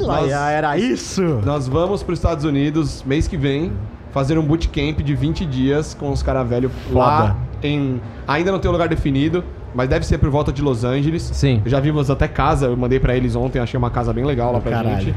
Nós- 0.00 0.30
já 0.30 0.50
era 0.50 0.76
isso. 0.78 1.22
Nós 1.44 1.68
vamos 1.68 2.02
para 2.02 2.12
os 2.14 2.18
Estados 2.18 2.44
Unidos 2.44 3.02
mês 3.06 3.28
que 3.28 3.36
vem 3.36 3.72
fazer 4.12 4.38
um 4.38 4.42
bootcamp 4.42 5.00
de 5.00 5.14
20 5.14 5.44
dias 5.44 5.94
com 5.94 6.10
os 6.10 6.22
caras 6.22 6.48
velhos 6.48 6.70
lá 6.90 7.36
em 7.62 8.00
ainda 8.26 8.50
não 8.52 8.58
tem 8.58 8.68
um 8.68 8.72
lugar 8.72 8.88
definido, 8.88 9.42
mas 9.74 9.88
deve 9.88 10.04
ser 10.06 10.18
por 10.18 10.30
volta 10.30 10.52
de 10.52 10.62
Los 10.62 10.84
Angeles. 10.84 11.22
Sim. 11.32 11.60
Eu 11.64 11.70
já 11.70 11.80
vimos 11.80 12.10
até 12.10 12.28
casa, 12.28 12.66
eu 12.66 12.76
mandei 12.76 13.00
para 13.00 13.16
eles 13.16 13.34
ontem, 13.36 13.58
achei 13.58 13.78
uma 13.78 13.90
casa 13.90 14.12
bem 14.12 14.24
legal 14.24 14.52
lá 14.52 14.60
pra 14.60 14.70
Caralho. 14.72 15.00
gente. 15.00 15.14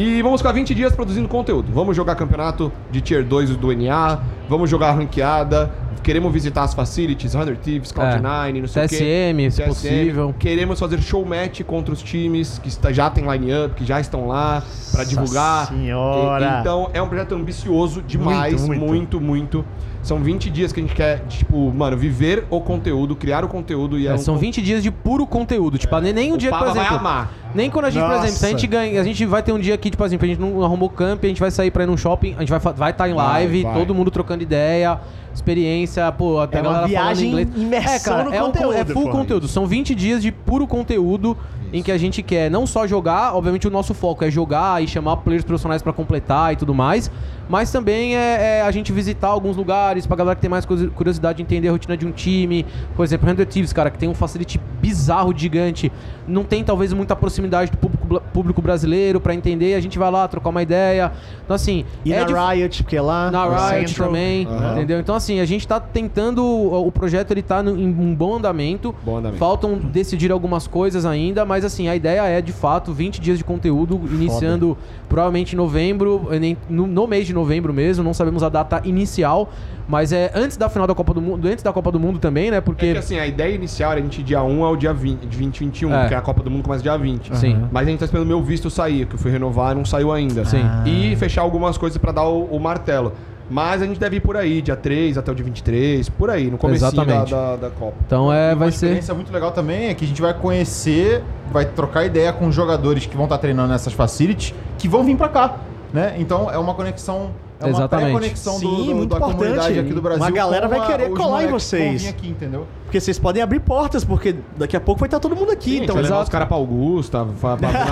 E 0.00 0.22
vamos 0.22 0.40
ficar 0.40 0.52
20 0.52 0.76
dias 0.76 0.94
produzindo 0.94 1.26
conteúdo. 1.26 1.72
Vamos 1.72 1.96
jogar 1.96 2.14
campeonato 2.14 2.70
de 2.88 3.00
Tier 3.00 3.24
2 3.24 3.56
do 3.56 3.72
NA, 3.72 4.20
vamos 4.48 4.70
jogar 4.70 4.92
ranqueada, 4.92 5.72
queremos 6.04 6.32
visitar 6.32 6.62
as 6.62 6.72
facilities, 6.72 7.32
100 7.32 7.56
Thieves, 7.56 7.92
Cloud9, 7.92 8.60
não 8.60 8.68
sei 8.68 8.84
o 8.84 8.88
quê. 8.88 8.96
TSM, 8.96 9.50
se 9.50 9.62
possível. 9.64 10.32
Queremos 10.38 10.78
fazer 10.78 11.00
show 11.02 11.24
match 11.24 11.62
contra 11.64 11.92
os 11.92 12.00
times 12.00 12.60
que 12.60 12.68
está- 12.68 12.92
já 12.92 13.10
tem 13.10 13.28
line-up, 13.28 13.74
que 13.74 13.84
já 13.84 13.98
estão 13.98 14.28
lá 14.28 14.62
pra 14.92 15.02
divulgar. 15.02 15.66
senhora. 15.66 16.44
E- 16.58 16.60
Então, 16.60 16.90
é 16.94 17.02
um 17.02 17.08
projeto 17.08 17.34
ambicioso 17.34 18.00
demais, 18.00 18.64
Muito, 18.64 18.80
muito, 18.86 19.20
muito. 19.20 19.20
muito, 19.20 19.64
São 20.00 20.20
20 20.20 20.48
dias 20.48 20.72
que 20.72 20.78
a 20.78 20.82
gente 20.82 20.94
quer, 20.94 21.24
tipo, 21.28 21.72
mano, 21.74 21.96
viver 21.96 22.46
o 22.48 22.60
conteúdo, 22.60 23.16
criar 23.16 23.44
o 23.44 23.48
conteúdo 23.48 23.98
e 23.98 24.06
é, 24.06 24.10
É, 24.12 24.14
um 24.14 24.18
são 24.18 24.34
con- 24.34 24.40
20 24.40 24.62
dias 24.62 24.82
de 24.82 24.92
puro 24.92 25.26
conteúdo. 25.26 25.76
Tipo, 25.76 25.98
nem, 26.00 26.12
nem 26.12 26.30
um 26.32 26.36
O 26.36 26.38
dia, 26.38 26.50
por 26.50 26.60
Pava 26.60 26.72
vai 26.72 26.84
exemplo. 26.84 26.98
amar. 27.00 27.32
Nem 27.58 27.68
quando 27.68 27.86
a 27.86 27.90
gente, 27.90 28.02
por 28.02 28.08
Nossa. 28.10 28.26
exemplo, 28.26 28.38
se 28.38 28.46
a 28.46 28.48
gente 28.50 28.66
ganha. 28.68 29.00
A 29.00 29.02
gente 29.02 29.26
vai 29.26 29.42
ter 29.42 29.50
um 29.50 29.58
dia 29.58 29.74
aqui, 29.74 29.90
tipo 29.90 30.04
assim, 30.04 30.16
a 30.16 30.24
gente 30.24 30.40
não 30.40 30.62
arrumou 30.62 30.88
camp, 30.88 31.24
a 31.24 31.26
gente 31.26 31.40
vai 31.40 31.50
sair 31.50 31.72
pra 31.72 31.82
ir 31.82 31.88
num 31.88 31.96
shopping, 31.96 32.36
a 32.36 32.40
gente 32.40 32.50
vai 32.50 32.58
estar 32.58 32.70
vai 32.70 32.92
tá 32.92 33.08
em 33.08 33.14
Vai, 33.14 33.26
live, 33.26 33.64
vai. 33.64 33.74
todo 33.74 33.92
mundo 33.92 34.12
trocando 34.12 34.44
ideia, 34.44 35.00
experiência, 35.38 36.10
pô, 36.12 36.38
até 36.40 36.58
É 36.58 36.60
a 36.60 36.62
uma 36.64 36.72
galera 36.72 36.88
falando 36.92 37.06
viagem 37.06 37.28
inglês. 37.30 37.48
imersão 37.56 37.92
é, 37.94 37.98
cara, 38.00 38.24
no 38.24 38.34
é, 38.34 38.42
um, 38.42 38.46
é 38.48 38.52
conteúdo, 38.52 38.92
full 38.92 39.02
pô. 39.04 39.10
conteúdo. 39.10 39.48
São 39.48 39.66
20 39.66 39.94
dias 39.94 40.22
de 40.22 40.30
puro 40.32 40.66
conteúdo 40.66 41.36
em 41.72 41.82
que 41.82 41.92
a 41.92 41.98
gente 41.98 42.22
quer 42.22 42.50
não 42.50 42.66
só 42.66 42.86
jogar, 42.86 43.34
obviamente 43.34 43.66
o 43.66 43.70
nosso 43.70 43.92
foco 43.92 44.24
é 44.24 44.30
jogar 44.30 44.82
e 44.82 44.88
chamar 44.88 45.18
players 45.18 45.44
profissionais 45.44 45.82
pra 45.82 45.92
completar 45.92 46.52
e 46.54 46.56
tudo 46.56 46.74
mais, 46.74 47.10
mas 47.46 47.70
também 47.70 48.16
é, 48.16 48.58
é 48.60 48.62
a 48.62 48.70
gente 48.70 48.90
visitar 48.90 49.28
alguns 49.28 49.54
lugares 49.54 50.06
pra 50.06 50.16
galera 50.16 50.34
que 50.34 50.40
tem 50.40 50.48
mais 50.50 50.64
curiosidade 50.64 51.36
de 51.36 51.42
entender 51.42 51.68
a 51.68 51.72
rotina 51.72 51.94
de 51.94 52.06
um 52.06 52.10
time. 52.10 52.64
Por 52.96 53.04
exemplo, 53.04 53.26
Render 53.28 53.44
Thieves, 53.44 53.72
cara, 53.72 53.90
que 53.90 53.98
tem 53.98 54.08
um 54.08 54.14
facility 54.14 54.58
bizarro, 54.80 55.32
gigante, 55.36 55.92
não 56.26 56.42
tem 56.42 56.64
talvez 56.64 56.92
muita 56.94 57.14
proximidade 57.14 57.70
do 57.70 57.76
público, 57.76 58.20
público 58.32 58.62
brasileiro 58.62 59.20
pra 59.20 59.34
entender, 59.34 59.74
a 59.74 59.80
gente 59.80 59.98
vai 59.98 60.10
lá 60.10 60.26
trocar 60.26 60.48
uma 60.48 60.62
ideia. 60.62 61.12
Então 61.44 61.54
assim, 61.54 61.84
E 62.02 62.12
é 62.14 62.20
na 62.20 62.24
dif- 62.24 62.38
Riot, 62.38 62.82
porque 62.82 62.98
lá. 62.98 63.30
na 63.30 63.44
Riot 63.72 63.88
Central. 63.90 64.08
também, 64.08 64.46
Aham. 64.46 64.72
entendeu? 64.72 65.00
Então, 65.00 65.14
assim, 65.14 65.27
a 65.40 65.44
gente 65.44 65.66
tá 65.66 65.78
tentando. 65.78 66.44
O 66.44 66.90
projeto 66.90 67.30
ele 67.32 67.42
tá 67.42 67.62
em 67.62 67.86
um 67.86 68.14
bom 68.14 68.36
andamento. 68.36 68.94
Bom 69.04 69.18
andamento. 69.18 69.38
Faltam 69.38 69.76
decidir 69.76 70.32
algumas 70.32 70.66
coisas 70.66 71.04
ainda, 71.04 71.44
mas 71.44 71.64
assim, 71.64 71.88
a 71.88 71.94
ideia 71.96 72.22
é 72.22 72.40
de 72.40 72.52
fato 72.52 72.92
20 72.92 73.20
dias 73.20 73.38
de 73.38 73.44
conteúdo, 73.44 74.00
iniciando 74.10 74.76
provavelmente 75.08 75.54
em 75.54 75.56
novembro, 75.56 76.28
no, 76.68 76.86
no 76.86 77.06
mês 77.06 77.26
de 77.26 77.32
novembro 77.34 77.72
mesmo, 77.72 78.04
não 78.04 78.12
sabemos 78.14 78.42
a 78.42 78.48
data 78.48 78.80
inicial, 78.84 79.50
mas 79.88 80.12
é 80.12 80.30
antes 80.34 80.56
da 80.56 80.68
final 80.68 80.86
da 80.86 80.94
Copa 80.94 81.14
do 81.14 81.20
Mundo, 81.20 81.48
antes 81.48 81.62
da 81.62 81.72
Copa 81.72 81.90
do 81.90 81.98
Mundo 81.98 82.18
também, 82.18 82.50
né? 82.50 82.60
Porque. 82.60 82.86
É 82.86 82.92
que 82.92 82.98
assim, 82.98 83.18
a 83.18 83.26
ideia 83.26 83.54
inicial 83.54 83.92
era 83.92 84.00
a 84.00 84.02
gente 84.02 84.20
ir 84.20 84.24
dia 84.24 84.42
1 84.42 84.64
ao 84.64 84.76
dia 84.76 84.92
20, 84.92 85.20
de 85.20 85.26
2021, 85.26 85.94
É. 85.94 86.08
que 86.08 86.14
é 86.14 86.16
a 86.16 86.20
Copa 86.20 86.42
do 86.42 86.50
Mundo 86.50 86.62
começa 86.62 86.82
dia 86.82 86.96
20. 86.96 87.36
Sim. 87.36 87.64
Mas 87.72 87.86
a 87.86 87.90
gente 87.90 87.98
tá 87.98 88.04
esperando 88.04 88.24
o 88.26 88.28
meu 88.28 88.42
visto 88.42 88.68
sair, 88.70 89.06
que 89.06 89.14
eu 89.14 89.18
fui 89.18 89.30
renovar 89.30 89.72
e 89.72 89.74
não 89.76 89.84
saiu 89.84 90.12
ainda. 90.12 90.44
Sim. 90.44 90.62
E 90.84 91.16
fechar 91.16 91.42
algumas 91.42 91.78
coisas 91.78 91.96
pra 91.98 92.12
dar 92.12 92.26
o, 92.28 92.44
o 92.44 92.60
martelo. 92.60 93.12
Mas 93.50 93.80
a 93.80 93.86
gente 93.86 93.98
deve 93.98 94.16
ir 94.16 94.20
por 94.20 94.36
aí, 94.36 94.60
dia 94.60 94.76
3 94.76 95.16
até 95.16 95.32
o 95.32 95.34
dia 95.34 95.44
23, 95.44 96.08
por 96.10 96.28
aí, 96.28 96.50
no 96.50 96.58
começo 96.58 96.82
da, 96.82 96.88
Exatamente. 96.88 97.30
da, 97.30 97.56
da 97.56 97.70
Copa. 97.70 97.94
Então 98.06 98.30
é, 98.32 98.52
E 98.52 98.54
vai 98.54 98.66
uma 98.68 98.70
ser. 98.72 98.86
experiência 98.86 99.14
muito 99.14 99.32
legal 99.32 99.52
também 99.52 99.88
é 99.88 99.94
que 99.94 100.04
a 100.04 100.08
gente 100.08 100.20
vai 100.20 100.34
conhecer, 100.34 101.22
vai 101.50 101.64
trocar 101.64 102.04
ideia 102.04 102.32
com 102.32 102.50
jogadores 102.52 103.06
que 103.06 103.16
vão 103.16 103.24
estar 103.24 103.38
treinando 103.38 103.70
nessas 103.72 103.92
facilities, 103.94 104.54
que 104.76 104.86
vão 104.86 105.02
vir 105.02 105.16
pra 105.16 105.28
cá, 105.30 105.56
né? 105.94 106.14
Então 106.18 106.50
é 106.50 106.58
uma 106.58 106.74
conexão, 106.74 107.30
é 107.58 107.64
uma 107.64 107.70
Exatamente. 107.78 108.04
pré-conexão 108.10 108.54
do, 108.54 108.58
Sim, 108.60 108.66
do- 108.86 108.94
muito 108.96 109.10
da 109.10 109.16
importante. 109.16 109.38
comunidade 109.38 109.78
aqui 109.78 109.92
do 109.94 110.02
Brasil. 110.02 110.22
Uma 110.24 110.30
galera 110.30 110.68
vai 110.68 110.86
querer 110.86 111.10
os 111.10 111.18
colar 111.18 111.44
em 111.44 111.48
vocês. 111.48 112.02
vir 112.02 112.08
aqui, 112.10 112.28
entendeu? 112.28 112.66
Porque 112.88 113.02
vocês 113.02 113.18
podem 113.18 113.42
abrir 113.42 113.60
portas, 113.60 114.02
porque 114.02 114.34
daqui 114.56 114.74
a 114.74 114.80
pouco 114.80 114.98
vai 114.98 115.08
estar 115.08 115.20
todo 115.20 115.36
mundo 115.36 115.52
aqui. 115.52 115.72
Sim, 115.72 115.82
então, 115.82 115.94
vai 115.94 116.04
levar 116.04 116.22
os 116.22 116.28
caras 116.30 116.48
pra 116.48 116.56
Augusta, 116.56 117.22
pra, 117.38 117.54
pra, 117.54 117.68
pra 117.68 117.84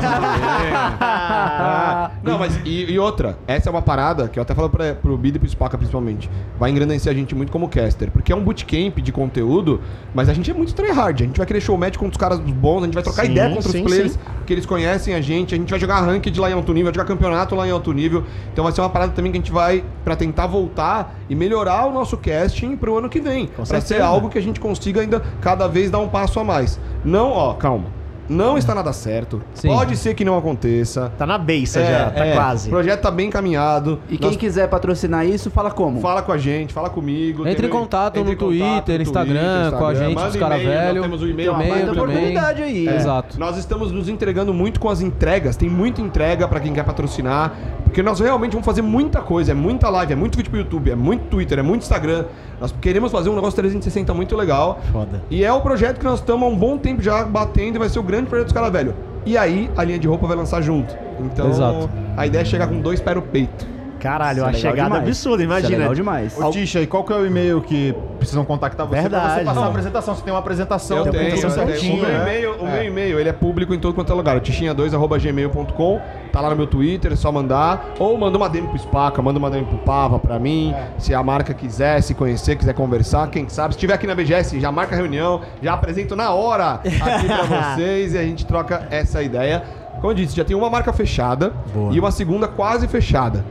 Não, 2.24 2.39
mas 2.39 2.59
e, 2.64 2.93
e 2.93 2.98
outra, 2.98 3.36
essa 3.47 3.68
é 3.68 3.70
uma 3.70 3.82
parada 3.82 4.27
que 4.27 4.39
eu 4.39 4.43
até 4.43 4.55
falo 4.55 4.70
pra, 4.70 4.94
pro 4.94 5.14
Bida 5.18 5.36
e 5.36 5.39
pro 5.39 5.47
Spaca 5.47 5.77
principalmente. 5.77 6.31
Vai 6.59 6.70
engrandecer 6.70 7.12
a 7.12 7.14
gente 7.14 7.35
muito 7.35 7.52
como 7.52 7.68
caster. 7.68 8.10
Porque 8.10 8.32
é 8.32 8.36
um 8.36 8.43
bootcamp 8.43 8.97
de 8.97 9.12
conteúdo, 9.12 9.82
mas 10.14 10.31
a 10.31 10.32
gente 10.32 10.51
é 10.51 10.55
muito 10.55 10.74
tryhard. 10.74 11.23
A 11.23 11.27
gente 11.27 11.36
vai 11.36 11.47
querer 11.47 11.60
show 11.60 11.77
match 11.77 11.98
com 11.98 12.09
os 12.09 12.16
caras 12.16 12.40
bons, 12.40 12.81
a 12.81 12.85
gente 12.86 12.94
vai 12.94 13.02
trocar 13.02 13.27
Sim, 13.27 13.32
ideia 13.32 13.55
contra 13.55 13.70
sim, 13.70 13.82
os 13.82 13.85
players 13.85 14.12
sim. 14.12 14.18
que 14.47 14.52
eles 14.55 14.64
conhecem 14.64 15.14
a 15.14 15.20
gente, 15.20 15.55
a 15.55 15.59
gente 15.59 15.68
vai 15.68 15.78
jogar 15.78 16.01
ranked 16.01 16.40
lá 16.40 16.51
em 16.51 16.55
alto 16.55 16.73
nível, 16.73 16.90
vai 16.90 16.94
jogar 16.94 17.06
campeonato 17.06 17.55
lá 17.55 17.68
em 17.68 17.70
alto 17.70 17.93
nível. 17.93 18.24
Então 18.51 18.64
vai 18.64 18.73
ser 18.73 18.81
uma 18.81 18.89
parada 18.89 19.12
também 19.12 19.31
que 19.31 19.36
a 19.36 19.40
gente 19.43 19.52
vai 19.52 19.85
pra 20.02 20.16
tentar 20.16 20.47
voltar 20.47 21.14
e 21.28 21.35
melhorar 21.35 21.85
o 21.85 21.93
nosso 21.93 22.16
casting 22.16 22.77
pro 22.77 22.97
ano 22.97 23.10
que 23.10 23.20
vem. 23.20 23.47
pra 23.47 23.66
ser 23.66 23.82
certeza. 23.82 24.06
algo 24.06 24.31
que 24.31 24.39
a 24.39 24.43
gente 24.43 24.59
consiga 24.59 24.86
ainda 25.01 25.23
cada 25.41 25.67
vez 25.67 25.91
dar 25.91 25.99
um 25.99 26.09
passo 26.09 26.39
a 26.41 26.45
mais. 26.45 26.79
Não, 27.05 27.31
ó, 27.31 27.55
calma. 27.55 27.97
Não 28.29 28.59
está 28.59 28.75
nada 28.75 28.93
certo. 28.93 29.41
Sim. 29.55 29.69
Pode 29.69 29.97
ser 29.97 30.13
que 30.15 30.25
não 30.25 30.37
aconteça. 30.37 31.13
Tá 31.17 31.25
na 31.25 31.39
beça 31.39 31.79
É, 31.79 31.87
já, 31.93 32.11
tá 32.11 32.27
é. 32.27 32.35
quase. 32.35 32.67
O 32.67 32.71
projeto 32.73 33.01
tá 33.03 33.09
bem 33.09 33.29
encaminhado. 33.29 34.01
E 34.11 34.19
quem 34.19 34.31
Nós- 34.31 34.37
quiser 34.37 34.69
patrocinar 34.69 35.25
isso, 35.25 35.49
fala 35.49 35.71
como? 35.71 36.01
Fala 36.01 36.23
com 36.23 36.33
a 36.33 36.37
gente, 36.37 36.73
fala 36.75 36.91
comigo. 36.91 37.43
Entre 37.47 37.55
tem 37.63 37.67
em 37.67 37.73
contato 37.73 38.17
entre 38.19 38.33
no 38.33 38.37
contato 38.37 38.59
Twitter, 38.85 39.01
Instagram, 39.01 39.71
com 39.79 39.87
a 39.87 39.95
gente, 39.95 40.15
manda 40.17 40.29
os 40.31 40.35
cara 40.37 40.59
e-mail, 40.59 40.75
nós 40.75 40.85
velho. 40.87 41.03
Temos 41.03 41.23
o 41.23 41.29
e-mail, 41.29 41.55
Tem 41.55 41.67
uma 41.69 41.77
também. 41.77 41.91
oportunidade 41.93 42.63
aí. 42.65 42.89
É. 42.89 42.97
Exato. 42.97 43.39
Nós 43.39 43.57
estamos 43.59 43.93
nos 43.93 44.09
entregando 44.09 44.53
muito 44.53 44.81
com 44.81 44.89
as 44.89 45.01
entregas. 45.01 45.57
Tem 45.57 45.71
muita 45.71 46.01
entrega 46.01 46.49
pra 46.49 46.59
quem 46.59 46.73
quer 46.73 46.83
patrocinar. 46.85 47.53
Porque 47.97 48.06
nós 48.06 48.20
realmente 48.20 48.52
vamos 48.52 48.66
fazer 48.66 48.82
muita 48.82 49.23
coisa. 49.23 49.52
É 49.52 49.55
muita 49.55 49.89
live, 49.89 50.12
é 50.12 50.16
muito 50.16 50.36
vídeo 50.36 50.51
pro 50.51 50.60
YouTube, 50.60 50.90
é 50.90 50.94
muito 50.94 51.28
Twitter, 51.31 51.60
é 51.60 51.62
muito 51.62 51.81
Instagram. 51.81 52.27
Nós 52.60 52.70
queremos 52.78 53.10
fazer 53.10 53.31
um 53.31 53.35
negócio 53.35 53.56
360 53.56 54.12
muito 54.12 54.36
legal. 54.36 54.81
Foda. 54.93 55.23
E 55.31 55.43
é 55.43 55.51
o 55.51 55.62
projeto 55.62 55.98
que 55.98 56.05
nós 56.05 56.18
estamos 56.18 56.47
há 56.47 56.47
um 56.47 56.55
bom 56.55 56.77
tempo 56.77 57.01
já 57.01 57.24
batendo 57.24 57.77
e 57.77 57.78
vai 57.78 57.89
ser 57.89 57.98
o 57.98 58.02
grande 58.02 58.27
projeto 58.27 58.48
dos 58.48 58.52
caras 58.52 58.70
velho. 58.70 58.94
E 59.24 59.39
aí, 59.39 59.70
a 59.74 59.82
linha 59.82 59.98
de 59.98 60.06
roupa 60.06 60.27
vai 60.27 60.36
lançar 60.36 60.60
junto. 60.60 60.94
Então, 61.18 61.48
Exato. 61.48 61.89
a 62.14 62.27
ideia 62.27 62.43
é 62.43 62.44
chegar 62.44 62.66
com 62.66 62.82
dois 62.82 63.01
pés 63.01 63.16
no 63.16 63.23
peito. 63.23 63.66
Caralho, 63.98 64.39
Isso 64.39 64.40
é 64.40 64.43
uma 64.44 64.52
legal 64.52 64.70
chegada 64.70 64.89
demais. 64.90 65.09
absurda, 65.09 65.43
Isso 65.43 65.52
é 65.52 65.56
imagina. 65.56 65.78
legal 65.78 65.94
demais. 65.94 66.39
Ô, 66.40 66.51
Tisha, 66.51 66.81
e 66.82 66.86
qual 66.86 67.02
que 67.05 67.12
é 67.12 67.16
o 67.16 67.27
e-mail 67.27 67.60
que 67.60 67.94
precisam 68.18 68.44
contactar 68.44 68.86
você 68.86 68.93
pra 68.93 69.01
Verdade. 69.02 69.35
você 69.40 69.44
passar 69.44 69.55
Não. 69.60 69.64
a 69.66 69.70
apresentação? 69.70 70.14
Você 70.14 70.23
tem 70.23 70.32
uma 70.32 70.39
apresentação, 70.40 70.97
Eu 70.98 71.02
tem 71.05 71.12
uma 71.12 71.18
tenho, 71.18 71.31
eu 71.31 71.36
apresentação 71.39 71.64
tenho. 71.66 71.77
O 71.77 71.81
certinha, 71.81 72.09
meu 72.09 72.18
né? 72.18 72.23
e-mail, 72.23 72.51
o 72.62 72.66
É. 72.66 72.73
meu 72.73 72.85
e-mail, 72.85 73.20
ele 73.20 73.28
é 73.28 73.32
público 73.32 73.74
em 73.74 73.78
todo 73.78 73.94
quanto 73.94 74.12
é 74.12 74.14
lugar. 74.14 74.36
O 74.36 74.40
tichinha2@gmail.com. 74.40 76.01
Tá 76.32 76.40
lá 76.40 76.51
no 76.51 76.56
meu 76.56 76.66
Twitter, 76.66 77.12
é 77.12 77.16
só 77.16 77.32
mandar. 77.32 77.94
Ou 77.98 78.16
manda 78.18 78.36
uma 78.36 78.48
DM 78.48 78.68
pro 78.68 78.78
Spaca, 78.78 79.23
manda 79.23 79.39
uma 79.39 79.51
DM 79.51 79.64
pro 79.64 79.78
Pava 79.78 80.18
pra 80.18 80.39
mim. 80.39 80.74
Se 80.98 81.14
a 81.14 81.23
marca 81.23 81.55
quiser 81.55 82.01
se 82.02 82.14
conhecer, 82.14 82.56
quiser 82.56 82.74
conversar, 82.74 83.28
quem 83.31 83.48
sabe. 83.48 83.74
Se 83.74 83.78
estiver 83.78 83.94
aqui 83.94 84.06
na 84.06 84.14
BGS, 84.14 84.60
já 84.60 84.70
marca 84.70 84.94
a 84.94 84.98
reunião, 84.98 85.40
já 85.62 85.73
apresento 85.74 86.14
na 86.14 86.32
hora 86.32 86.74
aqui 86.85 87.27
pra 87.27 87.44
vocês 87.74 88.14
e 88.14 88.18
a 88.18 88.23
gente 88.23 88.44
troca 88.44 88.86
essa 88.90 89.23
ideia. 89.23 89.62
Como 90.01 90.10
eu 90.10 90.14
disse, 90.14 90.36
já 90.36 90.44
tem 90.44 90.55
uma 90.55 90.68
marca 90.68 90.93
fechada 90.93 91.52
Boa. 91.73 91.93
e 91.94 91.98
uma 91.98 92.10
segunda 92.10 92.47
quase 92.47 92.86
fechada. 92.86 93.43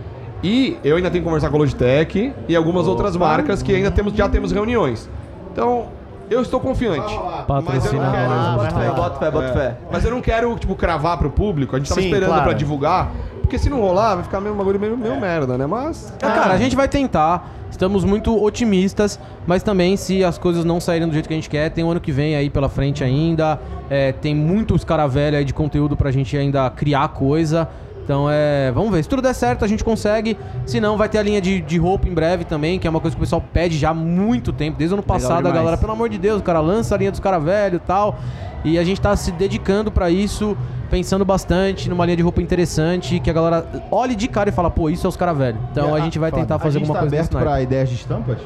E 0.46 0.78
eu 0.84 0.96
ainda 0.96 1.10
tenho 1.10 1.24
que 1.24 1.26
conversar 1.28 1.50
com 1.50 1.56
a 1.56 1.60
Logitech 1.60 2.32
e 2.48 2.56
algumas 2.56 2.88
outras 2.88 3.18
marcas 3.18 3.64
que 3.64 3.74
ainda 3.74 3.90
temos, 3.90 4.14
já 4.14 4.30
temos 4.30 4.52
reuniões. 4.52 5.10
Então, 5.52 5.88
eu 6.30 6.40
estou 6.42 6.60
confiante. 6.60 7.00
Mas 7.02 7.16
eu 7.16 7.16
não 7.16 7.64
Patrocina 7.64 8.12
quero. 8.12 8.30
nós, 8.30 8.56
Bota 8.56 8.80
fé, 8.80 8.92
bota 8.92 9.20
fé, 9.20 9.32
bota 9.32 9.48
É, 9.48 9.54
fé. 9.54 9.78
Mas 9.92 10.06
eu 10.06 10.12
não 10.12 10.22
quero, 10.22 10.56
tipo, 10.58 10.76
cravar 10.76 11.18
pro 11.18 11.32
público. 11.32 11.76
A 11.76 11.80
gente 11.80 11.90
tava 11.90 12.00
Sim, 12.00 12.08
esperando 12.08 12.28
claro. 12.30 12.44
pra 12.44 12.54
divulgar. 12.54 13.12
Porque 13.42 13.58
se 13.58 13.70
não 13.72 13.80
rolar, 13.80 14.16
vai 14.16 14.24
ficar 14.24 14.40
meio 14.40 14.54
um 14.54 14.58
bagulho 14.58 14.80
meio, 14.80 14.96
meio 14.96 15.20
merda, 15.20 15.58
né? 15.58 15.66
Mas. 15.66 16.14
Ah, 16.22 16.32
Cara, 16.32 16.54
a 16.54 16.58
gente 16.58 16.76
vai 16.76 16.88
tentar. 16.88 17.52
Estamos 17.72 18.04
muito 18.06 18.42
otimistas, 18.42 19.20
mas 19.46 19.62
também 19.64 19.98
se 19.98 20.24
as 20.24 20.38
coisas 20.38 20.64
não 20.64 20.80
saírem 20.80 21.08
do 21.08 21.14
jeito 21.14 21.28
que 21.28 21.34
a 21.34 21.38
gente 21.38 21.50
quer, 21.50 21.70
tem 21.72 21.84
o 21.84 21.90
ano 21.90 22.00
que 22.00 22.12
vem 22.12 22.36
aí 22.36 22.50
pela 22.50 22.70
frente 22.70 23.04
ainda. 23.04 23.60
É, 23.90 24.12
tem 24.14 24.34
muitos 24.34 24.84
cara 24.84 25.06
velho 25.08 25.38
aí 25.38 25.44
de 25.44 25.54
conteúdo 25.54 25.96
pra 25.98 26.10
gente 26.12 26.38
ainda 26.38 26.70
criar 26.70 27.08
coisa. 27.10 27.68
Então 28.06 28.28
é. 28.30 28.72
Vamos 28.72 28.92
ver. 28.92 29.04
Se 29.04 29.10
tudo 29.10 29.22
der 29.22 29.34
certo, 29.34 29.66
a 29.66 29.68
gente 29.68 29.84
consegue. 29.84 30.38
Se 30.66 30.80
não, 30.80 30.96
vai 30.96 31.10
ter 31.10 31.18
a 31.18 31.24
linha 31.24 31.42
de, 31.42 31.60
de 31.60 31.78
roupa 31.78 32.08
em 32.08 32.14
breve 32.14 32.46
também, 32.46 32.80
que 32.80 32.88
é 32.88 32.90
uma 32.90 33.02
coisa 33.02 33.16
que 33.16 33.20
o 33.20 33.26
pessoal 33.26 33.44
pede 33.52 33.78
já 33.78 33.90
há 33.90 33.94
muito 33.94 34.54
tempo. 34.54 34.78
Desde 34.78 34.94
o 34.94 34.96
ano 34.96 35.04
passado, 35.04 35.48
a 35.48 35.52
galera, 35.52 35.76
pelo 35.76 35.92
amor 35.92 36.08
de 36.08 36.20
Deus, 36.20 36.40
o 36.40 36.44
cara 36.44 36.60
lança 36.60 36.94
a 36.94 36.98
linha 36.98 37.12
dos 37.12 37.20
cara 37.20 37.40
velho 37.40 37.78
e 37.78 37.80
tal. 37.80 38.18
E 38.64 38.80
a 38.80 38.84
gente 38.84 39.02
tá 39.02 39.16
se 39.16 39.32
dedicando 39.32 39.92
pra 39.92 40.10
isso, 40.10 40.56
pensando 40.90 41.26
bastante 41.26 41.90
numa 41.90 42.06
linha 42.06 42.18
de 42.18 42.24
roupa 42.24 42.42
interessante, 42.42 43.20
que 43.20 43.30
a 43.30 43.34
galera 43.34 43.68
olhe 43.92 44.16
de 44.16 44.28
cara 44.28 44.50
e 44.50 44.54
fala, 44.54 44.70
pô, 44.70 44.90
isso 44.90 45.06
é 45.06 45.10
os 45.10 45.18
cara 45.18 45.34
velho. 45.34 45.60
Então 45.72 45.94
a 45.94 46.00
gente 46.00 46.18
vai 46.18 46.32
tentar 46.32 46.60
fazer 46.60 46.78
alguma 46.78 47.00
coisa 47.00 47.10
tá 47.10 47.18
naipe. 47.18 47.36
aberto 47.36 47.44
pra 47.44 47.62
ideias 47.62 47.90
de 47.90 47.96
estampas? 47.96 48.38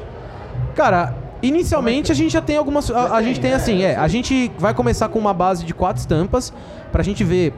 Cara, 0.74 1.14
inicialmente 1.42 2.10
a 2.10 2.14
gente 2.14 2.32
já 2.32 2.40
tem 2.40 2.56
algumas. 2.56 2.90
A, 2.90 3.16
a 3.16 3.22
gente 3.22 3.40
tem 3.40 3.52
assim, 3.52 3.82
é. 3.82 3.96
A 3.96 4.08
gente 4.08 4.50
vai 4.58 4.72
começar 4.72 5.08
com 5.08 5.18
uma 5.18 5.34
base 5.34 5.64
de 5.64 5.74
quatro 5.74 6.00
estampas 6.00 6.52
pra 6.90 7.02
gente 7.02 7.22
ver 7.24 7.52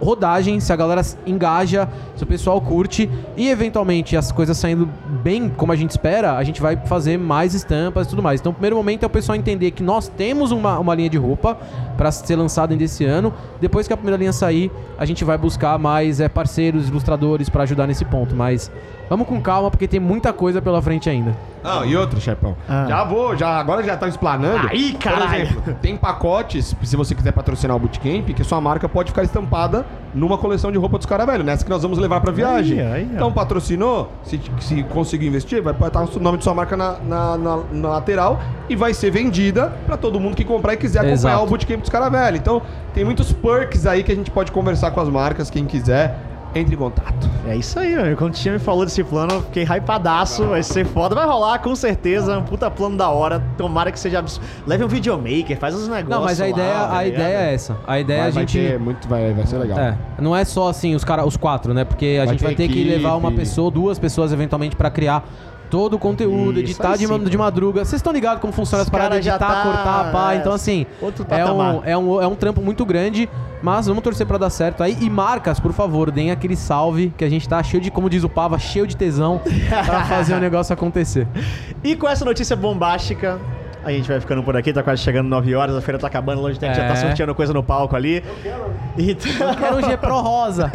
rodagem, 0.00 0.60
se 0.60 0.72
a 0.72 0.76
galera 0.76 1.02
engaja, 1.26 1.88
se 2.16 2.22
o 2.22 2.26
pessoal 2.26 2.60
curte 2.60 3.10
e 3.36 3.48
eventualmente 3.48 4.16
as 4.16 4.30
coisas 4.32 4.56
saindo 4.56 4.88
bem 5.22 5.48
como 5.48 5.72
a 5.72 5.76
gente 5.76 5.90
espera, 5.90 6.36
a 6.36 6.44
gente 6.44 6.60
vai 6.60 6.76
fazer 6.76 7.18
mais 7.18 7.54
estampas 7.54 8.06
e 8.06 8.10
tudo 8.10 8.22
mais. 8.22 8.40
Então, 8.40 8.50
o 8.50 8.54
primeiro 8.54 8.76
momento 8.76 9.02
é 9.02 9.06
o 9.06 9.10
pessoal 9.10 9.36
entender 9.36 9.70
que 9.70 9.82
nós 9.82 10.08
temos 10.08 10.50
uma, 10.50 10.78
uma 10.78 10.94
linha 10.94 11.10
de 11.10 11.18
roupa 11.18 11.56
pra 11.96 12.10
ser 12.10 12.36
lançada 12.36 12.72
ainda 12.72 12.84
esse 12.84 13.04
ano. 13.04 13.32
Depois 13.60 13.86
que 13.86 13.92
a 13.92 13.96
primeira 13.96 14.16
linha 14.16 14.32
sair, 14.32 14.70
a 14.98 15.04
gente 15.04 15.24
vai 15.24 15.38
buscar 15.38 15.78
mais 15.78 16.20
é, 16.20 16.28
parceiros, 16.28 16.88
ilustradores 16.88 17.48
pra 17.48 17.62
ajudar 17.62 17.86
nesse 17.86 18.04
ponto. 18.04 18.34
Mas 18.34 18.70
vamos 19.08 19.26
com 19.26 19.40
calma 19.40 19.70
porque 19.70 19.86
tem 19.88 20.00
muita 20.00 20.32
coisa 20.32 20.60
pela 20.62 20.80
frente 20.82 21.08
ainda. 21.10 21.34
Não, 21.62 21.82
e 21.84 21.96
outro, 21.96 22.20
chefão. 22.20 22.54
Ah. 22.68 22.84
Já 22.86 23.04
vou, 23.04 23.34
já, 23.36 23.58
agora 23.58 23.82
já 23.82 23.96
tá 23.96 24.06
explanando. 24.06 24.68
Aí, 24.68 24.92
Por 24.92 25.00
caralho. 25.00 25.42
exemplo, 25.44 25.74
tem 25.80 25.96
pacotes, 25.96 26.76
se 26.82 26.94
você 26.94 27.14
quiser 27.14 27.32
patrocinar 27.32 27.74
o 27.74 27.80
Bootcamp, 27.80 28.28
que 28.34 28.44
sua 28.44 28.60
marca 28.60 28.86
pode 28.86 29.10
ficar 29.12 29.22
estampada 29.22 29.86
numa 30.14 30.36
coleção 30.36 30.70
de 30.70 30.76
roupa 30.76 30.98
dos 30.98 31.06
caras 31.06 31.26
velho, 31.26 31.42
nessa 31.42 31.64
que 31.64 31.70
nós 31.70 31.80
vamos 31.82 31.96
levar 31.98 32.20
pra 32.20 32.30
viagem. 32.30 32.80
Aí, 32.80 32.92
aí, 32.92 33.02
então, 33.10 33.32
patrocinou, 33.32 34.12
se, 34.24 34.38
se 34.60 34.82
conseguir 34.84 35.26
investir, 35.26 35.62
vai 35.62 35.72
estar 35.72 36.02
o 36.04 36.20
nome 36.20 36.36
de 36.38 36.44
sua 36.44 36.52
marca 36.54 36.76
na, 36.76 36.96
na, 37.02 37.38
na- 37.38 37.60
na 37.72 37.88
lateral 37.88 38.38
e 38.68 38.76
vai 38.76 38.92
ser 38.92 39.10
vendida 39.10 39.72
pra 39.86 39.96
todo 39.96 40.20
mundo 40.20 40.36
que 40.36 40.44
comprar 40.44 40.74
e 40.74 40.76
quiser 40.76 40.98
acompanhar 40.98 41.14
Exato. 41.14 41.44
o 41.44 41.46
Bootcamp 41.46 41.80
dos 41.80 41.88
caras 41.88 42.12
velho. 42.12 42.36
Então, 42.36 42.60
tem 42.92 43.04
muitos 43.06 43.32
perks 43.32 43.86
aí 43.86 44.02
que 44.02 44.12
a 44.12 44.14
gente 44.14 44.30
pode 44.30 44.52
conversar 44.52 44.90
com 44.90 45.00
as 45.00 45.08
marcas, 45.08 45.48
quem 45.48 45.64
quiser, 45.64 46.14
entre 46.54 46.74
em 46.74 46.78
contato. 46.78 47.28
É 47.46 47.56
isso 47.56 47.78
aí, 47.78 47.94
meu. 47.96 48.16
Quando 48.16 48.32
o 48.32 48.36
time 48.36 48.54
me 48.54 48.58
falou 48.60 48.84
desse 48.84 49.02
plano, 49.04 49.34
eu 49.34 49.42
fiquei 49.42 49.64
hypadaço. 49.64 50.44
Vai 50.46 50.62
ser 50.62 50.84
foda. 50.86 51.14
Vai 51.14 51.26
rolar, 51.26 51.58
com 51.58 51.74
certeza. 51.74 52.38
Um 52.38 52.42
puta 52.42 52.70
plano 52.70 52.96
da 52.96 53.08
hora. 53.08 53.42
Tomara 53.58 53.90
que 53.92 53.98
seja 53.98 54.18
absurdo. 54.20 54.46
Leve 54.66 54.84
um 54.84 54.88
videomaker, 54.88 55.58
faz 55.58 55.74
os 55.74 55.88
negócios. 55.88 56.08
Não, 56.08 56.22
mas 56.22 56.40
a 56.40 56.44
lá, 56.44 56.50
ideia, 56.50 56.74
tá 56.74 56.96
a 56.96 57.06
ideia 57.06 57.36
é 57.38 57.54
essa. 57.54 57.76
A 57.86 57.98
ideia 58.00 58.18
é 58.18 58.20
vai, 58.20 58.28
a 58.28 58.30
gente. 58.32 58.58
vai 58.58 58.70
ter 58.72 58.78
muito, 58.78 59.08
vai, 59.08 59.32
vai 59.32 59.46
ser 59.46 59.58
legal. 59.58 59.78
É, 59.78 59.98
não 60.20 60.34
é 60.34 60.44
só 60.44 60.68
assim 60.68 60.94
os 60.94 61.04
cara, 61.04 61.24
os 61.26 61.36
quatro, 61.36 61.74
né? 61.74 61.84
Porque 61.84 62.18
a 62.20 62.24
Vai 62.24 62.28
gente 62.28 62.38
ter 62.40 62.44
vai 62.46 62.54
ter 62.54 62.68
que 62.68 62.80
equipe. 62.80 62.96
levar 62.96 63.14
uma 63.16 63.32
pessoa, 63.32 63.70
duas 63.70 63.98
pessoas 63.98 64.32
eventualmente 64.32 64.74
pra 64.76 64.90
criar 64.90 65.24
todo 65.74 65.94
o 65.94 65.98
conteúdo, 65.98 66.52
Isso 66.60 66.70
editar 66.70 66.96
de, 66.96 67.04
sim, 67.06 67.24
de 67.24 67.36
madruga. 67.36 67.84
Vocês 67.84 67.98
estão 67.98 68.12
ligados 68.12 68.40
como 68.40 68.52
funciona 68.52 68.82
as 68.82 68.88
paradas 68.88 69.18
editar, 69.18 69.38
tá- 69.38 69.62
cortar, 69.64 70.12
pá. 70.12 70.32
é, 70.34 70.36
Então 70.36 70.52
assim, 70.52 70.86
é 71.30 71.44
um, 71.44 71.84
é 71.84 71.96
um 71.98 72.22
é 72.22 72.26
um 72.28 72.34
trampo 72.36 72.62
muito 72.62 72.86
grande, 72.86 73.28
mas 73.60 73.86
vamos 73.86 74.04
torcer 74.04 74.24
pra 74.24 74.38
dar 74.38 74.50
certo 74.50 74.84
aí. 74.84 74.96
E 75.00 75.10
marcas, 75.10 75.58
por 75.58 75.72
favor, 75.72 76.12
deem 76.12 76.30
aquele 76.30 76.54
salve 76.54 77.12
que 77.18 77.24
a 77.24 77.28
gente 77.28 77.48
tá 77.48 77.60
cheio 77.60 77.80
de, 77.82 77.90
como 77.90 78.08
diz 78.08 78.22
o 78.22 78.28
Pava, 78.28 78.56
cheio 78.56 78.86
de 78.86 78.96
tesão 78.96 79.40
pra 79.84 80.04
fazer 80.04 80.34
o 80.34 80.38
negócio 80.40 80.72
acontecer. 80.72 81.26
E 81.82 81.96
com 81.96 82.08
essa 82.08 82.24
notícia 82.24 82.54
bombástica, 82.54 83.40
a 83.84 83.90
gente 83.90 84.08
vai 84.08 84.20
ficando 84.20 84.42
por 84.42 84.56
aqui. 84.56 84.72
Tá 84.72 84.82
quase 84.82 85.02
chegando 85.02 85.28
9 85.28 85.54
horas, 85.54 85.76
a 85.76 85.80
feira 85.80 85.98
tá 85.98 86.06
acabando. 86.06 86.40
A 86.40 86.42
Logitech 86.42 86.74
já 86.74 86.86
tá 86.86 86.92
É. 86.92 86.96
sorteando 86.96 87.34
coisa 87.34 87.52
no 87.52 87.62
palco 87.62 87.94
ali. 87.96 88.22
Então... 88.96 89.54
Quero 89.54 89.76
um 89.76 89.82
G 89.82 89.96
Pro 89.96 90.20
rosa. 90.20 90.70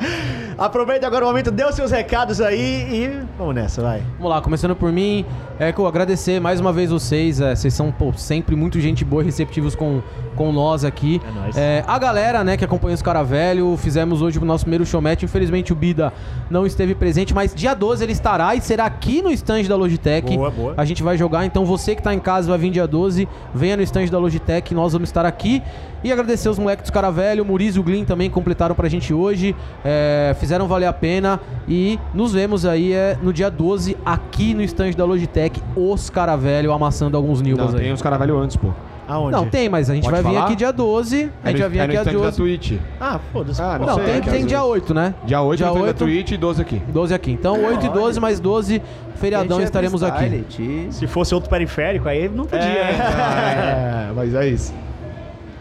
Aproveita 0.58 1.06
agora 1.06 1.24
o 1.24 1.28
momento, 1.28 1.50
dê 1.50 1.64
os 1.64 1.74
seus 1.74 1.90
recados 1.90 2.40
aí 2.40 2.86
e 2.90 3.20
vamos 3.36 3.54
nessa, 3.54 3.82
vai. 3.82 4.02
Vamos 4.16 4.30
lá, 4.30 4.40
começando 4.40 4.74
por 4.74 4.90
mim, 4.90 5.24
é 5.58 5.70
que 5.72 5.78
eu 5.78 5.86
agradecer 5.86 6.40
mais 6.40 6.60
uma 6.60 6.72
vez 6.72 6.90
vocês, 6.90 7.40
é, 7.40 7.54
vocês 7.54 7.74
são 7.74 7.92
pô, 7.92 8.12
sempre 8.14 8.56
muito 8.56 8.80
gente 8.80 9.04
boa 9.04 9.22
e 9.22 9.26
receptivos 9.26 9.74
com, 9.74 10.00
com 10.36 10.52
nós 10.52 10.84
aqui. 10.84 11.20
É 11.26 11.40
nóis. 11.40 11.56
É, 11.56 11.84
a 11.86 11.98
galera, 11.98 12.44
né, 12.44 12.56
que 12.56 12.64
acompanha 12.64 12.94
os 12.94 13.02
cara 13.02 13.22
velho, 13.22 13.76
fizemos 13.76 14.22
hoje 14.22 14.38
o 14.38 14.44
nosso 14.44 14.64
primeiro 14.64 14.86
showmatch, 14.86 15.24
infelizmente 15.24 15.72
o 15.72 15.76
Bida 15.76 16.12
não 16.48 16.64
esteve 16.66 16.94
presente, 16.94 17.34
mas 17.34 17.54
dia 17.54 17.74
12 17.74 18.04
ele 18.04 18.12
estará 18.12 18.54
e 18.54 18.60
será 18.60 18.84
aqui 18.84 19.22
no 19.22 19.30
stand 19.32 19.64
da 19.64 19.74
Logitech. 19.74 20.36
Boa, 20.36 20.50
boa. 20.50 20.74
A 20.76 20.84
gente 20.84 21.02
vai 21.02 21.16
jogar, 21.16 21.44
então 21.44 21.64
você 21.64 21.96
que 21.96 22.02
tá 22.02 22.14
em 22.14 22.20
casa 22.20 22.48
vai 22.48 22.58
vir 22.58 22.70
dia 22.70 22.86
12, 22.86 23.26
venha 23.54 23.76
no 23.76 23.82
stand 23.82 24.06
da 24.06 24.18
Logitech, 24.18 24.74
nós 24.74 24.92
vamos 24.92 25.08
estar 25.08 25.24
aqui. 25.26 25.62
E 26.04 26.12
agradecer 26.12 26.48
os 26.48 26.58
moleques 26.58 26.82
dos 26.82 26.90
cara 26.90 27.10
velho, 27.10 27.42
o 27.42 27.46
Muriz 27.46 27.74
e 27.74 27.80
o 27.80 27.82
Glyn 27.82 28.04
também 28.04 28.30
completaram 28.30 28.74
pra 28.74 28.88
gente 28.88 29.12
hoje, 29.12 29.56
é, 29.84 30.36
fizeram 30.38 30.68
valer 30.68 30.86
a 30.86 30.92
pena 30.92 31.40
e 31.66 31.98
nos 32.14 32.32
vemos 32.32 32.64
aí 32.64 32.92
é, 32.92 33.18
no 33.20 33.32
dia 33.32 33.50
12 33.50 33.96
aqui 34.04 34.54
no 34.54 34.62
stand 34.62 34.92
da 34.92 35.04
Logitech, 35.04 35.60
os 35.74 36.10
cara 36.10 36.36
velho 36.36 36.72
amassando 36.72 37.16
alguns 37.16 37.40
newbas 37.40 37.74
aí. 37.74 37.80
tem 37.82 37.92
os 37.92 38.02
caras 38.02 38.18
velho 38.18 38.38
antes, 38.38 38.56
pô. 38.56 38.68
Aonde? 39.08 39.32
Não, 39.32 39.46
tem, 39.46 39.68
mas 39.68 39.88
a 39.88 39.94
gente 39.94 40.04
Pode 40.04 40.14
vai 40.14 40.22
vir 40.22 40.34
falar? 40.36 40.46
aqui 40.46 40.56
dia 40.56 40.72
12, 40.72 41.30
a 41.44 41.48
gente 41.50 41.60
vai 41.60 41.68
vir 41.70 41.78
é 41.78 41.82
aqui 41.82 41.90
dia 41.92 42.00
stand 42.00 42.12
da 42.12 42.18
12. 42.18 42.36
Twitch. 42.36 42.72
Ah, 43.00 43.20
foda-se. 43.32 43.62
Ah, 43.62 43.78
Não, 43.78 43.94
sei, 43.94 44.04
tem, 44.04 44.14
é 44.14 44.20
que 44.20 44.30
tem 44.30 44.40
às 44.42 44.46
dia 44.46 44.58
vezes- 44.58 44.72
8, 44.72 44.94
né? 44.94 45.14
Dia 45.24 45.40
8 45.42 45.58
dia 45.58 45.66
no 45.66 45.72
stand 45.72 45.80
da 45.82 45.88
8, 45.88 45.98
Twitch 45.98 46.30
e 46.32 46.36
12 46.36 46.62
aqui. 46.62 46.82
12 46.88 47.14
aqui. 47.14 47.30
Então 47.30 47.64
8 47.64 47.86
e 47.86 47.88
12 47.88 48.18
mais 48.20 48.40
12, 48.40 48.82
feriadão 49.14 49.60
é 49.60 49.64
estaremos 49.64 50.02
aqui. 50.02 50.88
Se 50.90 51.06
fosse 51.06 51.34
outro 51.34 51.48
periférico, 51.48 52.08
aí 52.08 52.28
não 52.28 52.44
podia, 52.44 52.66
né? 52.66 52.96
É, 54.08 54.12
mas 54.14 54.34
é 54.34 54.48
isso. 54.48 54.74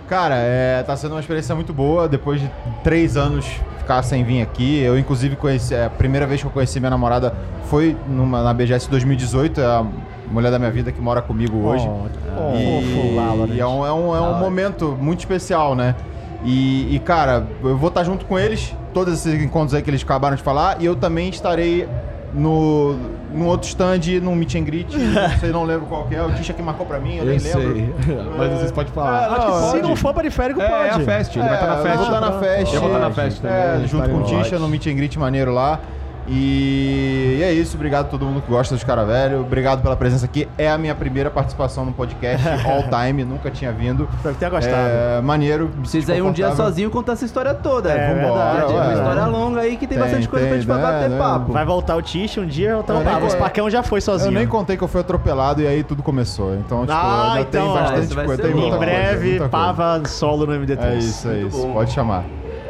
Cara, 0.08 0.36
é, 0.38 0.84
tá 0.84 0.96
sendo 0.96 1.12
uma 1.14 1.20
experiência 1.20 1.54
muito 1.56 1.74
boa. 1.74 2.08
Depois 2.08 2.40
de 2.40 2.50
três 2.84 3.18
anos 3.18 3.46
ficar 3.86 4.02
sem 4.02 4.24
vir 4.24 4.42
aqui, 4.42 4.80
eu 4.80 4.98
inclusive 4.98 5.36
conheci. 5.36 5.76
é, 5.76 5.86
A 5.86 5.90
primeira 5.90 6.26
vez 6.26 6.42
que 6.42 6.48
eu 6.48 6.52
conheci 6.52 6.80
minha 6.80 6.90
namorada 6.90 7.34
foi 7.66 7.96
numa, 8.10 8.42
na 8.42 8.52
BGS 8.52 8.90
2018, 8.90 9.62
é 9.62 9.64
a 9.64 9.86
mulher 10.32 10.50
da 10.50 10.58
minha 10.58 10.72
vida 10.72 10.92
que 10.92 11.00
mora 11.00 11.22
comigo 11.22 11.56
hoje. 11.60 11.88
Oh, 11.88 12.58
e, 12.58 13.16
Lala, 13.16 13.48
e 13.48 13.60
é 13.60 13.66
um, 13.66 13.86
é 13.86 13.94
um, 13.94 14.16
é 14.16 14.22
um 14.22 14.40
momento 14.40 14.98
muito 15.00 15.20
especial, 15.20 15.76
né? 15.76 15.96
E, 16.44 16.96
e, 16.96 17.00
cara, 17.00 17.48
eu 17.64 17.78
vou 17.78 17.90
estar 17.90 18.04
junto 18.04 18.26
com 18.26 18.38
eles, 18.38 18.74
todos 18.94 19.14
esses 19.14 19.42
encontros 19.42 19.76
aí 19.76 19.84
que 19.84 19.90
eles 19.90 20.02
acabaram 20.02 20.36
de 20.36 20.42
falar, 20.42 20.82
e 20.82 20.86
eu 20.86 20.96
também 20.96 21.30
estarei 21.30 21.88
no, 22.36 22.94
no 23.34 23.46
outro 23.46 23.68
stand, 23.68 24.00
no 24.22 24.36
meet 24.36 24.56
and 24.56 24.64
greet, 24.64 24.88
não 24.96 25.40
sei, 25.40 25.52
não 25.52 25.64
lembro 25.64 25.86
qual 25.88 26.06
que 26.06 26.16
é, 26.16 26.22
o 26.22 26.32
Tisha 26.34 26.54
que 26.54 26.62
marcou 26.62 26.86
pra 26.86 27.00
mim, 27.00 27.18
eu, 27.18 27.26
nem 27.26 27.40
lembro. 27.40 27.96
Mas 28.38 28.52
vocês 28.52 28.72
podem 28.72 28.92
falar. 28.94 29.28
Acho 29.32 29.46
que 29.72 29.78
Se 29.78 29.82
não 29.82 29.96
for 29.96 30.14
periférico, 30.14 30.62
É, 30.62 30.68
pode. 30.68 30.90
é 30.90 30.92
a 30.92 31.00
fest, 31.00 31.36
ele 31.36 31.46
vai 31.46 31.54
estar 31.56 31.68
na 31.68 31.80
É, 31.80 31.84
fest. 31.84 31.94
Eu 31.94 31.98
vou 31.98 32.06
estar 32.06 32.22
na 32.22 32.32
fest. 32.40 32.74
Eu 32.74 32.82
vou 32.82 32.90
estar 32.90 33.00
na 33.00 33.12
fest 33.12 33.42
também. 33.42 33.58
É, 33.58 33.88
junto 33.88 34.10
com 34.10 34.18
o 34.18 34.24
Tisha 34.24 34.60
no 34.60 34.68
meet 34.68 34.86
and 34.88 34.96
greet 34.96 35.18
maneiro 35.18 35.54
lá. 35.54 35.80
E, 36.28 37.38
e 37.40 37.44
é 37.44 37.54
isso, 37.54 37.76
obrigado 37.76 38.06
a 38.08 38.10
todo 38.10 38.26
mundo 38.26 38.42
que 38.42 38.50
gosta 38.50 38.74
dos 38.74 38.84
cara 38.84 39.04
velho. 39.06 39.42
Obrigado 39.42 39.82
pela 39.82 39.96
presença 39.96 40.26
aqui. 40.26 40.48
É 40.58 40.70
a 40.70 40.78
minha 40.78 40.96
primeira 40.96 41.30
participação 41.30 41.86
no 41.86 41.92
podcast 41.94 42.46
all 42.68 42.84
time, 42.90 43.24
nunca 43.24 43.52
tinha 43.52 43.72
vindo. 43.72 44.08
Espero 44.16 44.34
que 44.34 44.40
tenha 44.40 44.52
gostado. 44.52 44.76
É, 44.76 45.22
maneiro. 45.22 45.70
Precisa 45.80 46.16
ir 46.16 46.22
um 46.22 46.32
dia 46.32 46.52
sozinho 46.56 46.90
contar 46.90 47.14
essa 47.14 47.26
história 47.26 47.54
toda. 47.54 47.92
É 47.92 48.14
Vambora, 48.14 48.52
verdade. 48.54 48.74
É 48.74 48.76
ué. 48.76 48.84
uma 48.84 48.94
história 48.94 49.26
longa 49.26 49.62
aí 49.62 49.72
que 49.78 49.86
tem, 49.88 49.90
Tem, 49.90 50.00
bastante 50.00 50.28
coisa 50.28 50.48
pra 50.48 50.56
gente 50.58 50.68
né, 50.68 50.78
bater 50.82 51.10
né? 51.10 51.18
papo. 51.18 51.52
Vai 51.54 51.66
voltar 51.66 51.96
o 51.96 52.02
Tish 52.02 52.38
um 52.38 52.46
dia, 52.48 52.74
voltar 52.76 52.94
o 52.94 52.98
Eu 52.98 53.04
nem 53.04 53.14
Pava. 53.14 53.26
Os 53.28 53.34
co- 53.36 53.40
Pacão 53.42 53.70
já 53.70 53.84
foi 53.84 54.02
sozinho. 54.02 54.30
Eu 54.30 54.40
nem 54.40 54.48
contei 54.48 54.76
que 54.78 54.84
eu 54.84 54.88
fui 54.88 55.02
atropelado 55.02 55.62
e 55.62 55.68
aí 55.68 55.84
tudo 55.84 56.02
começou. 56.02 56.56
Então, 56.56 56.82
tipo, 56.82 56.92
Ah, 56.94 57.34
ainda 57.34 57.42
então, 57.42 57.66
tem 57.74 57.84
bastante 57.84 58.16
coisa. 58.26 58.42
Tem 58.44 58.52
bom. 58.52 58.76
Em 58.76 58.78
breve, 58.80 59.30
coisa. 59.38 59.50
Pava 59.50 60.02
solo 60.08 60.46
no 60.48 60.54
MD3. 60.54 60.80
É 60.84 60.96
isso, 60.98 61.30
é 61.30 61.38
isso. 61.42 61.68
Pode 61.68 61.92
chamar. 61.92 62.24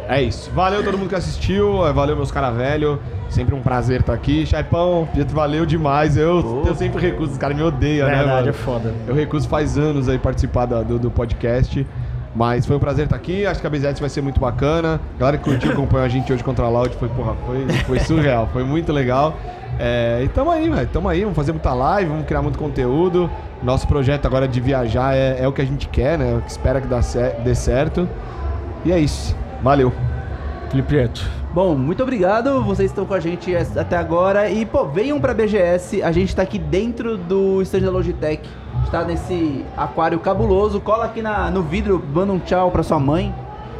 É 0.07 0.21
isso. 0.21 0.51
Valeu 0.53 0.83
todo 0.83 0.97
mundo 0.97 1.09
que 1.09 1.15
assistiu. 1.15 1.85
é, 1.87 1.91
Valeu, 1.91 2.15
meus 2.15 2.31
cara 2.31 2.51
velho. 2.51 2.99
Sempre 3.35 3.53
um 3.53 3.61
prazer 3.61 3.99
estar 3.99 4.13
aqui. 4.13 4.45
Chaipão, 4.45 5.05
Pietro, 5.13 5.35
valeu 5.35 5.65
demais. 5.65 6.15
Eu, 6.15 6.63
eu 6.65 6.73
sempre 6.73 7.01
recuso, 7.01 7.33
os 7.33 7.37
caras 7.37 7.57
me 7.57 7.61
odeiam, 7.63 8.07
né, 8.07 8.15
Verdade, 8.15 8.47
é 8.49 8.53
foda. 8.53 8.93
Eu 9.05 9.13
recuso 9.13 9.45
faz 9.49 9.77
anos 9.77 10.07
aí 10.07 10.17
participar 10.17 10.65
da- 10.65 10.81
do, 10.81 10.97
do 10.97 11.11
podcast. 11.11 11.85
Mas 12.33 12.65
foi 12.65 12.77
um 12.77 12.79
prazer 12.79 13.03
estar 13.05 13.15
aqui. 13.17 13.45
Acho 13.45 13.59
que 13.59 13.67
a 13.67 13.69
BZS 13.69 13.99
vai 13.99 14.09
ser 14.09 14.21
muito 14.21 14.39
bacana. 14.39 15.01
A 15.15 15.19
galera 15.19 15.37
que 15.37 15.43
curtiu, 15.43 15.71
acompanhou 15.71 16.05
a 16.05 16.09
gente 16.09 16.31
hoje 16.31 16.43
contra 16.43 16.63
a 16.65 16.69
Loud. 16.69 16.95
Foi, 16.95 17.09
porra, 17.09 17.33
foi, 17.45 17.67
foi 17.85 17.99
surreal. 17.99 18.47
Foi 18.53 18.63
muito 18.63 18.93
legal. 18.93 19.35
É, 19.77 20.21
e 20.23 20.29
tamo 20.29 20.49
aí, 20.51 20.69
velho. 20.69 20.87
Tamo 20.93 21.09
aí. 21.09 21.21
Vamos 21.21 21.35
fazer 21.35 21.51
muita 21.51 21.73
live, 21.73 22.09
vamos 22.09 22.25
criar 22.25 22.41
muito 22.41 22.57
conteúdo. 22.57 23.29
Nosso 23.61 23.85
projeto 23.85 24.25
agora 24.25 24.47
de 24.47 24.61
viajar 24.61 25.13
é, 25.13 25.37
é 25.43 25.47
o 25.47 25.51
que 25.51 25.61
a 25.61 25.65
gente 25.65 25.89
quer, 25.89 26.17
né? 26.17 26.41
Que 26.45 26.51
espera 26.51 26.79
que 26.79 26.87
dá 26.87 27.01
dê 27.43 27.53
certo. 27.53 28.07
E 28.85 28.91
é 28.93 28.99
isso. 28.99 29.35
Valeu. 29.61 29.91
Felipe 30.69 30.87
Prieto, 30.89 31.29
Bom, 31.55 31.73
muito 31.73 32.03
obrigado. 32.03 32.61
Vocês 32.61 32.91
estão 32.91 33.05
com 33.05 33.13
a 33.13 33.19
gente 33.21 33.55
até 33.55 33.95
agora. 33.95 34.49
E, 34.49 34.65
pô, 34.65 34.83
venham 34.83 35.21
pra 35.21 35.33
BGS. 35.33 36.03
A 36.03 36.11
gente 36.11 36.35
tá 36.35 36.41
aqui 36.41 36.59
dentro 36.59 37.17
do 37.17 37.61
stand 37.61 37.79
da 37.79 37.89
Logitech. 37.89 38.45
Está 38.83 39.05
nesse 39.05 39.63
aquário 39.77 40.19
cabuloso. 40.19 40.81
Cola 40.81 41.05
aqui 41.05 41.21
na, 41.21 41.49
no 41.49 41.63
vidro, 41.63 42.03
manda 42.13 42.33
um 42.33 42.39
tchau 42.39 42.69
pra 42.71 42.83
sua 42.83 42.99
mãe. 42.99 43.33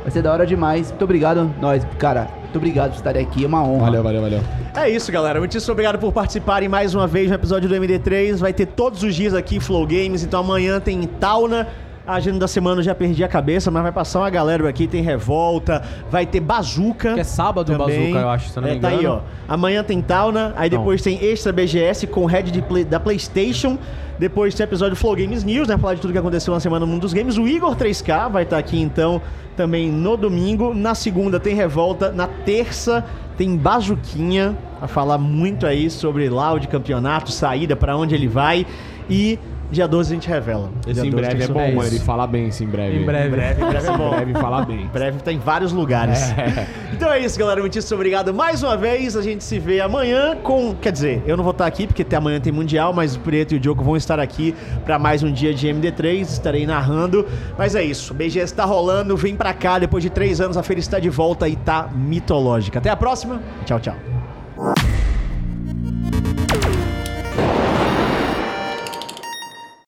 Vai 0.03 0.10
ser 0.10 0.22
da 0.22 0.31
hora 0.31 0.45
demais. 0.45 0.88
Muito 0.89 1.03
obrigado. 1.03 1.53
Nós, 1.60 1.85
cara, 1.99 2.30
muito 2.43 2.56
obrigado 2.56 2.91
por 2.91 2.95
estarem 2.95 3.22
aqui. 3.22 3.43
É 3.43 3.47
uma 3.47 3.61
honra. 3.61 3.88
Valeu, 3.88 4.03
valeu, 4.03 4.22
valeu. 4.22 4.39
É 4.73 4.89
isso, 4.89 5.11
galera. 5.11 5.39
Muitíssimo 5.39 5.73
obrigado 5.73 5.99
por 5.99 6.14
participarem 6.14 6.69
mais 6.69 6.95
uma 6.95 7.06
vez 7.06 7.27
no 7.27 7.35
episódio 7.35 7.68
do 7.68 7.76
MD3. 7.76 8.38
Vai 8.38 8.53
ter 8.53 8.68
todos 8.68 9.03
os 9.03 9.14
dias 9.14 9.34
aqui 9.34 9.60
Flow 9.60 9.85
Games. 9.85 10.23
Então 10.23 10.39
amanhã 10.39 10.80
tem 10.80 11.02
Tauna. 11.03 11.68
A 12.07 12.14
agenda 12.15 12.38
da 12.38 12.48
semana 12.48 12.82
eu 12.82 12.84
já 12.84 12.94
perdi 12.94 13.23
a 13.23 13.27
cabeça, 13.27 13.72
mas 13.72 13.82
vai 13.82 13.91
passar 13.91 14.19
uma 14.19 14.30
galera 14.30 14.68
aqui. 14.69 14.86
Tem 14.88 15.02
Revolta, 15.02 15.82
vai 16.11 16.26
ter 16.26 16.40
Bazuca. 16.40 17.15
Que 17.15 17.22
é 17.22 17.23
sábado 17.23 17.73
o 17.73 17.77
também. 17.77 17.99
Bazooka, 18.11 18.19
eu 18.19 18.30
acho, 18.30 18.49
se 18.49 18.56
não 18.57 18.64
me 18.69 18.76
É, 18.76 18.80
Tá 18.80 18.88
aí, 18.90 18.98
ó. 18.98 18.99
engano. 18.99 19.23
Amanhã 19.48 19.84
tem 19.84 20.02
Tauna, 20.02 20.53
aí 20.56 20.69
Não. 20.69 20.77
depois 20.77 21.02
tem 21.02 21.18
Extra 21.23 21.52
BGS 21.52 22.06
com 22.06 22.22
o 22.22 22.26
head 22.27 22.52
de 22.52 22.61
play- 22.61 22.84
da 22.84 22.99
PlayStation. 22.99 23.77
Depois 24.19 24.53
tem 24.53 24.64
episódio 24.64 24.95
Flow 24.95 25.15
Games 25.15 25.44
News, 25.44 25.68
né? 25.68 25.77
Falar 25.77 25.95
de 25.95 26.02
tudo 26.02 26.14
que 26.14 26.19
aconteceu 26.19 26.53
na 26.53 26.60
semana 26.60 26.86
no 26.86 26.91
mundo 26.91 27.02
dos 27.02 27.11
games. 27.14 27.38
O 27.38 27.48
Igor 27.48 27.76
3K 27.76 28.30
vai 28.30 28.44
estar 28.44 28.60
aqui 28.60 28.80
então 28.80 29.19
também 29.57 29.91
no 29.91 30.15
domingo. 30.15 30.73
Na 30.76 30.94
segunda 30.94 31.40
tem 31.40 31.56
Revolta. 31.56 32.11
Na 32.11 32.27
terça 32.27 33.03
tem 33.36 33.57
Bazuquinha 33.57 34.56
a 34.82 34.88
falar 34.88 35.18
muito 35.18 35.65
aí 35.65 35.90
sobre 35.90 36.30
lá 36.30 36.57
de 36.60 36.68
campeonato, 36.68 37.32
saída, 37.32 37.76
pra 37.76 37.98
onde 37.98 38.14
ele 38.15 38.27
vai. 38.27 38.65
E 39.10 39.38
dia 39.76 39.88
12 39.88 40.11
a 40.11 40.15
gente 40.15 40.27
revela. 40.27 40.72
Esse 40.88 41.02
Dia 41.02 41.06
em 41.06 41.11
12 41.11 41.23
breve 41.23 41.43
é 41.43 41.47
bom. 41.47 41.84
Ele 41.84 41.99
fala 41.99 42.26
bem 42.26 42.47
esse 42.47 42.64
em 42.64 42.68
breve. 42.68 42.97
Em 42.97 43.06
breve. 43.06 43.27
Em 43.27 43.31
breve, 43.31 43.61
em 43.61 43.65
breve 43.68 43.88
é 43.88 43.97
bom. 43.97 44.07
Em 44.07 44.15
breve 44.15 44.34
fala 44.34 44.65
bem. 44.65 44.81
Em 44.81 44.88
breve 44.88 45.19
tá 45.19 45.31
em 45.31 45.39
vários 45.39 45.72
lugares. 45.72 46.19
Então 46.95 47.11
é 47.11 47.19
isso, 47.19 47.38
galera. 47.38 47.60
Muitíssimo 47.60 47.97
obrigado 47.97 48.34
mais 48.34 48.64
uma 48.64 48.77
vez. 48.77 49.18
A 49.18 49.22
gente 49.22 49.43
se 49.43 49.60
vê 49.60 49.81
amanhã 49.81 50.38
com. 50.38 50.73
Quer 50.76 50.93
dizer, 50.93 51.22
eu 51.27 51.35
não 51.35 51.43
vou 51.43 51.52
estar 51.52 51.65
aqui 51.65 51.85
porque 51.85 52.03
até 52.03 52.15
amanhã 52.15 52.39
tem 52.39 52.53
Mundial, 52.53 52.93
mas 52.93 53.18
o 53.18 53.19
Preto 53.19 53.53
e 53.53 53.57
o 53.57 53.60
Diogo 53.60 53.84
vão 53.84 53.97
estar 53.97 54.18
aqui 54.18 54.56
para 54.85 54.97
mais 54.97 55.22
um 55.22 55.30
dia 55.30 55.53
de 55.53 55.68
MD3. 55.68 56.22
Estarei 56.22 56.65
narrando. 56.65 57.27
Mas 57.57 57.76
é 57.76 57.84
isso. 57.84 58.14
O 58.14 58.15
BGS 58.15 58.53
tá 58.53 58.64
rolando. 58.64 59.18
Vem 59.18 59.35
pra 59.35 59.53
cá. 59.53 59.77
Depois 59.77 60.02
de 60.03 60.10
três 60.10 60.39
anos, 60.39 60.56
a 60.56 60.64
feira 60.64 60.80
está 60.80 60.97
de 60.97 61.10
volta 61.10 61.49
e 61.49 61.57
tá 61.57 61.89
mitológica. 61.93 62.80
Até 62.80 62.89
a 62.89 62.95
próxima. 62.95 63.41
Tchau, 63.65 63.80
tchau. 63.81 64.95